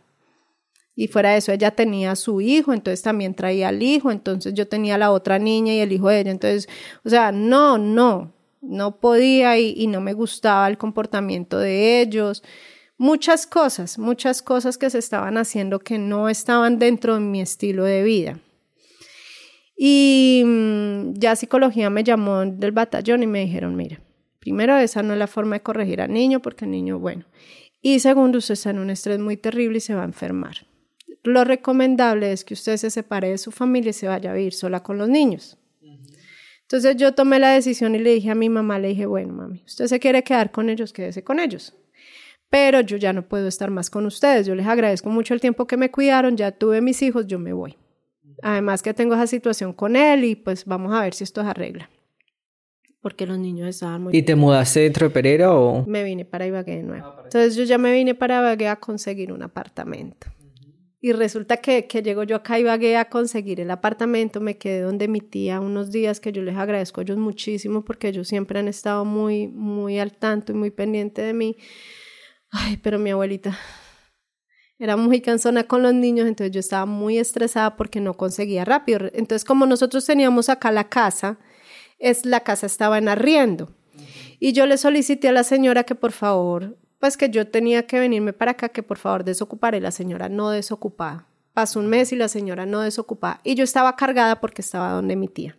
Y 0.96 1.06
fuera 1.06 1.30
de 1.30 1.36
eso, 1.36 1.52
ella 1.52 1.70
tenía 1.70 2.10
a 2.10 2.16
su 2.16 2.40
hijo, 2.40 2.72
entonces 2.72 3.00
también 3.00 3.32
traía 3.32 3.68
al 3.68 3.80
hijo, 3.80 4.10
entonces 4.10 4.52
yo 4.52 4.66
tenía 4.66 4.98
la 4.98 5.12
otra 5.12 5.38
niña 5.38 5.72
y 5.72 5.78
el 5.78 5.92
hijo 5.92 6.08
de 6.08 6.18
ella. 6.18 6.32
Entonces, 6.32 6.68
o 7.04 7.10
sea, 7.10 7.30
no, 7.30 7.78
no, 7.78 8.32
no 8.60 8.96
podía 8.98 9.56
y, 9.56 9.72
y 9.76 9.86
no 9.86 10.00
me 10.00 10.14
gustaba 10.14 10.66
el 10.66 10.78
comportamiento 10.78 11.60
de 11.60 12.00
ellos. 12.00 12.42
Muchas 12.98 13.46
cosas, 13.46 13.96
muchas 13.96 14.42
cosas 14.42 14.78
que 14.78 14.90
se 14.90 14.98
estaban 14.98 15.38
haciendo 15.38 15.78
que 15.78 15.96
no 15.96 16.28
estaban 16.28 16.80
dentro 16.80 17.14
de 17.14 17.20
mi 17.20 17.40
estilo 17.40 17.84
de 17.84 18.02
vida. 18.02 18.40
Y 19.76 20.42
mm, 20.44 21.12
ya 21.20 21.36
psicología 21.36 21.88
me 21.88 22.02
llamó 22.02 22.44
del 22.44 22.72
batallón 22.72 23.22
y 23.22 23.28
me 23.28 23.44
dijeron, 23.44 23.76
mira, 23.76 24.00
Primero, 24.46 24.76
esa 24.76 25.02
no 25.02 25.12
es 25.12 25.18
la 25.18 25.26
forma 25.26 25.56
de 25.56 25.62
corregir 25.64 26.00
al 26.00 26.12
niño 26.12 26.40
porque 26.40 26.66
el 26.66 26.70
niño, 26.70 27.00
bueno. 27.00 27.24
Y 27.82 27.98
segundo, 27.98 28.38
usted 28.38 28.52
está 28.52 28.70
en 28.70 28.78
un 28.78 28.90
estrés 28.90 29.18
muy 29.18 29.36
terrible 29.36 29.78
y 29.78 29.80
se 29.80 29.92
va 29.92 30.02
a 30.02 30.04
enfermar. 30.04 30.68
Lo 31.24 31.42
recomendable 31.42 32.30
es 32.30 32.44
que 32.44 32.54
usted 32.54 32.76
se 32.76 32.90
separe 32.90 33.28
de 33.30 33.38
su 33.38 33.50
familia 33.50 33.90
y 33.90 33.92
se 33.92 34.06
vaya 34.06 34.30
a 34.30 34.34
vivir 34.34 34.52
sola 34.52 34.84
con 34.84 34.98
los 34.98 35.08
niños. 35.08 35.58
Entonces 36.62 36.94
yo 36.94 37.12
tomé 37.12 37.40
la 37.40 37.50
decisión 37.50 37.96
y 37.96 37.98
le 37.98 38.14
dije 38.14 38.30
a 38.30 38.36
mi 38.36 38.48
mamá, 38.48 38.78
le 38.78 38.86
dije, 38.86 39.06
bueno, 39.06 39.32
mami, 39.32 39.64
usted 39.66 39.86
se 39.86 39.98
quiere 39.98 40.22
quedar 40.22 40.52
con 40.52 40.70
ellos, 40.70 40.92
quédese 40.92 41.24
con 41.24 41.40
ellos. 41.40 41.74
Pero 42.48 42.82
yo 42.82 42.98
ya 42.98 43.12
no 43.12 43.26
puedo 43.26 43.48
estar 43.48 43.72
más 43.72 43.90
con 43.90 44.06
ustedes. 44.06 44.46
Yo 44.46 44.54
les 44.54 44.68
agradezco 44.68 45.10
mucho 45.10 45.34
el 45.34 45.40
tiempo 45.40 45.66
que 45.66 45.76
me 45.76 45.90
cuidaron, 45.90 46.36
ya 46.36 46.52
tuve 46.52 46.80
mis 46.80 47.02
hijos, 47.02 47.26
yo 47.26 47.40
me 47.40 47.52
voy. 47.52 47.76
Además 48.44 48.84
que 48.84 48.94
tengo 48.94 49.16
esa 49.16 49.26
situación 49.26 49.72
con 49.72 49.96
él 49.96 50.22
y 50.22 50.36
pues 50.36 50.66
vamos 50.66 50.94
a 50.94 51.02
ver 51.02 51.14
si 51.14 51.24
esto 51.24 51.42
se 51.42 51.48
arregla 51.48 51.90
porque 53.06 53.24
los 53.24 53.38
niños 53.38 53.68
estaban 53.68 54.02
muy... 54.02 54.16
¿Y 54.16 54.22
te 54.22 54.34
mudaste 54.34 54.80
dentro 54.80 55.06
de 55.06 55.14
Pereira 55.14 55.54
o...? 55.54 55.86
Me 55.86 56.02
vine 56.02 56.24
para 56.24 56.44
Ibagué 56.44 56.78
de 56.78 56.82
nuevo. 56.82 57.06
Ah, 57.06 57.20
Entonces 57.22 57.54
yo 57.54 57.62
ya 57.62 57.78
me 57.78 57.92
vine 57.92 58.16
para 58.16 58.40
Ibagué 58.40 58.66
a 58.66 58.80
conseguir 58.80 59.32
un 59.32 59.44
apartamento. 59.44 60.26
Y 61.00 61.12
resulta 61.12 61.58
que, 61.58 61.86
que 61.86 62.02
llego 62.02 62.24
yo 62.24 62.34
acá 62.34 62.54
a 62.54 62.58
Ibagué 62.58 62.96
a 62.96 63.08
conseguir 63.08 63.60
el 63.60 63.70
apartamento, 63.70 64.40
me 64.40 64.58
quedé 64.58 64.80
donde 64.80 65.06
mi 65.06 65.20
tía 65.20 65.60
unos 65.60 65.92
días 65.92 66.18
que 66.18 66.32
yo 66.32 66.42
les 66.42 66.56
agradezco 66.56 67.00
a 67.00 67.04
ellos 67.04 67.16
muchísimo 67.16 67.84
porque 67.84 68.08
ellos 68.08 68.26
siempre 68.26 68.58
han 68.58 68.66
estado 68.66 69.04
muy, 69.04 69.46
muy 69.46 70.00
al 70.00 70.12
tanto 70.12 70.50
y 70.50 70.56
muy 70.56 70.72
pendiente 70.72 71.22
de 71.22 71.32
mí. 71.32 71.56
Ay, 72.50 72.76
pero 72.76 72.98
mi 72.98 73.10
abuelita 73.10 73.56
era 74.80 74.96
muy 74.96 75.20
cansona 75.20 75.62
con 75.62 75.80
los 75.80 75.94
niños, 75.94 76.26
entonces 76.26 76.52
yo 76.52 76.58
estaba 76.58 76.86
muy 76.86 77.18
estresada 77.18 77.76
porque 77.76 78.00
no 78.00 78.14
conseguía 78.14 78.64
rápido. 78.64 79.02
Entonces 79.12 79.44
como 79.44 79.64
nosotros 79.64 80.04
teníamos 80.04 80.48
acá 80.48 80.72
la 80.72 80.88
casa, 80.88 81.38
es 81.98 82.26
la 82.26 82.40
casa 82.40 82.66
estaba 82.66 82.98
en 82.98 83.08
arriendo. 83.08 83.70
Y 84.38 84.52
yo 84.52 84.66
le 84.66 84.76
solicité 84.76 85.28
a 85.28 85.32
la 85.32 85.44
señora 85.44 85.84
que 85.84 85.94
por 85.94 86.12
favor, 86.12 86.76
pues 87.00 87.16
que 87.16 87.30
yo 87.30 87.48
tenía 87.48 87.86
que 87.86 87.98
venirme 87.98 88.32
para 88.32 88.52
acá, 88.52 88.68
que 88.68 88.82
por 88.82 88.98
favor 88.98 89.24
desocupara 89.24 89.76
y 89.76 89.80
la 89.80 89.90
señora 89.90 90.28
no 90.28 90.50
desocupaba. 90.50 91.26
Pasó 91.54 91.80
un 91.80 91.86
mes 91.86 92.12
y 92.12 92.16
la 92.16 92.28
señora 92.28 92.66
no 92.66 92.80
desocupaba. 92.80 93.40
Y 93.44 93.54
yo 93.54 93.64
estaba 93.64 93.96
cargada 93.96 94.40
porque 94.40 94.62
estaba 94.62 94.92
donde 94.92 95.16
mi 95.16 95.28
tía. 95.28 95.56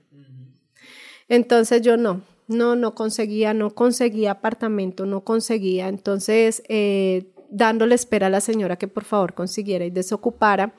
Entonces 1.27 1.82
yo 1.82 1.98
no, 1.98 2.22
no, 2.48 2.75
no 2.75 2.93
conseguía, 2.93 3.53
no 3.53 3.72
conseguía 3.72 4.32
apartamento, 4.32 5.06
no 5.06 5.22
conseguía. 5.22 5.88
Entonces, 5.88 6.61
eh, 6.69 7.33
dándole 7.49 7.95
espera 7.95 8.27
a 8.27 8.30
la 8.30 8.41
señora 8.41 8.77
que 8.77 8.88
por 8.88 9.03
favor 9.03 9.33
consiguiera 9.33 9.85
y 9.85 9.90
desocupara. 9.90 10.74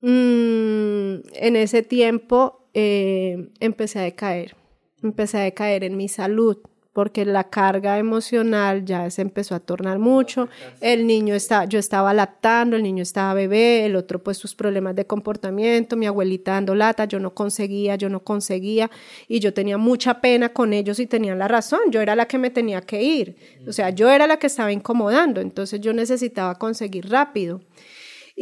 Mm, 0.00 1.20
en 1.34 1.56
ese 1.56 1.82
tiempo 1.82 2.59
eh, 2.74 3.48
empecé 3.60 3.98
a 3.98 4.02
decaer, 4.02 4.56
empecé 5.02 5.38
a 5.38 5.42
decaer 5.42 5.84
en 5.84 5.96
mi 5.96 6.08
salud 6.08 6.58
porque 6.92 7.24
la 7.24 7.44
carga 7.44 7.98
emocional 7.98 8.84
ya 8.84 9.08
se 9.10 9.22
empezó 9.22 9.54
a 9.54 9.60
tornar 9.60 9.98
mucho. 9.98 10.48
El 10.80 11.06
niño 11.06 11.34
está, 11.34 11.64
yo 11.64 11.78
estaba 11.78 12.12
lactando, 12.12 12.76
el 12.76 12.82
niño 12.82 13.02
estaba 13.02 13.32
bebé, 13.34 13.86
el 13.86 13.94
otro 13.94 14.22
pues 14.22 14.38
sus 14.38 14.54
problemas 14.54 14.96
de 14.96 15.06
comportamiento, 15.06 15.96
mi 15.96 16.06
abuelita 16.06 16.52
dando 16.52 16.74
lata, 16.74 17.04
yo 17.04 17.20
no 17.20 17.32
conseguía, 17.32 17.94
yo 17.94 18.08
no 18.08 18.20
conseguía 18.24 18.90
y 19.28 19.38
yo 19.38 19.54
tenía 19.54 19.78
mucha 19.78 20.20
pena 20.20 20.48
con 20.50 20.72
ellos 20.72 20.98
y 20.98 21.06
tenían 21.06 21.38
la 21.38 21.48
razón, 21.48 21.80
yo 21.90 22.00
era 22.00 22.16
la 22.16 22.26
que 22.26 22.38
me 22.38 22.50
tenía 22.50 22.80
que 22.80 23.02
ir, 23.02 23.36
o 23.66 23.72
sea, 23.72 23.90
yo 23.90 24.10
era 24.10 24.26
la 24.26 24.38
que 24.38 24.48
estaba 24.48 24.72
incomodando, 24.72 25.40
entonces 25.40 25.80
yo 25.80 25.92
necesitaba 25.92 26.56
conseguir 26.56 27.08
rápido. 27.08 27.60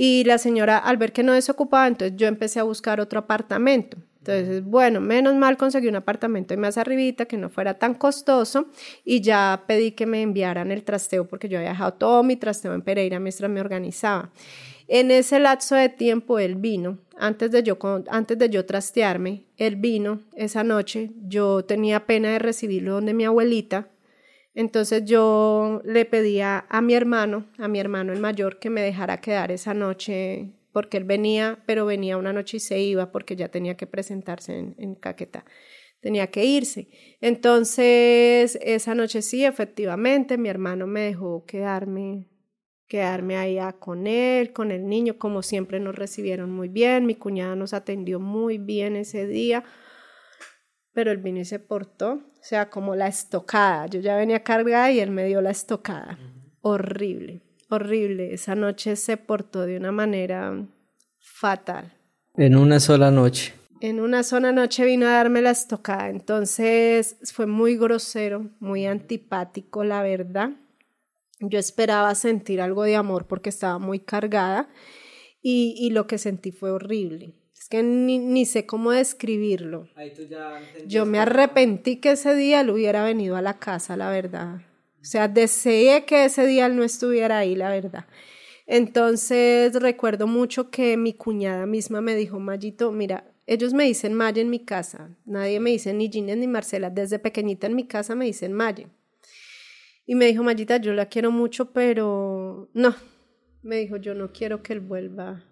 Y 0.01 0.23
la 0.25 0.39
señora 0.39 0.79
al 0.79 0.97
ver 0.97 1.13
que 1.13 1.25
no 1.25 1.33
desocupaba, 1.33 1.89
entonces 1.89 2.17
yo 2.17 2.29
empecé 2.29 2.61
a 2.61 2.63
buscar 2.63 3.01
otro 3.01 3.19
apartamento. 3.19 3.99
Entonces, 4.29 4.63
bueno, 4.63 5.01
menos 5.01 5.35
mal 5.37 5.57
conseguí 5.57 5.89
un 5.89 5.97
apartamento 5.97 6.55
más 6.59 6.77
arribita 6.77 7.25
que 7.25 7.39
no 7.39 7.49
fuera 7.49 7.79
tan 7.79 7.95
costoso 7.95 8.67
y 9.03 9.23
ya 9.23 9.65
pedí 9.67 9.93
que 9.93 10.05
me 10.05 10.21
enviaran 10.21 10.71
el 10.71 10.85
trasteo 10.85 11.27
porque 11.27 11.49
yo 11.49 11.57
había 11.57 11.71
dejado 11.71 11.95
todo 11.95 12.23
mi 12.23 12.37
trasteo 12.37 12.75
en 12.75 12.83
Pereira 12.83 13.21
mientras 13.21 13.51
me 13.51 13.59
organizaba. 13.59 14.31
En 14.87 15.11
ese 15.11 15.39
lapso 15.39 15.77
de 15.77 15.89
tiempo 15.89 16.39
él 16.39 16.57
vino, 16.57 16.99
antes 17.17 17.51
de 17.51 17.63
yo, 17.63 17.79
antes 18.11 18.39
de 18.39 18.51
yo 18.51 18.67
trastearme, 18.67 19.45
él 19.57 19.77
vino 19.77 20.21
esa 20.37 20.63
noche, 20.63 21.11
yo 21.27 21.65
tenía 21.65 22.05
pena 22.05 22.29
de 22.29 22.39
recibirlo 22.39 22.93
donde 22.93 23.15
mi 23.15 23.25
abuelita, 23.25 23.89
entonces 24.55 25.07
yo 25.07 25.81
le 25.87 26.05
pedía 26.05 26.67
a 26.69 26.83
mi 26.83 26.93
hermano, 26.93 27.47
a 27.57 27.67
mi 27.67 27.81
hermano 27.81 28.13
el 28.13 28.21
mayor, 28.21 28.59
que 28.59 28.69
me 28.69 28.83
dejara 28.83 29.23
quedar 29.23 29.53
esa 29.53 29.73
noche 29.73 30.53
porque 30.73 30.97
él 30.97 31.05
venía, 31.05 31.63
pero 31.67 31.87
venía 31.87 32.17
una 32.17 32.33
noche 32.33 32.59
y 32.59 32.61
se 32.61 32.81
iba 32.81 33.11
porque 33.11 33.37
ya 33.37 33.49
tenía 33.49 33.77
que 33.77 33.87
presentarse 33.87 34.59
en, 34.59 34.75
en 34.79 34.95
Caquetá, 34.95 35.45
tenía 36.01 36.29
que 36.29 36.45
irse. 36.45 36.89
Entonces, 37.21 38.59
esa 38.63 38.95
noche 38.95 39.23
sí, 39.23 39.45
efectivamente, 39.45 40.39
mi 40.39 40.49
hermano 40.49 40.87
me 40.87 41.01
dejó 41.01 41.45
quedarme 41.47 42.27
quedarme 42.89 43.37
allá 43.37 43.75
con 43.75 44.07
él, 44.07 44.53
con 44.55 44.71
el 44.71 44.89
niño, 44.89 45.19
como 45.19 45.43
siempre 45.43 45.79
nos 45.79 45.95
recibieron 45.95 46.51
muy 46.51 46.69
bien, 46.69 47.05
mi 47.05 47.15
cuñada 47.15 47.55
nos 47.55 47.75
atendió 47.75 48.19
muy 48.19 48.57
bien 48.57 48.97
ese 48.97 49.27
día, 49.27 49.63
pero 50.93 51.13
él 51.13 51.19
vino 51.19 51.39
y 51.39 51.45
se 51.45 51.59
portó, 51.59 52.13
o 52.13 52.43
sea, 52.43 52.71
como 52.71 52.97
la 52.97 53.07
estocada, 53.07 53.87
yo 53.87 54.01
ya 54.01 54.17
venía 54.17 54.43
cargada 54.43 54.91
y 54.91 55.01
él 55.01 55.11
me 55.11 55.27
dio 55.27 55.43
la 55.43 55.51
estocada, 55.51 56.19
horrible 56.63 57.43
horrible. 57.69 58.33
Esa 58.35 58.55
noche 58.55 58.97
se 58.97 59.17
portó 59.17 59.67
de 59.67 59.77
una 59.77 59.93
manera 59.93 60.67
fatal. 61.19 61.95
En 62.37 62.57
una 62.57 62.81
sola 62.81 63.11
noche. 63.11 63.55
En 63.81 64.01
una 64.01 64.23
sola 64.23 64.53
noche 64.53 64.85
vino 64.85 65.07
a 65.07 65.13
darme 65.13 65.43
la 65.43 65.51
estocada. 65.51 66.09
Entonces 66.09 67.17
fue 67.33 67.47
muy 67.47 67.77
grosero, 67.77 68.51
muy 68.61 68.87
antipático, 68.87 69.85
la 69.85 70.03
verdad. 70.03 70.51
Yo 71.41 71.59
esperaba 71.59 72.15
sentir 72.15 72.61
algo 72.61 72.83
de 72.83 72.97
amor 72.97 73.27
porque 73.27 73.51
estaba 73.51 73.79
muy 73.79 74.01
cargada 74.01 74.69
y, 75.41 75.75
y 75.79 75.91
lo 75.91 76.07
que 76.07 76.19
sentí 76.19 76.51
fue 76.51 76.71
horrible. 76.71 77.35
Es 77.59 77.69
que 77.69 77.83
ni, 77.83 78.19
ni 78.19 78.47
sé 78.47 78.67
cómo 78.67 78.93
describirlo. 78.93 79.89
Yo 80.87 81.07
me 81.07 81.19
arrepentí 81.19 81.97
que 81.97 82.13
ese 82.13 82.35
día 82.35 82.61
él 82.61 82.71
hubiera 82.71 83.05
venido 83.05 83.37
a 83.37 83.43
la 83.43 83.59
casa, 83.59 83.97
la 83.97 84.11
verdad. 84.11 84.63
O 85.01 85.05
sea, 85.05 85.29
deseé 85.29 86.05
que 86.05 86.25
ese 86.25 86.47
día 86.47 86.67
él 86.67 86.77
no 86.77 86.83
estuviera 86.83 87.39
ahí, 87.39 87.55
la 87.55 87.71
verdad. 87.71 88.07
Entonces 88.67 89.73
recuerdo 89.81 90.27
mucho 90.27 90.71
que 90.71 90.97
mi 90.97 91.15
cuñada 91.15 91.65
misma 91.67 92.01
me 92.01 92.15
dijo, 92.15 92.39
Mayito, 92.39 92.93
mira, 92.93 93.33
ellos 93.47 93.73
me 93.73 93.85
dicen 93.85 94.13
Maya 94.13 94.43
en 94.43 94.51
mi 94.51 94.63
casa, 94.63 95.17
nadie 95.25 95.59
me 95.59 95.71
dice 95.71 95.95
ni 95.95 96.11
Ginés 96.11 96.37
ni 96.37 96.47
Marcela, 96.47 96.91
desde 96.91 97.19
pequeñita 97.19 97.67
en 97.67 97.77
mi 97.77 97.87
casa 97.87 98.15
me 98.15 98.27
dicen 98.27 98.53
Maya. 98.53 98.91
Y 100.05 100.15
me 100.15 100.27
dijo, 100.27 100.43
Mayita, 100.43 100.77
yo 100.77 100.93
la 100.93 101.07
quiero 101.07 101.31
mucho, 101.31 101.73
pero 101.73 102.69
no, 102.75 102.95
me 103.63 103.77
dijo, 103.77 103.97
yo 103.97 104.15
no 104.15 104.33
quiero 104.33 104.63
que 104.63 104.75
él 104.75 104.81
vuelva 104.81 105.45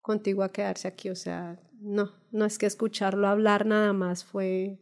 contigo 0.00 0.44
a 0.44 0.52
quedarse 0.52 0.86
aquí, 0.86 1.10
o 1.10 1.16
sea, 1.16 1.58
no, 1.80 2.12
no 2.30 2.44
es 2.44 2.58
que 2.58 2.66
escucharlo 2.66 3.26
hablar 3.26 3.66
nada 3.66 3.92
más 3.92 4.24
fue 4.24 4.78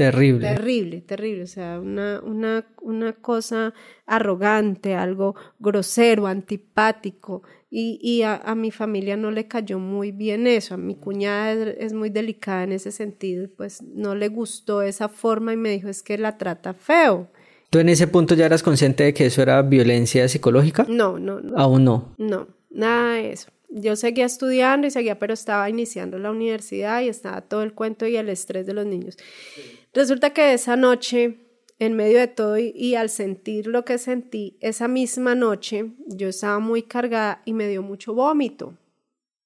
Terrible. 0.00 0.48
Terrible, 0.48 1.02
terrible. 1.02 1.42
O 1.42 1.46
sea, 1.46 1.78
una, 1.78 2.22
una, 2.24 2.64
una 2.80 3.12
cosa 3.12 3.74
arrogante, 4.06 4.94
algo 4.94 5.34
grosero, 5.58 6.26
antipático. 6.26 7.42
Y, 7.70 7.98
y 8.02 8.22
a, 8.22 8.36
a, 8.36 8.54
mi 8.54 8.70
familia 8.70 9.18
no 9.18 9.30
le 9.30 9.46
cayó 9.46 9.78
muy 9.78 10.10
bien 10.10 10.46
eso. 10.46 10.72
A 10.72 10.78
mi 10.78 10.94
cuñada 10.94 11.52
es, 11.52 11.76
es, 11.78 11.92
muy 11.92 12.08
delicada 12.08 12.64
en 12.64 12.72
ese 12.72 12.92
sentido. 12.92 13.46
Pues 13.54 13.82
no 13.82 14.14
le 14.14 14.28
gustó 14.28 14.80
esa 14.80 15.10
forma 15.10 15.52
y 15.52 15.58
me 15.58 15.68
dijo 15.68 15.90
es 15.90 16.02
que 16.02 16.16
la 16.16 16.38
trata 16.38 16.72
feo. 16.72 17.28
¿Tú 17.68 17.78
en 17.78 17.90
ese 17.90 18.06
punto 18.06 18.34
ya 18.34 18.46
eras 18.46 18.62
consciente 18.62 19.04
de 19.04 19.12
que 19.12 19.26
eso 19.26 19.42
era 19.42 19.60
violencia 19.60 20.26
psicológica? 20.28 20.86
No, 20.88 21.18
no, 21.18 21.40
no. 21.40 21.58
¿Aún 21.58 21.84
no? 21.84 22.14
No, 22.16 22.48
nada 22.70 23.16
de 23.16 23.32
eso. 23.32 23.50
Yo 23.68 23.96
seguía 23.96 24.24
estudiando 24.24 24.86
y 24.86 24.90
seguía, 24.90 25.18
pero 25.18 25.34
estaba 25.34 25.68
iniciando 25.68 26.18
la 26.18 26.30
universidad 26.30 27.02
y 27.02 27.08
estaba 27.08 27.42
todo 27.42 27.62
el 27.62 27.74
cuento 27.74 28.06
y 28.06 28.16
el 28.16 28.30
estrés 28.30 28.66
de 28.66 28.72
los 28.72 28.86
niños. 28.86 29.18
Sí. 29.54 29.79
Resulta 29.92 30.30
que 30.30 30.52
esa 30.52 30.76
noche, 30.76 31.38
en 31.78 31.94
medio 31.94 32.20
de 32.20 32.28
todo 32.28 32.56
y, 32.58 32.94
al 32.94 33.10
sentir 33.10 33.66
lo 33.66 33.84
que 33.84 33.98
sentí, 33.98 34.56
esa 34.60 34.86
misma 34.86 35.34
noche 35.34 35.92
yo 36.06 36.28
estaba 36.28 36.60
muy 36.60 36.82
cargada 36.82 37.42
y 37.44 37.52
me 37.54 37.66
dio 37.66 37.82
mucho 37.82 38.14
vómito. 38.14 38.76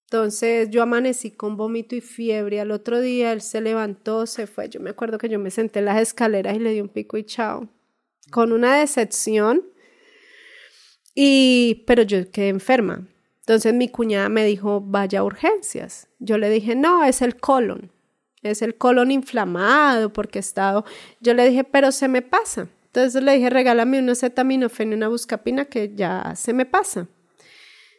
Entonces 0.04 0.68
yo 0.70 0.82
amanecí 0.82 1.30
con 1.30 1.56
vómito 1.56 1.96
y 1.96 2.00
fiebre. 2.00 2.60
Al 2.60 2.72
otro 2.72 3.00
día 3.00 3.32
él 3.32 3.40
se 3.40 3.60
levantó, 3.60 4.26
se 4.26 4.46
fue. 4.46 4.68
Yo 4.68 4.80
me 4.80 4.90
acuerdo 4.90 5.18
que 5.18 5.28
yo 5.28 5.38
me 5.38 5.50
senté 5.50 5.78
en 5.78 5.86
las 5.86 6.00
escaleras 6.00 6.54
y 6.54 6.58
le 6.58 6.72
di 6.72 6.80
un 6.80 6.88
pico 6.88 7.16
y 7.16 7.24
chao. 7.24 7.68
Con 8.30 8.52
una 8.52 8.76
decepción. 8.76 9.62
Y, 11.14 11.84
pero 11.86 12.02
yo 12.02 12.30
quedé 12.30 12.48
enferma. 12.48 13.08
Entonces 13.40 13.72
mi 13.72 13.88
cuñada 13.88 14.28
me 14.28 14.44
dijo, 14.44 14.80
vaya 14.80 15.20
a 15.20 15.24
urgencias. 15.24 16.08
Yo 16.18 16.36
le 16.38 16.50
dije, 16.50 16.76
no, 16.76 17.02
es 17.02 17.22
el 17.22 17.36
colon 17.36 17.93
es 18.50 18.62
el 18.62 18.76
colon 18.76 19.10
inflamado 19.10 20.12
porque 20.12 20.38
he 20.38 20.40
estado, 20.40 20.84
yo 21.20 21.34
le 21.34 21.48
dije, 21.48 21.64
pero 21.64 21.92
se 21.92 22.08
me 22.08 22.22
pasa. 22.22 22.68
Entonces 22.86 23.22
le 23.22 23.34
dije, 23.34 23.50
regálame 23.50 23.98
una 23.98 24.12
acetaminofén 24.12 24.92
y 24.92 24.94
una 24.94 25.08
buscapina 25.08 25.64
que 25.64 25.92
ya 25.94 26.34
se 26.36 26.52
me 26.52 26.64
pasa. 26.64 27.08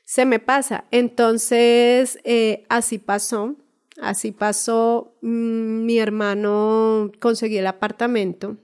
Se 0.06 0.26
me 0.26 0.40
pasa. 0.40 0.86
Entonces, 0.92 2.20
eh, 2.24 2.66
así 2.70 2.98
pasó. 2.98 3.56
Así 4.02 4.32
pasó. 4.32 5.14
Mm, 5.22 5.86
mi 5.86 6.00
hermano 6.00 7.12
conseguí 7.20 7.58
el 7.58 7.68
apartamento 7.68 8.58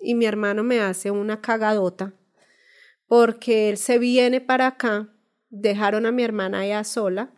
y 0.00 0.14
mi 0.14 0.26
hermano 0.26 0.62
me 0.62 0.80
hace 0.80 1.10
una 1.10 1.40
cagadota 1.40 2.12
porque 3.08 3.70
él 3.70 3.76
se 3.76 3.98
viene 3.98 4.40
para 4.40 4.68
acá. 4.68 5.08
Dejaron 5.50 6.06
a 6.06 6.12
mi 6.12 6.22
hermana 6.22 6.60
allá 6.60 6.84
sola 6.84 7.32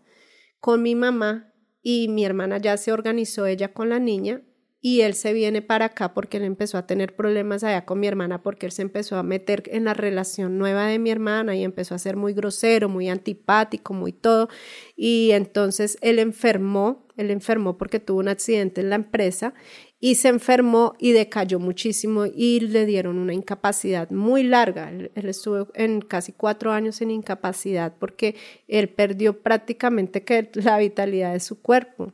con 0.61 0.83
mi 0.83 0.95
mamá 0.95 1.48
y 1.83 2.09
mi 2.09 2.25
hermana 2.25 2.59
ya 2.59 2.77
se 2.77 2.93
organizó 2.93 3.47
ella 3.47 3.73
con 3.73 3.89
la 3.89 3.99
niña 3.99 4.43
y 4.81 5.01
él 5.01 5.15
se 5.15 5.33
viene 5.33 5.61
para 5.61 5.87
acá 5.87 6.15
porque 6.15 6.37
él 6.37 6.45
empezó 6.45 6.79
a 6.79 6.87
tener 6.87 7.17
problemas 7.17 7.65
allá 7.65 7.85
con 7.85 7.99
mi 7.99 8.07
hermana 8.07 8.43
porque 8.43 8.67
él 8.67 8.73
se 8.73 8.83
empezó 8.83 9.17
a 9.17 9.25
meter 9.25 9.65
en 9.67 9.85
la 9.85 9.95
relación 9.95 10.57
nueva 10.57 10.87
de 10.87 11.01
mi 11.01 11.11
hermana 11.11 11.57
y 11.57 11.65
empezó 11.65 11.97
a 11.97 11.99
ser 11.99 12.17
muy 12.17 12.33
grosero, 12.33 12.89
muy 12.89 13.09
antipático, 13.09 13.93
muy 13.93 14.13
todo. 14.13 14.49
Y 14.95 15.33
entonces 15.33 15.99
él 16.01 16.21
enfermó, 16.21 17.09
él 17.17 17.33
enfermó 17.33 17.77
porque 17.77 17.99
tuvo 17.99 18.21
un 18.21 18.29
accidente 18.29 18.81
en 18.81 18.91
la 18.91 18.97
empresa 18.97 19.53
y 20.01 20.15
se 20.15 20.29
enfermó 20.29 20.95
y 20.99 21.13
decayó 21.13 21.59
muchísimo 21.59 22.27
y 22.27 22.61
le 22.61 22.87
dieron 22.87 23.19
una 23.19 23.35
incapacidad 23.35 24.11
muy 24.11 24.45
larga. 24.45 24.91
Él, 24.91 25.11
estuvo 25.15 25.69
en 25.75 26.01
casi 26.01 26.33
cuatro 26.33 26.73
años 26.73 27.01
en 27.01 27.11
incapacidad 27.11 27.95
porque 27.99 28.37
él 28.69 28.89
perdió 28.89 29.43
prácticamente 29.43 30.23
que 30.23 30.51
la 30.55 30.79
vitalidad 30.79 31.33
de 31.33 31.41
su 31.41 31.61
cuerpo. 31.61 32.13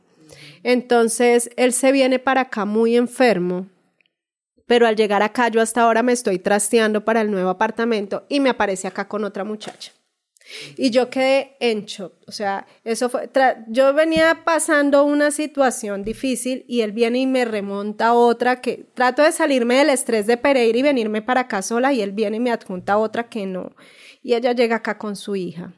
Entonces, 0.63 1.51
él 1.57 1.73
se 1.73 1.91
viene 1.91 2.17
para 2.17 2.41
acá 2.41 2.65
muy 2.65 2.95
enfermo, 2.95 3.67
pero 4.65 4.87
al 4.87 4.95
llegar 4.95 5.21
acá 5.21 5.49
yo 5.49 5.61
hasta 5.61 5.83
ahora 5.83 6.01
me 6.01 6.11
estoy 6.11 6.39
trasteando 6.39 7.05
para 7.05 7.21
el 7.21 7.29
nuevo 7.29 7.49
apartamento 7.49 8.25
y 8.29 8.39
me 8.39 8.49
aparece 8.49 8.87
acá 8.87 9.07
con 9.07 9.23
otra 9.23 9.43
muchacha. 9.43 9.91
Y 10.77 10.91
yo 10.91 11.09
quedé 11.09 11.55
en 11.59 11.85
shock, 11.85 12.13
o 12.27 12.31
sea, 12.31 12.67
eso 12.83 13.09
fue, 13.09 13.29
yo 13.67 13.93
venía 13.93 14.41
pasando 14.45 15.03
una 15.03 15.31
situación 15.31 16.03
difícil 16.03 16.65
y 16.67 16.81
él 16.81 16.91
viene 16.91 17.19
y 17.19 17.27
me 17.27 17.45
remonta 17.45 18.13
otra 18.13 18.61
que 18.61 18.85
trato 18.93 19.23
de 19.23 19.31
salirme 19.31 19.77
del 19.77 19.89
estrés 19.89 20.27
de 20.27 20.37
Pereira 20.37 20.77
y 20.77 20.83
venirme 20.83 21.23
para 21.23 21.41
acá 21.41 21.63
sola 21.63 21.93
y 21.93 22.01
él 22.01 22.11
viene 22.11 22.37
y 22.37 22.39
me 22.39 22.51
adjunta 22.51 22.97
otra 22.97 23.27
que 23.27 23.47
no. 23.47 23.75
Y 24.21 24.35
ella 24.35 24.51
llega 24.51 24.77
acá 24.77 24.97
con 24.97 25.15
su 25.15 25.35
hija. 25.35 25.73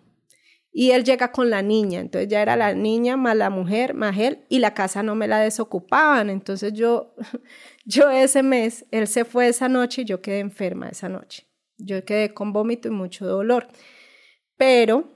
Y 0.72 0.92
él 0.92 1.04
llega 1.04 1.32
con 1.32 1.50
la 1.50 1.64
niña, 1.64 2.00
entonces 2.02 2.30
ya 2.30 2.42
era 2.42 2.56
la 2.56 2.74
niña 2.76 3.18
más 3.18 3.36
la 3.36 3.50
mujer, 3.50 3.96
más 3.96 4.16
él, 4.20 4.46
y 4.48 4.60
la 4.60 4.76
casa 4.76 5.02
no 5.02 5.16
me 5.16 5.28
la 5.28 5.40
desocupaban. 5.40 6.30
Entonces 6.30 6.72
yo, 6.74 7.16
yo 7.86 8.12
ese 8.12 8.44
mes, 8.44 8.86
él 8.92 9.08
se 9.08 9.26
fue 9.26 9.48
esa 9.48 9.70
noche 9.70 10.04
y 10.04 10.06
yo 10.06 10.22
quedé 10.22 10.40
enferma 10.40 10.90
esa 10.90 11.10
noche. 11.10 11.48
Yo 11.80 12.06
quedé 12.06 12.34
con 12.34 12.54
vómito 12.54 12.90
y 12.90 12.92
mucho 12.92 13.26
dolor 13.26 13.68
pero 14.58 15.14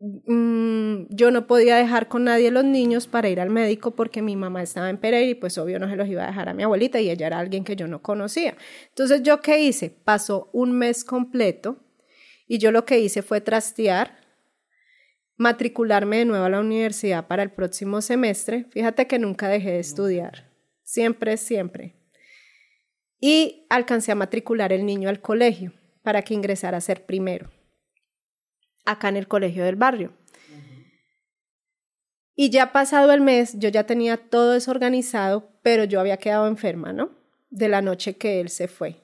mmm, 0.00 1.06
yo 1.10 1.30
no 1.30 1.46
podía 1.46 1.76
dejar 1.76 2.08
con 2.08 2.24
nadie 2.24 2.50
los 2.50 2.64
niños 2.64 3.06
para 3.06 3.28
ir 3.28 3.40
al 3.40 3.50
médico 3.50 3.90
porque 3.90 4.22
mi 4.22 4.36
mamá 4.36 4.62
estaba 4.62 4.88
en 4.88 4.98
Pereira 4.98 5.30
y 5.30 5.34
pues 5.34 5.58
obvio 5.58 5.78
no 5.78 5.88
se 5.88 5.96
los 5.96 6.08
iba 6.08 6.24
a 6.24 6.28
dejar 6.28 6.48
a 6.48 6.54
mi 6.54 6.62
abuelita 6.62 7.00
y 7.00 7.10
ella 7.10 7.26
era 7.26 7.38
alguien 7.38 7.64
que 7.64 7.76
yo 7.76 7.86
no 7.86 8.00
conocía. 8.00 8.56
Entonces 8.88 9.22
yo 9.22 9.40
qué 9.40 9.60
hice? 9.60 9.90
Pasó 9.90 10.48
un 10.52 10.72
mes 10.72 11.04
completo 11.04 11.78
y 12.46 12.58
yo 12.58 12.72
lo 12.72 12.84
que 12.84 12.98
hice 12.98 13.22
fue 13.22 13.40
trastear, 13.40 14.20
matricularme 15.36 16.18
de 16.18 16.24
nuevo 16.24 16.44
a 16.44 16.50
la 16.50 16.60
universidad 16.60 17.26
para 17.26 17.42
el 17.42 17.50
próximo 17.50 18.00
semestre. 18.00 18.66
Fíjate 18.70 19.06
que 19.06 19.18
nunca 19.18 19.48
dejé 19.48 19.72
de 19.72 19.80
estudiar, 19.80 20.50
siempre, 20.82 21.36
siempre. 21.36 21.96
Y 23.20 23.66
alcancé 23.68 24.12
a 24.12 24.14
matricular 24.14 24.72
el 24.72 24.86
niño 24.86 25.08
al 25.08 25.20
colegio 25.20 25.72
para 26.02 26.22
que 26.22 26.32
ingresara 26.32 26.78
a 26.78 26.80
ser 26.80 27.04
primero 27.04 27.50
acá 28.84 29.08
en 29.08 29.16
el 29.16 29.28
colegio 29.28 29.64
del 29.64 29.76
barrio. 29.76 30.12
Y 32.34 32.50
ya 32.50 32.72
pasado 32.72 33.12
el 33.12 33.20
mes, 33.20 33.58
yo 33.58 33.68
ya 33.68 33.84
tenía 33.84 34.16
todo 34.16 34.52
desorganizado, 34.52 35.50
pero 35.62 35.84
yo 35.84 36.00
había 36.00 36.16
quedado 36.16 36.46
enferma, 36.46 36.92
¿no? 36.92 37.10
De 37.50 37.68
la 37.68 37.82
noche 37.82 38.16
que 38.16 38.40
él 38.40 38.48
se 38.48 38.66
fue, 38.66 38.96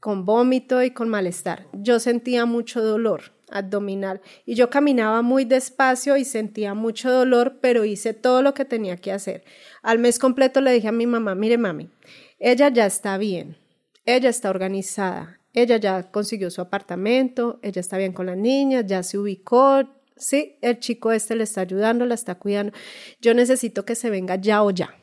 con 0.00 0.24
vómito 0.24 0.82
y 0.82 0.90
con 0.92 1.08
malestar. 1.08 1.66
Yo 1.74 2.00
sentía 2.00 2.46
mucho 2.46 2.82
dolor 2.82 3.32
abdominal 3.50 4.22
y 4.46 4.54
yo 4.54 4.70
caminaba 4.70 5.22
muy 5.22 5.44
despacio 5.44 6.16
y 6.16 6.24
sentía 6.24 6.72
mucho 6.72 7.10
dolor, 7.10 7.58
pero 7.60 7.84
hice 7.84 8.14
todo 8.14 8.42
lo 8.42 8.54
que 8.54 8.64
tenía 8.64 8.96
que 8.96 9.12
hacer. 9.12 9.44
Al 9.82 9.98
mes 9.98 10.18
completo 10.18 10.60
le 10.60 10.72
dije 10.72 10.88
a 10.88 10.92
mi 10.92 11.06
mamá, 11.06 11.34
mire 11.34 11.58
mami, 11.58 11.90
ella 12.38 12.70
ya 12.70 12.86
está 12.86 13.18
bien, 13.18 13.58
ella 14.06 14.30
está 14.30 14.48
organizada, 14.48 15.41
ella 15.52 15.76
ya 15.76 16.10
consiguió 16.10 16.50
su 16.50 16.60
apartamento, 16.60 17.58
ella 17.62 17.80
está 17.80 17.98
bien 17.98 18.12
con 18.12 18.26
las 18.26 18.36
niñas, 18.36 18.86
ya 18.86 19.02
se 19.02 19.18
ubicó, 19.18 19.82
sí, 20.16 20.56
el 20.62 20.78
chico 20.78 21.12
este 21.12 21.36
le 21.36 21.44
está 21.44 21.60
ayudando, 21.60 22.06
la 22.06 22.14
está 22.14 22.36
cuidando. 22.36 22.72
Yo 23.20 23.34
necesito 23.34 23.84
que 23.84 23.94
se 23.94 24.10
venga 24.10 24.36
ya 24.36 24.62
o 24.62 24.70
ya. 24.70 24.94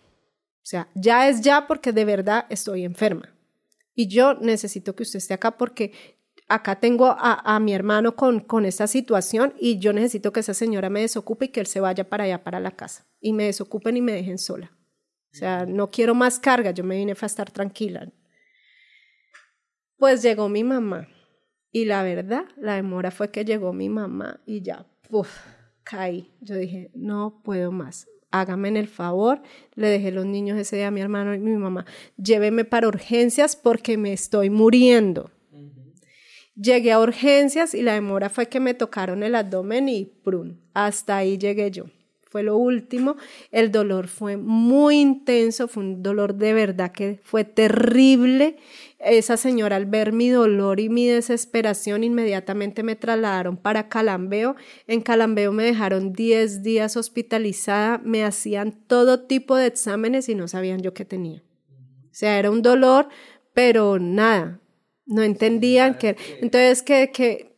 O 0.61 0.65
sea, 0.69 0.89
ya 0.95 1.29
es 1.29 1.41
ya 1.41 1.67
porque 1.67 1.91
de 1.91 2.05
verdad 2.05 2.45
estoy 2.49 2.83
enferma. 2.83 3.33
Y 3.93 4.07
yo 4.07 4.35
necesito 4.35 4.95
que 4.95 5.03
usted 5.03 5.17
esté 5.17 5.33
acá 5.33 5.57
porque 5.57 5.91
acá 6.47 6.79
tengo 6.79 7.07
a, 7.07 7.55
a 7.55 7.59
mi 7.59 7.73
hermano 7.73 8.15
con, 8.15 8.39
con 8.39 8.65
esta 8.65 8.87
situación 8.87 9.53
y 9.59 9.79
yo 9.79 9.93
necesito 9.93 10.31
que 10.33 10.39
esa 10.39 10.53
señora 10.53 10.89
me 10.89 11.01
desocupe 11.01 11.45
y 11.45 11.49
que 11.49 11.59
él 11.59 11.67
se 11.67 11.79
vaya 11.79 12.09
para 12.09 12.23
allá, 12.23 12.43
para 12.43 12.59
la 12.59 12.71
casa. 12.71 13.05
Y 13.19 13.33
me 13.33 13.45
desocupen 13.45 13.97
y 13.97 14.01
me 14.01 14.13
dejen 14.13 14.37
sola. 14.37 14.71
O 15.31 15.37
sea, 15.37 15.65
no 15.65 15.91
quiero 15.91 16.15
más 16.15 16.39
carga, 16.39 16.71
yo 16.71 16.83
me 16.83 16.97
vine 16.97 17.13
a 17.19 17.25
estar 17.25 17.51
tranquila. 17.51 18.11
Pues 19.99 20.23
llegó 20.23 20.47
mi 20.47 20.63
mamá. 20.63 21.09
Y 21.71 21.83
la 21.85 22.03
verdad, 22.03 22.45
la 22.57 22.75
demora 22.75 23.11
fue 23.11 23.29
que 23.31 23.43
llegó 23.43 23.73
mi 23.73 23.89
mamá 23.89 24.39
y 24.45 24.61
ya, 24.61 24.87
uf, 25.09 25.29
caí. 25.83 26.31
Yo 26.39 26.55
dije, 26.55 26.89
no 26.95 27.41
puedo 27.43 27.73
más. 27.73 28.07
Hágame 28.31 28.69
en 28.69 28.77
el 28.77 28.87
favor. 28.87 29.41
Le 29.75 29.89
dejé 29.89 30.11
los 30.11 30.25
niños 30.25 30.57
ese 30.57 30.77
día 30.77 30.87
a 30.87 30.91
mi 30.91 31.01
hermano 31.01 31.35
y 31.35 31.39
mi 31.39 31.51
mamá. 31.57 31.85
Lléveme 32.15 32.63
para 32.63 32.87
urgencias 32.87 33.57
porque 33.57 33.97
me 33.97 34.13
estoy 34.13 34.49
muriendo. 34.49 35.31
Llegué 36.55 36.93
a 36.93 36.99
urgencias 36.99 37.73
y 37.73 37.81
la 37.81 37.93
demora 37.93 38.29
fue 38.29 38.47
que 38.47 38.59
me 38.59 38.73
tocaron 38.73 39.21
el 39.21 39.35
abdomen 39.35 39.89
y 39.89 40.05
prun. 40.05 40.61
Hasta 40.73 41.17
ahí 41.17 41.37
llegué 41.37 41.71
yo 41.71 41.85
fue 42.29 42.43
lo 42.43 42.57
último. 42.57 43.17
El 43.51 43.71
dolor 43.71 44.07
fue 44.07 44.37
muy 44.37 44.99
intenso, 44.99 45.67
fue 45.67 45.83
un 45.83 46.03
dolor 46.03 46.35
de 46.35 46.53
verdad 46.53 46.91
que 46.91 47.19
fue 47.23 47.43
terrible. 47.43 48.57
Esa 48.99 49.35
señora 49.35 49.77
al 49.77 49.87
ver 49.87 50.13
mi 50.13 50.29
dolor 50.29 50.79
y 50.79 50.89
mi 50.89 51.07
desesperación 51.07 52.03
inmediatamente 52.03 52.83
me 52.83 52.95
trasladaron 52.95 53.57
para 53.57 53.89
Calambeo. 53.89 54.55
En 54.85 55.01
Calambeo 55.01 55.51
me 55.51 55.63
dejaron 55.63 56.13
10 56.13 56.61
días 56.61 56.97
hospitalizada, 56.97 57.99
me 58.03 58.23
hacían 58.23 58.73
todo 58.87 59.25
tipo 59.25 59.55
de 59.55 59.65
exámenes 59.65 60.29
y 60.29 60.35
no 60.35 60.47
sabían 60.47 60.81
yo 60.81 60.93
qué 60.93 61.05
tenía. 61.05 61.41
O 62.05 62.13
sea, 62.19 62.37
era 62.37 62.51
un 62.51 62.61
dolor, 62.61 63.09
pero 63.53 63.97
nada, 63.97 64.59
no 65.07 65.23
entendían 65.23 65.97
que... 65.97 66.15
Entonces, 66.41 66.83
que, 66.83 67.11
que 67.11 67.48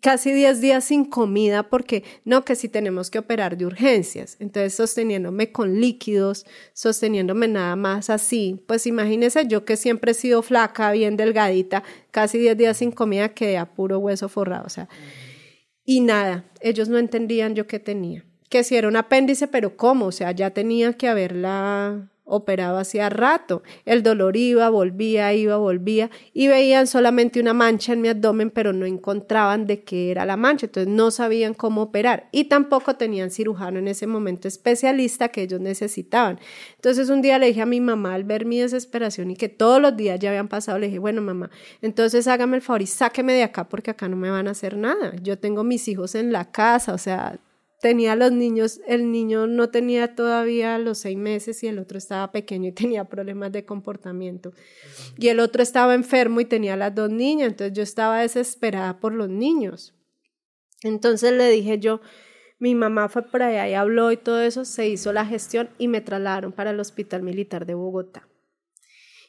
casi 0.00 0.32
10 0.32 0.60
días 0.60 0.84
sin 0.84 1.04
comida 1.04 1.68
porque 1.68 2.04
no, 2.24 2.44
que 2.44 2.54
si 2.54 2.68
tenemos 2.68 3.10
que 3.10 3.18
operar 3.18 3.56
de 3.56 3.66
urgencias. 3.66 4.36
Entonces 4.38 4.74
sosteniéndome 4.74 5.52
con 5.52 5.80
líquidos, 5.80 6.46
sosteniéndome 6.72 7.48
nada 7.48 7.76
más 7.76 8.10
así. 8.10 8.62
Pues 8.66 8.86
imagínese 8.86 9.46
yo 9.46 9.64
que 9.64 9.76
siempre 9.76 10.12
he 10.12 10.14
sido 10.14 10.42
flaca, 10.42 10.92
bien 10.92 11.16
delgadita, 11.16 11.82
casi 12.10 12.38
10 12.38 12.56
días 12.56 12.76
sin 12.76 12.92
comida 12.92 13.30
quedé 13.30 13.56
a 13.58 13.72
puro 13.72 13.98
hueso 13.98 14.28
forrado. 14.28 14.64
O 14.66 14.70
sea, 14.70 14.88
y 15.84 16.00
nada, 16.00 16.44
ellos 16.60 16.88
no 16.88 16.98
entendían 16.98 17.54
yo 17.54 17.66
qué 17.66 17.78
tenía. 17.78 18.24
Que 18.48 18.64
si 18.64 18.76
era 18.76 18.88
un 18.88 18.96
apéndice, 18.96 19.46
pero 19.46 19.76
¿cómo? 19.76 20.06
O 20.06 20.12
sea, 20.12 20.32
ya 20.32 20.50
tenía 20.50 20.92
que 20.94 21.08
haberla 21.08 22.10
operado 22.30 22.78
hacía 22.78 23.08
rato. 23.08 23.62
El 23.84 24.02
dolor 24.02 24.36
iba, 24.36 24.70
volvía, 24.70 25.32
iba, 25.34 25.56
volvía 25.56 26.10
y 26.32 26.48
veían 26.48 26.86
solamente 26.86 27.40
una 27.40 27.52
mancha 27.52 27.92
en 27.92 28.00
mi 28.00 28.08
abdomen, 28.08 28.50
pero 28.50 28.72
no 28.72 28.86
encontraban 28.86 29.66
de 29.66 29.82
qué 29.82 30.10
era 30.10 30.24
la 30.24 30.36
mancha, 30.36 30.66
entonces 30.66 30.92
no 30.92 31.10
sabían 31.10 31.54
cómo 31.54 31.82
operar 31.82 32.28
y 32.32 32.44
tampoco 32.44 32.96
tenían 32.96 33.30
cirujano 33.30 33.78
en 33.78 33.88
ese 33.88 34.06
momento 34.06 34.48
especialista 34.48 35.28
que 35.28 35.42
ellos 35.42 35.60
necesitaban. 35.60 36.38
Entonces 36.76 37.10
un 37.10 37.22
día 37.22 37.38
le 37.38 37.46
dije 37.46 37.62
a 37.62 37.66
mi 37.66 37.80
mamá 37.80 38.14
al 38.14 38.24
ver 38.24 38.44
mi 38.44 38.58
desesperación 38.58 39.30
y 39.30 39.36
que 39.36 39.48
todos 39.48 39.80
los 39.80 39.96
días 39.96 40.18
ya 40.18 40.30
habían 40.30 40.48
pasado, 40.48 40.78
le 40.78 40.86
dije, 40.86 40.98
bueno 40.98 41.22
mamá, 41.22 41.50
entonces 41.82 42.26
hágame 42.28 42.56
el 42.56 42.62
favor 42.62 42.82
y 42.82 42.86
sáqueme 42.86 43.32
de 43.32 43.42
acá 43.42 43.68
porque 43.68 43.90
acá 43.90 44.08
no 44.08 44.16
me 44.16 44.30
van 44.30 44.48
a 44.48 44.52
hacer 44.52 44.76
nada. 44.76 45.12
Yo 45.22 45.38
tengo 45.38 45.64
mis 45.64 45.88
hijos 45.88 46.14
en 46.14 46.32
la 46.32 46.50
casa, 46.50 46.94
o 46.94 46.98
sea, 46.98 47.38
tenía 47.80 48.14
los 48.14 48.30
niños, 48.30 48.80
el 48.86 49.10
niño 49.10 49.46
no 49.46 49.70
tenía 49.70 50.14
todavía 50.14 50.78
los 50.78 50.98
seis 50.98 51.16
meses 51.16 51.62
y 51.62 51.66
el 51.66 51.78
otro 51.78 51.98
estaba 51.98 52.30
pequeño 52.30 52.68
y 52.68 52.72
tenía 52.74 53.04
problemas 53.04 53.52
de 53.52 53.64
comportamiento. 53.64 54.52
Y 55.16 55.28
el 55.28 55.40
otro 55.40 55.62
estaba 55.62 55.94
enfermo 55.94 56.40
y 56.40 56.44
tenía 56.44 56.76
las 56.76 56.94
dos 56.94 57.10
niñas, 57.10 57.48
entonces 57.48 57.76
yo 57.76 57.82
estaba 57.82 58.20
desesperada 58.20 59.00
por 59.00 59.12
los 59.12 59.28
niños. 59.28 59.94
Entonces 60.82 61.32
le 61.32 61.50
dije 61.50 61.78
yo, 61.78 62.00
mi 62.58 62.74
mamá 62.74 63.08
fue 63.08 63.22
por 63.22 63.42
allá 63.42 63.68
y 63.68 63.74
habló 63.74 64.12
y 64.12 64.18
todo 64.18 64.40
eso, 64.42 64.64
se 64.64 64.88
hizo 64.88 65.12
la 65.12 65.24
gestión 65.24 65.70
y 65.78 65.88
me 65.88 66.02
trasladaron 66.02 66.52
para 66.52 66.70
el 66.70 66.80
Hospital 66.80 67.22
Militar 67.22 67.64
de 67.64 67.74
Bogotá. 67.74 68.28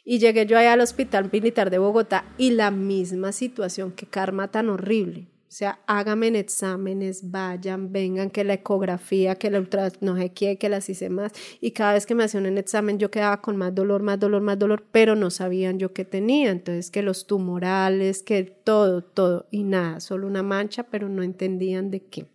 Y 0.03 0.19
llegué 0.19 0.45
yo 0.45 0.57
allá 0.57 0.73
al 0.73 0.81
Hospital 0.81 1.29
Militar 1.31 1.69
de 1.69 1.77
Bogotá 1.77 2.25
y 2.37 2.51
la 2.51 2.71
misma 2.71 3.31
situación, 3.31 3.91
que 3.91 4.05
karma 4.05 4.49
tan 4.49 4.69
horrible. 4.69 5.30
O 5.51 5.53
sea, 5.53 5.81
háganme 5.85 6.29
exámenes, 6.39 7.29
vayan, 7.29 7.91
vengan, 7.91 8.29
que 8.29 8.45
la 8.45 8.53
ecografía, 8.53 9.35
que 9.35 9.51
la 9.51 9.59
ultra, 9.59 9.91
que 9.91 10.69
las 10.69 10.87
hice 10.87 11.09
más. 11.09 11.33
Y 11.59 11.71
cada 11.71 11.91
vez 11.91 12.05
que 12.05 12.15
me 12.15 12.23
hacían 12.23 12.45
un 12.45 12.57
examen 12.57 12.99
yo 12.99 13.11
quedaba 13.11 13.41
con 13.41 13.57
más 13.57 13.75
dolor, 13.75 14.01
más 14.01 14.17
dolor, 14.17 14.41
más 14.41 14.57
dolor, 14.57 14.85
pero 14.93 15.17
no 15.17 15.29
sabían 15.29 15.77
yo 15.77 15.91
qué 15.91 16.05
tenía. 16.05 16.51
Entonces, 16.51 16.89
que 16.89 17.01
los 17.01 17.27
tumorales, 17.27 18.23
que 18.23 18.43
todo, 18.45 19.03
todo. 19.03 19.49
Y 19.51 19.63
nada, 19.63 19.99
solo 19.99 20.25
una 20.25 20.41
mancha, 20.41 20.83
pero 20.83 21.09
no 21.09 21.21
entendían 21.21 21.91
de 21.91 21.99
qué. 21.99 22.27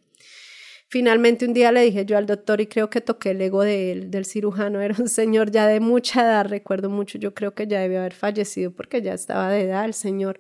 Finalmente 0.88 1.46
un 1.46 1.54
día 1.54 1.72
le 1.72 1.80
dije 1.80 2.04
yo 2.04 2.18
al 2.18 2.26
doctor 2.26 2.60
y 2.60 2.66
creo 2.66 2.90
que 2.90 3.00
toqué 3.00 3.30
el 3.30 3.40
ego 3.40 3.62
de 3.62 3.92
él, 3.92 4.10
del 4.10 4.26
cirujano, 4.26 4.78
era 4.82 4.94
un 4.98 5.08
señor 5.08 5.50
ya 5.50 5.66
de 5.66 5.80
mucha 5.80 6.20
edad, 6.20 6.46
recuerdo 6.46 6.90
mucho, 6.90 7.16
yo 7.16 7.32
creo 7.32 7.54
que 7.54 7.66
ya 7.66 7.80
debió 7.80 8.00
haber 8.00 8.12
fallecido 8.12 8.72
porque 8.72 9.00
ya 9.00 9.14
estaba 9.14 9.50
de 9.50 9.62
edad 9.62 9.86
el 9.86 9.94
señor 9.94 10.38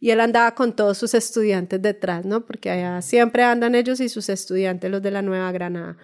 y 0.00 0.10
él 0.10 0.20
andaba 0.20 0.54
con 0.54 0.76
todos 0.76 0.96
sus 0.96 1.14
estudiantes 1.14 1.82
detrás, 1.82 2.24
¿no? 2.24 2.46
Porque 2.46 2.70
allá 2.70 3.02
siempre 3.02 3.42
andan 3.42 3.74
ellos 3.74 3.98
y 3.98 4.08
sus 4.08 4.28
estudiantes, 4.28 4.90
los 4.90 5.02
de 5.02 5.10
la 5.10 5.22
Nueva 5.22 5.50
Granada. 5.50 5.96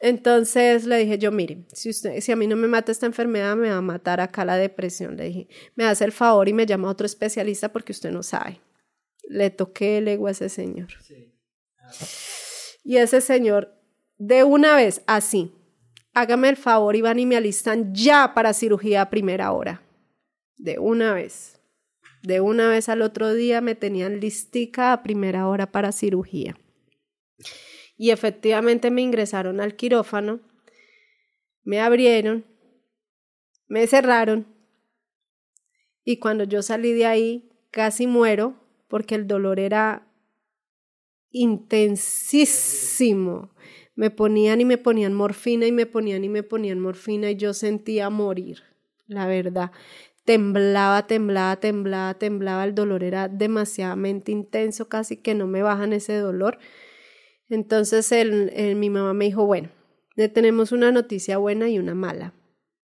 Entonces 0.00 0.86
le 0.86 0.96
dije 0.98 1.18
yo, 1.18 1.30
mire, 1.30 1.66
si, 1.72 1.90
usted, 1.90 2.20
si 2.20 2.32
a 2.32 2.36
mí 2.36 2.46
no 2.46 2.56
me 2.56 2.68
mata 2.68 2.90
esta 2.90 3.06
enfermedad, 3.06 3.54
me 3.56 3.68
va 3.68 3.76
a 3.76 3.82
matar 3.82 4.20
acá 4.20 4.44
la 4.44 4.56
depresión. 4.56 5.16
Le 5.16 5.24
dije, 5.24 5.48
me 5.74 5.84
hace 5.84 6.04
el 6.04 6.12
favor 6.12 6.48
y 6.48 6.54
me 6.54 6.64
llama 6.64 6.88
otro 6.88 7.04
especialista 7.04 7.70
porque 7.70 7.92
usted 7.92 8.10
no 8.10 8.22
sabe. 8.22 8.60
Le 9.28 9.50
toqué 9.50 9.98
el 9.98 10.08
ego 10.08 10.26
a 10.26 10.30
ese 10.30 10.48
señor. 10.48 10.88
Y 12.82 12.96
ese 12.96 13.20
señor, 13.20 13.78
de 14.16 14.44
una 14.44 14.76
vez, 14.76 15.02
así, 15.06 15.52
hágame 16.14 16.48
el 16.48 16.56
favor 16.56 16.96
y 16.96 17.02
van 17.02 17.18
y 17.18 17.26
me 17.26 17.36
alistan 17.36 17.94
ya 17.94 18.32
para 18.34 18.54
cirugía 18.54 19.02
a 19.02 19.10
primera 19.10 19.52
hora. 19.52 19.82
De 20.56 20.78
una 20.78 21.12
vez. 21.12 21.53
De 22.24 22.40
una 22.40 22.68
vez 22.70 22.88
al 22.88 23.02
otro 23.02 23.34
día 23.34 23.60
me 23.60 23.74
tenían 23.74 24.18
listica 24.18 24.94
a 24.94 25.02
primera 25.02 25.46
hora 25.46 25.70
para 25.70 25.92
cirugía. 25.92 26.56
Y 27.98 28.12
efectivamente 28.12 28.90
me 28.90 29.02
ingresaron 29.02 29.60
al 29.60 29.76
quirófano, 29.76 30.40
me 31.64 31.80
abrieron, 31.80 32.46
me 33.68 33.86
cerraron 33.86 34.46
y 36.02 36.18
cuando 36.18 36.44
yo 36.44 36.62
salí 36.62 36.94
de 36.94 37.04
ahí 37.04 37.50
casi 37.70 38.06
muero 38.06 38.54
porque 38.88 39.16
el 39.16 39.26
dolor 39.26 39.60
era 39.60 40.10
intensísimo. 41.30 43.50
Me 43.96 44.10
ponían 44.10 44.62
y 44.62 44.64
me 44.64 44.78
ponían 44.78 45.12
morfina 45.12 45.66
y 45.66 45.72
me 45.72 45.84
ponían 45.84 46.24
y 46.24 46.30
me 46.30 46.42
ponían 46.42 46.80
morfina 46.80 47.30
y 47.30 47.36
yo 47.36 47.52
sentía 47.52 48.08
morir, 48.08 48.62
la 49.08 49.26
verdad 49.26 49.72
temblaba, 50.24 51.06
temblaba, 51.06 51.56
temblaba, 51.56 52.14
temblaba, 52.14 52.64
el 52.64 52.74
dolor 52.74 53.04
era 53.04 53.28
demasiadamente 53.28 54.32
intenso, 54.32 54.88
casi 54.88 55.18
que 55.18 55.34
no 55.34 55.46
me 55.46 55.62
bajan 55.62 55.92
ese 55.92 56.16
dolor. 56.16 56.58
Entonces 57.48 58.10
el, 58.10 58.76
mi 58.76 58.90
mamá 58.90 59.12
me 59.12 59.26
dijo, 59.26 59.44
bueno, 59.44 59.70
le 60.16 60.28
tenemos 60.28 60.72
una 60.72 60.90
noticia 60.92 61.38
buena 61.38 61.68
y 61.68 61.78
una 61.78 61.94
mala. 61.94 62.32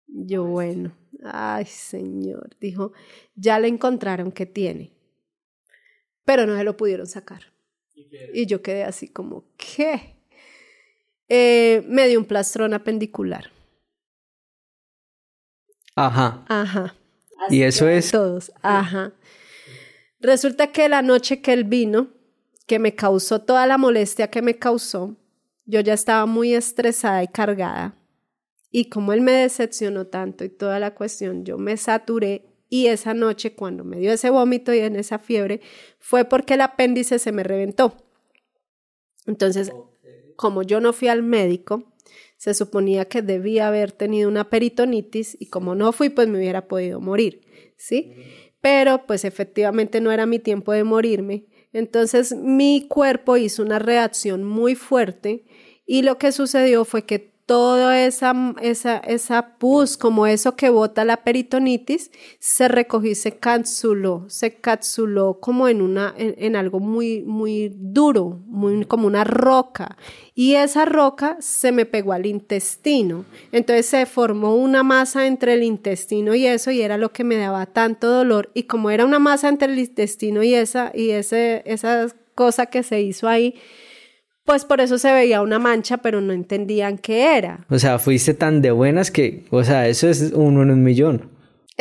Yo, 0.08 0.44
bueno, 0.44 0.96
ay 1.24 1.66
señor, 1.66 2.58
dijo, 2.60 2.94
ya 3.36 3.60
le 3.60 3.68
encontraron 3.68 4.32
que 4.32 4.48
tiene, 4.48 4.92
pero 6.26 6.48
no 6.48 6.58
se 6.58 6.64
lo 6.64 6.78
pudieron 6.78 7.06
sacar. 7.06 7.54
Y 8.34 8.48
yo 8.48 8.62
quedé 8.64 8.84
así 8.86 9.08
como, 9.08 9.44
¿qué? 9.58 10.16
Eh, 11.28 11.84
me 11.88 12.08
dio 12.08 12.18
un 12.18 12.26
plastrón 12.26 12.74
apendicular. 12.74 13.52
Ajá. 15.96 16.46
Ajá 16.48 16.99
y 17.50 17.64
eso 17.64 17.88
es... 17.88 18.12
Todos, 18.12 18.52
ajá. 18.62 19.14
Resulta 20.20 20.72
que 20.72 20.90
la 20.90 21.02
noche 21.02 21.42
que 21.42 21.54
él 21.54 21.64
vino, 21.64 22.10
que 22.68 22.80
me 22.80 22.96
causó 22.96 23.42
toda 23.42 23.66
la 23.66 23.78
molestia 23.78 24.30
que 24.30 24.42
me 24.42 24.58
causó, 24.58 25.16
yo 25.66 25.80
ya 25.80 25.94
estaba 25.94 26.26
muy 26.26 26.54
estresada 26.54 27.24
y 27.24 27.28
cargada. 27.28 27.96
Y 28.72 28.90
como 28.90 29.14
él 29.14 29.22
me 29.22 29.32
decepcionó 29.32 30.08
tanto 30.08 30.44
y 30.44 30.50
toda 30.50 30.80
la 30.80 30.94
cuestión, 30.94 31.46
yo 31.46 31.58
me 31.58 31.78
saturé 31.78 32.46
y 32.70 32.88
esa 32.88 33.14
noche 33.14 33.56
cuando 33.56 33.84
me 33.84 33.98
dio 33.98 34.12
ese 34.12 34.30
vómito 34.30 34.74
y 34.74 34.80
en 34.80 34.96
esa 34.96 35.18
fiebre 35.18 35.62
fue 35.98 36.26
porque 36.26 36.54
el 36.54 36.62
apéndice 36.62 37.18
se 37.18 37.32
me 37.32 37.44
reventó. 37.44 37.96
Entonces, 39.26 39.72
como 40.36 40.62
yo 40.62 40.80
no 40.80 40.94
fui 40.94 41.08
al 41.08 41.24
médico, 41.24 41.92
se 42.40 42.54
suponía 42.54 43.04
que 43.04 43.22
debía 43.22 43.68
haber 43.68 43.92
tenido 43.92 44.30
una 44.30 44.50
peritonitis 44.50 45.36
y 45.42 45.48
como 45.48 45.76
no 45.76 45.92
fui, 45.92 46.08
pues 46.08 46.30
me 46.30 46.38
hubiera 46.38 46.70
podido 46.70 47.02
morir, 47.02 47.42
¿sí? 47.76 48.14
Pero 48.62 49.06
pues 49.06 49.26
efectivamente 49.26 50.00
no 50.00 50.10
era 50.10 50.26
mi 50.26 50.40
tiempo 50.40 50.72
de 50.72 50.86
morirme. 50.86 51.48
Entonces 51.74 52.34
mi 52.34 52.88
cuerpo 52.88 53.36
hizo 53.36 53.62
una 53.62 53.78
reacción 53.78 54.46
muy 54.46 54.76
fuerte 54.76 55.44
y 55.86 56.04
lo 56.04 56.18
que 56.18 56.32
sucedió 56.32 56.86
fue 56.86 57.04
que 57.04 57.34
toda 57.50 58.06
esa, 58.06 58.54
esa, 58.62 58.98
esa 58.98 59.58
pus, 59.58 59.98
como 59.98 60.28
eso 60.28 60.56
que 60.56 60.70
bota 60.70 61.04
la 61.04 61.24
peritonitis, 61.24 62.12
se 62.38 62.68
recogió 62.68 63.10
y 63.10 63.16
se 63.16 63.40
capsuló, 63.40 64.26
se 64.28 64.54
capsuló 64.54 65.40
como 65.40 65.68
en, 65.68 65.82
una, 65.82 66.14
en, 66.16 66.56
algo 66.56 66.80
muy, 66.80 67.24
muy 67.24 67.74
duro, 67.76 68.40
muy, 68.46 68.86
como 68.86 69.08
una 69.08 69.24
roca. 69.24 69.98
Y 70.36 70.54
esa 70.54 70.86
roca 70.86 71.38
se 71.40 71.72
me 71.72 71.88
pegó 71.88 72.14
al 72.14 72.28
intestino. 72.28 73.26
Entonces 73.52 73.88
se 73.88 74.06
formó 74.06 74.56
una 74.56 74.84
masa 74.84 75.26
entre 75.26 75.54
el 75.54 75.64
intestino 75.64 76.36
y 76.36 76.46
eso, 76.46 76.70
y 76.70 76.84
era 76.84 77.00
lo 77.00 77.12
que 77.12 77.24
me 77.24 77.38
daba 77.38 77.66
tanto 77.66 78.12
dolor. 78.12 78.52
Y 78.54 78.64
como 78.64 78.92
era 78.92 79.06
una 79.06 79.18
masa 79.18 79.50
entre 79.50 79.74
el 79.74 79.80
intestino 79.80 80.44
y 80.44 80.54
esa, 80.54 80.92
y 80.94 81.10
ese, 81.10 81.64
esa 81.66 82.10
cosa 82.36 82.68
que 82.68 82.84
se 82.84 83.02
hizo 83.02 83.28
ahí, 83.28 83.56
pues 84.50 84.66
por 84.66 84.82
eso 84.82 84.98
se 84.98 85.14
veía 85.14 85.44
una 85.44 85.60
mancha, 85.60 85.98
pero 85.98 86.22
no 86.22 86.34
entendían 86.34 86.98
qué 86.98 87.38
era. 87.38 87.68
O 87.70 87.78
sea, 87.78 88.00
fuiste 88.00 88.34
tan 88.34 88.64
de 88.64 88.72
buenas 88.72 89.12
que, 89.12 89.46
o 89.52 89.64
sea, 89.64 89.88
eso 89.88 90.10
es 90.10 90.32
uno 90.34 90.64
en 90.64 90.72
un 90.72 90.82
millón. 90.82 91.30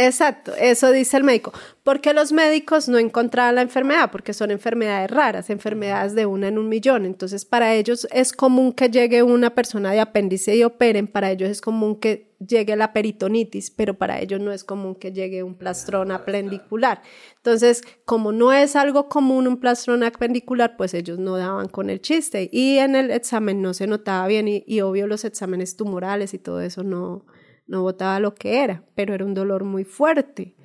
Exacto, 0.01 0.55
eso 0.55 0.93
dice 0.93 1.17
el 1.17 1.25
médico. 1.25 1.53
Porque 1.83 2.15
los 2.15 2.31
médicos 2.31 2.89
no 2.89 2.99
encontraban 2.99 3.57
la 3.57 3.63
enfermedad, 3.63 4.13
porque 4.13 4.33
son 4.33 4.53
enfermedades 4.53 5.11
raras, 5.11 5.51
enfermedades 5.51 6.15
de 6.15 6.25
una 6.25 6.47
en 6.47 6.57
un 6.57 6.69
millón. 6.69 7.05
Entonces, 7.05 7.45
para 7.45 7.75
ellos 7.75 8.07
es 8.13 8.33
común 8.33 8.73
que 8.73 8.91
llegue 8.91 9.25
una 9.25 9.57
persona 9.57 9.91
de 9.91 9.99
apéndice 9.99 10.55
y 10.55 10.63
operen, 10.63 11.09
para 11.09 11.33
ellos 11.33 11.51
es 11.51 11.61
común 11.61 11.97
que 11.97 12.31
llegue 12.39 12.77
la 12.77 12.93
peritonitis, 12.93 13.73
pero 13.73 13.95
para 13.95 14.21
ellos 14.21 14.41
no 14.41 14.53
es 14.53 14.63
común 14.63 14.95
que 14.95 15.11
llegue 15.11 15.43
un 15.43 15.57
plastrón 15.57 16.13
apendicular. 16.13 17.03
Entonces, 17.35 17.83
como 18.05 18.31
no 18.31 18.53
es 18.53 18.77
algo 18.77 19.09
común 19.09 19.49
un 19.49 19.59
plastrón 19.59 20.05
apendicular, 20.05 20.77
pues 20.77 20.95
ellos 20.95 21.19
no 21.19 21.37
daban 21.37 21.67
con 21.67 21.91
el 21.91 22.01
chiste 22.01 22.49
y 22.53 22.79
en 22.79 22.95
el 22.95 23.11
examen 23.11 23.61
no 23.63 23.75
se 23.75 23.89
notaba 23.89 24.29
bien 24.29 24.47
y, 24.47 24.63
y 24.65 24.81
obvio 24.81 25.09
los 25.09 25.25
exámenes 25.25 25.75
tumorales 25.75 26.35
y 26.35 26.39
todo 26.39 26.61
eso 26.61 26.85
no, 26.85 27.25
no 27.69 27.83
botaba 27.83 28.19
lo 28.19 28.35
que 28.35 28.65
era, 28.65 28.83
pero 28.95 29.15
era 29.15 29.25
un 29.25 29.35
dolor 29.35 29.63
muy 29.63 29.85
fuerte. 29.85 30.57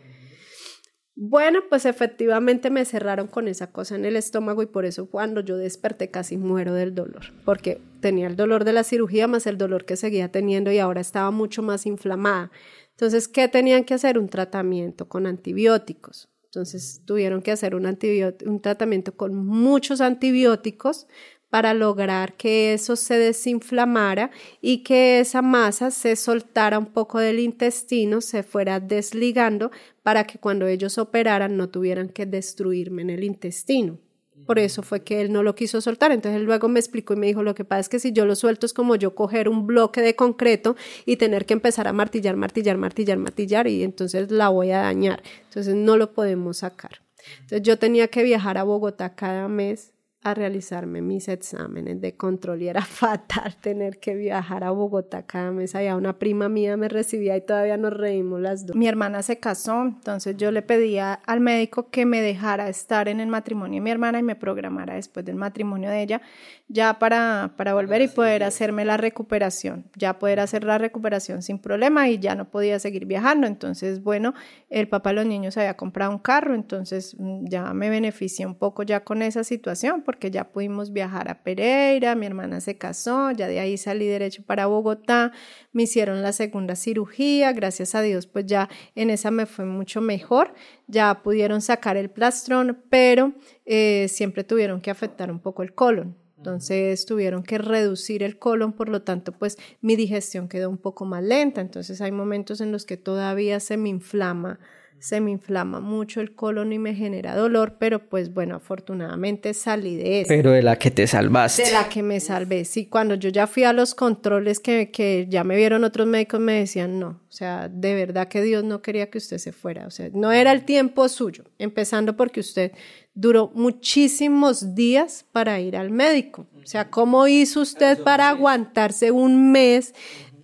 Bueno, 1.16 1.60
pues 1.70 1.86
efectivamente 1.86 2.72
me 2.72 2.86
cerraron 2.86 3.28
con 3.28 3.48
esa 3.48 3.72
cosa 3.72 3.96
en 3.96 4.06
el 4.06 4.16
estómago 4.16 4.64
y 4.64 4.66
por 4.66 4.84
eso 4.86 5.12
cuando 5.12 5.42
yo 5.42 5.58
desperté 5.58 6.10
casi 6.10 6.38
muero 6.38 6.74
del 6.74 6.96
dolor, 6.96 7.26
porque 7.46 7.80
tenía 8.00 8.26
el 8.26 8.36
dolor 8.36 8.64
de 8.64 8.74
la 8.74 8.84
cirugía 8.84 9.28
más 9.28 9.46
el 9.46 9.60
dolor 9.60 9.86
que 9.86 9.96
seguía 9.96 10.32
teniendo 10.32 10.72
y 10.72 10.80
ahora 10.80 11.02
estaba 11.02 11.30
mucho 11.30 11.62
más 11.62 11.86
inflamada. 11.86 12.52
Entonces, 12.92 13.28
¿qué 13.28 13.48
tenían 13.48 13.84
que 13.84 13.94
hacer? 13.94 14.18
Un 14.18 14.28
tratamiento 14.28 15.08
con 15.08 15.28
antibióticos. 15.28 16.30
Entonces, 16.46 17.02
tuvieron 17.06 17.44
que 17.44 17.52
hacer 17.52 17.76
un, 17.76 17.86
un 17.86 18.62
tratamiento 18.62 19.16
con 19.16 19.36
muchos 19.36 20.02
antibióticos 20.02 21.08
para 21.54 21.76
lograr 21.76 22.34
que 22.34 22.74
eso 22.74 22.96
se 22.96 23.20
desinflamara 23.20 24.32
y 24.60 24.80
que 24.80 25.20
esa 25.20 25.44
masa 25.44 25.92
se 25.92 26.16
soltara 26.16 26.80
un 26.80 26.88
poco 26.88 27.20
del 27.20 27.38
intestino, 27.38 28.22
se 28.22 28.42
fuera 28.42 28.80
desligando 28.80 29.70
para 30.02 30.24
que 30.24 30.40
cuando 30.40 30.66
ellos 30.66 30.98
operaran 30.98 31.56
no 31.56 31.70
tuvieran 31.70 32.10
que 32.10 32.26
destruirme 32.26 33.04
en 33.04 33.12
el 33.12 33.24
intestino. 33.24 34.00
Por 34.48 34.58
eso 34.58 34.82
fue 34.82 35.04
que 35.04 35.22
él 35.22 35.32
no 35.32 35.44
lo 35.44 35.54
quiso 35.54 35.80
soltar. 35.80 36.12
Entonces 36.12 36.42
él 36.42 36.46
luego 36.48 36.70
me 36.70 36.80
explicó 36.80 37.14
y 37.14 37.18
me 37.18 37.28
dijo, 37.28 37.44
lo 37.44 37.54
que 37.54 37.66
pasa 37.66 37.82
es 37.82 37.90
que 37.90 38.00
si 38.00 38.12
yo 38.14 38.26
lo 38.26 38.36
suelto 38.36 38.66
es 38.66 38.74
como 38.74 38.96
yo 38.96 39.14
coger 39.14 39.48
un 39.48 39.68
bloque 39.68 40.02
de 40.02 40.16
concreto 40.16 40.76
y 41.06 41.18
tener 41.18 41.46
que 41.46 41.54
empezar 41.54 41.88
a 41.88 41.94
martillar, 41.94 42.36
martillar, 42.36 42.78
martillar, 42.78 43.20
martillar 43.20 43.68
y 43.68 43.84
entonces 43.84 44.32
la 44.32 44.50
voy 44.50 44.72
a 44.72 44.80
dañar. 44.80 45.22
Entonces 45.44 45.76
no 45.76 45.98
lo 45.98 46.14
podemos 46.14 46.58
sacar. 46.58 47.04
Entonces 47.42 47.62
yo 47.62 47.78
tenía 47.78 48.08
que 48.08 48.24
viajar 48.24 48.58
a 48.58 48.64
Bogotá 48.64 49.14
cada 49.14 49.48
mes 49.48 49.93
a 50.24 50.34
realizarme 50.34 51.02
mis 51.02 51.28
exámenes 51.28 52.00
de 52.02 52.16
control 52.16 52.62
y 52.62 52.68
era 52.68 52.82
fatal 52.86 53.56
tener 53.58 54.00
que 54.00 54.16
viajar 54.16 54.64
a 54.64 54.72
Bogotá 54.72 55.24
cada 55.24 55.52
mes. 55.52 55.76
Allá 55.76 55.96
una 55.96 56.18
prima 56.18 56.50
mía 56.50 56.78
me 56.78 56.90
recibía 56.90 57.36
y 57.38 57.42
todavía 57.42 57.78
nos 57.78 57.94
reímos 57.94 58.40
las 58.40 58.66
dos. 58.66 58.76
Mi 58.76 58.88
hermana 58.88 59.22
se 59.22 59.40
casó, 59.40 59.82
entonces 59.84 60.38
yo 60.38 60.52
le 60.52 60.62
pedía 60.62 61.14
al 61.14 61.40
médico 61.40 61.90
que 61.90 62.06
me 62.06 62.22
dejara 62.22 62.70
estar 62.70 63.08
en 63.08 63.20
el 63.20 63.28
matrimonio 63.28 63.76
de 63.76 63.82
mi 63.82 63.92
hermana 63.92 64.20
y 64.20 64.24
me 64.24 64.36
programara 64.36 64.96
después 64.96 65.26
del 65.26 65.36
matrimonio 65.36 65.90
de 65.90 66.02
ella 66.02 66.22
ya 66.68 66.98
para, 66.98 67.54
para 67.56 67.74
volver 67.74 68.02
y 68.02 68.08
poder 68.08 68.44
hacerme 68.44 68.84
la 68.86 68.98
recuperación, 68.98 69.86
ya 69.96 70.18
poder 70.18 70.40
hacer 70.40 70.64
la 70.64 70.78
recuperación 70.78 71.42
sin 71.42 71.60
problema 71.60 72.10
y 72.10 72.18
ya 72.18 72.36
no 72.36 72.50
podía 72.50 72.80
seguir 72.80 73.06
viajando. 73.06 73.46
Entonces, 73.46 74.02
bueno, 74.02 74.34
el 74.70 74.88
papá 74.88 75.12
de 75.12 75.18
los 75.18 75.26
niños 75.26 75.58
había 75.58 75.76
comprado 75.76 76.12
un 76.12 76.20
carro, 76.20 76.56
entonces 76.56 77.16
mm, 77.20 77.46
ya 77.48 77.74
me 77.74 77.90
beneficié 77.90 78.46
un 78.46 78.56
poco 78.56 78.84
ya 78.84 79.04
con 79.04 79.22
esa 79.22 79.44
situación 79.44 80.02
porque 80.14 80.30
ya 80.30 80.52
pudimos 80.52 80.94
viajar 80.94 81.28
a 81.28 81.42
Pereira, 81.42 82.14
mi 82.14 82.28
hermana 82.28 82.62
se 82.62 82.78
casó, 82.78 83.32
ya 83.32 83.48
de 83.48 83.60
ahí 83.60 83.78
salí 83.78 84.06
derecho 84.06 84.44
para 84.46 84.68
Bogotá, 84.68 85.32
me 85.72 85.84
hicieron 85.84 86.22
la 86.22 86.34
segunda 86.34 86.76
cirugía, 86.76 87.52
gracias 87.52 87.96
a 87.96 88.04
Dios, 88.04 88.28
pues 88.28 88.46
ya 88.46 88.70
en 88.94 89.10
esa 89.10 89.32
me 89.32 89.48
fue 89.48 89.66
mucho 89.66 90.02
mejor, 90.02 90.54
ya 90.86 91.24
pudieron 91.24 91.62
sacar 91.62 91.98
el 91.98 92.12
plastrón, 92.12 92.84
pero 92.92 93.34
eh, 93.66 94.06
siempre 94.08 94.44
tuvieron 94.44 94.82
que 94.82 94.92
afectar 94.92 95.32
un 95.32 95.40
poco 95.40 95.64
el 95.64 95.74
colon. 95.74 96.16
Entonces 96.38 97.06
tuvieron 97.08 97.42
que 97.42 97.58
reducir 97.58 98.22
el 98.22 98.38
colon, 98.38 98.74
por 98.74 98.90
lo 98.90 99.02
tanto, 99.02 99.32
pues 99.32 99.58
mi 99.82 99.96
digestión 99.96 100.48
quedó 100.48 100.70
un 100.70 100.78
poco 100.78 101.06
más 101.06 101.24
lenta. 101.24 101.62
Entonces 101.62 102.02
hay 102.02 102.12
momentos 102.12 102.62
en 102.62 102.72
los 102.72 102.86
que 102.86 102.98
todavía 102.98 103.62
se 103.62 103.78
me 103.78 103.90
inflama 103.90 104.60
se 105.04 105.20
me 105.20 105.32
inflama 105.32 105.82
mucho 105.82 106.22
el 106.22 106.34
colon 106.34 106.72
y 106.72 106.80
me 106.80 106.96
genera 106.96 107.36
dolor, 107.36 107.76
pero 107.78 108.08
pues 108.08 108.34
bueno, 108.34 108.56
afortunadamente 108.56 109.54
salí 109.54 109.98
de 109.98 110.22
eso. 110.22 110.30
Pero 110.30 110.52
de 110.52 110.62
la 110.62 110.80
que 110.80 110.92
te 110.92 111.08
salvaste. 111.08 111.66
De 111.66 111.72
la 111.74 111.90
que 111.90 112.02
me 112.02 112.22
salvé. 112.22 112.64
Sí, 112.64 112.86
cuando 112.86 113.16
yo 113.16 113.28
ya 113.28 113.46
fui 113.46 113.66
a 113.66 113.74
los 113.74 113.96
controles 113.96 114.62
que, 114.62 114.92
que 114.92 115.28
ya 115.30 115.44
me 115.44 115.58
vieron 115.58 115.84
otros 115.84 116.08
médicos, 116.08 116.40
me 116.40 116.54
decían, 116.54 117.02
no, 117.02 117.20
o 117.28 117.32
sea, 117.32 117.68
de 117.68 117.96
verdad 117.96 118.30
que 118.30 118.42
Dios 118.42 118.64
no 118.64 118.82
quería 118.82 119.10
que 119.10 119.18
usted 119.18 119.40
se 119.40 119.52
fuera, 119.52 119.88
o 119.88 119.92
sea, 119.92 120.10
no 120.14 120.32
era 120.32 120.54
el 120.54 120.64
tiempo 120.64 121.10
suyo, 121.10 121.44
empezando 121.60 122.16
porque 122.16 122.40
usted 122.40 122.72
duró 123.14 123.52
muchísimos 123.54 124.74
días 124.74 125.26
para 125.34 125.60
ir 125.60 125.76
al 125.76 125.90
médico. 125.90 126.48
O 126.64 126.66
sea, 126.66 126.90
¿cómo 126.90 127.28
hizo 127.28 127.60
usted 127.60 128.02
para 128.04 128.30
aguantarse 128.30 129.12
un 129.12 129.52
mes 129.52 129.94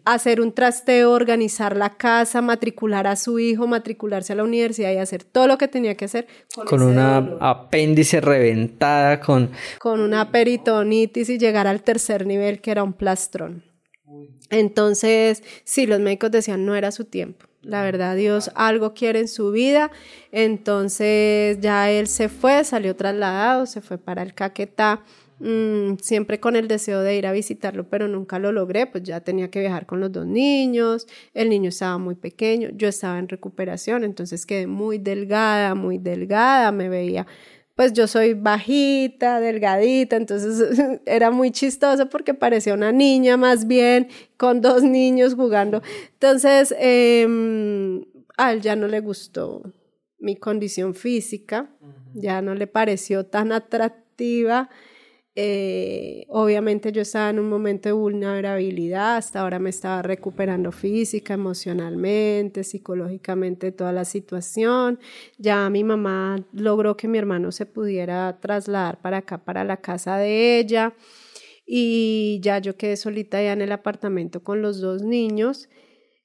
hacer 0.05 0.41
un 0.41 0.53
trasteo, 0.53 1.11
organizar 1.11 1.75
la 1.75 1.97
casa, 1.97 2.41
matricular 2.41 3.07
a 3.07 3.15
su 3.15 3.39
hijo, 3.39 3.67
matricularse 3.67 4.33
a 4.33 4.35
la 4.35 4.43
universidad 4.43 4.91
y 4.91 4.97
hacer 4.97 5.23
todo 5.23 5.47
lo 5.47 5.57
que 5.57 5.67
tenía 5.67 5.95
que 5.95 6.05
hacer. 6.05 6.27
Con, 6.65 6.81
una 6.81 7.17
apéndice 7.39 8.21
reventada, 8.21 9.19
con... 9.19 9.51
Con 9.79 9.99
una 9.99 10.31
peritonitis 10.31 11.29
y 11.29 11.37
llegar 11.37 11.67
al 11.67 11.83
tercer 11.83 12.25
nivel 12.25 12.61
que 12.61 12.71
era 12.71 12.83
un 12.83 12.93
plastrón. 12.93 13.63
Entonces, 14.49 15.43
sí, 15.63 15.85
los 15.85 15.99
médicos 15.99 16.31
decían 16.31 16.65
no 16.65 16.75
era 16.75 16.91
su 16.91 17.05
tiempo. 17.05 17.45
La 17.61 17.83
verdad, 17.83 18.15
Dios 18.15 18.51
algo 18.55 18.93
quiere 18.93 19.19
en 19.19 19.27
su 19.27 19.51
vida. 19.51 19.91
Entonces 20.31 21.59
ya 21.59 21.91
él 21.91 22.07
se 22.07 22.29
fue, 22.29 22.63
salió 22.63 22.95
trasladado, 22.95 23.65
se 23.65 23.81
fue 23.81 23.97
para 23.97 24.23
el 24.23 24.33
Caquetá 24.33 25.03
Mm, 25.39 25.95
siempre 26.01 26.41
con 26.41 26.57
el 26.57 26.67
deseo 26.67 27.01
de 27.01 27.15
ir 27.15 27.25
a 27.25 27.31
visitarlo, 27.31 27.89
pero 27.89 28.09
nunca 28.09 28.39
lo 28.39 28.51
logré, 28.51 28.87
pues 28.87 29.05
ya 29.05 29.21
tenía 29.21 29.49
que 29.49 29.61
viajar 29.61 29.85
con 29.85 30.01
los 30.01 30.11
dos 30.11 30.25
niños, 30.25 31.07
el 31.33 31.49
niño 31.49 31.69
estaba 31.69 31.97
muy 31.97 32.15
pequeño, 32.15 32.69
yo 32.73 32.89
estaba 32.89 33.17
en 33.19 33.29
recuperación, 33.29 34.03
entonces 34.03 34.45
quedé 34.45 34.67
muy 34.67 34.97
delgada, 34.97 35.75
muy 35.75 35.97
delgada, 35.97 36.73
me 36.73 36.89
veía, 36.89 37.25
pues 37.75 37.93
yo 37.93 38.05
soy 38.07 38.33
bajita, 38.33 39.39
delgadita, 39.39 40.17
entonces 40.17 40.77
era 41.05 41.31
muy 41.31 41.51
chistoso 41.51 42.09
porque 42.09 42.33
parecía 42.33 42.73
una 42.73 42.91
niña 42.91 43.37
más 43.37 43.65
bien, 43.65 44.09
con 44.35 44.59
dos 44.59 44.83
niños 44.83 45.35
jugando, 45.35 45.81
entonces 46.11 46.75
eh, 46.77 47.25
a 48.35 48.51
él 48.51 48.59
ya 48.59 48.75
no 48.75 48.89
le 48.89 48.99
gustó 48.99 49.63
mi 50.19 50.35
condición 50.35 50.95
física, 50.95 51.69
ya 52.13 52.41
no 52.41 52.55
le 52.55 52.67
pareció 52.67 53.25
tan 53.25 53.53
atractiva 53.53 54.69
eh, 55.41 56.25
obviamente 56.27 56.91
yo 56.91 57.01
estaba 57.01 57.29
en 57.29 57.39
un 57.39 57.47
momento 57.47 57.87
de 57.87 57.93
vulnerabilidad, 57.93 59.15
hasta 59.15 59.39
ahora 59.39 59.57
me 59.57 59.69
estaba 59.69 60.01
recuperando 60.01 60.73
física, 60.73 61.33
emocionalmente, 61.33 62.65
psicológicamente 62.65 63.71
toda 63.71 63.93
la 63.93 64.03
situación. 64.03 64.99
Ya 65.37 65.69
mi 65.69 65.85
mamá 65.85 66.45
logró 66.51 66.97
que 66.97 67.07
mi 67.07 67.17
hermano 67.17 67.53
se 67.53 67.65
pudiera 67.65 68.37
trasladar 68.41 68.99
para 69.01 69.19
acá, 69.19 69.37
para 69.45 69.63
la 69.63 69.77
casa 69.77 70.17
de 70.17 70.59
ella. 70.59 70.93
y 71.65 72.39
ya 72.43 72.59
yo 72.59 72.75
quedé 72.75 72.97
solita 72.97 73.41
ya 73.41 73.53
en 73.53 73.61
el 73.61 73.71
apartamento 73.71 74.43
con 74.43 74.61
los 74.61 74.81
dos 74.81 75.03
niños. 75.03 75.69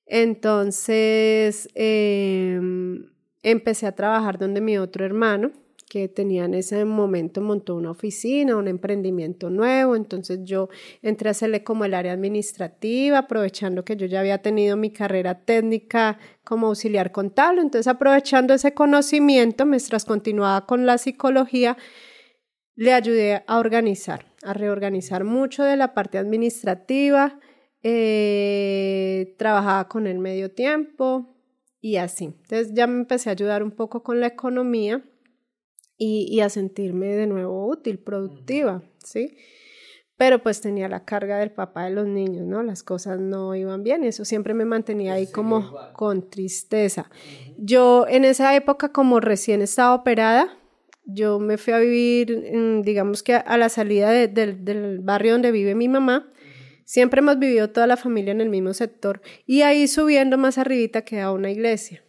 Entonces 0.07 1.69
em, 1.75 3.13
empecé 3.43 3.87
a 3.87 3.95
trabajar 3.95 4.39
donde 4.39 4.61
mi 4.61 4.77
otro 4.79 5.05
hermano, 5.05 5.53
que 5.95 6.09
tenía 6.09 6.47
en 6.47 6.55
ese 6.55 6.85
momento, 6.85 7.41
montó 7.41 7.77
una 7.77 7.93
oficina, 7.93 8.57
un 8.57 8.67
emprendimiento 8.67 9.49
nuevo. 9.49 9.95
Entonces 9.95 10.41
yo 10.43 10.69
entré 11.03 11.29
a 11.29 11.31
hacerle 11.31 11.63
como 11.63 11.85
el 11.85 11.95
área 11.95 12.13
administrativa, 12.13 13.19
aprovechando 13.19 13.85
que 13.85 13.97
yo 13.97 14.07
ya 14.07 14.19
había 14.19 14.39
tenido 14.39 14.77
mi 14.77 14.91
carrera 14.91 15.45
técnica 15.45 16.19
como 16.43 16.67
auxiliar 16.67 17.13
contable. 17.13 17.61
Entonces 17.61 17.87
aprovechando 17.87 18.55
ese 18.55 18.75
conocimiento, 18.75 19.67
mientras 19.67 20.05
continuaba 20.05 20.67
con 20.67 20.85
la 20.85 20.99
psicología, 20.99 21.77
le 22.75 22.93
ayudé 22.93 23.45
a 23.47 23.59
organizar, 23.61 24.27
a 24.43 24.53
reorganizar 24.53 25.23
mucho 25.23 25.63
de 25.63 25.77
la 25.77 25.95
parte 25.95 26.19
administrativa. 26.19 27.39
Eh, 27.85 29.37
trabajaba 29.39 29.87
con 29.89 30.09
el 30.09 30.19
medio 30.19 30.51
tiempo, 30.51 31.37
y 31.81 31.99
así. 31.99 32.25
Entonces 32.25 32.73
ya 32.73 32.87
me 32.87 32.99
empecé 32.99 33.29
a 33.29 33.33
ayudar 33.33 33.63
un 33.63 33.71
poco 33.71 34.03
con 34.03 34.19
la 34.19 34.27
economía 34.27 35.05
y, 35.97 36.41
a 36.41 36.49
sentirme 36.49 37.15
de 37.15 37.27
nuevo 37.27 37.67
útil, 37.69 37.99
productiva, 37.99 38.83
¿sí? 39.03 39.37
Pero 40.17 40.43
pues 40.43 40.61
tenía 40.61 40.89
la 40.89 41.05
carga 41.05 41.39
del 41.39 41.51
papá 41.51 41.85
de 41.85 41.91
los 41.91 42.07
niños, 42.07 42.47
¿no? 42.47 42.63
Las 42.63 42.83
cosas 42.83 43.19
no 43.19 43.55
iban 43.55 43.83
bien 43.83 44.05
y 44.05 44.09
eso 44.09 44.25
siempre 44.25 44.55
me 44.55 44.65
mantenía 44.65 45.15
ahí 45.15 45.27
como 45.27 45.73
con 45.93 46.31
tristeza. 46.31 47.11
Yo 47.59 48.07
en 48.09 48.25
esa 48.25 48.55
época, 48.55 48.93
como 48.93 49.21
recién 49.21 49.61
estaba 49.61 49.95
operada, 49.95 50.57
yo 51.05 51.39
me 51.39 51.59
fui 51.59 51.73
a 51.73 51.79
vivir, 51.79 52.83
digamos 52.83 53.23
que 53.23 53.35
a 53.35 53.57
la 53.59 53.69
salida 53.69 54.11
del 54.11 55.01
barrio 55.01 55.33
donde 55.33 55.51
vive 55.51 55.75
mi 55.75 55.89
mamá 55.89 56.31
Siempre 56.85 57.21
hemos 57.21 57.39
vivido 57.39 57.71
toda 57.71 57.87
la 57.87 57.97
familia 57.97 58.33
en 58.33 58.43
el 58.43 58.51
mismo 58.51 58.75
sector 58.75 59.23
y 59.47 59.63
ahí 59.63 59.89
subiendo 59.89 60.37
más 60.37 60.59
arribita 60.59 61.03
queda 61.03 61.33
una 61.33 61.51
iglesia. 61.51 62.04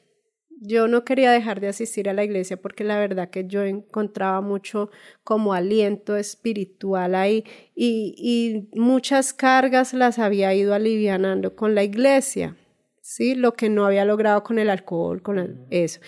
Yo 0.68 0.88
no 0.88 1.06
quería 1.06 1.32
dejar 1.32 1.60
de 1.60 1.68
asistir 1.68 2.10
a 2.10 2.14
la 2.14 2.24
iglesia 2.24 2.58
porque 2.58 2.84
la 2.84 2.98
verdad 3.00 3.30
que 3.30 3.46
yo 3.48 3.64
encontraba 3.64 4.42
mucho 4.42 4.90
como 5.24 5.54
aliento 5.54 6.16
espiritual 6.16 7.16
ahí 7.16 7.44
y, 7.76 8.16
y 8.18 8.78
muchas 8.80 9.34
cargas 9.34 9.94
las 9.94 10.20
había 10.20 10.54
ido 10.54 10.74
alivianando 10.74 11.56
con 11.56 11.76
la 11.76 11.84
iglesia, 11.84 12.56
¿sí? 13.02 13.36
Lo 13.36 13.54
que 13.54 13.70
no 13.70 13.86
había 13.86 14.06
logrado 14.06 14.44
con 14.44 14.60
el 14.60 14.70
alcohol, 14.70 15.22
con 15.22 15.66
eso. 15.70 16.00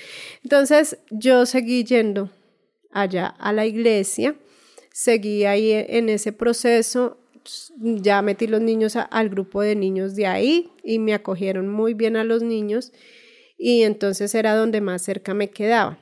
Entonces 0.44 0.98
yo 1.12 1.46
seguí 1.46 1.84
yendo 1.84 2.30
allá 2.92 3.28
a 3.28 3.54
la 3.54 3.66
iglesia, 3.66 4.36
seguí 4.92 5.46
ahí 5.46 5.72
en 5.72 6.10
ese 6.10 6.32
proceso 6.34 7.20
ya 7.80 8.22
metí 8.22 8.48
los 8.48 8.62
niños 8.62 8.96
al 8.96 9.30
grupo 9.30 9.62
de 9.62 9.76
niños 9.76 10.16
de 10.16 10.28
ahí 10.28 10.72
y 10.84 11.00
me 11.00 11.14
acogieron 11.14 11.68
muy 11.70 11.94
bien 11.94 12.16
a 12.16 12.24
los 12.24 12.44
niños 12.44 12.92
y 13.58 13.84
entonces 13.84 14.34
era 14.36 14.56
donde 14.56 14.82
más 14.82 15.02
cerca 15.02 15.34
me 15.34 15.50
quedaba. 15.50 15.98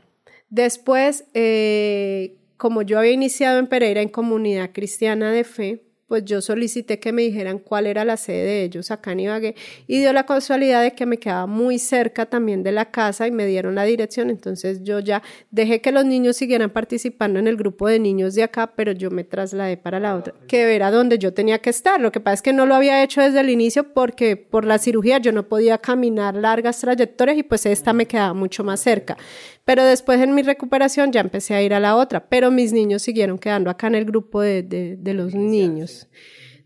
Después, 0.50 1.25
eh, 1.34 2.38
como 2.58 2.82
yo 2.82 3.00
había 3.00 3.11
iniciado 3.11 3.59
en 3.59 3.67
Pereira 3.67 4.01
en 4.01 4.09
comunidad 4.09 4.72
cristiana 4.74 5.32
de 5.32 5.43
fe, 5.43 5.84
pues 6.08 6.24
yo 6.25 6.42
solicité 6.42 7.00
que 7.00 7.11
me 7.11 7.24
dijeran 7.24 7.59
cuál 7.59 7.88
era 7.88 8.06
la 8.06 8.17
sede 8.17 8.43
de 8.43 8.64
ellos 8.64 8.92
acá 8.92 9.11
en 9.11 9.22
Ibagué 9.22 9.56
y 9.88 10.00
dio 10.00 10.14
la 10.14 10.25
casualidad 10.25 10.84
de 10.84 10.93
que 10.93 11.06
me 11.06 11.17
quedaba 11.17 11.48
muy 11.48 11.80
cerca 11.80 12.25
también 12.25 12.64
de 12.64 12.72
la 12.72 12.92
casa 12.92 13.27
y 13.27 13.32
me 13.32 13.45
dieron 13.45 13.75
la 13.75 13.84
dirección, 13.84 14.30
entonces 14.30 14.84
yo 14.84 15.00
ya 15.00 15.24
dejé 15.51 15.82
que 15.82 15.92
los 15.92 16.06
niños 16.06 16.38
siguieran 16.38 16.69
participando 16.69 17.40
en 17.40 17.48
el 17.48 17.58
grupo 17.58 17.88
de 17.88 18.00
niños 18.00 18.35
de 18.35 18.43
acá, 18.43 18.74
pero 18.75 18.92
yo 18.92 19.09
me 19.11 19.24
trasladé 19.24 19.77
para 19.77 20.00
la 20.00 20.16
otra, 20.16 20.34
que 20.48 20.75
era 20.75 20.92
donde 20.92 21.17
yo 21.17 21.34
tenía 21.34 21.59
que 21.59 21.69
estar. 21.69 22.00
Lo 22.00 22.11
que 22.11 22.19
pasa 22.19 22.35
es 22.35 22.42
que 22.42 22.53
no 22.53 22.66
lo 22.66 22.75
había 22.75 23.03
hecho 23.03 23.22
desde 23.22 23.40
el 23.40 23.50
inicio 23.50 23.93
porque 23.93 24.35
por 24.38 24.66
la 24.66 24.77
cirugía 24.77 25.17
yo 25.19 25.32
no 25.32 25.48
podía 25.48 25.77
caminar 25.77 26.35
largas 26.35 26.80
trayectorias 26.80 27.38
y 27.38 27.43
pues 27.43 27.66
esta 27.66 27.93
me 27.93 28.06
quedaba 28.06 28.34
mucho 28.34 28.64
más 28.64 28.80
cerca. 28.80 29.17
Pero 29.66 29.84
después 29.84 30.22
en 30.22 30.35
mi 30.35 30.43
recuperación 30.43 31.11
ya 31.11 31.22
empecé 31.22 31.56
a 31.56 31.61
ir 31.61 31.74
a 31.74 31.80
la 31.80 31.95
otra, 31.95 32.30
pero 32.30 32.51
mis 32.51 32.72
niños 32.72 33.01
siguieron 33.01 33.40
quedando 33.40 33.72
acá 33.72 33.88
en 33.88 33.95
el 33.95 34.06
grupo 34.06 34.42
de, 34.42 34.61
de, 34.61 35.14
los 35.16 35.34
niños, 35.34 35.94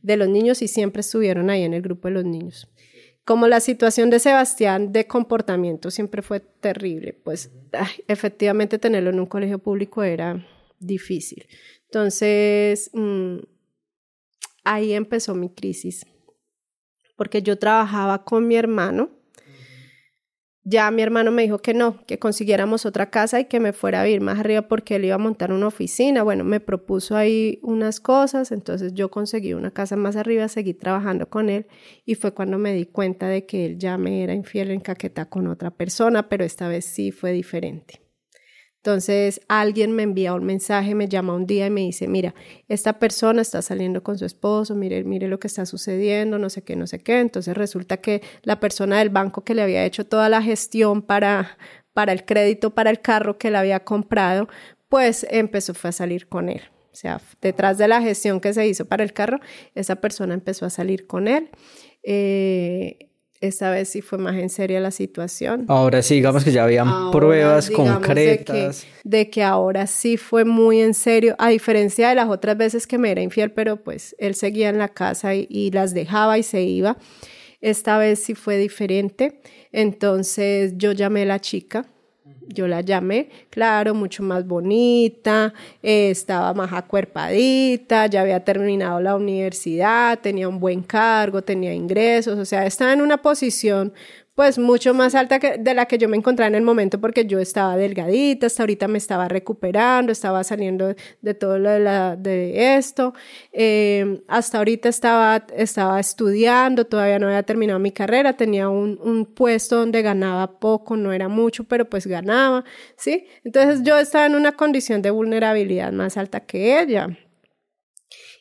de 0.01 0.17
los 0.17 0.29
niños 0.29 0.61
y 0.61 0.67
siempre 0.67 1.01
estuvieron 1.01 1.49
ahí 1.49 1.63
en 1.63 1.73
el 1.73 1.81
grupo 1.81 2.07
de 2.07 2.13
los 2.15 2.25
niños. 2.25 2.69
Como 3.25 3.47
la 3.47 3.59
situación 3.59 4.09
de 4.09 4.19
Sebastián 4.19 4.91
de 4.91 5.05
comportamiento 5.05 5.91
siempre 5.91 6.21
fue 6.21 6.39
terrible, 6.39 7.13
pues 7.13 7.51
efectivamente 8.07 8.79
tenerlo 8.79 9.11
en 9.11 9.19
un 9.19 9.27
colegio 9.27 9.59
público 9.59 10.03
era 10.03 10.45
difícil. 10.79 11.45
Entonces, 11.85 12.89
mm, 12.93 13.37
ahí 14.63 14.93
empezó 14.93 15.35
mi 15.35 15.49
crisis, 15.49 16.05
porque 17.15 17.41
yo 17.43 17.59
trabajaba 17.59 18.23
con 18.23 18.47
mi 18.47 18.55
hermano 18.55 19.18
ya 20.69 20.91
mi 20.91 21.01
hermano 21.01 21.31
me 21.31 21.41
dijo 21.41 21.59
que 21.59 21.73
no, 21.73 22.05
que 22.05 22.19
consiguiéramos 22.19 22.85
otra 22.85 23.09
casa 23.09 23.39
y 23.39 23.45
que 23.45 23.59
me 23.59 23.73
fuera 23.73 24.01
a 24.01 24.03
vivir 24.03 24.21
más 24.21 24.39
arriba 24.39 24.61
porque 24.63 24.95
él 24.95 25.05
iba 25.05 25.15
a 25.15 25.19
montar 25.19 25.51
una 25.51 25.67
oficina. 25.67 26.21
Bueno, 26.21 26.43
me 26.43 26.59
propuso 26.59 27.15
ahí 27.15 27.59
unas 27.63 27.99
cosas, 27.99 28.51
entonces 28.51 28.93
yo 28.93 29.09
conseguí 29.09 29.53
una 29.53 29.71
casa 29.71 29.95
más 29.95 30.15
arriba, 30.15 30.47
seguí 30.47 30.73
trabajando 30.73 31.27
con 31.29 31.49
él 31.49 31.65
y 32.05 32.15
fue 32.15 32.33
cuando 32.33 32.59
me 32.59 32.73
di 32.73 32.85
cuenta 32.85 33.27
de 33.27 33.45
que 33.45 33.65
él 33.65 33.77
ya 33.79 33.97
me 33.97 34.23
era 34.23 34.33
infiel 34.33 34.69
en 34.71 34.79
Caquetá 34.79 35.25
con 35.25 35.47
otra 35.47 35.71
persona, 35.71 36.29
pero 36.29 36.45
esta 36.45 36.67
vez 36.67 36.85
sí 36.85 37.11
fue 37.11 37.31
diferente. 37.31 38.08
Entonces 38.81 39.41
alguien 39.49 39.91
me 39.91 40.03
envía 40.03 40.33
un 40.33 40.45
mensaje, 40.45 40.95
me 40.95 41.09
llama 41.09 41.33
un 41.33 41.45
día 41.45 41.67
y 41.67 41.69
me 41.69 41.81
dice, 41.81 42.07
mira, 42.07 42.33
esta 42.69 42.97
persona 42.97 43.41
está 43.41 43.61
saliendo 43.61 44.03
con 44.03 44.17
su 44.17 44.25
esposo, 44.25 44.73
mire, 44.73 45.03
mire 45.03 45.27
lo 45.27 45.37
que 45.37 45.47
está 45.47 45.65
sucediendo, 45.65 46.39
no 46.39 46.49
sé 46.49 46.61
qué, 46.61 46.77
no 46.77 46.87
sé 46.87 46.99
qué. 46.99 47.19
Entonces 47.19 47.57
resulta 47.57 47.97
que 47.97 48.21
la 48.43 48.61
persona 48.61 48.99
del 48.99 49.09
banco 49.09 49.43
que 49.43 49.53
le 49.53 49.63
había 49.63 49.83
hecho 49.83 50.05
toda 50.05 50.29
la 50.29 50.41
gestión 50.41 51.01
para, 51.01 51.57
para 51.93 52.13
el 52.13 52.23
crédito, 52.23 52.73
para 52.73 52.89
el 52.89 53.01
carro 53.01 53.37
que 53.37 53.51
le 53.51 53.57
había 53.57 53.83
comprado, 53.83 54.47
pues 54.87 55.27
empezó 55.29 55.73
a 55.83 55.91
salir 55.91 56.29
con 56.29 56.47
él. 56.47 56.61
O 56.93 56.95
sea, 56.95 57.21
detrás 57.41 57.77
de 57.77 57.89
la 57.89 58.01
gestión 58.01 58.39
que 58.39 58.53
se 58.53 58.65
hizo 58.65 58.85
para 58.85 59.03
el 59.03 59.11
carro, 59.11 59.39
esa 59.75 59.97
persona 59.97 60.33
empezó 60.33 60.65
a 60.65 60.69
salir 60.69 61.05
con 61.05 61.27
él. 61.27 61.49
Eh, 62.01 63.08
esta 63.41 63.71
vez 63.71 63.89
sí 63.89 64.01
fue 64.01 64.17
más 64.17 64.35
en 64.35 64.49
serio 64.49 64.79
la 64.79 64.91
situación. 64.91 65.65
Ahora 65.67 66.01
sí, 66.01 66.15
digamos 66.15 66.43
que 66.43 66.51
ya 66.51 66.63
habían 66.63 67.11
pruebas 67.11 67.69
concretas. 67.69 68.85
De 69.03 69.29
que, 69.29 69.43
ahora 69.43 69.87
sí 69.87 70.17
fue 70.17 70.45
muy 70.45 70.81
en 70.81 70.93
serio, 70.93 71.35
a 71.39 71.49
diferencia 71.49 72.09
de 72.09 72.15
las 72.15 72.29
otras 72.29 72.57
veces 72.57 72.85
que 72.85 72.97
me 72.97 73.11
era 73.11 73.21
infiel, 73.21 73.51
pero 73.51 73.77
pues 73.77 74.15
él 74.19 74.35
seguía 74.35 74.69
en 74.69 74.77
la 74.77 74.89
casa 74.89 75.33
y 75.35 75.71
las 75.71 75.93
dejaba 75.93 76.37
y 76.37 76.43
se 76.43 76.63
iba. 76.63 76.97
Esta 77.61 77.97
vez 77.97 78.23
sí 78.23 78.35
fue 78.35 78.57
diferente. 78.57 79.41
Entonces 79.71 80.73
yo 80.77 80.91
llamé 80.91 81.23
a 81.23 81.25
la 81.25 81.39
chica 81.39 81.85
yo 82.49 82.67
la 82.67 82.81
llamé, 82.81 83.29
claro, 83.49 83.93
mucho 83.93 84.23
más 84.23 84.45
bonita, 84.45 85.53
eh, 85.81 86.09
estaba 86.09 86.53
más 86.53 86.73
acuerpadita, 86.73 88.07
ya 88.07 88.21
había 88.21 88.43
terminado 88.43 88.99
la 88.99 89.15
universidad, 89.15 90.19
tenía 90.19 90.49
un 90.49 90.59
buen 90.59 90.81
cargo, 90.81 91.41
tenía 91.41 91.73
ingresos, 91.73 92.37
o 92.37 92.45
sea, 92.45 92.65
estaba 92.65 92.93
en 92.93 93.01
una 93.01 93.21
posición 93.21 93.93
pues 94.39 94.57
mucho 94.57 94.93
más 94.93 95.15
alta 95.15 95.37
que 95.37 95.57
de 95.57 95.73
la 95.73 95.85
que 95.85 95.97
yo 95.97 96.07
me 96.07 96.15
encontraba 96.15 96.47
en 96.47 96.55
el 96.55 96.61
momento 96.61 97.01
porque 97.01 97.25
yo 97.25 97.39
estaba 97.39 97.75
delgadita, 97.75 98.47
hasta 98.47 98.63
ahorita 98.63 98.87
me 98.87 98.97
estaba 98.97 99.27
recuperando, 99.27 100.13
estaba 100.13 100.45
saliendo 100.45 100.95
de 101.21 101.33
todo 101.33 101.59
lo 101.59 101.69
de, 101.69 101.79
la, 101.81 102.15
de 102.15 102.77
esto, 102.77 103.13
eh, 103.51 104.21
hasta 104.29 104.59
ahorita 104.59 104.87
estaba, 104.87 105.45
estaba 105.53 105.99
estudiando, 105.99 106.85
todavía 106.85 107.19
no 107.19 107.27
había 107.27 107.43
terminado 107.43 107.79
mi 107.79 107.91
carrera, 107.91 108.37
tenía 108.37 108.69
un, 108.69 108.97
un 109.03 109.25
puesto 109.25 109.75
donde 109.75 110.01
ganaba 110.01 110.57
poco, 110.57 110.95
no 110.95 111.11
era 111.11 111.27
mucho, 111.27 111.65
pero 111.65 111.89
pues 111.89 112.07
ganaba, 112.07 112.63
¿sí? 112.95 113.27
Entonces 113.43 113.83
yo 113.83 113.99
estaba 113.99 114.25
en 114.25 114.35
una 114.35 114.53
condición 114.53 115.01
de 115.01 115.11
vulnerabilidad 115.11 115.91
más 115.91 116.15
alta 116.15 116.39
que 116.39 116.79
ella. 116.79 117.09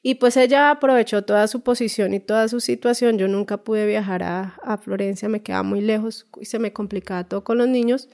Y 0.03 0.17
pues 0.17 0.37
ella 0.37 0.71
aprovechó 0.71 1.25
toda 1.25 1.49
su 1.49 1.63
posición 1.63 2.15
y 2.15 2.21
toda 2.21 2.49
su 2.49 2.61
situación. 2.61 3.19
Yo 3.19 3.29
nunca 3.29 3.65
pude 3.65 3.87
viajar 3.87 4.23
a, 4.23 4.79
Florencia, 4.83 5.29
me 5.29 5.43
quedaba 5.43 5.63
muy 5.63 5.81
lejos 5.81 6.27
y 6.41 6.45
se 6.45 6.59
me 6.59 6.73
complicaba 6.73 7.25
todo 7.25 7.43
con 7.43 7.59
los 7.59 7.69
niños. 7.69 8.09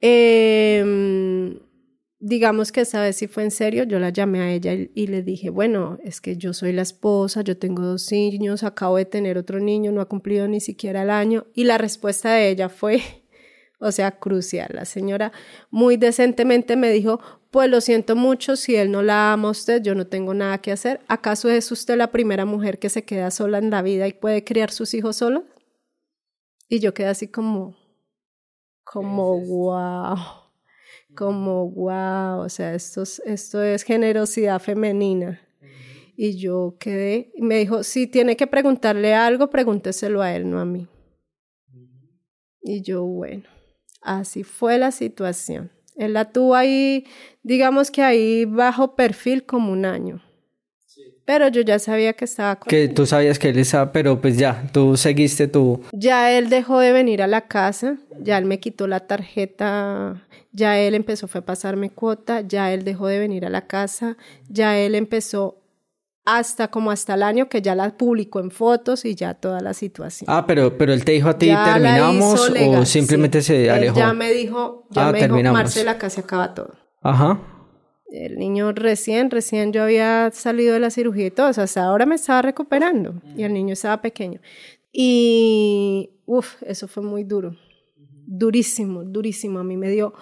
Em, 0.00 1.58
digamos 2.18 2.72
que 2.72 2.80
esa 2.80 3.00
vez 3.02 3.16
sí 3.16 3.28
fue 3.28 3.44
en 3.44 3.50
serio, 3.50 3.84
yo 3.84 3.98
la 3.98 4.10
llamé 4.10 4.40
a 4.40 4.52
ella 4.52 4.74
y, 4.74 4.90
y, 4.94 5.06
le 5.06 5.22
dije, 5.22 5.50
bueno, 5.50 5.98
es 6.04 6.20
que 6.20 6.36
yo 6.36 6.52
soy 6.52 6.72
la 6.72 6.82
esposa, 6.82 7.42
yo 7.42 7.56
tengo 7.58 7.82
dos 7.82 8.10
niños, 8.10 8.64
acabo 8.64 8.96
de 8.96 9.04
tener 9.04 9.38
otro 9.38 9.60
niño, 9.60 9.92
no 9.92 10.00
ha 10.00 10.08
cumplido 10.08 10.48
ni 10.48 10.60
siquiera 10.60 11.02
el 11.02 11.10
año. 11.10 11.46
Y 11.54 11.64
la 11.64 11.78
respuesta 11.78 12.32
de 12.32 12.48
ella 12.48 12.68
fue, 12.68 13.00
o 13.78 13.92
sea, 13.92 14.18
crucial. 14.18 14.70
La 14.72 14.84
señora 14.84 15.32
muy 15.70 15.96
decentemente 15.96 16.76
me 16.76 16.90
dijo, 16.90 17.20
pues 17.50 17.70
lo 17.70 17.80
siento 17.80 18.14
mucho, 18.14 18.56
si 18.56 18.76
él 18.76 18.90
no 18.90 19.02
la 19.02 19.32
ama 19.32 19.48
a 19.48 19.52
usted, 19.52 19.82
yo 19.82 19.94
no 19.94 20.06
tengo 20.06 20.34
nada 20.34 20.58
que 20.58 20.72
hacer. 20.72 21.00
¿Acaso 21.08 21.48
es 21.48 21.72
usted 21.72 21.96
la 21.96 22.10
primera 22.10 22.44
mujer 22.44 22.78
que 22.78 22.90
se 22.90 23.04
queda 23.04 23.30
sola 23.30 23.58
en 23.58 23.70
la 23.70 23.80
vida 23.82 24.06
y 24.06 24.12
puede 24.12 24.44
criar 24.44 24.70
sus 24.70 24.92
hijos 24.92 25.16
solos? 25.16 25.44
Y 26.68 26.80
yo 26.80 26.92
quedé 26.92 27.08
así 27.08 27.28
como, 27.28 27.74
como 28.84 29.40
wow, 29.40 30.16
como 31.14 31.70
wow, 31.70 32.40
o 32.40 32.48
sea, 32.50 32.74
esto 32.74 33.02
es, 33.02 33.20
esto 33.24 33.62
es 33.62 33.82
generosidad 33.82 34.60
femenina. 34.60 35.40
Y 36.14 36.36
yo 36.36 36.76
quedé, 36.78 37.32
y 37.34 37.42
me 37.42 37.58
dijo, 37.58 37.82
si 37.82 38.06
tiene 38.06 38.36
que 38.36 38.46
preguntarle 38.46 39.14
algo, 39.14 39.48
pregúnteselo 39.50 40.20
a 40.20 40.34
él, 40.34 40.50
no 40.50 40.60
a 40.60 40.64
mí. 40.64 40.86
Y 42.60 42.82
yo, 42.82 43.04
bueno, 43.04 43.44
así 44.02 44.42
fue 44.42 44.76
la 44.78 44.90
situación. 44.90 45.77
Él 45.98 46.14
la 46.14 46.26
tuvo 46.26 46.54
ahí, 46.54 47.04
digamos 47.42 47.90
que 47.90 48.02
ahí 48.02 48.44
bajo 48.44 48.94
perfil 48.94 49.44
como 49.44 49.72
un 49.72 49.84
año. 49.84 50.22
Pero 51.24 51.48
yo 51.48 51.60
ya 51.60 51.78
sabía 51.78 52.14
que 52.14 52.24
estaba 52.24 52.56
con 52.56 52.70
Que 52.70 52.88
tú 52.88 53.04
sabías 53.04 53.38
que 53.38 53.50
él 53.50 53.58
estaba, 53.58 53.92
pero 53.92 54.18
pues 54.18 54.38
ya, 54.38 54.66
tú 54.72 54.96
seguiste 54.96 55.46
tu... 55.46 55.82
Ya 55.92 56.32
él 56.32 56.48
dejó 56.48 56.78
de 56.78 56.92
venir 56.92 57.20
a 57.20 57.26
la 57.26 57.42
casa, 57.42 57.98
ya 58.18 58.38
él 58.38 58.46
me 58.46 58.60
quitó 58.60 58.86
la 58.86 59.00
tarjeta, 59.00 60.26
ya 60.52 60.78
él 60.78 60.94
empezó 60.94 61.28
fue 61.28 61.40
a 61.40 61.44
pasarme 61.44 61.90
cuota, 61.90 62.40
ya 62.40 62.72
él 62.72 62.84
dejó 62.84 63.08
de 63.08 63.18
venir 63.18 63.44
a 63.44 63.50
la 63.50 63.66
casa, 63.66 64.16
ya 64.48 64.78
él 64.78 64.94
empezó 64.94 65.60
hasta 66.36 66.68
como 66.68 66.90
hasta 66.90 67.14
el 67.14 67.22
año 67.22 67.48
que 67.48 67.62
ya 67.62 67.74
la 67.74 67.96
publicó 67.96 68.40
en 68.40 68.50
fotos 68.50 69.04
y 69.04 69.14
ya 69.14 69.34
toda 69.34 69.60
la 69.60 69.72
situación. 69.72 70.26
Ah, 70.30 70.44
pero, 70.46 70.76
pero 70.76 70.92
él 70.92 71.04
te 71.04 71.12
dijo 71.12 71.28
a 71.30 71.38
ti, 71.38 71.46
Ya 71.46 71.64
¿terminamos 71.74 72.50
o 72.50 72.84
simplemente 72.84 73.40
sí. 73.40 73.46
se 73.48 73.64
Él 73.64 73.70
alejó? 73.70 73.96
ya 73.98 74.12
me 74.12 74.32
dijo, 74.32 74.86
ya 74.90 75.08
Ah, 75.08 75.12
me 75.12 75.18
dijo, 75.18 75.26
terminamos. 75.28 75.58
Marcela, 75.58 75.92
acá 75.92 76.10
se 76.10 76.20
acaba 76.20 76.54
todo. 76.54 76.72
Ajá. 77.00 77.40
El 78.10 78.36
niño 78.38 78.72
recién, 78.72 79.30
recién 79.30 79.72
yo 79.72 79.82
había 79.82 80.30
salido 80.32 80.74
de 80.74 80.80
la 80.80 80.90
cirugía 80.90 81.26
y 81.26 81.30
todo, 81.30 81.48
o 81.48 81.52
sea, 81.52 81.64
hasta 81.64 81.84
ahora 81.84 82.06
me 82.06 82.14
estaba 82.14 82.42
recuperando 82.42 83.20
y 83.36 83.42
el 83.44 83.52
niño 83.52 83.72
estaba 83.74 84.00
pequeño. 84.02 84.40
Y, 84.92 86.10
uff, 86.26 86.62
eso 86.62 86.88
fue 86.88 87.02
muy 87.02 87.24
duro, 87.24 87.54
durísimo, 88.26 89.04
durísimo. 89.04 89.58
A 89.60 89.64
mí 89.64 89.76
me 89.76 89.90
dio, 89.90 90.12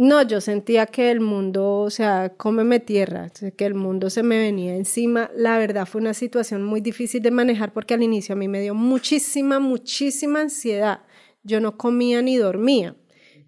no, 0.00 0.22
yo 0.22 0.40
sentía 0.40 0.86
que 0.86 1.10
el 1.10 1.20
mundo, 1.20 1.80
o 1.80 1.90
sea, 1.90 2.32
cómeme 2.36 2.78
tierra, 2.78 3.32
que 3.56 3.66
el 3.66 3.74
mundo 3.74 4.10
se 4.10 4.22
me 4.22 4.38
venía 4.38 4.76
encima. 4.76 5.28
La 5.34 5.58
verdad 5.58 5.86
fue 5.86 6.00
una 6.00 6.14
situación 6.14 6.62
muy 6.62 6.80
difícil 6.80 7.20
de 7.20 7.32
manejar 7.32 7.72
porque 7.72 7.94
al 7.94 8.04
inicio 8.04 8.34
a 8.34 8.36
mí 8.36 8.46
me 8.46 8.60
dio 8.60 8.76
muchísima, 8.76 9.58
muchísima 9.58 10.42
ansiedad. 10.42 11.00
Yo 11.42 11.60
no 11.60 11.76
comía 11.76 12.22
ni 12.22 12.36
dormía. 12.36 12.94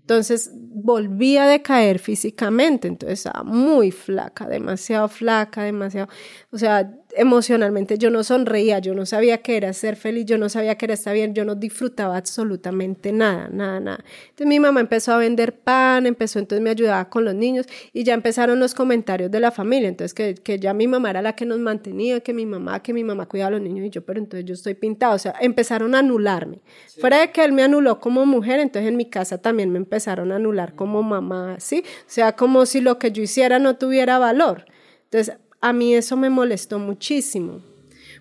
Entonces 0.00 0.50
volví 0.56 1.36
a 1.36 1.46
decaer 1.46 2.00
físicamente, 2.00 2.88
entonces 2.88 3.20
estaba 3.20 3.44
muy 3.44 3.92
flaca, 3.92 4.48
demasiado 4.48 5.06
flaca, 5.06 5.62
demasiado, 5.62 6.08
o 6.50 6.58
sea, 6.58 6.99
emocionalmente 7.16 7.98
yo 7.98 8.10
no 8.10 8.24
sonreía, 8.24 8.78
yo 8.78 8.94
no 8.94 9.06
sabía 9.06 9.38
qué 9.38 9.56
era 9.56 9.72
ser 9.72 9.96
feliz, 9.96 10.26
yo 10.26 10.38
no 10.38 10.48
sabía 10.48 10.76
qué 10.76 10.86
era 10.86 10.94
estar 10.94 11.14
bien, 11.14 11.34
yo 11.34 11.44
no 11.44 11.54
disfrutaba 11.54 12.16
absolutamente 12.16 13.12
nada, 13.12 13.48
nada, 13.52 13.80
nada. 13.80 14.04
Entonces 14.30 14.46
mi 14.46 14.60
mamá 14.60 14.80
empezó 14.80 15.12
a 15.12 15.18
vender 15.18 15.58
pan, 15.58 16.06
empezó, 16.06 16.38
entonces 16.38 16.62
me 16.62 16.70
ayudaba 16.70 17.08
con 17.08 17.24
los 17.24 17.34
niños 17.34 17.66
y 17.92 18.04
ya 18.04 18.14
empezaron 18.14 18.60
los 18.60 18.74
comentarios 18.74 19.30
de 19.30 19.40
la 19.40 19.50
familia, 19.50 19.88
entonces 19.88 20.14
que, 20.14 20.34
que 20.34 20.58
ya 20.58 20.74
mi 20.74 20.86
mamá 20.86 21.10
era 21.10 21.22
la 21.22 21.34
que 21.34 21.46
nos 21.46 21.58
mantenía, 21.58 22.20
que 22.20 22.32
mi 22.32 22.46
mamá, 22.46 22.82
que 22.82 22.92
mi 22.92 23.04
mamá 23.04 23.26
cuidaba 23.26 23.48
a 23.48 23.50
los 23.52 23.62
niños 23.62 23.86
y 23.86 23.90
yo, 23.90 24.04
pero 24.04 24.18
entonces 24.18 24.44
yo 24.44 24.54
estoy 24.54 24.74
pintada, 24.74 25.14
o 25.14 25.18
sea, 25.18 25.34
empezaron 25.40 25.94
a 25.94 26.00
anularme. 26.00 26.60
Fuera 27.00 27.20
de 27.20 27.30
que 27.32 27.44
él 27.44 27.52
me 27.52 27.62
anuló 27.62 28.00
como 28.00 28.26
mujer, 28.26 28.60
entonces 28.60 28.88
en 28.88 28.96
mi 28.96 29.08
casa 29.08 29.38
también 29.38 29.70
me 29.70 29.78
empezaron 29.78 30.32
a 30.32 30.36
anular 30.36 30.74
como 30.74 31.02
mamá, 31.02 31.56
¿sí? 31.58 31.84
O 31.86 32.04
sea, 32.06 32.32
como 32.32 32.66
si 32.66 32.80
lo 32.80 32.98
que 32.98 33.12
yo 33.12 33.22
hiciera 33.22 33.58
no 33.58 33.76
tuviera 33.76 34.18
valor. 34.18 34.66
Entonces, 35.04 35.36
a 35.60 35.72
mí 35.72 35.94
eso 35.94 36.16
me 36.16 36.30
molestó 36.30 36.78
muchísimo. 36.78 37.62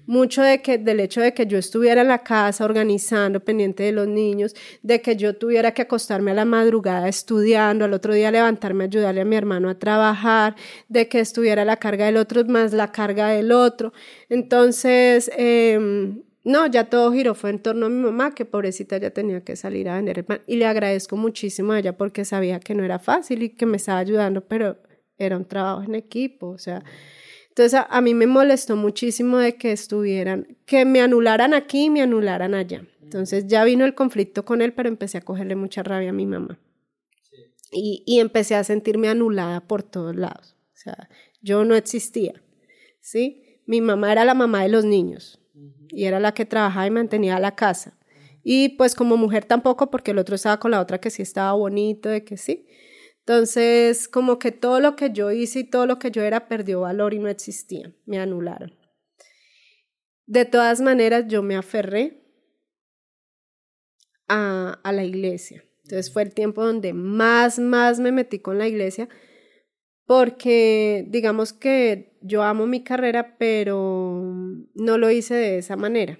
Mucho 0.05 0.41
de 0.41 0.61
que, 0.63 0.79
del 0.79 0.99
hecho 1.01 1.21
de 1.21 1.35
que 1.35 1.45
yo 1.45 1.59
estuviera 1.59 2.01
en 2.01 2.07
la 2.07 2.23
casa 2.23 2.65
organizando, 2.65 3.41
pendiente 3.41 3.83
de 3.83 3.91
los 3.91 4.07
niños, 4.07 4.55
de 4.81 5.01
que 5.01 5.15
yo 5.15 5.35
tuviera 5.35 5.71
que 5.73 5.83
acostarme 5.83 6.31
a 6.31 6.33
la 6.33 6.45
madrugada 6.45 7.07
estudiando, 7.07 7.85
al 7.85 7.93
otro 7.93 8.15
día 8.15 8.31
levantarme 8.31 8.85
a 8.85 8.87
ayudarle 8.87 9.21
a 9.21 9.25
mi 9.25 9.35
hermano 9.35 9.69
a 9.69 9.77
trabajar, 9.77 10.55
de 10.87 11.07
que 11.07 11.19
estuviera 11.19 11.63
la 11.63 11.77
carga 11.77 12.07
del 12.07 12.17
otro 12.17 12.43
más 12.45 12.73
la 12.73 12.91
carga 12.91 13.29
del 13.29 13.51
otro. 13.51 13.93
Entonces, 14.29 15.29
eh, 15.37 15.77
no, 16.43 16.65
ya 16.65 16.85
todo 16.85 17.11
giró 17.13 17.35
fue 17.35 17.51
en 17.51 17.59
torno 17.59 17.85
a 17.85 17.89
mi 17.89 18.01
mamá, 18.01 18.33
que 18.33 18.45
pobrecita 18.45 18.97
ya 18.97 19.11
tenía 19.11 19.43
que 19.43 19.55
salir 19.55 19.89
a 19.89 19.95
vender 19.97 20.17
el 20.19 20.25
pan. 20.25 20.41
Y 20.47 20.55
le 20.55 20.65
agradezco 20.65 21.17
muchísimo 21.17 21.73
a 21.73 21.79
ella 21.79 21.95
porque 21.95 22.25
sabía 22.25 22.59
que 22.59 22.73
no 22.73 22.83
era 22.83 22.97
fácil 22.97 23.43
y 23.43 23.49
que 23.49 23.67
me 23.67 23.77
estaba 23.77 23.99
ayudando, 23.99 24.41
pero 24.41 24.77
era 25.19 25.37
un 25.37 25.45
trabajo 25.45 25.83
en 25.83 25.93
equipo, 25.95 26.47
o 26.47 26.57
sea. 26.57 26.83
Entonces 27.59 27.77
a, 27.77 27.83
a 27.89 27.99
mí 27.99 28.13
me 28.13 28.25
molestó 28.25 28.77
muchísimo 28.77 29.37
de 29.37 29.57
que 29.57 29.73
estuvieran, 29.73 30.55
que 30.65 30.85
me 30.85 31.01
anularan 31.01 31.53
aquí 31.53 31.85
y 31.85 31.89
me 31.89 32.01
anularan 32.01 32.53
allá. 32.53 32.85
Entonces 33.01 33.47
ya 33.47 33.65
vino 33.65 33.83
el 33.83 33.95
conflicto 33.95 34.45
con 34.45 34.61
él, 34.61 34.71
pero 34.71 34.87
empecé 34.87 35.17
a 35.17 35.21
cogerle 35.21 35.57
mucha 35.57 35.83
rabia 35.83 36.11
a 36.11 36.13
mi 36.13 36.25
mamá. 36.25 36.57
Y, 37.73 38.01
y 38.05 38.21
empecé 38.21 38.55
a 38.55 38.63
sentirme 38.63 39.09
anulada 39.09 39.59
por 39.59 39.83
todos 39.83 40.15
lados. 40.15 40.55
O 40.73 40.77
sea, 40.77 41.09
yo 41.41 41.65
no 41.65 41.75
existía, 41.75 42.41
¿sí? 43.01 43.59
Mi 43.65 43.81
mamá 43.81 44.13
era 44.13 44.23
la 44.23 44.35
mamá 44.35 44.63
de 44.63 44.69
los 44.69 44.85
niños 44.85 45.41
y 45.89 46.05
era 46.05 46.21
la 46.21 46.33
que 46.33 46.45
trabajaba 46.45 46.87
y 46.87 46.91
mantenía 46.91 47.39
la 47.39 47.55
casa. 47.55 47.97
Y 48.41 48.69
pues 48.69 48.95
como 48.95 49.17
mujer 49.17 49.43
tampoco, 49.43 49.91
porque 49.91 50.11
el 50.11 50.19
otro 50.19 50.35
estaba 50.35 50.61
con 50.61 50.71
la 50.71 50.79
otra 50.79 51.01
que 51.01 51.09
sí 51.09 51.23
estaba 51.23 51.51
bonito, 51.51 52.07
de 52.07 52.23
que 52.23 52.37
sí. 52.37 52.67
Entonces, 53.19 54.07
como 54.07 54.39
que 54.39 54.51
todo 54.51 54.79
lo 54.79 54.95
que 54.95 55.11
yo 55.11 55.31
hice 55.31 55.59
y 55.59 55.63
todo 55.63 55.85
lo 55.85 55.99
que 55.99 56.11
yo 56.11 56.23
era 56.23 56.47
perdió 56.47 56.81
valor 56.81 57.13
y 57.13 57.19
no 57.19 57.29
existía, 57.29 57.93
me 58.05 58.19
anularon. 58.19 58.75
De 60.25 60.45
todas 60.45 60.81
maneras, 60.81 61.25
yo 61.27 61.43
me 61.43 61.55
aferré 61.55 62.23
a, 64.27 64.79
a 64.83 64.91
la 64.91 65.03
iglesia. 65.03 65.63
Entonces 65.83 66.13
fue 66.13 66.21
el 66.21 66.33
tiempo 66.33 66.63
donde 66.63 66.93
más, 66.93 67.57
más 67.57 67.99
me 67.99 68.11
metí 68.11 68.39
con 68.39 68.59
la 68.59 68.67
iglesia, 68.67 69.09
porque 70.05 71.05
digamos 71.09 71.51
que 71.53 72.17
yo 72.21 72.43
amo 72.43 72.67
mi 72.67 72.83
carrera, 72.83 73.37
pero 73.37 74.23
no 74.75 74.97
lo 74.97 75.09
hice 75.09 75.33
de 75.33 75.57
esa 75.57 75.75
manera. 75.77 76.19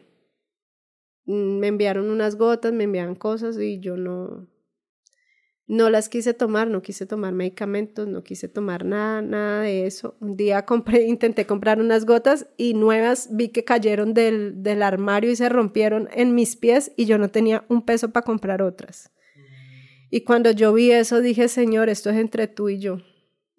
Me 1.25 1.67
enviaron 1.67 2.09
unas 2.09 2.35
gotas, 2.35 2.73
me 2.73 2.85
enviaban 2.85 3.13
cosas 3.15 3.59
y 3.59 3.79
yo 3.79 3.95
no, 3.95 4.47
no 5.69 5.91
las 5.91 6.09
quise 6.09 6.33
tomar, 6.33 6.67
no 6.67 6.81
quise 6.81 7.05
tomar 7.05 7.31
medicamentos, 7.31 8.07
no 8.07 8.23
quise 8.23 8.47
tomar 8.47 8.83
nada, 8.83 9.21
nada 9.21 9.61
de 9.61 9.85
eso. 9.85 10.15
Un 10.19 10.35
día 10.35 10.65
compré, 10.65 11.03
intenté 11.03 11.45
comprar 11.45 11.79
unas 11.79 12.05
gotas 12.05 12.47
y 12.57 12.73
nuevas 12.73 13.29
vi 13.31 13.49
que 13.49 13.63
cayeron 13.63 14.15
del, 14.15 14.63
del 14.63 14.81
armario 14.81 15.29
y 15.29 15.35
se 15.35 15.47
rompieron 15.47 16.09
en 16.11 16.33
mis 16.33 16.55
pies 16.55 16.91
y 16.97 17.05
yo 17.05 17.19
no 17.19 17.29
tenía 17.29 17.65
un 17.69 17.83
peso 17.85 18.11
para 18.11 18.25
comprar 18.25 18.63
otras. 18.63 19.11
Y 20.09 20.21
cuando 20.21 20.49
yo 20.49 20.73
vi 20.73 20.91
eso 20.91 21.21
dije, 21.21 21.47
Señor, 21.47 21.87
esto 21.87 22.09
es 22.09 22.17
entre 22.17 22.47
tú 22.47 22.69
y 22.69 22.79
yo. 22.79 22.97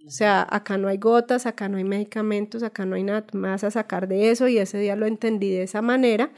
O 0.07 0.11
sea, 0.11 0.47
acá 0.49 0.79
no 0.79 0.89
hay 0.89 0.97
gotas, 0.97 1.45
acá 1.45 1.69
no 1.69 1.77
hay 1.77 1.85
medicamentos, 1.85 2.63
acá 2.63 2.87
no 2.87 2.97
hay 2.97 3.03
nada, 3.03 3.27
vas 3.35 3.65
a 3.65 3.71
sacar 3.71 4.09
de 4.09 4.31
eso 4.31 4.49
y 4.49 4.57
ese 4.57 4.79
día 4.79 4.97
lo 4.97 5.05
entendí 5.05 5.51
de 5.51 5.63
esa 5.63 5.83
manera 5.83 6.33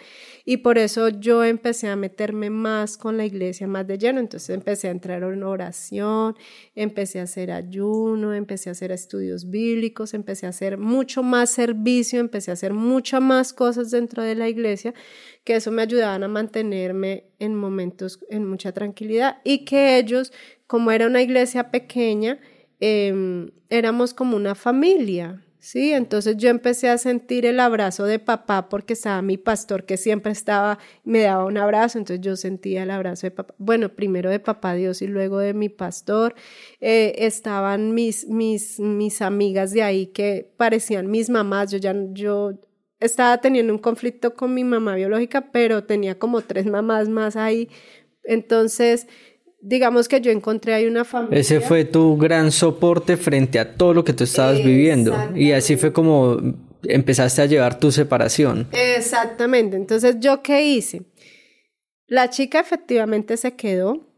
y 0.44 0.58
por 0.58 0.78
eso 0.78 1.08
yo 1.08 1.44
empecé 1.44 1.86
a 1.86 1.94
meterme 1.94 2.50
más 2.50 2.96
con 2.96 3.16
la 3.16 3.24
iglesia, 3.24 3.68
más 3.68 3.86
de 3.86 3.98
lleno, 3.98 4.18
entonces 4.18 4.50
empecé 4.50 4.88
a 4.88 4.90
entrar 4.90 5.22
en 5.22 5.44
oración, 5.44 6.36
empecé 6.74 7.20
a 7.20 7.22
hacer 7.22 7.52
ayuno, 7.52 8.34
empecé 8.34 8.68
a 8.68 8.72
hacer 8.72 8.90
estudios 8.90 9.48
bíblicos, 9.48 10.12
empecé 10.12 10.46
a 10.46 10.48
hacer 10.48 10.76
mucho 10.76 11.22
más 11.22 11.50
servicio, 11.50 12.18
empecé 12.18 12.50
a 12.50 12.54
hacer 12.54 12.72
muchas 12.74 13.22
más 13.22 13.52
cosas 13.52 13.92
dentro 13.92 14.24
de 14.24 14.34
la 14.34 14.48
iglesia, 14.48 14.92
que 15.44 15.54
eso 15.54 15.70
me 15.70 15.82
ayudaban 15.82 16.24
a 16.24 16.28
mantenerme 16.28 17.26
en 17.38 17.54
momentos 17.54 18.18
en 18.28 18.44
mucha 18.44 18.72
tranquilidad 18.72 19.38
y 19.44 19.64
que 19.64 19.98
ellos, 19.98 20.32
como 20.66 20.90
era 20.90 21.06
una 21.06 21.22
iglesia 21.22 21.70
pequeña, 21.70 22.40
eh, 22.84 23.48
éramos 23.70 24.12
como 24.12 24.36
una 24.36 24.56
familia, 24.56 25.40
¿sí? 25.60 25.92
Entonces 25.92 26.36
yo 26.36 26.48
empecé 26.48 26.88
a 26.88 26.98
sentir 26.98 27.46
el 27.46 27.60
abrazo 27.60 28.06
de 28.06 28.18
papá 28.18 28.68
porque 28.68 28.94
estaba 28.94 29.22
mi 29.22 29.36
pastor 29.36 29.86
que 29.86 29.96
siempre 29.96 30.32
estaba, 30.32 30.80
me 31.04 31.20
daba 31.20 31.44
un 31.44 31.56
abrazo, 31.58 31.98
entonces 31.98 32.26
yo 32.26 32.34
sentía 32.34 32.82
el 32.82 32.90
abrazo 32.90 33.28
de 33.28 33.30
papá, 33.30 33.54
bueno, 33.58 33.90
primero 33.90 34.30
de 34.30 34.40
papá 34.40 34.74
Dios 34.74 35.00
y 35.00 35.06
luego 35.06 35.38
de 35.38 35.54
mi 35.54 35.68
pastor, 35.68 36.34
eh, 36.80 37.14
estaban 37.18 37.94
mis, 37.94 38.26
mis, 38.26 38.80
mis 38.80 39.22
amigas 39.22 39.70
de 39.70 39.84
ahí 39.84 40.06
que 40.06 40.52
parecían 40.56 41.08
mis 41.08 41.30
mamás, 41.30 41.70
yo 41.70 41.78
ya, 41.78 41.94
yo 42.10 42.58
estaba 42.98 43.40
teniendo 43.40 43.72
un 43.72 43.78
conflicto 43.78 44.34
con 44.34 44.54
mi 44.54 44.64
mamá 44.64 44.96
biológica, 44.96 45.52
pero 45.52 45.84
tenía 45.84 46.18
como 46.18 46.40
tres 46.40 46.66
mamás 46.66 47.08
más 47.08 47.36
ahí, 47.36 47.68
entonces 48.24 49.06
digamos 49.62 50.08
que 50.08 50.20
yo 50.20 50.30
encontré 50.30 50.74
ahí 50.74 50.86
una 50.86 51.04
familia. 51.04 51.38
Ese 51.38 51.60
fue 51.60 51.84
tu 51.86 52.16
gran 52.18 52.50
soporte 52.52 53.16
frente 53.16 53.58
a 53.58 53.74
todo 53.76 53.94
lo 53.94 54.04
que 54.04 54.12
tú 54.12 54.24
estabas 54.24 54.58
viviendo. 54.62 55.14
Y 55.34 55.52
así 55.52 55.76
fue 55.76 55.92
como 55.92 56.36
empezaste 56.84 57.40
a 57.42 57.46
llevar 57.46 57.78
tu 57.78 57.90
separación. 57.92 58.66
Exactamente. 58.72 59.76
Entonces, 59.76 60.16
¿yo 60.18 60.42
qué 60.42 60.64
hice? 60.66 61.02
La 62.08 62.28
chica 62.28 62.60
efectivamente 62.60 63.36
se 63.36 63.52
quedó. 63.54 64.08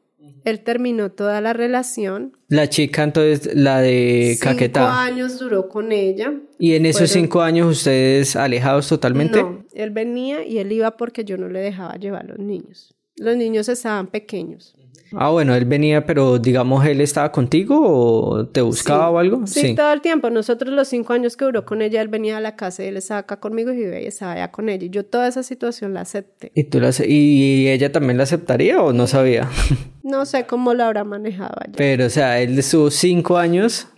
Él 0.45 0.61
terminó 0.61 1.11
toda 1.11 1.41
la 1.41 1.53
relación. 1.53 2.37
La 2.49 2.69
chica, 2.69 3.03
entonces, 3.03 3.55
la 3.55 3.81
de 3.81 4.37
Caquetá. 4.41 4.81
Cinco 4.81 4.93
años 4.93 5.39
duró 5.39 5.69
con 5.69 5.93
ella. 5.93 6.33
¿Y 6.59 6.75
en 6.75 6.87
esos 6.87 7.11
Fueron- 7.11 7.23
cinco 7.27 7.43
años 7.43 7.79
ustedes 7.79 8.35
alejados 8.37 8.89
totalmente? 8.89 9.43
No, 9.43 9.65
él 9.75 9.91
venía 9.91 10.45
y 10.45 10.59
él 10.59 10.73
iba 10.73 10.97
porque 10.97 11.25
yo 11.25 11.37
no 11.37 11.49
le 11.49 11.61
dejaba 11.61 11.95
llevar 11.97 12.23
a 12.25 12.29
los 12.29 12.39
niños. 12.39 12.95
Los 13.17 13.37
niños 13.37 13.69
estaban 13.69 14.07
pequeños. 14.09 14.75
Ah, 15.17 15.31
bueno, 15.31 15.55
él 15.55 15.65
venía, 15.65 16.07
pero 16.07 16.39
digamos, 16.39 16.85
él 16.87 17.01
estaba 17.01 17.33
contigo 17.33 17.81
o 17.81 18.47
te 18.47 18.61
buscaba 18.61 19.11
o 19.11 19.19
algo. 19.19 19.47
Sí, 19.47 19.75
todo 19.75 19.93
el 19.93 20.01
tiempo. 20.01 20.31
Nosotros 20.31 20.73
los 20.73 20.89
cinco 20.89 21.13
años 21.13 21.37
que 21.37 21.45
duró 21.45 21.65
con 21.65 21.83
ella, 21.83 22.01
él 22.01 22.09
venía 22.09 22.39
a 22.39 22.41
la 22.41 22.57
casa 22.57 22.85
y 22.85 22.89
él 22.89 22.97
estaba 22.97 23.21
acá 23.21 23.41
conmigo 23.41 23.73
y 23.73 23.83
estaba 23.83 24.33
allá 24.33 24.51
con 24.51 24.69
ella. 24.69 24.87
Y 24.87 24.91
yo 24.91 25.05
toda 25.05 25.29
esa 25.29 25.43
situación 25.43 25.95
la 25.95 26.03
acepté. 26.03 26.53
¿Y, 26.55 26.65
tú 26.65 26.81
la, 26.81 26.91
¿Y 27.07 27.69
ella 27.69 27.93
también 27.93 28.17
la 28.17 28.25
aceptaría 28.25 28.83
o 28.83 28.93
no 28.93 29.07
sabía? 29.07 29.49
no 30.03 30.27
sé 30.27 30.47
cómo 30.47 30.75
la 30.75 30.87
habrá 30.87 31.05
manejado. 31.05 31.55
Pero, 31.77 32.07
o 32.07 32.11
sea, 32.11 32.41
él 32.41 32.59
estuvo 32.59 32.91
cinco 32.91 33.37
años 33.37 33.89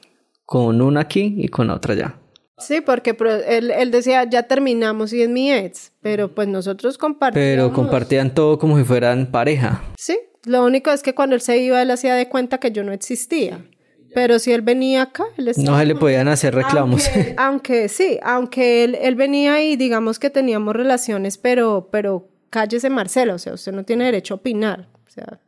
con 0.44 0.80
una 0.80 1.00
aquí 1.00 1.34
y 1.38 1.48
con 1.48 1.70
otra 1.70 1.94
allá. 1.94 2.20
Sí, 2.58 2.80
porque 2.80 3.14
él, 3.48 3.70
él, 3.70 3.90
decía, 3.90 4.24
ya 4.24 4.44
terminamos 4.44 5.12
y 5.12 5.20
es 5.20 5.28
mi 5.28 5.52
ex, 5.52 5.92
pero 6.00 6.34
pues 6.34 6.48
nosotros 6.48 6.96
compartíamos. 6.96 7.46
Pero 7.46 7.72
compartían 7.72 8.32
todo 8.32 8.58
como 8.58 8.78
si 8.78 8.84
fueran 8.84 9.30
pareja. 9.30 9.82
Sí, 9.98 10.18
lo 10.46 10.64
único 10.64 10.90
es 10.90 11.02
que 11.02 11.14
cuando 11.14 11.34
él 11.34 11.40
se 11.40 11.58
iba, 11.58 11.82
él 11.82 11.90
hacía 11.90 12.14
de 12.14 12.28
cuenta 12.28 12.58
que 12.58 12.70
yo 12.70 12.84
no 12.84 12.92
existía. 12.92 13.66
Pero 14.14 14.38
si 14.38 14.52
él 14.52 14.62
venía 14.62 15.02
acá, 15.02 15.24
él 15.36 15.48
estaba... 15.48 15.72
No 15.72 15.78
se 15.78 15.86
le 15.86 15.96
podían 15.96 16.28
hacer 16.28 16.54
reclamos. 16.54 17.10
Aunque, 17.36 17.88
sí, 17.88 18.18
aunque 18.22 18.84
él, 18.84 18.94
él, 18.94 19.16
venía 19.16 19.62
y 19.62 19.76
digamos 19.76 20.18
que 20.18 20.30
teníamos 20.30 20.74
relaciones, 20.74 21.36
pero, 21.36 21.88
pero 21.90 22.28
cállese 22.48 22.88
Marcelo, 22.88 23.34
o 23.34 23.38
sea, 23.38 23.54
usted 23.54 23.72
no 23.72 23.84
tiene 23.84 24.04
derecho 24.04 24.34
a 24.34 24.36
opinar. 24.38 24.88
O 25.06 25.10
sea, 25.10 25.40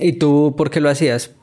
¿Y 0.00 0.14
tú 0.14 0.54
por 0.56 0.70
qué 0.70 0.80
lo 0.80 0.90
hacías? 0.90 1.34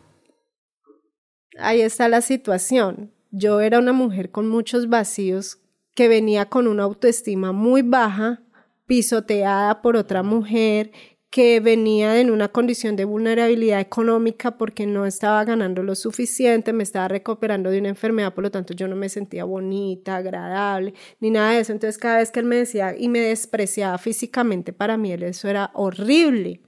Ahí 1.58 1.82
está 1.82 2.08
la 2.10 2.22
situación. 2.22 3.12
Yo 3.32 3.62
era 3.62 3.80
una 3.80 3.94
mujer 3.94 4.30
con 4.30 4.48
muchos 4.48 4.90
vacíos 4.90 5.60
que 5.96 6.08
venía 6.08 6.50
con 6.50 6.68
una 6.68 6.84
autoestima 6.84 7.52
muy 7.52 7.82
baja, 7.82 8.44
pisoteada 8.86 9.82
por 9.82 9.96
otra 9.96 10.22
mujer 10.22 10.92
que 11.34 11.60
venía 11.62 12.22
en 12.22 12.30
una 12.30 12.50
condición 12.50 12.96
de 12.96 13.06
vulnerabilidad 13.06 13.80
económica 13.80 14.56
porque 14.56 14.86
no 14.86 15.08
estaba 15.08 15.44
ganando 15.46 15.82
lo 15.82 15.96
suficiente, 15.96 16.74
me 16.74 16.84
estaba 16.84 17.08
recuperando 17.08 17.72
de 17.72 17.80
una 17.80 17.90
enfermedad, 17.90 18.36
por 18.36 18.44
lo 18.44 18.52
tanto 18.52 18.76
yo 18.76 18.88
no 18.88 18.96
me 18.96 19.10
sentía 19.10 19.44
bonita, 19.44 20.18
agradable, 20.18 20.94
ni 21.20 21.32
nada 21.32 21.54
de 21.54 21.62
eso. 21.62 21.72
Entonces 21.72 21.98
cada 21.98 22.18
vez 22.18 22.30
que 22.30 22.40
él 22.40 22.46
me 22.46 22.58
decía 22.58 22.96
y 22.96 23.10
me 23.10 23.20
despreciaba 23.20 23.98
físicamente, 23.98 24.74
para 24.74 24.96
mí 24.96 25.12
eso 25.12 25.50
era 25.50 25.72
horrible. 25.74 26.62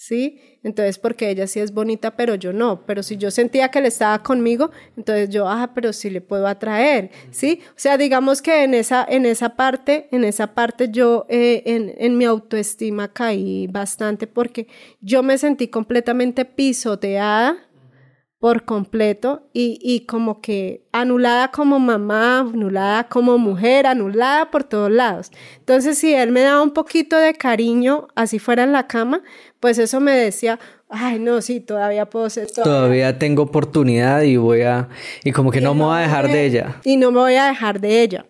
¿sí? 0.00 0.40
Entonces, 0.62 0.98
porque 0.98 1.30
ella 1.30 1.46
sí 1.46 1.60
es 1.60 1.72
bonita, 1.72 2.16
pero 2.16 2.34
yo 2.34 2.52
no. 2.52 2.84
Pero 2.84 3.02
si 3.02 3.16
yo 3.16 3.30
sentía 3.30 3.70
que 3.70 3.78
él 3.78 3.86
estaba 3.86 4.22
conmigo, 4.22 4.70
entonces 4.96 5.30
yo, 5.30 5.48
ah, 5.48 5.70
pero 5.74 5.92
sí 5.92 6.10
le 6.10 6.20
puedo 6.20 6.46
atraer, 6.46 7.10
¿sí? 7.30 7.60
O 7.70 7.72
sea, 7.76 7.96
digamos 7.96 8.42
que 8.42 8.64
en 8.64 8.74
esa, 8.74 9.06
en 9.08 9.24
esa 9.24 9.56
parte, 9.56 10.08
en 10.10 10.24
esa 10.24 10.54
parte 10.54 10.90
yo 10.90 11.26
eh, 11.28 11.62
en, 11.66 11.94
en 11.96 12.18
mi 12.18 12.24
autoestima 12.24 13.12
caí 13.12 13.66
bastante 13.68 14.26
porque 14.26 14.66
yo 15.00 15.22
me 15.22 15.38
sentí 15.38 15.68
completamente 15.68 16.44
pisoteada 16.44 17.69
por 18.40 18.64
completo 18.64 19.42
y, 19.52 19.78
y, 19.82 20.06
como 20.06 20.40
que 20.40 20.82
anulada 20.92 21.50
como 21.50 21.78
mamá, 21.78 22.38
anulada 22.40 23.04
como 23.04 23.36
mujer, 23.36 23.86
anulada 23.86 24.50
por 24.50 24.64
todos 24.64 24.90
lados. 24.90 25.30
Entonces, 25.58 25.98
si 25.98 26.14
él 26.14 26.32
me 26.32 26.40
daba 26.40 26.62
un 26.62 26.70
poquito 26.70 27.18
de 27.18 27.34
cariño, 27.34 28.08
así 28.14 28.38
fuera 28.38 28.64
en 28.64 28.72
la 28.72 28.86
cama, 28.86 29.22
pues 29.60 29.76
eso 29.76 30.00
me 30.00 30.12
decía, 30.12 30.58
ay, 30.88 31.18
no, 31.18 31.42
sí, 31.42 31.60
todavía 31.60 32.06
puedo 32.08 32.30
ser. 32.30 32.50
Todavía, 32.50 33.18
tengo 33.18 33.42
oportunidad 33.42 34.22
y 34.22 34.38
voy 34.38 34.62
a, 34.62 34.88
y 35.22 35.32
como 35.32 35.50
que 35.50 35.60
no, 35.60 35.74
me 35.74 35.84
voy 35.84 35.98
a 35.98 36.00
dejar 36.00 36.28
de 36.28 36.46
ella. 36.46 36.80
Y 36.82 36.96
no 36.96 37.10
me 37.10 37.20
voy 37.20 37.34
a 37.34 37.44
dejar 37.44 37.78
de 37.78 38.02
ella. 38.02 38.24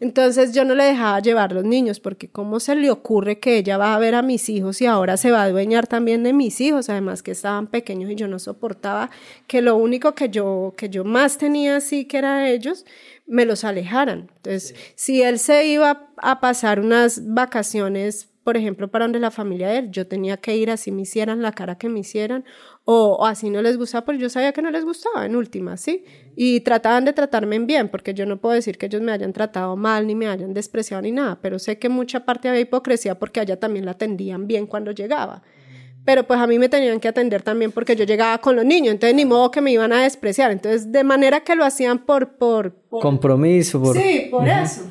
Entonces 0.00 0.52
yo 0.52 0.64
no 0.64 0.74
le 0.74 0.84
dejaba 0.84 1.20
llevar 1.20 1.52
los 1.52 1.64
niños 1.64 2.00
porque 2.00 2.28
cómo 2.28 2.60
se 2.60 2.74
le 2.74 2.90
ocurre 2.90 3.38
que 3.38 3.58
ella 3.58 3.78
va 3.78 3.94
a 3.94 3.98
ver 3.98 4.14
a 4.14 4.22
mis 4.22 4.48
hijos 4.48 4.80
y 4.80 4.86
ahora 4.86 5.16
se 5.16 5.30
va 5.30 5.42
a 5.42 5.44
adueñar 5.44 5.86
también 5.86 6.22
de 6.22 6.32
mis 6.32 6.60
hijos, 6.60 6.88
además 6.88 7.22
que 7.22 7.32
estaban 7.32 7.66
pequeños 7.66 8.10
y 8.10 8.14
yo 8.14 8.28
no 8.28 8.38
soportaba 8.38 9.10
que 9.46 9.62
lo 9.62 9.76
único 9.76 10.14
que 10.14 10.28
yo 10.28 10.74
que 10.76 10.88
yo 10.88 11.04
más 11.04 11.38
tenía 11.38 11.76
así 11.76 12.04
que 12.04 12.18
era 12.18 12.48
ellos 12.48 12.84
me 13.26 13.44
los 13.44 13.64
alejaran. 13.64 14.30
Entonces, 14.36 14.74
si 14.94 15.22
él 15.22 15.38
se 15.38 15.66
iba 15.66 16.08
a 16.16 16.40
pasar 16.40 16.80
unas 16.80 17.34
vacaciones 17.34 18.28
por 18.46 18.56
ejemplo, 18.56 18.86
para 18.86 19.06
donde 19.06 19.18
la 19.18 19.32
familia 19.32 19.66
de 19.66 19.78
él, 19.78 19.90
yo 19.90 20.06
tenía 20.06 20.36
que 20.36 20.56
ir 20.56 20.70
así 20.70 20.92
me 20.92 21.02
hicieran 21.02 21.42
la 21.42 21.50
cara 21.50 21.78
que 21.78 21.88
me 21.88 21.98
hicieran, 21.98 22.44
o, 22.88 23.26
así 23.26 23.50
no 23.50 23.62
les 23.62 23.76
gustaba, 23.76 24.04
pero 24.06 24.16
yo 24.16 24.30
sabía 24.30 24.52
que 24.52 24.62
no 24.62 24.70
les 24.70 24.84
gustaba 24.84 25.26
en 25.26 25.34
última, 25.34 25.76
¿sí? 25.76 26.04
Y 26.36 26.60
trataban 26.60 27.04
de 27.04 27.12
tratarme 27.12 27.58
bien, 27.58 27.88
porque 27.88 28.14
yo 28.14 28.26
no 28.26 28.36
puedo 28.40 28.54
decir 28.54 28.78
que 28.78 28.86
ellos 28.86 29.02
me 29.02 29.10
hayan 29.10 29.32
tratado 29.32 29.74
mal, 29.74 30.06
ni 30.06 30.14
me 30.14 30.28
hayan 30.28 30.54
despreciado, 30.54 31.02
ni 31.02 31.10
nada, 31.10 31.36
pero 31.42 31.58
sé 31.58 31.80
que 31.80 31.88
mucha 31.88 32.24
parte 32.24 32.48
había 32.48 32.60
hipocresía 32.60 33.18
porque 33.18 33.40
allá 33.40 33.58
también 33.58 33.86
la 33.86 33.90
atendían 33.90 34.46
bien 34.46 34.68
cuando 34.68 34.92
llegaba. 34.92 35.42
Pero 36.04 36.28
pues 36.28 36.38
a 36.38 36.46
mí 36.46 36.60
me 36.60 36.68
tenían 36.68 37.00
que 37.00 37.08
atender 37.08 37.42
también 37.42 37.72
porque 37.72 37.96
yo 37.96 38.04
llegaba 38.04 38.38
con 38.38 38.54
los 38.54 38.64
niños, 38.64 38.92
entonces 38.92 39.16
ni 39.16 39.24
modo 39.24 39.50
que 39.50 39.60
me 39.60 39.72
iban 39.72 39.92
a 39.92 40.04
despreciar. 40.04 40.52
Entonces, 40.52 40.92
de 40.92 41.02
manera 41.02 41.40
que 41.40 41.56
lo 41.56 41.64
hacían 41.64 42.06
por... 42.06 42.36
por, 42.36 42.72
Compromiso, 42.88 43.82
por... 43.82 43.96
Sí, 43.96 44.28
por 44.30 44.46
eso. 44.46 44.82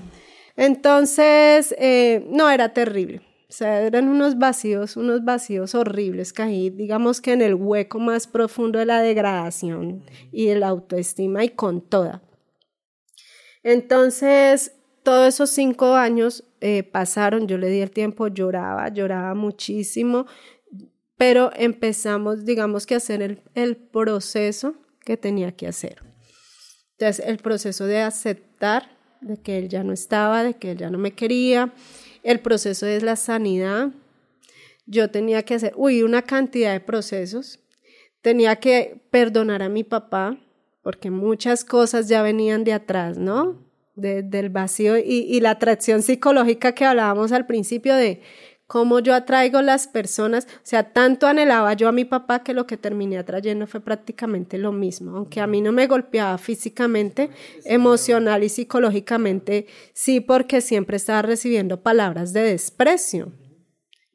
Entonces, 0.58 1.74
eh, 1.80 2.28
no, 2.30 2.50
era 2.50 2.74
terrible. 2.74 3.22
Sea, 3.56 3.84
eran 3.84 4.10
unos 4.10 4.38
vacíos, 4.38 4.98
unos 4.98 5.24
vacíos 5.24 5.76
horribles, 5.76 6.34
caí, 6.34 6.70
digamos 6.70 7.22
que 7.22 7.32
en 7.32 7.42
el 7.42 7.56
hueco 7.56 8.00
más 8.00 8.28
profundo 8.28 8.80
de 8.80 8.86
la 8.86 9.00
degradación 9.00 10.04
y 10.34 10.48
de 10.48 10.60
la 10.60 10.68
autoestima 10.68 11.42
y 11.46 11.52
con 11.52 11.80
toda. 11.80 12.22
Entonces, 13.64 14.74
todos 15.04 15.34
esos 15.34 15.52
cinco 15.52 15.94
años 15.94 16.44
eh, 16.60 16.84
pasaron, 16.84 17.48
yo 17.48 17.58
le 17.58 17.70
di 17.70 17.80
el 17.80 17.92
tiempo, 17.92 18.28
lloraba, 18.28 18.90
lloraba 18.90 19.36
muchísimo, 19.36 20.26
pero 21.16 21.50
empezamos, 21.56 22.44
digamos 22.44 22.86
que 22.86 22.96
a 22.96 22.98
hacer 22.98 23.22
el, 23.22 23.42
el 23.54 23.78
proceso 23.78 24.76
que 25.06 25.16
tenía 25.16 25.54
que 25.54 25.68
hacer. 25.68 26.04
Entonces, 26.98 27.26
el 27.26 27.38
proceso 27.38 27.86
de 27.86 28.02
aceptar 28.02 28.90
de 29.22 29.38
que 29.38 29.58
él 29.60 29.70
ya 29.70 29.86
no 29.86 29.94
estaba, 29.94 30.44
de 30.44 30.56
que 30.56 30.72
él 30.72 30.78
ya 30.78 30.90
no 30.90 30.98
me 30.98 31.14
quería, 31.14 31.74
el 32.26 32.40
proceso 32.40 32.88
es 32.88 33.04
la 33.04 33.16
sanidad. 33.16 33.92
Yo 34.88 35.10
tenía 35.12 35.44
que 35.44 35.54
hacer, 35.54 35.74
uy, 35.76 36.02
una 36.02 36.24
cantidad 36.24 36.74
de 36.74 36.80
procesos. 36.80 37.60
Tenía 38.22 38.56
que 38.56 39.00
perdonar 39.12 39.62
a 39.62 39.70
mi 39.70 39.84
papá, 39.84 40.38
porque 40.82 41.12
muchas 41.12 41.64
cosas 41.64 42.10
ya 42.10 42.24
venían 42.24 42.64
de 42.64 42.74
atrás, 42.74 43.18
¿no? 43.18 43.64
del 43.96 44.50
vacío 44.50 44.98
y, 44.98 45.22
y 45.22 45.40
la 45.40 45.52
atracción 45.52 46.02
psicológica 46.02 46.74
que 46.74 46.84
hablábamos 46.84 47.32
al 47.32 47.46
principio 47.46 47.96
de 47.96 48.22
cómo 48.68 49.00
yo 49.00 49.14
atraigo 49.14 49.62
las 49.62 49.88
personas, 49.88 50.48
o 50.56 50.60
sea, 50.64 50.92
tanto 50.92 51.28
anhelaba 51.28 51.74
yo 51.74 51.88
a 51.88 51.92
mi 51.92 52.06
papá 52.06 52.44
que 52.44 52.54
lo 52.54 52.66
que 52.66 52.78
terminé 52.78 53.18
atrayendo 53.18 53.68
fue 53.68 53.80
prácticamente 53.80 54.58
lo 54.58 54.72
mismo, 54.72 55.18
aunque 55.18 55.40
a 55.42 55.48
mí 55.48 55.62
no 55.62 55.72
me 55.72 55.88
golpeaba 55.88 56.38
físicamente, 56.38 57.30
emocional 57.64 58.44
y 58.44 58.50
psicológicamente, 58.50 59.68
sí, 59.94 60.20
porque 60.20 60.62
siempre 60.62 60.98
estaba 60.98 61.22
recibiendo 61.22 61.82
palabras 61.82 62.34
de 62.34 62.42
desprecio. 62.42 63.32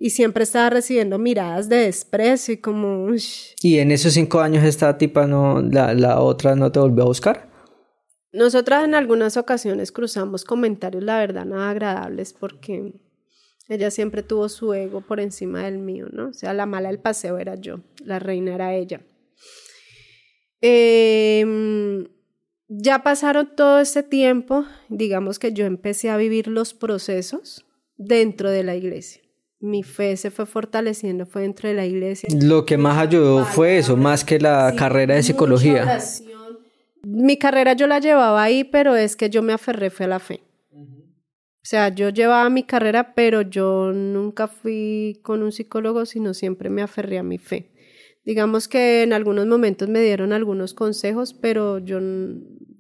Y 0.03 0.11
siempre 0.11 0.45
estaba 0.45 0.71
recibiendo 0.71 1.19
miradas 1.19 1.69
de 1.69 1.77
desprecio 1.77 2.55
y 2.55 2.57
como... 2.57 3.09
¿Y 3.61 3.81
en 3.81 3.91
esos 3.91 4.15
cinco 4.15 4.41
años 4.41 4.65
esta 4.65 4.97
tipa 4.97 5.27
no, 5.27 5.61
la, 5.61 5.93
la 5.93 6.21
otra 6.21 6.57
no 6.57 6.73
te 6.73 6.81
volvió 6.81 7.03
a 7.03 7.09
buscar? 7.09 7.51
Nosotras 8.33 8.85
en 8.85 8.95
algunas 8.95 9.37
ocasiones 9.37 9.93
cruzamos 9.93 10.45
comentarios, 10.45 11.05
la 11.05 11.19
verdad, 11.19 11.45
nada 11.45 11.69
agradables 11.69 12.33
porque 12.33 12.95
ella 13.71 13.93
siempre 13.93 14.25
tuvo 14.25 14.49
su 14.49 14.75
ego 14.75 15.01
por 15.01 15.21
encima 15.21 15.63
del 15.63 15.79
mío, 15.79 16.09
¿no? 16.11 16.31
O 16.31 16.33
sea, 16.33 16.53
la 16.53 16.67
mala 16.67 16.89
del 16.89 16.99
paseo 16.99 17.39
era 17.39 17.55
yo, 17.55 17.81
la 18.05 18.19
reina 18.19 18.53
era 18.53 18.75
ella. 18.75 19.01
Em, 20.61 22.09
ya 22.67 23.05
pasaron 23.05 23.55
todo 23.55 23.79
este 23.79 24.03
tiempo, 24.03 24.65
digamos 24.89 25.39
que 25.39 25.53
yo 25.53 25.67
empecé 25.67 26.11
a 26.11 26.17
vivir 26.17 26.49
los 26.49 26.75
procesos 26.75 27.65
dentro 27.97 28.51
de 28.51 28.65
la 28.65 28.75
iglesia. 28.75 29.23
Mi 29.61 29.85
fe 29.85 30.17
se 30.17 30.33
fue 30.33 30.47
fortaleciendo, 30.47 31.25
fue 31.25 31.43
dentro 31.43 31.69
de 31.69 31.77
la 31.77 31.87
iglesia. 31.87 32.29
Lo 32.43 32.67
que 32.67 32.77
más 32.77 32.99
ayudó 32.99 33.45
fue 33.45 33.79
eso, 33.79 33.97
más 33.97 34.25
que 34.25 34.41
la 34.41 34.75
carrera 34.77 35.15
de 35.15 35.23
psicología. 35.23 36.01
Mi 37.05 37.39
carrera 37.39 37.75
yo 37.75 37.87
la 37.87 38.01
llevaba 38.01 38.43
ahí, 38.43 38.65
pero 38.65 38.97
es 38.97 39.15
que 39.15 39.31
yo 39.31 39.43
me 39.43 39.53
aferré 39.53 39.91
fue 39.91 40.07
a 40.07 40.09
la 40.09 40.19
fe. 40.19 40.43
O 41.63 41.67
sea, 41.71 41.91
yo 41.91 42.09
llevaba 42.09 42.49
mi 42.49 42.63
carrera, 42.63 43.15
pero 43.15 43.43
yo 43.43 43.93
nunca 43.93 44.49
fui 44.49 45.21
con 45.23 45.43
un 45.43 45.53
psicólogo, 45.53 46.07
sino 46.07 46.33
siempre 46.33 46.71
me 46.71 46.81
aferré 46.81 47.19
a 47.19 47.23
mi 47.23 47.37
fe. 47.37 47.71
Digamos 48.25 48.67
que 48.67 49.03
en 49.03 49.13
algunos 49.13 49.47
momentos 49.47 49.89
me 49.89 50.01
dieron 50.01 50.33
algunos 50.33 50.73
consejos, 50.73 51.35
pero 51.35 51.79
yo 51.79 51.99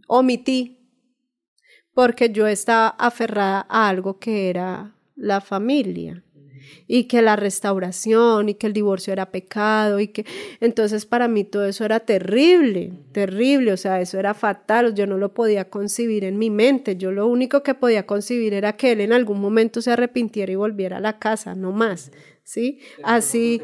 omití 0.06 0.78
porque 1.92 2.30
yo 2.30 2.46
estaba 2.46 2.88
aferrada 2.88 3.66
a 3.68 3.88
algo 3.88 4.18
que 4.18 4.48
era 4.48 4.96
la 5.14 5.40
familia 5.40 6.24
y 6.86 7.04
que 7.04 7.22
la 7.22 7.36
restauración 7.36 8.48
y 8.48 8.54
que 8.54 8.66
el 8.66 8.72
divorcio 8.72 9.12
era 9.12 9.30
pecado 9.30 10.00
y 10.00 10.08
que 10.08 10.24
entonces 10.60 11.06
para 11.06 11.28
mí 11.28 11.44
todo 11.44 11.66
eso 11.66 11.84
era 11.84 12.00
terrible, 12.00 12.92
terrible, 13.12 13.72
o 13.72 13.76
sea, 13.76 14.00
eso 14.00 14.18
era 14.18 14.34
fatal, 14.34 14.94
yo 14.94 15.06
no 15.06 15.18
lo 15.18 15.34
podía 15.34 15.70
concebir 15.70 16.24
en 16.24 16.38
mi 16.38 16.50
mente, 16.50 16.96
yo 16.96 17.12
lo 17.12 17.26
único 17.26 17.62
que 17.62 17.74
podía 17.74 18.06
concebir 18.06 18.54
era 18.54 18.76
que 18.76 18.92
él 18.92 19.00
en 19.00 19.12
algún 19.12 19.40
momento 19.40 19.82
se 19.82 19.92
arrepintiera 19.92 20.52
y 20.52 20.56
volviera 20.56 20.98
a 20.98 21.00
la 21.00 21.18
casa, 21.18 21.54
no 21.54 21.72
más. 21.72 22.10
¿Sí? 22.50 22.80
Así, 23.04 23.62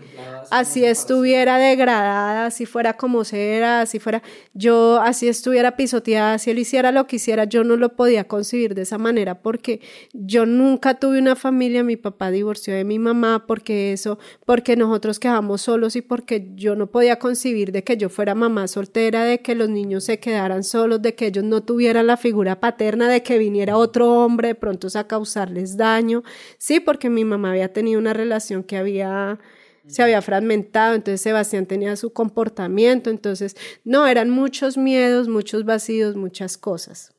así 0.53 0.85
estuviera 0.85 1.59
degradada, 1.59 2.53
si 2.53 2.67
fuera 2.67 2.97
como 2.97 3.23
era, 3.33 3.85
si 3.85 3.99
fuera, 3.99 4.23
yo 4.55 5.01
así 5.01 5.27
estuviera 5.27 5.77
pisoteada, 5.77 6.39
si 6.39 6.53
él 6.53 6.61
hiciera 6.61 6.93
lo 6.93 7.09
que 7.09 7.17
hiciera, 7.17 7.47
yo 7.47 7.65
no 7.65 7.77
lo 7.77 7.97
podía 7.97 8.29
concebir 8.29 8.77
de 8.77 8.83
esa 8.83 8.97
manera 8.97 9.43
porque 9.43 9.81
yo 10.13 10.47
nunca 10.47 11.01
tuve 11.01 11.19
una 11.19 11.35
familia, 11.35 11.83
mi 11.83 11.97
papá 11.97 12.31
divorció 12.31 12.75
de 12.75 12.85
mi 12.85 13.01
mamá 13.01 13.45
porque 13.49 13.93
eso, 13.93 14.21
porque 14.45 14.77
nosotros 14.77 15.19
quedamos 15.19 15.63
solos 15.63 15.97
y 15.97 16.03
porque 16.03 16.53
yo 16.55 16.77
no 16.77 16.87
podía 16.87 17.19
concebir 17.19 17.73
de 17.73 17.83
que 17.83 17.97
yo 17.97 18.09
fuera 18.09 18.37
mamá 18.37 18.69
soltera, 18.69 19.25
de 19.25 19.41
que 19.41 19.57
los 19.57 19.69
niños 19.69 20.05
se 20.05 20.21
quedaran 20.21 20.63
solos, 20.63 21.03
de 21.03 21.17
que 21.17 21.27
ellos 21.27 21.43
no 21.43 21.61
tuvieran 21.65 22.07
la 22.07 22.17
figura 22.17 22.61
paterna, 22.61 23.09
de 23.09 23.25
que 23.25 23.37
viniera 23.37 23.77
otro 23.77 24.13
hombre 24.13 24.49
de 24.49 24.55
pronto 24.55 24.87
a 24.95 25.09
causarles 25.09 25.77
daño, 25.77 26.23
sí, 26.59 26.79
porque 26.79 27.11
mi 27.11 27.25
mamá 27.25 27.51
había 27.51 27.73
tenido 27.73 27.99
una 27.99 28.13
relación 28.13 28.63
que 28.63 28.76
había 28.77 29.39
se 29.87 30.03
había 30.03 30.21
fragmentado, 30.23 30.95
entonces 30.95 31.21
Sebastián 31.21 31.67
tenía 31.67 31.97
su 31.97 32.13
comportamiento, 32.13 33.11
entonces 33.11 33.57
no, 33.85 34.07
eran 34.07 34.31
muchos 34.31 34.77
miedos, 34.77 35.29
muchos 35.29 35.65
vacíos, 35.65 36.17
muchas 36.17 36.59
cosas. 36.59 37.13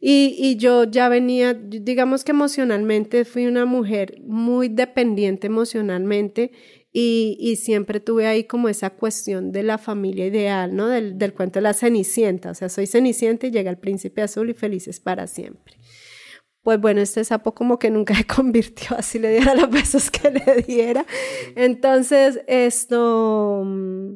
Y, 0.00 0.34
y, 0.36 0.56
yo 0.56 0.82
ya 0.84 1.08
venía, 1.08 1.54
digamos 1.54 2.24
que 2.24 2.32
emocionalmente 2.32 3.24
fui 3.24 3.46
una 3.46 3.66
mujer 3.66 4.20
muy 4.26 4.68
dependiente 4.68 5.46
emocionalmente 5.46 6.50
y, 6.92 7.36
y, 7.38 7.54
siempre 7.56 8.00
tuve 8.00 8.26
ahí 8.26 8.44
como 8.44 8.68
esa 8.68 8.90
cuestión 8.90 9.52
de 9.52 9.62
la 9.62 9.78
familia 9.78 10.26
ideal, 10.26 10.74
¿no? 10.74 10.88
Del, 10.88 11.18
del 11.18 11.34
cuento 11.34 11.60
de 11.60 11.62
la 11.62 11.72
Cenicienta, 11.72 12.50
o 12.50 12.54
sea, 12.54 12.68
soy 12.68 12.88
Cenicienta 12.88 13.46
y 13.46 13.52
llega 13.52 13.70
el 13.70 13.78
príncipe 13.78 14.22
azul 14.22 14.50
y 14.50 14.54
felices 14.54 14.98
para 14.98 15.28
siempre 15.28 15.76
pues 16.62 16.80
bueno, 16.80 17.00
este 17.00 17.24
sapo 17.24 17.54
como 17.54 17.78
que 17.78 17.90
nunca 17.90 18.14
se 18.16 18.24
convirtió, 18.26 18.96
así 18.96 19.18
le 19.18 19.30
diera 19.30 19.54
los 19.54 19.70
besos 19.70 20.10
que 20.10 20.30
le 20.30 20.62
diera. 20.62 21.04
Entonces, 21.56 22.40
esto, 22.46 23.62
mm, 23.64 24.14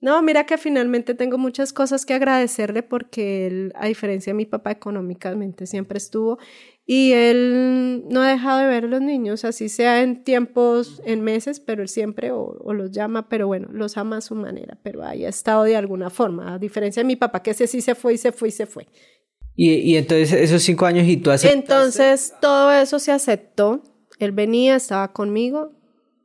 no, 0.00 0.22
mira 0.22 0.44
que 0.44 0.58
finalmente 0.58 1.14
tengo 1.14 1.38
muchas 1.38 1.72
cosas 1.72 2.04
que 2.04 2.14
agradecerle 2.14 2.82
porque 2.82 3.46
él, 3.46 3.72
a 3.74 3.86
diferencia 3.86 4.32
de 4.32 4.36
mi 4.36 4.46
papá, 4.46 4.70
económicamente 4.70 5.66
siempre 5.66 5.98
estuvo 5.98 6.38
y 6.86 7.12
él 7.12 8.04
no 8.10 8.20
ha 8.20 8.28
dejado 8.28 8.58
de 8.58 8.66
ver 8.66 8.84
a 8.84 8.88
los 8.88 9.00
niños, 9.00 9.44
así 9.46 9.70
sea 9.70 10.02
en 10.02 10.22
tiempos, 10.22 11.00
en 11.06 11.22
meses, 11.22 11.58
pero 11.58 11.80
él 11.82 11.88
siempre 11.88 12.30
o, 12.32 12.72
los 12.74 12.90
llama, 12.90 13.28
pero 13.30 13.46
bueno, 13.46 13.68
los 13.72 13.96
ama 13.96 14.18
a 14.18 14.20
su 14.20 14.34
manera, 14.34 14.78
pero 14.82 15.02
ahí 15.02 15.24
ha 15.24 15.30
estado 15.30 15.64
de 15.64 15.76
alguna 15.76 16.10
forma, 16.10 16.52
a 16.54 16.58
diferencia 16.58 17.02
de 17.02 17.06
mi 17.06 17.16
papá, 17.16 17.42
que 17.42 17.52
ese 17.52 17.66
sí 17.66 17.80
se 17.80 17.94
fue 17.94 18.14
y 18.14 18.18
se 18.18 18.32
fue 18.32 18.48
y 18.48 18.52
se 18.52 18.66
fue. 18.66 18.86
Y, 19.56 19.72
y 19.74 19.96
entonces 19.96 20.32
esos 20.32 20.62
cinco 20.62 20.86
años 20.86 21.06
y 21.06 21.16
tú 21.16 21.30
aceptaste. 21.30 21.58
Entonces 21.58 22.34
todo 22.40 22.72
eso 22.72 22.98
se 22.98 23.12
aceptó. 23.12 23.82
Él 24.18 24.32
venía, 24.32 24.76
estaba 24.76 25.12
conmigo, 25.12 25.72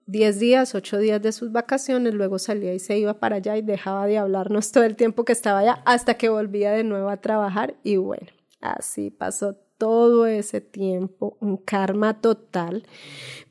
diez 0.05 0.39
días, 0.39 0.73
ocho 0.73 0.97
días 0.97 1.21
de 1.21 1.31
sus 1.31 1.51
vacaciones, 1.51 2.13
luego 2.13 2.39
salía 2.39 2.73
y 2.73 2.79
se 2.79 2.97
iba 2.97 3.19
para 3.19 3.37
allá 3.37 3.57
y 3.57 3.61
dejaba 3.61 4.07
de 4.07 4.17
hablarnos 4.17 4.71
todo 4.71 4.83
el 4.83 4.95
tiempo 4.95 5.23
que 5.25 5.33
estaba 5.33 5.59
allá 5.59 5.83
hasta 5.85 6.15
que 6.15 6.29
volvía 6.29 6.71
de 6.71 6.83
nuevo 6.83 7.09
a 7.09 7.17
trabajar 7.17 7.75
y 7.83 7.97
bueno, 7.97 8.27
así 8.61 9.11
pasó 9.11 9.55
todo 9.77 10.27
ese 10.27 10.61
tiempo, 10.61 11.37
un 11.39 11.57
karma 11.57 12.21
total. 12.21 12.83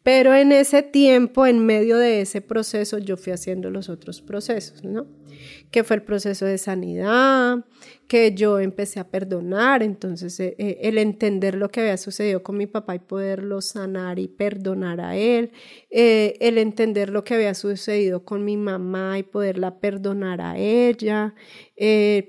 Pero 0.03 0.35
en 0.35 0.53
ese 0.53 0.83
tiempo, 0.83 1.47
en 1.47 1.65
medio 1.65 1.97
de 1.97 2.21
ese 2.21 2.41
proceso, 2.41 2.99
yo 2.99 3.17
fui 3.17 3.33
haciendo 3.33 3.71
los 3.71 3.89
otros 3.89 4.21
procesos, 4.21 4.85
¿no? 4.85 5.07
Que 5.71 5.85
fue 5.85 5.97
el 5.97 6.03
proceso 6.03 6.45
de 6.45 6.59
sanidad, 6.59 7.65
que 8.09 8.35
yo 8.35 8.59
empecé 8.59 9.01
a 9.01 9.11
perdonar, 9.11 9.83
entonces 9.83 10.41
eh, 10.41 10.57
eh, 10.59 10.79
el 10.83 10.97
entender 10.97 11.55
lo 11.55 11.69
que 11.69 11.81
había 11.83 11.99
sucedido 11.99 12.43
con 12.43 12.57
mi 12.57 12.67
papá 12.67 12.95
y 12.95 13.01
poderlo 13.01 13.61
sanar 13.61 14.19
y 14.19 14.29
perdonar 14.29 14.99
a 15.03 15.15
él, 15.15 15.53
eh, 15.91 16.35
el 16.41 16.57
entender 16.57 17.11
lo 17.11 17.23
que 17.23 17.35
había 17.35 17.53
sucedido 17.53 18.25
con 18.25 18.47
mi 18.47 18.57
mamá 18.57 19.19
y 19.19 19.25
poderla 19.25 19.79
perdonar 19.79 20.41
a 20.41 20.57
ella, 20.57 21.35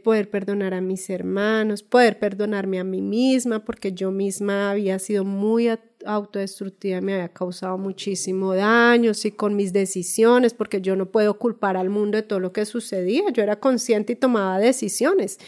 poder 0.03 0.30
perdonar 0.30 0.74
a 0.74 0.82
mis 0.82 1.09
hermanos, 1.09 1.82
poder 1.82 2.19
perdonarme 2.19 2.80
a 2.80 2.83
mí 2.83 3.01
misma, 3.01 3.64
porque 3.64 3.93
yo 3.93 4.11
misma 4.11 4.72
había 4.72 4.99
sido 4.99 5.24
muy 5.24 5.69
autodestructiva, 6.06 7.02
me 7.02 7.14
había 7.14 7.30
causado 7.30 7.78
muchísimo 7.78 8.56
daño, 8.56 9.14
sí, 9.14 9.32
con 9.32 9.56
mis 9.56 9.74
decisiones, 9.74 10.53
porque 10.53 10.82
yo 10.82 10.95
no 10.95 11.11
puedo 11.11 11.38
culpar 11.38 11.78
al 11.78 11.90
mundo 11.90 12.18
de 12.18 12.24
todo 12.24 12.40
lo 12.40 12.53
que 12.53 12.66
sucedía, 12.66 13.24
yo 13.32 13.44
era 13.44 13.60
consciente 13.60 14.14
y 14.14 14.16
tomaba 14.16 14.60
decisiones. 14.60 15.40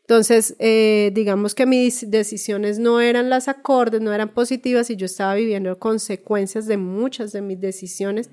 Entonces, 0.00 0.56
eh, 0.58 1.12
digamos 1.14 1.54
que 1.54 1.66
mis 1.66 2.10
decisiones 2.10 2.80
no 2.80 3.00
eran 3.00 3.30
las 3.30 3.46
acordes, 3.46 4.00
no 4.00 4.12
eran 4.12 4.34
positivas 4.34 4.90
y 4.90 4.96
yo 4.96 5.06
estaba 5.06 5.34
viviendo 5.34 5.78
consecuencias 5.78 6.66
de 6.66 6.76
muchas 6.76 7.30
de 7.30 7.42
mis 7.42 7.60
decisiones. 7.60 8.28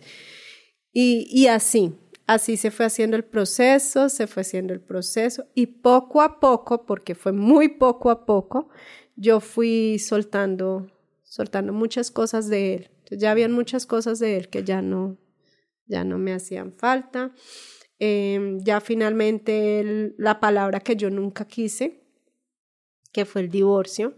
Y, 0.91 1.27
y 1.29 1.45
así, 1.45 1.93
así 2.25 2.57
se 2.57 2.71
fue 2.71 2.87
haciendo 2.87 3.15
el 3.15 3.23
proceso, 3.23 4.09
se 4.09 4.25
fue 4.25 4.41
haciendo 4.41 4.73
el 4.73 4.81
proceso 4.81 5.45
y 5.53 5.67
poco 5.67 6.23
a 6.23 6.39
poco, 6.39 6.85
porque 6.85 7.13
fue 7.13 7.31
muy 7.31 7.69
poco 7.69 8.09
a 8.09 8.25
poco, 8.25 8.69
yo 9.15 9.39
fui 9.39 9.99
soltando, 9.99 10.91
soltando 11.37 11.71
muchas 11.71 12.09
cosas 12.09 12.47
de 12.49 12.73
él. 12.73 12.89
Entonces, 12.89 13.19
ya 13.19 13.29
habían 13.29 13.51
muchas 13.51 13.85
cosas 13.85 14.17
de 14.17 14.37
él 14.37 14.49
que 14.49 14.63
ya 14.63 14.81
no, 14.81 15.17
ya 15.85 16.03
no 16.03 16.17
me 16.17 16.33
hacían 16.33 16.73
falta. 16.73 17.31
Em, 17.99 18.59
ya 18.63 18.81
finalmente 18.81 20.15
la 20.17 20.39
palabra 20.39 20.79
que 20.79 20.95
yo 20.95 21.11
nunca 21.11 21.45
quise, 21.45 22.01
que 23.11 23.23
fue 23.25 23.41
el 23.41 23.49
divorcio, 23.49 24.15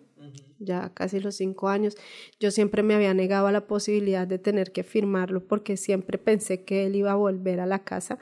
ya 0.59 0.93
casi 0.93 1.19
los 1.19 1.35
cinco 1.35 1.67
años, 1.67 1.97
yo 2.39 2.51
siempre 2.51 2.83
me 2.83 2.95
había 2.95 3.13
negado 3.13 3.47
a 3.47 3.51
la 3.51 3.67
posibilidad 3.67 4.25
de 4.25 4.39
tener 4.39 4.71
que 4.71 4.83
firmarlo 4.83 5.45
porque 5.45 5.75
siempre 5.75 6.17
pensé 6.17 6.63
que 6.63 6.85
él 6.85 6.95
iba 6.95 7.11
a 7.11 7.15
volver 7.15 7.59
a 7.59 7.65
la 7.65 7.83
casa. 7.83 8.17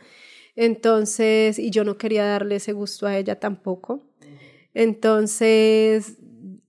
Entonces, 0.56 1.60
y 1.60 1.70
yo 1.70 1.84
no 1.84 2.00
quería 2.00 2.26
darle 2.26 2.56
ese 2.56 2.74
gusto 2.74 3.06
a 3.06 3.16
ella 3.16 3.40
tampoco. 3.40 4.08
Entonces, 4.74 6.18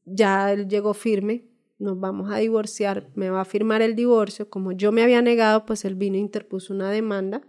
ya 0.04 0.52
él 0.52 0.68
llegó 0.68 0.94
firme, 0.94 1.47
nos 1.78 1.98
vamos 1.98 2.30
a 2.30 2.38
divorciar, 2.38 3.08
me 3.14 3.30
va 3.30 3.42
a 3.42 3.44
firmar 3.44 3.82
el 3.82 3.94
divorcio. 3.94 4.50
Como 4.50 4.72
yo 4.72 4.92
me 4.92 5.02
había 5.02 5.22
negado, 5.22 5.64
pues 5.64 5.84
él 5.84 5.94
vino 5.94 6.16
e 6.16 6.20
interpuso 6.20 6.74
una 6.74 6.90
demanda 6.90 7.42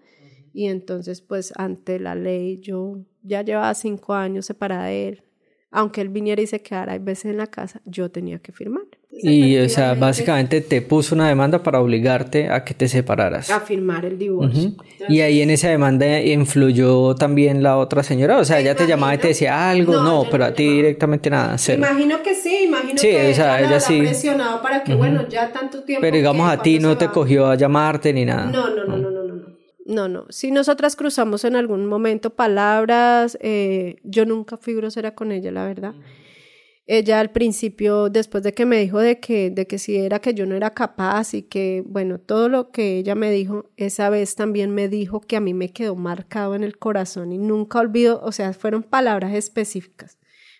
y 0.54 0.68
entonces 0.68 1.22
pues 1.22 1.54
ante 1.58 2.00
la 2.00 2.16
ley 2.16 2.60
yo 2.60 3.06
ya 3.22 3.42
llevaba 3.42 3.74
cinco 3.74 4.14
años 4.14 4.46
separada 4.46 4.86
de 4.86 5.08
él. 5.10 5.24
Aunque 5.72 6.02
él 6.02 6.10
viniera 6.10 6.42
y 6.42 6.48
se 6.48 6.62
quedara 6.62 6.94
hay 6.94 7.00
veces 7.00 7.26
en 7.26 7.38
la 7.38 7.48
casa, 7.48 7.82
yo 7.86 8.10
tenía 8.12 8.40
que 8.40 8.52
firmar. 8.52 8.86
Y, 9.12 9.58
o 9.58 9.68
sea, 9.68 9.96
básicamente 9.96 10.62
te 10.62 10.82
puso 10.82 11.16
una 11.16 11.28
demanda 11.28 11.62
para 11.62 11.82
obligarte 11.82 12.50
a 12.50 12.64
que 12.64 12.74
te 12.74 12.88
separaras. 12.88 13.50
A 13.50 13.60
firmar 13.60 14.06
el 14.06 14.18
divorcio. 14.18 14.74
y 15.10 15.22
ahí 15.22 15.42
en 15.42 15.50
esa 15.50 15.70
demanda 15.70 16.22
influyó 16.22 17.16
también 17.16 17.62
la 17.62 17.78
otra 17.78 18.04
señora. 18.04 18.38
O 18.38 18.46
sea, 18.46 18.60
ella 18.60 18.76
te 18.76 18.88
llamaba 18.88 19.16
y 19.16 19.18
te 19.18 19.30
decía 19.30 19.70
algo. 19.70 20.02
No, 20.02 20.26
pero 20.30 20.46
a 20.46 20.54
ti 20.54 20.70
directamente 20.70 21.30
nada. 21.30 21.58
Cero. 21.58 21.80
Imagino 21.80 22.22
que 22.24 22.36
sí, 22.36 22.66
imagino 22.66 22.98
sí, 22.98 23.08
que 23.08 23.32
o 23.32 23.34
sea, 23.34 23.60
ella, 23.60 23.80
sí. 23.80 24.00
presionado 24.00 24.62
para 24.62 24.84
que, 24.84 24.94
bueno, 24.94 25.28
ya 25.28 25.52
tanto 25.52 25.84
tiempo. 25.84 26.02
Pero 26.02 26.16
digamos, 26.16 26.50
a 26.50 26.62
ti 26.62 26.80
no 26.80 26.98
te 26.98 27.08
cogió 27.08 27.48
a 27.48 27.56
llamarte 27.56 28.14
ni 28.14 28.26
nada. 28.26 28.46
no, 28.46 28.70
no, 28.70 28.86
no. 28.86 28.98
no 28.98 29.20
no, 29.90 30.08
no. 30.08 30.26
Si 30.30 30.52
nosotras 30.52 30.96
cruzamos 30.96 31.44
en 31.44 31.56
algún 31.56 31.88
momento 31.88 32.30
palabras, 32.30 33.38
eh, 33.42 33.98
yo 34.04 34.26
nunca 34.26 34.56
fui 34.56 34.76
grosera 34.76 35.16
con 35.16 35.32
ella, 35.32 35.52
la 35.52 35.66
verdad. 35.66 35.96
Ella 36.92 37.20
al 37.20 37.30
principio, 37.30 38.10
después 38.10 38.42
de 38.44 38.56
que 38.56 38.66
me 38.66 38.80
dijo 38.80 38.98
de 38.98 39.20
que, 39.20 39.52
de 39.52 39.68
que 39.68 39.78
si 39.78 39.96
era 39.96 40.18
que 40.18 40.34
yo 40.34 40.48
no 40.48 40.56
era 40.56 40.74
capaz 40.74 41.36
y 41.36 41.44
que, 41.44 41.84
bueno, 41.86 42.20
todo 42.20 42.50
lo 42.50 42.72
que 42.72 42.98
ella 42.98 43.14
me 43.14 43.30
dijo, 43.30 43.70
esa 43.78 44.10
vez 44.10 44.34
también 44.34 44.72
me 44.72 44.90
dijo 44.90 45.22
que 45.22 45.36
a 45.36 45.40
mí 45.40 45.54
me 45.54 45.72
quedó 45.72 45.96
marcado 45.96 46.56
en 46.56 46.64
el 46.64 46.80
corazón 46.80 47.32
y 47.32 47.38
nunca 47.38 47.78
olvido, 47.78 48.20
o 48.24 48.32
sea, 48.32 48.54
fueron 48.54 48.82
palabras 48.82 49.36
específicas. 49.36 50.18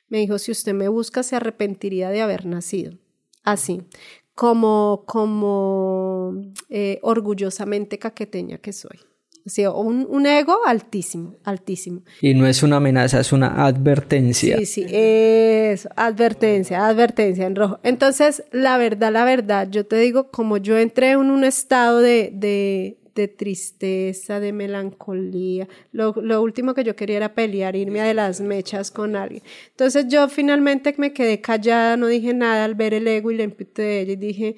Me 0.08 0.20
dijo, 0.20 0.38
si 0.38 0.52
usted 0.52 0.76
me 0.76 0.88
busca, 0.88 1.24
se 1.24 1.36
arrepentiría 1.36 2.12
de 2.12 2.22
haber 2.22 2.46
nacido. 2.46 3.00
Así, 3.42 3.82
como, 4.36 5.06
como 5.08 6.36
eh, 6.70 7.00
orgullosamente 7.02 7.98
caqueteña 7.98 8.60
que 8.60 8.72
soy. 8.72 9.00
Sí, 9.50 9.66
un, 9.66 10.06
un, 10.10 10.26
ego 10.26 10.60
altísimo, 10.66 11.36
altísimo. 11.44 12.04
Y 12.22 12.34
no 12.34 12.48
es 12.48 12.62
una 12.64 12.78
amenaza, 12.78 13.20
es 13.20 13.34
una 13.34 13.66
advertencia. 13.66 14.58
Sí, 14.60 14.66
sí, 14.66 14.86
es 14.90 15.88
advertencia, 15.96 16.88
advertencia 16.88 17.46
en 17.46 17.56
rojo. 17.56 17.80
Entonces, 17.84 18.44
la 18.52 18.78
verdad, 18.78 19.12
la 19.12 19.26
verdad, 19.26 19.68
yo 19.70 19.86
te 19.86 19.98
digo, 19.98 20.30
como 20.30 20.58
yo 20.58 20.78
entré 20.78 21.12
en 21.12 21.32
un 21.32 21.44
estado 21.44 22.00
de, 22.00 22.32
de, 22.34 22.98
de 23.16 23.28
tristeza, 23.28 24.40
de 24.40 24.54
melancolía, 24.54 25.68
lo, 25.92 26.14
lo, 26.22 26.42
último 26.42 26.74
que 26.74 26.84
yo 26.84 26.96
quería 26.96 27.18
era 27.18 27.34
pelear, 27.34 27.76
irme 27.76 28.02
a 28.02 28.06
de 28.06 28.14
las 28.14 28.42
mechas 28.42 28.92
con 28.92 29.16
alguien. 29.16 29.42
Entonces, 29.72 30.06
yo 30.08 30.30
finalmente 30.30 30.94
me 30.98 31.12
quedé 31.12 31.42
callada, 31.42 31.98
no 31.98 32.08
dije 32.08 32.34
nada 32.34 32.66
al 32.66 32.76
ver 32.76 32.94
el 32.94 33.08
ego 33.08 33.32
y 33.32 33.38
le 33.38 33.44
imputé 33.44 33.82
de 33.82 34.02
ella 34.02 34.14
y 34.14 34.16
dije 34.16 34.56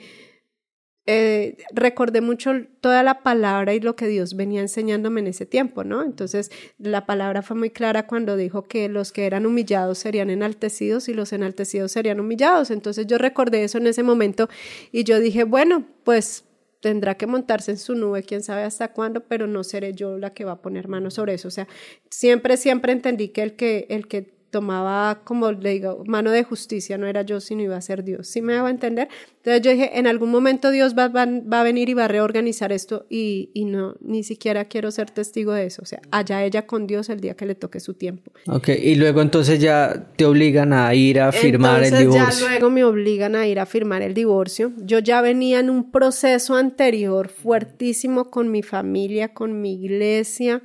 eh, 1.08 1.58
recordé 1.74 2.22
mucho 2.22 2.52
toda 2.80 3.02
la 3.02 3.24
palabra 3.24 3.74
y 3.74 3.80
lo 3.80 3.96
que 3.96 4.08
Dios 4.08 4.36
venía 4.36 4.62
enseñándome 4.62 5.22
en 5.22 5.28
ese 5.28 5.46
tiempo, 5.48 5.84
¿no? 5.84 6.04
Entonces, 6.04 6.52
la 6.78 7.06
palabra 7.08 7.42
fue 7.42 7.58
muy 7.58 7.72
clara 7.72 8.06
cuando 8.06 8.38
dijo 8.38 8.64
que 8.64 8.88
los 8.88 9.12
que 9.12 9.26
eran 9.26 9.46
humillados 9.46 9.98
serían 9.98 10.30
enaltecidos 10.30 11.10
y 11.10 11.14
los 11.14 11.34
enaltecidos 11.34 11.92
serían 11.92 12.20
humillados. 12.20 12.70
Entonces, 12.70 13.08
yo 13.08 13.18
recordé 13.18 13.64
eso 13.64 13.80
en 13.80 13.88
ese 13.88 14.04
momento 14.04 14.48
y 14.92 15.04
yo 15.04 15.20
dije, 15.20 15.44
bueno, 15.44 15.88
pues 16.04 16.46
tendrá 16.82 17.16
que 17.16 17.28
montarse 17.28 17.72
en 17.72 17.78
su 17.78 17.96
nube, 17.96 18.24
quién 18.24 18.44
sabe 18.44 18.64
hasta 18.64 18.92
cuándo, 18.92 19.22
pero 19.22 19.48
no 19.48 19.64
seré 19.64 19.94
yo 19.94 20.18
la 20.18 20.34
que 20.34 20.46
va 20.46 20.54
a 20.54 20.62
poner 20.62 20.88
mano 20.88 21.10
sobre 21.10 21.34
eso. 21.36 21.48
O 21.48 21.52
sea, 21.52 21.68
siempre, 22.10 22.58
siempre 22.58 22.92
entendí 22.92 23.30
que 23.30 23.44
el 23.44 23.56
que, 23.56 23.88
el 23.90 24.08
que 24.08 24.41
tomaba 24.52 25.22
como 25.24 25.52
le 25.52 25.72
digo, 25.72 26.04
mano 26.06 26.30
de 26.30 26.44
justicia, 26.44 26.98
no 26.98 27.08
era 27.08 27.24
yo, 27.24 27.40
sino 27.40 27.64
iba 27.64 27.78
a 27.78 27.82
ser 27.82 28.04
Dios. 28.04 28.28
¿Sí 28.28 28.42
me 28.42 28.54
hago 28.54 28.68
entender? 28.68 29.08
Entonces 29.38 29.62
yo 29.62 29.72
dije, 29.72 29.98
en 29.98 30.06
algún 30.06 30.30
momento 30.30 30.70
Dios 30.70 30.94
va, 30.96 31.08
va, 31.08 31.24
a 31.24 31.64
venir 31.64 31.90
y 31.90 31.94
va 31.94 32.06
a 32.06 32.08
reorganizar 32.08 32.72
esto 32.72 33.08
y, 33.10 33.50
y, 33.54 33.66
no, 33.66 33.96
ni 34.02 34.24
siquiera 34.24 34.66
quiero 34.66 34.92
ser 34.92 35.10
testigo 35.10 35.54
de 35.54 35.66
eso. 35.66 35.82
O 35.82 35.86
sea, 35.86 36.02
allá 36.12 36.44
ella 36.44 36.68
con 36.68 36.86
Dios 36.86 37.10
el 37.10 37.22
día 37.22 37.34
que 37.36 37.46
le 37.46 37.56
toque 37.56 37.80
su 37.80 37.94
tiempo. 37.94 38.32
Ok, 38.48 38.70
y 38.70 38.96
luego 38.96 39.22
entonces 39.22 39.60
ya 39.60 40.10
te 40.16 40.26
obligan 40.26 40.74
a 40.74 40.94
ir 40.94 41.20
a 41.20 41.32
firmar 41.32 41.84
el 41.84 41.98
divorcio. 41.98 42.46
Ya 42.48 42.50
luego 42.50 42.70
me 42.70 42.84
obligan 42.84 43.36
a 43.36 43.48
ir 43.48 43.60
a 43.60 43.66
firmar 43.66 44.02
el 44.02 44.14
divorcio. 44.14 44.74
Yo 44.78 45.00
ya 45.00 45.22
venía 45.22 45.60
en 45.60 45.70
un 45.70 45.92
proceso 45.92 46.56
anterior 46.56 47.30
fuertísimo 47.30 48.30
con 48.30 48.52
mi 48.52 48.62
familia, 48.62 49.34
con 49.34 49.62
mi 49.62 49.74
iglesia 49.74 50.62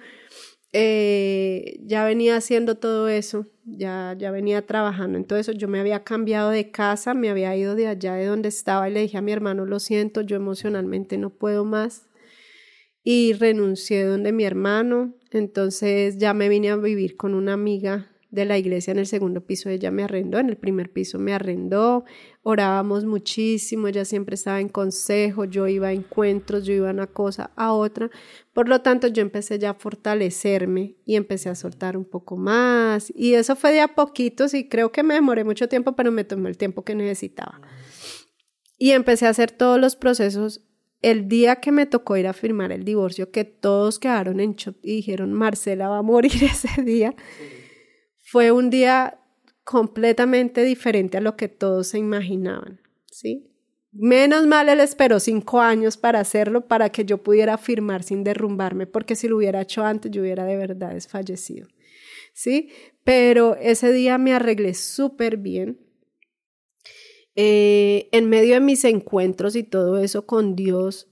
eh, 0.79 1.81
ya 1.87 2.05
venía 2.05 2.37
haciendo 2.37 2.75
todo 2.75 3.09
eso, 3.09 3.47
ya, 3.65 4.15
ya 4.19 4.31
venía 4.31 4.67
trabajando 4.67 5.17
en 5.17 5.25
todo 5.25 5.39
eso. 5.39 5.53
Yo 5.53 5.69
me 5.69 5.81
había 5.81 6.05
cambiado 6.05 6.51
de 6.51 6.71
casa, 6.71 7.15
me 7.15 7.31
había 7.31 7.57
ido 7.57 7.75
de 7.75 7.87
allá 7.87 8.13
de 8.13 8.27
donde 8.27 8.51
estaba 8.51 8.87
y 8.87 8.93
le 8.93 9.01
dije 9.01 9.17
a 9.17 9.23
mi 9.23 9.33
hermano, 9.33 9.65
lo 9.65 9.81
siento, 9.81 10.21
yo 10.21 10.37
emocionalmente 10.37 11.17
no 11.17 11.31
puedo 11.31 11.65
más. 11.65 12.11
Y 13.03 13.33
renuncié 13.33 14.05
donde 14.05 14.33
mi 14.33 14.45
hermano, 14.45 15.15
entonces 15.31 16.19
ya 16.19 16.35
me 16.35 16.51
vine 16.51 16.69
a 16.69 16.77
vivir 16.77 17.17
con 17.17 17.33
una 17.33 17.55
amiga 17.55 18.11
de 18.31 18.45
la 18.45 18.59
iglesia 18.59 18.91
en 18.91 18.99
el 18.99 19.07
segundo 19.07 19.41
piso 19.41 19.69
ella 19.69 19.91
me 19.91 20.03
arrendó, 20.03 20.39
en 20.39 20.49
el 20.49 20.57
primer 20.57 20.91
piso 20.91 21.19
me 21.19 21.33
arrendó, 21.33 22.05
orábamos 22.43 23.05
muchísimo, 23.05 23.89
ella 23.89 24.05
siempre 24.05 24.35
estaba 24.35 24.61
en 24.61 24.69
consejo, 24.69 25.45
yo 25.45 25.67
iba 25.69 25.89
a 25.89 25.93
encuentros, 25.93 26.65
yo 26.65 26.75
iba 26.75 26.89
a 26.91 26.93
una 26.93 27.07
cosa 27.07 27.51
a 27.57 27.73
otra, 27.73 28.11
por 28.53 28.69
lo 28.69 28.81
tanto 28.83 29.07
yo 29.09 29.23
empecé 29.23 29.59
ya 29.59 29.71
a 29.71 29.75
fortalecerme 29.75 30.97
y 31.05 31.17
empecé 31.17 31.49
a 31.49 31.55
soltar 31.55 31.97
un 31.97 32.05
poco 32.05 32.37
más. 32.37 33.13
Y 33.15 33.35
eso 33.35 33.55
fue 33.55 33.73
de 33.73 33.81
a 33.81 33.95
poquitos 33.95 34.55
y 34.55 34.69
creo 34.69 34.93
que 34.93 35.03
me 35.03 35.15
demoré 35.15 35.45
mucho 35.45 35.69
tiempo, 35.69 35.95
pero 35.95 36.11
me 36.11 36.25
tomé 36.25 36.49
el 36.49 36.57
tiempo 36.57 36.85
que 36.85 36.95
necesitaba. 36.95 37.61
Y 38.79 38.93
empecé 38.93 39.27
a 39.27 39.31
hacer 39.31 39.51
todos 39.51 39.81
los 39.81 39.97
procesos. 39.97 40.63
El 41.03 41.29
día 41.29 41.57
que 41.57 41.73
me 41.73 41.87
tocó 41.87 42.17
ir 42.17 42.27
a 42.27 42.33
firmar 42.33 42.73
el 42.73 42.85
divorcio, 42.85 43.31
que 43.31 43.45
todos 43.45 43.99
quedaron 43.99 44.41
en 44.41 44.55
shock 44.55 44.77
y 44.83 44.97
dijeron, 44.97 45.33
Marcela 45.33 45.89
va 45.89 45.99
a 45.99 46.03
morir 46.03 46.33
ese 46.45 46.83
día 46.83 47.15
fue 48.29 48.51
un 48.51 48.71
día 48.71 49.21
completamente 49.63 50.65
diferente 50.65 51.17
a 51.17 51.21
lo 51.21 51.37
que 51.37 51.49
todos 51.49 51.87
se 51.87 51.99
imaginaban, 51.99 52.81
¿sí? 53.09 53.47
Menos 53.93 54.49
mal 54.49 54.69
él 54.69 54.81
esperó 54.81 55.21
cinco 55.21 55.61
años 55.61 55.97
para 55.97 56.19
hacerlo, 56.19 56.67
para 56.67 56.91
que 56.91 57.05
yo 57.05 57.23
pudiera 57.23 57.57
firmar 57.57 58.03
sin 58.03 58.25
derrumbarme, 58.25 58.89
porque 58.89 59.15
si 59.15 59.29
lo 59.29 59.37
hubiera 59.37 59.61
hecho 59.61 59.85
antes, 59.85 60.11
yo 60.11 60.23
hubiera 60.23 60.45
de 60.45 60.57
verdad 60.57 60.93
desfallecido, 60.93 61.69
¿sí? 62.35 62.71
Pero 63.05 63.55
ese 63.57 63.93
día 63.93 64.19
me 64.19 64.33
arreglé 64.33 64.75
súper 64.75 65.37
bien. 65.37 65.79
Eh, 67.37 68.09
en 68.11 68.29
medio 68.29 68.55
de 68.55 68.61
mis 68.61 68.85
encuentros 68.85 69.55
y 69.55 69.63
todo 69.63 69.99
eso 69.99 70.27
con 70.27 70.57
Dios, 70.57 71.09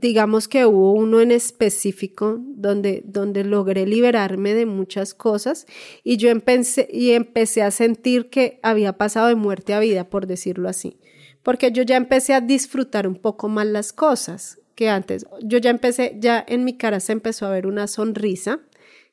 digamos 0.00 0.46
que 0.46 0.66
hubo 0.66 0.92
uno 0.92 1.20
en 1.20 1.30
específico 1.30 2.38
donde, 2.40 3.02
donde 3.06 3.44
logré 3.44 3.86
liberarme 3.86 4.52
de 4.54 4.66
muchas 4.66 5.14
cosas 5.14 5.66
y 6.04 6.18
yo 6.18 6.28
empecé, 6.28 6.86
y 6.90 7.12
empecé 7.12 7.62
a 7.62 7.70
sentir 7.70 8.28
que 8.28 8.60
había 8.62 8.98
pasado 8.98 9.28
de 9.28 9.36
muerte 9.36 9.72
a 9.72 9.80
vida, 9.80 10.10
por 10.10 10.26
decirlo 10.26 10.68
así, 10.68 10.98
porque 11.42 11.72
yo 11.72 11.82
ya 11.82 11.96
empecé 11.96 12.34
a 12.34 12.40
disfrutar 12.42 13.08
un 13.08 13.16
poco 13.16 13.48
más 13.48 13.66
las 13.66 13.92
cosas 13.92 14.58
que 14.74 14.90
antes. 14.90 15.24
Yo 15.42 15.58
ya 15.58 15.70
empecé, 15.70 16.16
ya 16.18 16.44
en 16.46 16.64
mi 16.64 16.76
cara 16.76 17.00
se 17.00 17.12
empezó 17.12 17.46
a 17.46 17.50
ver 17.50 17.66
una 17.66 17.86
sonrisa 17.86 18.60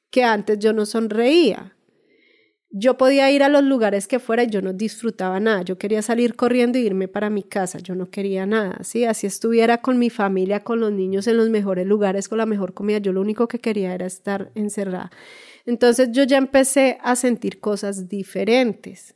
que 0.09 0.23
antes 0.23 0.59
yo 0.59 0.73
no 0.73 0.85
sonreía 0.85 1.75
yo 2.75 2.97
podía 2.97 3.29
ir 3.29 3.43
a 3.43 3.49
los 3.49 3.63
lugares 3.63 4.07
que 4.07 4.17
fuera 4.17 4.43
y 4.43 4.47
yo 4.47 4.63
no 4.63 4.73
disfrutaba 4.73 5.39
nada. 5.39 5.61
Yo 5.61 5.77
quería 5.77 6.01
salir 6.01 6.35
corriendo 6.35 6.79
e 6.79 6.81
irme 6.81 7.07
para 7.07 7.29
mi 7.29 7.43
casa. 7.43 7.77
Yo 7.77 7.93
no 7.93 8.09
quería 8.09 8.47
nada. 8.47 8.83
¿sí? 8.83 9.05
Así 9.05 9.27
estuviera 9.27 9.77
con 9.77 9.99
mi 9.99 10.09
familia, 10.09 10.63
con 10.63 10.79
los 10.79 10.91
niños 10.91 11.27
en 11.27 11.37
los 11.37 11.51
mejores 11.51 11.85
lugares, 11.85 12.27
con 12.27 12.39
la 12.39 12.47
mejor 12.47 12.73
comida. 12.73 12.97
Yo 12.97 13.13
lo 13.13 13.21
único 13.21 13.47
que 13.47 13.59
quería 13.59 13.93
era 13.93 14.07
estar 14.07 14.51
encerrada. 14.55 15.11
Entonces 15.67 16.09
yo 16.13 16.23
ya 16.23 16.37
empecé 16.37 16.97
a 17.03 17.15
sentir 17.15 17.59
cosas 17.59 18.09
diferentes. 18.09 19.13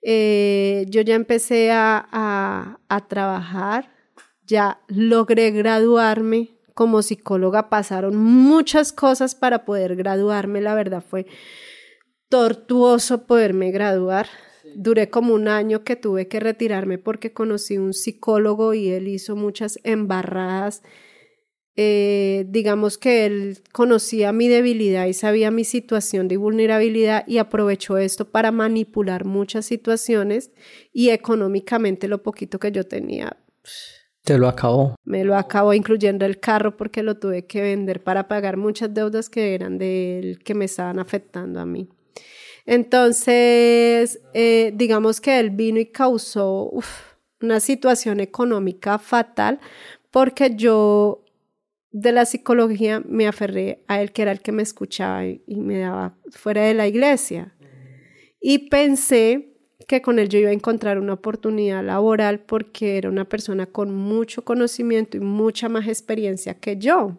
Eh, 0.00 0.86
yo 0.88 1.02
ya 1.02 1.16
empecé 1.16 1.72
a, 1.72 2.08
a, 2.10 2.80
a 2.88 3.08
trabajar. 3.08 3.92
Ya 4.46 4.80
logré 4.88 5.50
graduarme 5.50 6.56
como 6.72 7.02
psicóloga. 7.02 7.68
Pasaron 7.68 8.16
muchas 8.16 8.90
cosas 8.90 9.34
para 9.34 9.66
poder 9.66 9.96
graduarme. 9.96 10.62
La 10.62 10.74
verdad 10.74 11.04
fue 11.06 11.26
tortuoso 12.30 13.26
poderme 13.26 13.72
graduar. 13.72 14.26
Duré 14.76 15.10
como 15.10 15.34
un 15.34 15.48
año 15.48 15.82
que 15.82 15.96
tuve 15.96 16.28
que 16.28 16.40
retirarme 16.40 16.96
porque 16.96 17.32
conocí 17.32 17.76
un 17.76 17.92
psicólogo 17.92 18.72
y 18.72 18.88
él 18.88 19.08
hizo 19.08 19.36
muchas 19.36 19.80
embarradas. 19.82 20.82
Eh, 21.76 22.46
digamos 22.48 22.98
que 22.98 23.26
él 23.26 23.58
conocía 23.72 24.32
mi 24.32 24.48
debilidad 24.48 25.06
y 25.06 25.12
sabía 25.12 25.50
mi 25.50 25.64
situación 25.64 26.28
de 26.28 26.36
vulnerabilidad 26.36 27.26
y 27.26 27.38
aprovechó 27.38 27.98
esto 27.98 28.30
para 28.30 28.52
manipular 28.52 29.24
muchas 29.24 29.66
situaciones 29.66 30.52
y 30.92 31.10
económicamente 31.10 32.06
lo 32.06 32.22
poquito 32.22 32.58
que 32.60 32.70
yo 32.70 32.84
tenía. 32.84 33.36
Te 34.22 34.38
lo 34.38 34.46
acabó. 34.46 34.94
Me 35.02 35.24
lo 35.24 35.36
acabó, 35.36 35.72
incluyendo 35.74 36.26
el 36.26 36.38
carro, 36.38 36.76
porque 36.76 37.02
lo 37.02 37.18
tuve 37.18 37.46
que 37.46 37.62
vender 37.62 38.04
para 38.04 38.28
pagar 38.28 38.56
muchas 38.56 38.92
deudas 38.92 39.30
que 39.30 39.54
eran 39.54 39.78
de 39.78 40.18
él, 40.18 40.38
que 40.44 40.54
me 40.54 40.66
estaban 40.66 40.98
afectando 40.98 41.58
a 41.58 41.66
mí. 41.66 41.88
Entonces, 42.70 44.20
eh, 44.32 44.70
digamos 44.76 45.20
que 45.20 45.40
él 45.40 45.50
vino 45.50 45.80
y 45.80 45.86
causó 45.86 46.70
una 47.42 47.58
situación 47.58 48.20
económica 48.20 49.00
fatal 49.00 49.58
porque 50.12 50.54
yo 50.54 51.24
de 51.90 52.12
la 52.12 52.24
psicología 52.26 53.02
me 53.04 53.26
aferré 53.26 53.82
a 53.88 54.00
él, 54.00 54.12
que 54.12 54.22
era 54.22 54.30
el 54.30 54.40
que 54.40 54.52
me 54.52 54.62
escuchaba 54.62 55.26
y, 55.26 55.42
me 55.48 55.80
daba 55.80 56.14
fuera 56.30 56.62
de 56.62 56.74
la 56.74 56.86
iglesia. 56.86 57.56
Y 58.40 58.68
pensé 58.68 59.48
que 59.88 60.00
con 60.00 60.20
él 60.20 60.28
yo 60.28 60.38
iba 60.38 60.50
a 60.50 60.52
encontrar 60.52 61.00
una 61.00 61.14
oportunidad 61.14 61.82
laboral 61.82 62.38
porque 62.38 62.98
era 62.98 63.08
una 63.08 63.28
persona 63.28 63.66
con 63.66 63.92
mucho 63.92 64.44
conocimiento 64.44 65.16
y 65.16 65.20
mucha 65.20 65.68
más 65.68 65.88
experiencia 65.88 66.54
que 66.54 66.76
yo. 66.76 67.18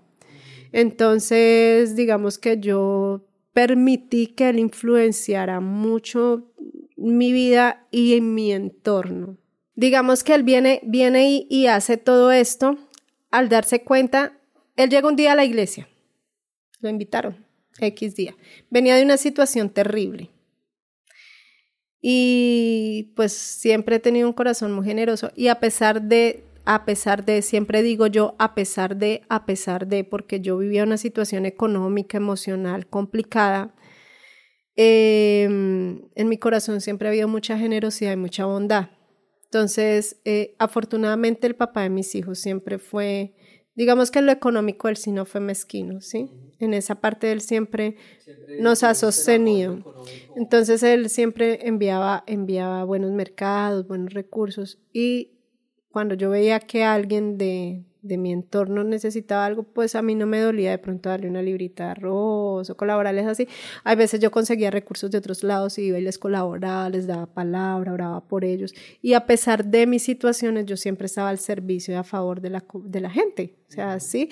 Entonces, 0.71 1.97
digamos 1.97 2.38
que 2.38 2.57
yo 2.57 3.25
permití 3.53 4.27
que 4.27 4.49
él 4.49 4.59
influenciara 4.59 5.59
mucho 5.59 6.51
mi 6.97 7.31
vida 7.31 7.88
y 7.91 8.15
en 8.15 8.33
mi 8.33 8.51
entorno. 8.51 9.38
Digamos 9.75 10.23
que 10.23 10.35
él 10.35 10.43
viene, 10.43 10.81
viene 10.83 11.45
y, 11.49 11.67
hace 11.67 11.97
todo 11.97 12.31
esto 12.31 12.77
al 13.31 13.49
darse 13.49 13.83
cuenta, 13.83 14.38
él 14.75 14.89
llega 14.89 15.07
un 15.07 15.15
día 15.15 15.31
a 15.31 15.35
la 15.35 15.45
iglesia, 15.45 15.88
lo 16.81 16.89
invitaron, 16.89 17.45
X 17.80 18.15
día, 18.15 18.35
venía 18.69 18.95
de 18.95 19.03
una 19.03 19.17
situación 19.17 19.69
terrible. 19.69 20.30
Y 22.01 23.13
pues 23.15 23.31
siempre 23.31 23.97
he 23.97 23.99
tenido 23.99 24.27
un 24.27 24.33
corazón 24.33 24.73
muy 24.73 24.85
generoso 24.85 25.31
y 25.35 25.47
a 25.47 25.59
pesar 25.59 26.01
de 26.01 26.43
a 26.65 26.85
pesar 26.85 27.25
de, 27.25 27.41
siempre 27.41 27.81
digo 27.83 28.07
yo, 28.07 28.35
a 28.40 28.56
pesar 28.56 28.95
de, 28.98 29.22
a 29.30 29.45
pesar 29.45 29.88
de, 29.88 30.03
porque 30.03 30.41
yo 30.41 30.57
vivía 30.57 30.83
una 30.83 30.98
situación 30.98 31.45
económica, 31.45 32.17
emocional 32.17 32.88
complicada, 32.88 33.73
em, 34.75 36.01
en 36.15 36.30
mi 36.30 36.38
corazón 36.38 36.81
siempre 36.81 37.07
ha 37.07 37.11
habido 37.11 37.27
mucha 37.27 37.57
generosidad 37.57 38.14
y 38.14 38.17
mucha 38.17 38.45
bondad. 38.45 38.90
Entonces, 39.45 40.22
eh, 40.25 40.56
afortunadamente 40.59 41.48
el 41.48 41.56
papá 41.56 41.81
de 41.83 41.90
mis 41.90 42.15
hijos 42.15 42.40
siempre 42.40 42.80
fue, 42.80 43.35
digamos 43.75 44.11
que 44.11 44.19
en 44.19 44.27
lo 44.27 44.31
económico 44.31 44.88
él 44.88 44.98
sí 44.98 45.11
no 45.11 45.25
fue 45.25 45.41
mezquino, 45.41 46.01
¿sí? 46.01 46.31
En 46.59 46.73
esa 46.73 46.95
parte 47.01 47.31
él 47.31 47.41
siempre, 47.41 47.98
nos 48.57 48.83
ha 48.83 48.93
sostenido. 48.95 49.85
Entonces 50.35 50.83
él 50.83 51.09
siempre 51.09 51.67
enviaba, 51.67 52.23
enviaba 52.27 52.83
buenos 52.85 53.11
mercados, 53.11 53.88
buenos 53.88 54.14
recursos 54.14 54.80
y 54.93 55.40
cuando 55.91 56.15
yo 56.15 56.29
veía 56.29 56.59
que 56.59 56.83
alguien 56.83 57.37
de, 57.37 57.83
de 58.01 58.17
mi 58.17 58.31
entorno 58.31 58.83
necesitaba 58.83 59.45
algo, 59.45 59.63
pues 59.63 59.95
a 59.95 60.01
mí 60.01 60.15
no 60.15 60.25
me 60.25 60.39
dolía 60.39 60.71
de 60.71 60.77
pronto 60.77 61.09
darle 61.09 61.29
una 61.29 61.41
librita 61.41 61.85
de 61.85 61.91
arroz 61.91 62.69
o 62.69 62.77
colaborarles 62.77 63.27
así. 63.27 63.47
Hay 63.83 63.95
veces 63.95 64.19
yo 64.19 64.31
conseguía 64.31 64.71
recursos 64.71 65.11
de 65.11 65.17
otros 65.17 65.43
lados 65.43 65.77
y 65.77 65.83
iba 65.83 65.99
y 65.99 66.01
les 66.01 66.17
colaboraba, 66.17 66.89
les 66.89 67.07
daba 67.07 67.27
palabra, 67.27 67.93
oraba 67.93 68.27
por 68.27 68.43
ellos. 68.43 68.73
Y 69.01 69.13
a 69.13 69.25
pesar 69.25 69.65
de 69.65 69.85
mis 69.85 70.03
situaciones, 70.03 70.65
yo 70.65 70.77
siempre 70.77 71.05
estaba 71.05 71.29
al 71.29 71.39
servicio 71.39 71.93
y 71.93 71.97
a 71.97 72.03
favor 72.03 72.41
de 72.41 72.49
la, 72.49 72.63
de 72.73 73.01
la 73.01 73.09
gente. 73.09 73.55
O 73.69 73.71
sea, 73.71 73.99
sí, 73.99 74.29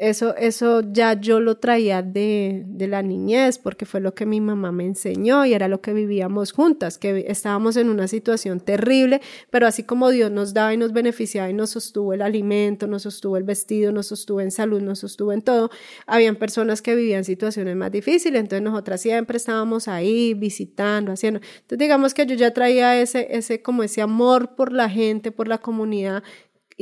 eso, 0.00 0.34
eso 0.36 0.80
ya 0.92 1.20
yo 1.20 1.40
lo 1.40 1.56
traía 1.58 2.02
de, 2.02 2.62
de, 2.66 2.88
la 2.88 3.02
niñez, 3.02 3.58
porque 3.58 3.84
fue 3.84 4.00
lo 4.00 4.14
que 4.14 4.24
mi 4.24 4.40
mamá 4.40 4.72
me 4.72 4.86
enseñó 4.86 5.44
y 5.44 5.52
era 5.52 5.68
lo 5.68 5.82
que 5.82 5.92
vivíamos 5.92 6.52
juntas, 6.52 6.96
que 6.96 7.26
estábamos 7.28 7.76
en 7.76 7.90
una 7.90 8.08
situación 8.08 8.60
terrible, 8.60 9.20
pero 9.50 9.66
así 9.66 9.82
como 9.82 10.10
Dios 10.10 10.30
nos 10.30 10.54
daba 10.54 10.72
y 10.72 10.78
nos 10.78 10.92
beneficiaba 10.92 11.50
y 11.50 11.52
nos 11.52 11.70
sostuvo 11.70 12.14
el 12.14 12.22
alimento, 12.22 12.86
nos 12.86 13.02
sostuvo 13.02 13.36
el 13.36 13.42
vestido, 13.42 13.92
nos 13.92 14.06
sostuvo 14.06 14.40
en 14.40 14.52
salud, 14.52 14.80
nos 14.80 15.00
sostuvo 15.00 15.32
en 15.32 15.42
todo, 15.42 15.70
habían 16.06 16.36
personas 16.36 16.80
que 16.80 16.94
vivían 16.94 17.24
situaciones 17.24 17.76
más 17.76 17.92
difíciles, 17.92 18.40
entonces 18.40 18.62
nosotras 18.62 19.02
siempre 19.02 19.36
estábamos 19.36 19.86
ahí 19.86 20.32
visitando, 20.32 21.12
haciendo. 21.12 21.40
Entonces 21.42 21.78
digamos 21.78 22.14
que 22.14 22.24
yo 22.24 22.36
ya 22.36 22.54
traía 22.54 22.98
ese, 23.00 23.36
ese 23.36 23.60
como 23.60 23.82
ese 23.82 24.00
amor 24.00 24.54
por 24.54 24.72
la 24.72 24.88
gente, 24.88 25.30
por 25.30 25.46
la 25.46 25.58
comunidad 25.58 26.22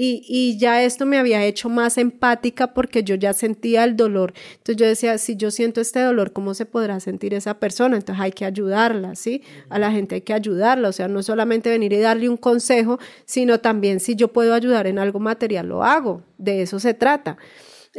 y, 0.00 0.24
y, 0.28 0.56
ya 0.58 0.84
esto 0.84 1.06
me 1.06 1.18
había 1.18 1.44
hecho 1.44 1.68
más 1.68 1.98
empática 1.98 2.72
porque 2.72 3.02
yo 3.02 3.16
ya 3.16 3.32
sentía 3.32 3.82
el 3.82 3.96
dolor. 3.96 4.32
Entonces 4.58 4.76
yo 4.76 4.86
decía, 4.86 5.18
si 5.18 5.34
yo 5.34 5.50
siento 5.50 5.80
este 5.80 6.00
dolor, 6.00 6.32
¿cómo 6.32 6.54
se 6.54 6.66
podrá 6.66 7.00
sentir 7.00 7.34
esa 7.34 7.54
persona? 7.58 7.96
Entonces 7.96 8.22
hay 8.22 8.30
que 8.30 8.44
ayudarla, 8.44 9.16
¿sí? 9.16 9.42
A 9.68 9.80
la 9.80 9.90
gente 9.90 10.14
hay 10.14 10.20
que 10.20 10.34
ayudarla, 10.34 10.88
o 10.88 10.92
sea, 10.92 11.08
no 11.08 11.20
solamente 11.24 11.68
venir 11.68 11.92
y 11.92 11.98
darle 11.98 12.28
un 12.28 12.36
consejo, 12.36 13.00
sino 13.24 13.58
también 13.58 13.98
si 13.98 14.14
yo 14.14 14.28
puedo 14.28 14.54
ayudar 14.54 14.86
en 14.86 15.00
algo 15.00 15.18
material, 15.18 15.66
lo 15.66 15.82
hago. 15.82 16.22
De 16.38 16.62
eso 16.62 16.78
se 16.78 16.94
trata. 16.94 17.36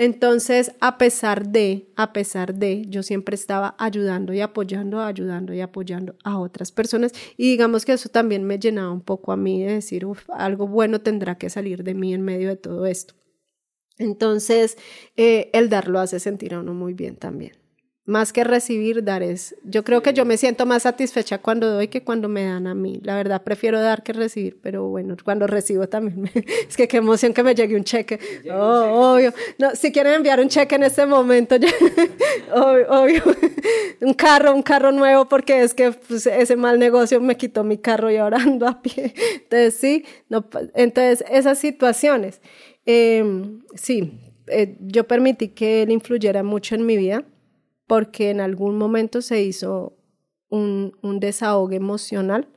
Entonces, 0.02 0.72
a 0.80 0.98
pesar 0.98 1.50
de, 1.50 1.92
a 1.98 2.14
pesar 2.14 2.56
de, 2.56 2.86
yo 2.88 3.04
siempre 3.04 3.36
estaba 3.36 3.76
ayudando 3.78 4.34
y 4.34 4.40
apoyando, 4.40 5.02
ayudando 5.02 5.54
y 5.54 5.60
apoyando 5.60 6.16
a 6.24 6.40
otras 6.40 6.72
personas. 6.72 7.12
Y 7.36 7.50
digamos 7.52 7.84
que 7.84 7.92
eso 7.92 8.08
también 8.08 8.46
me 8.46 8.58
llenaba 8.60 8.92
un 8.92 9.02
poco 9.02 9.34
a 9.34 9.36
mí 9.36 9.62
de 9.62 9.74
decir, 9.74 10.08
algo 10.30 10.70
bueno 10.70 11.02
tendrá 11.02 11.38
que 11.38 11.50
salir 11.50 11.84
de 11.84 11.96
mí 11.96 12.14
en 12.14 12.22
medio 12.22 12.48
de 12.48 12.56
todo 12.56 12.86
esto. 12.86 13.14
Entonces, 13.98 14.78
eh, 15.18 15.50
el 15.52 15.68
dar 15.68 15.90
lo 15.90 16.00
hace 16.00 16.22
sentir 16.22 16.54
a 16.54 16.62
uno 16.62 16.74
muy 16.74 16.94
bien 16.94 17.18
también 17.18 17.59
más 18.10 18.34
que 18.34 18.44
recibir, 18.44 19.04
dar 19.04 19.22
es. 19.22 19.56
Yo 19.64 19.84
creo 19.84 20.02
que 20.02 20.14
yo 20.14 20.26
me 20.26 20.36
siento 20.36 20.66
más 20.66 20.82
satisfecha 20.82 21.38
cuando 21.38 21.72
doy 21.72 21.90
que 21.90 22.04
cuando 22.04 22.28
me 22.28 22.44
dan 22.44 22.66
a 22.66 22.74
mí. 22.74 23.00
La 23.04 23.16
verdad, 23.16 23.44
prefiero 23.44 23.80
dar 23.80 24.02
que 24.02 24.14
recibir, 24.14 24.58
pero 24.62 24.88
bueno, 24.88 25.16
cuando 25.24 25.46
recibo 25.46 25.88
también. 25.88 26.30
es 26.68 26.76
que 26.76 26.88
qué 26.88 26.98
emoción 26.98 27.36
que 27.36 27.44
me 27.44 27.54
llegue 27.54 27.76
un 27.76 27.84
cheque. 27.84 28.20
Oh, 28.52 29.14
obvio. 29.14 29.32
No, 29.60 29.76
si 29.76 29.92
quieren 29.92 30.14
enviar 30.14 30.40
un 30.40 30.50
cheque 30.50 30.74
en 30.74 30.84
este 30.84 31.06
momento, 31.06 31.56
ya, 31.58 31.70
obvio, 32.56 33.24
un 34.02 34.14
carro, 34.16 34.56
un 34.56 34.64
carro 34.64 34.92
nuevo, 34.92 35.30
porque 35.30 35.62
es 35.62 35.76
que 35.76 35.92
pues, 35.92 36.26
ese 36.26 36.56
mal 36.56 36.80
negocio 36.80 37.22
me 37.22 37.38
quitó 37.38 37.64
mi 37.64 37.78
carro 37.78 38.10
y 38.10 38.18
ahora 38.18 38.38
ando 38.38 38.68
a 38.68 38.82
pie. 38.82 39.14
Entonces, 39.36 39.76
sí, 39.76 40.04
no, 40.30 40.44
entonces 40.74 41.24
esas 41.30 41.60
situaciones. 41.60 42.42
Em, 42.88 43.62
sí, 43.76 44.20
eh, 44.48 44.76
yo 44.80 45.04
permití 45.04 45.50
que 45.50 45.84
él 45.84 45.92
influyera 45.92 46.42
mucho 46.42 46.74
en 46.74 46.88
mi 46.88 46.98
vida 46.98 47.24
porque 47.90 48.30
en 48.30 48.40
algún 48.40 48.78
momento 48.78 49.24
se 49.24 49.42
hizo 49.42 49.98
un, 50.48 50.96
un 51.02 51.20
desahogo 51.20 51.72
emocional 51.72 52.48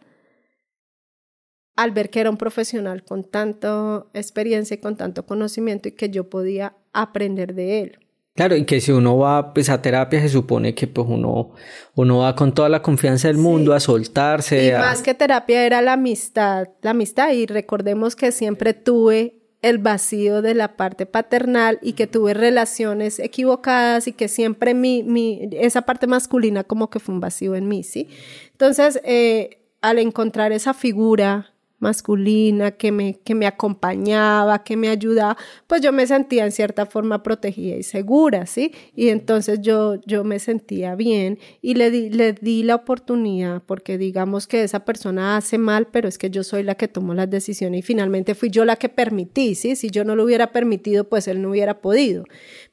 al 1.75 1.91
ver 1.93 2.11
que 2.11 2.20
era 2.20 2.28
un 2.28 2.36
profesional 2.36 3.02
con 3.02 3.25
tanta 3.25 4.05
experiencia 4.12 4.75
y 4.75 4.78
con 4.78 4.99
tanto 4.99 5.25
conocimiento 5.25 5.89
y 5.89 5.93
que 5.93 6.11
yo 6.11 6.28
podía 6.28 6.77
aprender 6.93 7.55
de 7.55 7.81
él. 7.81 7.99
Claro, 8.35 8.57
y 8.57 8.67
que 8.67 8.83
si 8.83 8.93
uno 8.93 9.17
va 9.17 9.55
pues, 9.55 9.70
a 9.70 9.81
terapia 9.81 10.20
se 10.20 10.28
supone 10.28 10.75
que 10.75 10.86
pues 10.86 11.07
uno, 11.09 11.52
uno 11.94 12.19
va 12.19 12.36
con 12.36 12.52
toda 12.52 12.69
la 12.69 12.83
confianza 12.83 13.28
del 13.28 13.39
mundo 13.39 13.73
a 13.73 13.81
soltarse. 13.81 14.69
Y 14.69 14.73
más 14.73 15.01
que 15.01 15.15
terapia 15.15 15.65
era 15.65 15.81
la 15.81 15.94
amistad, 15.94 16.69
la 16.83 16.91
amistad 16.91 17.33
y 17.33 17.47
recordemos 17.47 18.17
que 18.17 18.33
siempre 18.33 18.75
tuve 18.75 19.42
el 19.63 19.79
vacío 19.79 20.43
de 20.43 20.55
la 20.55 20.77
parte 20.77 21.07
paternal 21.07 21.79
y 21.83 21.93
que 21.93 22.09
tuve 22.09 22.35
relaciones 22.35 23.21
equivocadas 23.21 24.09
y 24.09 24.13
que 24.13 24.29
siempre 24.29 24.75
mi, 24.75 25.05
mi, 25.05 25.49
esa 25.53 25.83
parte 25.83 26.09
masculina 26.09 26.65
como 26.65 26.91
que 26.91 26.99
fue 26.99 27.15
un 27.15 27.21
vacío 27.21 27.55
en 27.55 27.69
mí, 27.69 27.85
¿sí? 27.85 28.09
Entonces, 28.51 29.01
eh, 29.05 29.61
al 29.81 29.99
encontrar 29.99 30.53
esa 30.53 30.75
figura 30.75 31.52
masculina 31.83 32.70
que 32.70 32.93
me, 32.93 33.19
que 33.25 33.35
me 33.35 33.47
acompañaba, 33.47 34.62
que 34.62 34.77
me 34.77 34.89
ayudaba, 34.89 35.36
pues 35.67 35.81
yo 35.81 35.93
me 35.93 36.07
sentía 36.07 36.44
en 36.44 36.52
cierta 36.52 36.86
forma 36.86 37.25
protegida 37.25 37.77
y 37.77 37.83
segura, 37.83 38.47
¿sí? 38.47 38.73
Y 38.94 39.09
entonces 39.09 39.61
yo, 39.61 39.97
yo 40.07 40.23
me 40.23 40.39
sentía 40.39 40.94
bien 40.94 41.41
y 41.61 41.75
le 41.75 41.91
di, 41.91 42.09
le 42.09 42.35
di 42.35 42.62
la 42.62 42.77
oportunidad, 42.77 43.65
porque 43.67 43.99
digamos 43.99 44.47
que 44.47 44.62
esa 44.62 44.85
persona 44.85 45.36
hace 45.36 45.59
mal, 45.59 45.89
pero 45.89 46.09
es 46.09 46.19
que 46.19 46.31
yo 46.31 46.44
soy 46.44 46.62
la 46.62 46.77
que 46.77 46.86
tomo 46.86 47.15
las 47.15 47.28
decisiones 47.28 47.81
y 47.81 47.83
finalmente 47.83 48.36
fui 48.36 48.49
yo 48.49 48.65
la 48.65 48.77
que 48.77 48.89
permití, 48.89 49.57
¿sí? 49.57 49.75
Si 49.75 49.91
yo 49.91 50.05
no 50.05 50.15
lo 50.15 50.23
hubiera 50.25 50.52
permitido, 50.52 51.09
pues 51.09 51.27
él 51.27 51.43
no 51.43 51.51
hubiera 51.51 51.81
podido, 51.81 52.25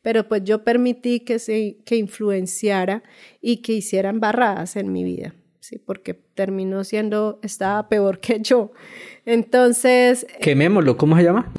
pero 0.04 0.28
pues 0.28 0.44
yo 0.44 0.64
permití 0.64 1.22
que, 1.22 1.40
se, 1.40 1.78
que 1.84 1.96
influenciara 1.96 3.02
y 3.42 3.58
que 3.58 3.74
hiciera 3.74 4.10
embarradas 4.10 4.76
en 4.76 4.92
mi 4.92 5.04
vida. 5.04 5.34
¿Sí? 5.70 5.78
Porque 5.78 6.16
terminó 6.16 6.84
siendo, 6.84 7.40
estaba 7.44 7.88
peor 7.90 8.20
que 8.20 8.42
yo. 8.42 8.72
Entonces... 9.26 10.26
Quemémoslo, 10.42 10.98
¿cómo 10.98 11.16
se 11.16 11.24
llama? 11.24 11.52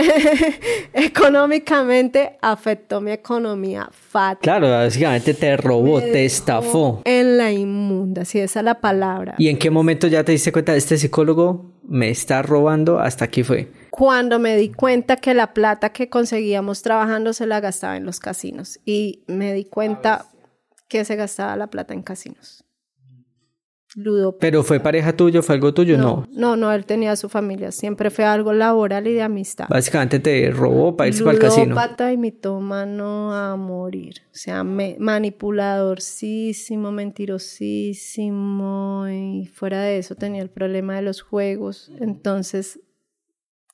económicamente 0.92 2.36
afectó 2.42 3.00
mi 3.00 3.12
economía 3.12 3.88
fatal. 3.92 4.42
Claro, 4.42 4.68
básicamente 4.68 5.34
te 5.34 5.56
robó, 5.56 6.00
te 6.00 6.24
estafó. 6.24 7.02
En 7.04 7.38
la 7.38 7.52
inmunda, 7.52 8.24
si 8.24 8.40
esa 8.40 8.60
es 8.60 8.64
la 8.64 8.80
palabra. 8.80 9.36
¿Y 9.38 9.48
en 9.48 9.58
qué 9.58 9.70
momento 9.70 10.08
ya 10.08 10.24
te 10.24 10.32
diste 10.32 10.50
cuenta 10.50 10.72
de 10.72 10.78
este 10.78 10.98
psicólogo 10.98 11.72
me 11.84 12.10
está 12.10 12.42
robando? 12.42 12.98
Hasta 12.98 13.26
aquí 13.26 13.44
fue. 13.44 13.70
Cuando 13.90 14.40
me 14.40 14.56
di 14.56 14.70
cuenta 14.70 15.16
que 15.16 15.34
la 15.34 15.54
plata 15.54 15.92
que 15.92 16.08
conseguíamos 16.08 16.82
trabajando 16.82 17.32
se 17.32 17.46
la 17.46 17.60
gastaba 17.60 17.96
en 17.96 18.06
los 18.06 18.18
casinos. 18.18 18.80
Y 18.84 19.22
me 19.28 19.52
di 19.52 19.66
cuenta 19.66 20.26
que 20.88 21.04
se 21.04 21.14
gastaba 21.14 21.54
la 21.54 21.68
plata 21.68 21.94
en 21.94 22.02
casinos. 22.02 22.64
¿Pero 24.38 24.62
fue 24.62 24.78
pareja 24.78 25.16
tuya, 25.16 25.42
fue 25.42 25.56
algo 25.56 25.74
tuyo? 25.74 25.98
No, 25.98 26.28
no. 26.32 26.54
No, 26.56 26.72
él 26.72 26.84
tenía 26.84 27.16
su 27.16 27.28
familia. 27.28 27.72
Siempre 27.72 28.10
fue 28.10 28.24
algo 28.24 28.52
laboral 28.52 29.08
y 29.08 29.14
de 29.14 29.22
amistad. 29.22 29.66
Básicamente 29.68 30.20
te 30.20 30.50
robó 30.50 30.96
para 30.96 31.08
irse 31.08 31.24
para 31.24 31.34
el 31.34 31.40
casino. 31.40 31.74
pata 31.74 32.12
y 32.12 32.16
mitómano 32.16 33.34
a 33.34 33.56
morir. 33.56 34.22
O 34.26 34.36
sea, 34.36 34.62
me, 34.62 34.94
manipuladorcísimo, 34.98 36.92
mentirosísimo. 36.92 39.08
Y 39.08 39.46
fuera 39.46 39.82
de 39.82 39.98
eso 39.98 40.14
tenía 40.14 40.42
el 40.42 40.50
problema 40.50 40.94
de 40.96 41.02
los 41.02 41.22
juegos. 41.22 41.90
Entonces 41.98 42.78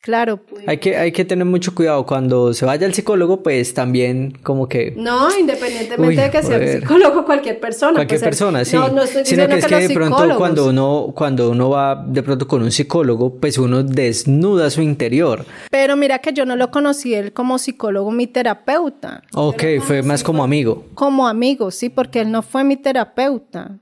Claro. 0.01 0.41
Hay 0.67 0.79
que, 0.79 0.97
hay 0.97 1.13
que 1.13 1.25
tener 1.25 1.45
mucho 1.45 1.75
cuidado. 1.75 2.07
Cuando 2.07 2.55
se 2.55 2.65
vaya 2.65 2.87
al 2.87 2.95
psicólogo, 2.95 3.43
pues 3.43 3.75
también 3.75 4.39
como 4.43 4.69
que... 4.69 4.95
No, 4.97 5.29
independientemente 5.37 6.21
de 6.23 6.31
que 6.31 6.43
sea 6.43 6.59
un 6.59 6.81
psicólogo, 6.81 7.25
cualquier 7.25 7.59
persona. 7.59 7.95
Cualquier 7.95 8.21
pues, 8.21 8.29
persona, 8.29 8.65
sí. 8.65 8.77
No, 8.77 8.89
no 8.89 9.03
estoy 9.03 9.25
Sino 9.25 9.49
que 9.49 9.59
es 9.59 9.67
que, 9.67 9.89
de 9.89 9.95
pronto 9.95 10.37
cuando 10.39 10.69
uno, 10.69 11.13
cuando 11.15 11.51
uno 11.51 11.71
va 11.71 12.05
de 12.07 12.23
pronto 12.23 12.47
con 12.47 12.63
un 12.63 12.71
psicólogo, 12.71 13.35
pues 13.37 13.59
uno 13.59 13.83
desnuda 13.83 14.71
su 14.71 14.83
interior. 14.83 15.45
Pero 15.71 15.97
mira 15.97 16.21
que 16.21 16.33
yo 16.33 16.47
no 16.47 16.57
lo 16.57 16.71
conocí 16.71 17.15
él 17.15 17.33
como 17.33 17.59
psicólogo, 17.59 18.11
mi 18.11 18.27
terapeuta. 18.27 19.23
Ok, 19.35 19.65
fue 19.81 20.03
más 20.03 20.23
como 20.23 20.45
amigo. 20.45 20.85
Como 20.95 21.27
amigo, 21.27 21.71
sí, 21.71 21.89
porque 21.89 22.21
él 22.21 22.31
no 22.31 22.43
fue 22.43 22.65
mi 22.65 22.77
terapeuta. 22.77 23.79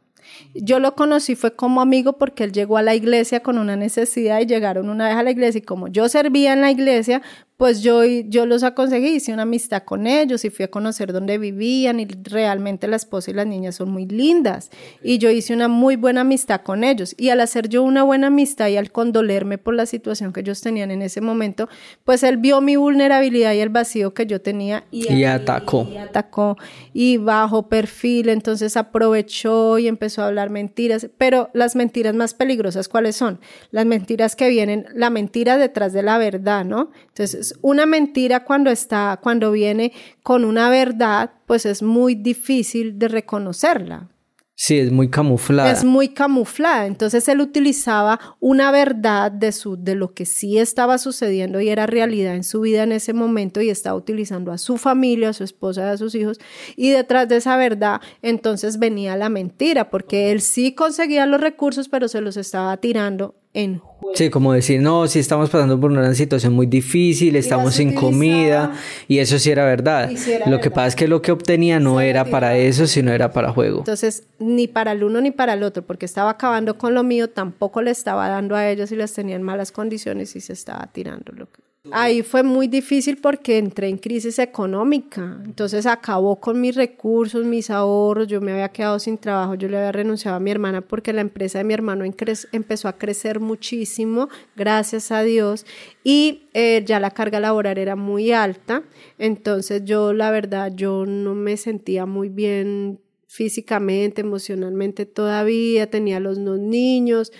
Yo 0.54 0.78
lo 0.78 0.94
conocí 0.94 1.34
fue 1.34 1.54
como 1.54 1.80
amigo 1.80 2.14
porque 2.14 2.44
él 2.44 2.52
llegó 2.52 2.76
a 2.76 2.82
la 2.82 2.94
iglesia 2.94 3.40
con 3.40 3.58
una 3.58 3.76
necesidad 3.76 4.40
y 4.40 4.46
llegaron 4.46 4.88
una 4.88 5.08
vez 5.08 5.16
a 5.16 5.22
la 5.24 5.32
iglesia 5.32 5.58
y 5.58 5.62
como 5.62 5.88
yo 5.88 6.08
servía 6.08 6.52
en 6.52 6.60
la 6.60 6.70
iglesia, 6.70 7.22
pues 7.56 7.82
yo, 7.82 8.04
yo 8.04 8.46
los 8.46 8.64
aconsejé, 8.64 9.10
hice 9.10 9.32
una 9.32 9.42
amistad 9.42 9.84
con 9.84 10.08
ellos 10.08 10.44
y 10.44 10.50
fui 10.50 10.64
a 10.64 10.70
conocer 10.70 11.12
dónde 11.12 11.38
vivían 11.38 12.00
y 12.00 12.06
realmente 12.06 12.88
la 12.88 12.96
esposa 12.96 13.30
y 13.30 13.34
las 13.34 13.46
niñas 13.46 13.76
son 13.76 13.92
muy 13.92 14.06
lindas 14.06 14.70
y 15.04 15.18
yo 15.18 15.30
hice 15.30 15.54
una 15.54 15.68
muy 15.68 15.94
buena 15.94 16.22
amistad 16.22 16.62
con 16.62 16.82
ellos 16.82 17.14
y 17.16 17.28
al 17.28 17.40
hacer 17.40 17.68
yo 17.68 17.84
una 17.84 18.02
buena 18.02 18.26
amistad 18.26 18.68
y 18.68 18.76
al 18.76 18.90
condolerme 18.90 19.58
por 19.58 19.74
la 19.74 19.86
situación 19.86 20.32
que 20.32 20.40
ellos 20.40 20.60
tenían 20.62 20.90
en 20.90 21.02
ese 21.02 21.20
momento, 21.20 21.68
pues 22.04 22.24
él 22.24 22.38
vio 22.38 22.60
mi 22.60 22.74
vulnerabilidad 22.74 23.52
y 23.52 23.60
el 23.60 23.68
vacío 23.68 24.14
que 24.14 24.26
yo 24.26 24.40
tenía 24.40 24.84
y, 24.90 25.22
atacó. 25.24 25.86
Y 25.90 25.96
atacó 25.96 26.56
y 26.92 27.18
bajo 27.18 27.68
perfil, 27.68 28.30
entonces 28.30 28.76
aprovechó 28.76 29.78
y 29.78 29.86
empezó 29.86 30.22
a 30.22 30.26
hablar 30.26 30.50
mentiras, 30.50 31.08
pero 31.18 31.50
las 31.54 31.76
mentiras 31.76 32.14
más 32.14 32.34
peligrosas, 32.34 32.88
¿cuáles 32.88 33.14
son? 33.14 33.38
Las 33.70 33.86
mentiras 33.86 34.34
que 34.34 34.48
vienen, 34.48 34.86
la 34.92 35.10
mentira 35.10 35.56
detrás 35.56 35.92
de 35.92 36.02
la 36.02 36.18
verdad, 36.18 36.64
¿no? 36.64 36.90
Entonces, 37.08 37.43
una 37.60 37.86
mentira 37.86 38.44
cuando 38.44 38.70
está, 38.70 39.18
cuando 39.22 39.52
viene 39.52 39.92
con 40.22 40.44
una 40.44 40.70
verdad, 40.70 41.32
pues 41.46 41.66
es 41.66 41.82
muy 41.82 42.14
difícil 42.14 42.98
de 42.98 43.08
reconocerla. 43.08 44.08
Sí, 44.56 44.78
es 44.78 44.92
muy 44.92 45.10
camuflada. 45.10 45.70
Es 45.72 45.84
muy 45.84 46.10
camuflada. 46.10 46.86
Entonces 46.86 47.28
él 47.28 47.40
utilizaba 47.40 48.20
una 48.38 48.70
verdad 48.70 49.32
de, 49.32 49.50
su, 49.50 49.76
de 49.76 49.96
lo 49.96 50.14
que 50.14 50.26
sí 50.26 50.58
estaba 50.58 50.98
sucediendo 50.98 51.60
y 51.60 51.68
era 51.68 51.86
realidad 51.86 52.36
en 52.36 52.44
su 52.44 52.60
vida 52.60 52.84
en 52.84 52.92
ese 52.92 53.12
momento 53.12 53.60
y 53.60 53.68
estaba 53.68 53.96
utilizando 53.96 54.52
a 54.52 54.58
su 54.58 54.76
familia, 54.76 55.30
a 55.30 55.32
su 55.32 55.42
esposa, 55.42 55.90
a 55.90 55.96
sus 55.96 56.14
hijos. 56.14 56.38
Y 56.76 56.90
detrás 56.90 57.28
de 57.28 57.36
esa 57.36 57.56
verdad 57.56 58.00
entonces 58.22 58.78
venía 58.78 59.16
la 59.16 59.28
mentira, 59.28 59.90
porque 59.90 60.30
él 60.30 60.40
sí 60.40 60.72
conseguía 60.72 61.26
los 61.26 61.40
recursos, 61.40 61.88
pero 61.88 62.06
se 62.06 62.20
los 62.20 62.36
estaba 62.36 62.76
tirando 62.76 63.34
en 63.54 63.80
Sí, 64.14 64.30
como 64.30 64.52
decir, 64.52 64.80
no, 64.80 65.08
si 65.08 65.18
estamos 65.18 65.50
pasando 65.50 65.80
por 65.80 65.90
una 65.90 66.14
situación 66.14 66.52
muy 66.52 66.66
difícil, 66.66 67.34
estamos 67.34 67.74
sin 67.74 67.94
comida, 67.94 68.72
y 69.08 69.18
eso 69.18 69.38
sí 69.38 69.50
era 69.50 69.64
verdad. 69.64 70.10
lo 70.46 70.60
que 70.60 70.70
pasa 70.70 70.88
es 70.88 70.96
que 70.96 71.08
lo 71.08 71.20
que 71.20 71.32
obtenía 71.32 71.80
no 71.80 72.00
era 72.00 72.24
para 72.24 72.56
eso, 72.56 72.86
sino 72.86 73.12
era 73.12 73.32
para 73.32 73.52
juego. 73.52 73.78
Entonces, 73.78 74.24
ni 74.38 74.68
para 74.68 74.92
el 74.92 75.02
uno 75.02 75.20
ni 75.20 75.32
para 75.32 75.54
el 75.54 75.64
otro, 75.64 75.82
porque 75.84 76.06
estaba 76.06 76.30
acabando 76.30 76.78
con 76.78 76.94
lo 76.94 77.02
mío, 77.02 77.30
tampoco 77.30 77.82
le 77.82 77.90
estaba 77.90 78.28
dando 78.28 78.54
a 78.54 78.68
ellos 78.68 78.92
y 78.92 78.96
les 78.96 79.12
tenían 79.12 79.42
malas 79.42 79.72
condiciones 79.72 80.36
y 80.36 80.40
se 80.40 80.52
estaba 80.52 80.88
tirando 80.92 81.32
lo 81.32 81.50
que 81.50 81.63
Ahí 81.90 82.22
fue 82.22 82.42
muy 82.42 82.66
difícil 82.66 83.18
porque 83.18 83.58
entré 83.58 83.88
en 83.88 83.98
crisis 83.98 84.38
económica, 84.38 85.38
entonces 85.44 85.84
acabó 85.84 86.40
con 86.40 86.58
mis 86.58 86.74
recursos, 86.74 87.44
mis 87.44 87.68
ahorros, 87.68 88.26
yo 88.26 88.40
me 88.40 88.52
había 88.52 88.70
quedado 88.70 88.98
sin 88.98 89.18
trabajo, 89.18 89.54
yo 89.54 89.68
le 89.68 89.76
había 89.76 89.92
renunciado 89.92 90.38
a 90.38 90.40
mi 90.40 90.50
hermana 90.50 90.80
porque 90.80 91.12
la 91.12 91.20
empresa 91.20 91.58
de 91.58 91.64
mi 91.64 91.74
hermano 91.74 92.04
empezó 92.04 92.88
a 92.88 92.96
crecer 92.96 93.38
muchísimo, 93.38 94.30
gracias 94.56 95.12
a 95.12 95.22
Dios, 95.24 95.66
y 96.02 96.48
eh, 96.54 96.82
ya 96.86 97.00
la 97.00 97.10
carga 97.10 97.38
laboral 97.38 97.76
era 97.76 97.96
muy 97.96 98.32
alta, 98.32 98.82
entonces 99.18 99.84
yo 99.84 100.14
la 100.14 100.30
verdad, 100.30 100.72
yo 100.74 101.04
no 101.04 101.34
me 101.34 101.58
sentía 101.58 102.06
muy 102.06 102.30
bien 102.30 102.98
físicamente, 103.26 104.22
emocionalmente 104.22 105.04
todavía, 105.04 105.90
tenía 105.90 106.18
los 106.18 106.42
dos 106.42 106.58
niños, 106.58 107.30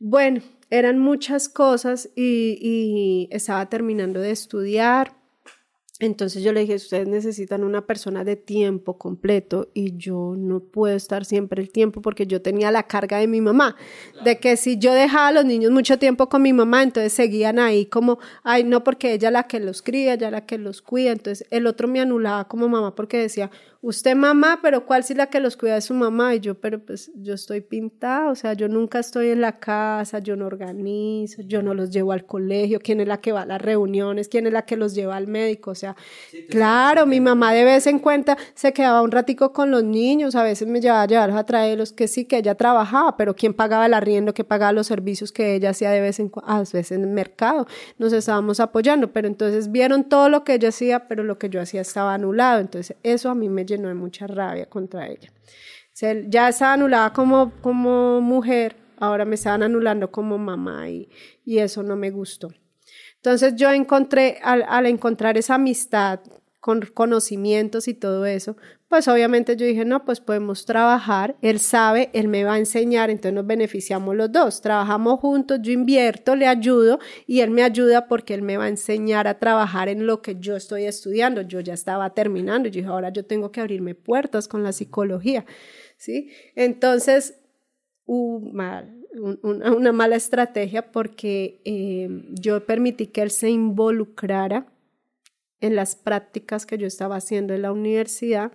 bueno, 0.00 0.40
eran 0.70 0.98
muchas 0.98 1.48
cosas 1.48 2.10
y, 2.16 3.28
estaba 3.30 3.68
terminando 3.68 4.20
de 4.20 4.30
estudiar. 4.30 5.16
Entonces 6.00 6.44
yo 6.44 6.52
le 6.52 6.60
dije, 6.60 6.76
ustedes 6.76 7.08
necesitan 7.08 7.64
una 7.64 7.84
persona 7.84 8.22
de 8.22 8.36
tiempo 8.36 8.98
completo 8.98 9.68
y 9.74 9.96
yo 9.96 10.34
no 10.38 10.60
puedo 10.60 10.94
estar 10.94 11.24
siempre 11.24 11.60
el 11.60 11.72
tiempo 11.72 12.00
porque 12.00 12.24
yo 12.24 12.40
tenía 12.40 12.70
la 12.70 12.84
carga 12.84 13.18
de 13.18 13.26
mi 13.26 13.40
mamá, 13.40 13.74
de 14.24 14.38
que 14.38 14.56
si 14.56 14.78
yo 14.78 14.94
dejaba 14.94 15.28
a 15.28 15.32
los 15.32 15.44
niños 15.44 15.72
mucho 15.72 15.98
tiempo 15.98 16.28
con 16.28 16.42
mi 16.42 16.52
mamá, 16.52 16.84
entonces 16.84 17.12
seguían 17.12 17.58
ahí 17.58 17.86
como, 17.86 18.20
ay, 18.44 18.62
no 18.62 18.84
porque 18.84 19.12
ella 19.12 19.32
la 19.32 19.48
que 19.48 19.58
los 19.58 19.82
cría, 19.82 20.14
ella 20.14 20.30
la 20.30 20.46
que 20.46 20.56
los 20.56 20.82
cuida, 20.82 21.10
entonces 21.10 21.48
el 21.50 21.66
otro 21.66 21.88
me 21.88 22.00
anulaba 22.00 22.46
como 22.46 22.68
mamá 22.68 22.94
porque 22.94 23.18
decía, 23.18 23.50
usted 23.80 24.16
mamá, 24.16 24.58
pero 24.60 24.84
¿cuál 24.84 25.04
si 25.04 25.14
la 25.14 25.26
que 25.26 25.38
los 25.38 25.56
cuida 25.56 25.76
es 25.76 25.84
su 25.84 25.94
mamá? 25.94 26.34
Y 26.34 26.40
yo, 26.40 26.56
pero 26.56 26.84
pues 26.84 27.12
yo 27.14 27.34
estoy 27.34 27.60
pintada, 27.60 28.30
o 28.30 28.34
sea, 28.34 28.54
yo 28.54 28.68
nunca 28.68 28.98
estoy 28.98 29.28
en 29.28 29.40
la 29.40 29.60
casa, 29.60 30.18
yo 30.18 30.34
no 30.36 30.46
organizo, 30.46 31.42
yo 31.42 31.62
no 31.62 31.74
los 31.74 31.90
llevo 31.90 32.12
al 32.12 32.26
colegio, 32.26 32.80
¿quién 32.80 33.00
es 33.00 33.06
la 33.06 33.20
que 33.20 33.30
va 33.30 33.42
a 33.42 33.46
las 33.46 33.62
reuniones? 33.62 34.28
¿Quién 34.28 34.46
es 34.46 34.52
la 34.52 34.62
que 34.62 34.76
los 34.76 34.94
lleva 34.94 35.16
al 35.16 35.28
médico? 35.28 35.70
O 35.70 35.74
sea, 35.76 35.96
claro, 36.50 37.06
mi 37.06 37.20
mamá 37.20 37.52
de 37.52 37.64
vez 37.64 37.86
en 37.86 38.00
cuenta 38.00 38.36
se 38.54 38.72
quedaba 38.72 39.02
un 39.02 39.12
ratico 39.12 39.52
con 39.52 39.70
los 39.70 39.84
niños, 39.84 40.34
a 40.34 40.42
veces 40.42 40.66
me 40.66 40.80
llevaba 40.80 41.02
a 41.02 41.06
llevarlos 41.06 41.38
a 41.38 41.44
traerlos, 41.44 41.92
que 41.92 42.08
sí, 42.08 42.24
que 42.24 42.38
ella 42.38 42.56
trabajaba, 42.56 43.16
pero 43.16 43.36
¿quién 43.36 43.54
pagaba 43.54 43.86
el 43.86 43.94
arriendo? 43.94 44.34
¿Quién 44.34 44.46
pagaba 44.46 44.72
los 44.72 44.88
servicios 44.88 45.30
que 45.30 45.54
ella 45.54 45.70
hacía 45.70 45.90
de 45.90 46.00
vez 46.00 46.18
en 46.18 46.28
cuando? 46.28 46.52
A 46.52 46.58
veces 46.58 46.90
en 46.92 47.02
el 47.02 47.10
mercado, 47.10 47.66
nos 47.98 48.12
estábamos 48.12 48.58
apoyando, 48.58 49.12
pero 49.12 49.28
entonces 49.28 49.70
vieron 49.70 50.08
todo 50.08 50.28
lo 50.28 50.42
que 50.42 50.54
ella 50.54 50.70
hacía, 50.70 51.06
pero 51.06 51.22
lo 51.22 51.38
que 51.38 51.48
yo 51.48 51.60
hacía 51.60 51.80
estaba 51.80 52.14
anulado, 52.14 52.60
entonces 52.60 52.96
eso 53.04 53.30
a 53.30 53.34
mí 53.36 53.48
me 53.48 53.67
llenó 53.68 53.88
de 53.88 53.94
mucha 53.94 54.26
rabia 54.26 54.66
contra 54.66 55.06
ella. 55.08 55.30
ya 56.28 56.48
estaba 56.48 56.72
anulada 56.72 57.12
como, 57.12 57.52
como 57.60 58.20
mujer, 58.20 58.76
ahora 58.98 59.24
me 59.24 59.34
estaban 59.34 59.62
anulando 59.62 60.10
como 60.10 60.38
mamá 60.38 60.88
y, 60.88 61.08
y 61.44 61.58
eso 61.58 61.82
no 61.82 61.96
me 61.96 62.10
gustó. 62.10 62.48
Entonces 63.16 63.54
yo 63.56 63.70
encontré, 63.70 64.38
al, 64.42 64.64
al 64.68 64.86
encontrar 64.86 65.36
esa 65.36 65.56
amistad 65.56 66.20
con 66.60 66.80
conocimientos 66.94 67.88
y 67.88 67.94
todo 67.94 68.26
eso, 68.26 68.56
pues 68.88 69.06
obviamente 69.06 69.54
yo 69.54 69.66
dije, 69.66 69.84
no, 69.84 70.06
pues 70.06 70.20
podemos 70.20 70.64
trabajar, 70.64 71.36
él 71.42 71.58
sabe, 71.60 72.08
él 72.14 72.26
me 72.26 72.44
va 72.44 72.54
a 72.54 72.58
enseñar, 72.58 73.10
entonces 73.10 73.34
nos 73.34 73.46
beneficiamos 73.46 74.16
los 74.16 74.32
dos, 74.32 74.62
trabajamos 74.62 75.20
juntos, 75.20 75.58
yo 75.60 75.72
invierto, 75.72 76.34
le 76.34 76.46
ayudo 76.46 76.98
y 77.26 77.40
él 77.40 77.50
me 77.50 77.62
ayuda 77.62 78.08
porque 78.08 78.32
él 78.32 78.40
me 78.40 78.56
va 78.56 78.64
a 78.64 78.68
enseñar 78.68 79.28
a 79.28 79.38
trabajar 79.38 79.90
en 79.90 80.06
lo 80.06 80.22
que 80.22 80.36
yo 80.40 80.56
estoy 80.56 80.84
estudiando, 80.84 81.42
yo 81.42 81.60
ya 81.60 81.74
estaba 81.74 82.14
terminando, 82.14 82.70
yo 82.70 82.80
dije, 82.80 82.88
ahora 82.88 83.10
yo 83.10 83.26
tengo 83.26 83.52
que 83.52 83.60
abrirme 83.60 83.94
puertas 83.94 84.48
con 84.48 84.62
la 84.62 84.72
psicología, 84.72 85.44
¿sí? 85.98 86.30
Entonces, 86.54 87.34
una, 88.06 88.86
mala 89.92 90.16
estrategia 90.16 90.90
porque 90.92 91.60
eh, 91.66 92.08
yo 92.40 92.64
permití 92.64 93.08
que 93.08 93.20
él 93.20 93.30
se 93.30 93.50
involucrara 93.50 94.66
en 95.60 95.76
las 95.76 95.94
prácticas 95.94 96.64
que 96.64 96.78
yo 96.78 96.86
estaba 96.86 97.16
haciendo 97.16 97.52
en 97.52 97.62
la 97.62 97.72
universidad 97.72 98.52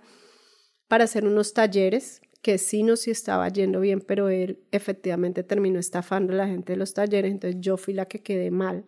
para 0.88 1.04
hacer 1.04 1.26
unos 1.26 1.54
talleres 1.54 2.20
que 2.42 2.58
sí 2.58 2.82
no 2.82 2.96
sí 2.96 3.10
estaba 3.10 3.48
yendo 3.48 3.80
bien, 3.80 4.00
pero 4.00 4.28
él 4.28 4.58
efectivamente 4.70 5.42
terminó 5.42 5.78
estafando 5.78 6.34
a 6.34 6.36
la 6.36 6.46
gente 6.46 6.74
de 6.74 6.76
los 6.76 6.92
talleres, 6.92 7.32
entonces 7.32 7.58
yo 7.60 7.78
fui 7.78 7.94
la 7.94 8.04
que 8.04 8.20
quedé 8.20 8.50
mal 8.50 8.84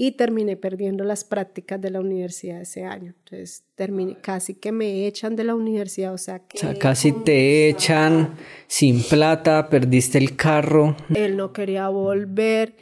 y 0.00 0.12
terminé 0.12 0.56
perdiendo 0.56 1.04
las 1.04 1.24
prácticas 1.24 1.80
de 1.80 1.90
la 1.90 2.00
universidad 2.00 2.60
ese 2.60 2.84
año. 2.84 3.14
Entonces 3.18 3.64
terminé, 3.74 4.16
casi 4.20 4.54
que 4.54 4.72
me 4.72 5.06
echan 5.06 5.34
de 5.36 5.44
la 5.44 5.54
universidad, 5.54 6.12
o 6.12 6.18
sea 6.18 6.40
que... 6.40 6.58
O 6.58 6.60
sea, 6.60 6.74
casi 6.74 7.10
te 7.10 7.68
echan 7.68 8.34
sin 8.66 9.02
plata, 9.02 9.68
perdiste 9.68 10.18
el 10.18 10.36
carro. 10.36 10.96
Él 11.14 11.36
no 11.36 11.52
quería 11.52 11.88
volver 11.88 12.74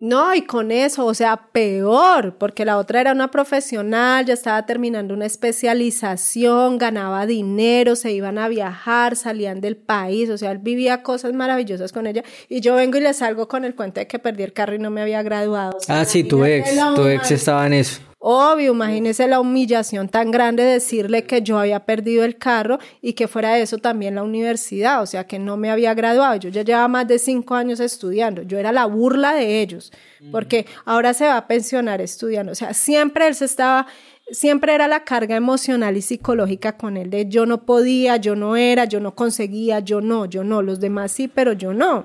no, 0.00 0.34
y 0.34 0.42
con 0.42 0.72
eso, 0.72 1.04
o 1.04 1.12
sea, 1.12 1.48
peor, 1.52 2.36
porque 2.38 2.64
la 2.64 2.78
otra 2.78 3.02
era 3.02 3.12
una 3.12 3.30
profesional, 3.30 4.24
ya 4.24 4.32
estaba 4.32 4.64
terminando 4.64 5.12
una 5.12 5.26
especialización, 5.26 6.78
ganaba 6.78 7.26
dinero, 7.26 7.94
se 7.96 8.10
iban 8.10 8.38
a 8.38 8.48
viajar, 8.48 9.14
salían 9.14 9.60
del 9.60 9.76
país, 9.76 10.30
o 10.30 10.38
sea, 10.38 10.52
él 10.52 10.58
vivía 10.58 11.02
cosas 11.02 11.34
maravillosas 11.34 11.92
con 11.92 12.06
ella, 12.06 12.24
y 12.48 12.62
yo 12.62 12.76
vengo 12.76 12.96
y 12.96 13.02
le 13.02 13.12
salgo 13.12 13.46
con 13.46 13.66
el 13.66 13.74
cuento 13.74 14.00
de 14.00 14.06
que 14.06 14.18
perdí 14.18 14.42
el 14.42 14.54
carro 14.54 14.74
y 14.74 14.78
no 14.78 14.88
me 14.88 15.02
había 15.02 15.22
graduado. 15.22 15.76
ah, 15.88 16.06
sí, 16.06 16.24
tu 16.24 16.46
ex, 16.46 16.70
tu 16.94 17.06
ex 17.06 17.30
estaba 17.30 17.66
en 17.66 17.74
eso. 17.74 18.00
Obvio, 18.22 18.72
imagínese 18.72 19.26
la 19.28 19.40
humillación 19.40 20.10
tan 20.10 20.30
grande 20.30 20.62
de 20.62 20.72
decirle 20.72 21.24
que 21.24 21.40
yo 21.40 21.58
había 21.58 21.86
perdido 21.86 22.22
el 22.22 22.36
carro 22.36 22.78
y 23.00 23.14
que 23.14 23.28
fuera 23.28 23.54
de 23.54 23.62
eso 23.62 23.78
también 23.78 24.14
la 24.14 24.22
universidad, 24.22 25.00
o 25.00 25.06
sea, 25.06 25.26
que 25.26 25.38
no 25.38 25.56
me 25.56 25.70
había 25.70 25.94
graduado. 25.94 26.36
Yo 26.36 26.50
ya 26.50 26.62
llevaba 26.62 26.86
más 26.86 27.08
de 27.08 27.18
cinco 27.18 27.54
años 27.54 27.80
estudiando, 27.80 28.42
yo 28.42 28.58
era 28.58 28.72
la 28.72 28.84
burla 28.84 29.32
de 29.32 29.62
ellos, 29.62 29.90
porque 30.30 30.66
ahora 30.84 31.14
se 31.14 31.24
va 31.24 31.38
a 31.38 31.46
pensionar 31.46 32.02
estudiando, 32.02 32.52
o 32.52 32.54
sea, 32.54 32.74
siempre 32.74 33.26
él 33.26 33.34
se 33.34 33.46
estaba 33.46 33.86
siempre 34.30 34.74
era 34.74 34.86
la 34.86 35.02
carga 35.02 35.34
emocional 35.34 35.96
y 35.96 36.02
psicológica 36.02 36.76
con 36.76 36.98
él 36.98 37.08
de 37.08 37.26
yo 37.26 37.46
no 37.46 37.64
podía, 37.64 38.18
yo 38.18 38.36
no 38.36 38.54
era, 38.54 38.84
yo 38.84 39.00
no 39.00 39.14
conseguía, 39.14 39.80
yo 39.80 40.02
no, 40.02 40.26
yo 40.26 40.44
no, 40.44 40.60
los 40.60 40.78
demás 40.78 41.10
sí, 41.12 41.26
pero 41.26 41.54
yo 41.54 41.72
no. 41.72 42.04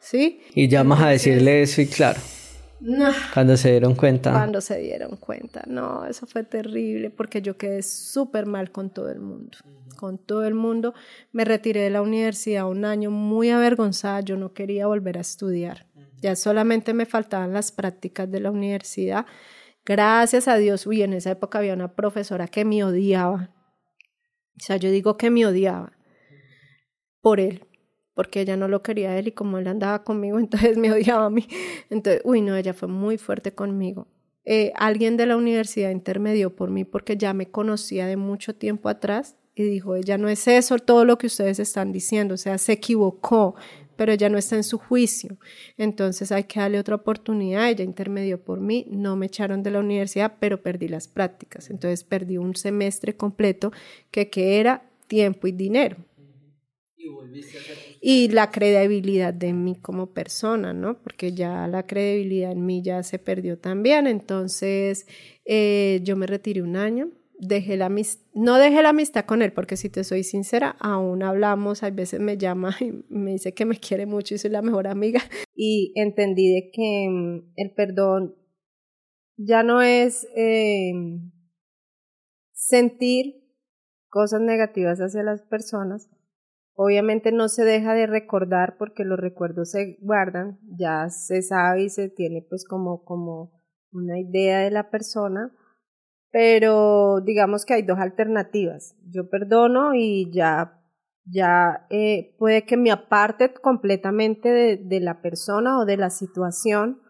¿Sí? 0.00 0.40
Y 0.54 0.66
llamas 0.66 1.02
a 1.02 1.08
decirle 1.10 1.62
eso 1.62 1.82
y 1.82 1.86
claro. 1.86 2.20
No. 2.82 3.12
Cuando 3.32 3.56
se 3.56 3.70
dieron 3.70 3.94
cuenta. 3.94 4.32
Cuando 4.32 4.60
se 4.60 4.78
dieron 4.80 5.16
cuenta. 5.16 5.62
No, 5.68 6.04
eso 6.04 6.26
fue 6.26 6.42
terrible 6.42 7.10
porque 7.10 7.40
yo 7.40 7.56
quedé 7.56 7.82
súper 7.82 8.44
mal 8.44 8.72
con 8.72 8.90
todo 8.90 9.08
el 9.08 9.20
mundo. 9.20 9.56
Con 9.96 10.18
todo 10.18 10.44
el 10.44 10.54
mundo. 10.54 10.92
Me 11.30 11.44
retiré 11.44 11.80
de 11.80 11.90
la 11.90 12.02
universidad 12.02 12.68
un 12.68 12.84
año 12.84 13.12
muy 13.12 13.50
avergonzada. 13.50 14.20
Yo 14.20 14.36
no 14.36 14.52
quería 14.52 14.88
volver 14.88 15.16
a 15.16 15.20
estudiar. 15.20 15.86
Ya 16.20 16.34
solamente 16.34 16.92
me 16.92 17.06
faltaban 17.06 17.52
las 17.52 17.70
prácticas 17.70 18.28
de 18.30 18.40
la 18.40 18.50
universidad. 18.50 19.26
Gracias 19.84 20.46
a 20.48 20.56
Dios, 20.56 20.86
uy, 20.86 21.02
en 21.02 21.12
esa 21.12 21.32
época 21.32 21.58
había 21.58 21.74
una 21.74 21.94
profesora 21.94 22.46
que 22.46 22.64
me 22.64 22.84
odiaba. 22.84 23.50
O 24.56 24.60
sea, 24.64 24.76
yo 24.76 24.90
digo 24.90 25.16
que 25.16 25.30
me 25.30 25.46
odiaba 25.46 25.92
por 27.20 27.40
él, 27.40 27.66
porque 28.14 28.40
ella 28.40 28.56
no 28.56 28.68
lo 28.68 28.82
quería 28.82 29.10
a 29.10 29.18
él 29.18 29.28
y 29.28 29.32
como 29.32 29.58
él 29.58 29.66
andaba 29.66 30.04
conmigo, 30.04 30.38
entonces 30.40 30.76
me 30.76 30.92
odiaba 30.92 31.26
a 31.26 31.30
mí. 31.30 31.46
Entonces, 31.90 32.22
uy, 32.24 32.40
no, 32.40 32.56
ella 32.56 32.74
fue 32.74 32.88
muy 32.88 33.18
fuerte 33.18 33.52
conmigo. 33.54 34.08
Eh, 34.44 34.72
alguien 34.74 35.16
de 35.16 35.26
la 35.26 35.36
universidad 35.36 35.90
intermedió 35.90 36.56
por 36.56 36.70
mí 36.70 36.84
porque 36.84 37.16
ya 37.16 37.32
me 37.32 37.50
conocía 37.50 38.06
de 38.06 38.16
mucho 38.16 38.54
tiempo 38.56 38.88
atrás 38.88 39.36
y 39.54 39.62
dijo, 39.64 39.94
ella 39.94 40.18
no 40.18 40.28
es 40.28 40.48
eso 40.48 40.78
todo 40.78 41.04
lo 41.04 41.18
que 41.18 41.26
ustedes 41.26 41.58
están 41.58 41.92
diciendo, 41.92 42.34
o 42.34 42.38
sea, 42.38 42.58
se 42.58 42.72
equivocó, 42.72 43.54
pero 43.96 44.12
ella 44.12 44.28
no 44.28 44.38
está 44.38 44.56
en 44.56 44.64
su 44.64 44.78
juicio. 44.78 45.38
Entonces 45.76 46.32
hay 46.32 46.44
que 46.44 46.58
darle 46.58 46.78
otra 46.78 46.96
oportunidad, 46.96 47.68
ella 47.68 47.84
intermedió 47.84 48.42
por 48.42 48.60
mí, 48.60 48.86
no 48.90 49.14
me 49.14 49.26
echaron 49.26 49.62
de 49.62 49.70
la 49.70 49.80
universidad, 49.80 50.34
pero 50.40 50.62
perdí 50.62 50.88
las 50.88 51.06
prácticas, 51.06 51.70
entonces 51.70 52.02
perdí 52.02 52.38
un 52.38 52.56
semestre 52.56 53.16
completo 53.16 53.72
que, 54.10 54.30
que 54.30 54.58
era 54.58 54.90
tiempo 55.06 55.46
y 55.46 55.52
dinero. 55.52 55.98
Y 58.00 58.28
la 58.28 58.50
credibilidad 58.50 59.32
de 59.32 59.52
mí 59.52 59.76
como 59.76 60.12
persona, 60.12 60.72
¿no? 60.72 61.00
Porque 61.02 61.32
ya 61.32 61.66
la 61.68 61.86
credibilidad 61.86 62.52
en 62.52 62.66
mí 62.66 62.82
ya 62.82 63.02
se 63.02 63.18
perdió 63.18 63.58
también. 63.58 64.06
Entonces, 64.06 65.06
eh, 65.44 66.00
yo 66.02 66.16
me 66.16 66.26
retiré 66.26 66.62
un 66.62 66.76
año, 66.76 67.10
dejé 67.38 67.76
la 67.76 67.90
no 68.34 68.58
dejé 68.58 68.82
la 68.82 68.90
amistad 68.90 69.24
con 69.24 69.42
él, 69.42 69.52
porque 69.52 69.76
si 69.76 69.88
te 69.88 70.04
soy 70.04 70.22
sincera, 70.22 70.76
aún 70.78 71.22
hablamos, 71.22 71.82
a 71.82 71.90
veces 71.90 72.20
me 72.20 72.38
llama 72.38 72.76
y 72.80 72.92
me 73.08 73.32
dice 73.32 73.52
que 73.52 73.64
me 73.64 73.76
quiere 73.76 74.06
mucho 74.06 74.34
y 74.34 74.38
soy 74.38 74.50
la 74.50 74.62
mejor 74.62 74.86
amiga. 74.86 75.20
Y 75.54 75.92
entendí 75.96 76.52
de 76.52 76.70
que 76.72 77.08
mm, 77.08 77.52
el 77.56 77.74
perdón 77.74 78.36
ya 79.36 79.62
no 79.62 79.82
es 79.82 80.26
eh, 80.36 80.92
sentir 82.52 83.42
cosas 84.08 84.40
negativas 84.40 84.98
hacia 85.00 85.22
las 85.22 85.42
personas, 85.42 86.08
Obviamente 86.74 87.32
no 87.32 87.48
se 87.48 87.64
deja 87.64 87.94
de 87.94 88.06
recordar 88.06 88.76
porque 88.78 89.04
los 89.04 89.18
recuerdos 89.18 89.70
se 89.72 89.98
guardan, 90.00 90.58
ya 90.78 91.10
se 91.10 91.42
sabe 91.42 91.84
y 91.84 91.88
se 91.90 92.08
tiene 92.08 92.46
pues 92.48 92.64
como, 92.66 93.04
como 93.04 93.52
una 93.92 94.18
idea 94.18 94.60
de 94.60 94.70
la 94.70 94.90
persona, 94.90 95.52
pero 96.30 97.20
digamos 97.20 97.66
que 97.66 97.74
hay 97.74 97.82
dos 97.82 97.98
alternativas. 97.98 98.96
Yo 99.10 99.28
perdono 99.28 99.94
y 99.94 100.32
ya, 100.32 100.80
ya 101.26 101.86
eh, 101.90 102.34
puede 102.38 102.64
que 102.64 102.78
me 102.78 102.90
aparte 102.90 103.52
completamente 103.52 104.48
de, 104.48 104.76
de 104.78 105.00
la 105.00 105.20
persona 105.20 105.78
o 105.78 105.84
de 105.84 105.98
la 105.98 106.08
situación, 106.08 107.02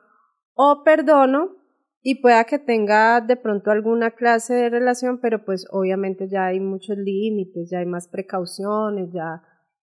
o 0.55 0.83
perdono 0.85 1.63
y 2.03 2.21
pueda 2.21 2.45
que 2.45 2.59
tenga 2.59 3.21
de 3.21 3.37
pronto 3.37 3.71
alguna 3.71 4.11
clase 4.11 4.55
de 4.55 4.71
relación, 4.71 5.21
pero 5.21 5.45
pues 5.45 5.67
obviamente 5.71 6.29
ya 6.29 6.47
hay 6.47 6.59
muchos 6.59 6.99
límites, 6.99 7.71
ya 7.71 7.79
hay 7.79 7.87
más 7.87 8.09
precauciones, 8.09 9.11
ya 9.13 9.41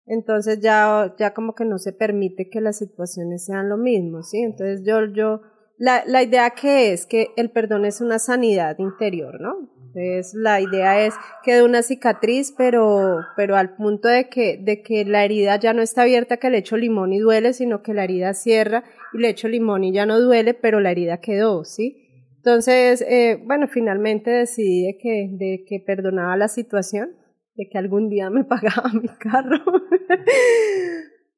entonces 0.09 0.59
ya, 0.59 1.13
ya 1.19 1.35
como 1.35 1.53
que 1.53 1.65
no 1.65 1.77
se 1.77 1.93
permite 1.93 2.49
que 2.49 2.61
las 2.61 2.79
situaciones 2.79 3.45
sean 3.45 3.69
lo 3.69 3.77
mismo, 3.77 4.23
¿sí? 4.23 4.39
Entonces 4.39 4.83
yo, 4.83 5.05
yo, 5.05 5.41
la, 5.77 6.03
la 6.05 6.23
idea 6.23 6.49
que 6.49 6.91
es 6.91 7.05
que 7.05 7.27
el 7.37 7.51
perdón 7.51 7.85
es 7.85 8.01
una 8.01 8.17
sanidad 8.17 8.77
interior, 8.79 9.39
¿no? 9.39 9.69
Entonces 9.93 10.33
la 10.33 10.61
idea 10.61 11.05
es 11.05 11.13
que 11.43 11.53
de 11.53 11.63
una 11.63 11.83
cicatriz, 11.83 12.51
pero, 12.57 13.19
pero 13.35 13.55
al 13.55 13.75
punto 13.75 14.07
de 14.07 14.29
que, 14.29 14.57
de 14.57 14.81
que 14.81 15.05
la 15.05 15.23
herida 15.23 15.57
ya 15.57 15.73
no 15.73 15.83
está 15.83 16.01
abierta, 16.01 16.37
que 16.37 16.49
le 16.49 16.57
echo 16.57 16.75
limón 16.75 17.13
y 17.13 17.19
duele, 17.19 17.53
sino 17.53 17.83
que 17.83 17.93
la 17.93 18.03
herida 18.03 18.33
cierra 18.33 18.83
y 19.13 19.19
le 19.19 19.29
echo 19.29 19.47
limón 19.47 19.83
y 19.83 19.93
ya 19.93 20.07
no 20.07 20.19
duele, 20.19 20.55
pero 20.55 20.79
la 20.79 20.89
herida 20.89 21.17
quedó, 21.17 21.65
¿sí? 21.65 22.25
Entonces, 22.37 23.05
eh, 23.07 23.39
bueno, 23.45 23.67
finalmente 23.67 24.31
decidí 24.31 24.85
de 24.85 24.97
que, 24.97 25.29
de 25.31 25.65
que 25.67 25.79
perdonaba 25.79 26.35
la 26.35 26.47
situación, 26.47 27.11
de 27.59 27.67
que 27.69 27.77
algún 27.77 28.09
día 28.09 28.29
me 28.29 28.43
pagaba 28.45 28.89
mi 28.93 29.09
carro. 29.09 29.57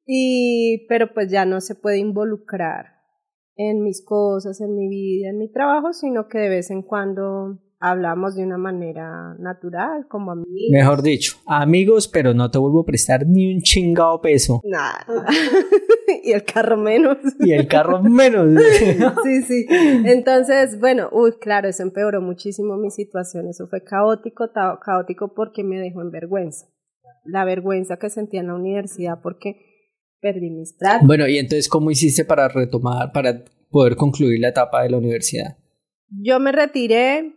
y, 0.06 0.86
pero 0.88 1.12
pues 1.12 1.30
ya 1.30 1.44
no 1.44 1.60
se 1.60 1.74
puede 1.74 1.98
involucrar 1.98 3.02
en 3.56 3.82
mis 3.82 4.04
cosas, 4.04 4.60
en 4.60 4.74
mi 4.76 4.88
vida, 4.88 5.30
en 5.30 5.38
mi 5.38 5.50
trabajo, 5.50 5.92
sino 5.92 6.28
que 6.28 6.38
de 6.38 6.48
vez 6.48 6.70
en 6.70 6.82
cuando 6.82 7.58
hablamos 7.82 8.36
de 8.36 8.44
una 8.44 8.56
manera 8.58 9.34
natural, 9.40 10.06
como 10.08 10.30
amigos. 10.30 10.70
Mejor 10.70 11.02
dicho, 11.02 11.36
amigos, 11.46 12.06
pero 12.06 12.32
no 12.32 12.48
te 12.48 12.58
vuelvo 12.58 12.82
a 12.82 12.86
prestar 12.86 13.26
ni 13.26 13.52
un 13.52 13.60
chingado 13.60 14.20
peso. 14.20 14.60
Nada. 14.64 15.04
y 16.22 16.30
el 16.30 16.44
carro 16.44 16.76
menos. 16.76 17.18
y 17.40 17.52
el 17.52 17.66
carro 17.66 18.00
menos. 18.00 18.62
sí, 19.24 19.42
sí. 19.42 19.66
Entonces, 20.04 20.78
bueno, 20.78 21.08
uy, 21.10 21.32
claro, 21.40 21.68
eso 21.68 21.82
empeoró 21.82 22.22
muchísimo 22.22 22.76
mi 22.76 22.90
situación. 22.90 23.48
Eso 23.48 23.66
fue 23.66 23.82
caótico, 23.82 24.50
caótico 24.80 25.34
porque 25.34 25.64
me 25.64 25.80
dejó 25.80 26.02
en 26.02 26.12
vergüenza. 26.12 26.66
La 27.24 27.44
vergüenza 27.44 27.96
que 27.96 28.10
sentía 28.10 28.42
en 28.42 28.46
la 28.46 28.54
universidad 28.54 29.18
porque 29.20 29.56
perdí 30.20 30.50
mis 30.50 30.72
prácticas. 30.72 31.06
Bueno, 31.06 31.26
y 31.26 31.38
entonces, 31.38 31.68
¿cómo 31.68 31.90
hiciste 31.90 32.24
para 32.24 32.46
retomar, 32.46 33.10
para 33.10 33.42
poder 33.70 33.96
concluir 33.96 34.38
la 34.38 34.50
etapa 34.50 34.84
de 34.84 34.90
la 34.90 34.98
universidad? 34.98 35.56
Yo 36.08 36.38
me 36.38 36.52
retiré, 36.52 37.34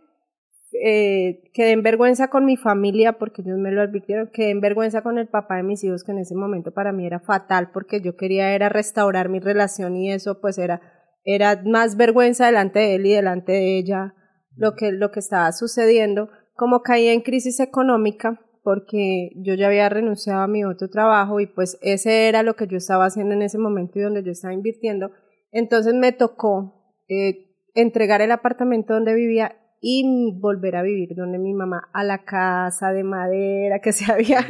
eh, 0.82 1.50
quedé 1.52 1.72
en 1.72 1.82
vergüenza 1.82 2.28
con 2.28 2.44
mi 2.44 2.56
familia 2.56 3.18
porque 3.18 3.42
ellos 3.42 3.58
me 3.58 3.70
lo 3.70 3.82
advirtieron, 3.82 4.30
quedé 4.32 4.50
en 4.50 4.60
vergüenza 4.60 5.02
con 5.02 5.18
el 5.18 5.28
papá 5.28 5.56
de 5.56 5.62
mis 5.62 5.82
hijos 5.84 6.04
que 6.04 6.12
en 6.12 6.18
ese 6.18 6.34
momento 6.34 6.72
para 6.72 6.92
mí 6.92 7.06
era 7.06 7.20
fatal 7.20 7.70
porque 7.72 8.00
yo 8.00 8.16
quería 8.16 8.54
era 8.54 8.68
restaurar 8.68 9.28
mi 9.28 9.40
relación 9.40 9.96
y 9.96 10.12
eso 10.12 10.40
pues 10.40 10.58
era, 10.58 10.80
era 11.24 11.62
más 11.64 11.96
vergüenza 11.96 12.46
delante 12.46 12.78
de 12.80 12.94
él 12.96 13.06
y 13.06 13.12
delante 13.12 13.52
de 13.52 13.78
ella 13.78 14.14
lo 14.56 14.74
que, 14.74 14.92
lo 14.92 15.10
que 15.10 15.20
estaba 15.20 15.52
sucediendo. 15.52 16.30
Como 16.54 16.82
caía 16.82 17.12
en 17.12 17.20
crisis 17.20 17.60
económica 17.60 18.40
porque 18.62 19.30
yo 19.36 19.54
ya 19.54 19.68
había 19.68 19.88
renunciado 19.88 20.40
a 20.40 20.48
mi 20.48 20.64
otro 20.64 20.88
trabajo 20.88 21.38
y 21.38 21.46
pues 21.46 21.78
ese 21.82 22.28
era 22.28 22.42
lo 22.42 22.56
que 22.56 22.66
yo 22.66 22.78
estaba 22.78 23.04
haciendo 23.04 23.34
en 23.34 23.42
ese 23.42 23.58
momento 23.58 23.98
y 23.98 24.02
donde 24.02 24.24
yo 24.24 24.32
estaba 24.32 24.54
invirtiendo, 24.54 25.12
entonces 25.52 25.94
me 25.94 26.10
tocó 26.10 26.92
eh, 27.08 27.46
entregar 27.74 28.22
el 28.22 28.32
apartamento 28.32 28.94
donde 28.94 29.14
vivía 29.14 29.56
y 29.80 30.32
volver 30.40 30.76
a 30.76 30.82
vivir 30.82 31.14
donde 31.14 31.38
mi 31.38 31.54
mamá, 31.54 31.88
a 31.92 32.04
la 32.04 32.24
casa 32.24 32.92
de 32.92 33.04
madera 33.04 33.80
que 33.80 33.92
se 33.92 34.10
había... 34.10 34.40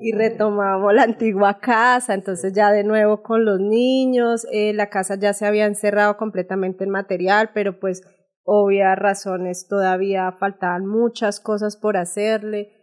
y 0.00 0.12
retomamos 0.12 0.94
la 0.94 1.02
antigua 1.02 1.58
casa, 1.60 2.14
entonces 2.14 2.54
ya 2.54 2.72
de 2.72 2.84
nuevo 2.84 3.22
con 3.22 3.44
los 3.44 3.60
niños, 3.60 4.46
eh, 4.50 4.72
la 4.72 4.88
casa 4.88 5.16
ya 5.16 5.34
se 5.34 5.46
había 5.46 5.66
encerrado 5.66 6.16
completamente 6.16 6.84
en 6.84 6.90
material, 6.90 7.50
pero 7.52 7.78
pues 7.78 8.02
obvias 8.42 8.98
razones 8.98 9.68
todavía 9.68 10.32
faltaban 10.32 10.86
muchas 10.86 11.38
cosas 11.38 11.76
por 11.76 11.98
hacerle, 11.98 12.79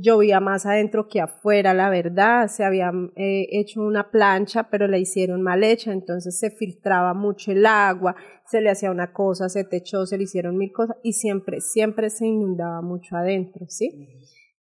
llovía 0.00 0.40
más 0.40 0.66
adentro 0.66 1.08
que 1.08 1.20
afuera, 1.20 1.74
la 1.74 1.90
verdad, 1.90 2.48
se 2.48 2.64
había 2.64 2.90
eh, 3.16 3.46
hecho 3.50 3.80
una 3.82 4.10
plancha, 4.10 4.68
pero 4.70 4.88
la 4.88 4.98
hicieron 4.98 5.42
mal 5.42 5.62
hecha, 5.62 5.92
entonces 5.92 6.38
se 6.38 6.50
filtraba 6.50 7.14
mucho 7.14 7.52
el 7.52 7.64
agua, 7.66 8.16
se 8.46 8.60
le 8.60 8.70
hacía 8.70 8.90
una 8.90 9.12
cosa, 9.12 9.48
se 9.48 9.64
techó, 9.64 10.06
se 10.06 10.18
le 10.18 10.24
hicieron 10.24 10.56
mil 10.56 10.72
cosas 10.72 10.96
y 11.02 11.12
siempre, 11.12 11.60
siempre 11.60 12.10
se 12.10 12.26
inundaba 12.26 12.82
mucho 12.82 13.16
adentro, 13.16 13.66
¿sí? 13.68 14.08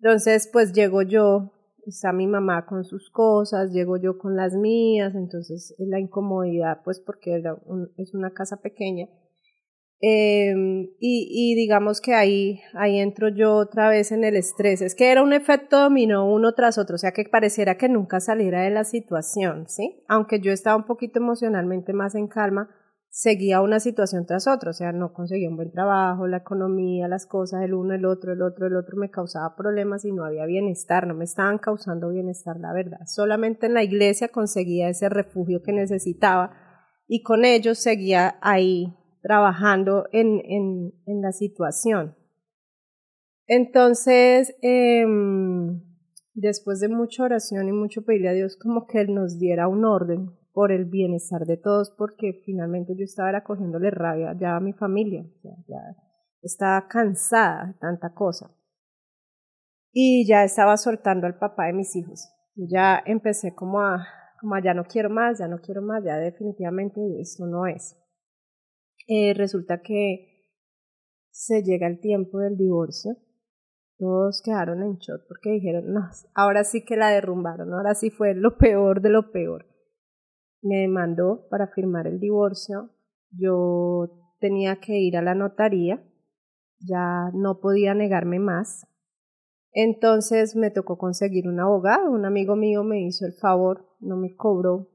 Entonces, 0.02 0.50
pues 0.52 0.74
llego 0.74 1.02
yo, 1.02 1.54
está 1.86 2.12
mi 2.12 2.28
mamá 2.28 2.66
con 2.66 2.84
sus 2.84 3.10
cosas, 3.10 3.72
llego 3.72 3.98
yo 3.98 4.18
con 4.18 4.36
las 4.36 4.54
mías, 4.56 5.16
entonces 5.16 5.74
la 5.80 6.00
incomodidad, 6.00 6.82
pues 6.84 7.00
porque 7.00 7.42
es 7.98 8.14
una 8.14 8.32
casa 8.32 8.58
pequeña, 8.58 9.08
y, 10.00 10.96
y, 11.00 11.56
digamos 11.56 12.02
que 12.02 12.14
ahí, 12.14 12.62
ahí 12.74 13.00
entro 13.00 13.30
yo 13.30 13.56
otra 13.56 13.90
vez 13.90 14.12
en 14.12 14.24
el 14.24 14.36
estrés. 14.36 14.82
Es 14.82 14.94
que 14.94 15.12
era 15.12 15.24
un 15.24 15.34
efecto 15.34 15.80
dominó 15.80 16.32
uno 16.32 16.54
tras 16.54 16.78
otro, 16.78 16.96
o 16.96 17.00
sea 17.00 17.12
que 17.12 17.26
pareciera 17.26 17.78
que 17.78 17.90
nunca 17.90 18.20
saliera 18.20 18.62
de 18.62 18.70
la 18.70 18.84
situación, 18.84 19.68
¿sí? 19.68 20.04
Aunque 20.08 20.40
yo 20.40 20.52
estaba 20.52 20.78
un 20.78 20.86
poquito 20.86 21.20
emocionalmente 21.20 21.94
más 21.94 22.14
en 22.14 22.28
calma, 22.28 22.70
seguía 23.10 23.62
una 23.62 23.80
situación 23.80 24.28
tras 24.28 24.48
otra, 24.48 24.70
o 24.70 24.74
sea, 24.74 24.92
no 24.92 25.14
conseguía 25.14 25.50
un 25.50 25.56
buen 25.56 25.72
trabajo, 25.72 26.28
la 26.28 26.38
economía, 26.38 27.08
las 27.08 27.26
cosas, 27.26 27.64
el 27.64 27.74
uno, 27.74 27.96
el 27.96 28.06
otro, 28.06 28.34
el 28.34 28.44
otro, 28.44 28.68
el 28.68 28.76
otro 28.76 28.98
me 28.98 29.10
causaba 29.10 29.56
problemas 29.56 30.06
y 30.06 30.12
no 30.12 30.24
había 30.24 30.46
bienestar, 30.46 31.08
no 31.08 31.16
me 31.16 31.24
estaban 31.24 31.58
causando 31.58 32.10
bienestar, 32.10 32.58
la 32.60 32.74
verdad. 32.74 33.00
Solamente 33.08 33.66
en 33.66 33.74
la 33.74 33.84
iglesia 33.84 34.28
conseguía 34.28 34.90
ese 34.90 35.10
refugio 35.10 35.64
que 35.64 35.74
necesitaba 35.74 36.52
y 37.08 37.24
con 37.24 37.46
ellos 37.46 37.80
seguía 37.80 38.38
ahí 38.42 38.94
trabajando 39.28 40.06
en, 40.14 40.42
en, 41.06 41.22
la 41.22 41.34
situación. 41.34 42.16
Entonces, 43.46 44.56
eh, 44.62 45.06
después 46.34 46.80
de 46.80 46.88
mucha 46.88 47.24
oración 47.24 47.68
y 47.68 47.74
mucho 47.74 48.06
pedirle 48.06 48.30
a 48.30 48.34
Dios 48.34 48.56
como 48.56 48.88
que 48.88 49.02
Él 49.02 49.14
nos 49.14 49.38
diera 49.38 49.68
un 49.68 49.84
orden 49.84 50.32
por 50.54 50.72
el 50.72 50.86
bienestar 50.86 51.46
de 51.46 51.58
todos, 51.58 51.92
porque 51.98 52.42
finalmente 52.46 52.96
yo 52.98 53.04
estaba 53.04 53.44
cogiéndole 53.44 53.92
rabia 53.92 54.34
ya 54.40 54.56
a 54.56 54.62
mi 54.62 54.72
familia, 54.72 55.26
ya, 55.44 55.52
ya 55.68 55.82
estaba 56.42 56.88
cansada 56.88 57.66
de 57.68 57.74
tanta 57.74 58.14
cosa. 58.14 58.50
Y 59.92 60.26
ya 60.26 60.46
estaba 60.46 60.78
soltando 60.78 61.28
al 61.28 61.38
papá 61.38 61.66
de 61.66 61.74
mis 61.74 61.94
hijos. 61.98 62.30
Ya 62.56 63.04
empecé 63.06 63.54
como 63.54 63.82
a, 63.82 64.08
como 64.40 64.56
a 64.56 64.64
ya 64.64 64.74
no 64.74 64.86
quiero 64.86 65.10
más, 65.10 65.40
ya 65.40 65.50
no 65.50 65.60
quiero 65.60 65.82
más, 65.82 66.04
ya 66.06 66.16
definitivamente 66.16 67.02
esto 67.20 67.46
no 67.46 67.68
es. 67.68 67.98
Eh, 69.08 69.34
resulta 69.34 69.82
que 69.82 70.38
se 71.32 71.64
llega 71.64 71.88
el 71.88 72.00
tiempo 72.02 72.40
del 72.40 72.58
divorcio, 72.58 73.16
todos 73.98 74.42
quedaron 74.44 74.84
en 74.84 74.98
shock 74.98 75.22
porque 75.28 75.52
dijeron, 75.52 75.94
no, 75.94 76.10
ahora 76.36 76.64
sí 76.64 76.84
que 76.84 76.98
la 76.98 77.10
derrumbaron, 77.10 77.74
ahora 77.74 77.96
sí 77.96 78.10
fue 78.10 78.36
lo 78.36 78.58
peor 78.58 79.02
de 79.02 79.10
lo 79.10 79.32
peor. 79.32 79.66
Me 80.62 80.82
demandó 80.82 81.48
para 81.50 81.68
firmar 81.68 82.06
el 82.06 82.20
divorcio, 82.20 82.92
yo 83.32 84.36
tenía 84.40 84.80
que 84.80 85.00
ir 85.00 85.16
a 85.18 85.22
la 85.22 85.36
notaría, 85.36 86.04
ya 86.80 87.32
no 87.34 87.60
podía 87.60 87.94
negarme 87.94 88.40
más. 88.40 88.88
Entonces 89.72 90.56
me 90.56 90.70
tocó 90.70 90.98
conseguir 90.98 91.48
un 91.48 91.60
abogado, 91.60 92.12
un 92.12 92.26
amigo 92.26 92.56
mío 92.56 92.84
me 92.84 93.02
hizo 93.02 93.26
el 93.26 93.34
favor, 93.34 93.88
no 94.00 94.18
me 94.18 94.36
cobró 94.36 94.90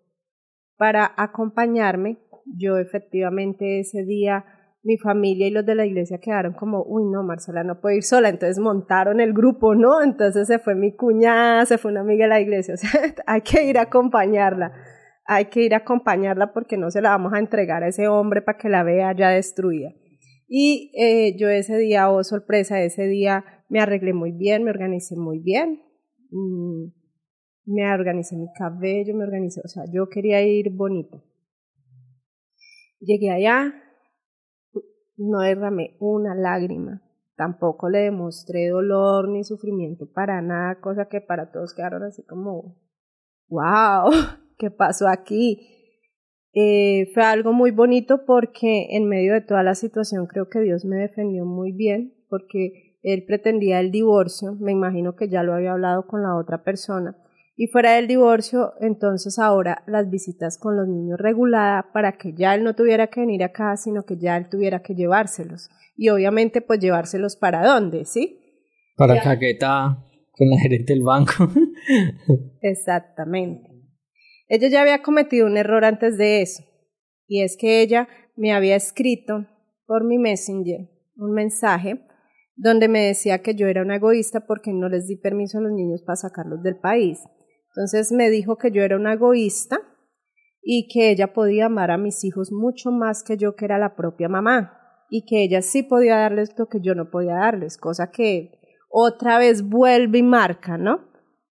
para 0.77 1.15
acompañarme 1.17 2.19
yo 2.47 2.79
efectivamente 2.79 3.81
ese 3.81 4.05
día 4.05 4.45
mi 4.85 4.97
familia 4.99 5.47
y 5.47 5.51
los 5.51 5.65
de 5.65 5.75
la 5.75 5.87
iglesia 5.87 6.19
quedaron 6.19 6.55
como, 6.55 6.83
uy, 6.85 7.05
no, 7.05 7.23
Marcela 7.23 7.63
no 7.63 7.81
puede 7.81 7.99
ir 7.99 8.03
sola, 8.03 8.29
entonces 8.29 8.59
montaron 8.59 9.21
el 9.21 9.33
grupo, 9.33 9.75
¿no? 9.75 10.03
Entonces 10.03 10.49
se 10.49 10.59
fue 10.59 10.75
mi 10.75 10.95
cuñada, 10.97 11.65
se 11.67 11.79
fue 11.79 11.93
una 11.93 12.01
amiga 12.01 12.25
de 12.25 12.31
la 12.31 12.41
iglesia, 12.41 12.75
o 12.75 12.77
sea, 12.77 12.91
hay 13.27 13.43
que 13.43 13.65
ir 13.65 13.79
a 13.79 13.83
acompañarla, 13.83 14.73
hay 15.25 15.47
que 15.47 15.63
ir 15.63 15.75
a 15.75 15.79
acompañarla 15.79 16.53
porque 16.53 16.77
no 16.77 16.91
se 16.91 17.01
la 17.01 17.11
vamos 17.11 17.33
a 17.33 17.39
entregar 17.39 17.85
a 17.85 17.89
ese 17.89 18.09
hombre 18.09 18.43
para 18.43 18.59
que 18.59 18.69
la 18.69 18.83
vea 18.83 19.15
ya 19.17 19.31
destruida. 19.31 19.91
Y 20.49 20.93
eh, 20.99 21.37
yo 21.39 21.49
ese 21.49 21.79
día, 21.79 22.11
oh 22.11 22.25
sorpresa, 22.25 22.83
ese 22.83 23.07
día 23.07 23.45
me 23.69 23.81
arreglé 23.81 24.13
muy 24.13 24.33
bien, 24.33 24.65
me 24.65 24.71
organicé 24.71 25.17
muy 25.17 25.39
bien, 25.39 25.81
mm, 26.31 26.93
me 27.67 27.95
organicé 27.95 28.37
mi 28.37 28.53
cabello, 28.53 29.15
me 29.15 29.25
organicé, 29.25 29.61
o 29.65 29.69
sea, 29.69 29.85
yo 29.91 30.09
quería 30.09 30.43
ir 30.43 30.71
bonito. 30.71 31.23
Llegué 33.05 33.31
allá, 33.31 33.75
no 35.17 35.41
derramé 35.41 35.97
una 35.99 36.37
lágrima. 36.37 37.03
Tampoco 37.37 37.89
le 37.89 37.99
demostré 37.99 38.69
dolor 38.69 39.29
ni 39.29 39.43
sufrimiento 39.43 40.07
para 40.13 40.41
nada, 40.41 40.81
cosa 40.81 41.09
que 41.09 41.21
para 41.21 41.51
todos 41.51 41.75
quedaron 41.75 42.05
así 42.05 42.23
como, 42.23 42.77
wow, 43.49 44.11
¿qué 44.59 44.71
pasó 44.71 45.09
aquí? 45.09 45.67
Eh, 46.55 47.11
fue 47.13 47.25
algo 47.25 47.53
muy 47.53 47.73
bonito 47.73 48.25
porque 48.25 48.89
en 48.91 49.09
medio 49.09 49.33
de 49.33 49.41
toda 49.41 49.65
la 49.65 49.75
situación 49.75 50.27
creo 50.27 50.49
que 50.49 50.61
Dios 50.61 50.85
me 50.85 50.97
defendió 50.97 51.45
muy 51.45 51.73
bien 51.73 52.15
porque 52.29 52.99
él 53.03 53.25
pretendía 53.27 53.81
el 53.81 53.91
divorcio, 53.91 54.55
me 54.61 54.71
imagino 54.71 55.17
que 55.17 55.29
ya 55.29 55.43
lo 55.43 55.55
había 55.55 55.73
hablado 55.73 56.07
con 56.07 56.23
la 56.23 56.37
otra 56.37 56.63
persona, 56.63 57.17
y 57.55 57.67
fuera 57.67 57.93
del 57.93 58.09
divorcio, 58.09 58.73
entonces 58.81 59.39
ahora 59.39 59.83
las 59.87 60.09
visitas 60.09 60.59
con 60.59 60.77
los 60.77 60.89
niños 60.89 61.19
reguladas 61.21 61.85
para 61.93 62.13
que 62.13 62.33
ya 62.35 62.55
él 62.55 62.65
no 62.65 62.75
tuviera 62.75 63.09
que 63.09 63.21
venir 63.21 63.45
acá, 63.45 63.77
sino 63.77 64.05
que 64.05 64.17
ya 64.17 64.37
él 64.37 64.49
tuviera 64.49 64.83
que 64.83 64.95
llevárselos. 64.95 65.69
Y 65.97 66.09
obviamente 66.09 66.63
pues 66.63 66.81
llevárselos 66.81 67.37
para 67.37 67.67
dónde, 67.67 68.05
¿sí? 68.05 68.41
Para 68.97 69.21
Caqueta 69.21 70.05
con 70.33 70.49
la 70.49 70.59
gerente 70.59 70.95
del 70.95 71.03
banco. 71.03 71.49
Exactamente. 72.63 73.69
Ella 74.49 74.69
ya 74.69 74.83
había 74.83 75.03
cometido 75.03 75.47
un 75.47 75.57
error 75.57 75.85
antes 75.85 76.19
de 76.19 76.43
eso, 76.43 76.63
y 77.27 77.43
es 77.43 77.57
que 77.57 77.81
ella 77.81 78.09
me 78.37 78.53
había 78.53 78.77
escrito 78.77 79.47
por 79.87 80.05
mi 80.05 80.19
messenger 80.19 80.89
un 81.17 81.33
mensaje 81.33 82.01
donde 82.57 82.89
me 82.89 83.01
decía 83.01 83.43
que 83.43 83.55
yo 83.55 83.67
era 83.67 83.83
una 83.83 83.97
egoísta 83.97 84.47
porque 84.47 84.73
no 84.73 84.89
les 84.89 85.07
di 85.07 85.17
permiso 85.17 85.59
a 85.59 85.63
los 85.63 85.73
niños 85.73 86.03
para 86.03 86.17
sacarlos 86.17 86.63
del 86.63 86.77
país. 86.77 87.21
Entonces 87.75 88.13
me 88.13 88.29
dijo 88.29 88.59
que 88.59 88.71
yo 88.71 88.83
era 88.83 88.97
una 88.97 89.15
egoísta 89.15 89.81
y 90.63 90.89
que 90.89 91.11
ella 91.11 91.33
podía 91.33 91.67
amar 91.67 91.91
a 91.91 91.97
mis 91.97 92.23
hijos 92.23 92.53
mucho 92.53 92.91
más 92.91 93.23
que 93.23 93.37
yo, 93.37 93.57
que 93.57 93.65
era 93.65 93.79
la 93.79 93.97
propia 93.97 94.29
mamá, 94.29 94.79
y 95.09 95.25
que 95.25 95.43
ella 95.43 95.63
sí 95.63 95.83
podía 95.83 96.17
darles 96.17 96.55
lo 96.59 96.67
que 96.67 96.81
yo 96.81 96.95
no 96.95 97.11
podía 97.11 97.37
darles, 97.37 97.79
cosa 97.79 98.11
que 98.11 98.61
otra 98.89 99.39
vez 99.39 99.69
vuelve 99.69 100.19
y 100.19 100.23
marca, 100.23 100.77
¿no? 100.77 101.11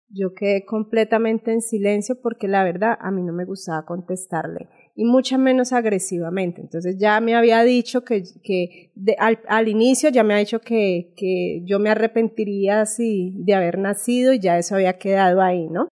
Yo 0.09 0.33
quedé 0.35 0.63
completamente 0.65 1.53
en 1.53 1.61
silencio 1.61 2.21
porque 2.21 2.47
la 2.47 2.63
verdad 2.63 2.97
a 2.99 3.11
mí 3.11 3.23
no 3.23 3.33
me 3.33 3.45
gustaba 3.45 3.85
contestarle 3.85 4.69
y 4.95 5.05
mucho 5.05 5.39
menos 5.39 5.73
agresivamente. 5.73 6.61
Entonces 6.61 6.97
ya 6.99 7.19
me 7.21 7.33
había 7.33 7.63
dicho 7.63 8.03
que, 8.03 8.23
que 8.43 8.91
al, 9.17 9.39
al, 9.47 9.69
inicio 9.69 10.09
ya 10.09 10.23
me 10.23 10.33
ha 10.33 10.37
dicho 10.37 10.59
que, 10.59 11.13
que 11.15 11.63
yo 11.65 11.79
me 11.79 11.89
arrepentiría 11.89 12.81
así 12.81 13.33
de 13.39 13.55
haber 13.55 13.77
nacido 13.77 14.33
y 14.33 14.39
ya 14.39 14.57
eso 14.57 14.75
había 14.75 14.97
quedado 14.97 15.41
ahí, 15.41 15.67
¿no? 15.69 15.87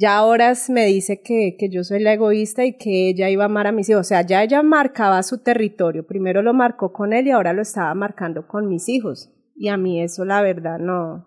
Ya 0.00 0.16
ahora 0.16 0.52
me 0.68 0.86
dice 0.86 1.20
que, 1.22 1.56
que 1.58 1.68
yo 1.70 1.82
soy 1.82 2.00
la 2.00 2.12
egoísta 2.12 2.64
y 2.64 2.76
que 2.76 3.08
ella 3.08 3.28
iba 3.30 3.42
a 3.42 3.46
amar 3.46 3.66
a 3.66 3.72
mis 3.72 3.88
hijos. 3.88 4.02
O 4.02 4.08
sea, 4.08 4.22
ya 4.22 4.44
ella 4.44 4.62
marcaba 4.62 5.20
su 5.24 5.42
territorio. 5.42 6.06
Primero 6.06 6.40
lo 6.40 6.54
marcó 6.54 6.92
con 6.92 7.12
él 7.12 7.26
y 7.26 7.32
ahora 7.32 7.52
lo 7.52 7.62
estaba 7.62 7.92
marcando 7.94 8.46
con 8.46 8.68
mis 8.68 8.88
hijos. 8.88 9.32
Y 9.56 9.68
a 9.68 9.76
mí 9.76 10.00
eso 10.00 10.24
la 10.24 10.40
verdad 10.40 10.78
no, 10.78 11.26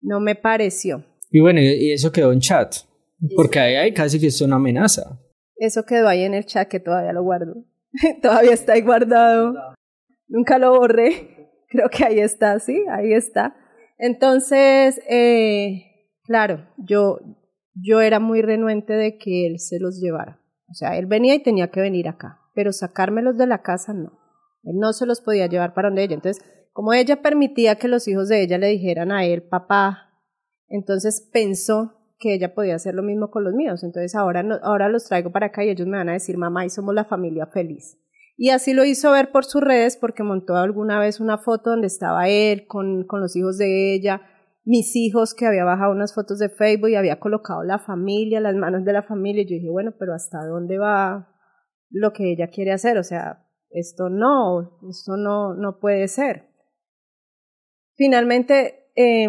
no 0.00 0.20
me 0.20 0.34
pareció. 0.34 1.04
Y 1.30 1.40
bueno, 1.40 1.60
y 1.60 1.92
eso 1.92 2.10
quedó 2.10 2.32
en 2.32 2.40
chat. 2.40 2.74
Porque 3.36 3.58
ahí, 3.58 3.74
hay 3.74 3.92
casi 3.92 4.18
que 4.18 4.28
es 4.28 4.40
una 4.40 4.56
amenaza. 4.56 5.20
Eso 5.56 5.84
quedó 5.84 6.08
ahí 6.08 6.22
en 6.22 6.32
el 6.32 6.46
chat 6.46 6.68
que 6.68 6.80
todavía 6.80 7.12
lo 7.12 7.22
guardo. 7.22 7.64
todavía 8.22 8.52
está 8.52 8.74
ahí 8.74 8.82
guardado. 8.82 9.54
Nunca 10.26 10.58
lo 10.58 10.74
borré. 10.74 11.50
Creo 11.68 11.90
que 11.90 12.04
ahí 12.04 12.20
está, 12.20 12.58
sí, 12.60 12.84
ahí 12.90 13.12
está. 13.12 13.54
Entonces, 13.98 15.00
eh, 15.08 15.84
claro, 16.24 16.66
yo, 16.78 17.18
yo 17.76 18.00
era 18.00 18.20
muy 18.20 18.42
renuente 18.42 18.94
de 18.94 19.18
que 19.18 19.46
él 19.46 19.58
se 19.58 19.78
los 19.78 20.00
llevara. 20.00 20.40
O 20.68 20.74
sea, 20.74 20.96
él 20.96 21.06
venía 21.06 21.34
y 21.34 21.42
tenía 21.42 21.70
que 21.70 21.80
venir 21.80 22.08
acá, 22.08 22.40
pero 22.54 22.72
sacármelos 22.72 23.36
de 23.36 23.46
la 23.46 23.62
casa 23.62 23.92
no. 23.92 24.18
Él 24.64 24.78
no 24.78 24.92
se 24.92 25.06
los 25.06 25.20
podía 25.20 25.46
llevar 25.46 25.74
para 25.74 25.88
donde 25.88 26.02
ella. 26.02 26.14
Entonces, 26.14 26.44
como 26.72 26.92
ella 26.92 27.22
permitía 27.22 27.76
que 27.76 27.88
los 27.88 28.08
hijos 28.08 28.28
de 28.28 28.42
ella 28.42 28.58
le 28.58 28.68
dijeran 28.68 29.12
a 29.12 29.24
él, 29.24 29.42
papá, 29.42 30.10
entonces 30.68 31.28
pensó 31.32 31.92
que 32.18 32.34
ella 32.34 32.54
podía 32.54 32.74
hacer 32.74 32.94
lo 32.94 33.02
mismo 33.02 33.30
con 33.30 33.44
los 33.44 33.54
míos. 33.54 33.84
Entonces 33.84 34.14
ahora, 34.14 34.44
ahora 34.62 34.88
los 34.88 35.04
traigo 35.04 35.30
para 35.30 35.46
acá 35.46 35.64
y 35.64 35.68
ellos 35.68 35.86
me 35.86 35.98
van 35.98 36.08
a 36.08 36.14
decir, 36.14 36.36
mamá, 36.36 36.64
y 36.64 36.70
somos 36.70 36.94
la 36.94 37.04
familia 37.04 37.46
feliz. 37.46 37.98
Y 38.38 38.50
así 38.50 38.74
lo 38.74 38.84
hizo 38.84 39.12
ver 39.12 39.30
por 39.30 39.44
sus 39.44 39.62
redes 39.62 39.96
porque 39.96 40.22
montó 40.22 40.56
alguna 40.56 40.98
vez 40.98 41.20
una 41.20 41.38
foto 41.38 41.70
donde 41.70 41.86
estaba 41.86 42.28
él 42.28 42.66
con, 42.66 43.04
con 43.04 43.20
los 43.20 43.34
hijos 43.36 43.56
de 43.56 43.94
ella, 43.94 44.22
mis 44.66 44.94
hijos 44.94 45.34
que 45.34 45.46
había 45.46 45.64
bajado 45.64 45.92
unas 45.92 46.14
fotos 46.14 46.38
de 46.38 46.50
Facebook 46.50 46.90
y 46.90 46.96
había 46.96 47.18
colocado 47.18 47.62
la 47.62 47.78
familia, 47.78 48.40
las 48.40 48.54
manos 48.54 48.84
de 48.84 48.92
la 48.92 49.02
familia. 49.02 49.42
Y 49.42 49.46
yo 49.46 49.54
dije, 49.54 49.70
bueno, 49.70 49.94
pero 49.98 50.12
¿hasta 50.12 50.44
dónde 50.44 50.76
va 50.76 51.32
lo 51.88 52.12
que 52.12 52.32
ella 52.32 52.48
quiere 52.48 52.72
hacer? 52.72 52.98
O 52.98 53.02
sea, 53.02 53.46
esto 53.70 54.10
no, 54.10 54.78
esto 54.90 55.16
no, 55.16 55.54
no 55.54 55.78
puede 55.78 56.08
ser. 56.08 56.50
Finalmente, 57.94 58.90
eh, 58.94 59.26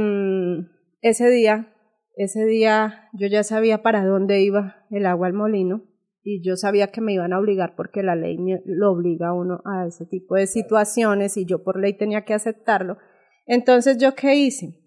ese 1.02 1.30
día 1.30 1.74
ese 2.18 2.46
día 2.46 3.10
yo 3.14 3.28
ya 3.28 3.44
sabía 3.44 3.84
para 3.84 4.04
dónde 4.04 4.42
iba 4.42 4.88
el 4.90 5.06
agua 5.06 5.28
al 5.28 5.34
molino 5.34 5.84
y 6.24 6.42
yo 6.44 6.56
sabía 6.56 6.88
que 6.88 7.00
me 7.00 7.14
iban 7.14 7.32
a 7.32 7.40
obligar 7.40 7.76
porque 7.76 8.02
la 8.02 8.16
ley 8.16 8.38
lo 8.66 8.92
obliga 8.92 9.30
a 9.30 9.34
uno 9.34 9.62
a 9.66 9.86
ese 9.86 10.08
tipo 10.08 10.36
de 10.36 10.48
situaciones 10.48 11.38
y 11.38 11.46
yo 11.46 11.64
por 11.64 11.80
ley 11.80 11.96
tenía 11.96 12.26
que 12.26 12.34
aceptarlo. 12.34 12.98
Entonces, 13.46 13.98
¿yo 14.00 14.16
qué 14.16 14.36
hice? 14.36 14.80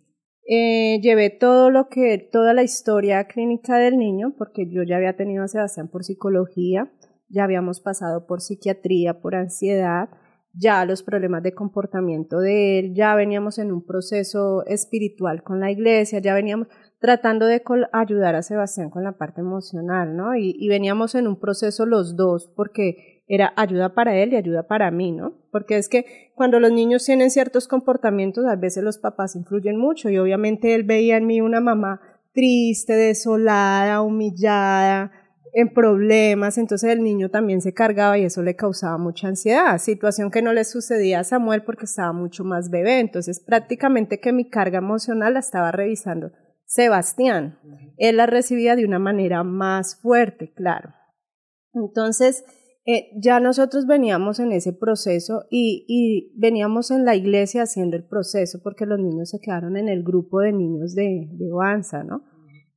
Eh, 0.52 0.98
llevé 1.00 1.30
todo 1.30 1.70
lo 1.70 1.88
que, 1.88 2.18
toda 2.18 2.54
la 2.54 2.64
historia 2.64 3.28
clínica 3.28 3.78
del 3.78 3.96
niño, 3.96 4.34
porque 4.36 4.68
yo 4.68 4.82
ya 4.82 4.96
había 4.96 5.14
tenido 5.14 5.44
a 5.44 5.48
Sebastián 5.48 5.86
por 5.86 6.02
psicología, 6.02 6.90
ya 7.28 7.44
habíamos 7.44 7.80
pasado 7.80 8.26
por 8.26 8.40
psiquiatría, 8.40 9.20
por 9.20 9.36
ansiedad, 9.36 10.08
ya 10.52 10.84
los 10.84 11.04
problemas 11.04 11.44
de 11.44 11.54
comportamiento 11.54 12.40
de 12.40 12.80
él, 12.80 12.94
ya 12.96 13.14
veníamos 13.14 13.60
en 13.60 13.70
un 13.70 13.86
proceso 13.86 14.66
espiritual 14.66 15.44
con 15.44 15.60
la 15.60 15.70
iglesia, 15.70 16.18
ya 16.18 16.34
veníamos, 16.34 16.66
tratando 16.98 17.46
de 17.46 17.62
ayudar 17.92 18.34
a 18.34 18.42
Sebastián 18.42 18.90
con 18.90 19.04
la 19.04 19.12
parte 19.12 19.42
emocional, 19.42 20.16
¿no? 20.16 20.34
Y, 20.34 20.66
veníamos 20.68 21.14
en 21.14 21.28
un 21.28 21.38
proceso 21.38 21.86
los 21.86 22.16
dos 22.16 22.52
porque 22.56 23.19
era 23.30 23.52
ayuda 23.56 23.94
para 23.94 24.16
él 24.16 24.32
y 24.32 24.36
ayuda 24.36 24.66
para 24.66 24.90
mí, 24.90 25.12
¿no? 25.12 25.34
Porque 25.52 25.76
es 25.76 25.88
que 25.88 26.32
cuando 26.34 26.58
los 26.58 26.72
niños 26.72 27.04
tienen 27.04 27.30
ciertos 27.30 27.68
comportamientos, 27.68 28.44
a 28.44 28.56
veces 28.56 28.82
los 28.82 28.98
papás 28.98 29.36
influyen 29.36 29.78
mucho 29.78 30.10
y 30.10 30.18
obviamente 30.18 30.74
él 30.74 30.82
veía 30.82 31.16
en 31.16 31.26
mí 31.26 31.40
una 31.40 31.60
mamá 31.60 32.00
triste, 32.32 32.94
desolada, 32.94 34.02
humillada, 34.02 35.12
en 35.52 35.72
problemas, 35.72 36.58
entonces 36.58 36.90
el 36.90 37.02
niño 37.02 37.28
también 37.28 37.60
se 37.60 37.72
cargaba 37.72 38.18
y 38.18 38.24
eso 38.24 38.42
le 38.42 38.56
causaba 38.56 38.98
mucha 38.98 39.28
ansiedad, 39.28 39.78
situación 39.78 40.30
que 40.30 40.42
no 40.42 40.52
le 40.52 40.64
sucedía 40.64 41.20
a 41.20 41.24
Samuel 41.24 41.62
porque 41.62 41.84
estaba 41.84 42.12
mucho 42.12 42.44
más 42.44 42.70
bebé, 42.70 43.00
entonces 43.00 43.40
prácticamente 43.40 44.20
que 44.20 44.32
mi 44.32 44.48
carga 44.48 44.78
emocional 44.78 45.34
la 45.34 45.40
estaba 45.40 45.72
revisando 45.72 46.30
Sebastián. 46.66 47.58
Él 47.96 48.16
la 48.16 48.26
recibía 48.26 48.76
de 48.76 48.84
una 48.84 49.00
manera 49.00 49.42
más 49.42 50.00
fuerte, 50.00 50.52
claro. 50.52 50.94
Entonces, 51.72 52.44
eh, 52.86 53.10
ya 53.16 53.40
nosotros 53.40 53.86
veníamos 53.86 54.40
en 54.40 54.52
ese 54.52 54.72
proceso 54.72 55.44
y, 55.50 56.32
veníamos 56.36 56.90
en 56.90 57.04
la 57.04 57.14
iglesia 57.14 57.62
haciendo 57.62 57.96
el 57.96 58.04
proceso 58.04 58.60
porque 58.62 58.86
los 58.86 58.98
niños 58.98 59.30
se 59.30 59.38
quedaron 59.38 59.76
en 59.76 59.88
el 59.88 60.02
grupo 60.02 60.40
de 60.40 60.52
niños 60.52 60.94
de, 60.94 61.28
de 61.32 61.52
Oanza, 61.52 62.04
¿no? 62.04 62.22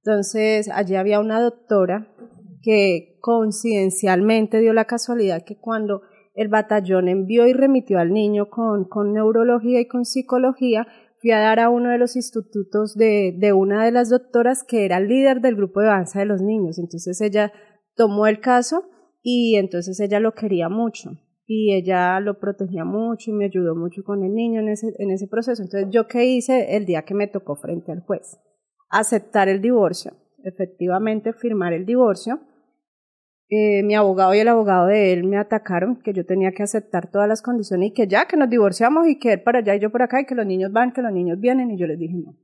Entonces, 0.03 0.69
allí 0.69 0.95
había 0.95 1.22
una 1.22 1.40
doctora 1.40 2.14
que 2.61 3.17
coincidencialmente 3.22 4.59
dio 4.59 4.73
la 4.73 4.85
casualidad 4.85 5.43
que 5.45 5.57
cuando 5.57 6.01
el 6.33 6.49
batallón 6.49 7.07
envió 7.07 7.48
y 7.48 7.53
remitió 7.53 7.99
al 7.99 8.11
niño 8.11 8.49
con, 8.49 8.85
con 8.85 9.14
neurología 9.14 9.80
y 9.80 9.88
con 9.88 10.03
psicología, 10.03 10.88
fui 11.22 11.32
a 11.32 11.40
dar 11.40 11.61
a 11.61 11.69
uno 11.69 11.90
de 11.90 11.98
los 11.98 12.17
institutos 12.17 12.95
de, 12.95 13.33
de 13.38 13.53
una 13.53 13.85
de 13.85 13.91
las 13.91 14.09
doctoras 14.09 14.64
que 14.64 14.83
era 14.83 14.99
líder 14.99 15.40
del 15.40 15.56
grupo 15.56 15.80
de 15.80 15.88
danza 15.88 16.19
de 16.19 16.25
los 16.25 16.41
niños. 16.41 16.80
Entonces 16.80 17.22
ella 17.22 17.53
tomó 17.95 18.27
el 18.27 18.41
caso 18.41 18.83
y 19.24 19.56
entonces 19.56 20.00
ella 20.00 20.19
lo 20.19 20.34
quería 20.34 20.69
mucho 20.69 21.18
y 21.48 21.74
ella 21.74 22.19
lo 22.19 22.40
protegía 22.40 22.85
mucho 22.85 23.32
y 23.32 23.34
me 23.34 23.45
ayudó 23.45 23.76
mucho 23.76 24.03
con 24.03 24.24
el 24.24 24.35
niño 24.35 24.61
en 24.61 24.69
ese, 24.69 24.93
en 25.00 25.10
ese 25.10 25.27
proceso. 25.27 25.64
Entonces 25.64 25.90
yo 25.92 26.08
qué 26.08 26.26
hice 26.26 26.76
el 26.76 26.85
día 26.85 27.02
que 27.03 27.16
me 27.16 27.27
tocó 27.27 27.56
frente 27.56 27.92
al 27.92 28.02
juez? 28.02 28.38
Aceptar 28.90 29.50
el 29.50 29.61
divorcio, 29.61 30.14
efectivamente 30.43 31.34
firmar 31.34 31.74
el 31.74 31.85
divorcio 31.85 32.40
eh, 33.56 33.84
mi 33.84 33.93
abogado 33.93 34.34
y 34.34 34.40
el 34.40 34.48
abogado 34.48 34.88
de 34.88 35.14
él 35.14 35.26
me 35.26 35.38
atacaron, 35.38 36.02
que 36.02 36.11
yo 36.11 36.26
tenía 36.26 36.53
que 36.53 36.64
aceptar 36.64 37.11
todas 37.11 37.27
las 37.27 37.43
condiciones 37.43 37.90
y 37.90 37.93
que 37.93 38.08
ya, 38.08 38.26
que 38.26 38.35
nos 38.35 38.50
divorciamos 38.50 39.08
y 39.08 39.19
que 39.19 39.34
él 39.34 39.43
para 39.43 39.60
allá 39.60 39.76
y 39.76 39.80
yo 39.80 39.92
por 39.92 40.02
acá 40.02 40.22
y 40.22 40.26
que 40.26 40.34
los 40.34 40.48
niños 40.48 40.72
van, 40.72 40.92
que 40.92 41.03
los 41.03 41.11
niños 41.11 41.40
vienen 41.40 41.69
y 41.69 41.77
yo 41.77 41.85
les 41.85 42.00
dije 42.00 42.16
no. 42.16 42.35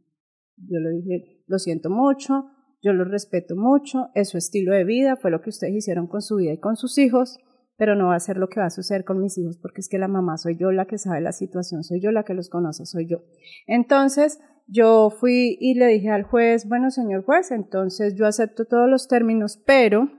Yo 0.58 0.80
le 0.80 0.92
dije, 0.92 1.44
lo 1.48 1.58
siento 1.58 1.90
mucho, 1.90 2.52
yo 2.82 2.94
lo 2.94 3.04
respeto 3.04 3.56
mucho, 3.56 4.10
es 4.16 4.30
su 4.30 4.38
estilo 4.38 4.74
de 4.74 4.84
vida, 4.84 5.16
fue 5.16 5.32
lo 5.32 5.42
que 5.42 5.50
ustedes 5.50 5.76
hicieron 5.76 6.08
con 6.08 6.22
su 6.22 6.38
vida 6.38 6.54
y 6.54 6.60
con 6.60 6.76
sus 6.76 6.98
hijos, 6.98 7.38
pero 7.78 7.96
no 7.96 8.08
va 8.08 8.16
a 8.16 8.20
ser 8.20 8.38
lo 8.38 8.50
que 8.50 8.60
va 8.60 8.68
a 8.68 8.72
suceder 8.72 9.06
con 9.06 9.22
mis 9.22 9.38
hijos 9.38 9.58
porque 9.62 9.82
es 9.82 9.90
que 9.90 9.98
la 9.98 10.08
mamá 10.08 10.38
soy 10.38 10.58
yo 10.58 10.72
la 10.72 10.86
que 10.86 10.98
sabe 10.98 11.22
la 11.22 11.32
situación, 11.32 11.84
soy 11.84 12.02
yo 12.02 12.12
la 12.12 12.24
que 12.24 12.34
los 12.34 12.50
conoce, 12.50 12.86
soy 12.86 13.08
yo. 13.08 13.20
Entonces, 13.68 14.40
yo 14.68 15.10
fui 15.10 15.58
y 15.60 15.76
le 15.76 15.88
dije 15.88 16.10
al 16.10 16.24
juez, 16.24 16.68
bueno, 16.68 16.92
señor 16.92 17.24
juez, 17.24 17.52
entonces 17.52 18.16
yo 18.16 18.26
acepto 18.28 18.66
todos 18.66 18.90
los 18.90 19.08
términos, 19.08 19.62
pero 19.66 20.10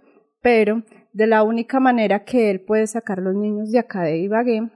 pero 0.43 0.85
de 1.13 1.27
la 1.27 1.43
única 1.43 1.81
manera 1.81 2.25
que 2.25 2.51
él 2.51 2.65
puede 2.65 2.87
sacar 2.87 3.19
los 3.19 3.35
niños 3.35 3.71
de 3.71 3.79
acá 3.79 4.03
de 4.03 4.19
Ibagué 4.19 4.71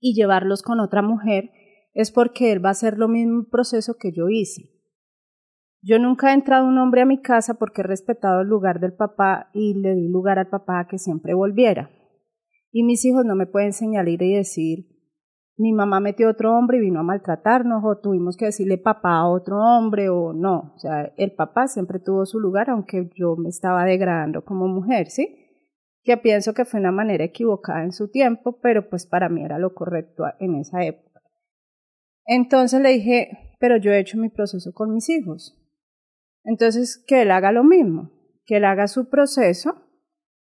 y 0.00 0.14
llevarlos 0.14 0.62
con 0.62 0.80
otra 0.80 1.02
mujer, 1.02 1.50
es 1.94 2.10
porque 2.10 2.52
él 2.52 2.64
va 2.64 2.70
a 2.70 2.72
hacer 2.72 2.98
lo 2.98 3.08
mismo 3.08 3.44
proceso 3.50 3.94
que 3.98 4.12
yo 4.12 4.28
hice. 4.28 4.71
Yo 5.84 5.98
nunca 5.98 6.30
he 6.30 6.34
entrado 6.34 6.64
un 6.64 6.78
hombre 6.78 7.02
a 7.02 7.06
mi 7.06 7.20
casa 7.20 7.54
porque 7.54 7.80
he 7.80 7.84
respetado 7.84 8.42
el 8.42 8.48
lugar 8.48 8.78
del 8.78 8.94
papá 8.94 9.50
y 9.52 9.74
le 9.74 9.94
di 9.96 10.08
lugar 10.08 10.38
al 10.38 10.48
papá 10.48 10.78
a 10.78 10.86
que 10.86 10.96
siempre 10.96 11.34
volviera. 11.34 11.90
Y 12.70 12.84
mis 12.84 13.04
hijos 13.04 13.24
no 13.24 13.34
me 13.34 13.46
pueden 13.46 13.72
señalar 13.72 14.22
y 14.22 14.34
decir, 14.36 14.86
mi 15.56 15.72
mamá 15.72 16.00
metió 16.00 16.30
otro 16.30 16.56
hombre 16.56 16.78
y 16.78 16.82
vino 16.82 17.00
a 17.00 17.02
maltratarnos, 17.02 17.84
o 17.84 17.98
tuvimos 17.98 18.36
que 18.36 18.46
decirle 18.46 18.78
papá 18.78 19.18
a 19.18 19.28
otro 19.28 19.58
hombre, 19.58 20.08
o 20.08 20.32
no. 20.32 20.72
O 20.74 20.78
sea, 20.78 21.12
el 21.16 21.34
papá 21.34 21.66
siempre 21.66 21.98
tuvo 21.98 22.26
su 22.26 22.40
lugar, 22.40 22.70
aunque 22.70 23.10
yo 23.14 23.36
me 23.36 23.48
estaba 23.48 23.84
degradando 23.84 24.44
como 24.44 24.68
mujer, 24.68 25.08
¿sí? 25.08 25.36
Que 26.04 26.16
pienso 26.16 26.54
que 26.54 26.64
fue 26.64 26.80
una 26.80 26.92
manera 26.92 27.24
equivocada 27.24 27.84
en 27.84 27.92
su 27.92 28.08
tiempo, 28.08 28.58
pero 28.60 28.88
pues 28.88 29.06
para 29.06 29.28
mí 29.28 29.44
era 29.44 29.58
lo 29.58 29.74
correcto 29.74 30.24
en 30.38 30.54
esa 30.56 30.84
época. 30.84 31.20
Entonces 32.24 32.80
le 32.80 32.90
dije, 32.90 33.56
pero 33.60 33.76
yo 33.76 33.92
he 33.92 34.00
hecho 34.00 34.18
mi 34.18 34.30
proceso 34.30 34.72
con 34.72 34.94
mis 34.94 35.08
hijos. 35.10 35.61
Entonces, 36.44 37.02
que 37.06 37.22
él 37.22 37.30
haga 37.30 37.52
lo 37.52 37.64
mismo, 37.64 38.10
que 38.44 38.56
él 38.56 38.64
haga 38.64 38.88
su 38.88 39.08
proceso 39.08 39.74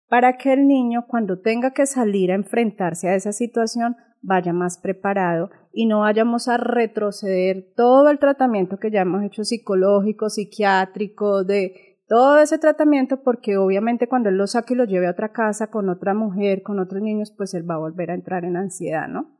para 0.08 0.36
que 0.36 0.52
el 0.52 0.66
niño 0.66 1.06
cuando 1.08 1.40
tenga 1.40 1.72
que 1.72 1.86
salir 1.86 2.30
a 2.30 2.36
enfrentarse 2.36 3.08
a 3.08 3.14
esa 3.14 3.32
situación 3.32 3.96
vaya 4.22 4.52
más 4.52 4.78
preparado 4.78 5.50
y 5.72 5.86
no 5.86 6.00
vayamos 6.00 6.48
a 6.48 6.56
retroceder 6.56 7.72
todo 7.76 8.08
el 8.10 8.18
tratamiento 8.18 8.78
que 8.78 8.90
ya 8.90 9.02
hemos 9.02 9.22
hecho 9.22 9.44
psicológico, 9.44 10.30
psiquiátrico, 10.30 11.44
de 11.44 11.94
todo 12.06 12.38
ese 12.38 12.58
tratamiento, 12.58 13.22
porque 13.22 13.56
obviamente 13.56 14.08
cuando 14.08 14.28
él 14.28 14.36
lo 14.36 14.46
saque 14.46 14.74
y 14.74 14.76
lo 14.76 14.84
lleve 14.84 15.06
a 15.06 15.12
otra 15.12 15.32
casa 15.32 15.68
con 15.68 15.88
otra 15.88 16.14
mujer, 16.14 16.62
con 16.62 16.78
otros 16.78 17.02
niños, 17.02 17.32
pues 17.36 17.54
él 17.54 17.68
va 17.68 17.74
a 17.74 17.78
volver 17.78 18.10
a 18.10 18.14
entrar 18.14 18.44
en 18.44 18.56
ansiedad, 18.56 19.08
¿no? 19.08 19.38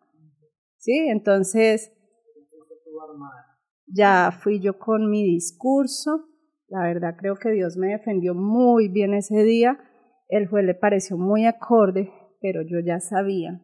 Sí, 0.79 0.93
entonces 1.09 1.93
ya 3.87 4.31
fui 4.43 4.61
yo 4.61 4.79
con 4.79 5.11
mi 5.11 5.23
discurso, 5.23 6.27
la 6.75 6.83
verdad 6.83 7.15
creo 7.17 7.37
que 7.37 7.53
Dios 7.53 7.77
me 7.77 7.89
defendió 7.89 8.35
muy 8.35 8.89
bien 8.89 9.15
ese 9.15 9.45
día, 9.45 9.79
el 10.29 10.49
juez 10.49 10.65
le 10.65 10.75
pareció 10.75 11.17
muy 11.17 11.47
acorde, 11.47 12.11
pero 12.41 12.63
yo 12.63 12.81
ya 12.85 12.99
sabía 12.99 13.61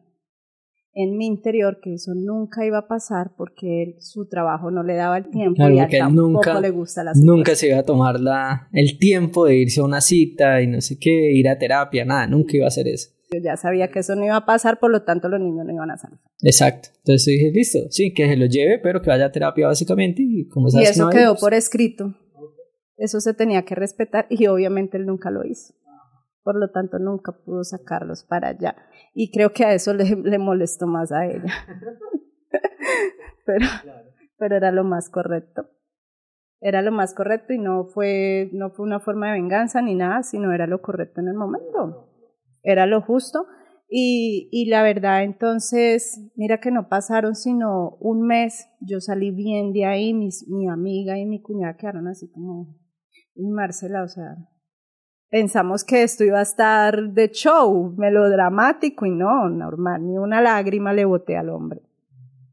en 0.93 1.17
mi 1.17 1.25
interior 1.25 1.79
que 1.81 1.93
eso 1.93 2.13
nunca 2.15 2.65
iba 2.65 2.77
a 2.77 2.87
pasar 2.87 3.31
porque 3.37 3.83
él, 3.83 3.95
su 3.99 4.27
trabajo 4.29 4.71
no 4.71 4.83
le 4.83 4.95
daba 4.95 5.17
el 5.17 5.29
tiempo 5.29 5.69
y 5.69 5.79
a 5.79 5.89
tampoco 5.89 6.27
nunca, 6.27 6.59
le 6.61 6.69
gusta 6.69 7.03
la 7.03 7.11
Nunca 7.15 7.55
se 7.55 7.67
iba 7.67 7.79
a 7.79 7.83
tomar 7.83 8.19
la, 8.19 8.69
el 8.71 8.97
tiempo 8.97 9.45
de 9.45 9.57
irse 9.57 9.81
a 9.81 9.83
una 9.83 9.99
cita 9.99 10.61
y 10.61 10.67
no 10.67 10.79
sé 10.79 10.97
qué, 10.97 11.33
ir 11.33 11.49
a 11.49 11.57
terapia, 11.57 12.05
nada, 12.05 12.27
nunca 12.27 12.55
iba 12.55 12.65
a 12.65 12.69
hacer 12.69 12.87
eso. 12.87 13.09
Yo 13.33 13.39
ya 13.41 13.57
sabía 13.57 13.89
que 13.89 13.99
eso 13.99 14.15
no 14.15 14.25
iba 14.25 14.37
a 14.37 14.45
pasar, 14.45 14.79
por 14.79 14.91
lo 14.91 15.03
tanto 15.03 15.27
los 15.27 15.39
niños 15.39 15.65
no 15.65 15.73
iban 15.73 15.91
a 15.91 15.97
salir. 15.97 16.19
Exacto. 16.41 16.89
Entonces 16.97 17.25
dije, 17.25 17.51
listo, 17.53 17.79
sí, 17.89 18.13
que 18.13 18.27
se 18.27 18.37
lo 18.37 18.45
lleve, 18.45 18.79
pero 18.79 19.01
que 19.01 19.09
vaya 19.09 19.25
a 19.25 19.31
terapia 19.31 19.67
básicamente 19.67 20.21
y 20.21 20.47
como 20.47 20.69
sabes 20.69 20.89
Y 20.89 20.91
eso 20.91 21.09
quedó 21.09 21.35
por 21.35 21.53
escrito. 21.53 22.13
Eso 23.01 23.19
se 23.19 23.33
tenía 23.33 23.63
que 23.63 23.75
respetar 23.75 24.27
y 24.29 24.47
obviamente 24.47 24.97
él 24.97 25.05
nunca 25.05 25.31
lo 25.31 25.43
hizo 25.45 25.73
por 26.43 26.59
lo 26.59 26.71
tanto 26.71 26.99
nunca 26.99 27.31
pudo 27.31 27.63
sacarlos 27.63 28.23
para 28.23 28.49
allá. 28.49 28.75
Y 29.13 29.31
creo 29.31 29.53
que 29.53 29.65
a 29.65 29.73
eso 29.73 29.93
le, 29.93 30.15
le 30.15 30.37
molestó 30.37 30.87
más 30.87 31.11
a 31.11 31.25
ella. 31.25 31.53
pero, 33.45 33.65
pero 34.37 34.55
era 34.55 34.71
lo 34.71 34.83
más 34.83 35.09
correcto. 35.09 35.69
Era 36.59 36.81
lo 36.81 36.91
más 36.91 37.13
correcto 37.13 37.53
y 37.53 37.57
no 37.57 37.85
fue, 37.85 38.49
no 38.53 38.69
fue 38.71 38.85
una 38.85 38.99
forma 38.99 39.27
de 39.27 39.33
venganza 39.33 39.81
ni 39.81 39.95
nada, 39.95 40.23
sino 40.23 40.51
era 40.53 40.67
lo 40.67 40.81
correcto 40.81 41.21
en 41.21 41.27
el 41.27 41.35
momento. 41.35 42.07
Era 42.63 42.85
lo 42.85 43.01
justo. 43.01 43.45
Y, 43.89 44.47
y 44.51 44.69
la 44.69 44.83
verdad, 44.83 45.23
entonces, 45.23 46.31
mira 46.35 46.59
que 46.59 46.71
no 46.71 46.87
pasaron 46.87 47.35
sino 47.35 47.97
un 47.99 48.25
mes. 48.25 48.67
Yo 48.79 49.01
salí 49.01 49.31
bien 49.31 49.73
de 49.73 49.85
ahí, 49.85 50.13
mis, 50.13 50.47
mi 50.47 50.69
amiga 50.69 51.17
y 51.17 51.25
mi 51.25 51.41
cuñada 51.41 51.75
quedaron 51.75 52.07
así 52.07 52.31
como, 52.31 52.80
y 53.35 53.49
Marcela, 53.49 54.03
o 54.03 54.07
sea, 54.07 54.35
pensamos 55.29 55.83
que 55.83 56.03
esto 56.03 56.23
iba 56.23 56.39
a 56.39 56.43
estar 56.43 57.13
de 57.13 57.29
show, 57.29 57.93
melodramático 57.97 59.05
y 59.05 59.11
no, 59.11 59.49
normal, 59.49 60.05
ni 60.05 60.17
una 60.17 60.41
lágrima 60.41 60.93
le 60.93 61.05
boté 61.05 61.37
al 61.37 61.49
hombre. 61.49 61.81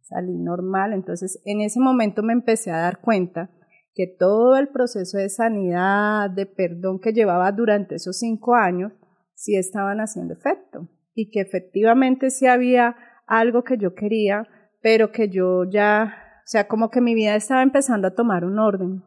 Salí 0.03 0.39
normal, 0.39 0.95
entonces 0.95 1.41
en 1.45 1.61
ese 1.61 1.81
momento 1.81 2.23
me 2.23 2.33
empecé 2.33 2.71
a 2.71 2.79
dar 2.79 3.01
cuenta 3.01 3.51
que 3.95 4.07
todo 4.07 4.57
el 4.57 4.69
proceso 4.69 5.19
de 5.19 5.29
sanidad, 5.29 6.31
de 6.31 6.47
perdón 6.47 7.01
que 7.01 7.13
llevaba 7.13 7.51
durante 7.51 7.97
esos 7.97 8.19
cinco 8.19 8.55
años, 8.55 8.93
sí 9.35 9.57
estaban 9.57 9.99
haciendo 9.99 10.35
efecto. 10.35 10.89
Y 11.15 11.31
que 11.31 11.41
efectivamente 11.41 12.31
sí 12.31 12.47
había 12.47 12.95
algo 13.27 13.65
que 13.65 13.77
yo 13.77 13.95
quería, 13.95 14.47
pero 14.81 15.11
que 15.11 15.29
yo 15.29 15.65
ya, 15.65 16.15
o 16.39 16.47
sea, 16.47 16.69
como 16.69 16.91
que 16.91 17.01
mi 17.01 17.15
vida 17.15 17.35
estaba 17.35 17.63
empezando 17.63 18.07
a 18.07 18.15
tomar 18.15 18.45
un 18.45 18.61
orden, 18.61 19.03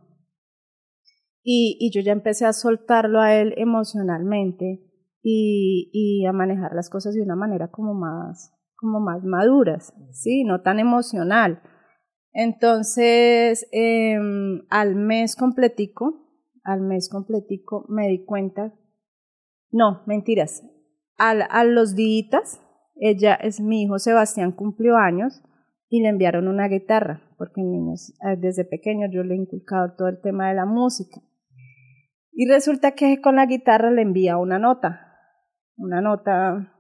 y, 1.43 1.77
y 1.79 1.91
yo 1.91 2.01
ya 2.01 2.11
empecé 2.11 2.45
a 2.45 2.53
soltarlo 2.53 3.19
a 3.19 3.35
él 3.35 3.53
emocionalmente 3.57 4.83
y, 5.21 5.89
y 5.93 6.25
a 6.25 6.33
manejar 6.33 6.73
las 6.73 6.89
cosas 6.89 7.13
de 7.13 7.21
una 7.21 7.35
manera 7.35 7.69
como 7.69 7.93
más, 7.93 8.53
como 8.75 8.99
más 8.99 9.23
maduras, 9.23 9.93
¿sí? 10.11 10.43
No 10.43 10.61
tan 10.61 10.79
emocional. 10.79 11.61
Entonces, 12.33 13.67
eh, 13.71 14.17
al 14.69 14.95
mes 14.95 15.35
completico, 15.35 16.29
al 16.63 16.81
mes 16.81 17.09
completico 17.09 17.85
me 17.89 18.07
di 18.07 18.23
cuenta, 18.23 18.73
no, 19.71 20.03
mentiras, 20.05 20.63
al, 21.17 21.43
a 21.49 21.63
los 21.63 21.95
días, 21.95 22.61
ella 22.95 23.35
es 23.35 23.59
mi 23.59 23.83
hijo 23.83 23.99
Sebastián 23.99 24.51
cumplió 24.51 24.95
años 24.95 25.41
y 25.89 26.01
le 26.01 26.09
enviaron 26.09 26.47
una 26.47 26.67
guitarra, 26.67 27.21
porque 27.37 27.61
niños, 27.61 28.13
eh, 28.25 28.37
desde 28.37 28.63
pequeño 28.63 29.07
yo 29.11 29.23
le 29.23 29.33
he 29.33 29.37
inculcado 29.37 29.95
todo 29.97 30.07
el 30.07 30.21
tema 30.21 30.49
de 30.49 30.55
la 30.55 30.65
música. 30.65 31.19
Y 32.33 32.47
resulta 32.47 32.91
que 32.91 33.19
con 33.21 33.35
la 33.35 33.45
guitarra 33.45 33.91
le 33.91 34.01
envía 34.01 34.37
una 34.37 34.57
nota, 34.57 35.17
una 35.75 36.01
nota, 36.01 36.73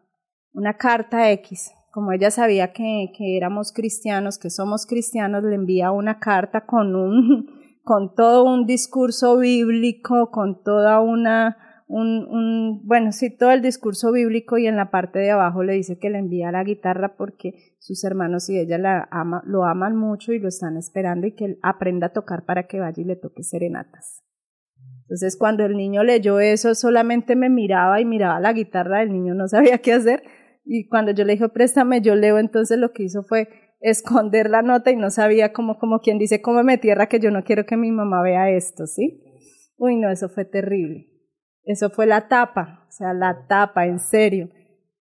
una 0.53 0.77
carta 0.77 1.29
X. 1.31 1.71
Como 1.91 2.13
ella 2.13 2.31
sabía 2.31 2.71
que, 2.71 3.11
que 3.17 3.35
éramos 3.35 3.73
cristianos, 3.73 4.39
que 4.39 4.49
somos 4.49 4.85
cristianos, 4.85 5.43
le 5.43 5.55
envía 5.55 5.91
una 5.91 6.19
carta 6.19 6.65
con 6.65 6.95
un, 6.95 7.47
con 7.83 8.15
todo 8.15 8.45
un 8.45 8.65
discurso 8.65 9.37
bíblico, 9.37 10.31
con 10.31 10.63
toda 10.63 11.01
una, 11.01 11.57
un, 11.87 12.25
un, 12.29 12.87
bueno, 12.87 13.11
sí, 13.11 13.29
todo 13.29 13.51
el 13.51 13.61
discurso 13.61 14.13
bíblico 14.13 14.57
y 14.57 14.67
en 14.67 14.77
la 14.77 14.89
parte 14.89 15.19
de 15.19 15.31
abajo 15.31 15.63
le 15.63 15.73
dice 15.73 15.99
que 15.99 16.09
le 16.09 16.19
envía 16.19 16.53
la 16.53 16.63
guitarra 16.63 17.17
porque 17.17 17.75
sus 17.79 18.05
hermanos 18.05 18.49
y 18.49 18.57
ella 18.57 18.77
la 18.77 19.09
ama, 19.11 19.43
lo 19.45 19.65
aman 19.65 19.97
mucho 19.97 20.31
y 20.31 20.39
lo 20.39 20.47
están 20.47 20.77
esperando 20.77 21.27
y 21.27 21.35
que 21.35 21.57
aprenda 21.61 22.07
a 22.07 22.13
tocar 22.13 22.45
para 22.45 22.67
que 22.67 22.79
vaya 22.79 23.01
y 23.01 23.05
le 23.05 23.17
toque 23.17 23.43
serenatas. 23.43 24.23
Entonces 25.11 25.35
cuando 25.37 25.65
el 25.65 25.75
niño 25.75 26.05
leyó 26.05 26.39
eso, 26.39 26.73
solamente 26.73 27.35
me 27.35 27.49
miraba 27.49 27.99
y 27.99 28.05
miraba 28.05 28.39
la 28.39 28.53
guitarra, 28.53 29.03
el 29.03 29.11
niño 29.11 29.33
no 29.33 29.45
sabía 29.49 29.79
qué 29.79 29.91
hacer. 29.91 30.23
Y 30.63 30.87
cuando 30.87 31.11
yo 31.11 31.25
le 31.25 31.33
dije, 31.33 31.49
préstame, 31.49 31.99
yo 31.99 32.15
leo, 32.15 32.39
entonces 32.39 32.77
lo 32.77 32.93
que 32.93 33.03
hizo 33.03 33.21
fue 33.23 33.49
esconder 33.81 34.49
la 34.49 34.61
nota 34.61 34.89
y 34.89 34.95
no 34.95 35.09
sabía 35.09 35.51
como, 35.51 35.77
como 35.79 35.99
quien 35.99 36.17
dice, 36.17 36.41
cómeme 36.41 36.77
tierra 36.77 37.09
que 37.09 37.19
yo 37.19 37.29
no 37.29 37.43
quiero 37.43 37.65
que 37.65 37.75
mi 37.75 37.91
mamá 37.91 38.21
vea 38.23 38.51
esto, 38.51 38.87
¿sí? 38.87 39.21
Uy, 39.75 39.97
no, 39.97 40.09
eso 40.09 40.29
fue 40.29 40.45
terrible. 40.45 41.07
Eso 41.65 41.89
fue 41.89 42.05
la 42.05 42.29
tapa, 42.29 42.85
o 42.87 42.91
sea, 42.93 43.13
la 43.13 43.47
tapa, 43.49 43.87
en 43.87 43.99
serio. 43.99 44.49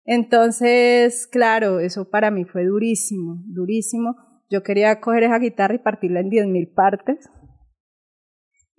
Entonces, 0.04 1.28
claro, 1.28 1.78
eso 1.78 2.10
para 2.10 2.32
mí 2.32 2.44
fue 2.44 2.64
durísimo, 2.64 3.44
durísimo. 3.46 4.16
Yo 4.50 4.64
quería 4.64 4.98
coger 4.98 5.22
esa 5.22 5.38
guitarra 5.38 5.74
y 5.74 5.78
partirla 5.78 6.18
en 6.18 6.30
diez 6.30 6.48
mil 6.48 6.66
partes, 6.66 7.30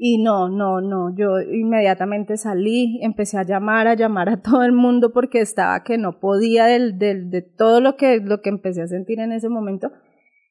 y 0.04 0.18
no, 0.18 0.50
no, 0.50 0.82
no, 0.82 1.16
yo 1.16 1.40
inmediatamente 1.42 2.36
salí, 2.36 3.00
empecé 3.04 3.38
a 3.38 3.44
llamar, 3.44 3.88
a 3.88 3.94
llamar 3.94 4.30
a 4.30 4.38
todo 4.42 4.64
el 4.64 4.72
mundo 4.72 5.14
porque 5.14 5.42
estaba 5.42 5.84
que 5.84 6.00
no 6.00 6.20
podía 6.20 6.66
del, 6.66 6.98
del, 6.98 7.30
de 7.30 7.44
todo 7.44 7.82
lo 7.82 7.98
que, 7.98 8.20
lo 8.20 8.42
que 8.42 8.50
empecé 8.50 8.82
a 8.82 8.88
sentir 8.88 9.20
en 9.20 9.32
ese 9.32 9.48
momento. 9.48 9.92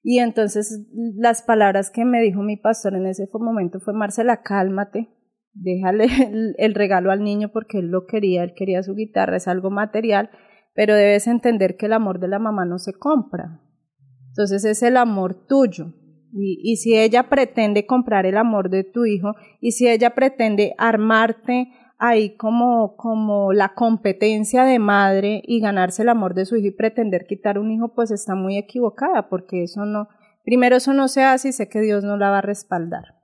Y 0.05 0.21
entonces 0.21 0.87
las 1.17 1.43
palabras 1.43 1.91
que 1.91 2.05
me 2.05 2.21
dijo 2.21 2.43
mi 2.43 2.59
pastor 2.59 2.95
en 2.95 3.07
ese 3.07 3.27
momento 3.41 3.81
fue, 3.81 3.93
Marcela, 3.93 4.41
cálmate, 4.41 5.09
déjale 5.53 6.05
el, 6.05 6.55
el 6.57 6.75
regalo 6.77 7.11
al 7.11 7.25
niño 7.25 7.51
porque 7.53 7.81
él 7.81 7.89
lo 7.89 8.07
quería, 8.07 8.45
él 8.45 8.53
quería 8.55 8.85
su 8.85 8.95
guitarra, 8.95 9.37
es 9.37 9.49
algo 9.49 9.69
material, 9.69 10.31
pero 10.77 10.95
debes 10.95 11.27
entender 11.27 11.77
que 11.77 11.87
el 11.87 11.95
amor 11.95 12.21
de 12.21 12.29
la 12.29 12.39
mamá 12.39 12.67
no 12.67 12.79
se 12.79 12.93
compra. 12.93 13.61
Entonces 14.29 14.65
es 14.65 14.85
el 14.85 14.97
amor 14.97 15.45
tuyo, 15.49 15.93
y, 16.33 16.61
y, 16.63 16.77
si 16.77 16.97
ella 16.97 17.29
pretende 17.29 17.87
comprar 17.87 18.27
el 18.27 18.37
amor 18.37 18.71
de 18.71 18.85
tu 18.85 19.05
hijo 19.05 19.35
y 19.61 19.73
si 19.73 19.89
ella 19.89 20.11
pretende 20.15 20.75
armarte 20.79 21.73
ahí 22.01 22.37
como, 22.37 22.97
como 22.97 23.53
la 23.53 23.75
competencia 23.75 24.65
de 24.65 24.79
madre 24.79 25.43
y 25.47 25.61
ganarse 25.61 26.03
el 26.03 26.09
amor 26.09 26.35
de 26.35 26.47
su 26.47 26.57
hijo 26.57 26.69
y 26.69 26.73
pretender 26.73 27.27
quitar 27.27 27.59
un 27.59 27.71
hijo, 27.71 27.95
pues 27.95 28.11
está 28.11 28.35
muy 28.35 28.57
equivocada 28.57 29.29
porque 29.29 29.63
eso 29.63 29.85
no, 29.85 30.09
primero 30.45 30.77
eso 30.77 30.95
no 30.95 31.09
se 31.09 31.23
hace 31.23 31.49
y 31.49 31.53
sé 31.53 31.69
que 31.69 31.81
Dios 31.81 32.03
no 32.03 32.17
la 32.17 32.31
va 32.31 32.39
a 32.39 32.43
respaldar. 32.43 33.20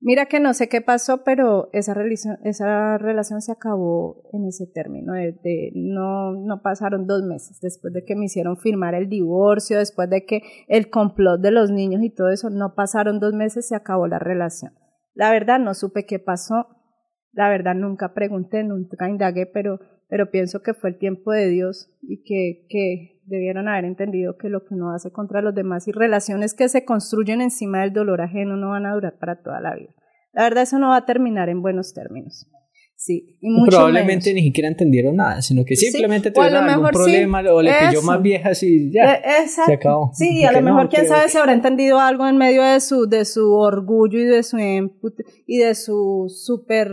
Mira 0.00 0.26
que 0.26 0.38
no 0.38 0.54
sé 0.54 0.68
qué 0.68 0.80
pasó, 0.80 1.24
pero 1.24 1.70
esa 1.72 1.92
relación, 1.92 2.38
esa 2.44 2.98
relación 2.98 3.40
se 3.40 3.50
acabó 3.50 4.22
en 4.32 4.46
ese 4.46 4.66
término. 4.66 5.12
De, 5.14 5.72
no, 5.74 6.32
no 6.32 6.62
pasaron 6.62 7.06
dos 7.06 7.24
meses 7.24 7.58
después 7.60 7.92
de 7.92 8.04
que 8.04 8.14
me 8.14 8.26
hicieron 8.26 8.56
firmar 8.56 8.94
el 8.94 9.08
divorcio, 9.08 9.78
después 9.78 10.08
de 10.08 10.24
que 10.24 10.42
el 10.68 10.88
complot 10.88 11.40
de 11.40 11.50
los 11.50 11.72
niños 11.72 12.02
y 12.04 12.10
todo 12.10 12.28
eso, 12.28 12.48
no 12.48 12.74
pasaron 12.76 13.18
dos 13.18 13.34
meses, 13.34 13.66
se 13.66 13.74
acabó 13.74 14.06
la 14.06 14.20
relación. 14.20 14.72
La 15.14 15.32
verdad 15.32 15.58
no 15.58 15.74
supe 15.74 16.06
qué 16.06 16.20
pasó, 16.20 16.68
la 17.32 17.48
verdad 17.48 17.74
nunca 17.74 18.14
pregunté, 18.14 18.62
nunca 18.62 19.08
indagué, 19.08 19.46
pero, 19.46 19.80
pero 20.08 20.30
pienso 20.30 20.62
que 20.62 20.74
fue 20.74 20.90
el 20.90 20.98
tiempo 20.98 21.32
de 21.32 21.48
Dios 21.48 21.90
y 22.02 22.22
que, 22.22 22.66
que 22.68 23.20
debieron 23.24 23.68
haber 23.68 23.84
entendido 23.84 24.36
que 24.36 24.48
lo 24.48 24.64
que 24.64 24.74
uno 24.74 24.92
hace 24.94 25.10
contra 25.12 25.42
los 25.42 25.54
demás 25.54 25.86
y 25.86 25.92
relaciones 25.92 26.54
que 26.54 26.68
se 26.68 26.84
construyen 26.84 27.40
encima 27.40 27.82
del 27.82 27.92
dolor 27.92 28.22
ajeno 28.22 28.56
no 28.56 28.70
van 28.70 28.86
a 28.86 28.94
durar 28.94 29.18
para 29.18 29.42
toda 29.42 29.60
la 29.60 29.74
vida. 29.74 29.94
La 30.32 30.44
verdad 30.44 30.62
eso 30.62 30.78
no 30.78 30.88
va 30.88 30.96
a 30.96 31.06
terminar 31.06 31.48
en 31.48 31.62
buenos 31.62 31.92
términos. 31.94 32.48
Sí, 33.00 33.38
y 33.40 33.48
mucho 33.48 33.76
Probablemente 33.76 34.34
ni 34.34 34.42
siquiera 34.42 34.68
entendieron 34.68 35.14
nada, 35.14 35.40
sino 35.40 35.64
que 35.64 35.76
simplemente 35.76 36.32
tuvieron 36.32 36.68
algún 36.68 36.88
problema 36.88 37.42
o 37.52 37.62
le 37.62 37.70
pilló 37.86 38.02
más 38.02 38.20
viejas 38.20 38.60
y 38.64 38.90
ya 38.92 39.14
e, 39.14 39.46
se 39.46 39.72
acabó. 39.72 40.10
Sí, 40.14 40.40
y 40.40 40.44
a 40.44 40.50
lo 40.50 40.60
mejor 40.62 40.88
quién 40.88 41.06
sabe 41.06 41.28
si 41.28 41.38
habrá 41.38 41.52
entendido 41.52 42.00
algo 42.00 42.26
en 42.26 42.36
medio 42.36 42.60
de 42.60 42.80
su 42.80 43.08
de 43.08 43.24
su 43.24 43.54
orgullo 43.54 44.18
y 44.18 44.24
de 44.24 44.42
su 44.42 44.58
y 44.58 45.58
de 45.58 45.74
su 45.76 46.26
super 46.28 46.90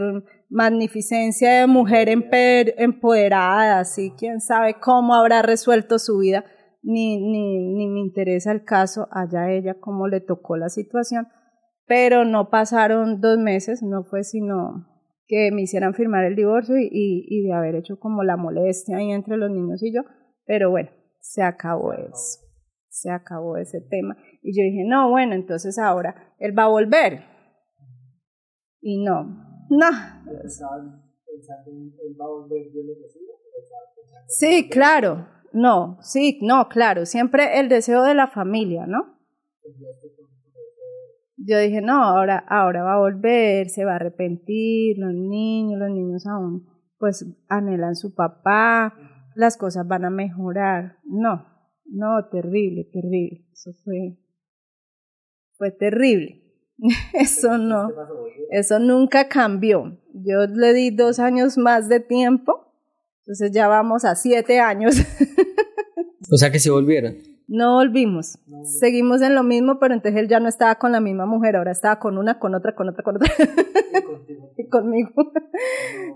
magnificencia 0.50 1.62
de 1.62 1.68
mujer 1.68 2.10
empoderada, 2.10 3.84
sí, 3.84 4.14
quién 4.18 4.40
sabe 4.40 4.76
cómo 4.80 5.16
habrá 5.16 5.42
resuelto 5.42 6.00
su 6.00 6.20
vida, 6.20 6.46
ni, 6.82 7.18
ni, 7.18 7.74
ni 7.74 7.88
me 7.88 8.00
interesa 8.00 8.52
el 8.52 8.64
caso, 8.64 9.08
allá 9.12 9.52
ella 9.52 9.76
cómo 9.80 10.08
le 10.08 10.22
tocó 10.22 10.56
la 10.56 10.70
situación, 10.70 11.28
pero 11.88 12.26
no 12.26 12.50
pasaron 12.50 13.22
dos 13.22 13.38
meses, 13.38 13.82
no 13.84 14.04
fue 14.04 14.24
sino 14.24 14.88
que 15.28 15.52
me 15.52 15.64
hicieran 15.64 15.96
firmar 15.96 16.24
el 16.26 16.36
divorcio 16.36 16.78
y, 16.78 16.90
y, 16.92 17.44
de 17.48 17.54
haber 17.54 17.76
hecho 17.76 17.98
como 18.00 18.24
la 18.24 18.38
molestia 18.38 18.98
ahí 18.98 19.12
entre 19.12 19.38
los 19.38 19.50
niños 19.50 19.82
y 19.82 19.94
yo, 19.94 20.02
pero 20.46 20.70
bueno, 20.70 20.90
se 21.20 21.42
acabó 21.42 21.94
eso, 21.94 22.40
se 22.90 23.10
acabó 23.10 23.58
ese 23.58 23.82
tema. 23.82 24.16
Y 24.44 24.56
yo 24.56 24.64
dije, 24.64 24.84
no, 24.86 25.10
bueno, 25.10 25.34
entonces 25.34 25.80
ahora 25.80 26.36
él 26.38 26.58
va 26.58 26.66
a 26.66 26.70
volver. 26.70 27.24
Y 28.80 29.04
no, 29.04 29.45
no. 29.70 29.88
Sí, 34.28 34.70
claro, 34.70 35.28
no, 35.54 35.98
sí, 36.02 36.40
no, 36.42 36.68
claro, 36.70 37.06
siempre 37.06 37.60
el 37.60 37.70
deseo 37.70 38.04
de 38.04 38.14
la 38.14 38.28
familia, 38.28 38.86
¿no? 38.88 39.16
yo 41.38 41.60
dije, 41.60 41.82
no, 41.82 42.04
ahora, 42.04 42.44
ahora 42.50 42.84
va 42.84 42.94
a 42.94 43.00
volver, 43.00 43.70
se 43.70 43.86
va 43.86 43.94
a 43.94 43.96
arrepentir, 43.96 44.98
los 44.98 45.14
niños, 45.14 45.80
los 45.80 45.90
niños 45.92 46.26
aún, 46.26 46.68
pues 46.98 47.26
anhelan 47.48 47.96
su 47.96 48.16
papá, 48.16 48.96
las 49.36 49.58
cosas 49.58 49.88
van 49.88 50.06
a 50.06 50.10
mejorar. 50.10 50.98
No, 51.04 51.46
no, 51.86 52.28
terrible, 52.30 52.86
terrible. 52.86 53.46
Eso 53.52 53.74
fue, 53.84 54.18
fue 55.58 55.72
terrible. 55.72 56.45
Eso 57.14 57.58
no, 57.58 57.90
eso 58.52 58.80
nunca 58.80 59.28
cambió. 59.28 59.98
Yo 60.14 60.46
le 60.48 60.74
di 60.74 60.92
dos 60.92 61.20
años 61.20 61.58
más 61.58 61.90
de 61.90 62.00
tiempo, 62.00 62.74
entonces 63.22 63.52
ya 63.52 63.68
vamos 63.68 64.06
a 64.06 64.16
siete 64.16 64.60
años. 64.60 64.96
o 66.32 66.38
sea 66.38 66.52
que 66.52 66.60
se 66.60 66.70
volvieron. 66.70 67.16
No 67.48 67.76
volvimos. 67.76 68.40
Seguimos 68.80 69.22
en 69.22 69.36
lo 69.36 69.44
mismo, 69.44 69.80
pero 69.80 69.94
entonces 69.94 70.20
él 70.20 70.28
ya 70.28 70.40
no 70.40 70.48
estaba 70.48 70.76
con 70.76 70.92
la 70.92 71.00
misma 71.00 71.26
mujer, 71.26 71.56
ahora 71.56 71.72
estaba 71.72 72.00
con 72.00 72.18
una, 72.18 72.40
con 72.40 72.56
otra, 72.56 72.76
con 72.76 72.90
otra, 72.90 73.04
con 73.04 73.18
otra. 73.18 73.32
y 74.58 74.68
conmigo. 74.70 75.12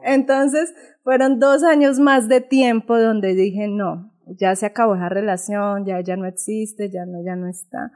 Entonces 0.04 0.74
fueron 1.04 1.40
dos 1.40 1.64
años 1.64 2.00
más 2.00 2.28
de 2.28 2.42
tiempo 2.42 2.98
donde 2.98 3.36
dije, 3.36 3.68
no, 3.68 4.12
ya 4.26 4.56
se 4.56 4.66
acabó 4.66 4.96
esa 4.96 5.10
relación, 5.10 5.86
ya 5.86 6.00
ella 6.00 6.16
no 6.16 6.26
existe, 6.26 6.90
ya 6.90 7.06
no, 7.06 7.24
ya 7.24 7.36
no 7.36 7.48
está. 7.48 7.92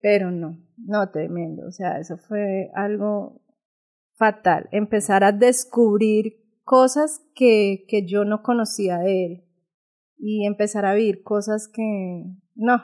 Pero 0.00 0.30
no, 0.30 0.58
no, 0.76 1.10
tremendo. 1.10 1.66
O 1.66 1.72
sea, 1.72 1.98
eso 1.98 2.16
fue 2.16 2.70
algo 2.74 3.40
fatal. 4.16 4.68
Empezar 4.70 5.24
a 5.24 5.32
descubrir 5.32 6.44
cosas 6.64 7.22
que, 7.34 7.84
que 7.88 8.06
yo 8.06 8.24
no 8.24 8.42
conocía 8.42 8.98
de 8.98 9.26
él 9.26 9.44
y 10.18 10.46
empezar 10.46 10.86
a 10.86 10.94
vivir 10.94 11.22
cosas 11.22 11.68
que 11.68 12.24
no, 12.54 12.82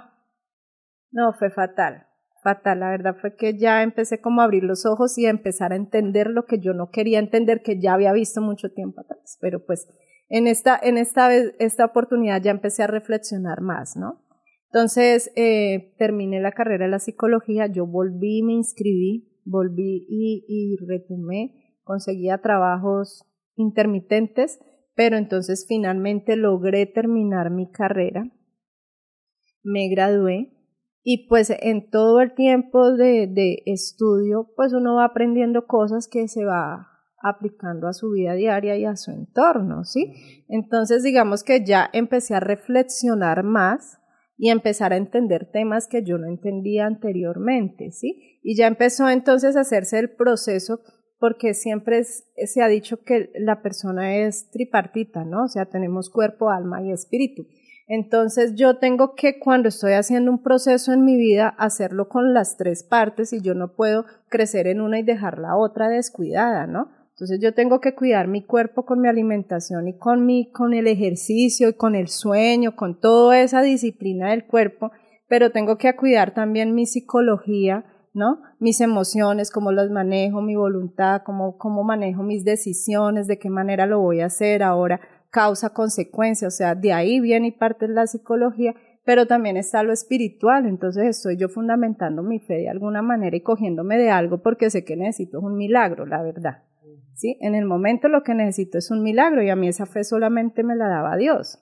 no, 1.12 1.33
fue 1.33 1.51
fatal, 1.51 2.07
fatal. 2.43 2.81
La 2.81 2.91
verdad 2.91 3.17
fue 3.20 3.36
que 3.36 3.59
ya 3.59 3.83
empecé 3.83 4.20
como 4.20 4.41
a 4.41 4.44
abrir 4.44 4.62
los 4.62 4.86
ojos 4.86 5.17
y 5.19 5.27
a 5.27 5.31
empezar 5.31 5.73
a 5.73 5.77
entender 5.77 6.28
lo 6.28 6.47
que 6.47 6.59
yo 6.59 6.73
no 6.75 6.91
quería 6.91 7.19
entender, 7.19 7.62
que 7.62 7.81
ya 7.81 7.94
había 7.94 8.12
visto 8.12 8.41
mucho 8.41 8.73
tiempo 8.73 9.01
atrás. 9.01 9.39
Pero 9.41 9.65
pues 9.65 9.89
en 10.28 10.47
esta, 10.47 10.78
en 10.81 10.99
esta 10.99 11.28
vez, 11.28 11.55
esta 11.59 11.85
oportunidad 11.85 12.41
ya 12.43 12.51
empecé 12.51 12.83
a 12.83 12.89
reflexionar 12.89 13.60
más, 13.60 13.97
¿no? 13.97 14.23
Entonces, 14.73 15.33
eh, 15.37 15.95
terminé 15.99 16.41
la 16.41 16.53
carrera 16.53 16.85
de 16.85 16.91
la 16.91 16.99
psicología, 16.99 17.67
yo 17.67 17.87
volví, 17.87 18.43
me 18.43 18.53
inscribí, 18.53 19.41
volví 19.45 20.07
y, 20.09 20.45
y 20.49 20.77
retomé, 20.87 21.77
conseguía 21.83 22.39
trabajos 22.39 23.25
intermitentes 23.57 24.61
pero 25.01 25.17
entonces 25.17 25.65
finalmente 25.67 26.37
logré 26.37 26.85
terminar 26.85 27.51
mi 27.51 27.71
carrera, 27.71 28.31
me 29.63 29.89
gradué 29.89 30.53
y 31.03 31.27
pues 31.27 31.49
en 31.49 31.89
todo 31.89 32.21
el 32.21 32.35
tiempo 32.35 32.93
de, 32.93 33.27
de 33.27 33.63
estudio 33.65 34.51
pues 34.57 34.75
uno 34.75 34.97
va 34.97 35.07
aprendiendo 35.07 35.67
cosas 35.67 36.07
que 36.07 36.29
se 36.29 36.45
va 36.45 36.89
aplicando 37.23 37.89
a 37.89 37.95
su 37.95 38.11
vida 38.11 38.35
diaria 38.35 38.77
y 38.77 38.85
a 38.85 38.97
su 38.97 39.11
entorno, 39.11 39.85
¿sí? 39.85 40.45
Entonces 40.49 41.03
digamos 41.03 41.45
que 41.45 41.65
ya 41.65 41.89
empecé 41.95 42.35
a 42.35 42.41
reflexionar 42.41 43.43
más 43.43 44.00
y 44.43 44.49
empezar 44.49 44.94
a 44.94 44.97
entender 44.97 45.51
temas 45.52 45.86
que 45.86 46.02
yo 46.02 46.17
no 46.17 46.27
entendía 46.27 46.86
anteriormente, 46.86 47.91
¿sí? 47.91 48.39
Y 48.43 48.57
ya 48.57 48.69
empezó 48.69 49.10
entonces 49.10 49.55
a 49.55 49.60
hacerse 49.60 49.99
el 49.99 50.09
proceso 50.09 50.81
porque 51.19 51.52
siempre 51.52 52.05
se 52.05 52.62
ha 52.62 52.69
dicho 52.69 53.02
que 53.02 53.31
la 53.35 53.60
persona 53.60 54.17
es 54.17 54.51
tripartita, 54.51 55.27
¿no? 55.27 55.44
O 55.44 55.49
sea, 55.49 55.67
tenemos 55.67 56.09
cuerpo, 56.09 56.49
alma 56.49 56.83
y 56.83 56.91
espíritu. 56.91 57.49
Entonces 57.86 58.55
yo 58.55 58.78
tengo 58.78 59.15
que 59.15 59.39
cuando 59.39 59.69
estoy 59.69 59.93
haciendo 59.93 60.31
un 60.31 60.43
proceso 60.43 60.94
en 60.94 61.05
mi 61.05 61.19
vida 61.19 61.49
hacerlo 61.59 62.09
con 62.09 62.33
las 62.33 62.57
tres 62.57 62.83
partes 62.83 63.35
y 63.35 63.43
yo 63.43 63.52
no 63.52 63.75
puedo 63.75 64.07
crecer 64.31 64.69
en 64.69 64.81
una 64.81 65.01
y 65.01 65.02
dejar 65.02 65.39
la 65.39 65.55
otra 65.55 65.91
descuidada, 65.91 66.67
¿no? 66.67 66.89
Entonces 67.21 67.41
yo 67.43 67.53
tengo 67.53 67.83
que 67.83 67.95
cuidar 67.95 68.29
mi 68.29 68.43
cuerpo 68.47 68.87
con 68.87 69.03
mi 69.03 69.07
alimentación 69.07 69.89
y 69.89 69.99
con 69.99 70.25
mi 70.25 70.51
con 70.53 70.73
el 70.73 70.87
ejercicio 70.87 71.69
y 71.69 71.75
con 71.75 71.95
el 71.95 72.09
sueño, 72.09 72.75
con 72.77 72.99
toda 72.99 73.43
esa 73.43 73.61
disciplina 73.61 74.31
del 74.31 74.47
cuerpo, 74.47 74.91
pero 75.29 75.51
tengo 75.51 75.77
que 75.77 75.95
cuidar 75.95 76.33
también 76.33 76.75
mi 76.75 76.87
psicología, 76.87 77.85
¿no? 78.15 78.41
Mis 78.59 78.81
emociones, 78.81 79.51
cómo 79.51 79.71
las 79.71 79.91
manejo, 79.91 80.41
mi 80.41 80.57
voluntad, 80.57 81.21
cómo, 81.23 81.59
cómo 81.59 81.85
manejo 81.85 82.23
mis 82.23 82.43
decisiones, 82.43 83.27
de 83.27 83.39
qué 83.39 83.51
manera 83.51 83.85
lo 83.85 84.01
voy 84.01 84.21
a 84.21 84.27
hacer 84.27 84.63
ahora, 84.63 85.03
causa, 85.29 85.75
consecuencia, 85.75 86.49
o 86.49 86.51
sea, 86.51 86.75
de 86.75 86.95
ahí 86.95 87.21
viene 87.21 87.49
y 87.49 87.53
parte 87.53 87.87
la 87.87 88.07
psicología, 88.07 88.75
pero 89.05 89.27
también 89.27 89.59
está 89.59 89.83
lo 89.83 89.93
espiritual, 89.93 90.65
entonces 90.65 91.05
estoy 91.19 91.37
yo 91.37 91.51
fundamentando 91.51 92.23
mi 92.23 92.39
fe 92.39 92.55
de 92.55 92.71
alguna 92.71 93.03
manera 93.03 93.37
y 93.37 93.43
cogiéndome 93.43 93.99
de 93.99 94.09
algo 94.09 94.41
porque 94.43 94.71
sé 94.71 94.87
que 94.87 94.97
necesito 94.97 95.39
un 95.39 95.59
milagro, 95.59 96.07
la 96.07 96.23
verdad. 96.23 96.70
En 97.41 97.55
el 97.55 97.65
momento 97.65 98.09
lo 98.09 98.23
que 98.23 98.35
necesito 98.35 98.79
es 98.79 98.91
un 98.91 99.03
milagro 99.03 99.43
y 99.43 99.51
a 99.51 99.57
mí 99.57 99.69
esa 99.69 99.87
fe 99.87 100.05
solamente 100.05 100.63
me 100.63 100.77
la 100.77 100.89
daba 100.89 101.17
Dios. 101.17 101.59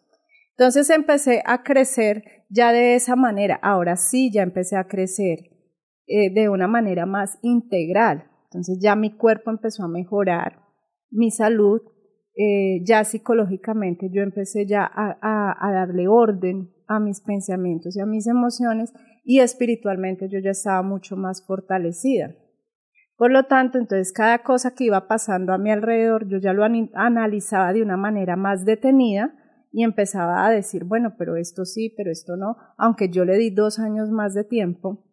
Entonces 0.56 0.90
empecé 0.90 1.42
a 1.46 1.62
crecer 1.62 2.24
ya 2.48 2.72
de 2.72 2.94
esa 2.94 3.14
manera, 3.14 3.58
ahora 3.62 3.96
sí 3.96 4.30
ya 4.32 4.42
empecé 4.42 4.76
a 4.76 4.88
crecer 4.88 5.38
eh, 6.06 6.32
de 6.32 6.48
una 6.48 6.66
manera 6.66 7.06
más 7.06 7.38
integral. 7.42 8.24
Entonces 8.44 8.78
ya 8.80 8.96
mi 8.96 9.16
cuerpo 9.16 9.50
empezó 9.50 9.84
a 9.84 9.88
mejorar, 9.88 10.62
mi 11.10 11.30
salud, 11.30 11.82
eh, 12.34 12.82
ya 12.84 13.04
psicológicamente 13.04 14.10
yo 14.12 14.22
empecé 14.22 14.64
ya 14.64 14.88
a, 14.94 15.72
darle 15.72 16.06
orden 16.06 16.72
a 16.86 17.00
mis 17.00 17.20
pensamientos 17.20 17.96
y 17.96 18.00
a 18.00 18.06
mis 18.06 18.26
emociones 18.26 18.92
y 19.24 19.40
espiritualmente 19.40 20.28
yo 20.28 20.38
ya 20.38 20.52
estaba 20.52 20.82
mucho 20.82 21.16
más 21.16 21.44
fortalecida. 21.44 22.34
Por 23.18 23.32
lo 23.32 23.46
tanto, 23.46 23.78
entonces 23.78 24.12
cada 24.12 24.44
cosa 24.44 24.76
que 24.76 24.84
iba 24.84 25.08
pasando 25.08 25.52
a 25.52 25.58
mi 25.58 25.72
alrededor, 25.72 26.28
yo 26.28 26.38
ya 26.38 26.52
lo 26.52 26.62
analizaba 26.62 27.72
de 27.72 27.82
una 27.82 27.96
manera 27.96 28.36
más 28.36 28.64
detenida 28.64 29.34
y 29.72 29.82
empezaba 29.82 30.46
a 30.46 30.50
decir, 30.52 30.84
bueno, 30.84 31.16
pero 31.18 31.34
esto 31.34 31.64
sí, 31.64 31.92
pero 31.96 32.12
esto 32.12 32.36
no, 32.36 32.56
aunque 32.76 33.10
yo 33.10 33.24
le 33.24 33.36
di 33.36 33.50
dos 33.50 33.80
años 33.80 34.08
más 34.10 34.34
de 34.34 34.44
tiempo, 34.44 35.04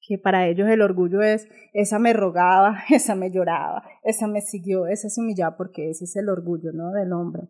que 0.00 0.16
para 0.16 0.46
ellos 0.46 0.66
el 0.70 0.80
orgullo 0.80 1.20
es, 1.20 1.46
esa 1.74 1.98
me 1.98 2.14
rogaba, 2.14 2.78
esa 2.90 3.14
me 3.14 3.30
lloraba, 3.30 3.84
esa 4.02 4.26
me 4.26 4.40
siguió, 4.40 4.86
esa 4.86 5.10
se 5.10 5.20
humillaba, 5.20 5.58
porque 5.58 5.90
ese 5.90 6.04
es 6.04 6.16
el 6.16 6.30
orgullo, 6.30 6.72
¿no? 6.72 6.90
Del 6.92 7.12
hombre. 7.12 7.48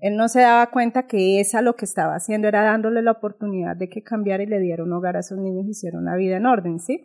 Él 0.00 0.18
no 0.18 0.28
se 0.28 0.42
daba 0.42 0.70
cuenta 0.70 1.06
que 1.06 1.40
esa 1.40 1.62
lo 1.62 1.74
que 1.74 1.86
estaba 1.86 2.16
haciendo 2.16 2.48
era 2.48 2.62
dándole 2.62 3.00
la 3.00 3.12
oportunidad 3.12 3.76
de 3.76 3.88
que 3.88 4.02
cambiara 4.02 4.42
y 4.42 4.46
le 4.46 4.60
diera 4.60 4.84
un 4.84 4.92
hogar 4.92 5.16
a 5.16 5.22
sus 5.22 5.38
niños 5.38 5.64
y 5.66 5.70
hiciera 5.70 5.98
una 5.98 6.16
vida 6.16 6.36
en 6.36 6.44
orden, 6.44 6.80
¿sí? 6.80 7.02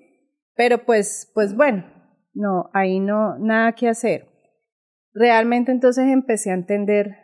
Pero 0.56 0.86
pues, 0.86 1.32
pues 1.34 1.56
bueno, 1.56 1.86
no, 2.34 2.70
ahí 2.74 3.00
no, 3.00 3.38
nada 3.38 3.74
que 3.74 3.88
hacer. 3.88 4.28
Realmente 5.14 5.72
entonces 5.72 6.06
empecé 6.08 6.52
a 6.52 6.56
entender 6.56 7.16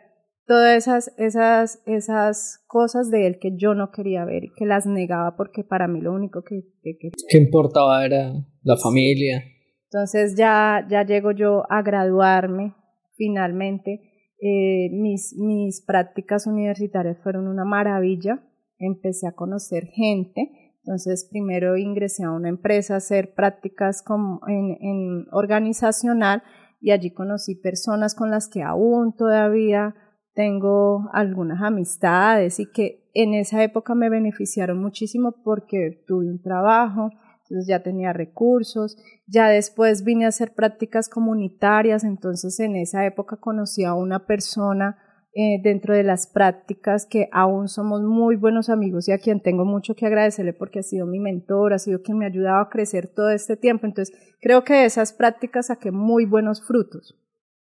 todas 0.46 0.76
esas, 0.76 1.14
esas, 1.18 1.82
esas 1.86 2.64
cosas 2.66 3.10
de 3.10 3.26
él 3.26 3.38
que 3.40 3.56
yo 3.56 3.74
no 3.74 3.90
quería 3.90 4.24
ver 4.24 4.44
y 4.44 4.52
que 4.56 4.66
las 4.66 4.86
negaba 4.86 5.36
porque 5.36 5.64
para 5.64 5.88
mí 5.88 6.00
lo 6.00 6.12
único 6.12 6.42
que... 6.42 6.62
Que, 6.82 7.38
importaba 7.38 8.04
era 8.04 8.32
la 8.62 8.76
familia. 8.76 9.44
Entonces 9.84 10.34
ya, 10.36 10.86
ya 10.90 11.04
llego 11.04 11.32
yo 11.32 11.64
a 11.70 11.82
graduarme 11.82 12.74
finalmente. 13.16 14.00
Eh, 14.40 14.90
mis, 14.92 15.34
mis 15.38 15.84
prácticas 15.84 16.46
universitarias 16.46 17.18
fueron 17.22 17.48
una 17.48 17.64
maravilla. 17.64 18.42
Empecé 18.78 19.26
a 19.26 19.32
conocer 19.32 19.86
gente 19.86 20.67
entonces, 20.88 21.28
primero 21.30 21.76
ingresé 21.76 22.24
a 22.24 22.30
una 22.30 22.48
empresa 22.48 22.94
a 22.94 22.96
hacer 22.96 23.34
prácticas 23.34 24.00
como 24.02 24.40
en, 24.48 25.26
organizacional 25.32 26.42
y 26.80 26.92
allí 26.92 27.12
conocí 27.12 27.56
personas 27.56 28.14
con 28.14 28.30
las 28.30 28.48
que 28.48 28.62
aún 28.62 29.14
todavía 29.14 29.94
tengo 30.32 31.10
algunas 31.12 31.60
amistades 31.60 32.58
y 32.58 32.70
que 32.72 33.10
en 33.12 33.34
esa 33.34 33.62
época 33.62 33.94
me 33.94 34.08
beneficiaron 34.08 34.80
muchísimo 34.80 35.34
porque 35.44 36.02
tuve 36.06 36.30
un 36.30 36.40
trabajo, 36.40 37.10
entonces 37.42 37.66
ya 37.68 37.82
tenía 37.82 38.14
recursos, 38.14 38.96
ya 39.26 39.48
después 39.48 40.04
vine 40.04 40.24
a 40.24 40.28
hacer 40.28 40.54
prácticas 40.54 41.10
comunitarias, 41.10 42.02
entonces 42.02 42.58
en 42.60 42.76
esa 42.76 43.04
época 43.04 43.36
conocí 43.36 43.84
a 43.84 43.92
una 43.92 44.24
persona 44.24 44.96
eh, 45.40 45.60
dentro 45.62 45.94
de 45.94 46.02
las 46.02 46.26
prácticas 46.26 47.06
que 47.06 47.28
aún 47.30 47.68
somos 47.68 48.02
muy 48.02 48.34
buenos 48.34 48.68
amigos 48.68 49.06
y 49.06 49.12
a 49.12 49.18
quien 49.18 49.40
tengo 49.40 49.64
mucho 49.64 49.94
que 49.94 50.04
agradecerle 50.04 50.52
porque 50.52 50.80
ha 50.80 50.82
sido 50.82 51.06
mi 51.06 51.20
mentor, 51.20 51.72
ha 51.72 51.78
sido 51.78 52.02
quien 52.02 52.18
me 52.18 52.24
ha 52.24 52.28
ayudado 52.28 52.60
a 52.60 52.68
crecer 52.68 53.06
todo 53.06 53.30
este 53.30 53.56
tiempo. 53.56 53.86
Entonces, 53.86 54.12
creo 54.40 54.64
que 54.64 54.72
de 54.72 54.86
esas 54.86 55.12
prácticas 55.12 55.68
saqué 55.68 55.92
muy 55.92 56.24
buenos 56.24 56.66
frutos. 56.66 57.14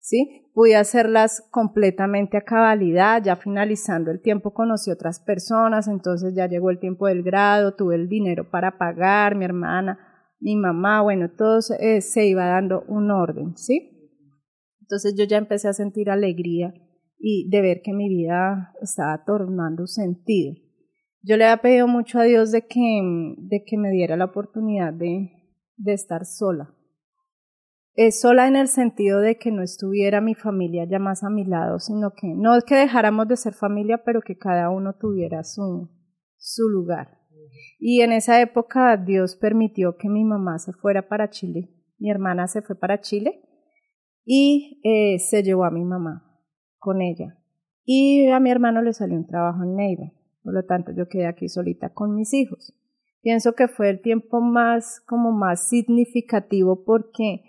¿Sí? 0.00 0.50
Pude 0.52 0.74
hacerlas 0.74 1.46
completamente 1.52 2.36
a 2.36 2.40
cabalidad, 2.40 3.22
ya 3.22 3.36
finalizando 3.36 4.10
el 4.10 4.20
tiempo 4.20 4.52
conocí 4.52 4.90
otras 4.90 5.20
personas, 5.20 5.86
entonces 5.86 6.34
ya 6.34 6.48
llegó 6.48 6.70
el 6.70 6.80
tiempo 6.80 7.06
del 7.06 7.22
grado, 7.22 7.76
tuve 7.76 7.94
el 7.94 8.08
dinero 8.08 8.50
para 8.50 8.78
pagar, 8.78 9.36
mi 9.36 9.44
hermana, 9.44 9.96
mi 10.40 10.56
mamá, 10.56 11.02
bueno, 11.02 11.30
todo 11.30 11.60
eh, 11.78 12.00
se 12.00 12.26
iba 12.26 12.46
dando 12.46 12.82
un 12.88 13.12
orden, 13.12 13.56
¿sí? 13.56 14.10
Entonces 14.80 15.14
yo 15.16 15.24
ya 15.24 15.36
empecé 15.36 15.68
a 15.68 15.72
sentir 15.72 16.10
alegría 16.10 16.74
y 17.20 17.48
de 17.50 17.60
ver 17.60 17.82
que 17.82 17.92
mi 17.92 18.08
vida 18.08 18.72
estaba 18.80 19.22
tornando 19.24 19.86
sentido. 19.86 20.54
Yo 21.22 21.36
le 21.36 21.44
había 21.44 21.60
pedido 21.60 21.86
mucho 21.86 22.18
a 22.18 22.24
Dios 22.24 22.50
de 22.50 22.66
que, 22.66 23.34
de 23.36 23.62
que 23.62 23.76
me 23.76 23.90
diera 23.90 24.16
la 24.16 24.24
oportunidad 24.24 24.94
de, 24.94 25.30
de 25.76 25.92
estar 25.92 26.24
sola. 26.24 26.74
Es 27.92 28.22
sola 28.22 28.48
en 28.48 28.56
el 28.56 28.68
sentido 28.68 29.20
de 29.20 29.36
que 29.36 29.52
no 29.52 29.62
estuviera 29.62 30.22
mi 30.22 30.34
familia 30.34 30.86
ya 30.90 30.98
más 30.98 31.22
a 31.22 31.28
mi 31.28 31.44
lado, 31.44 31.78
sino 31.78 32.12
que 32.12 32.28
no 32.34 32.56
es 32.56 32.64
que 32.64 32.76
dejáramos 32.76 33.28
de 33.28 33.36
ser 33.36 33.52
familia, 33.52 34.02
pero 34.02 34.22
que 34.22 34.38
cada 34.38 34.70
uno 34.70 34.94
tuviera 34.98 35.44
su, 35.44 35.90
su 36.38 36.68
lugar. 36.70 37.18
Y 37.78 38.00
en 38.00 38.12
esa 38.12 38.40
época 38.40 38.96
Dios 38.96 39.36
permitió 39.36 39.96
que 39.98 40.08
mi 40.08 40.24
mamá 40.24 40.58
se 40.58 40.72
fuera 40.72 41.08
para 41.08 41.28
Chile, 41.28 41.68
mi 41.98 42.10
hermana 42.10 42.46
se 42.46 42.62
fue 42.62 42.76
para 42.76 43.00
Chile 43.00 43.42
y 44.24 44.80
eh, 44.84 45.18
se 45.18 45.42
llevó 45.42 45.64
a 45.64 45.70
mi 45.70 45.84
mamá 45.84 46.29
con 46.80 47.02
ella. 47.02 47.36
Y 47.84 48.28
a 48.28 48.40
mi 48.40 48.50
hermano 48.50 48.82
le 48.82 48.92
salió 48.92 49.16
un 49.16 49.26
trabajo 49.26 49.62
en 49.62 49.76
Neiva, 49.76 50.12
por 50.42 50.54
lo 50.54 50.64
tanto 50.64 50.92
yo 50.92 51.08
quedé 51.08 51.26
aquí 51.26 51.48
solita 51.48 51.90
con 51.90 52.16
mis 52.16 52.34
hijos. 52.34 52.74
Pienso 53.22 53.54
que 53.54 53.68
fue 53.68 53.90
el 53.90 54.00
tiempo 54.00 54.40
más 54.40 55.00
como 55.06 55.30
más 55.30 55.68
significativo 55.68 56.84
porque 56.84 57.42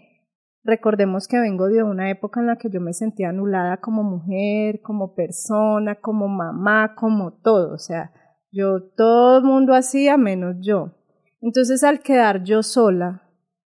recordemos 0.64 1.27
que 1.27 1.40
vengo 1.40 1.68
de 1.69 1.84
una 1.84 2.10
época 2.10 2.42
en 2.42 2.48
la 2.48 2.58
que 2.58 2.69
yo 2.69 2.82
me 2.82 2.93
sentía 2.93 3.30
anulada 3.30 3.77
como 3.77 4.03
mujer, 4.03 4.82
como 4.82 5.16
persona, 5.16 5.95
como 5.95 6.27
mamá, 6.27 6.93
como 6.95 7.34
todo, 7.42 7.74
o 7.74 7.77
sea, 7.77 8.11
yo 8.51 8.84
todo 8.98 9.38
el 9.38 9.43
mundo 9.45 9.74
hacía 9.74 10.18
menos 10.18 10.58
yo. 10.60 10.98
Entonces 11.40 11.84
al 11.84 12.01
quedar 12.01 12.43
yo 12.43 12.64
sola 12.64 13.30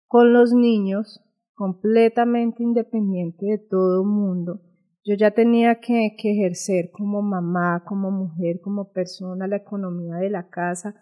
con 0.08 0.32
los 0.34 0.54
niños, 0.54 1.22
completamente 1.54 2.64
independiente 2.64 3.46
de 3.46 3.58
todo 3.58 4.02
el 4.02 4.08
mundo, 4.08 4.62
yo 5.10 5.16
ya 5.16 5.32
tenía 5.32 5.80
que, 5.80 6.16
ejercer 6.18 6.92
como 6.92 7.24
mamá, 7.24 7.84
como 7.84 8.12
mujer, 8.12 8.60
como 8.62 8.92
persona, 8.92 9.48
la 9.48 9.56
economía 9.56 10.18
de 10.18 10.30
la 10.30 10.50
casa, 10.50 10.94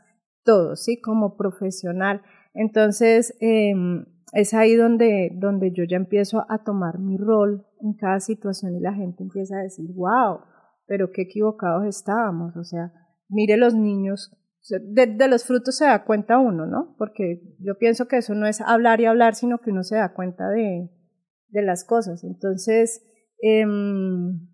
todo, 0.46 0.78
¿sí? 0.78 1.02
Como 1.02 1.36
profesional. 1.36 2.22
Entonces, 2.54 3.36
em, 3.42 4.06
es 4.32 4.54
ahí 4.54 4.76
donde, 4.76 5.32
donde 5.36 5.74
yo 5.74 5.84
ya 5.84 5.98
empiezo 5.98 6.46
a 6.48 6.64
tomar 6.64 7.00
mi 7.00 7.18
rol 7.18 7.68
en 7.82 7.96
cada 7.96 8.22
situación 8.22 8.78
y 8.78 8.80
la 8.80 8.94
gente 8.94 9.24
empieza 9.24 9.58
a 9.58 9.64
decir, 9.64 9.90
wow, 9.94 10.40
pero 10.86 11.12
qué 11.12 11.24
equivocados 11.24 11.86
estábamos. 11.86 12.56
O 12.56 12.64
sea, 12.64 12.94
mire 13.28 13.58
los 13.58 13.76
niños, 13.76 14.32
de, 14.70 15.08
de, 15.08 15.28
los 15.28 15.44
frutos 15.44 15.76
se 15.76 15.84
da 15.86 16.06
cuenta 16.06 16.38
uno, 16.38 16.66
¿no? 16.66 16.96
Porque 16.98 17.42
yo 17.60 17.78
pienso 17.78 18.08
que 18.08 18.18
eso 18.18 18.36
no 18.36 18.48
es 18.48 18.62
hablar 18.62 19.02
y 19.02 19.06
hablar, 19.06 19.36
sino 19.36 19.58
que 19.58 19.72
uno 19.72 19.84
se 19.84 19.98
da 19.98 20.14
cuenta 20.14 20.48
de, 20.50 20.90
de 21.50 21.62
las 21.62 21.84
cosas. 21.84 22.24
Entonces, 22.24 23.04
Em, 23.40 24.48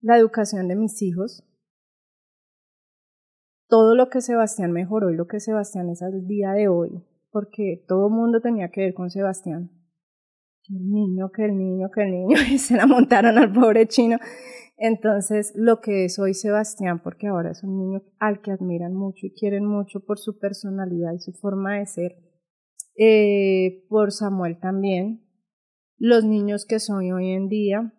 la 0.00 0.18
educación 0.18 0.68
de 0.68 0.76
mis 0.76 1.00
hijos, 1.02 1.42
todo 3.68 3.94
lo 3.94 4.08
que 4.08 4.20
Sebastián 4.20 4.72
mejoró 4.72 5.10
y 5.10 5.16
lo 5.16 5.26
que 5.26 5.40
Sebastián 5.40 5.88
es 5.90 6.02
al 6.02 6.26
día 6.26 6.52
de 6.52 6.68
hoy, 6.68 7.04
porque 7.30 7.84
todo 7.88 8.08
el 8.08 8.14
mundo 8.14 8.40
tenía 8.40 8.70
que 8.70 8.82
ver 8.82 8.94
con 8.94 9.10
Sebastián. 9.10 9.70
El 10.68 10.90
niño, 10.90 11.30
que 11.30 11.44
el 11.44 11.56
niño, 11.56 11.90
que 11.92 12.02
el 12.02 12.10
niño, 12.10 12.36
y 12.52 12.58
se 12.58 12.76
la 12.76 12.86
montaron 12.86 13.38
al 13.38 13.52
pobre 13.52 13.86
chino. 13.88 14.18
Entonces, 14.76 15.52
lo 15.56 15.80
que 15.80 16.04
es 16.04 16.18
hoy 16.18 16.34
Sebastián, 16.34 17.00
porque 17.02 17.28
ahora 17.28 17.52
es 17.52 17.62
un 17.62 17.78
niño 17.78 18.02
al 18.18 18.42
que 18.42 18.52
admiran 18.52 18.92
mucho 18.92 19.26
y 19.26 19.32
quieren 19.32 19.64
mucho 19.64 20.00
por 20.00 20.18
su 20.18 20.38
personalidad 20.38 21.14
y 21.14 21.20
su 21.20 21.32
forma 21.32 21.78
de 21.78 21.86
ser, 21.86 22.16
eh, 22.98 23.86
por 23.88 24.12
Samuel 24.12 24.58
también, 24.60 25.25
los 25.98 26.24
niños 26.24 26.66
que 26.66 26.78
soy 26.78 27.10
hoy 27.12 27.30
en 27.30 27.48
día, 27.48 27.92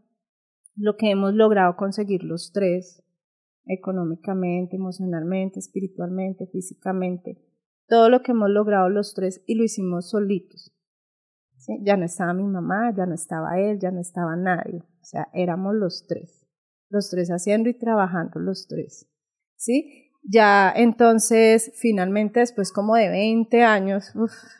lo 0.75 0.95
que 0.97 1.09
hemos 1.09 1.33
logrado 1.33 1.75
conseguir 1.75 2.23
los 2.23 2.51
tres, 2.51 3.03
económicamente, 3.65 4.75
emocionalmente, 4.75 5.59
espiritualmente, 5.59 6.47
físicamente, 6.47 7.43
todo 7.87 8.09
lo 8.09 8.21
que 8.21 8.31
hemos 8.31 8.49
logrado 8.49 8.89
los 8.89 9.13
tres 9.13 9.43
y 9.47 9.55
lo 9.55 9.63
hicimos 9.63 10.09
solitos. 10.09 10.73
Ya 11.81 11.97
no 11.97 12.05
estaba 12.05 12.33
mi 12.33 12.45
mamá, 12.45 12.93
ya 12.95 13.05
no 13.05 13.15
estaba 13.15 13.59
él, 13.59 13.79
ya 13.79 13.91
no 13.91 13.99
estaba 13.99 14.35
nadie, 14.35 14.83
o 15.01 15.03
sea, 15.03 15.27
éramos 15.33 15.75
los 15.75 16.05
tres, 16.07 16.47
los 16.89 17.09
tres 17.09 17.29
haciendo 17.29 17.69
y 17.69 17.73
trabajando 17.73 18.39
los 18.39 18.67
tres. 18.67 19.09
¿Sí? 19.55 20.11
Ya 20.23 20.71
entonces, 20.75 21.71
finalmente, 21.75 22.41
después 22.41 22.71
como 22.71 22.95
de 22.95 23.09
20 23.09 23.63
años, 23.63 24.13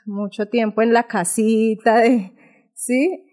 mucho 0.05 0.47
tiempo 0.47 0.81
en 0.81 0.93
la 0.93 1.03
casita 1.03 1.97
de, 1.97 2.33
¿sí? 2.73 3.26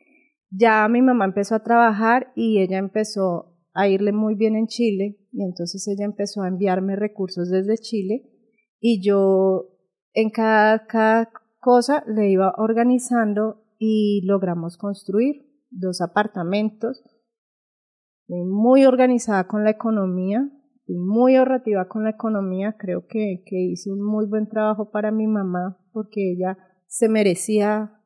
Ya 0.57 0.87
mi 0.89 1.03
mamá 1.03 1.25
empezó 1.25 1.55
a 1.55 1.65
trabajar 1.65 2.33
y 2.37 2.61
ella 2.61 2.79
empezó 2.79 3.57
a 3.73 3.89
irle 3.89 4.13
muy 4.13 4.37
bien 4.37 4.55
en 4.55 4.67
Chile 4.67 5.19
y 5.33 5.43
entonces 5.43 5.87
ella 5.89 6.05
empezó 6.05 6.43
a 6.43 6.49
enviarme 6.49 6.97
recursos 6.97 7.51
desde 7.51 7.77
Chile 7.77 8.31
y 8.79 9.05
yo 9.05 9.71
en 10.13 10.31
cada, 10.31 10.87
cada 10.87 11.31
cosa 11.61 12.05
le 12.07 12.31
iba 12.31 12.55
organizando 12.57 13.65
y 13.79 14.23
logramos 14.25 14.77
construir 14.77 15.47
dos 15.71 16.01
apartamentos. 16.01 17.03
muy 18.29 18.87
organizada 18.87 19.47
con 19.49 19.65
la 19.65 19.71
economía, 19.71 20.49
muy 20.87 21.37
ahorrativa 21.37 21.89
con 21.89 22.05
la 22.05 22.11
economía. 22.11 22.77
Creo 22.79 23.07
que, 23.07 23.43
que 23.45 23.57
hice 23.57 23.91
un 23.91 24.03
muy 24.03 24.27
buen 24.27 24.49
trabajo 24.49 24.91
para 24.91 25.11
mi 25.11 25.27
mamá 25.27 25.79
porque 25.93 26.33
ella 26.33 26.57
se 26.87 27.09
merecía 27.09 28.01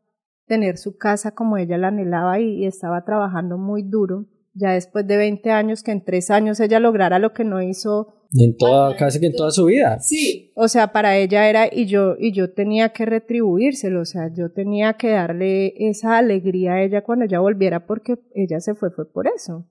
tener 0.48 0.78
su 0.78 0.96
casa 0.96 1.32
como 1.32 1.56
ella 1.56 1.78
la 1.78 1.88
anhelaba 1.88 2.40
y, 2.40 2.66
estaba 2.66 3.04
trabajando 3.04 3.58
muy 3.58 3.82
duro. 3.82 4.26
Ya 4.54 4.72
después 4.72 5.06
de 5.06 5.16
20 5.16 5.50
años, 5.52 5.84
que 5.84 5.92
en 5.92 6.04
tres 6.04 6.30
años 6.30 6.58
ella 6.58 6.80
lograra 6.80 7.20
lo 7.20 7.32
que 7.32 7.44
no 7.44 7.62
hizo. 7.62 8.14
En 8.32 8.56
toda, 8.56 8.96
casi 8.96 9.20
que 9.20 9.26
en 9.26 9.36
toda 9.36 9.52
su 9.52 9.66
vida. 9.66 10.00
Sí, 10.00 10.52
o 10.56 10.66
sea, 10.66 10.92
para 10.92 11.16
ella 11.16 11.48
era, 11.48 11.68
y 11.70 11.86
yo, 11.86 12.16
y 12.18 12.32
yo 12.32 12.52
tenía 12.52 12.88
que 12.88 13.06
retribuírselo, 13.06 14.00
o 14.00 14.04
sea, 14.04 14.32
yo 14.34 14.50
tenía 14.50 14.94
que 14.94 15.10
darle 15.10 15.74
esa 15.88 16.18
alegría 16.18 16.72
a 16.72 16.82
ella 16.82 17.04
cuando 17.04 17.26
ella 17.26 17.38
volviera 17.38 17.86
porque 17.86 18.16
ella 18.34 18.58
se 18.60 18.74
fue, 18.74 18.90
fue 18.90 19.10
por 19.10 19.28
eso. 19.28 19.66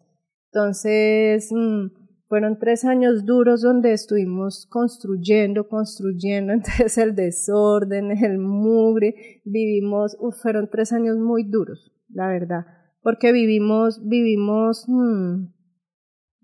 Entonces, 0.53 1.49
mm, 1.51 1.87
fueron 2.27 2.59
tres 2.59 2.85
años 2.85 3.25
duros 3.25 3.61
donde 3.61 3.93
estuvimos 3.93 4.67
construyendo, 4.69 5.67
construyendo, 5.67 6.53
entonces 6.53 6.97
el 6.97 7.15
desorden, 7.15 8.11
el 8.11 8.37
mugre, 8.37 9.41
vivimos, 9.45 10.17
fueron 10.41 10.69
tres 10.69 10.93
años 10.93 11.17
muy 11.17 11.43
duros, 11.43 11.91
la 12.09 12.27
verdad, 12.27 12.65
porque 13.01 13.31
vivimos, 13.31 14.01
vivimos, 14.07 14.85
hmm, 14.87 15.47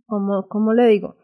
como, 0.05 0.47
¿cómo 0.47 0.73
le 0.73 0.87
digo? 0.87 1.17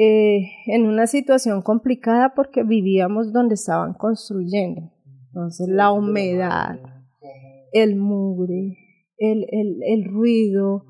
Eh, 0.00 0.52
en 0.66 0.86
una 0.86 1.08
situación 1.08 1.60
complicada 1.62 2.32
porque 2.34 2.62
vivíamos 2.62 3.32
donde 3.32 3.54
estaban 3.54 3.94
construyendo. 3.94 4.92
Entonces 5.26 5.68
la 5.68 5.90
humedad, 5.90 6.78
el 7.72 7.96
mugre, 7.96 8.76
el, 9.18 9.44
el, 9.50 9.80
el 9.82 10.04
ruido, 10.04 10.84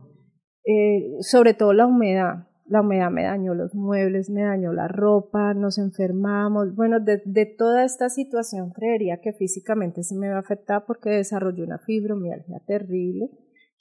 eh, 0.67 1.17
sobre 1.20 1.55
todo 1.55 1.73
la 1.73 1.86
humedad. 1.86 2.48
La 2.68 2.82
humedad 2.82 3.10
me 3.10 3.24
dañó 3.24 3.55
los 3.55 3.74
muebles, 3.74 4.30
me 4.30 4.42
dañó 4.42 4.72
la 4.72 4.88
ropa, 4.88 5.55
nos 5.55 5.78
enfermamos. 5.78 6.74
Bueno, 6.74 7.00
de, 7.00 7.22
de 7.24 7.47
toda 7.47 7.84
esta 7.84 8.08
situación 8.08 8.70
creería 8.70 9.20
que 9.20 9.32
físicamente 9.32 10.02
se 10.02 10.14
me 10.14 10.28
va 10.28 10.36
a 10.36 10.40
afectar 10.40 10.84
porque 10.86 11.10
desarrollé 11.10 11.62
una 11.62 11.78
fibromialgia 11.78 12.60
terrible 12.66 13.30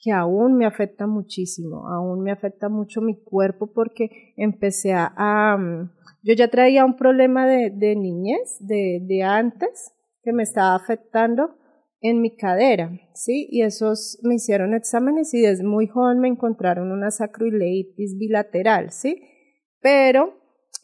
que 0.00 0.12
aún 0.12 0.56
me 0.56 0.64
afecta 0.64 1.06
muchísimo, 1.06 1.88
aún 1.88 2.22
me 2.22 2.30
afecta 2.30 2.68
mucho 2.68 3.00
mi 3.00 3.20
cuerpo 3.20 3.72
porque 3.72 4.32
empecé 4.36 4.94
a... 4.94 5.56
Mm, 5.58 5.90
yo 6.22 6.34
ya 6.34 6.48
traía 6.48 6.84
un 6.84 6.96
problema 6.96 7.46
de, 7.46 7.70
de 7.70 7.96
niñez, 7.96 8.58
de, 8.60 9.00
de 9.02 9.22
antes, 9.22 9.92
que 10.22 10.32
me 10.32 10.42
estaba 10.42 10.74
afectando 10.74 11.56
en 12.00 12.20
mi 12.20 12.36
cadera, 12.36 12.92
¿sí? 13.14 13.48
Y 13.50 13.62
esos 13.62 14.18
me 14.22 14.36
hicieron 14.36 14.74
exámenes 14.74 15.34
y 15.34 15.40
desde 15.40 15.64
muy 15.64 15.86
joven 15.86 16.20
me 16.20 16.28
encontraron 16.28 16.92
una 16.92 17.10
sacroileitis 17.10 18.16
bilateral, 18.18 18.90
¿sí? 18.90 19.22
Pero, 19.80 20.34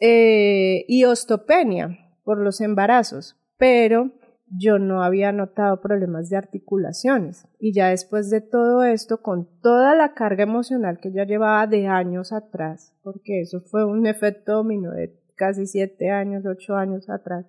eh, 0.01 0.85
y 0.89 1.05
osteopenia 1.05 1.99
por 2.25 2.39
los 2.39 2.61
embarazos, 2.61 3.37
pero 3.59 4.13
yo 4.57 4.79
no 4.79 5.03
había 5.03 5.33
notado 5.33 5.81
problemas 5.81 6.29
de 6.31 6.37
articulaciones. 6.37 7.47
Y 7.59 7.75
ya 7.75 7.89
después 7.89 8.31
de 8.31 8.41
todo 8.41 8.85
esto, 8.85 9.23
con 9.23 9.49
toda 9.61 9.95
la 9.95 10.15
carga 10.15 10.45
emocional 10.45 10.99
que 11.01 11.13
ya 11.13 11.25
llevaba 11.25 11.67
de 11.67 11.87
años 11.87 12.33
atrás, 12.33 12.95
porque 13.03 13.41
eso 13.41 13.61
fue 13.61 13.85
un 13.85 14.07
efecto 14.07 14.53
dominó 14.53 14.93
de 14.93 15.19
casi 15.37 15.67
siete 15.67 16.11
años, 16.11 16.45
ocho 16.47 16.77
años 16.77 17.09
atrás, 17.09 17.47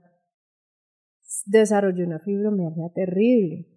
desarrollé 1.45 2.05
una 2.05 2.19
fibromialgia 2.19 2.89
terrible. 2.93 3.67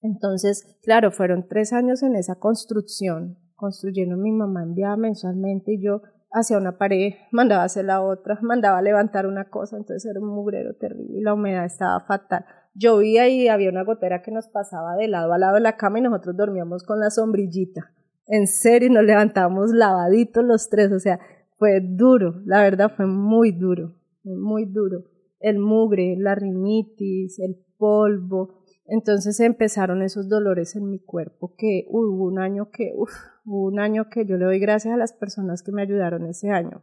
Entonces, 0.00 0.78
claro, 0.82 1.10
fueron 1.10 1.48
tres 1.48 1.72
años 1.72 2.02
en 2.02 2.14
esa 2.14 2.34
construcción, 2.36 3.38
construyendo 3.54 4.16
mi 4.16 4.32
mamá 4.32 4.62
enviaba 4.62 4.96
mensualmente 4.96 5.72
y 5.72 5.82
yo 5.82 6.02
hacia 6.30 6.58
una 6.58 6.76
pared, 6.76 7.14
mandaba 7.32 7.64
hacia 7.64 7.82
la 7.82 8.02
otra, 8.02 8.38
mandaba 8.42 8.78
a 8.78 8.82
levantar 8.82 9.26
una 9.26 9.48
cosa, 9.48 9.76
entonces 9.76 10.04
era 10.10 10.20
un 10.20 10.28
mugrero 10.28 10.74
terrible 10.74 11.18
y 11.18 11.22
la 11.22 11.34
humedad 11.34 11.64
estaba 11.64 12.00
fatal. 12.00 12.44
Llovía 12.74 13.28
y 13.28 13.48
había 13.48 13.70
una 13.70 13.84
gotera 13.84 14.20
que 14.20 14.32
nos 14.32 14.48
pasaba 14.48 14.96
de 14.96 15.08
lado 15.08 15.32
a 15.32 15.38
lado 15.38 15.54
de 15.54 15.60
la 15.60 15.76
cama 15.76 16.00
y 16.00 16.02
nosotros 16.02 16.36
dormíamos 16.36 16.82
con 16.82 16.98
la 16.98 17.10
sombrillita. 17.10 17.92
En 18.26 18.46
serio, 18.46 18.90
nos 18.90 19.04
levantábamos 19.04 19.70
lavaditos 19.72 20.44
los 20.44 20.68
tres, 20.68 20.90
o 20.92 20.98
sea, 20.98 21.20
fue 21.56 21.80
duro, 21.80 22.42
la 22.44 22.62
verdad 22.62 22.90
fue 22.94 23.06
muy 23.06 23.52
duro, 23.52 23.94
muy 24.24 24.64
duro. 24.64 25.13
El 25.44 25.58
mugre, 25.58 26.16
la 26.18 26.34
rinitis, 26.34 27.38
el 27.38 27.56
polvo, 27.76 28.64
entonces 28.86 29.40
empezaron 29.40 30.02
esos 30.02 30.28
dolores 30.28 30.76
en 30.76 30.90
mi 30.90 30.98
cuerpo 30.98 31.54
que 31.56 31.86
hubo 31.88 32.24
un 32.24 32.38
año 32.38 32.70
que, 32.70 32.92
uf, 32.96 33.10
hubo 33.44 33.66
un 33.66 33.78
año 33.78 34.08
que 34.10 34.26
yo 34.26 34.36
le 34.36 34.44
doy 34.44 34.58
gracias 34.58 34.94
a 34.94 34.98
las 34.98 35.12
personas 35.12 35.62
que 35.62 35.72
me 35.72 35.82
ayudaron 35.82 36.26
ese 36.26 36.50
año, 36.50 36.82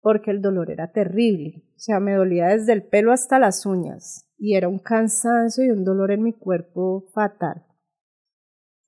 porque 0.00 0.30
el 0.30 0.40
dolor 0.40 0.70
era 0.70 0.92
terrible. 0.92 1.64
O 1.76 1.78
sea, 1.78 2.00
me 2.00 2.14
dolía 2.14 2.46
desde 2.48 2.72
el 2.72 2.84
pelo 2.84 3.12
hasta 3.12 3.38
las 3.38 3.66
uñas 3.66 4.28
y 4.38 4.54
era 4.54 4.68
un 4.68 4.78
cansancio 4.78 5.64
y 5.64 5.70
un 5.70 5.84
dolor 5.84 6.12
en 6.12 6.22
mi 6.22 6.32
cuerpo 6.32 7.06
fatal. 7.12 7.64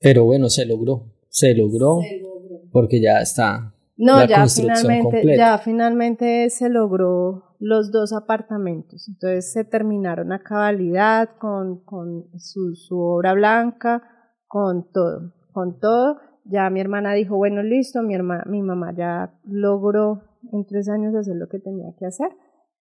Pero 0.00 0.24
bueno, 0.24 0.48
se 0.48 0.66
logró, 0.66 1.12
se 1.28 1.54
logró, 1.54 2.00
se 2.02 2.18
logró. 2.18 2.68
porque 2.70 3.00
ya 3.00 3.20
está 3.20 3.74
no, 3.96 4.26
ya 4.26 4.46
finalmente, 4.48 5.36
ya 5.36 5.58
finalmente 5.58 6.50
se 6.50 6.68
logró 6.68 7.43
los 7.58 7.90
dos 7.90 8.12
apartamentos. 8.12 9.08
Entonces 9.08 9.52
se 9.52 9.64
terminaron 9.64 10.32
a 10.32 10.42
cabalidad 10.42 11.30
con, 11.38 11.84
con 11.84 12.26
su, 12.38 12.74
obra 12.98 13.34
blanca, 13.34 14.02
con 14.46 14.90
todo, 14.92 15.32
con 15.52 15.78
todo. 15.78 16.18
Ya 16.44 16.68
mi 16.70 16.80
hermana 16.80 17.14
dijo, 17.14 17.36
bueno, 17.36 17.62
listo, 17.62 18.02
mi, 18.02 18.14
hermana, 18.14 18.44
mi 18.46 18.62
mamá 18.62 18.94
ya 18.94 19.38
logró 19.44 20.22
en 20.52 20.66
tres 20.66 20.88
años 20.88 21.14
hacer 21.14 21.36
lo 21.36 21.48
que 21.48 21.58
tenía 21.58 21.94
que 21.98 22.06
hacer. 22.06 22.28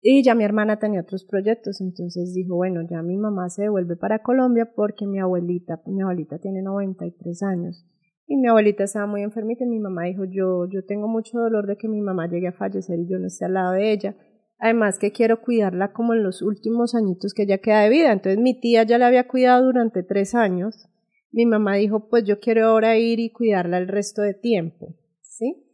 Y 0.02 0.24
ya 0.24 0.36
mi 0.36 0.44
hermana 0.44 0.78
tenía 0.78 1.02
otros 1.02 1.26
proyectos, 1.26 1.82
entonces 1.82 2.34
dijo, 2.34 2.56
bueno, 2.56 2.82
ya 2.88 3.02
mi 3.02 3.18
mamá 3.18 3.50
se 3.50 3.64
devuelve 3.64 3.96
para 3.96 4.20
Colombia 4.20 4.72
porque 4.76 5.08
mi 5.08 5.20
abuelita, 5.20 5.82
mi 5.88 6.02
abuelita 6.02 6.38
tiene 6.38 6.62
93 6.62 7.42
años 7.42 7.88
y 8.28 8.38
mi 8.38 8.48
abuelita 8.48 8.84
estaba 8.84 9.06
muy 9.06 9.22
enfermita 9.22 9.64
y 9.64 9.68
mi 9.68 9.80
mamá 9.80 10.04
dijo, 10.04 10.24
yo, 10.26 10.66
yo 10.68 10.84
tengo 10.86 11.08
mucho 11.08 11.38
dolor 11.38 11.68
de 11.68 11.78
que 11.78 11.88
mi 11.88 12.02
mamá 12.02 12.28
llegue 12.28 12.48
a 12.48 12.54
fallecer 12.54 13.00
y 13.00 13.08
yo 13.08 13.20
no 13.20 13.28
esté 13.28 13.46
al 13.46 13.54
lado 13.54 13.74
de 13.74 13.92
ella. 13.92 14.16
Además 14.58 15.00
que 15.00 15.12
quiero 15.12 15.42
cuidarla 15.42 15.92
como 15.94 16.14
en 16.14 16.24
los 16.24 16.42
últimos 16.42 16.96
añitos 16.96 17.34
que 17.34 17.44
ella 17.44 17.60
queda 17.60 17.82
de 17.82 17.90
vida. 17.90 18.12
Entonces 18.12 18.40
mi 18.40 18.60
tía 18.60 18.84
ya 18.84 18.98
la 18.98 19.08
había 19.08 19.28
cuidado 19.28 19.66
durante 19.66 20.04
tres 20.04 20.34
años. 20.36 20.88
Mi 21.32 21.46
mamá 21.46 21.76
dijo, 21.76 22.08
pues 22.10 22.24
yo 22.24 22.40
quiero 22.40 22.68
ahora 22.68 22.98
ir 22.98 23.20
y 23.20 23.32
cuidarla 23.32 23.78
el 23.78 23.88
resto 23.88 24.22
de 24.22 24.34
tiempo. 24.34 24.96
¿Sí? 25.22 25.68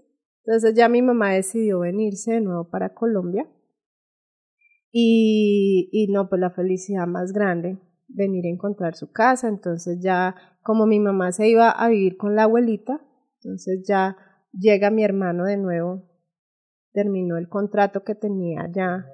Entonces 0.45 0.73
ya 0.75 0.89
mi 0.89 1.01
mamá 1.01 1.33
decidió 1.33 1.79
venirse 1.79 2.33
de 2.33 2.41
nuevo 2.41 2.69
para 2.69 2.93
Colombia. 2.93 3.47
Y, 4.91 5.89
y 5.91 6.11
no, 6.11 6.27
pues 6.27 6.41
la 6.41 6.49
felicidad 6.49 7.07
más 7.07 7.31
grande 7.31 7.77
venir 8.13 8.45
a 8.45 8.49
encontrar 8.49 8.95
su 8.95 9.11
casa, 9.11 9.47
entonces 9.47 9.99
ya 10.01 10.35
como 10.63 10.85
mi 10.85 10.99
mamá 10.99 11.31
se 11.31 11.47
iba 11.47 11.69
a 11.69 11.89
vivir 11.89 12.17
con 12.17 12.35
la 12.35 12.43
abuelita, 12.43 13.01
entonces 13.35 13.83
ya 13.87 14.17
llega 14.51 14.91
mi 14.91 15.03
hermano 15.03 15.45
de 15.45 15.57
nuevo, 15.57 16.03
terminó 16.93 17.37
el 17.37 17.47
contrato 17.47 18.03
que 18.03 18.15
tenía 18.15 18.69
ya 18.73 19.05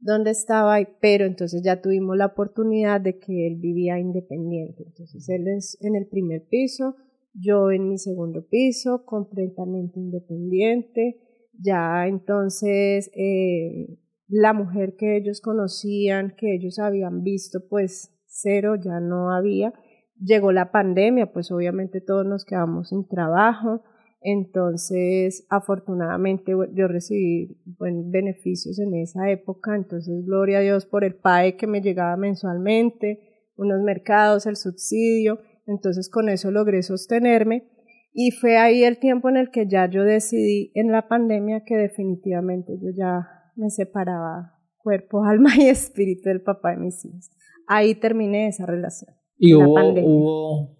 donde 0.00 0.30
estaba, 0.30 0.78
pero 1.00 1.26
entonces 1.26 1.62
ya 1.64 1.80
tuvimos 1.80 2.16
la 2.16 2.26
oportunidad 2.26 3.00
de 3.00 3.18
que 3.18 3.48
él 3.48 3.56
vivía 3.56 3.98
independiente, 3.98 4.84
entonces 4.86 5.28
él 5.28 5.46
en 5.80 5.96
el 5.96 6.06
primer 6.06 6.46
piso, 6.48 6.94
yo 7.34 7.70
en 7.70 7.88
mi 7.88 7.98
segundo 7.98 8.46
piso, 8.48 9.04
completamente 9.04 9.98
independiente, 9.98 11.20
ya 11.52 12.06
entonces 12.06 13.10
eh, 13.14 13.98
la 14.28 14.52
mujer 14.52 14.94
que 14.96 15.16
ellos 15.16 15.40
conocían, 15.40 16.34
que 16.36 16.54
ellos 16.54 16.78
habían 16.78 17.22
visto, 17.22 17.60
pues 17.68 18.14
cero, 18.26 18.76
ya 18.76 19.00
no 19.00 19.32
había. 19.32 19.72
Llegó 20.20 20.52
la 20.52 20.70
pandemia, 20.70 21.32
pues 21.32 21.50
obviamente 21.50 22.00
todos 22.00 22.26
nos 22.26 22.44
quedamos 22.44 22.90
sin 22.90 23.06
trabajo. 23.08 23.82
Entonces, 24.20 25.46
afortunadamente 25.48 26.52
yo 26.74 26.88
recibí 26.88 27.56
buenos 27.78 28.10
beneficios 28.10 28.78
en 28.80 28.94
esa 28.94 29.30
época, 29.30 29.76
entonces 29.76 30.24
gloria 30.26 30.58
a 30.58 30.62
Dios 30.62 30.86
por 30.86 31.04
el 31.04 31.14
PAE 31.14 31.56
que 31.56 31.68
me 31.68 31.80
llegaba 31.80 32.16
mensualmente, 32.16 33.20
unos 33.56 33.80
mercados, 33.82 34.46
el 34.46 34.56
subsidio, 34.56 35.38
entonces 35.66 36.10
con 36.10 36.28
eso 36.28 36.50
logré 36.50 36.82
sostenerme. 36.82 37.68
Y 38.12 38.32
fue 38.32 38.56
ahí 38.56 38.82
el 38.82 38.98
tiempo 38.98 39.28
en 39.28 39.36
el 39.36 39.50
que 39.50 39.68
ya 39.68 39.88
yo 39.88 40.02
decidí 40.02 40.72
en 40.74 40.90
la 40.90 41.06
pandemia 41.06 41.62
que 41.64 41.76
definitivamente 41.76 42.76
yo 42.80 42.90
ya 42.96 43.28
me 43.54 43.70
separaba 43.70 44.58
cuerpo, 44.78 45.22
alma 45.24 45.50
y 45.56 45.68
espíritu 45.68 46.28
del 46.28 46.42
papá 46.42 46.70
de 46.70 46.78
mis 46.78 47.04
hijos. 47.04 47.30
Ahí 47.66 47.94
terminé 47.94 48.48
esa 48.48 48.66
relación. 48.66 49.14
Y 49.36 49.54
hubo, 49.54 50.76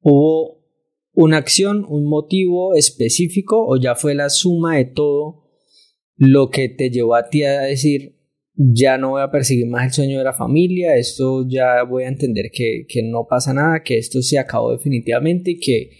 hubo, 0.00 0.57
una 1.20 1.38
acción, 1.38 1.84
un 1.88 2.08
motivo 2.08 2.76
específico 2.76 3.66
o 3.66 3.76
ya 3.76 3.96
fue 3.96 4.14
la 4.14 4.30
suma 4.30 4.76
de 4.76 4.84
todo 4.84 5.42
lo 6.16 6.48
que 6.48 6.68
te 6.68 6.90
llevó 6.90 7.16
a 7.16 7.28
ti 7.28 7.42
a 7.42 7.62
decir, 7.62 8.16
ya 8.54 8.98
no 8.98 9.10
voy 9.10 9.22
a 9.22 9.30
perseguir 9.32 9.66
más 9.66 9.86
el 9.86 9.92
sueño 9.92 10.18
de 10.18 10.24
la 10.24 10.32
familia, 10.32 10.96
esto 10.96 11.44
ya 11.48 11.82
voy 11.82 12.04
a 12.04 12.08
entender 12.08 12.52
que, 12.52 12.86
que 12.88 13.02
no 13.02 13.26
pasa 13.28 13.52
nada, 13.52 13.82
que 13.82 13.98
esto 13.98 14.22
se 14.22 14.38
acabó 14.38 14.70
definitivamente 14.70 15.50
y 15.50 15.58
que 15.58 15.90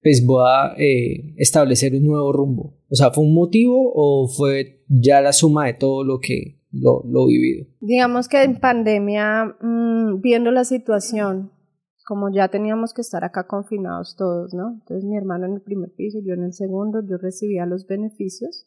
pues 0.00 0.24
voy 0.24 0.44
a 0.46 0.74
eh, 0.78 1.34
establecer 1.36 1.92
un 1.94 2.06
nuevo 2.06 2.32
rumbo. 2.32 2.78
O 2.88 2.94
sea, 2.94 3.10
¿fue 3.10 3.24
un 3.24 3.34
motivo 3.34 3.92
o 3.92 4.28
fue 4.28 4.84
ya 4.86 5.20
la 5.20 5.32
suma 5.32 5.66
de 5.66 5.74
todo 5.74 6.04
lo 6.04 6.20
que, 6.20 6.60
lo, 6.70 7.02
lo 7.04 7.26
vivido. 7.26 7.66
Digamos 7.80 8.28
que 8.28 8.42
en 8.42 8.60
pandemia, 8.60 9.56
mm, 9.60 10.20
viendo 10.20 10.52
la 10.52 10.64
situación, 10.64 11.50
como 12.10 12.28
ya 12.28 12.48
teníamos 12.48 12.92
que 12.92 13.02
estar 13.02 13.22
acá 13.22 13.46
confinados 13.46 14.16
todos, 14.16 14.52
¿no? 14.52 14.70
Entonces 14.70 15.04
mi 15.04 15.16
hermano 15.16 15.46
en 15.46 15.52
el 15.52 15.60
primer 15.60 15.94
piso, 15.94 16.18
yo 16.20 16.34
en 16.34 16.42
el 16.42 16.52
segundo, 16.52 17.06
yo 17.08 17.18
recibía 17.18 17.66
los 17.66 17.86
beneficios, 17.86 18.66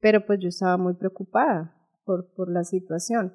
pero 0.00 0.26
pues 0.26 0.40
yo 0.40 0.48
estaba 0.48 0.76
muy 0.78 0.94
preocupada 0.94 1.76
por, 2.04 2.34
por 2.34 2.50
la 2.50 2.64
situación. 2.64 3.34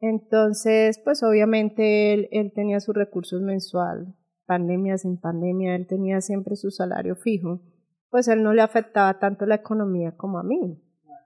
Entonces, 0.00 1.00
pues 1.02 1.22
obviamente 1.22 2.12
él, 2.12 2.28
él 2.30 2.52
tenía 2.54 2.78
sus 2.78 2.94
recursos 2.94 3.40
mensual, 3.40 4.14
pandemia 4.44 4.98
sin 4.98 5.18
pandemia, 5.18 5.76
él 5.76 5.86
tenía 5.86 6.20
siempre 6.20 6.54
su 6.54 6.70
salario 6.70 7.16
fijo, 7.16 7.62
pues 8.10 8.28
él 8.28 8.42
no 8.42 8.52
le 8.52 8.60
afectaba 8.60 9.18
tanto 9.18 9.46
la 9.46 9.54
economía 9.54 10.14
como 10.14 10.38
a 10.38 10.42
mí 10.42 10.78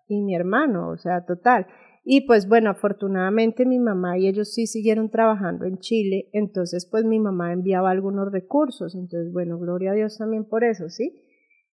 y 0.07 0.23
mi 0.23 0.37
hermano, 0.37 0.91
o 0.91 0.97
sea, 0.97 1.27
total. 1.27 1.67
Y 2.11 2.23
pues 2.23 2.49
bueno, 2.49 2.71
afortunadamente 2.71 3.67
mi 3.67 3.79
mamá 3.79 4.17
y 4.17 4.29
ellos 4.29 4.55
sí 4.55 4.67
siguieron 4.67 5.11
trabajando 5.11 5.67
en 5.67 5.77
Chile, 5.77 6.31
entonces 6.33 6.89
pues 6.91 7.05
mi 7.05 7.21
mamá 7.21 7.53
enviaba 7.53 7.91
algunos 7.91 8.33
recursos, 8.33 8.95
entonces 8.95 9.31
bueno, 9.31 9.59
gloria 9.59 9.91
a 9.91 9.95
Dios 9.95 10.17
también 10.17 10.47
por 10.47 10.65
eso, 10.65 10.89
¿sí? 10.89 11.23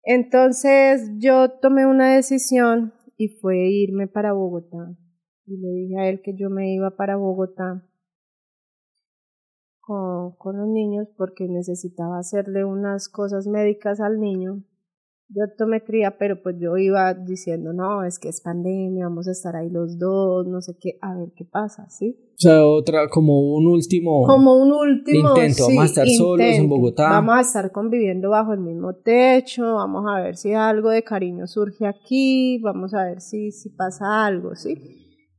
Entonces 0.03 1.11
yo 1.19 1.51
tomé 1.61 1.85
una 1.85 2.15
decisión 2.15 2.95
y 3.19 3.29
fue 3.29 3.59
irme 3.69 4.09
para 4.09 4.33
Bogotá. 4.33 4.97
Y 5.45 5.59
le 5.59 5.69
dije 5.69 6.01
a 6.01 6.09
él 6.09 6.23
que 6.23 6.35
yo 6.35 6.49
me 6.49 6.73
iba 6.73 6.97
para 6.97 7.17
Bogotá 7.17 7.87
con, 9.81 10.35
con 10.37 10.57
los 10.57 10.67
niños 10.67 11.09
porque 11.19 11.47
necesitaba 11.47 12.19
hacerle 12.19 12.65
unas 12.65 13.11
cosas 13.11 13.47
médicas 13.47 14.01
al 14.01 14.19
niño 14.19 14.65
de 15.35 15.45
optometría, 15.45 16.19
pero 16.19 16.43
pues 16.43 16.57
yo 16.59 16.77
iba 16.77 17.15
diciendo, 17.15 17.73
no, 17.73 18.05
es 18.05 18.19
que 18.19 18.29
es 18.29 18.41
pandemia, 18.41 19.07
vamos 19.07 19.29
a 19.29 19.33
estar 19.33 19.57
ahí 19.57 19.71
los 19.71 19.99
dos, 19.99 20.47
no 20.47 20.61
sé 20.61 20.77
qué, 20.79 20.99
a 21.01 21.15
ver 21.15 21.33
qué 21.35 21.45
pasa, 21.45 21.89
¿sí? 21.89 22.17
O 22.33 22.41
sea, 22.43 22.67
otra, 22.67 23.09
como 23.09 23.55
un 23.55 23.67
último... 23.67 24.27
Como 24.27 24.57
un 24.57 24.73
último... 24.73 25.31
Intento, 25.31 25.69
vamos 25.69 25.83
a 25.83 25.87
estar 25.87 26.09
solos 26.09 26.47
en 26.47 26.69
Bogotá. 26.69 27.09
Vamos 27.09 27.37
a 27.37 27.41
estar 27.41 27.73
conviviendo 27.73 28.31
bajo 28.31 28.53
el 28.53 28.61
mismo 28.61 28.95
techo, 28.95 29.75
vamos 29.75 30.05
a 30.09 30.21
ver 30.21 30.37
si 30.37 30.53
algo 30.53 30.91
de 30.91 31.03
cariño 31.03 31.47
surge 31.47 31.87
aquí, 31.87 32.59
vamos 32.63 32.93
a 32.95 33.05
ver 33.05 33.21
si, 33.21 33.53
si 33.53 33.71
pasa 33.71 34.27
algo, 34.27 34.55
¿sí? 34.55 34.77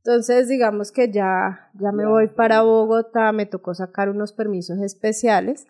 Entonces, 0.04 0.48
digamos 0.48 0.92
que 0.92 1.10
ya, 1.10 1.70
ya 1.80 1.92
me 1.92 2.06
voy 2.06 2.28
para 2.28 2.62
Bogotá, 2.62 3.32
me 3.32 3.46
tocó 3.46 3.74
sacar 3.74 4.10
unos 4.10 4.32
permisos 4.32 4.78
especiales 4.80 5.66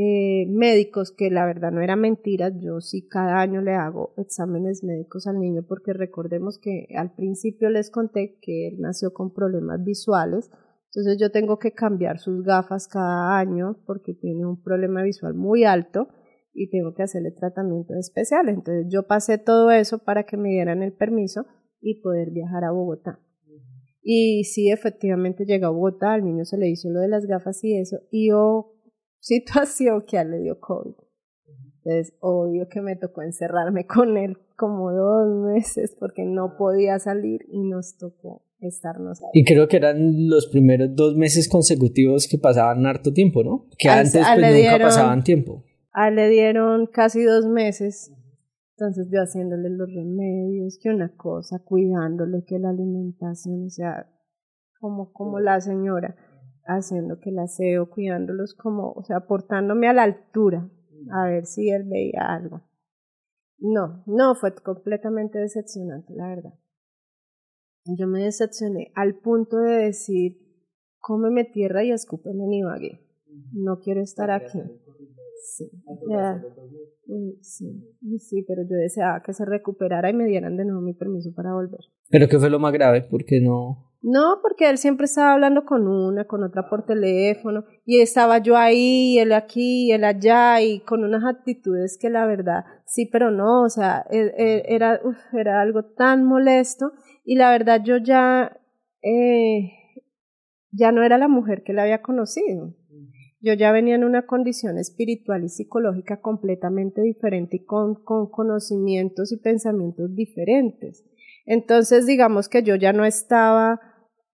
eh, 0.00 0.46
médicos, 0.48 1.10
que 1.10 1.28
la 1.28 1.44
verdad 1.44 1.72
no 1.72 1.80
era 1.80 1.96
mentira, 1.96 2.52
yo 2.56 2.80
sí 2.80 3.08
cada 3.08 3.40
año 3.40 3.60
le 3.60 3.74
hago 3.74 4.14
exámenes 4.16 4.84
médicos 4.84 5.26
al 5.26 5.40
niño 5.40 5.64
porque 5.66 5.92
recordemos 5.92 6.60
que 6.60 6.86
al 6.96 7.14
principio 7.14 7.68
les 7.68 7.90
conté 7.90 8.38
que 8.40 8.68
él 8.68 8.76
nació 8.78 9.12
con 9.12 9.34
problemas 9.34 9.82
visuales, 9.82 10.50
entonces 10.86 11.18
yo 11.20 11.32
tengo 11.32 11.58
que 11.58 11.72
cambiar 11.72 12.20
sus 12.20 12.44
gafas 12.44 12.86
cada 12.86 13.38
año 13.38 13.82
porque 13.86 14.14
tiene 14.14 14.46
un 14.46 14.62
problema 14.62 15.02
visual 15.02 15.34
muy 15.34 15.64
alto 15.64 16.06
y 16.54 16.70
tengo 16.70 16.94
que 16.94 17.02
hacerle 17.02 17.32
tratamientos 17.32 17.96
especiales. 17.96 18.54
Entonces 18.54 18.86
yo 18.88 19.02
pasé 19.06 19.38
todo 19.38 19.72
eso 19.72 19.98
para 19.98 20.24
que 20.24 20.36
me 20.36 20.50
dieran 20.50 20.82
el 20.82 20.92
permiso 20.92 21.44
y 21.80 22.00
poder 22.02 22.30
viajar 22.30 22.64
a 22.64 22.70
Bogotá. 22.70 23.20
Y 24.02 24.44
sí, 24.44 24.70
efectivamente 24.70 25.44
llegó 25.44 25.66
a 25.66 25.70
Bogotá, 25.70 26.14
al 26.14 26.24
niño 26.24 26.44
se 26.44 26.56
le 26.56 26.68
hizo 26.68 26.88
lo 26.88 27.00
de 27.00 27.08
las 27.08 27.26
gafas 27.26 27.62
y 27.62 27.76
eso, 27.76 27.98
y 28.10 28.30
yo, 28.30 28.77
situación 29.20 30.04
que 30.06 30.18
a 30.18 30.22
él 30.22 30.30
le 30.30 30.38
dio 30.40 30.60
COVID. 30.60 30.94
Entonces, 31.84 32.16
obvio 32.20 32.68
que 32.68 32.80
me 32.80 32.96
tocó 32.96 33.22
encerrarme 33.22 33.86
con 33.86 34.16
él 34.16 34.36
como 34.56 34.92
dos 34.92 35.28
meses 35.46 35.96
porque 35.98 36.24
no 36.24 36.56
podía 36.58 36.98
salir 36.98 37.40
y 37.48 37.62
nos 37.62 37.96
tocó 37.96 38.42
estarnos 38.60 39.22
ahí. 39.22 39.28
Y 39.32 39.44
creo 39.44 39.68
que 39.68 39.76
eran 39.76 40.28
los 40.28 40.48
primeros 40.48 40.94
dos 40.94 41.16
meses 41.16 41.48
consecutivos 41.48 42.26
que 42.28 42.38
pasaban 42.38 42.84
harto 42.84 43.12
tiempo, 43.12 43.44
¿no? 43.44 43.68
Que 43.78 43.88
antes 43.88 44.26
pues, 44.34 44.54
nunca 44.56 44.78
pasaban 44.78 45.22
tiempo. 45.22 45.64
A 45.92 46.10
le 46.10 46.28
dieron 46.28 46.86
casi 46.86 47.22
dos 47.22 47.46
meses 47.46 48.12
entonces 48.78 49.08
yo 49.10 49.20
haciéndole 49.20 49.70
los 49.70 49.92
remedios, 49.92 50.78
que 50.80 50.90
una 50.90 51.12
cosa, 51.16 51.58
cuidándole 51.64 52.44
que 52.46 52.60
la 52.60 52.70
alimentación, 52.70 53.66
o 53.66 53.70
sea, 53.70 54.06
como, 54.78 55.12
como 55.12 55.40
la 55.40 55.60
señora, 55.60 56.14
haciendo 56.68 57.18
que 57.18 57.30
el 57.30 57.38
aseo, 57.38 57.90
cuidándolos 57.90 58.54
como, 58.54 58.92
o 58.92 59.02
sea, 59.02 59.20
portándome 59.20 59.88
a 59.88 59.92
la 59.92 60.02
altura, 60.02 60.70
a 61.10 61.26
ver 61.26 61.46
si 61.46 61.70
él 61.70 61.84
veía 61.84 62.22
algo. 62.22 62.62
No, 63.58 64.04
no, 64.06 64.34
fue 64.34 64.54
completamente 64.54 65.38
decepcionante, 65.38 66.14
la 66.14 66.28
verdad. 66.28 66.54
Yo 67.84 68.06
me 68.06 68.22
decepcioné 68.22 68.92
al 68.94 69.18
punto 69.18 69.56
de 69.58 69.86
decir, 69.86 70.38
cómeme 70.98 71.44
tierra 71.44 71.82
y 71.84 71.90
escúpeme 71.90 72.44
en 72.44 72.52
Ibagué. 72.52 73.00
No 73.52 73.80
quiero 73.80 74.00
estar 74.00 74.30
aquí. 74.30 74.60
Sí, 75.40 75.70
sí, 77.40 78.18
sí, 78.18 78.44
pero 78.46 78.62
yo 78.62 78.76
deseaba 78.76 79.22
que 79.22 79.32
se 79.32 79.44
recuperara 79.44 80.10
y 80.10 80.14
me 80.14 80.26
dieran 80.26 80.56
de 80.56 80.64
nuevo 80.64 80.82
mi 80.82 80.92
permiso 80.92 81.32
para 81.34 81.54
volver. 81.54 81.80
¿Pero 82.10 82.28
qué 82.28 82.38
fue 82.38 82.50
lo 82.50 82.58
más 82.58 82.72
grave? 82.72 83.06
porque 83.10 83.40
no? 83.40 83.87
No, 84.00 84.38
porque 84.42 84.70
él 84.70 84.78
siempre 84.78 85.06
estaba 85.06 85.32
hablando 85.32 85.64
con 85.64 85.88
una, 85.88 86.24
con 86.26 86.44
otra 86.44 86.68
por 86.68 86.86
teléfono, 86.86 87.64
y 87.84 88.00
estaba 88.00 88.38
yo 88.38 88.56
ahí, 88.56 89.18
él 89.18 89.32
aquí, 89.32 89.90
él 89.90 90.04
allá, 90.04 90.62
y 90.62 90.80
con 90.80 91.02
unas 91.02 91.24
actitudes 91.24 91.98
que 92.00 92.08
la 92.08 92.24
verdad, 92.24 92.64
sí, 92.86 93.06
pero 93.10 93.32
no, 93.32 93.62
o 93.62 93.68
sea, 93.68 94.06
e, 94.10 94.32
e, 94.36 94.74
era, 94.74 95.00
era 95.32 95.60
algo 95.60 95.84
tan 95.84 96.24
molesto, 96.24 96.92
y 97.24 97.34
la 97.34 97.50
verdad 97.50 97.82
yo 97.84 97.96
ya, 97.96 98.60
eh, 99.02 99.72
ya 100.70 100.92
no 100.92 101.02
era 101.02 101.18
la 101.18 101.28
mujer 101.28 101.64
que 101.64 101.72
él 101.72 101.80
había 101.80 102.00
conocido. 102.00 102.74
Yo 103.40 103.54
ya 103.54 103.70
venía 103.70 103.94
en 103.94 104.04
una 104.04 104.26
condición 104.26 104.78
espiritual 104.78 105.44
y 105.44 105.48
psicológica 105.48 106.20
completamente 106.20 107.02
diferente 107.02 107.56
y 107.56 107.64
con, 107.64 108.02
con 108.02 108.30
conocimientos 108.30 109.30
y 109.32 109.36
pensamientos 109.36 110.14
diferentes. 110.14 111.04
Entonces, 111.46 112.04
digamos 112.04 112.48
que 112.48 112.62
yo 112.62 112.74
ya 112.74 112.92
no 112.92 113.04
estaba, 113.04 113.80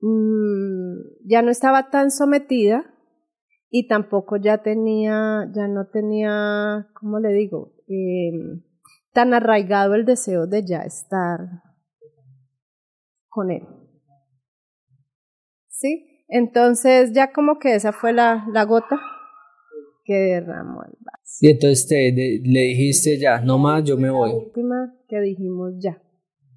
mmm, 0.05 1.01
ya 1.25 1.43
no 1.43 1.51
estaba 1.51 1.91
tan 1.91 2.11
sometida 2.11 2.85
y 3.71 3.89
tampoco 3.89 4.37
ya 4.37 4.59
tenía, 4.63 5.51
ya 5.55 5.67
no 5.67 5.87
tenía, 5.87 6.89
¿cómo 6.95 7.19
le 7.19 7.33
digo? 7.33 7.73
Eh, 7.89 8.31
tan 9.13 9.35
arraigado 9.35 9.95
el 9.95 10.05
deseo 10.05 10.47
de 10.47 10.65
ya 10.65 10.83
estar 10.83 11.41
con 13.29 13.51
él. 13.51 13.67
¿Sí? 15.69 16.25
Entonces 16.29 17.13
ya 17.13 17.33
como 17.33 17.59
que 17.59 17.75
esa 17.75 17.93
fue 17.93 18.13
la, 18.13 18.47
la 18.53 18.65
gota 18.65 19.01
que 20.05 20.15
derramó 20.15 20.85
el 20.85 20.97
vaso. 21.01 21.39
Y 21.41 21.49
entonces 21.49 21.87
te, 21.89 22.13
le 22.13 22.61
dijiste 22.61 23.19
ya, 23.19 23.41
no 23.41 23.59
más, 23.59 23.85
yo 23.85 23.97
me 23.97 24.11
voy. 24.11 24.31
La 24.31 24.37
última 24.37 24.95
que 25.09 25.21
dijimos 25.21 25.73
ya, 25.79 26.01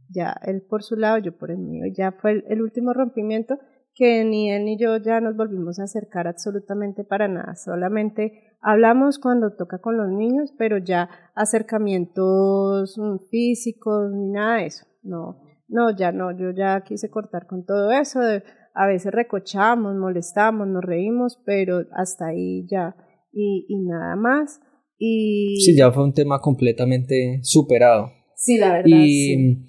ya, 0.09 0.35
él 0.43 0.63
por 0.67 0.83
su 0.83 0.95
lado, 0.95 1.17
yo 1.17 1.37
por 1.37 1.51
el 1.51 1.57
mío, 1.57 1.85
ya 1.95 2.11
fue 2.11 2.43
el, 2.47 2.61
último 2.61 2.93
rompimiento 2.93 3.57
que 3.93 4.23
ni 4.23 4.51
él 4.51 4.65
ni 4.65 4.77
yo 4.77 4.97
ya 4.97 5.19
nos 5.21 5.35
volvimos 5.35 5.79
a 5.79 5.83
acercar 5.83 6.27
absolutamente 6.27 7.03
para 7.03 7.27
nada, 7.27 7.55
solamente 7.55 8.55
hablamos 8.61 9.19
cuando 9.19 9.55
toca 9.55 9.79
con 9.79 9.97
los 9.97 10.09
niños, 10.09 10.53
pero 10.57 10.77
ya 10.77 11.09
acercamientos 11.35 12.97
mm, 12.97 13.29
físicos 13.29 14.11
ni 14.13 14.29
nada 14.29 14.57
de 14.57 14.65
eso, 14.67 14.85
no, 15.03 15.41
no, 15.67 15.95
ya 15.95 16.11
no, 16.11 16.37
yo 16.37 16.51
ya 16.51 16.81
quise 16.81 17.09
cortar 17.09 17.47
con 17.47 17.65
todo 17.65 17.91
eso, 17.91 18.19
de, 18.19 18.43
a 18.73 18.85
veces 18.85 19.11
recochamos, 19.11 19.95
molestamos, 19.95 20.67
nos 20.67 20.83
reímos, 20.83 21.41
pero 21.45 21.85
hasta 21.93 22.27
ahí 22.27 22.67
ya 22.69 22.95
y, 23.31 23.65
y 23.67 23.77
nada 23.85 24.15
más. 24.15 24.59
Y... 24.97 25.59
Sí, 25.61 25.75
ya 25.75 25.91
fue 25.91 26.03
un 26.03 26.13
tema 26.13 26.39
completamente 26.39 27.39
superado. 27.43 28.11
Sí, 28.35 28.57
la 28.57 28.73
verdad. 28.73 28.85
Y, 28.85 29.65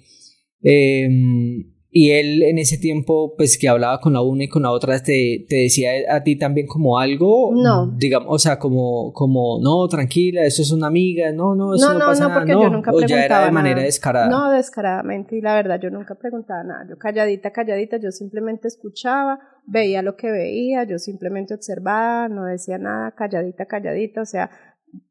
em, 0.61 1.63
y 1.91 2.11
él 2.11 2.43
en 2.43 2.59
ese 2.59 2.77
tiempo, 2.77 3.33
pues 3.35 3.57
que 3.57 3.67
hablaba 3.67 3.99
con 3.99 4.13
la 4.13 4.21
una 4.21 4.43
y 4.43 4.47
con 4.47 4.61
la 4.61 4.71
otra, 4.71 5.01
te, 5.01 5.45
te 5.49 5.55
decía 5.55 5.91
a 6.09 6.21
ti 6.21 6.37
también 6.37 6.67
como 6.67 6.99
algo, 6.99 7.51
no. 7.51 7.87
digamos, 7.97 8.27
o 8.29 8.37
sea, 8.37 8.59
como, 8.59 9.11
como, 9.11 9.59
no, 9.59 9.87
tranquila, 9.87 10.43
eso 10.43 10.61
es 10.61 10.71
una 10.71 10.87
amiga, 10.87 11.31
no, 11.31 11.55
no, 11.55 11.73
eso 11.73 11.91
no, 11.93 11.99
no, 11.99 12.05
pasa 12.05 12.27
no 12.27 12.33
porque 12.35 12.51
yo 12.51 12.69
nunca 12.69 12.91
o 12.91 13.01
ya 13.01 13.25
era 13.25 13.45
de 13.45 13.51
manera 13.51 13.81
descarada. 13.81 14.29
No, 14.29 14.51
descaradamente, 14.51 15.35
y 15.35 15.41
la 15.41 15.55
verdad, 15.55 15.79
yo 15.81 15.89
nunca 15.89 16.13
preguntaba 16.13 16.63
nada, 16.63 16.85
yo 16.87 16.95
calladita, 16.97 17.51
calladita, 17.51 17.97
yo 17.97 18.11
simplemente 18.11 18.67
escuchaba, 18.67 19.39
veía 19.65 20.03
lo 20.03 20.15
que 20.15 20.29
veía, 20.31 20.83
yo 20.83 20.99
simplemente 20.99 21.55
observaba, 21.55 22.29
no 22.29 22.45
decía 22.45 22.77
nada, 22.77 23.11
calladita, 23.15 23.65
calladita, 23.65 24.21
o 24.21 24.25
sea, 24.25 24.51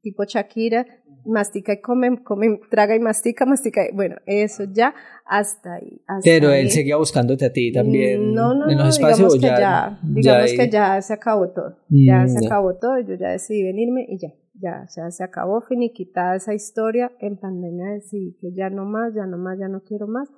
tipo 0.03 0.25
Shakira, 0.25 0.87
mastica 1.25 1.73
y 1.73 1.81
come, 1.81 2.23
come, 2.23 2.61
traga 2.71 2.97
y 2.97 3.01
mastica, 3.01 3.47
mastica. 3.47 3.89
Y, 3.89 3.95
bueno, 3.95 4.17
eso 4.27 4.65
ya 4.65 4.95
hasta 5.27 5.75
ahí. 5.75 6.01
Pero 6.25 6.51
él 6.51 6.71
seguía 6.71 6.97
buscándote 6.97 7.47
a 7.47 7.53
ti 7.53 7.73
también 7.73 8.33
no, 8.33 8.55
no, 8.55 8.71
en 8.71 8.79
los 8.79 8.89
espacios. 8.89 9.35
Digamos, 9.35 9.57
que, 9.57 9.63
ya, 9.63 10.01
digamos 10.03 10.53
que 10.53 10.71
ya 10.71 11.03
se 11.03 11.13
acabó 11.13 11.51
todo. 11.51 11.77
ya 11.89 12.25
mm, 12.25 12.29
se 12.29 12.47
acabó 12.47 12.77
todo. 12.79 12.99
Yo 13.01 13.15
ya 13.15 13.31
decidí 13.31 13.63
venirme 13.63 14.07
y 14.09 14.19
ya, 14.19 14.29
ya, 14.55 14.87
sea, 14.89 15.11
se 15.11 15.23
acabó, 15.23 15.61
finiquitada 15.61 16.37
esa 16.37 16.55
historia. 16.55 17.13
En 17.21 17.39
pandemia 17.39 17.87
decidí 17.93 18.37
que 18.41 18.53
ya 18.55 18.71
no 18.71 18.85
más, 18.85 19.15
ya 19.15 19.27
no 19.27 19.39
más, 19.39 19.59
ya 19.59 19.69
no 19.69 19.83
quiero 19.83 20.07
más. 20.07 20.29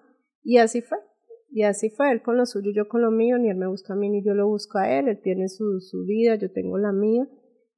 Y 0.43 0.59
así 0.59 0.83
fue. 0.83 0.99
Y 1.53 1.65
así 1.65 1.91
fue, 1.91 2.13
él 2.13 2.23
con 2.23 2.37
lo 2.37 2.47
suyo, 2.47 2.71
yo 2.73 2.87
con 2.87 3.03
lo 3.03 3.11
mío, 3.11 3.37
ni 3.37 3.51
él 3.51 3.57
me 3.57 3.67
busca 3.67 3.95
a 3.95 3.97
mí, 3.97 4.09
ni 4.09 4.23
yo 4.25 4.35
lo 4.35 4.47
busco 4.47 4.79
a 4.79 4.89
él, 4.89 5.09
él 5.09 5.21
tiene 5.21 5.49
su, 5.49 5.81
su 5.81 6.05
vida, 6.05 6.37
yo 6.37 6.53
tengo 6.53 6.79
la 6.79 6.93
mía, 6.93 7.27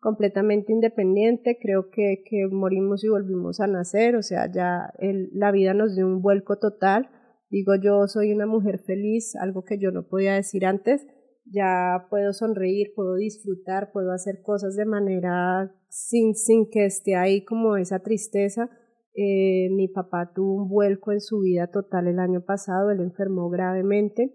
completamente 0.02 0.72
independiente, 0.72 1.58
creo 1.62 1.88
que, 1.88 2.24
que 2.28 2.48
morimos 2.50 3.04
y 3.04 3.08
volvimos 3.08 3.60
a 3.60 3.68
nacer, 3.68 4.16
o 4.16 4.22
sea, 4.22 4.50
ya 4.52 4.92
la 5.32 5.52
vida 5.52 5.74
nos 5.74 5.94
dio 5.94 6.06
un 6.06 6.20
vuelco 6.20 6.58
total, 6.58 7.08
digo 7.50 7.74
yo 7.80 8.08
soy 8.08 8.32
una 8.32 8.46
mujer 8.46 8.80
feliz, 8.80 9.36
algo 9.36 9.62
que 9.62 9.78
yo 9.78 9.92
no 9.92 10.08
podía 10.08 10.34
decir 10.34 10.66
antes, 10.66 11.06
ya 11.44 12.08
puedo 12.10 12.32
sonreír, 12.32 12.88
puedo 12.96 13.14
disfrutar, 13.14 13.92
puedo 13.92 14.10
hacer 14.10 14.42
cosas 14.42 14.74
de 14.74 14.86
manera 14.86 15.72
sin, 15.88 16.34
sin 16.34 16.68
que 16.68 16.84
esté 16.84 17.14
ahí 17.14 17.44
como 17.44 17.76
esa 17.76 18.00
tristeza. 18.00 18.70
Eh, 19.14 19.68
mi 19.70 19.86
papá 19.86 20.32
tuvo 20.34 20.64
un 20.64 20.68
vuelco 20.68 21.12
en 21.12 21.20
su 21.20 21.42
vida 21.42 21.68
total 21.68 22.08
el 22.08 22.18
año 22.18 22.44
pasado, 22.44 22.90
él 22.90 23.00
enfermó 23.00 23.50
gravemente, 23.50 24.34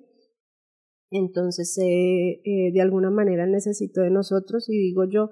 entonces 1.10 1.78
eh, 1.78 2.42
eh, 2.46 2.72
de 2.72 2.82
alguna 2.82 3.10
manera 3.10 3.48
necesito 3.48 4.00
de 4.02 4.12
nosotros 4.12 4.70
y 4.70 4.78
digo 4.78 5.04
yo, 5.10 5.30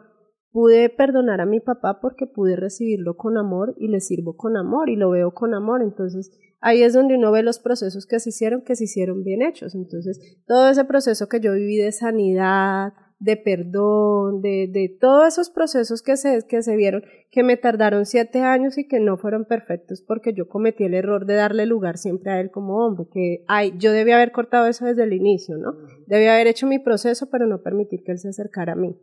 pude 0.55 0.87
perdonar 0.87 1.41
a 1.41 1.45
mi 1.45 1.59
papá 1.59 1.99
porque 1.99 2.27
pude 2.27 2.55
recibirlo 2.55 3.17
con 3.17 3.37
amor 3.37 3.75
y 3.77 3.89
le 3.89 3.99
sirvo 3.99 4.37
con 4.37 4.55
amor 4.55 4.89
y 4.89 4.95
lo 4.95 5.09
veo 5.09 5.33
con 5.33 5.53
amor. 5.53 5.81
Entonces 5.81 6.31
ahí 6.61 6.81
es 6.81 6.93
donde 6.93 7.17
uno 7.17 7.29
ve 7.33 7.43
los 7.43 7.59
procesos 7.59 8.05
que 8.05 8.21
se 8.21 8.29
hicieron, 8.29 8.61
que 8.61 8.77
se 8.77 8.85
hicieron 8.85 9.21
bien 9.21 9.41
hechos. 9.41 9.75
Entonces 9.75 10.17
todo 10.47 10.69
ese 10.69 10.85
proceso 10.85 11.27
que 11.27 11.41
yo 11.41 11.51
viví 11.51 11.75
de 11.75 11.91
sanidad, 11.91 12.93
de 13.19 13.35
perdón, 13.35 14.41
de, 14.41 14.69
de 14.71 14.97
todos 14.97 15.27
esos 15.27 15.49
procesos 15.49 16.01
que 16.01 16.15
se, 16.15 16.47
que 16.47 16.61
se 16.61 16.77
vieron, 16.77 17.03
que 17.31 17.43
me 17.43 17.57
tardaron 17.57 18.05
siete 18.05 18.39
años 18.39 18.77
y 18.77 18.87
que 18.87 19.01
no 19.01 19.17
fueron 19.17 19.43
perfectos 19.43 20.05
porque 20.07 20.33
yo 20.33 20.47
cometí 20.47 20.85
el 20.85 20.93
error 20.93 21.25
de 21.25 21.35
darle 21.35 21.65
lugar 21.65 21.97
siempre 21.97 22.31
a 22.31 22.39
él 22.39 22.49
como 22.49 22.77
hombre, 22.77 23.07
que 23.11 23.43
ay, 23.49 23.73
yo 23.77 23.91
debía 23.91 24.15
haber 24.15 24.31
cortado 24.31 24.67
eso 24.67 24.85
desde 24.85 25.03
el 25.03 25.11
inicio, 25.11 25.57
¿no? 25.57 25.73
Debía 26.07 26.35
haber 26.35 26.47
hecho 26.47 26.65
mi 26.65 26.79
proceso, 26.79 27.27
pero 27.29 27.45
no 27.45 27.61
permitir 27.61 28.03
que 28.05 28.13
él 28.13 28.19
se 28.19 28.29
acercara 28.29 28.71
a 28.71 28.77
mí. 28.77 28.95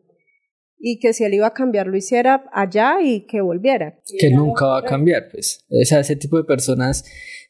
Y 0.85 0.99
que 0.99 1.13
si 1.13 1.23
él 1.23 1.35
iba 1.35 1.47
a 1.47 1.53
cambiar, 1.55 1.87
lo 1.87 1.97
hiciera 1.97 2.45
allá 2.53 2.97
y 3.01 3.21
que 3.27 3.41
volviera. 3.41 4.01
Que 4.19 4.31
nunca 4.31 4.67
va 4.67 4.79
a 4.79 4.83
cambiar, 4.85 5.29
pues. 5.31 5.65
O 5.71 5.85
sea, 5.85 6.01
ese 6.01 6.17
tipo 6.17 6.37
de 6.37 6.43
personas 6.45 7.05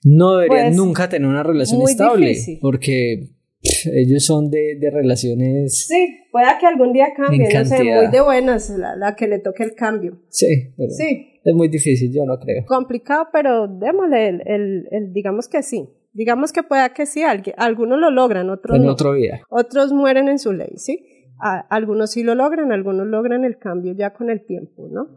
no 0.05 0.37
deberían 0.37 0.67
Pues, 0.67 0.77
nunca 0.77 1.09
tener 1.09 1.27
una 1.29 1.43
relación 1.43 1.81
estable, 1.81 2.27
difícil. 2.29 2.59
porque 2.61 3.31
pff, 3.63 3.87
ellos 3.95 4.25
son 4.27 4.51
de, 4.51 4.77
de 4.79 4.91
relaciones... 4.91 5.87
Sí, 5.87 6.19
pueda 6.31 6.59
que 6.61 6.67
algún 6.67 6.93
día 6.93 7.07
cambie, 7.17 7.49
no 7.55 7.65
sé, 7.65 7.83
muy 7.85 8.09
de 8.09 8.21
buenas 8.21 8.69
la, 8.69 8.97
la 8.97 9.17
que 9.17 9.27
le 9.29 9.39
toque 9.39 9.63
el 9.63 9.75
cambio. 9.75 10.21
Sí, 10.29 10.75
pero 10.77 10.91
Sí, 10.91 11.41
es 11.43 11.55
muy 11.55 11.69
difícil, 11.69 12.13
yo 12.13 12.27
no 12.27 12.39
creo. 12.39 12.65
complicado, 12.67 13.29
pero 13.33 13.67
démosle 13.67 14.29
el, 14.29 14.43
el, 14.47 14.89
el- 14.91 15.13
digamos 15.15 15.49
que 15.49 15.63
sí. 15.63 15.89
Digamos 16.15 16.53
que 16.53 16.63
pueda 16.63 16.93
que 16.93 17.07
sí, 17.07 17.23
alguien- 17.23 17.55
algunos 17.57 17.99
lo 17.99 18.11
logran, 18.11 18.51
otros 18.51 18.77
En 18.77 18.85
no. 18.85 18.93
otro 18.93 19.15
día. 19.15 19.41
Otros 19.49 19.93
mueren 19.95 20.29
en 20.29 20.39
su 20.39 20.53
ley, 20.53 20.73
¿sí? 20.77 21.07
Algunos 21.43 22.13
sí 22.13 22.23
lo 22.23 22.35
logran, 22.37 22.71
algunos 22.71 23.07
logran 23.07 23.45
el 23.45 23.59
cambio 23.59 23.95
ya 23.95 24.13
con 24.13 24.31
el 24.31 24.47
tiempo, 24.47 24.89
¿no? 24.89 25.09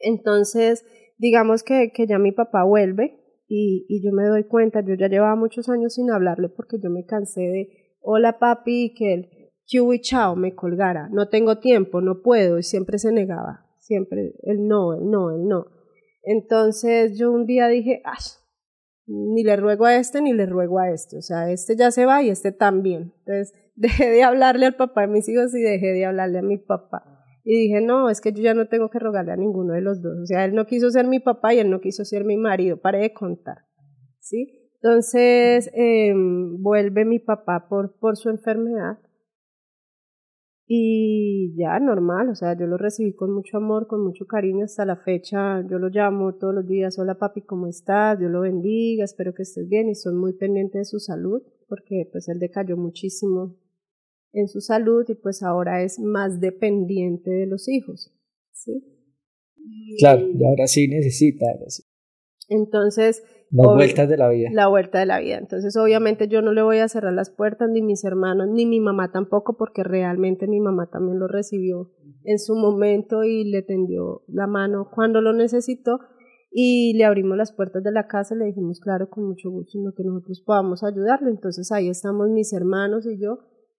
Entonces, 0.00 0.84
digamos 1.16 1.62
que, 1.62 1.92
que 1.92 2.06
ya 2.08 2.18
mi 2.18 2.32
papá 2.32 2.64
vuelve 2.64 3.20
y, 3.46 3.86
y 3.88 4.04
yo 4.04 4.12
me 4.12 4.26
doy 4.26 4.44
cuenta, 4.44 4.80
yo 4.84 4.94
ya 4.94 5.08
llevaba 5.08 5.36
muchos 5.36 5.68
años 5.68 5.94
sin 5.94 6.10
hablarle 6.10 6.48
porque 6.48 6.78
yo 6.82 6.90
me 6.90 7.04
cansé 7.04 7.40
de, 7.42 7.68
hola 8.00 8.38
papi, 8.40 8.86
y 8.86 8.94
que 8.94 9.14
él, 9.14 9.28
"Chiu 9.64 9.92
y 9.92 10.00
chao, 10.00 10.34
me 10.34 10.54
colgara, 10.54 11.08
no 11.12 11.28
tengo 11.28 11.58
tiempo, 11.58 12.00
no 12.00 12.20
puedo, 12.20 12.58
y 12.58 12.62
siempre 12.64 12.98
se 12.98 13.12
negaba, 13.12 13.66
siempre, 13.78 14.34
el 14.42 14.66
no, 14.66 14.94
el 14.94 15.08
no, 15.08 15.30
el 15.30 15.46
no. 15.46 15.66
Entonces 16.22 17.16
yo 17.16 17.30
un 17.30 17.46
día 17.46 17.68
dije, 17.68 18.02
ay, 18.04 18.18
ni 19.06 19.42
le 19.44 19.56
ruego 19.56 19.86
a 19.86 19.96
este 19.96 20.20
ni 20.20 20.32
le 20.32 20.46
ruego 20.46 20.78
a 20.78 20.90
este, 20.90 21.16
o 21.16 21.22
sea, 21.22 21.50
este 21.50 21.76
ya 21.76 21.90
se 21.90 22.04
va 22.06 22.22
y 22.22 22.28
este 22.28 22.52
también. 22.52 23.14
Entonces 23.20 23.54
dejé 23.78 24.10
de 24.10 24.22
hablarle 24.24 24.66
al 24.66 24.74
papá 24.74 25.02
de 25.02 25.08
mis 25.08 25.28
hijos 25.28 25.54
y 25.54 25.62
dejé 25.62 25.92
de 25.92 26.04
hablarle 26.04 26.38
a 26.38 26.42
mi 26.42 26.58
papá. 26.58 27.04
Y 27.44 27.56
dije, 27.62 27.80
no, 27.80 28.10
es 28.10 28.20
que 28.20 28.32
yo 28.32 28.42
ya 28.42 28.52
no 28.52 28.68
tengo 28.68 28.90
que 28.90 28.98
rogarle 28.98 29.32
a 29.32 29.36
ninguno 29.36 29.72
de 29.72 29.80
los 29.80 30.02
dos. 30.02 30.18
O 30.22 30.26
sea, 30.26 30.44
él 30.44 30.54
no 30.54 30.66
quiso 30.66 30.90
ser 30.90 31.06
mi 31.06 31.20
papá 31.20 31.54
y 31.54 31.60
él 31.60 31.70
no 31.70 31.80
quiso 31.80 32.04
ser 32.04 32.24
mi 32.24 32.36
marido. 32.36 32.76
Paré 32.78 32.98
de 32.98 33.14
contar. 33.14 33.58
¿Sí? 34.18 34.70
Entonces, 34.82 35.70
eh, 35.74 36.12
vuelve 36.14 37.04
mi 37.04 37.20
papá 37.20 37.66
por, 37.68 37.98
por 37.98 38.16
su 38.16 38.28
enfermedad. 38.28 38.98
Y 40.66 41.54
ya, 41.56 41.80
normal, 41.80 42.28
o 42.28 42.34
sea, 42.34 42.54
yo 42.58 42.66
lo 42.66 42.76
recibí 42.76 43.14
con 43.14 43.32
mucho 43.32 43.56
amor, 43.56 43.86
con 43.86 44.04
mucho 44.04 44.26
cariño 44.26 44.64
hasta 44.64 44.84
la 44.84 44.96
fecha. 44.96 45.66
Yo 45.66 45.78
lo 45.78 45.88
llamo 45.88 46.34
todos 46.34 46.54
los 46.54 46.66
días, 46.66 46.98
hola 46.98 47.14
papi, 47.14 47.40
¿cómo 47.40 47.66
estás? 47.68 48.18
Dios 48.18 48.30
lo 48.30 48.42
bendiga, 48.42 49.04
espero 49.04 49.32
que 49.32 49.44
estés 49.44 49.66
bien 49.66 49.88
y 49.88 49.94
soy 49.94 50.14
muy 50.14 50.34
pendiente 50.34 50.76
de 50.76 50.84
su 50.84 50.98
salud 50.98 51.40
porque 51.68 52.08
pues 52.10 52.28
él 52.28 52.38
decayó 52.38 52.76
muchísimo 52.76 53.56
en 54.32 54.48
su 54.48 54.60
salud 54.60 55.04
y 55.08 55.14
pues 55.14 55.42
ahora 55.42 55.82
es 55.82 55.98
más 55.98 56.40
dependiente 56.40 57.30
de 57.30 57.46
los 57.46 57.68
hijos, 57.68 58.12
¿sí? 58.52 58.84
Claro, 59.98 60.26
y 60.28 60.44
ahora 60.44 60.66
sí 60.66 60.88
necesita 60.88 61.46
ahora 61.52 61.68
sí. 61.68 61.82
Entonces, 62.48 63.22
las 63.50 63.66
vueltas 63.66 64.08
de 64.08 64.16
la 64.16 64.28
vida. 64.28 64.48
la 64.52 64.68
vuelta 64.68 64.98
de 64.98 65.06
la 65.06 65.20
vida. 65.20 65.38
Entonces, 65.38 65.76
obviamente 65.76 66.28
yo 66.28 66.42
no 66.42 66.52
le 66.52 66.62
voy 66.62 66.78
a 66.78 66.88
cerrar 66.88 67.12
las 67.12 67.30
puertas, 67.30 67.68
ni 67.70 67.82
mis 67.82 68.04
hermanos, 68.04 68.48
ni 68.48 68.66
mi 68.66 68.80
mamá 68.80 69.10
tampoco, 69.12 69.56
porque 69.56 69.82
realmente 69.82 70.46
mi 70.46 70.60
mamá 70.60 70.88
también 70.90 71.18
lo 71.18 71.28
recibió 71.28 71.90
en 72.24 72.38
su 72.38 72.54
momento 72.54 73.24
y 73.24 73.44
le 73.44 73.62
tendió 73.62 74.22
la 74.28 74.46
mano 74.46 74.90
cuando 74.94 75.20
lo 75.20 75.32
necesitó 75.32 75.98
y 76.50 76.94
le 76.94 77.04
abrimos 77.04 77.36
las 77.36 77.52
puertas 77.52 77.82
de 77.82 77.92
la 77.92 78.06
casa 78.06 78.34
y 78.34 78.38
le 78.38 78.44
dijimos, 78.46 78.80
claro, 78.80 79.08
con 79.10 79.24
mucho 79.24 79.50
gusto, 79.50 79.78
en 79.78 79.84
lo 79.84 79.92
que 79.92 80.04
nosotros 80.04 80.42
podamos 80.44 80.82
ayudarle. 80.82 81.30
Entonces, 81.30 81.70
ahí 81.72 81.88
estamos 81.88 82.28
mis 82.30 82.52
hermanos 82.52 83.06
y 83.06 83.18
yo 83.18 83.38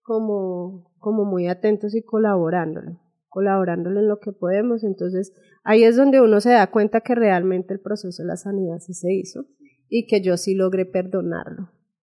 como, 0.09 0.91
como 0.97 1.23
muy 1.23 1.47
atentos 1.47 1.93
y 1.93 2.01
colaborándole 2.01 2.97
colaborándole 3.29 3.99
en 3.99 4.07
lo 4.07 4.19
que 4.19 4.31
podemos. 4.31 4.83
Entonces, 4.83 5.33
ahí 5.63 5.83
es 5.83 5.95
donde 5.95 6.19
uno 6.19 6.41
se 6.41 6.49
da 6.49 6.71
cuenta 6.71 7.01
que 7.01 7.13
realmente 7.13 7.75
el 7.75 7.79
proceso 7.79 8.23
de 8.23 8.27
la 8.27 8.37
sanidad 8.37 8.79
sí 8.79 8.95
se 8.95 9.13
hizo 9.13 9.45
y 9.87 10.07
que 10.07 10.21
yo 10.21 10.35
sí 10.35 10.55
logré 10.55 10.87
perdonarlo. 10.87 11.69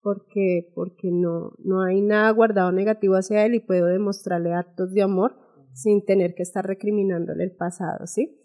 Porque, 0.04 0.72
porque 0.76 1.10
no, 1.12 1.54
no 1.64 1.82
hay 1.82 2.02
nada 2.02 2.30
guardado 2.30 2.72
negativo 2.72 3.16
hacia 3.16 3.44
él 3.44 3.56
y 3.56 3.60
puedo 3.60 3.88
demostrarle 3.88 4.54
actos 4.54 4.94
de 4.94 5.02
amor 5.02 5.36
sin 5.74 6.06
tener 6.06 6.36
que 6.36 6.44
estar 6.44 6.64
recriminándole 6.64 7.44
el 7.44 7.56
pasado, 7.56 8.06
¿sí? 8.06 8.40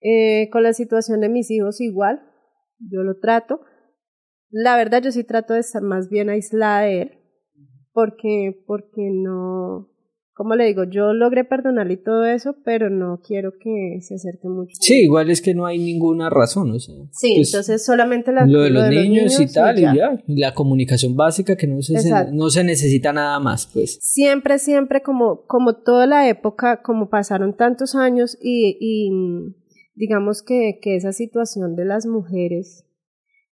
Eh, 0.00 0.48
con 0.50 0.62
la 0.62 0.72
situación 0.72 1.20
de 1.20 1.28
mis 1.28 1.50
hijos 1.50 1.80
igual, 1.80 2.22
yo 2.78 3.02
lo 3.02 3.18
trato. 3.18 3.60
La 4.50 4.76
verdad 4.76 5.02
yo 5.02 5.10
sí 5.10 5.24
trato 5.24 5.54
de 5.54 5.60
estar 5.60 5.82
más 5.82 6.08
bien 6.08 6.30
aislada 6.30 6.82
de 6.82 7.02
él, 7.02 7.18
porque, 7.94 8.62
porque 8.66 9.08
no, 9.10 9.88
como 10.34 10.56
le 10.56 10.66
digo, 10.66 10.82
yo 10.82 11.14
logré 11.14 11.44
perdonarle 11.44 11.94
y 11.94 12.02
todo 12.02 12.24
eso, 12.24 12.56
pero 12.64 12.90
no 12.90 13.20
quiero 13.24 13.52
que 13.52 14.00
se 14.00 14.16
acerque 14.16 14.48
mucho. 14.48 14.72
Sí, 14.80 15.02
igual 15.02 15.30
es 15.30 15.40
que 15.40 15.54
no 15.54 15.64
hay 15.64 15.78
ninguna 15.78 16.28
razón, 16.28 16.72
o 16.72 16.80
sea. 16.80 16.96
Sí, 17.12 17.34
pues, 17.36 17.54
entonces 17.54 17.84
solamente 17.86 18.32
la, 18.32 18.44
lo 18.44 18.62
de 18.62 18.70
los, 18.70 18.90
niños, 18.90 19.38
y 19.38 19.46
tal, 19.46 19.78
y 19.78 19.82
ya. 19.82 20.20
la 20.26 20.52
comunicación 20.52 21.14
básica 21.14 21.56
que 21.56 21.68
no 21.68 21.80
se, 21.82 21.94
Exacto. 21.94 22.32
no 22.34 22.50
se 22.50 22.64
necesita 22.64 23.12
nada 23.12 23.38
más, 23.38 23.70
pues. 23.72 23.96
Siempre, 24.00 24.58
siempre, 24.58 25.02
como, 25.02 25.46
como 25.46 25.76
toda 25.76 26.08
la 26.08 26.28
época, 26.28 26.82
como 26.82 27.08
pasaron 27.08 27.56
tantos 27.56 27.94
años 27.94 28.36
y, 28.42 28.76
y 28.80 29.10
mm, 29.12 29.54
digamos 29.94 30.42
que, 30.42 30.80
que 30.82 30.96
esa 30.96 31.12
situación 31.12 31.76
de 31.76 31.84
las 31.84 32.06
mujeres, 32.06 32.84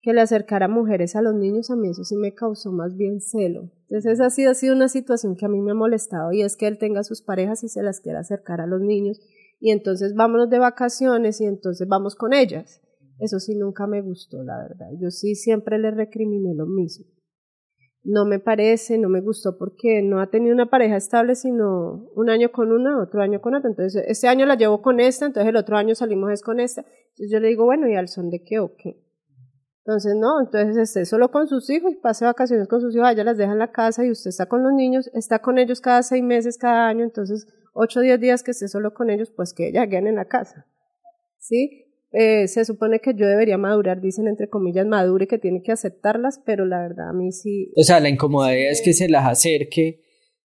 que 0.02 0.12
le 0.12 0.20
acercara 0.20 0.66
mujeres 0.66 1.14
a 1.14 1.22
los 1.22 1.34
niños, 1.34 1.70
a 1.70 1.76
mí 1.76 1.88
eso 1.88 2.02
sí 2.02 2.16
me 2.16 2.34
causó 2.34 2.72
más 2.72 2.96
bien 2.96 3.20
celo. 3.20 3.70
Entonces 3.82 4.14
esa 4.14 4.26
ha 4.26 4.54
sido 4.54 4.74
una 4.74 4.88
situación 4.88 5.36
que 5.36 5.46
a 5.46 5.48
mí 5.48 5.62
me 5.62 5.70
ha 5.70 5.74
molestado 5.74 6.32
y 6.32 6.42
es 6.42 6.56
que 6.56 6.66
él 6.66 6.76
tenga 6.78 7.04
sus 7.04 7.22
parejas 7.22 7.62
y 7.62 7.68
se 7.68 7.82
las 7.84 8.00
quiera 8.00 8.18
acercar 8.18 8.60
a 8.60 8.66
los 8.66 8.80
niños 8.80 9.20
y 9.60 9.70
entonces 9.70 10.14
vámonos 10.16 10.50
de 10.50 10.58
vacaciones 10.58 11.40
y 11.40 11.44
entonces 11.44 11.86
vamos 11.86 12.16
con 12.16 12.32
ellas. 12.32 12.80
Eso 13.20 13.38
sí 13.38 13.54
nunca 13.54 13.86
me 13.86 14.02
gustó, 14.02 14.42
la 14.42 14.58
verdad. 14.58 14.88
Yo 15.00 15.10
sí 15.10 15.36
siempre 15.36 15.78
le 15.78 15.92
recriminé 15.92 16.52
lo 16.52 16.66
mismo. 16.66 17.06
No 18.02 18.24
me 18.24 18.40
parece, 18.40 18.98
no 18.98 19.08
me 19.08 19.20
gustó 19.20 19.56
porque 19.56 20.02
no 20.02 20.20
ha 20.20 20.30
tenido 20.30 20.52
una 20.52 20.68
pareja 20.68 20.96
estable 20.96 21.36
sino 21.36 22.10
un 22.16 22.28
año 22.28 22.50
con 22.50 22.72
una, 22.72 23.00
otro 23.00 23.22
año 23.22 23.40
con 23.40 23.54
otra. 23.54 23.70
Entonces, 23.70 24.02
este 24.08 24.26
año 24.26 24.46
la 24.46 24.56
llevo 24.56 24.82
con 24.82 24.98
esta, 24.98 25.26
entonces 25.26 25.48
el 25.48 25.56
otro 25.56 25.76
año 25.76 25.94
salimos 25.94 26.32
es 26.32 26.42
con 26.42 26.58
esta. 26.58 26.80
Entonces 26.80 27.30
yo 27.30 27.38
le 27.38 27.46
digo, 27.46 27.64
bueno, 27.64 27.88
¿y 27.88 27.94
al 27.94 28.08
son 28.08 28.30
de 28.30 28.42
qué 28.42 28.58
o 28.58 28.74
qué? 28.74 29.11
Entonces, 29.84 30.14
no, 30.16 30.40
entonces 30.40 30.76
esté 30.76 31.04
solo 31.04 31.30
con 31.30 31.48
sus 31.48 31.68
hijos 31.68 31.92
y 31.92 31.96
pase 31.96 32.24
vacaciones 32.24 32.68
con 32.68 32.80
sus 32.80 32.94
hijos, 32.94 33.10
ella 33.10 33.24
las 33.24 33.36
deja 33.36 33.52
en 33.52 33.58
la 33.58 33.72
casa 33.72 34.04
y 34.04 34.10
usted 34.10 34.28
está 34.28 34.46
con 34.46 34.62
los 34.62 34.72
niños, 34.72 35.10
está 35.12 35.40
con 35.40 35.58
ellos 35.58 35.80
cada 35.80 36.02
seis 36.04 36.22
meses, 36.22 36.56
cada 36.56 36.86
año, 36.86 37.02
entonces 37.02 37.48
ocho 37.74 37.98
o 37.98 38.02
diez 38.02 38.20
días 38.20 38.44
que 38.44 38.52
esté 38.52 38.68
solo 38.68 38.94
con 38.94 39.10
ellos, 39.10 39.32
pues 39.34 39.52
que 39.52 39.68
ella 39.68 39.88
queden 39.88 40.06
en 40.06 40.16
la 40.16 40.26
casa. 40.26 40.66
¿Sí? 41.38 41.88
Eh, 42.12 42.46
se 42.46 42.64
supone 42.64 43.00
que 43.00 43.14
yo 43.14 43.26
debería 43.26 43.56
madurar, 43.56 44.00
dicen 44.00 44.28
entre 44.28 44.48
comillas, 44.48 44.86
madure, 44.86 45.26
que 45.26 45.38
tiene 45.38 45.62
que 45.62 45.72
aceptarlas, 45.72 46.40
pero 46.44 46.66
la 46.66 46.80
verdad 46.80 47.08
a 47.08 47.12
mí 47.12 47.32
sí. 47.32 47.72
O 47.74 47.82
sea, 47.82 48.00
la 48.00 48.10
incomodidad 48.10 48.70
es 48.70 48.82
que 48.82 48.92
se 48.92 49.08
las 49.08 49.26
acerque, 49.26 50.02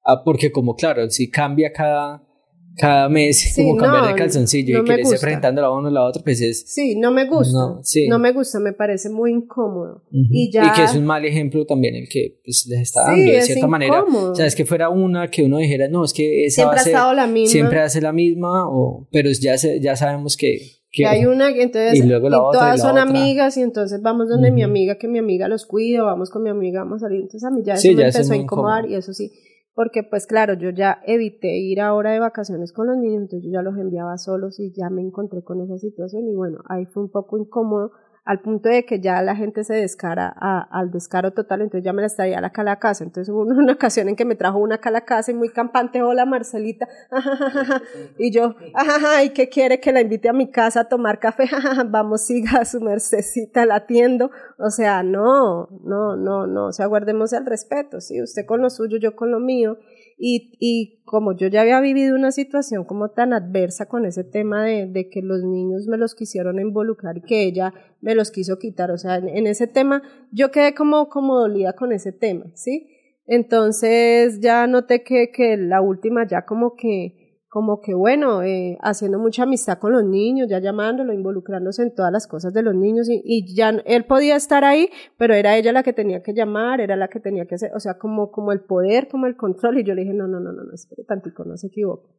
a, 0.03 0.23
porque 0.23 0.51
como 0.51 0.75
claro, 0.75 1.09
si 1.09 1.31
cambia 1.31 1.71
cada, 1.71 2.27
cada 2.77 3.07
mes, 3.09 3.39
Sí, 3.53 3.61
como 3.63 3.77
cambiar 3.77 4.03
no, 4.03 4.09
de 4.09 4.15
calzoncillo 4.15 4.77
no 4.77 4.83
y 4.83 4.85
que 4.87 4.95
le 4.95 5.01
esté 5.03 5.19
presentando 5.19 5.61
la 5.61 5.69
uno 5.71 5.87
a 5.89 5.91
la 5.91 6.03
otra, 6.05 6.23
pues 6.23 6.41
es... 6.41 6.63
Sí, 6.67 6.95
no 6.95 7.11
me 7.11 7.25
gusta. 7.27 7.57
No, 7.57 7.79
sí. 7.83 8.07
No 8.07 8.17
me 8.19 8.31
gusta, 8.31 8.59
me 8.59 8.73
parece 8.73 9.09
muy 9.09 9.31
incómodo. 9.31 10.03
Ujú. 10.11 10.27
Y 10.31 10.51
ya. 10.51 10.73
que 10.73 10.83
es 10.83 10.95
un 10.95 11.05
mal 11.05 11.23
ejemplo 11.25 11.65
también 11.65 11.95
el 11.95 12.07
que 12.09 12.39
pues, 12.43 12.65
les 12.67 12.79
está 12.81 13.05
Sí, 13.05 13.11
dando, 13.11 13.31
de 13.31 13.37
es 13.37 13.45
cierta 13.45 13.67
manera. 13.67 13.99
incómodo. 13.99 14.31
O 14.31 14.35
sea, 14.35 14.45
es 14.45 14.55
que 14.55 14.65
fuera 14.65 14.89
una 14.89 15.29
que 15.29 15.43
uno 15.43 15.57
dijera, 15.57 15.87
no, 15.87 16.03
es 16.03 16.13
que 16.13 16.45
esa 16.45 16.55
siempre 16.55 16.75
va 16.75 16.77
ha 16.77 16.81
a 16.81 16.83
ser, 16.83 16.93
estado 16.93 17.13
la 17.13 17.27
misma. 17.27 17.51
siempre 17.51 17.79
hace 17.79 18.01
la 18.01 18.11
misma, 18.13 18.67
o, 18.69 19.07
pero 19.11 19.29
ya, 19.31 19.57
se, 19.57 19.79
ya 19.79 19.95
sabemos 19.95 20.35
que... 20.37 20.57
que 20.91 21.03
que 21.03 21.05
hay 21.07 21.25
una 21.25 21.49
y 21.49 21.59
entonces 21.59 21.95
y 21.95 22.03
luego 22.03 22.29
la 22.29 22.39
otra, 22.41 22.59
y 22.59 22.61
todas 22.61 22.77
la 22.77 22.83
son 22.83 22.91
otra. 22.91 23.01
amigas 23.03 23.57
y 23.57 23.61
entonces 23.61 23.99
vamos 24.03 24.29
donde 24.29 24.51
mi 24.51 24.61
Ujú. 24.61 24.69
amiga 24.69 24.95
que 24.99 25.07
mi 25.07 25.17
amiga 25.17 25.47
los 25.47 25.65
cuida 25.65 26.03
vamos 26.03 26.29
con 26.29 26.43
mi 26.43 26.51
amiga 26.51 26.81
vamos 26.83 27.01
a 27.01 27.07
salir 27.07 27.21
entonces 27.21 27.43
a 27.43 27.49
mí 27.49 27.61
ya 27.65 27.73
eso 27.73 27.81
Sí, 27.81 27.95
me 27.95 28.01
ya 28.01 28.07
empezó 28.09 28.33
a 28.33 28.35
incomodar 28.35 28.79
incómodo. 28.81 28.95
y 28.95 28.99
eso 28.99 29.11
sí 29.11 29.31
porque 29.75 30.03
pues 30.03 30.27
claro 30.27 30.53
yo 30.53 30.69
ya 30.69 30.99
evité 31.05 31.57
ir 31.57 31.81
ahora 31.81 32.11
de 32.11 32.19
vacaciones 32.19 32.73
con 32.73 32.87
los 32.87 32.97
niños 32.97 33.23
entonces 33.23 33.45
yo 33.45 33.51
ya 33.51 33.61
los 33.61 33.77
enviaba 33.77 34.17
solos 34.17 34.59
y 34.59 34.71
ya 34.71 34.89
me 34.89 35.01
encontré 35.01 35.43
con 35.43 35.61
esa 35.61 35.77
situación 35.77 36.27
y 36.27 36.35
bueno 36.35 36.59
ahí 36.67 36.85
fue 36.85 37.03
un 37.03 37.09
poco 37.09 37.37
incómodo 37.37 37.91
al 38.25 38.39
punto 38.39 38.69
de 38.69 38.85
que 38.85 39.01
ya 39.01 39.21
la 39.21 39.35
gente 39.35 39.65
se 39.65 39.73
descara 39.73 40.29
al 40.29 40.91
descaro 40.91 41.31
total, 41.31 41.61
entonces 41.61 41.83
ya 41.83 41.91
me 41.91 42.01
la 42.01 42.47
acá 42.47 42.61
a 42.61 42.65
la 42.65 42.79
casa. 42.79 43.03
Entonces 43.03 43.33
hubo 43.33 43.41
una 43.41 43.73
ocasión 43.73 44.07
en 44.07 44.15
que 44.15 44.23
me 44.23 44.35
trajo 44.35 44.59
una 44.59 44.75
acá 44.75 44.89
a 44.89 44.93
la 44.93 45.01
casa 45.01 45.31
y 45.31 45.33
muy 45.33 45.49
campante, 45.49 46.01
hola 46.01 46.25
Marcelita, 46.25 46.87
y 48.17 48.31
yo, 48.31 48.55
ajaja, 48.73 49.23
¿y 49.23 49.29
qué 49.31 49.49
quiere 49.49 49.79
que 49.79 49.91
la 49.91 50.01
invite 50.01 50.29
a 50.29 50.33
mi 50.33 50.49
casa 50.49 50.81
a 50.81 50.83
tomar 50.85 51.19
café? 51.19 51.49
Vamos, 51.87 52.21
siga 52.21 52.59
a 52.59 52.65
su 52.65 52.79
mercecita, 52.79 53.65
la 53.65 53.75
atiendo. 53.75 54.31
O 54.57 54.69
sea, 54.69 55.03
no, 55.03 55.67
no, 55.83 56.15
no, 56.15 56.47
no, 56.47 56.67
o 56.67 56.71
sea, 56.71 56.85
guardemos 56.85 57.33
el 57.33 57.45
respeto, 57.45 57.99
¿sí? 57.99 58.21
Usted 58.21 58.45
con 58.45 58.61
lo 58.61 58.69
suyo, 58.69 58.97
yo 58.97 59.15
con 59.15 59.31
lo 59.31 59.39
mío. 59.39 59.77
Y, 60.17 60.53
y 60.59 61.03
como 61.05 61.35
yo 61.35 61.47
ya 61.47 61.61
había 61.61 61.79
vivido 61.79 62.15
una 62.15 62.31
situación 62.31 62.85
como 62.85 63.09
tan 63.09 63.33
adversa 63.33 63.87
con 63.87 64.05
ese 64.05 64.23
tema 64.23 64.63
de, 64.63 64.87
de, 64.87 65.09
que 65.09 65.21
los 65.21 65.43
niños 65.43 65.87
me 65.87 65.97
los 65.97 66.15
quisieron 66.15 66.59
involucrar 66.59 67.17
y 67.17 67.21
que 67.21 67.43
ella 67.43 67.73
me 68.01 68.15
los 68.15 68.31
quiso 68.31 68.57
quitar, 68.59 68.91
o 68.91 68.97
sea, 68.97 69.17
en, 69.17 69.47
ese 69.47 69.67
tema 69.67 70.01
yo 70.31 70.51
quedé 70.51 70.73
como, 70.73 71.09
como 71.09 71.39
dolida 71.39 71.73
con 71.73 71.91
ese 71.91 72.11
tema, 72.11 72.45
¿sí? 72.55 72.89
Entonces 73.25 74.39
ya 74.41 74.67
noté 74.67 75.03
que, 75.03 75.31
que 75.31 75.57
la 75.57 75.81
última 75.81 76.27
ya 76.27 76.45
como 76.45 76.75
que 76.75 77.22
como 77.53 77.81
que 77.81 77.93
bueno, 77.93 78.41
eh, 78.41 78.79
haciendo 78.81 79.19
mucha 79.19 79.43
amistad 79.43 79.77
con 79.77 79.91
los 79.91 80.03
niños, 80.03 80.47
ya 80.49 80.57
llamándolo, 80.57 81.13
involucrándose 81.13 81.83
en 81.83 81.93
todas 81.93 82.11
las 82.11 82.25
cosas 82.25 82.51
de 82.51 82.63
los 82.63 82.73
niños 82.73 83.07
y, 83.07 83.21
y, 83.23 83.55
ya 83.55 83.69
él 83.85 84.05
podía 84.05 84.35
estar 84.35 84.63
ahí, 84.63 84.89
pero 85.19 85.35
era 85.35 85.55
ella 85.55 85.71
la 85.71 85.83
que 85.83 85.93
tenía 85.93 86.23
que 86.23 86.33
llamar, 86.33 86.81
era 86.81 86.95
la 86.95 87.09
que 87.09 87.19
tenía 87.19 87.45
que 87.45 87.53
hacer, 87.53 87.69
o 87.75 87.79
sea, 87.79 87.99
como, 87.99 88.31
como 88.31 88.53
el 88.53 88.61
poder, 88.61 89.07
como 89.07 89.27
el 89.27 89.35
control 89.35 89.77
y 89.77 89.83
yo 89.83 89.93
le 89.93 90.01
dije, 90.01 90.15
no, 90.15 90.27
no, 90.27 90.39
no, 90.39 90.51
no, 90.51 90.63
no 90.63 90.73
espere 90.73 91.03
tantico, 91.03 91.45
no 91.45 91.55
se 91.55 91.67
equivoque, 91.67 92.09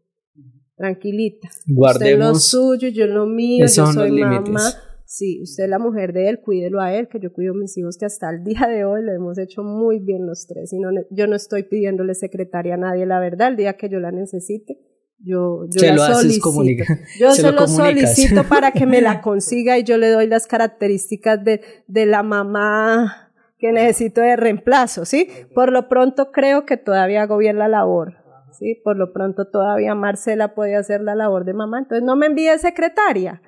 tranquilita, 0.77 1.49
Guardemos 1.67 2.37
usted 2.37 2.59
lo 2.59 2.63
suyo, 2.63 2.89
yo 2.91 3.09
lo 3.09 3.27
mío, 3.27 3.67
yo 3.67 3.87
soy 3.87 4.13
mamá, 4.13 4.71
sí, 5.05 5.43
usted 5.43 5.65
es 5.65 5.71
la 5.71 5.81
mujer 5.81 6.13
de 6.13 6.29
él, 6.29 6.43
cuídelo 6.43 6.81
a 6.81 6.95
él, 6.95 7.09
que 7.09 7.19
yo 7.19 7.33
cuido 7.33 7.55
a 7.55 7.57
mis 7.57 7.77
hijos, 7.77 7.99
que 7.99 8.07
hasta 8.07 8.31
el 8.31 8.45
día 8.45 8.69
de 8.69 8.85
hoy 8.85 9.03
lo 9.03 9.11
hemos 9.11 9.37
hecho 9.39 9.65
muy 9.65 9.99
bien 9.99 10.29
los 10.29 10.47
tres 10.47 10.73
y 10.73 10.79
no, 10.79 10.91
yo 11.11 11.27
no 11.27 11.35
estoy 11.35 11.65
pidiéndole 11.65 12.15
secretaria 12.15 12.75
a 12.75 12.77
nadie, 12.77 13.05
la 13.05 13.19
verdad, 13.19 13.49
el 13.49 13.57
día 13.57 13.73
que 13.73 13.89
yo 13.89 13.99
la 13.99 14.13
necesite, 14.13 14.93
yo, 15.18 15.65
yo 15.68 15.81
se 15.81 15.86
la 15.89 15.94
lo 15.94 16.02
haces 16.02 16.17
solicito. 16.18 16.49
comunica- 16.51 16.99
Yo 17.18 17.31
se 17.31 17.43
se, 17.43 17.52
lo 17.52 17.67
solicito 17.67 18.44
para 18.44 18.73
que 18.73 18.86
me 18.86 19.01
la 19.01 19.20
consiga 19.23 19.78
y 19.78 19.84
yo 19.84 19.97
le 19.99 20.09
doy 20.10 20.26
las 20.26 20.47
características 20.47 21.43
de, 21.44 21.60
de 21.86 22.07
la 22.07 22.23
mamá 22.23 23.31
que 23.59 23.73
necesito 23.73 24.20
de 24.20 24.36
reemplazo, 24.36 25.05
¿sí? 25.05 25.28
Por 25.55 25.73
lo 25.73 25.89
pronto 25.89 26.31
creo 26.33 26.67
que 26.67 26.76
todavía 26.76 27.23
hago 27.23 27.39
bien 27.39 27.57
la 27.59 27.68
labor, 27.68 28.15
¿sí? 28.59 28.81
Por 28.84 28.97
lo 28.99 29.12
pronto 29.12 29.47
todavía 29.49 29.94
Marcela 29.94 30.55
puede 30.55 30.76
hacer 30.76 31.01
la 31.01 31.15
labor 31.15 31.44
de 31.47 31.55
mamá, 31.55 31.78
entonces 31.78 32.05
no 32.05 32.17
me 32.17 32.26
envíe 32.26 32.59
secretaria, 32.59 33.41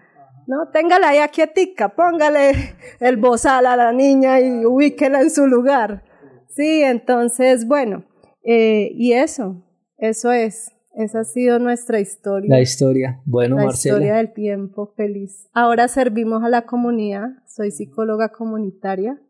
¿no? 0.47 0.70
Téngala 0.73 1.09
ahí 1.11 1.19
quietica, 1.31 1.91
póngale 1.91 2.53
el 3.01 3.17
bozal 3.19 3.67
a 3.67 3.77
la 3.77 3.93
niña 3.93 4.41
y 4.41 4.65
ubíquela 4.65 5.20
en 5.20 5.31
su 5.31 5.47
lugar, 5.47 6.05
¿sí? 6.49 6.83
Entonces, 6.83 7.67
bueno, 7.67 8.05
eh, 8.45 8.89
y 8.95 9.12
eso, 9.12 9.62
eso 9.99 10.33
es. 10.33 10.73
Esa 10.97 11.20
ha 11.20 11.25
sido 11.25 11.58
nuestra 11.58 12.00
historia. 12.00 12.49
La 12.49 12.60
historia. 12.62 13.20
Bueno, 13.26 13.57
la 13.57 13.65
Marcela. 13.66 13.97
historia 13.97 14.16
del 14.16 14.33
tiempo 14.33 14.94
feliz. 14.97 15.47
Ahora 15.52 15.89
servimos 15.89 16.42
a 16.42 16.49
la 16.49 16.62
comunidad. 16.65 17.28
Soy 17.47 17.70
psicóloga 17.70 18.31
comunitaria. 18.31 19.20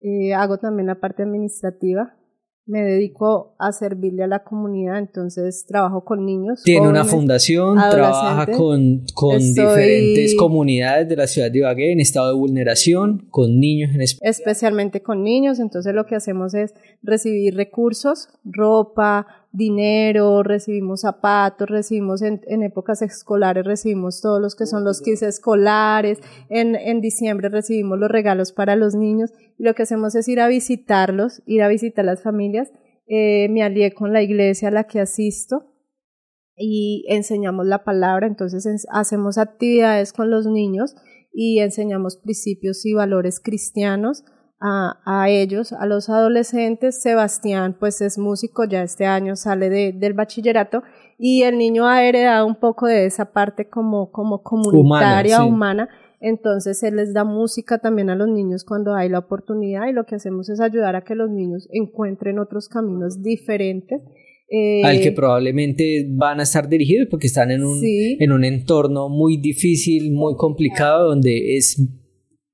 Eh, 0.00 0.32
hago 0.32 0.58
también 0.58 0.86
la 0.86 0.98
parte 0.98 1.22
administrativa. 1.24 2.14
Me 2.64 2.82
dedico 2.82 3.54
a 3.58 3.72
servirle 3.72 4.24
a 4.24 4.26
la 4.26 4.44
comunidad, 4.44 4.98
entonces 4.98 5.64
trabajo 5.66 6.04
con 6.04 6.26
niños. 6.26 6.62
Tiene 6.64 6.86
una 6.86 7.04
fundación, 7.06 7.78
trabaja 7.90 8.44
con, 8.52 9.04
con 9.14 9.36
Estoy- 9.38 9.64
diferentes 9.68 10.36
comunidades 10.36 11.08
de 11.08 11.16
la 11.16 11.26
ciudad 11.26 11.50
de 11.50 11.60
Ibagué 11.60 11.92
en 11.92 12.00
estado 12.00 12.28
de 12.28 12.34
vulneración, 12.38 13.26
con 13.30 13.58
niños 13.58 13.94
en 13.94 14.02
especial. 14.02 14.30
especialmente 14.30 15.02
con 15.02 15.22
niños, 15.22 15.60
entonces 15.60 15.94
lo 15.94 16.04
que 16.04 16.16
hacemos 16.16 16.52
es 16.52 16.74
recibir 17.02 17.54
recursos, 17.56 18.28
ropa, 18.44 19.26
dinero, 19.58 20.42
recibimos 20.42 21.02
zapatos, 21.02 21.68
recibimos 21.68 22.22
en, 22.22 22.40
en 22.46 22.62
épocas 22.62 23.02
escolares, 23.02 23.66
recibimos 23.66 24.22
todos 24.22 24.40
los 24.40 24.54
que 24.56 24.64
son 24.64 24.84
los 24.84 25.02
kits 25.02 25.22
escolares, 25.22 26.20
en, 26.48 26.74
en 26.76 27.00
diciembre 27.02 27.50
recibimos 27.50 27.98
los 27.98 28.10
regalos 28.10 28.52
para 28.52 28.76
los 28.76 28.94
niños, 28.94 29.30
y 29.58 29.64
lo 29.64 29.74
que 29.74 29.82
hacemos 29.82 30.14
es 30.14 30.26
ir 30.28 30.40
a 30.40 30.48
visitarlos, 30.48 31.42
ir 31.46 31.62
a 31.62 31.68
visitar 31.68 32.04
las 32.04 32.22
familias, 32.22 32.70
eh, 33.06 33.48
me 33.50 33.62
alié 33.62 33.92
con 33.92 34.12
la 34.12 34.22
iglesia 34.22 34.68
a 34.68 34.70
la 34.70 34.84
que 34.84 35.00
asisto, 35.00 35.74
y 36.56 37.04
enseñamos 37.08 37.66
la 37.66 37.84
palabra, 37.84 38.26
entonces 38.26 38.64
en- 38.66 38.78
hacemos 38.90 39.38
actividades 39.38 40.12
con 40.12 40.30
los 40.30 40.46
niños 40.46 40.94
y 41.32 41.60
enseñamos 41.60 42.16
principios 42.16 42.84
y 42.86 42.94
valores 42.94 43.38
cristianos 43.38 44.24
a, 44.60 44.98
a 45.04 45.28
ellos, 45.30 45.72
a 45.72 45.86
los 45.86 46.08
adolescentes. 46.08 47.00
Sebastián 47.00 47.76
pues 47.78 48.00
es 48.00 48.18
músico, 48.18 48.64
ya 48.64 48.82
este 48.82 49.06
año 49.06 49.36
sale 49.36 49.70
de, 49.70 49.92
del 49.92 50.12
bachillerato 50.14 50.82
y 51.18 51.42
el 51.42 51.58
niño 51.58 51.86
ha 51.86 52.04
heredado 52.04 52.46
un 52.46 52.56
poco 52.56 52.86
de 52.86 53.06
esa 53.06 53.32
parte 53.32 53.68
como, 53.68 54.10
como 54.10 54.42
comunitaria, 54.42 55.38
sí. 55.38 55.42
humana. 55.42 55.88
Entonces 56.20 56.82
él 56.82 56.96
les 56.96 57.14
da 57.14 57.24
música 57.24 57.78
también 57.78 58.10
a 58.10 58.16
los 58.16 58.28
niños 58.28 58.64
cuando 58.64 58.94
hay 58.94 59.08
la 59.08 59.20
oportunidad 59.20 59.86
y 59.88 59.92
lo 59.92 60.04
que 60.04 60.16
hacemos 60.16 60.48
es 60.48 60.60
ayudar 60.60 60.96
a 60.96 61.04
que 61.04 61.14
los 61.14 61.30
niños 61.30 61.68
encuentren 61.72 62.38
otros 62.38 62.68
caminos 62.68 63.22
diferentes. 63.22 64.00
Eh, 64.50 64.82
al 64.82 65.00
que 65.00 65.12
probablemente 65.12 66.06
van 66.08 66.40
a 66.40 66.44
estar 66.44 66.68
dirigidos 66.68 67.06
porque 67.10 67.26
están 67.26 67.50
en 67.50 67.62
un, 67.64 67.78
Sí. 67.80 68.16
en 68.18 68.32
un 68.32 68.44
entorno 68.44 69.08
muy 69.10 69.36
difícil, 69.36 70.10
muy 70.12 70.34
complicado, 70.36 71.08
donde 71.08 71.56
es 71.56 71.80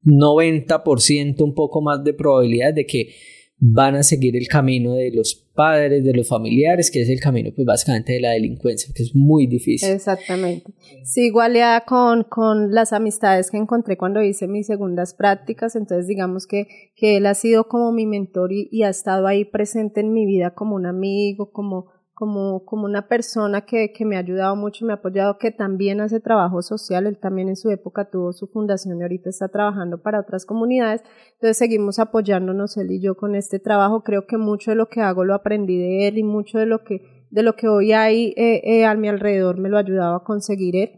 90% 0.04 1.42
un 1.42 1.54
poco 1.54 1.80
más 1.80 2.02
de 2.04 2.14
probabilidad 2.14 2.74
de 2.74 2.86
que 2.86 3.14
van 3.58 3.94
a 3.94 4.02
seguir 4.02 4.36
el 4.36 4.48
camino 4.48 4.94
de 4.94 5.10
los 5.10 5.34
padres, 5.54 6.04
de 6.04 6.12
los 6.12 6.28
familiares, 6.28 6.90
que 6.90 7.00
es 7.00 7.08
el 7.08 7.20
camino 7.20 7.50
pues 7.54 7.64
básicamente 7.64 8.12
de 8.12 8.20
la 8.20 8.30
delincuencia, 8.32 8.92
que 8.94 9.02
es 9.04 9.14
muy 9.14 9.46
difícil. 9.46 9.90
Exactamente. 9.90 10.72
Sigo 11.04 11.40
aliada 11.40 11.84
con, 11.84 12.24
con 12.24 12.74
las 12.74 12.92
amistades 12.92 13.50
que 13.50 13.56
encontré 13.56 13.96
cuando 13.96 14.22
hice 14.22 14.48
mis 14.48 14.66
segundas 14.66 15.14
prácticas, 15.14 15.76
entonces 15.76 16.06
digamos 16.06 16.46
que, 16.46 16.66
que 16.96 17.16
él 17.16 17.26
ha 17.26 17.34
sido 17.34 17.68
como 17.68 17.92
mi 17.92 18.06
mentor 18.06 18.52
y, 18.52 18.68
y 18.70 18.82
ha 18.82 18.88
estado 18.88 19.26
ahí 19.26 19.44
presente 19.44 20.00
en 20.00 20.12
mi 20.12 20.26
vida 20.26 20.54
como 20.54 20.74
un 20.74 20.86
amigo, 20.86 21.50
como, 21.52 21.86
como, 22.14 22.64
como 22.64 22.84
una 22.84 23.08
persona 23.08 23.66
que, 23.66 23.92
que 23.92 24.04
me 24.04 24.16
ha 24.16 24.20
ayudado 24.20 24.54
mucho, 24.54 24.86
me 24.86 24.92
ha 24.92 24.96
apoyado, 24.96 25.36
que 25.38 25.50
también 25.50 26.00
hace 26.00 26.20
trabajo 26.20 26.62
social, 26.62 27.06
él 27.06 27.18
también 27.18 27.48
en 27.48 27.56
su 27.56 27.70
época 27.70 28.08
tuvo 28.08 28.32
su 28.32 28.46
fundación 28.46 29.00
y 29.00 29.02
ahorita 29.02 29.30
está 29.30 29.48
trabajando 29.48 30.00
para 30.00 30.20
otras 30.20 30.46
comunidades, 30.46 31.02
entonces 31.34 31.58
seguimos 31.58 31.98
apoyándonos 31.98 32.76
él 32.76 32.92
y 32.92 33.00
yo 33.00 33.16
con 33.16 33.34
este 33.34 33.58
trabajo, 33.58 34.02
creo 34.04 34.26
que 34.26 34.38
mucho 34.38 34.70
de 34.70 34.76
lo 34.76 34.88
que 34.88 35.00
hago 35.00 35.24
lo 35.24 35.34
aprendí 35.34 35.76
de 35.76 36.08
él 36.08 36.18
y 36.18 36.22
mucho 36.22 36.58
de 36.58 36.66
lo 36.66 36.84
que 36.84 37.02
de 37.34 37.42
lo 37.42 37.56
que 37.56 37.66
hoy 37.66 37.90
hay 37.92 38.32
eh, 38.36 38.62
eh, 38.64 38.84
a 38.84 38.94
mi 38.94 39.08
alrededor 39.08 39.58
me 39.58 39.68
lo 39.68 39.76
ha 39.76 39.80
ayudado 39.80 40.14
a 40.14 40.24
conseguir 40.24 40.76
él. 40.76 40.90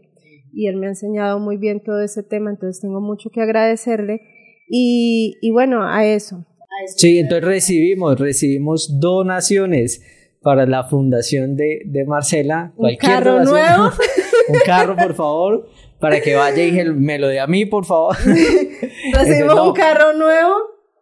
Y 0.53 0.67
él 0.67 0.77
me 0.77 0.85
ha 0.85 0.89
enseñado 0.89 1.39
muy 1.39 1.57
bien 1.57 1.83
todo 1.83 2.01
ese 2.01 2.21
tema, 2.23 2.51
entonces 2.51 2.79
tengo 2.79 3.01
mucho 3.01 3.31
que 3.31 3.41
agradecerle. 3.41 4.21
Y, 4.69 5.35
y 5.41 5.51
bueno, 5.51 5.83
a 5.83 6.05
eso. 6.05 6.45
Sí, 6.95 7.17
entonces 7.17 7.43
recibimos, 7.43 8.19
recibimos 8.19 8.99
donaciones 8.99 10.01
para 10.47 10.65
la 10.65 10.85
fundación 10.85 11.57
de, 11.57 11.81
de 11.85 12.05
Marcela. 12.05 12.71
Un 12.77 12.83
Cualquier 12.83 13.11
carro 13.11 13.31
donación. 13.43 13.53
nuevo. 13.77 13.91
un 14.47 14.59
carro, 14.65 14.95
por 14.95 15.13
favor, 15.13 15.67
para 15.99 16.21
que 16.21 16.35
vaya 16.35 16.63
y 16.63 16.89
me 16.93 17.19
lo 17.19 17.27
dé 17.27 17.41
a 17.41 17.47
mí, 17.47 17.65
por 17.65 17.83
favor. 17.83 18.15
Recibimos 19.13 19.55
No. 19.55 19.67
un 19.69 19.73
carro 19.73 20.13
nuevo, 20.13 20.53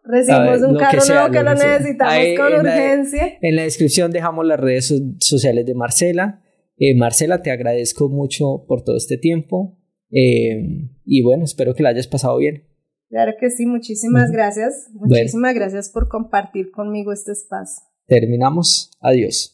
recibimos 0.03 0.61
ver, 0.61 0.69
un 0.71 0.73
que 0.77 0.83
carro 0.83 1.01
sea, 1.01 1.15
nuevo 1.27 1.31
que 1.31 1.43
lo 1.43 1.49
que 1.55 1.67
necesitamos 1.67 2.13
Ahí 2.15 2.35
con 2.35 2.47
en 2.47 2.51
la- 2.53 2.59
urgencia. 2.61 3.37
En 3.39 3.55
la 3.55 3.61
descripción 3.61 4.11
dejamos 4.11 4.47
las 4.47 4.59
redes 4.59 4.87
so- 4.87 4.95
sociales 5.19 5.63
de 5.67 5.75
Marcela. 5.75 6.41
Eh, 6.79 6.95
Marcela, 6.97 7.43
te 7.43 7.51
agradezco 7.51 8.09
mucho 8.09 8.65
por 8.67 8.83
todo 8.83 8.97
este 8.97 9.17
tiempo. 9.19 9.77
Eh, 10.09 10.89
y 11.05 11.21
bueno, 11.21 11.43
espero 11.43 11.75
que 11.75 11.83
la 11.83 11.89
hayas 11.89 12.07
pasado 12.07 12.37
bien. 12.37 12.63
Claro 13.09 13.33
que 13.39 13.51
sí, 13.51 13.67
muchísimas 13.67 14.31
gracias. 14.31 14.89
Bueno. 14.93 15.13
Muchísimas 15.15 15.53
gracias 15.53 15.89
por 15.91 16.09
compartir 16.09 16.71
conmigo 16.71 17.13
este 17.13 17.31
espacio. 17.33 17.83
Terminamos. 18.07 18.89
Adiós. 19.01 19.53